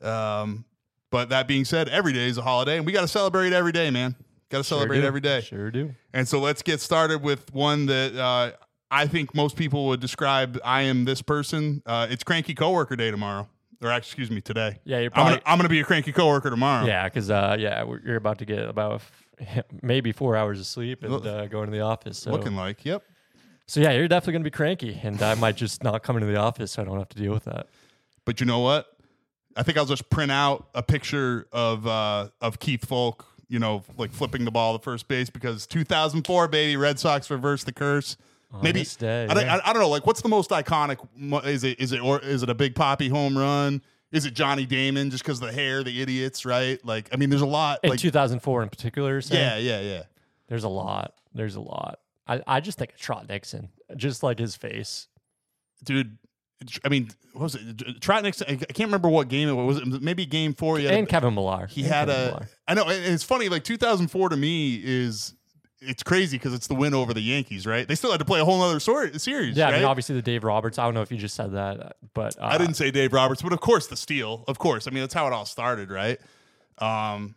Um, 0.00 0.64
but 1.10 1.28
that 1.28 1.46
being 1.46 1.64
said, 1.64 1.88
every 1.88 2.12
day 2.12 2.28
is 2.28 2.38
a 2.38 2.42
holiday, 2.42 2.76
and 2.78 2.86
we 2.86 2.92
got 2.92 3.02
to 3.02 3.08
celebrate 3.08 3.52
every 3.52 3.72
day, 3.72 3.90
man. 3.90 4.16
Got 4.48 4.58
to 4.58 4.64
celebrate 4.64 5.00
do. 5.00 5.06
every 5.06 5.20
day. 5.20 5.40
Sure 5.40 5.70
do. 5.70 5.94
And 6.12 6.26
so 6.28 6.38
let's 6.38 6.62
get 6.62 6.80
started 6.80 7.22
with 7.22 7.52
one 7.52 7.86
that 7.86 8.14
uh, 8.14 8.52
I 8.90 9.06
think 9.06 9.34
most 9.34 9.56
people 9.56 9.86
would 9.86 10.00
describe. 10.00 10.60
I 10.64 10.82
am 10.82 11.04
this 11.04 11.20
person. 11.22 11.82
Uh, 11.84 12.06
it's 12.08 12.22
cranky 12.22 12.54
coworker 12.54 12.94
day 12.94 13.10
tomorrow, 13.10 13.48
or 13.82 13.90
excuse 13.92 14.30
me, 14.30 14.40
today. 14.40 14.78
Yeah, 14.84 15.00
you're 15.00 15.10
I'm 15.14 15.26
gonna, 15.26 15.42
I'm 15.44 15.58
gonna 15.58 15.68
be 15.68 15.80
a 15.80 15.84
cranky 15.84 16.12
coworker 16.12 16.50
tomorrow. 16.50 16.86
yeah, 16.86 17.08
because 17.08 17.30
uh, 17.30 17.56
yeah, 17.58 17.84
you're 18.04 18.16
about 18.16 18.38
to 18.38 18.44
get 18.44 18.68
about 18.68 19.02
maybe 19.82 20.12
four 20.12 20.36
hours 20.36 20.60
of 20.60 20.66
sleep 20.66 21.02
and 21.02 21.26
uh, 21.26 21.46
go 21.46 21.62
into 21.62 21.76
the 21.76 21.82
office. 21.82 22.18
So 22.18 22.30
looking 22.30 22.54
like. 22.54 22.84
Yep. 22.84 23.02
So 23.66 23.80
yeah, 23.80 23.90
you're 23.90 24.06
definitely 24.06 24.34
gonna 24.34 24.44
be 24.44 24.50
cranky, 24.50 25.00
and 25.02 25.20
I 25.20 25.34
might 25.34 25.56
just 25.56 25.82
not 25.82 26.04
come 26.04 26.16
into 26.16 26.28
the 26.28 26.36
office, 26.36 26.72
so 26.72 26.82
I 26.82 26.84
don't 26.84 26.98
have 26.98 27.08
to 27.08 27.18
deal 27.20 27.32
with 27.32 27.44
that. 27.44 27.66
But 28.24 28.38
you 28.38 28.46
know 28.46 28.60
what? 28.60 28.86
I 29.56 29.64
think 29.64 29.76
I'll 29.78 29.86
just 29.86 30.08
print 30.10 30.30
out 30.30 30.68
a 30.74 30.82
picture 30.82 31.48
of 31.50 31.86
uh, 31.86 32.28
of 32.40 32.60
Keith 32.60 32.86
Foulke. 32.88 33.24
You 33.48 33.58
know, 33.60 33.84
like 33.96 34.10
flipping 34.12 34.44
the 34.44 34.50
ball 34.50 34.76
to 34.76 34.82
first 34.82 35.06
base 35.06 35.30
because 35.30 35.66
2004, 35.68 36.48
baby, 36.48 36.76
Red 36.76 36.98
Sox 36.98 37.30
reversed 37.30 37.66
the 37.66 37.72
curse. 37.72 38.16
On 38.52 38.62
Maybe 38.62 38.80
this 38.80 38.96
day, 38.96 39.24
I, 39.28 39.34
don't- 39.34 39.44
yeah. 39.44 39.56
I, 39.64 39.70
I 39.70 39.72
don't 39.72 39.82
know. 39.82 39.88
Like, 39.88 40.06
what's 40.06 40.22
the 40.22 40.28
most 40.28 40.50
iconic? 40.50 40.98
Is 41.46 41.64
it 41.64 41.80
is 41.80 41.92
it 41.92 42.00
or 42.00 42.20
is 42.20 42.42
it 42.42 42.48
a 42.50 42.54
Big 42.54 42.74
Papi 42.74 43.10
home 43.10 43.36
run? 43.36 43.82
Is 44.12 44.24
it 44.24 44.34
Johnny 44.34 44.66
Damon 44.66 45.10
just 45.10 45.24
because 45.24 45.40
the 45.40 45.52
hair, 45.52 45.82
the 45.82 46.00
idiots, 46.00 46.46
right? 46.46 46.82
Like, 46.84 47.08
I 47.12 47.16
mean, 47.16 47.28
there's 47.28 47.42
a 47.42 47.46
lot. 47.46 47.80
in 47.82 47.90
like, 47.90 47.98
2004 47.98 48.62
in 48.62 48.68
particular. 48.68 49.20
yeah, 49.30 49.56
yeah, 49.58 49.80
yeah. 49.80 50.02
there's 50.48 50.64
a 50.64 50.68
lot. 50.68 51.14
There's 51.34 51.56
a 51.56 51.60
lot. 51.60 51.98
I, 52.26 52.40
I 52.46 52.60
just 52.60 52.78
think 52.78 52.92
of 52.92 52.98
Trot 52.98 53.28
Nixon, 53.28 53.68
just 53.96 54.22
like 54.22 54.38
his 54.38 54.56
face. 54.56 55.08
Dude, 55.84 56.16
I 56.84 56.88
mean, 56.88 57.10
what 57.32 57.42
was 57.42 57.54
it? 57.54 58.00
Trot 58.00 58.22
Nixon. 58.22 58.46
I 58.48 58.54
can't 58.56 58.88
remember 58.88 59.08
what 59.08 59.28
game 59.28 59.48
it 59.48 59.52
was. 59.52 59.80
Was 59.82 59.94
it 59.96 60.02
maybe 60.02 60.24
game 60.26 60.54
four? 60.54 60.78
He 60.78 60.86
and 60.88 61.06
a, 61.06 61.10
Kevin 61.10 61.34
Millar. 61.34 61.66
he 61.66 61.82
And 61.82 61.90
had 61.92 62.08
Kevin 62.08 62.22
a. 62.22 62.26
Millar. 62.30 62.48
I 62.68 62.74
know. 62.74 62.84
and 62.84 63.14
It's 63.14 63.24
funny. 63.24 63.48
Like 63.48 63.64
2004 63.64 64.30
to 64.30 64.36
me 64.36 64.80
is. 64.82 65.34
It's 65.82 66.02
crazy 66.02 66.38
because 66.38 66.54
it's 66.54 66.66
the 66.68 66.74
win 66.74 66.94
over 66.94 67.12
the 67.12 67.20
Yankees, 67.20 67.66
right? 67.66 67.86
They 67.86 67.94
still 67.94 68.10
had 68.10 68.18
to 68.20 68.24
play 68.24 68.40
a 68.40 68.44
whole 68.46 68.60
other 68.62 68.80
sor- 68.80 69.12
series. 69.18 69.56
Yeah, 69.58 69.66
right? 69.66 69.74
I 69.74 69.76
mean, 69.76 69.84
obviously 69.86 70.14
the 70.16 70.22
Dave 70.22 70.42
Roberts. 70.42 70.78
I 70.78 70.84
don't 70.84 70.94
know 70.94 71.02
if 71.02 71.12
you 71.12 71.18
just 71.18 71.34
said 71.34 71.52
that, 71.52 71.96
but 72.14 72.36
uh, 72.40 72.46
I 72.46 72.56
didn't 72.58 72.74
say 72.74 72.90
Dave 72.90 73.12
Roberts, 73.12 73.42
but 73.42 73.52
of 73.52 73.60
course 73.60 73.86
the 73.86 73.96
steal. 73.96 74.42
Of 74.48 74.58
course. 74.58 74.88
I 74.88 74.90
mean, 74.90 75.02
that's 75.02 75.12
how 75.14 75.26
it 75.26 75.34
all 75.34 75.44
started, 75.44 75.90
right? 75.90 76.18
Um, 76.78 77.34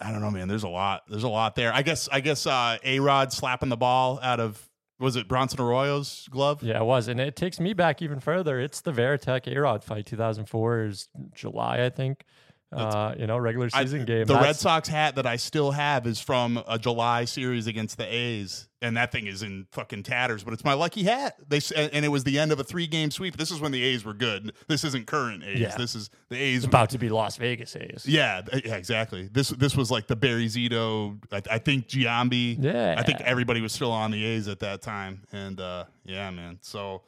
I 0.00 0.10
don't 0.10 0.20
know, 0.22 0.30
man. 0.30 0.48
There's 0.48 0.62
a 0.64 0.68
lot. 0.68 1.02
There's 1.08 1.22
a 1.22 1.28
lot 1.28 1.54
there. 1.54 1.72
I 1.72 1.82
guess. 1.82 2.08
I 2.10 2.20
guess. 2.20 2.46
Uh, 2.46 2.78
a 2.82 2.98
Rod 2.98 3.32
slapping 3.32 3.68
the 3.68 3.76
ball 3.76 4.18
out 4.22 4.40
of 4.40 4.66
was 4.98 5.16
it 5.16 5.28
Bronson 5.28 5.60
Arroyo's 5.60 6.28
glove? 6.30 6.62
Yeah, 6.62 6.80
it 6.80 6.84
was, 6.84 7.08
and 7.08 7.20
it 7.20 7.36
takes 7.36 7.60
me 7.60 7.72
back 7.72 8.00
even 8.00 8.20
further. 8.20 8.60
It's 8.60 8.80
the 8.80 8.92
Varitek 8.92 9.46
A 9.54 9.60
Rod 9.60 9.84
fight, 9.84 10.06
2004 10.06 10.84
is 10.84 11.08
July, 11.34 11.84
I 11.84 11.90
think. 11.90 12.24
Uh, 12.72 13.14
you 13.16 13.26
know, 13.28 13.38
regular 13.38 13.68
I- 13.72 13.82
season 13.84 14.04
game. 14.04 14.26
The 14.26 14.34
Red 14.34 14.56
Sox 14.56 14.88
hat 14.88 15.14
that 15.14 15.26
I 15.26 15.36
still 15.36 15.70
have 15.70 16.06
is 16.06 16.20
from 16.20 16.62
a 16.68 16.78
July 16.78 17.24
series 17.24 17.68
against 17.68 17.96
the 17.96 18.04
A's, 18.04 18.68
and 18.82 18.96
that 18.96 19.12
thing 19.12 19.28
is 19.28 19.42
in 19.44 19.66
fucking 19.70 20.02
tatters. 20.02 20.42
But 20.42 20.52
it's 20.52 20.64
my 20.64 20.72
lucky 20.74 21.04
hat. 21.04 21.36
They 21.48 21.60
and 21.76 22.04
it 22.04 22.08
was 22.08 22.24
the 22.24 22.40
end 22.40 22.50
of 22.50 22.58
a 22.58 22.64
three 22.64 22.88
game 22.88 23.12
sweep. 23.12 23.36
This 23.36 23.52
is 23.52 23.60
when 23.60 23.70
the 23.70 23.82
A's 23.84 24.04
were 24.04 24.14
good. 24.14 24.52
This 24.66 24.82
isn't 24.82 25.06
current 25.06 25.44
A's. 25.44 25.60
Yeah. 25.60 25.76
This 25.76 25.94
is 25.94 26.10
the 26.28 26.36
A's. 26.36 26.62
were- 26.62 26.68
about 26.68 26.90
to 26.90 26.98
be 26.98 27.08
Las 27.08 27.36
Vegas 27.36 27.76
A's. 27.76 28.04
Yeah, 28.04 28.42
yeah, 28.52 28.74
exactly. 28.74 29.28
This 29.30 29.50
this 29.50 29.76
was 29.76 29.92
like 29.92 30.08
the 30.08 30.16
Barry 30.16 30.46
Zito. 30.46 31.18
I, 31.32 31.42
I 31.54 31.58
think 31.58 31.86
Giambi. 31.86 32.56
Yeah. 32.60 32.96
I 32.98 33.04
think 33.04 33.20
everybody 33.20 33.60
was 33.60 33.72
still 33.72 33.92
on 33.92 34.10
the 34.10 34.24
A's 34.24 34.48
at 34.48 34.58
that 34.58 34.82
time, 34.82 35.22
and 35.32 35.60
uh, 35.60 35.84
yeah, 36.04 36.30
man. 36.32 36.58
So, 36.62 37.02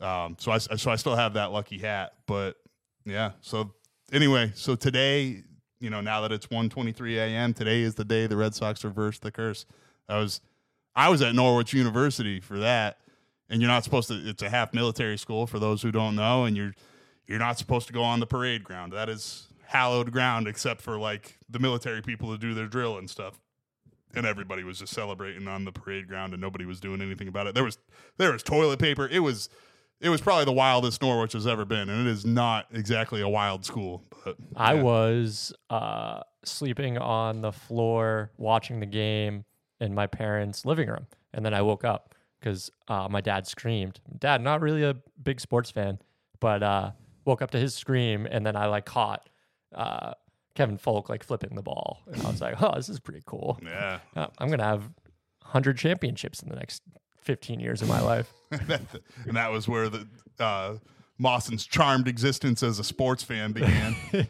um, 0.00 0.36
so 0.38 0.52
I 0.52 0.58
so 0.58 0.90
I 0.92 0.94
still 0.96 1.16
have 1.16 1.34
that 1.34 1.50
lucky 1.50 1.78
hat, 1.78 2.12
but 2.26 2.54
yeah. 3.04 3.32
So 3.40 3.72
anyway, 4.12 4.52
so 4.54 4.74
today, 4.74 5.42
you 5.80 5.90
know, 5.90 6.00
now 6.00 6.20
that 6.22 6.32
it's 6.32 6.46
1:23 6.46 7.16
a.m., 7.16 7.54
today 7.54 7.82
is 7.82 7.94
the 7.94 8.04
day 8.04 8.26
the 8.26 8.36
Red 8.36 8.54
Sox 8.54 8.84
reversed 8.84 9.22
the 9.22 9.30
curse. 9.30 9.66
I 10.08 10.18
was 10.18 10.40
I 10.94 11.08
was 11.08 11.22
at 11.22 11.34
Norwich 11.34 11.72
University 11.72 12.40
for 12.40 12.58
that, 12.58 12.98
and 13.48 13.60
you're 13.60 13.70
not 13.70 13.84
supposed 13.84 14.08
to. 14.08 14.14
It's 14.14 14.42
a 14.42 14.50
half 14.50 14.74
military 14.74 15.18
school 15.18 15.46
for 15.46 15.58
those 15.58 15.82
who 15.82 15.90
don't 15.90 16.16
know, 16.16 16.44
and 16.44 16.56
you're 16.56 16.74
you're 17.26 17.38
not 17.38 17.58
supposed 17.58 17.86
to 17.86 17.92
go 17.92 18.02
on 18.02 18.20
the 18.20 18.26
parade 18.26 18.64
ground. 18.64 18.92
That 18.92 19.08
is 19.08 19.46
hallowed 19.66 20.10
ground, 20.10 20.48
except 20.48 20.80
for 20.80 20.98
like 20.98 21.38
the 21.48 21.60
military 21.60 22.02
people 22.02 22.32
to 22.32 22.38
do 22.38 22.54
their 22.54 22.66
drill 22.66 22.98
and 22.98 23.08
stuff. 23.08 23.38
And 24.12 24.26
everybody 24.26 24.64
was 24.64 24.80
just 24.80 24.92
celebrating 24.92 25.46
on 25.46 25.64
the 25.64 25.70
parade 25.70 26.08
ground, 26.08 26.32
and 26.32 26.42
nobody 26.42 26.64
was 26.66 26.80
doing 26.80 27.00
anything 27.00 27.28
about 27.28 27.46
it. 27.46 27.54
There 27.54 27.64
was 27.64 27.78
there 28.18 28.32
was 28.32 28.42
toilet 28.42 28.80
paper. 28.80 29.06
It 29.06 29.20
was 29.20 29.48
it 30.00 30.08
was 30.08 30.20
probably 30.20 30.46
the 30.46 30.52
wildest 30.52 31.02
Norwich 31.02 31.32
has 31.34 31.46
ever 31.46 31.64
been, 31.64 31.88
and 31.88 32.06
it 32.06 32.10
is 32.10 32.24
not 32.24 32.66
exactly 32.72 33.20
a 33.20 33.28
wild 33.28 33.64
school. 33.64 34.04
But 34.24 34.36
I 34.56 34.74
was 34.74 35.52
uh, 35.68 36.20
sleeping 36.44 36.98
on 36.98 37.40
the 37.42 37.52
floor 37.52 38.30
watching 38.36 38.80
the 38.80 38.86
game 38.86 39.44
in 39.80 39.94
my 39.94 40.06
parents' 40.06 40.64
living 40.64 40.88
room, 40.88 41.06
and 41.32 41.44
then 41.44 41.54
I 41.54 41.62
woke 41.62 41.84
up 41.84 42.14
because 42.40 42.70
uh, 42.88 43.08
my 43.10 43.20
dad 43.20 43.46
screamed. 43.46 44.00
Dad, 44.18 44.42
not 44.42 44.62
really 44.62 44.82
a 44.82 44.96
big 45.22 45.40
sports 45.40 45.70
fan, 45.70 45.98
but 46.40 46.62
uh, 46.62 46.92
woke 47.24 47.42
up 47.42 47.50
to 47.50 47.58
his 47.58 47.74
scream, 47.74 48.26
and 48.30 48.44
then 48.44 48.56
I 48.56 48.66
like 48.66 48.86
caught 48.86 49.28
uh, 49.74 50.14
Kevin 50.54 50.78
Foulke 50.78 51.08
like 51.08 51.22
flipping 51.22 51.54
the 51.54 51.62
ball, 51.62 52.02
and 52.06 52.22
I 52.22 52.30
was 52.30 52.40
like, 52.40 52.60
"Oh, 52.62 52.74
this 52.74 52.88
is 52.88 53.00
pretty 53.00 53.22
cool. 53.26 53.58
yeah. 53.62 54.00
Uh, 54.16 54.26
I'm 54.38 54.48
gonna 54.48 54.64
have 54.64 54.90
hundred 55.42 55.76
championships 55.78 56.42
in 56.42 56.48
the 56.48 56.56
next 56.56 56.82
15 57.20 57.60
years 57.60 57.82
of 57.82 57.88
my 57.88 58.00
life." 58.00 58.32
and 58.50 59.36
that 59.36 59.52
was 59.52 59.68
where 59.68 59.88
the 59.88 60.06
uh, 60.38 60.74
Mawson's 61.18 61.66
charmed 61.66 62.08
existence 62.08 62.62
as 62.62 62.78
a 62.78 62.84
sports 62.84 63.22
fan 63.22 63.52
began. 63.52 63.94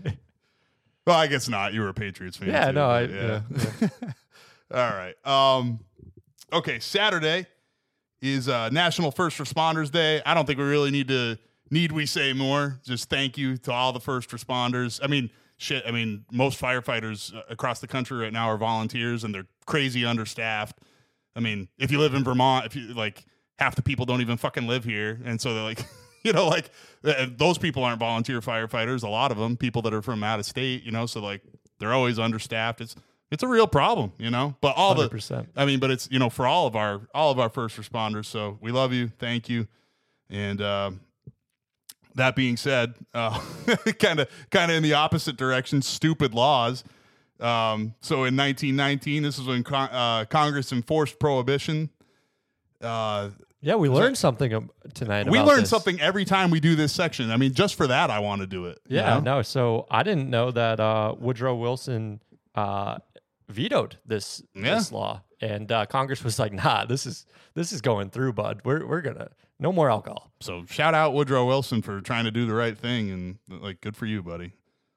well, 1.07 1.17
I 1.17 1.29
guess 1.29 1.49
not. 1.49 1.73
You 1.73 1.83
were 1.83 1.89
a 1.89 1.95
Patriots 1.95 2.37
fan. 2.37 2.49
yeah, 2.49 2.67
too, 2.67 2.73
no, 2.73 2.91
I 2.91 3.07
but 3.07 3.15
yeah. 3.15 3.89
All 4.73 4.91
right. 4.91 5.27
Um, 5.27 5.81
okay, 6.53 6.81
Saturday 6.81 7.47
is 8.21 8.49
uh, 8.49 8.69
National 8.71 9.11
First 9.11 9.39
Responders 9.39 9.91
Day. 9.91 10.21
I 10.27 10.35
don't 10.35 10.47
think 10.47 10.59
we 10.59 10.65
really 10.65 10.91
need 10.91 11.09
to 11.09 11.39
need 11.71 11.93
we 11.93 12.07
say 12.07 12.33
more. 12.33 12.81
Just 12.85 13.09
thank 13.09 13.39
you 13.39 13.57
to 13.59 13.73
all 13.73 13.93
the 13.93 14.01
first 14.01 14.31
responders. 14.31 15.01
I 15.03 15.07
mean, 15.07 15.31
shit. 15.57 15.85
I 15.87 15.93
mean, 15.93 16.25
most 16.33 16.61
firefighters 16.61 17.35
uh, 17.35 17.43
across 17.49 17.81
the 17.81 17.87
country 17.87 18.19
right 18.19 18.33
now 18.33 18.49
are 18.49 18.57
volunteers, 18.57 19.25
and 19.25 19.35
they're 19.35 19.47
crazy 19.67 20.05
understaffed. 20.05 20.79
I 21.37 21.41
mean, 21.41 21.69
if 21.79 21.91
you 21.91 21.99
live 21.99 22.15
in 22.15 22.25
Vermont, 22.25 22.67
if 22.67 22.77
you 22.77 22.95
like, 22.95 23.25
half 23.59 23.75
the 23.75 23.83
people 23.83 24.07
don't 24.07 24.21
even 24.21 24.37
fucking 24.37 24.67
live 24.67 24.85
here, 24.85 25.21
and 25.25 25.41
so 25.41 25.55
they're 25.55 25.65
like. 25.65 25.85
You 26.23 26.35
know, 26.35 26.49
like 26.49 26.69
uh, 27.03 27.29
those 27.35 27.57
people 27.57 27.83
aren't 27.83 27.99
volunteer 27.99 28.43
firefighters. 28.43 29.03
A 29.03 29.09
lot 29.09 29.33
of 29.33 29.39
them, 29.39 29.57
people 29.57 29.81
that 29.81 29.95
are 29.95 30.03
from 30.03 30.23
out 30.23 30.39
of 30.39 30.45
state. 30.45 30.85
You 30.85 30.91
know, 30.91 31.07
so 31.07 31.19
like 31.19 31.41
they're 31.79 31.95
always 31.95 32.19
understaffed. 32.19 32.83
It's 32.83 32.95
it's 33.31 33.43
a 33.43 33.49
real 33.49 33.67
problem, 33.67 34.13
you 34.19 34.31
know. 34.31 34.57
But 34.61 34.77
all 34.77 34.95
the 34.95 35.09
100%. 35.09 35.47
I 35.57 35.65
mean, 35.65 35.79
but 35.79 35.91
it's 35.91 36.09
you 36.11 36.19
know 36.19 36.29
for 36.29 36.47
all 36.47 36.67
of 36.67 36.77
our 36.77 37.09
all 37.15 37.31
of 37.31 37.39
our 37.39 37.49
first 37.49 37.81
responders. 37.81 38.27
So 38.27 38.59
we 38.61 38.73
love 38.73 38.93
you, 38.93 39.09
thank 39.19 39.49
you, 39.49 39.69
and 40.29 40.61
uh, 40.61 40.91
that 42.17 42.35
being 42.35 42.57
said, 42.57 42.95
kind 43.15 44.21
of 44.21 44.29
kind 44.51 44.71
of 44.71 44.77
in 44.77 44.83
the 44.83 44.95
opposite 44.95 45.37
direction, 45.37 45.83
stupid 45.83 46.35
laws. 46.35 46.85
Um, 47.41 47.95
so 48.01 48.25
in 48.25 48.37
1919, 48.37 49.23
this 49.23 49.39
is 49.39 49.47
when 49.47 49.63
con- 49.65 49.89
uh, 49.91 50.25
Congress 50.27 50.73
enforced 50.73 51.19
prohibition. 51.19 51.91
Uh, 52.81 53.31
Yeah, 53.63 53.75
we 53.75 53.89
learned 53.89 54.17
something 54.17 54.53
um, 54.55 54.71
tonight. 54.95 55.29
we 55.29 55.39
about 55.39 55.49
learn 55.49 55.61
this. 55.61 55.71
something 55.71 56.01
every 56.01 56.25
time 56.25 56.51
we 56.51 56.61
do 56.61 56.75
this 56.77 56.93
section. 56.93 57.31
I 57.31 57.37
mean, 57.37 57.53
just 57.53 57.75
for 57.75 57.87
that, 57.87 58.11
I 58.11 58.19
want 58.21 58.41
to 58.41 58.47
do 58.47 58.67
it. 58.67 58.79
you 58.89 58.97
Yeah, 58.97 59.15
know? 59.15 59.21
no. 59.21 59.43
So 59.43 59.87
I 59.91 60.03
didn't 60.03 60.31
know 60.31 60.51
that 60.51 60.81
uh, 60.81 61.15
Woodrow 61.19 61.55
Wilson 61.57 62.21
uh, 62.55 62.99
vetoed 63.49 63.97
this 64.07 64.43
Yeah. 64.55 64.75
this 64.77 64.93
law, 64.93 65.23
and 65.41 65.71
uh, 65.71 65.85
Congress 65.87 66.25
was 66.25 66.39
like, 66.39 66.53
"Nah, 66.53 66.85
this 66.87 67.05
is 67.07 67.27
this 67.55 67.73
is 67.73 67.81
going 67.83 68.11
through, 68.11 68.33
bud. 68.33 68.61
We're 68.65 68.87
we're 68.87 69.03
gonna 69.03 69.29
no 69.59 69.73
more 69.73 69.91
alcohol." 69.91 70.33
So 70.41 70.65
shout 70.67 70.95
out 70.95 71.13
Woodrow 71.15 71.47
Wilson 71.47 71.83
for 71.83 72.01
trying 72.01 72.25
to 72.25 72.31
do 72.31 72.47
the 72.47 72.55
right 72.55 72.77
thing 72.79 73.11
and 73.11 73.39
like 73.63 73.81
good 73.83 73.95
for 73.97 74.07
you, 74.07 74.23
buddy. 74.23 74.53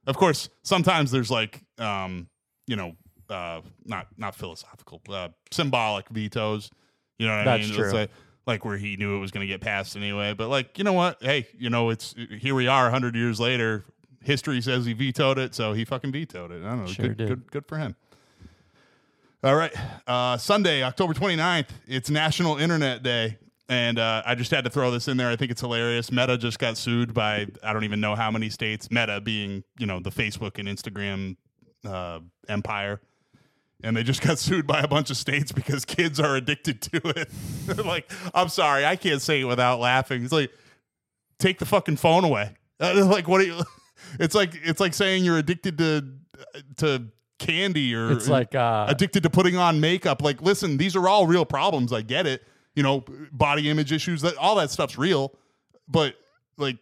Of 0.08 0.16
course, 0.18 0.50
sometimes 0.64 1.12
there's 1.12 1.30
like 1.32 1.64
um, 1.80 2.28
you 2.68 2.76
know, 2.76 2.96
uh 3.30 3.62
not 3.86 4.08
not 4.18 4.36
philosophical, 4.36 5.02
uh 5.10 5.30
symbolic 5.52 6.10
vetoes. 6.10 6.72
You 7.18 7.28
know 7.28 7.38
what 7.38 7.48
I 7.48 7.58
mean? 7.60 7.72
true. 7.72 7.92
Like 7.92 8.10
like 8.46 8.66
where 8.66 8.78
he 8.78 8.98
knew 8.98 9.16
it 9.16 9.20
was 9.20 9.32
going 9.32 9.46
to 9.46 9.52
get 9.52 9.62
passed 9.62 9.96
anyway. 9.96 10.34
But 10.34 10.50
like, 10.50 10.78
you 10.78 10.84
know 10.84 10.94
what? 10.94 11.18
Hey, 11.22 11.48
you 11.58 11.70
know, 11.70 11.90
it's 11.90 12.14
here 12.40 12.56
we 12.56 12.68
are 12.68 12.84
100 12.84 13.16
years 13.16 13.40
later. 13.40 13.86
History 14.22 14.62
says 14.62 14.86
he 14.86 14.94
vetoed 14.94 15.38
it, 15.38 15.54
so 15.54 15.74
he 15.74 15.86
fucking 15.86 16.12
vetoed 16.12 16.52
it. 16.52 16.64
I 16.64 16.70
don't 16.70 16.86
know. 16.86 16.88
Sure 16.88 17.08
good, 17.08 17.18
did. 17.18 17.28
good 17.28 17.52
good 17.52 17.66
for 17.68 17.78
him. 17.78 17.96
All 19.44 19.56
right. 19.56 19.74
Uh, 20.08 20.38
Sunday, 20.38 20.84
October 20.84 21.14
29th, 21.14 21.68
it's 21.86 22.10
National 22.10 22.58
Internet 22.58 23.04
Day. 23.04 23.38
And 23.68 24.00
uh, 24.00 24.24
I 24.26 24.36
just 24.36 24.52
had 24.52 24.64
to 24.64 24.70
throw 24.70 24.92
this 24.92 25.08
in 25.08 25.18
there. 25.18 25.30
I 25.30 25.36
think 25.36 25.52
it's 25.52 25.60
hilarious. 25.60 26.12
Meta 26.12 26.38
just 26.38 26.60
got 26.60 26.78
sued 26.78 27.14
by 27.14 27.48
I 27.62 27.74
don't 27.74 27.84
even 27.84 28.00
know 28.00 28.16
how 28.16 28.32
many 28.32 28.50
states. 28.50 28.90
Meta 28.92 29.20
being, 29.20 29.64
you 29.78 29.86
know, 29.86 30.00
the 30.00 30.12
Facebook 30.12 30.60
and 30.60 30.68
Instagram 30.68 31.36
uh, 31.86 32.20
empire. 32.48 33.02
And 33.84 33.98
they 33.98 34.04
just 34.04 34.22
got 34.26 34.40
sued 34.40 34.66
by 34.66 34.80
a 34.82 34.88
bunch 34.88 35.10
of 35.10 35.18
states 35.18 35.52
because 35.52 35.86
kids 35.86 36.20
are 36.20 36.36
addicted 36.36 36.82
to 36.82 37.02
it. 37.10 37.30
like, 37.86 38.12
I'm 38.34 38.50
sorry, 38.50 38.86
I 38.86 38.96
can't 38.96 39.22
say 39.22 39.42
it 39.42 39.46
without 39.46 39.80
laughing. 39.80 40.24
It's 40.24 40.34
like, 40.34 40.52
take 41.40 41.60
the 41.60 41.66
fucking 41.66 41.98
phone 41.98 42.24
away. 42.24 42.52
Uh, 42.80 43.06
like, 43.10 43.28
what 43.28 43.42
are 43.42 43.46
you? 43.46 43.62
It's 44.20 44.36
like 44.36 44.52
it's 44.64 44.80
like 44.80 44.94
saying 44.94 45.24
you're 45.24 45.38
addicted 45.38 45.78
to 45.78 46.06
to 46.78 47.06
candy 47.40 47.94
or 47.96 48.12
It's 48.12 48.28
like 48.28 48.56
uh, 48.56 48.86
addicted 48.88 49.24
to 49.24 49.30
putting 49.30 49.58
on 49.58 49.80
makeup. 49.80 50.22
Like, 50.22 50.42
listen, 50.42 50.78
these 50.78 50.96
are 50.96 51.08
all 51.08 51.28
real 51.28 51.46
problems. 51.46 51.94
I 51.94 52.02
get 52.02 52.26
it. 52.28 52.44
You 52.76 52.84
know, 52.84 53.06
body 53.32 53.70
image 53.70 53.92
issues. 53.92 54.22
That 54.22 54.36
all 54.38 54.56
that 54.56 54.72
stuff's 54.72 54.98
real. 54.98 55.34
But 55.88 56.16
like, 56.58 56.78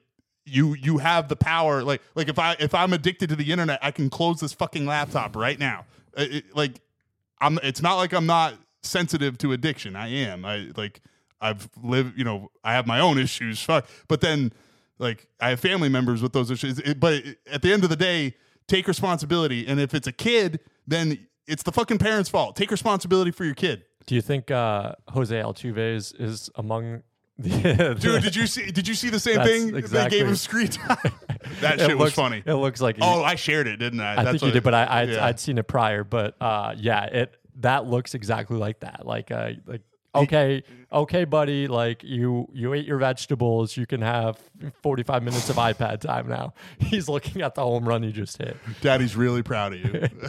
you 0.45 0.73
you 0.75 0.97
have 0.99 1.27
the 1.27 1.35
power. 1.35 1.83
Like 1.83 2.01
like 2.15 2.27
if 2.29 2.39
I 2.39 2.55
if 2.59 2.73
I'm 2.73 2.93
addicted 2.93 3.29
to 3.29 3.35
the 3.35 3.51
internet, 3.51 3.79
I 3.81 3.91
can 3.91 4.09
close 4.09 4.39
this 4.39 4.53
fucking 4.53 4.85
laptop 4.85 5.35
right 5.35 5.59
now. 5.59 5.85
Uh, 6.17 6.25
it- 6.29 6.55
like, 6.55 6.81
I'm. 7.39 7.59
It's 7.63 7.81
not 7.81 7.95
like 7.95 8.13
I'm 8.13 8.25
not 8.25 8.55
sensitive 8.83 9.37
to 9.39 9.51
addiction. 9.53 9.95
I 9.95 10.07
am. 10.09 10.43
I 10.45 10.69
like. 10.75 11.01
I've 11.39 11.69
lived. 11.81 12.17
You 12.17 12.23
know, 12.23 12.51
I 12.63 12.73
have 12.73 12.85
my 12.87 12.99
own 12.99 13.17
issues. 13.17 13.61
Fuck. 13.61 13.87
But 14.07 14.21
then, 14.21 14.51
like, 14.99 15.27
I 15.39 15.49
have 15.49 15.59
family 15.59 15.89
members 15.89 16.21
with 16.21 16.33
those 16.33 16.51
issues. 16.51 16.79
It- 16.79 16.99
but 16.99 17.23
at 17.51 17.61
the 17.61 17.71
end 17.73 17.83
of 17.83 17.89
the 17.89 17.95
day, 17.95 18.35
take 18.67 18.87
responsibility. 18.87 19.65
And 19.67 19.79
if 19.79 19.93
it's 19.93 20.07
a 20.07 20.11
kid, 20.11 20.59
then 20.87 21.27
it's 21.47 21.63
the 21.63 21.71
fucking 21.71 21.97
parents' 21.97 22.29
fault. 22.29 22.55
Take 22.55 22.71
responsibility 22.71 23.31
for 23.31 23.43
your 23.45 23.55
kid. 23.55 23.83
do 24.05 24.15
you 24.15 24.21
think 24.21 24.51
uh, 24.51 24.93
Jose 25.09 25.35
Altuve 25.35 25.95
is, 25.95 26.13
is 26.13 26.49
among 26.55 27.03
the 27.43 27.95
Dude, 27.99 28.23
did 28.23 28.35
you 28.35 28.47
see? 28.47 28.71
Did 28.71 28.87
you 28.87 28.93
see 28.95 29.09
the 29.09 29.19
same 29.19 29.35
That's 29.35 29.49
thing? 29.49 29.71
They 29.71 30.09
gave 30.09 30.27
him 30.27 30.35
screen 30.35 30.67
time. 30.69 30.97
that 31.61 31.75
It 31.79 31.85
shit 31.87 31.97
was 31.97 32.05
looks- 32.07 32.13
funny. 32.15 32.43
It 32.45 32.53
looks 32.55 32.81
like 32.81 32.97
Oh, 33.01 33.23
I 33.23 33.35
shared 33.35 33.67
it, 33.67 33.77
didn't 33.77 33.99
I? 34.01 34.21
I 34.21 34.25
think 34.31 34.41
you 34.43 34.51
did, 34.51 34.63
but 34.63 34.73
I 34.73 35.01
I'd, 35.01 35.09
yeah. 35.09 35.25
I'd 35.25 35.39
seen 35.39 35.57
it 35.57 35.67
prior. 35.67 36.03
But 36.03 36.35
uh, 36.41 36.75
yeah, 36.77 37.03
it 37.05 37.35
that 37.59 37.85
looks 37.85 38.13
exactly 38.15 38.57
like 38.57 38.79
that. 38.81 39.05
Like 39.05 39.31
uh, 39.31 39.51
like 39.65 39.81
okay, 40.15 40.63
okay, 40.91 41.23
buddy. 41.25 41.67
Like 41.67 42.03
you 42.03 42.47
you 42.53 42.73
ate 42.73 42.85
your 42.85 42.97
vegetables. 42.97 43.77
You 43.77 43.85
can 43.85 44.01
have 44.01 44.37
forty 44.81 45.03
five 45.03 45.23
minutes 45.23 45.49
of 45.49 45.55
iPad 45.57 46.01
time 46.01 46.27
now. 46.27 46.53
He's 46.79 47.07
looking 47.09 47.41
at 47.41 47.55
the 47.55 47.61
home 47.63 47.87
run 47.87 48.03
he 48.03 48.11
just 48.11 48.37
hit. 48.37 48.57
Daddy's 48.81 49.15
really 49.15 49.43
proud 49.43 49.73
of 49.73 49.79
you. 49.79 50.07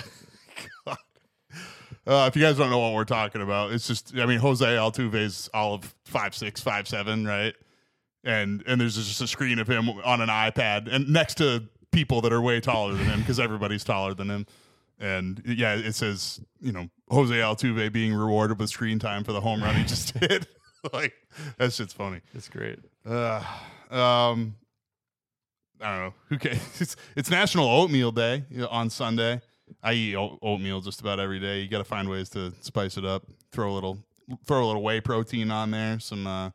Uh, 2.06 2.26
if 2.28 2.36
you 2.36 2.42
guys 2.42 2.56
don't 2.56 2.70
know 2.70 2.78
what 2.78 2.94
we're 2.94 3.04
talking 3.04 3.42
about, 3.42 3.72
it's 3.72 3.86
just 3.86 4.16
I 4.16 4.26
mean 4.26 4.38
Jose 4.38 4.64
Altuve's 4.64 5.48
all 5.54 5.74
of 5.74 5.94
five 6.04 6.34
six, 6.34 6.60
five 6.60 6.88
seven, 6.88 7.26
right? 7.26 7.54
And 8.24 8.62
and 8.66 8.80
there's 8.80 8.96
just 8.96 9.20
a 9.20 9.26
screen 9.26 9.58
of 9.58 9.68
him 9.68 9.88
on 9.88 10.20
an 10.20 10.28
iPad 10.28 10.92
and 10.92 11.08
next 11.08 11.34
to 11.36 11.64
people 11.92 12.20
that 12.22 12.32
are 12.32 12.40
way 12.40 12.60
taller 12.60 12.94
than 12.94 13.06
him 13.06 13.20
because 13.20 13.38
everybody's 13.38 13.84
taller 13.84 14.14
than 14.14 14.30
him. 14.30 14.46
And 14.98 15.42
yeah, 15.44 15.74
it 15.74 15.94
says 15.94 16.40
you 16.60 16.72
know 16.72 16.88
Jose 17.08 17.34
Altuve 17.34 17.92
being 17.92 18.14
rewarded 18.14 18.58
with 18.58 18.70
screen 18.70 18.98
time 18.98 19.22
for 19.24 19.32
the 19.32 19.40
home 19.40 19.62
run 19.62 19.76
he 19.76 19.84
just 19.84 20.10
hit. 20.18 20.46
like 20.92 21.14
that 21.58 21.72
shit's 21.72 21.92
funny. 21.92 22.20
It's 22.34 22.48
great. 22.48 22.78
Uh, 23.06 23.42
um, 23.90 24.56
I 25.80 25.90
don't 25.90 25.98
know. 26.00 26.14
Who 26.28 26.38
cares? 26.38 26.58
It's, 26.80 26.96
it's 27.16 27.30
National 27.30 27.68
Oatmeal 27.68 28.12
Day 28.12 28.44
on 28.70 28.90
Sunday. 28.90 29.40
I 29.82 29.92
eat 29.92 30.16
oatmeal 30.16 30.80
just 30.80 31.00
about 31.00 31.20
every 31.20 31.40
day. 31.40 31.60
You 31.60 31.68
got 31.68 31.78
to 31.78 31.84
find 31.84 32.08
ways 32.08 32.28
to 32.30 32.52
spice 32.60 32.96
it 32.96 33.04
up. 33.04 33.24
Throw 33.52 33.72
a 33.72 33.74
little, 33.74 33.98
throw 34.46 34.64
a 34.64 34.66
little 34.66 34.82
whey 34.82 35.00
protein 35.00 35.50
on 35.50 35.70
there. 35.70 36.00
Some. 36.00 36.26
Uh, 36.26 36.50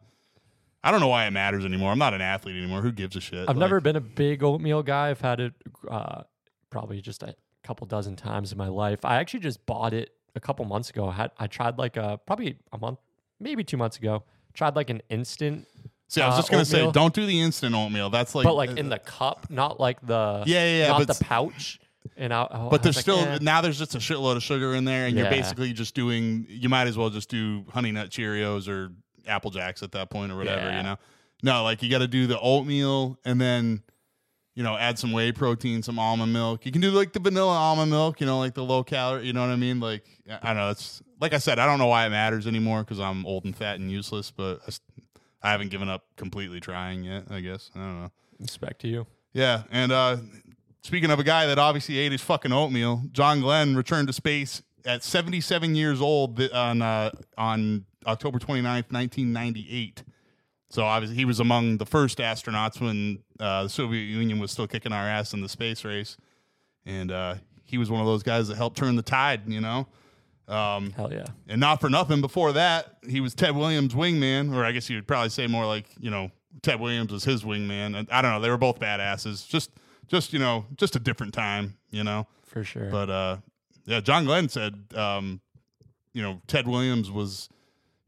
I 0.84 0.92
don't 0.92 1.00
know 1.00 1.08
why 1.08 1.26
it 1.26 1.32
matters 1.32 1.66
anymore. 1.66 1.92
I'm 1.92 2.00
not 2.00 2.14
an 2.14 2.22
athlete 2.22 2.56
anymore. 2.56 2.82
Who 2.82 2.92
gives 2.92 3.16
a 3.16 3.22
shit? 3.22 3.42
I've 3.42 3.48
Like, 3.50 3.58
never 3.58 3.82
been 3.82 3.96
a 3.96 4.02
big 4.02 4.44
oatmeal 4.44 4.84
guy. 4.84 5.10
I've 5.10 5.20
had 5.20 5.40
it 5.40 5.54
uh, 5.90 6.24
probably 6.70 7.02
just 7.02 7.24
a 7.24 7.36
couple 7.64 7.88
dozen 7.88 8.16
times 8.16 8.52
in 8.52 8.58
my 8.58 8.70
life. 8.70 9.04
I 9.04 9.16
actually 9.18 9.42
just 9.42 9.66
bought 9.66 9.94
it 9.94 10.12
a 10.36 10.40
couple 10.40 10.64
months 10.66 10.90
ago. 10.90 11.10
I 11.10 11.14
had 11.14 11.32
I 11.38 11.48
tried 11.48 11.78
like 11.78 11.98
a 11.98 12.20
probably 12.26 12.58
a 12.72 12.78
month, 12.78 13.00
maybe 13.40 13.64
two 13.64 13.78
months 13.78 13.98
ago. 13.98 14.24
Tried 14.54 14.76
like 14.76 14.90
an 14.90 15.02
instant, 15.10 15.68
See, 16.10 16.22
I 16.22 16.28
was 16.28 16.36
uh, 16.36 16.38
just 16.38 16.52
gonna 16.52 16.66
say, 16.66 16.90
don't 16.92 17.14
do 17.14 17.26
the 17.26 17.42
instant 17.42 17.76
oatmeal. 17.76 18.10
That's 18.10 18.34
like, 18.34 18.46
but 18.46 18.56
like 18.56 18.78
in 18.78 18.88
the 18.88 19.00
cup, 19.00 19.48
not 19.50 19.80
like 19.80 20.00
the 20.06 20.44
Yeah, 20.46 20.64
yeah, 20.64 20.78
yeah, 20.80 20.88
not 20.90 21.06
but 21.06 21.18
the 21.18 21.24
pouch. 21.24 21.80
And 22.16 22.34
I, 22.34 22.48
oh, 22.50 22.70
But 22.70 22.84
there's 22.84 22.96
was 22.96 23.02
still 23.02 23.18
like, 23.18 23.28
eh. 23.28 23.38
now 23.42 23.62
there's 23.62 23.78
just 23.78 23.96
a 23.96 23.98
shitload 23.98 24.36
of 24.36 24.44
sugar 24.44 24.74
in 24.76 24.86
there, 24.86 25.08
and 25.08 25.18
you're 25.18 25.30
basically 25.30 25.74
just 25.74 25.96
doing. 25.96 26.46
You 26.50 26.70
might 26.70 26.88
as 26.88 26.98
well 26.98 27.10
just 27.10 27.30
do 27.30 27.66
Honey 27.74 27.92
Nut 27.92 28.10
Cheerios 28.10 28.68
or 28.68 28.92
Apple 29.28 29.52
Jacks 29.52 29.84
at 29.84 29.92
that 29.92 30.10
point 30.10 30.32
or 30.32 30.38
whatever. 30.38 30.62
Yeah. 30.68 30.78
You 30.78 30.84
know, 30.84 30.98
no, 31.44 31.64
like 31.64 31.84
you 31.84 31.90
got 31.90 32.00
to 32.00 32.08
do 32.08 32.28
the 32.28 32.40
oatmeal 32.40 33.20
and 33.26 33.40
then, 33.40 33.84
you 34.56 34.64
know, 34.64 34.76
add 34.76 34.98
some 34.98 35.12
whey 35.12 35.32
protein, 35.32 35.84
some 35.84 36.00
almond 36.00 36.34
milk. 36.34 36.66
You 36.66 36.72
can 36.72 36.82
do 36.82 36.92
like 36.92 37.14
the 37.14 37.20
vanilla 37.20 37.54
almond 37.54 37.92
milk, 37.92 38.20
you 38.20 38.26
know, 38.26 38.40
like 38.40 38.54
the 38.54 38.64
low 38.64 38.84
calorie. 38.84 39.26
You 39.26 39.34
know 39.34 39.42
what 39.42 39.52
I 39.52 39.56
mean? 39.56 39.80
Like 39.80 40.04
I 40.30 40.40
I 40.42 40.48
don't 40.48 40.58
know. 40.58 40.70
It's 40.72 41.02
like 41.20 41.34
I 41.34 41.38
said, 41.38 41.60
I 41.60 41.66
don't 41.66 41.80
know 41.80 41.88
why 41.88 42.06
it 42.06 42.10
matters 42.10 42.48
anymore 42.48 42.84
because 42.84 43.00
I'm 43.00 43.26
old 43.26 43.46
and 43.46 43.56
fat 43.56 43.80
and 43.80 43.92
useless. 43.92 44.32
But 44.32 44.62
I 45.44 45.52
haven't 45.52 45.70
given 45.70 45.90
up 45.90 46.06
completely 46.16 46.60
trying 46.60 47.04
yet. 47.04 47.26
I 47.30 47.42
guess 47.42 47.70
I 47.76 47.80
don't 47.80 48.02
know. 48.02 48.12
respect 48.40 48.82
to 48.82 48.88
you. 48.88 49.06
Yeah, 49.34 49.64
and 49.70 49.92
uh, 49.92 50.18
speaking 50.88 51.12
of 51.12 51.20
a 51.20 51.24
guy 51.24 51.46
that 51.46 51.60
obviously 51.60 51.98
ate 51.98 52.14
his 52.14 52.22
fucking 52.22 52.54
oatmeal, 52.54 53.04
John 53.12 53.42
Glenn 53.42 53.76
returned 53.76 54.08
to 54.08 54.14
space 54.14 54.64
at 54.86 55.04
77 55.04 55.76
years 55.76 56.02
old 56.02 56.42
on 56.52 56.82
uh, 56.82 57.12
on 57.38 57.86
October 58.06 58.40
29th, 58.40 58.92
1998. 58.92 60.04
So 60.70 60.84
obviously 60.84 61.18
he 61.18 61.26
was 61.26 61.42
among 61.42 61.78
the 61.78 61.86
first 61.86 62.20
astronauts 62.20 62.80
when 62.80 63.20
uh, 63.40 63.64
the 63.64 63.70
Soviet 63.70 64.04
Union 64.04 64.40
was 64.40 64.52
still 64.52 64.68
kicking 64.68 64.94
our 64.94 65.04
ass 65.04 65.34
in 65.34 65.42
the 65.42 65.50
space 65.50 65.84
race, 65.84 66.18
and 66.86 67.12
uh, 67.12 67.36
he 67.64 67.78
was 67.78 67.92
one 67.92 68.00
of 68.00 68.08
those 68.08 68.24
guys 68.24 68.48
that 68.48 68.56
helped 68.56 68.78
turn 68.78 68.96
the 68.96 69.04
tide. 69.04 69.42
You 69.48 69.62
know. 69.62 69.88
Um, 70.48 70.92
Hell 70.92 71.12
yeah. 71.12 71.26
and 71.50 71.60
not 71.60 71.82
for 71.82 71.90
nothing, 71.90 72.22
before 72.22 72.54
that, 72.54 73.00
he 73.06 73.20
was 73.20 73.36
Ted 73.36 73.54
Williams' 73.54 73.94
wingman, 73.94 74.56
or 74.56 74.64
I 74.64 74.72
guess 74.72 74.90
you 74.90 74.96
would 74.96 75.06
probably 75.06 75.28
say 75.28 75.46
more 75.46 75.66
like, 75.66 75.88
you 76.00 76.10
know, 76.10 76.32
Ted 76.62 76.80
Williams 76.80 77.12
was 77.12 77.26
his 77.26 77.44
wingman. 77.44 78.08
I 78.10 78.22
don't 78.22 78.32
know, 78.32 78.40
they 78.40 78.50
were 78.50 78.58
both 78.58 78.80
badasses. 78.80 79.46
Just 79.46 79.72
just, 80.08 80.34
you 80.34 80.40
know, 80.40 80.66
just 80.76 80.96
a 80.96 81.00
different 81.00 81.34
time, 81.34 81.78
you 81.92 82.04
know. 82.04 82.28
For 82.46 82.64
sure. 82.64 82.90
But 82.90 83.10
uh 83.10 83.38
yeah, 83.86 84.02
John 84.02 84.26
Glenn 84.26 84.50
said 84.50 84.76
um, 84.96 85.40
you 86.14 86.22
know, 86.22 86.42
Ted 86.48 86.68
Williams 86.68 87.10
was 87.12 87.50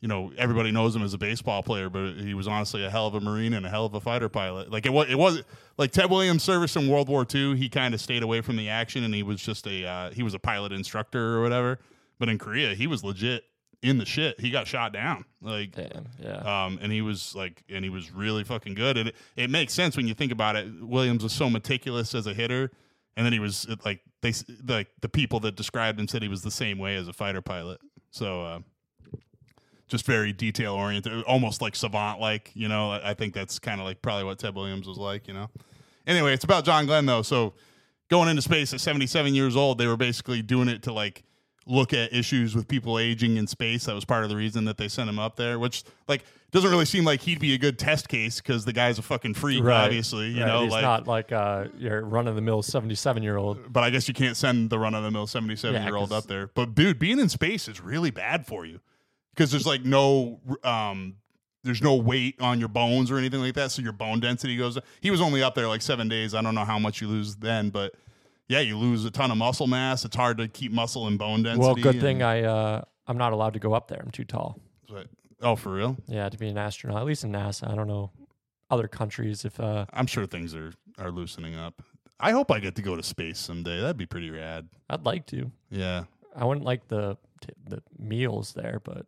you 0.02 0.08
know, 0.08 0.32
everybody 0.38 0.72
knows 0.72 0.96
him 0.96 1.04
as 1.04 1.14
a 1.14 1.18
baseball 1.18 1.62
player, 1.62 1.90
but 1.90 2.14
he 2.14 2.34
was 2.34 2.48
honestly 2.48 2.86
a 2.86 2.90
hell 2.90 3.08
of 3.08 3.16
a 3.16 3.20
Marine 3.20 3.54
and 3.54 3.66
a 3.66 3.70
hell 3.70 3.86
of 3.86 3.94
a 3.94 4.00
fighter 4.00 4.30
pilot. 4.30 4.72
Like 4.72 4.86
it 4.86 4.94
was, 4.94 5.10
it 5.10 5.18
was 5.18 5.44
like 5.78 5.92
Ted 5.92 6.10
Williams' 6.10 6.42
service 6.42 6.76
in 6.78 6.88
World 6.88 7.10
War 7.10 7.26
II. 7.34 7.58
He 7.58 7.68
kind 7.68 7.94
of 7.94 8.00
stayed 8.00 8.24
away 8.24 8.40
from 8.42 8.56
the 8.56 8.70
action, 8.70 9.04
and 9.04 9.14
he 9.14 9.24
was 9.24 9.42
just 9.42 9.68
a 9.68 9.86
uh, 9.86 10.12
he 10.12 10.24
was 10.24 10.34
a 10.34 10.40
pilot 10.40 10.72
instructor 10.72 11.36
or 11.36 11.42
whatever. 11.42 11.80
But 12.18 12.30
in 12.30 12.38
Korea, 12.38 12.76
he 12.76 12.88
was 12.88 13.04
legit 13.04 13.44
in 13.82 13.98
the 13.98 14.06
shit. 14.06 14.40
He 14.40 14.50
got 14.52 14.68
shot 14.68 14.92
down, 14.94 15.26
like, 15.42 15.74
Damn. 15.76 16.08
Yeah. 16.22 16.66
um, 16.66 16.80
and 16.82 16.92
he 16.92 17.02
was 17.02 17.34
like, 17.36 17.64
and 17.70 17.84
he 17.84 17.90
was 17.90 18.12
really 18.12 18.44
fucking 18.44 18.74
good. 18.76 18.98
And 18.98 19.10
it, 19.10 19.16
it 19.36 19.50
makes 19.50 19.74
sense 19.74 19.96
when 19.96 20.08
you 20.08 20.14
think 20.14 20.32
about 20.32 20.56
it. 20.56 20.68
Williams 20.82 21.24
was 21.24 21.34
so 21.34 21.50
meticulous 21.50 22.14
as 22.14 22.28
a 22.28 22.34
hitter, 22.34 22.72
and 23.16 23.26
then 23.26 23.34
he 23.34 23.40
was 23.40 23.68
like 23.86 24.02
they 24.22 24.34
like 24.68 24.88
the 25.02 25.10
people 25.10 25.40
that 25.42 25.56
described 25.56 26.00
him 26.00 26.08
said 26.08 26.22
he 26.22 26.28
was 26.28 26.42
the 26.42 26.52
same 26.52 26.78
way 26.78 26.96
as 26.96 27.08
a 27.08 27.14
fighter 27.14 27.42
pilot. 27.42 27.80
So 28.12 28.44
uh, 28.44 28.60
just 29.88 30.06
very 30.06 30.34
detail 30.34 30.74
oriented, 30.74 31.24
almost 31.24 31.62
like 31.62 31.76
savant 31.76 32.20
like. 32.20 32.52
You 32.54 32.68
know, 32.68 32.92
I 32.92 33.12
I 33.12 33.14
think 33.14 33.34
that's 33.34 33.60
kind 33.60 33.80
of 33.80 33.86
like 33.88 34.02
probably 34.02 34.26
what 34.26 34.40
Ted 34.40 34.56
Williams 34.56 34.88
was 34.88 34.98
like. 34.98 35.28
You 35.28 35.34
know. 35.34 35.50
Anyway, 36.06 36.34
it's 36.34 36.44
about 36.44 36.66
John 36.66 36.86
Glenn 36.86 37.06
though. 37.06 37.22
So 37.22 37.54
going 38.10 38.28
into 38.30 38.42
space 38.42 38.74
at 38.74 38.82
77 38.82 39.36
years 39.36 39.56
old, 39.56 39.78
they 39.78 39.88
were 39.88 39.98
basically 39.98 40.42
doing 40.42 40.68
it 40.68 40.84
to 40.84 40.94
like 40.94 41.24
look 41.66 41.94
at 41.94 42.12
issues 42.14 42.56
with 42.56 42.68
people 42.68 42.98
aging 42.98 43.38
in 43.38 43.46
space. 43.48 43.86
That 43.86 43.94
was 43.96 44.06
part 44.06 44.24
of 44.24 44.30
the 44.30 44.36
reason 44.36 44.66
that 44.66 44.78
they 44.78 44.88
sent 44.88 45.10
him 45.10 45.20
up 45.20 45.36
there, 45.36 45.60
which 45.60 45.84
like 46.08 46.24
doesn't 46.52 46.72
really 46.72 46.86
seem 46.86 47.06
like 47.06 47.22
he'd 47.22 47.40
be 47.40 47.54
a 47.54 47.58
good 47.60 47.78
test 47.78 48.08
case 48.10 48.42
because 48.42 48.66
the 48.66 48.74
guy's 48.74 48.98
a 48.98 49.04
fucking 49.04 49.36
freak, 49.36 49.64
obviously. 49.64 50.30
You 50.30 50.40
Right, 50.42 50.48
know, 50.48 50.64
he's 50.64 50.72
like 50.72 50.82
not 50.82 51.08
like 51.08 51.32
uh, 51.32 51.66
your 51.78 52.02
run 52.04 52.28
of 52.28 52.36
the 52.36 52.42
mill 52.42 52.64
seventy 52.64 52.96
seven 52.96 53.22
year 53.22 53.38
old. 53.38 53.72
but 53.72 53.84
I 53.84 53.92
guess 53.92 54.08
you 54.08 54.14
can't 54.16 54.36
send 54.36 54.70
the 54.72 54.80
run 54.80 54.96
of 54.96 55.04
the 55.04 55.12
mill 55.12 55.28
77 55.28 55.80
Yeah, 55.80 55.88
year 55.88 55.96
old 55.96 56.12
up 56.12 56.26
there. 56.26 56.48
But 56.48 56.74
dude, 56.74 56.98
being 56.98 57.20
in 57.20 57.30
space 57.30 57.68
is 57.68 57.80
really 57.82 58.10
bad 58.12 58.48
for 58.48 58.66
you 58.66 58.80
because 59.36 59.52
there's 59.52 59.68
like 59.68 59.84
no 59.86 60.40
um 60.64 61.18
there's 61.64 61.82
no 61.84 61.94
weight 61.96 62.40
on 62.42 62.58
your 62.60 62.70
bones 62.70 63.12
or 63.12 63.18
anything 63.18 63.42
like 63.42 63.54
that, 63.56 63.70
so 63.70 63.82
your 63.82 63.92
bone 63.92 64.22
density 64.22 64.56
goes. 64.58 64.78
He 65.02 65.12
was 65.12 65.20
only 65.22 65.44
up 65.44 65.56
there 65.56 65.68
like 65.68 65.82
seven 65.82 66.08
days. 66.08 66.34
I 66.34 66.42
don't 66.42 66.56
know 66.56 66.64
how 66.66 66.80
much 66.80 67.02
you 67.02 67.08
lose 67.10 67.36
then, 67.36 67.70
but 67.70 67.94
yeah, 68.50 68.60
you 68.60 68.78
lose 68.78 69.06
a 69.06 69.12
ton 69.12 69.32
of 69.32 69.38
muscle 69.38 69.68
mass. 69.68 70.04
It's 70.04 70.16
hard 70.16 70.38
to 70.40 70.48
keep 70.50 70.72
muscle 70.74 71.08
and 71.08 71.18
bone 71.18 71.44
density. 71.44 71.66
Well, 71.66 71.76
good 71.76 72.02
thing 72.02 72.22
I 72.22 72.44
uh, 72.44 72.82
I'm 73.08 73.18
not 73.18 73.32
allowed 73.32 73.54
to 73.54 73.60
go 73.60 73.74
up 73.74 73.88
there. 73.88 74.02
I'm 74.04 74.12
too 74.12 74.26
tall. 74.26 74.60
but- 74.90 75.08
oh, 75.42 75.56
for 75.56 75.72
real? 75.74 75.96
Yeah, 76.08 76.28
to 76.28 76.38
be 76.38 76.50
an 76.50 76.58
astronaut, 76.58 76.98
at 77.00 77.06
least 77.06 77.24
in 77.24 77.32
NASA. 77.32 77.72
I 77.72 77.76
don't 77.76 77.88
know 77.88 78.12
other 78.70 78.88
countries 78.90 79.46
if 79.46 79.58
uh, 79.60 79.86
I'm 79.94 80.06
sure 80.08 80.26
things 80.26 80.54
are 80.54 80.74
are 80.98 81.12
loosening 81.12 81.56
up. 81.56 81.82
I 82.20 82.32
hope 82.32 82.52
I 82.52 82.60
get 82.60 82.76
to 82.76 82.82
go 82.82 82.98
to 82.98 83.04
space 83.04 83.40
someday. 83.40 83.80
That'd 83.80 83.96
be 83.96 84.06
pretty 84.06 84.30
rad. 84.30 84.68
I'd 84.90 85.06
like 85.06 85.26
to. 85.28 85.52
Yeah. 85.72 86.04
I 86.36 86.44
wouldn't 86.44 86.66
like 86.66 86.88
the 86.90 87.18
t- 87.42 87.54
the 87.66 87.82
meals 87.98 88.54
there, 88.54 88.82
but 88.84 89.06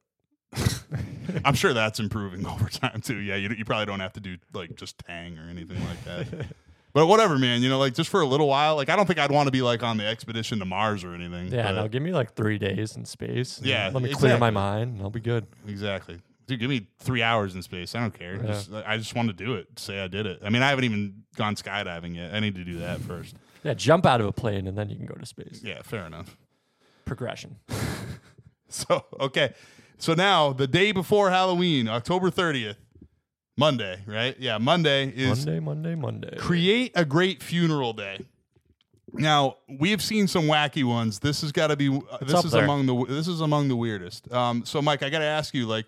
I'm 1.45 1.53
sure 1.53 1.73
that's 1.73 1.99
improving 1.99 2.45
over 2.53 2.69
time 2.69 3.01
too. 3.01 3.17
Yeah, 3.17 3.35
you, 3.35 3.49
you 3.49 3.65
probably 3.65 3.85
don't 3.85 3.99
have 3.99 4.13
to 4.13 4.19
do 4.19 4.37
like 4.53 4.75
just 4.75 4.97
tang 4.99 5.37
or 5.37 5.49
anything 5.49 5.79
like 5.87 6.03
that. 6.05 6.45
but 6.93 7.07
whatever, 7.07 7.37
man. 7.37 7.61
You 7.61 7.69
know, 7.69 7.79
like 7.79 7.93
just 7.93 8.09
for 8.09 8.21
a 8.21 8.25
little 8.25 8.47
while. 8.47 8.75
Like 8.75 8.89
I 8.89 8.95
don't 8.95 9.05
think 9.05 9.19
I'd 9.19 9.31
want 9.31 9.47
to 9.47 9.51
be 9.51 9.61
like 9.61 9.83
on 9.83 9.97
the 9.97 10.05
expedition 10.05 10.59
to 10.59 10.65
Mars 10.65 11.03
or 11.03 11.13
anything. 11.13 11.47
yeah, 11.51 11.63
but- 11.71 11.75
no, 11.81 11.87
give 11.87 12.01
me 12.03 12.11
like 12.11 12.33
three 12.33 12.57
days 12.57 12.95
in 12.95 13.05
space. 13.05 13.59
Yeah, 13.63 13.89
let 13.93 14.01
me 14.03 14.13
clear 14.13 14.37
my 14.37 14.49
mind. 14.51 14.93
and 14.95 15.01
I'll 15.01 15.09
be 15.09 15.19
good. 15.19 15.47
exactly. 15.67 16.19
Dude, 16.47 16.59
give 16.59 16.69
me 16.69 16.87
three 16.99 17.21
hours 17.21 17.55
in 17.55 17.61
space. 17.61 17.95
I 17.95 18.01
don't 18.01 18.13
care. 18.17 18.35
Yeah. 18.35 18.47
Just, 18.47 18.73
I 18.73 18.97
just 18.97 19.15
want 19.15 19.29
to 19.29 19.33
do 19.33 19.53
it. 19.55 19.67
Say 19.79 20.01
I 20.03 20.07
did 20.07 20.25
it. 20.25 20.39
I 20.43 20.49
mean, 20.49 20.61
I 20.61 20.69
haven't 20.69 20.83
even 20.83 21.23
gone 21.37 21.55
skydiving 21.55 22.15
yet. 22.15 22.33
I 22.33 22.39
need 22.41 22.55
to 22.55 22.65
do 22.65 22.79
that 22.79 22.99
first. 22.99 23.35
Yeah, 23.63 23.73
jump 23.73 24.05
out 24.05 24.19
of 24.19 24.27
a 24.27 24.31
plane 24.33 24.67
and 24.67 24.77
then 24.77 24.89
you 24.89 24.97
can 24.97 25.05
go 25.05 25.13
to 25.13 25.25
space. 25.25 25.61
Yeah, 25.63 25.81
fair 25.83 26.05
enough. 26.05 26.35
Progression. 27.05 27.57
So 28.73 29.03
okay, 29.19 29.53
so 29.97 30.13
now 30.13 30.53
the 30.53 30.65
day 30.65 30.93
before 30.93 31.29
Halloween, 31.29 31.89
October 31.89 32.31
30th, 32.31 32.77
Monday, 33.57 34.01
right? 34.05 34.35
Yeah, 34.39 34.57
Monday 34.57 35.09
is 35.09 35.45
Monday, 35.45 35.59
Monday, 35.59 35.95
Monday. 35.95 36.37
create 36.37 36.91
a 36.95 37.05
great 37.05 37.43
funeral 37.43 37.93
day. 37.93 38.25
Now 39.13 39.57
we 39.67 39.91
have 39.91 40.01
seen 40.01 40.27
some 40.27 40.45
wacky 40.45 40.83
ones. 40.83 41.19
This 41.19 41.41
has 41.41 41.51
got 41.51 41.67
to 41.67 41.75
be. 41.75 41.89
Uh, 41.89 42.17
this 42.21 42.45
is 42.45 42.51
there. 42.51 42.63
among 42.63 42.85
the. 42.85 43.05
This 43.05 43.27
is 43.27 43.41
among 43.41 43.67
the 43.67 43.75
weirdest. 43.75 44.31
Um, 44.31 44.65
so 44.65 44.81
Mike, 44.81 45.03
I 45.03 45.09
got 45.09 45.19
to 45.19 45.25
ask 45.25 45.53
you, 45.53 45.65
like, 45.65 45.85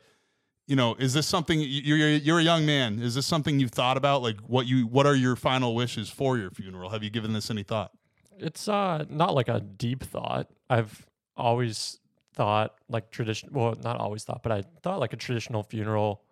you 0.67 0.75
know, 0.75 0.95
is 0.95 1.13
this 1.13 1.25
something 1.25 1.59
you're, 1.61 1.97
you're 1.97 2.09
you're 2.09 2.39
a 2.39 2.43
young 2.43 2.65
man? 2.65 2.99
Is 2.99 3.15
this 3.15 3.25
something 3.25 3.59
you've 3.59 3.71
thought 3.71 3.95
about? 3.95 4.21
Like, 4.21 4.39
what 4.41 4.65
you 4.67 4.87
what 4.87 5.05
are 5.05 5.15
your 5.15 5.37
final 5.37 5.73
wishes 5.73 6.09
for 6.09 6.37
your 6.37 6.51
funeral? 6.51 6.89
Have 6.89 7.01
you 7.01 7.09
given 7.09 7.31
this 7.31 7.49
any 7.49 7.63
thought? 7.63 7.91
It's 8.39 8.67
uh 8.67 9.05
not 9.09 9.33
like 9.35 9.47
a 9.47 9.61
deep 9.61 10.03
thought. 10.03 10.47
I've 10.69 11.07
always 11.37 11.99
thought 12.33 12.75
like 12.89 13.09
tradition 13.09 13.49
well, 13.53 13.75
not 13.81 13.99
always 13.99 14.25
thought, 14.25 14.43
but 14.43 14.51
I 14.51 14.63
thought 14.81 14.99
like 14.99 15.13
a 15.13 15.17
traditional 15.17 15.63
funeral 15.63 16.22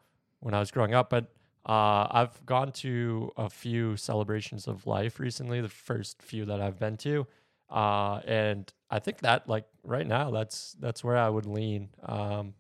when 0.42 0.54
I 0.54 0.60
was 0.60 0.70
growing 0.72 0.94
up. 0.94 1.10
But 1.10 1.26
uh 1.66 2.08
I've 2.12 2.46
gone 2.46 2.72
to 2.74 3.32
a 3.38 3.50
few 3.50 3.96
celebrations 3.96 4.68
of 4.68 4.86
life 4.86 5.20
recently, 5.20 5.62
the 5.62 5.70
first 5.70 6.22
few 6.22 6.46
that 6.46 6.60
I've 6.62 6.78
been 6.80 6.98
to. 6.98 7.26
Uh 7.70 8.20
and 8.26 8.72
I 8.90 9.00
think 9.00 9.20
that 9.20 9.48
like 9.48 9.66
right 9.84 10.06
now 10.06 10.32
that's 10.32 10.76
that's 10.80 11.04
where 11.04 11.18
I 11.18 11.30
would 11.30 11.46
lean. 11.46 11.90
Um 12.04 12.54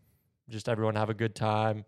just 0.49 0.69
everyone 0.69 0.95
have 0.95 1.09
a 1.09 1.13
good 1.13 1.35
time. 1.35 1.85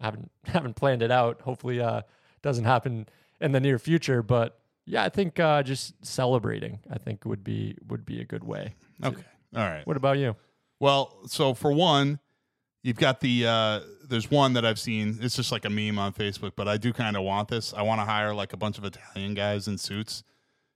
I 0.00 0.04
haven't 0.06 0.30
haven't 0.44 0.74
planned 0.76 1.02
it 1.02 1.10
out. 1.10 1.40
Hopefully 1.40 1.80
uh 1.80 2.02
doesn't 2.42 2.64
happen 2.64 3.08
in 3.40 3.52
the 3.52 3.60
near 3.60 3.78
future, 3.78 4.22
but 4.22 4.60
yeah, 4.86 5.02
I 5.02 5.08
think 5.08 5.40
uh, 5.40 5.62
just 5.62 6.04
celebrating, 6.04 6.78
I 6.90 6.98
think 6.98 7.24
would 7.24 7.42
be 7.42 7.76
would 7.88 8.04
be 8.04 8.20
a 8.20 8.24
good 8.24 8.44
way. 8.44 8.74
Okay, 9.02 9.24
all 9.56 9.62
right. 9.62 9.86
What 9.86 9.96
about 9.96 10.18
you? 10.18 10.36
Well, 10.78 11.16
so 11.26 11.54
for 11.54 11.72
one, 11.72 12.20
you've 12.84 12.98
got 12.98 13.18
the 13.18 13.46
uh 13.46 13.80
there's 14.08 14.30
one 14.30 14.52
that 14.52 14.64
I've 14.64 14.78
seen. 14.78 15.18
It's 15.20 15.34
just 15.34 15.50
like 15.50 15.64
a 15.64 15.70
meme 15.70 15.98
on 15.98 16.12
Facebook, 16.12 16.52
but 16.54 16.68
I 16.68 16.76
do 16.76 16.92
kind 16.92 17.16
of 17.16 17.24
want 17.24 17.48
this. 17.48 17.74
I 17.74 17.82
want 17.82 18.00
to 18.00 18.04
hire 18.04 18.32
like 18.32 18.52
a 18.52 18.56
bunch 18.56 18.78
of 18.78 18.84
Italian 18.84 19.34
guys 19.34 19.66
in 19.66 19.78
suits 19.78 20.22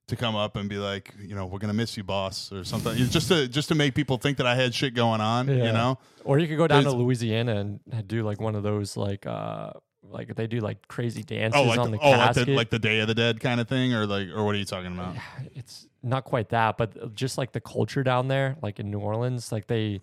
to 0.08 0.16
come 0.16 0.34
up 0.34 0.56
and 0.56 0.70
be 0.70 0.78
like, 0.78 1.14
you 1.20 1.34
know, 1.34 1.44
we're 1.44 1.58
gonna 1.58 1.74
miss 1.74 1.96
you, 1.96 2.02
boss, 2.02 2.50
or 2.50 2.64
something. 2.64 2.96
Just 2.96 3.28
to 3.28 3.46
just 3.46 3.68
to 3.68 3.76
make 3.76 3.94
people 3.94 4.16
think 4.16 4.38
that 4.38 4.46
I 4.46 4.56
had 4.56 4.74
shit 4.74 4.94
going 4.94 5.20
on. 5.20 5.46
You 5.46 5.72
know, 5.72 5.98
Or 6.24 6.38
you 6.38 6.48
could 6.48 6.56
go 6.56 6.66
down 6.66 6.82
to 6.82 6.90
Louisiana 6.90 7.56
and 7.56 8.08
do 8.08 8.24
like 8.24 8.40
one 8.40 8.56
of 8.56 8.64
those 8.64 8.96
like 8.96 9.26
uh 9.26 9.72
like 10.02 10.34
they 10.34 10.46
do 10.46 10.60
like 10.60 10.88
crazy 10.88 11.22
dances 11.22 11.60
oh, 11.60 11.64
like 11.64 11.78
on 11.78 11.90
the, 11.90 11.98
the, 11.98 12.02
oh, 12.04 12.10
like 12.10 12.34
the, 12.34 12.46
like 12.46 12.70
the 12.70 12.78
Day 12.78 13.00
of 13.00 13.08
the 13.08 13.14
Dead 13.14 13.40
kind 13.40 13.60
of 13.60 13.68
thing, 13.68 13.92
or 13.92 14.06
like, 14.06 14.28
or 14.28 14.44
what 14.44 14.54
are 14.54 14.58
you 14.58 14.64
talking 14.64 14.92
about? 14.94 15.16
it's 15.54 15.86
not 16.02 16.24
quite 16.24 16.48
that, 16.48 16.78
but 16.78 17.14
just 17.14 17.36
like 17.36 17.52
the 17.52 17.60
culture 17.60 18.02
down 18.02 18.28
there, 18.28 18.56
like 18.62 18.80
in 18.80 18.90
New 18.90 19.00
Orleans, 19.00 19.52
like 19.52 19.66
they 19.66 20.00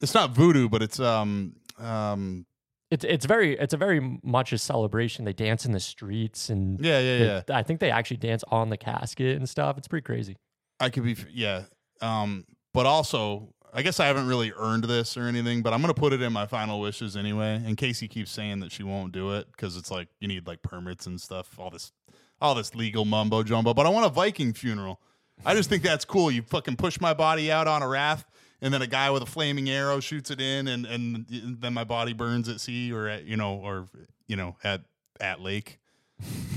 It's 0.00 0.14
not 0.14 0.30
voodoo, 0.30 0.68
but 0.68 0.82
it's 0.82 1.00
um 1.00 1.54
um 1.78 2.46
it's 2.90 3.04
it's 3.04 3.24
very 3.26 3.56
it's 3.58 3.72
a 3.74 3.76
very 3.78 4.18
much 4.22 4.52
a 4.52 4.58
celebration. 4.58 5.24
They 5.24 5.32
dance 5.32 5.64
in 5.64 5.72
the 5.72 5.80
streets 5.80 6.50
and 6.50 6.78
yeah 6.84 6.98
yeah 7.00 7.18
they- 7.18 7.26
yeah. 7.26 7.42
I 7.58 7.62
think 7.62 7.80
they 7.80 7.90
actually 7.90 8.18
dance 8.18 8.44
on 8.48 8.68
the 8.70 8.76
casket 8.76 9.36
and 9.36 9.48
stuff. 9.48 9.78
It's 9.78 9.88
pretty 9.88 10.04
crazy. 10.04 10.36
I 10.80 10.90
could 10.90 11.04
be, 11.04 11.16
yeah. 11.32 11.62
Um, 12.00 12.44
but 12.74 12.86
also, 12.86 13.54
I 13.72 13.82
guess 13.82 14.00
I 14.00 14.06
haven't 14.06 14.26
really 14.26 14.52
earned 14.56 14.84
this 14.84 15.16
or 15.16 15.22
anything, 15.22 15.62
but 15.62 15.72
I'm 15.72 15.80
gonna 15.80 15.94
put 15.94 16.12
it 16.12 16.20
in 16.20 16.32
my 16.32 16.46
final 16.46 16.80
wishes 16.80 17.16
anyway. 17.16 17.62
And 17.64 17.76
Casey 17.76 18.08
keeps 18.08 18.30
saying 18.32 18.60
that 18.60 18.72
she 18.72 18.82
won't 18.82 19.12
do 19.12 19.32
it 19.34 19.46
because 19.52 19.76
it's 19.76 19.90
like 19.90 20.08
you 20.20 20.28
need 20.28 20.46
like 20.46 20.60
permits 20.62 21.06
and 21.06 21.20
stuff, 21.20 21.58
all 21.58 21.70
this, 21.70 21.92
all 22.40 22.54
this 22.54 22.74
legal 22.74 23.04
mumbo 23.04 23.42
jumbo. 23.42 23.72
But 23.72 23.86
I 23.86 23.90
want 23.90 24.04
a 24.06 24.08
Viking 24.10 24.52
funeral. 24.52 25.00
I 25.46 25.54
just 25.54 25.70
think 25.70 25.82
that's 25.82 26.04
cool. 26.04 26.30
You 26.30 26.42
fucking 26.42 26.76
push 26.76 27.00
my 27.00 27.14
body 27.14 27.50
out 27.50 27.66
on 27.68 27.82
a 27.82 27.88
raft, 27.88 28.26
and 28.62 28.72
then 28.72 28.80
a 28.80 28.86
guy 28.86 29.10
with 29.10 29.22
a 29.22 29.26
flaming 29.26 29.68
arrow 29.68 30.00
shoots 30.00 30.30
it 30.30 30.40
in, 30.40 30.68
and 30.68 30.86
and 30.86 31.26
then 31.60 31.74
my 31.74 31.84
body 31.84 32.14
burns 32.14 32.48
at 32.48 32.60
sea 32.60 32.92
or 32.92 33.08
at 33.08 33.24
you 33.24 33.36
know 33.36 33.56
or 33.56 33.86
you 34.28 34.36
know 34.36 34.56
at 34.64 34.80
at 35.20 35.40
lake. 35.40 35.78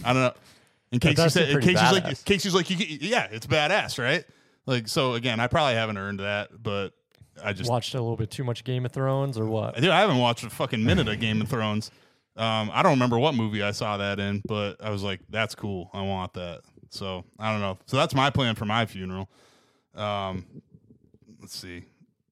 I 0.06 0.14
don't 0.14 0.22
know. 0.22 0.34
In 0.91 0.99
case 0.99 1.18
you 1.18 1.30
said, 1.30 1.48
seem 1.48 1.53
pretty 1.53 1.73
Casey's 1.73 1.91
like, 1.91 2.03
badass. 2.03 2.26
Casey's 2.26 2.56
like, 2.56 2.69
you, 2.69 2.77
yeah, 3.02 3.27
it's 3.32 3.48
badass, 3.48 4.02
right? 4.02 4.23
Like, 4.65 4.88
so 4.88 5.15
again, 5.15 5.40
I 5.40 5.48
probably 5.48 5.73
haven't 5.73 5.98
earned 5.98 6.19
that, 6.19 6.49
but 6.61 6.94
I 7.44 7.52
just, 7.53 7.69
Watched 7.69 7.95
a 7.95 8.02
little 8.02 8.15
bit 8.15 8.32
too 8.32 8.44
much 8.44 8.64
Game 8.64 8.86
of 8.86 8.91
Thrones 8.91 9.38
or 9.38 9.45
what? 9.45 9.76
dude, 9.76 9.90
I 9.90 9.99
haven't 9.99 10.19
watched 10.19 10.44
a 10.45 10.49
fucking 10.49 10.84
minute 10.84 11.07
of 11.07 11.19
Game 11.19 11.41
of 11.41 11.49
Thrones. 11.49 11.91
Um, 12.38 12.69
I 12.73 12.84
don't 12.84 12.94
remember 12.94 13.18
what 13.18 13.34
movie 13.34 13.64
I 13.64 13.72
saw 13.72 13.98
that 13.98 14.19
in, 14.19 14.41
but 14.48 14.76
I 14.82 14.90
was 14.90 15.03
like, 15.03 15.22
that's 15.30 15.56
cool. 15.56 15.90
I 15.94 16.02
want 16.03 16.34
that. 16.34 16.61
So 16.90 17.26
I 17.40 17.52
don't 17.52 17.61
know. 17.61 17.77
So 17.88 17.98
that's 17.98 18.14
my 18.14 18.30
plan 18.30 18.56
for 18.56 18.65
my 18.65 18.86
funeral. 18.86 19.30
Um, 19.95 20.45
let's 21.41 21.57
see. 21.57 21.84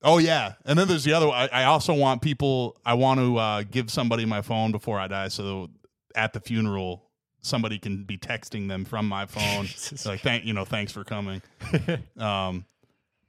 Oh 0.03 0.17
yeah, 0.17 0.53
and 0.65 0.77
then 0.77 0.87
there's 0.87 1.05
the 1.05 1.13
other. 1.13 1.27
one. 1.27 1.37
I, 1.37 1.61
I 1.61 1.63
also 1.65 1.93
want 1.93 2.21
people. 2.21 2.75
I 2.85 2.93
want 2.95 3.19
to 3.19 3.37
uh, 3.37 3.63
give 3.63 3.89
somebody 3.89 4.25
my 4.25 4.41
phone 4.41 4.71
before 4.71 4.99
I 4.99 5.07
die, 5.07 5.29
so 5.29 5.69
at 6.13 6.33
the 6.33 6.41
funeral, 6.41 7.09
somebody 7.41 7.79
can 7.79 8.03
be 8.03 8.17
texting 8.17 8.67
them 8.67 8.83
from 8.83 9.07
my 9.07 9.25
phone, 9.25 9.67
like 10.05 10.21
thank 10.21 10.43
you 10.45 10.53
know, 10.53 10.65
thanks 10.65 10.91
for 10.91 11.03
coming. 11.03 11.41
um, 12.17 12.65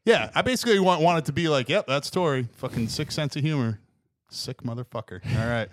yeah, 0.04 0.30
I 0.34 0.42
basically 0.42 0.78
want 0.80 1.00
want 1.00 1.18
it 1.18 1.24
to 1.26 1.32
be 1.32 1.48
like, 1.48 1.68
yep, 1.68 1.86
that's 1.86 2.10
Tori. 2.10 2.48
Fucking 2.56 2.88
sick 2.88 3.12
sense 3.12 3.36
of 3.36 3.42
humor, 3.42 3.78
sick 4.30 4.62
motherfucker. 4.62 5.20
All 5.38 5.48
right. 5.48 5.68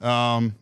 Um, 0.00 0.54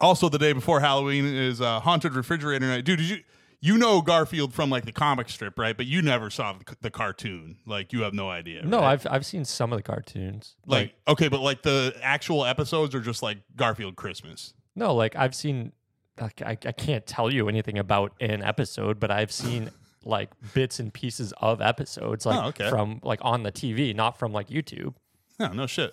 also, 0.00 0.28
the 0.28 0.38
day 0.38 0.52
before 0.52 0.80
Halloween 0.80 1.24
is 1.24 1.60
uh, 1.60 1.80
haunted 1.80 2.14
refrigerator 2.14 2.66
night. 2.66 2.84
Dude, 2.84 2.98
did 2.98 3.08
you 3.08 3.18
you 3.64 3.78
know 3.78 4.02
Garfield 4.02 4.52
from 4.52 4.68
like 4.68 4.84
the 4.84 4.92
comic 4.92 5.30
strip, 5.30 5.58
right? 5.58 5.74
But 5.74 5.86
you 5.86 6.02
never 6.02 6.28
saw 6.28 6.52
the, 6.52 6.76
the 6.82 6.90
cartoon. 6.90 7.56
Like 7.66 7.94
you 7.94 8.02
have 8.02 8.12
no 8.12 8.28
idea. 8.28 8.62
No, 8.62 8.80
right? 8.80 8.92
I've 8.92 9.06
I've 9.10 9.24
seen 9.26 9.46
some 9.46 9.72
of 9.72 9.78
the 9.78 9.82
cartoons. 9.82 10.54
like 10.66 10.92
okay, 11.08 11.28
but 11.28 11.40
like 11.40 11.62
the 11.62 11.94
actual 12.02 12.44
episodes 12.44 12.94
are 12.94 13.00
just 13.00 13.22
like 13.22 13.38
Garfield 13.56 13.96
Christmas. 13.96 14.52
no, 14.74 14.94
like 14.94 15.16
I've 15.16 15.34
seen. 15.34 15.72
Like, 16.20 16.42
I 16.42 16.50
I 16.66 16.72
can't 16.72 17.04
tell 17.06 17.32
you 17.32 17.48
anything 17.48 17.78
about 17.78 18.12
an 18.20 18.42
episode, 18.42 19.00
but 19.00 19.10
I've 19.10 19.32
seen 19.32 19.70
like 20.04 20.30
bits 20.52 20.78
and 20.78 20.92
pieces 20.92 21.32
of 21.38 21.60
episodes, 21.62 22.26
like 22.26 22.40
Oh, 22.44 22.48
okay. 22.48 22.68
from 22.70 23.00
like 23.02 23.18
on 23.22 23.42
the 23.42 23.50
TV, 23.50 23.96
not 23.96 24.18
from 24.18 24.32
like 24.32 24.48
YouTube. 24.48 24.94
No, 25.40 25.48
no 25.54 25.66
shit. 25.66 25.92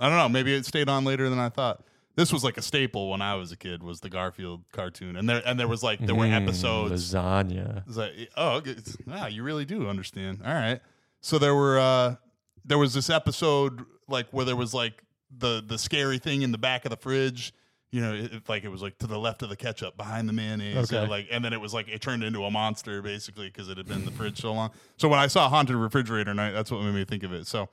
I 0.00 0.08
don't 0.08 0.16
know. 0.16 0.28
Maybe 0.28 0.54
it 0.54 0.64
stayed 0.64 0.88
on 0.88 1.04
later 1.04 1.28
than 1.28 1.38
I 1.40 1.48
thought. 1.48 1.82
This 2.18 2.32
was 2.32 2.42
like 2.42 2.56
a 2.58 2.62
staple 2.62 3.10
when 3.10 3.22
I 3.22 3.36
was 3.36 3.52
a 3.52 3.56
kid. 3.56 3.82
Was 3.82 4.00
the 4.00 4.10
Garfield 4.10 4.64
cartoon, 4.72 5.14
and 5.16 5.28
there 5.28 5.40
and 5.46 5.58
there 5.58 5.68
was 5.68 5.82
like 5.84 6.00
there 6.00 6.16
were 6.16 6.24
Mm, 6.26 6.42
episodes. 6.42 7.14
Lasagna. 7.14 7.84
It's 7.86 7.96
like, 7.96 8.12
oh, 8.36 8.56
okay. 8.56 8.74
Ah, 9.10 9.28
you 9.28 9.44
really 9.44 9.64
do 9.64 9.88
understand. 9.88 10.40
All 10.44 10.52
right. 10.52 10.80
So 11.20 11.38
there 11.38 11.54
were 11.54 11.78
uh 11.78 12.16
there 12.64 12.76
was 12.78 12.92
this 12.92 13.08
episode 13.08 13.84
like 14.08 14.26
where 14.32 14.44
there 14.44 14.56
was 14.56 14.74
like 14.74 15.04
the 15.30 15.62
the 15.64 15.78
scary 15.78 16.18
thing 16.18 16.42
in 16.42 16.50
the 16.50 16.58
back 16.58 16.84
of 16.84 16.90
the 16.90 16.96
fridge. 16.96 17.52
You 17.92 18.00
know, 18.02 18.12
it, 18.14 18.32
it- 18.34 18.48
like 18.48 18.64
it 18.64 18.68
was 18.68 18.82
like 18.82 18.98
to 18.98 19.06
the 19.06 19.18
left 19.18 19.42
of 19.42 19.48
the 19.48 19.56
ketchup, 19.56 19.96
behind 19.96 20.28
the 20.28 20.32
mayonnaise, 20.32 20.92
Okay. 20.92 21.00
and 21.00 21.08
like, 21.10 21.28
and 21.30 21.44
then 21.44 21.52
it 21.52 21.60
was 21.60 21.72
like 21.72 21.88
it 21.88 22.00
turned 22.02 22.24
into 22.24 22.42
a 22.44 22.50
monster 22.50 23.00
basically 23.00 23.46
because 23.46 23.68
it 23.68 23.78
had 23.78 23.86
been 23.86 24.00
in 24.00 24.04
the 24.04 24.10
fridge 24.10 24.40
so 24.40 24.52
long. 24.52 24.72
So 24.96 25.08
when 25.08 25.20
I 25.20 25.28
saw 25.28 25.48
haunted 25.48 25.76
refrigerator 25.76 26.34
night, 26.34 26.50
that's 26.50 26.70
what 26.72 26.82
made 26.82 26.94
me 26.94 27.04
think 27.04 27.22
of 27.22 27.32
it. 27.32 27.46
So 27.46 27.68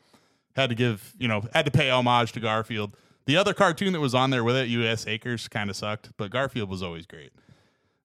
had 0.56 0.70
to 0.70 0.76
give, 0.76 1.14
you 1.18 1.28
know, 1.28 1.44
had 1.54 1.66
to 1.66 1.72
pay 1.72 1.90
homage 1.90 2.32
to 2.34 2.40
Garfield. 2.40 2.96
The 3.26 3.38
other 3.38 3.54
cartoon 3.54 3.94
that 3.94 4.00
was 4.00 4.14
on 4.14 4.30
there 4.30 4.44
with 4.44 4.56
it, 4.56 4.68
U.S. 4.70 5.08
Acres, 5.08 5.48
kind 5.48 5.70
of 5.70 5.76
sucked, 5.76 6.12
but 6.18 6.30
Garfield 6.30 6.70
was 6.70 6.84
always 6.84 7.08
great. 7.08 7.32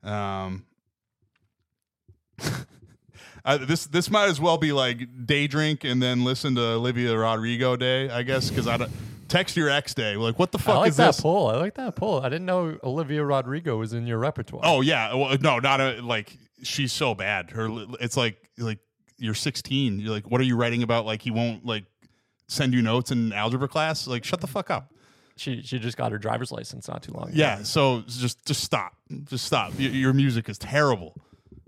Um, 0.02 0.64
uh, 3.44 3.58
this 3.58 3.86
this 3.86 4.10
might 4.10 4.28
as 4.28 4.40
well 4.40 4.56
be 4.56 4.72
like 4.72 5.26
day 5.26 5.46
drink 5.46 5.84
and 5.84 6.02
then 6.02 6.24
listen 6.24 6.54
to 6.54 6.62
Olivia 6.62 7.16
Rodrigo 7.16 7.76
day, 7.76 8.08
I 8.08 8.22
guess, 8.22 8.48
because 8.48 8.66
I 8.66 8.78
don't 8.78 8.90
text 9.28 9.56
your 9.56 9.68
ex 9.68 9.92
day. 9.92 10.16
Like, 10.16 10.38
what 10.38 10.52
the 10.52 10.58
I 10.58 10.62
fuck 10.62 10.76
like 10.76 10.88
is 10.90 10.96
that 10.96 11.08
this? 11.08 11.20
poll. 11.20 11.48
I 11.48 11.56
like 11.56 11.74
that 11.74 11.96
poll. 11.96 12.20
I 12.20 12.28
didn't 12.28 12.46
know 12.46 12.78
Olivia 12.82 13.24
Rodrigo 13.24 13.76
was 13.76 13.92
in 13.92 14.06
your 14.06 14.18
repertoire. 14.18 14.62
Oh 14.64 14.80
yeah, 14.80 15.14
well, 15.14 15.36
no, 15.40 15.58
not 15.58 15.80
a, 15.80 16.00
like 16.02 16.36
she's 16.62 16.92
so 16.92 17.14
bad. 17.14 17.50
Her 17.50 17.68
it's 18.00 18.16
like 18.16 18.50
like 18.58 18.78
you're 19.18 19.34
16. 19.34 20.00
You're 20.00 20.10
like, 20.12 20.30
what 20.30 20.40
are 20.40 20.44
you 20.44 20.56
writing 20.56 20.82
about? 20.82 21.04
Like 21.06 21.22
he 21.22 21.30
won't 21.30 21.64
like 21.64 21.84
send 22.48 22.74
you 22.74 22.82
notes 22.82 23.10
in 23.10 23.32
algebra 23.32 23.68
class. 23.68 24.06
Like, 24.06 24.24
shut 24.24 24.40
the 24.40 24.46
fuck 24.46 24.70
up. 24.70 24.89
She 25.40 25.62
she 25.62 25.78
just 25.78 25.96
got 25.96 26.12
her 26.12 26.18
driver's 26.18 26.52
license 26.52 26.86
not 26.88 27.02
too 27.02 27.12
long 27.12 27.28
ago. 27.28 27.34
Yeah, 27.34 27.62
so 27.62 28.02
just 28.06 28.44
just 28.44 28.62
stop, 28.62 28.92
just 29.24 29.44
stop. 29.46 29.72
Y- 29.78 29.86
Your 29.86 30.12
music 30.12 30.48
is 30.48 30.58
terrible, 30.58 31.14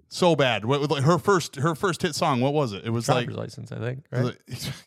so 0.09 0.36
bad. 0.36 0.65
What, 0.65 0.90
like 0.90 1.05
her 1.05 1.19
first 1.19 1.57
her 1.57 1.74
first 1.74 2.03
hit 2.03 2.15
song? 2.15 2.40
What 2.40 2.53
was 2.53 2.73
it? 2.73 2.85
It 2.85 2.90
was 2.90 3.09
like 3.09 3.27
driver's 3.27 3.36
license, 3.39 3.73
I 3.73 3.78
think. 3.78 4.05
Right? 4.11 4.36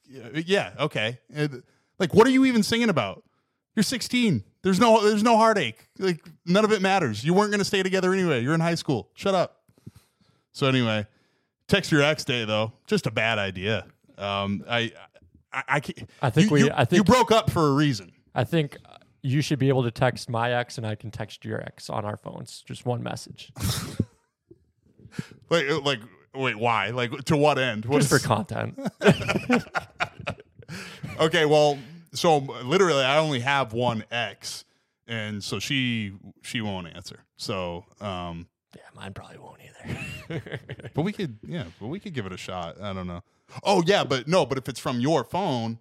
yeah, 0.48 0.74
okay. 0.80 1.20
And, 1.34 1.64
like, 2.00 2.14
what 2.14 2.28
are 2.28 2.30
you 2.32 2.46
even 2.46 2.62
singing 2.64 2.90
about? 2.90 3.24
You're 3.76 3.84
16. 3.84 4.44
There's 4.62 4.80
no 4.80 5.04
there's 5.04 5.24
no 5.24 5.36
heartache. 5.38 5.88
Like 6.00 6.24
none 6.46 6.64
of 6.64 6.72
it 6.72 6.82
matters. 6.82 7.24
You 7.24 7.34
weren't 7.34 7.52
gonna 7.52 7.66
stay 7.66 7.84
together 7.84 8.14
anyway. 8.14 8.42
You're 8.42 8.54
in 8.54 8.62
high 8.62 8.76
school. 8.76 9.10
Shut 9.16 9.36
up. 9.36 9.62
So 10.54 10.68
anyway, 10.68 11.08
text 11.68 11.92
your 11.92 12.02
ex 12.02 12.24
day 12.24 12.46
though. 12.46 12.72
Just 12.88 13.06
a 13.08 13.12
bad 13.12 13.38
idea. 13.40 13.86
Um, 14.18 14.64
I 14.70 14.92
I, 15.52 15.64
I, 15.68 15.80
can't, 15.80 16.10
I 16.22 16.30
think 16.30 16.50
you, 16.50 16.54
we- 16.54 16.60
you- 16.66 16.72
I 16.72 16.86
you 16.92 17.04
broke 17.04 17.32
up 17.32 17.50
for 17.50 17.68
a 17.68 17.72
reason. 17.74 18.12
I 18.36 18.44
think 18.44 18.78
you 19.22 19.42
should 19.42 19.58
be 19.58 19.70
able 19.70 19.84
to 19.84 19.92
text 19.92 20.30
my 20.30 20.52
ex 20.52 20.78
and 20.78 20.86
I 20.86 20.96
can 20.96 21.10
text 21.10 21.44
your 21.46 21.62
ex 21.62 21.90
on 21.90 22.06
our 22.06 22.18
phones. 22.18 22.64
Just 22.68 22.86
one 22.86 23.02
message. 23.04 23.52
Like 25.50 25.66
like 25.86 26.00
wait 26.34 26.58
why? 26.58 26.90
Like 26.90 27.12
to 27.26 27.38
what 27.38 27.58
end? 27.58 27.86
What 27.86 28.02
just 28.02 28.10
for 28.10 28.20
content. 28.20 28.78
Okay, 31.20 31.46
well, 31.46 31.78
so 32.14 32.40
literally, 32.40 33.04
I 33.04 33.18
only 33.18 33.40
have 33.40 33.72
one 33.74 34.04
ex, 34.12 34.66
and 35.08 35.44
so 35.44 35.60
she 35.60 36.14
she 36.42 36.62
won't 36.62 36.88
answer. 36.88 37.24
So, 37.38 37.86
um, 38.02 38.48
yeah, 38.76 38.82
mine 38.94 39.14
probably 39.14 39.38
won't 39.38 39.60
either. 39.62 40.42
but 40.94 41.04
we 41.04 41.14
could, 41.14 41.38
yeah, 41.48 41.66
but 41.80 41.88
we 41.88 42.00
could 42.00 42.14
give 42.14 42.26
it 42.26 42.34
a 42.34 42.38
shot. 42.38 42.82
I 42.82 42.92
don't 42.94 43.08
know. 43.08 43.24
Oh 43.64 43.82
yeah, 43.86 44.04
but 44.04 44.28
no, 44.28 44.46
but 44.46 44.58
if 44.58 44.68
it's 44.68 44.80
from 44.80 45.00
your 45.00 45.24
phone, 45.24 45.80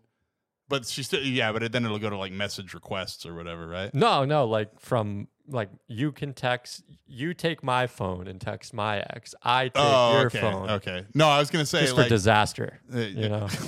but 0.69 0.87
she 0.87 1.03
still, 1.03 1.21
yeah, 1.23 1.53
but 1.53 1.71
then 1.73 1.85
it'll 1.85 1.99
go 1.99 2.11
to 2.11 2.17
like 2.17 2.33
message 2.33 2.75
requests 2.75 3.25
or 3.27 3.35
whatever, 3.35 3.67
right? 3.67 3.93
no, 3.95 4.25
no, 4.25 4.47
like 4.47 4.79
from 4.81 5.29
like 5.47 5.69
you 5.89 6.11
can 6.11 6.33
text 6.33 6.83
you 7.07 7.35
take 7.35 7.63
my 7.63 7.87
phone 7.87 8.27
and 8.27 8.41
text 8.41 8.73
my 8.73 8.99
ex. 9.11 9.35
I 9.43 9.65
take 9.65 9.73
Oh, 9.77 10.13
your 10.19 10.27
okay, 10.27 10.41
phone. 10.41 10.71
okay. 10.71 11.05
No, 11.15 11.29
I 11.29 11.39
was 11.39 11.51
gonna 11.51 11.67
say 11.67 11.83
Just 11.83 11.97
like 11.97 12.07
for 12.07 12.09
disaster. 12.09 12.81
uh, 12.95 12.99
You 12.99 13.29
know. 13.29 13.49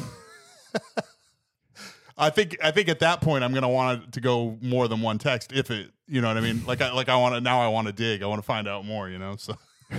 I 2.19 2.31
think 2.31 2.57
I 2.63 2.71
think 2.71 2.89
at 2.89 3.01
that 3.01 3.21
point 3.21 3.45
I'm 3.45 3.53
gonna 3.53 3.69
want 3.69 4.13
to 4.15 4.21
go 4.23 4.57
more 4.63 4.89
than 4.89 5.03
one 5.03 5.19
text 5.19 5.53
if 5.53 5.71
it, 5.71 5.91
you 6.07 6.23
know 6.23 6.29
what 6.29 6.39
I 6.39 6.41
mean? 6.41 6.65
Like 6.67 6.81
I 6.81 6.91
like 6.93 7.11
I 7.11 7.17
want 7.17 7.35
to 7.35 7.43
now 7.43 7.61
I 7.61 7.69
want 7.69 7.89
to 7.89 7.93
dig. 7.93 8.23
I 8.23 8.27
want 8.27 8.39
to 8.41 8.47
find 8.47 8.67
out 8.67 8.87
more, 8.87 9.11
you 9.11 9.19
know. 9.19 9.37
So. 9.37 9.55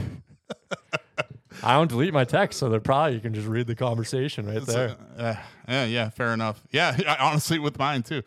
I 1.64 1.74
don't 1.74 1.88
delete 1.88 2.14
my 2.14 2.24
text, 2.24 2.60
so 2.60 2.70
they're 2.70 2.80
probably 2.80 3.16
you 3.16 3.20
can 3.20 3.34
just 3.34 3.48
read 3.48 3.68
the 3.68 3.76
conversation 3.76 4.46
right 4.46 4.62
there. 4.66 4.96
Uh, 5.18 5.36
yeah, 5.68 5.86
yeah, 5.86 6.10
fair 6.10 6.34
enough. 6.34 6.62
Yeah, 6.72 6.98
I, 7.08 7.16
honestly, 7.28 7.60
with 7.60 7.78
mine 7.78 8.04
too. 8.04 8.24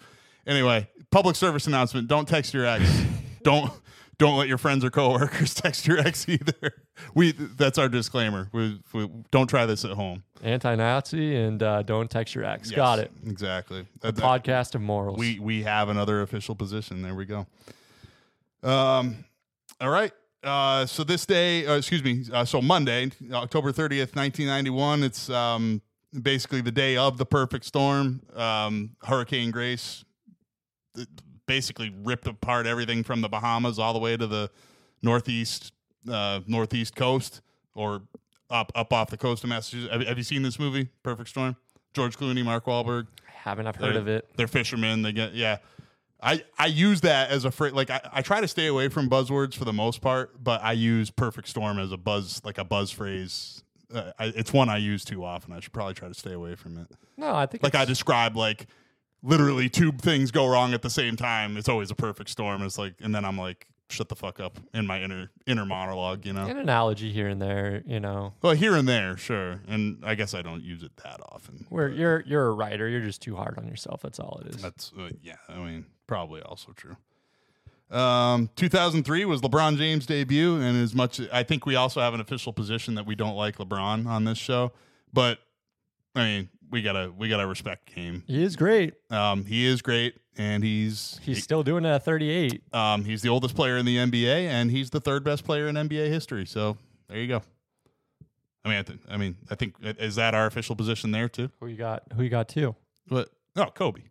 Anyway, 0.46 0.88
public 1.10 1.36
service 1.36 1.66
announcement: 1.66 2.08
Don't 2.08 2.26
text 2.28 2.52
your 2.54 2.66
ex. 2.66 2.84
don't 3.42 3.72
don't 4.18 4.36
let 4.36 4.48
your 4.48 4.58
friends 4.58 4.84
or 4.84 4.90
coworkers 4.90 5.54
text 5.54 5.86
your 5.86 5.98
ex 5.98 6.28
either. 6.28 6.72
We 7.14 7.32
that's 7.32 7.78
our 7.78 7.88
disclaimer. 7.88 8.48
We, 8.52 8.80
we 8.92 9.08
don't 9.30 9.46
try 9.46 9.64
this 9.66 9.84
at 9.84 9.92
home. 9.92 10.24
Anti-Nazi 10.42 11.36
and 11.36 11.62
uh, 11.62 11.82
don't 11.82 12.10
text 12.10 12.34
your 12.34 12.44
ex. 12.44 12.70
Got 12.70 12.98
it. 12.98 13.10
exactly. 13.26 13.86
A 14.02 14.12
that- 14.12 14.22
podcast 14.22 14.74
of 14.74 14.82
morals. 14.82 15.18
we 15.18 15.38
we 15.38 15.62
have 15.62 15.88
another 15.88 16.20
official 16.22 16.54
position. 16.54 17.00
There 17.02 17.14
we 17.14 17.24
go. 17.24 17.46
Um, 18.62 19.24
all 19.80 19.88
right. 19.88 20.12
Uh, 20.42 20.86
so 20.86 21.04
this 21.04 21.26
day, 21.26 21.66
uh, 21.66 21.76
excuse 21.76 22.02
me, 22.02 22.24
uh, 22.32 22.44
so 22.44 22.62
Monday, 22.62 23.10
October 23.32 23.72
thirtieth, 23.72 24.16
nineteen 24.16 24.46
ninety 24.46 24.70
one. 24.70 25.02
It's 25.02 25.28
um 25.28 25.82
basically 26.22 26.60
the 26.60 26.72
day 26.72 26.96
of 26.96 27.18
the 27.18 27.26
perfect 27.26 27.64
storm. 27.64 28.22
Um, 28.34 28.96
Hurricane 29.02 29.50
Grace 29.50 30.04
uh, 30.98 31.04
basically 31.46 31.94
ripped 32.04 32.26
apart 32.26 32.66
everything 32.66 33.02
from 33.02 33.20
the 33.20 33.28
Bahamas 33.28 33.78
all 33.78 33.92
the 33.92 33.98
way 33.98 34.16
to 34.16 34.26
the 34.26 34.50
northeast 35.02 35.72
uh, 36.10 36.40
northeast 36.46 36.96
coast 36.96 37.42
or 37.74 38.02
up 38.48 38.72
up 38.74 38.92
off 38.94 39.10
the 39.10 39.18
coast 39.18 39.44
of 39.44 39.50
Massachusetts. 39.50 39.92
Have, 39.92 40.06
have 40.06 40.16
you 40.16 40.24
seen 40.24 40.42
this 40.42 40.58
movie, 40.58 40.88
Perfect 41.02 41.28
Storm? 41.28 41.54
George 41.92 42.16
Clooney, 42.16 42.42
Mark 42.44 42.64
Wahlberg. 42.64 43.08
haven't 43.26 43.66
I've 43.66 43.76
heard 43.76 43.94
They're- 43.94 44.00
of 44.00 44.08
it. 44.08 44.28
They're 44.36 44.48
fishermen. 44.48 45.02
They 45.02 45.12
get 45.12 45.34
yeah. 45.34 45.58
I 46.22 46.42
I 46.58 46.66
use 46.66 47.00
that 47.02 47.30
as 47.30 47.44
a 47.44 47.50
phrase. 47.50 47.72
Like 47.72 47.90
I, 47.90 48.00
I 48.12 48.22
try 48.22 48.40
to 48.40 48.48
stay 48.48 48.66
away 48.66 48.88
from 48.88 49.08
buzzwords 49.08 49.54
for 49.54 49.64
the 49.64 49.72
most 49.72 50.00
part, 50.00 50.42
but 50.42 50.62
I 50.62 50.72
use 50.72 51.10
perfect 51.10 51.48
storm 51.48 51.78
as 51.78 51.92
a 51.92 51.96
buzz 51.96 52.40
like 52.44 52.58
a 52.58 52.64
buzz 52.64 52.90
phrase. 52.90 53.62
Uh, 53.92 54.12
I, 54.18 54.26
it's 54.26 54.52
one 54.52 54.68
I 54.68 54.76
use 54.76 55.04
too 55.04 55.24
often. 55.24 55.52
I 55.52 55.60
should 55.60 55.72
probably 55.72 55.94
try 55.94 56.08
to 56.08 56.14
stay 56.14 56.32
away 56.32 56.54
from 56.54 56.78
it. 56.78 56.86
No, 57.16 57.34
I 57.34 57.46
think 57.46 57.62
Like 57.62 57.74
I 57.74 57.84
describe 57.84 58.36
like 58.36 58.66
literally 59.22 59.68
two 59.68 59.92
things 59.92 60.30
go 60.30 60.46
wrong 60.46 60.74
at 60.74 60.82
the 60.82 60.90
same 60.90 61.16
time. 61.16 61.56
It's 61.56 61.68
always 61.68 61.90
a 61.90 61.94
perfect 61.94 62.30
storm. 62.30 62.62
It's 62.62 62.78
like 62.78 62.94
and 63.00 63.14
then 63.14 63.24
I'm 63.24 63.38
like 63.38 63.66
shut 63.90 64.08
the 64.08 64.16
fuck 64.16 64.40
up 64.40 64.58
in 64.72 64.86
my 64.86 65.00
inner 65.02 65.30
inner 65.46 65.66
monologue. 65.66 66.24
You 66.26 66.32
know. 66.32 66.46
an 66.46 66.58
analogy 66.58 67.12
here 67.12 67.28
and 67.28 67.40
there, 67.40 67.82
you 67.86 68.00
know. 68.00 68.34
Well, 68.42 68.54
here 68.54 68.74
and 68.74 68.88
there, 68.88 69.16
sure. 69.16 69.60
And 69.68 70.02
I 70.04 70.14
guess 70.14 70.34
I 70.34 70.42
don't 70.42 70.62
use 70.62 70.82
it 70.82 70.96
that 71.04 71.20
often. 71.30 71.66
Where 71.68 71.88
you're 71.88 72.22
you're 72.26 72.46
a 72.48 72.52
writer, 72.52 72.88
you're 72.88 73.00
just 73.00 73.22
too 73.22 73.36
hard 73.36 73.58
on 73.58 73.68
yourself. 73.68 74.02
That's 74.02 74.18
all 74.18 74.40
it 74.44 74.54
is. 74.54 74.62
That's 74.62 74.92
uh, 74.98 75.10
yeah. 75.22 75.36
I 75.48 75.58
mean, 75.58 75.86
probably 76.06 76.42
also 76.42 76.72
true. 76.72 76.96
Um, 77.90 78.50
2003 78.54 79.24
was 79.24 79.40
LeBron 79.40 79.76
James' 79.76 80.06
debut, 80.06 80.60
and 80.60 80.80
as 80.80 80.94
much 80.94 81.20
I 81.32 81.42
think 81.42 81.66
we 81.66 81.74
also 81.74 82.00
have 82.00 82.14
an 82.14 82.20
official 82.20 82.52
position 82.52 82.94
that 82.94 83.04
we 83.04 83.16
don't 83.16 83.34
like 83.34 83.58
LeBron 83.58 84.06
on 84.06 84.24
this 84.24 84.38
show, 84.38 84.72
but 85.12 85.38
I 86.14 86.24
mean, 86.24 86.48
we 86.70 86.82
gotta 86.82 87.12
we 87.16 87.28
gotta 87.28 87.46
respect 87.46 87.94
Game. 87.94 88.22
He 88.26 88.42
is 88.42 88.56
great. 88.56 88.94
Um, 89.10 89.44
he 89.44 89.66
is 89.66 89.82
great, 89.82 90.16
and 90.36 90.62
he's 90.62 91.18
He's 91.22 91.42
still 91.42 91.62
doing 91.62 91.84
it 91.84 91.88
at 91.88 92.04
38. 92.04 92.62
um, 92.72 93.04
he's 93.04 93.22
the 93.22 93.28
oldest 93.28 93.54
player 93.54 93.76
in 93.76 93.84
the 93.86 93.96
NBA, 93.96 94.46
and 94.48 94.70
he's 94.70 94.90
the 94.90 95.00
third 95.00 95.24
best 95.24 95.44
player 95.44 95.68
in 95.68 95.74
NBA 95.76 96.08
history. 96.08 96.46
So 96.46 96.76
there 97.08 97.18
you 97.18 97.26
go. 97.28 97.42
I 98.64 98.68
mean, 98.68 98.78
I, 98.78 98.82
th- 98.82 98.98
I 99.08 99.16
mean, 99.16 99.36
I 99.50 99.54
think 99.54 99.74
is 99.82 100.16
that 100.16 100.34
our 100.34 100.46
official 100.46 100.76
position 100.76 101.10
there 101.12 101.28
too. 101.28 101.50
Who 101.60 101.66
you 101.66 101.76
got? 101.76 102.02
Who 102.14 102.22
you 102.22 102.28
got 102.30 102.48
too? 102.48 102.76
But 103.06 103.30
no, 103.56 103.66
Kobe. 103.66 104.02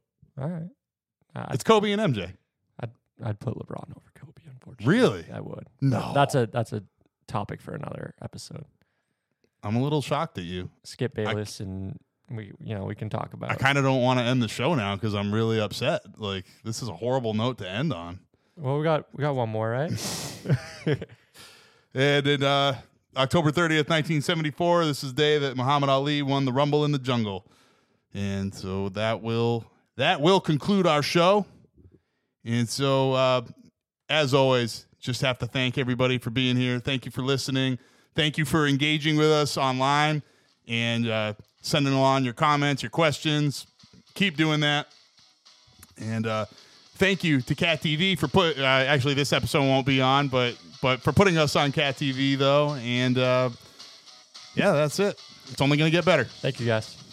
All 0.41 0.47
right. 0.47 0.69
I'd, 1.35 1.53
It's 1.53 1.63
Kobe 1.63 1.91
and 1.91 2.01
MJ. 2.01 2.33
I'd, 2.79 2.89
I'd 3.23 3.39
put 3.39 3.53
LeBron 3.55 3.91
over 3.91 4.11
Kobe, 4.15 4.41
unfortunately. 4.51 4.85
Really? 4.97 5.25
I 5.31 5.39
would. 5.39 5.67
No. 5.81 6.11
That's 6.15 6.33
a 6.33 6.47
that's 6.51 6.73
a 6.73 6.83
topic 7.27 7.61
for 7.61 7.73
another 7.75 8.15
episode. 8.23 8.65
I'm 9.61 9.75
a 9.75 9.83
little 9.83 10.01
shocked 10.01 10.37
at 10.39 10.45
you. 10.45 10.69
Skip 10.83 11.13
Bayless 11.13 11.59
and 11.59 11.99
we 12.31 12.51
you 12.63 12.75
know 12.75 12.85
we 12.85 12.95
can 12.95 13.09
talk 13.09 13.33
about. 13.33 13.51
I 13.51 13.55
kind 13.55 13.77
of 13.77 13.83
don't 13.83 14.01
want 14.01 14.19
to 14.19 14.25
end 14.25 14.41
the 14.41 14.47
show 14.47 14.75
now 14.75 14.95
because 14.95 15.15
I'm 15.15 15.33
really 15.33 15.59
upset. 15.59 16.01
Like 16.17 16.45
this 16.63 16.81
is 16.81 16.89
a 16.89 16.93
horrible 16.93 17.33
note 17.33 17.57
to 17.59 17.69
end 17.69 17.93
on. 17.93 18.19
well, 18.55 18.77
we 18.77 18.83
got 18.83 19.07
we 19.13 19.21
got 19.21 19.35
one 19.35 19.49
more, 19.49 19.69
right? 19.69 19.91
And 21.93 22.27
in 22.27 22.43
uh, 22.43 22.79
October 23.17 23.51
30th, 23.51 23.89
1974, 23.89 24.85
this 24.85 25.03
is 25.03 25.13
the 25.13 25.21
day 25.21 25.37
that 25.39 25.57
Muhammad 25.57 25.89
Ali 25.89 26.21
won 26.21 26.45
the 26.45 26.53
Rumble 26.53 26.85
in 26.85 26.91
the 26.91 26.99
Jungle. 26.99 27.45
And 28.13 28.53
so 28.53 28.89
that 28.89 29.21
will 29.21 29.65
that 29.95 30.21
will 30.21 30.39
conclude 30.39 30.87
our 30.87 31.03
show. 31.03 31.45
And 32.45 32.69
so, 32.69 33.13
uh, 33.13 33.41
as 34.07 34.33
always, 34.33 34.87
just 34.99 35.21
have 35.21 35.37
to 35.39 35.45
thank 35.47 35.77
everybody 35.77 36.17
for 36.17 36.29
being 36.29 36.55
here. 36.55 36.79
Thank 36.79 37.05
you 37.05 37.11
for 37.11 37.21
listening. 37.21 37.77
Thank 38.15 38.37
you 38.37 38.45
for 38.45 38.67
engaging 38.67 39.17
with 39.17 39.31
us 39.31 39.57
online 39.57 40.23
and 40.67 41.07
uh, 41.07 41.33
sending 41.61 41.93
along 41.93 42.23
your 42.23 42.33
comments, 42.33 42.83
your 42.83 42.89
questions. 42.89 43.67
Keep 44.13 44.37
doing 44.37 44.59
that. 44.61 44.87
And 46.01 46.25
uh, 46.25 46.45
thank 46.95 47.23
you 47.23 47.41
to 47.41 47.55
Cat 47.55 47.81
TV 47.81 48.17
for 48.17 48.27
put. 48.27 48.57
Uh, 48.57 48.63
actually, 48.63 49.13
this 49.13 49.33
episode 49.33 49.61
won't 49.61 49.85
be 49.85 50.01
on, 50.01 50.27
but 50.27 50.57
but 50.81 51.01
for 51.01 51.11
putting 51.11 51.37
us 51.37 51.55
on 51.55 51.71
Cat 51.71 51.95
TV 51.95 52.37
though, 52.37 52.75
and 52.75 53.17
uh, 53.17 53.49
yeah, 54.55 54.71
that's 54.71 54.99
it. 54.99 55.19
It's 55.51 55.61
only 55.61 55.77
going 55.77 55.91
to 55.91 55.95
get 55.95 56.05
better. 56.05 56.25
Thank 56.25 56.59
you, 56.59 56.65
guys. 56.65 57.08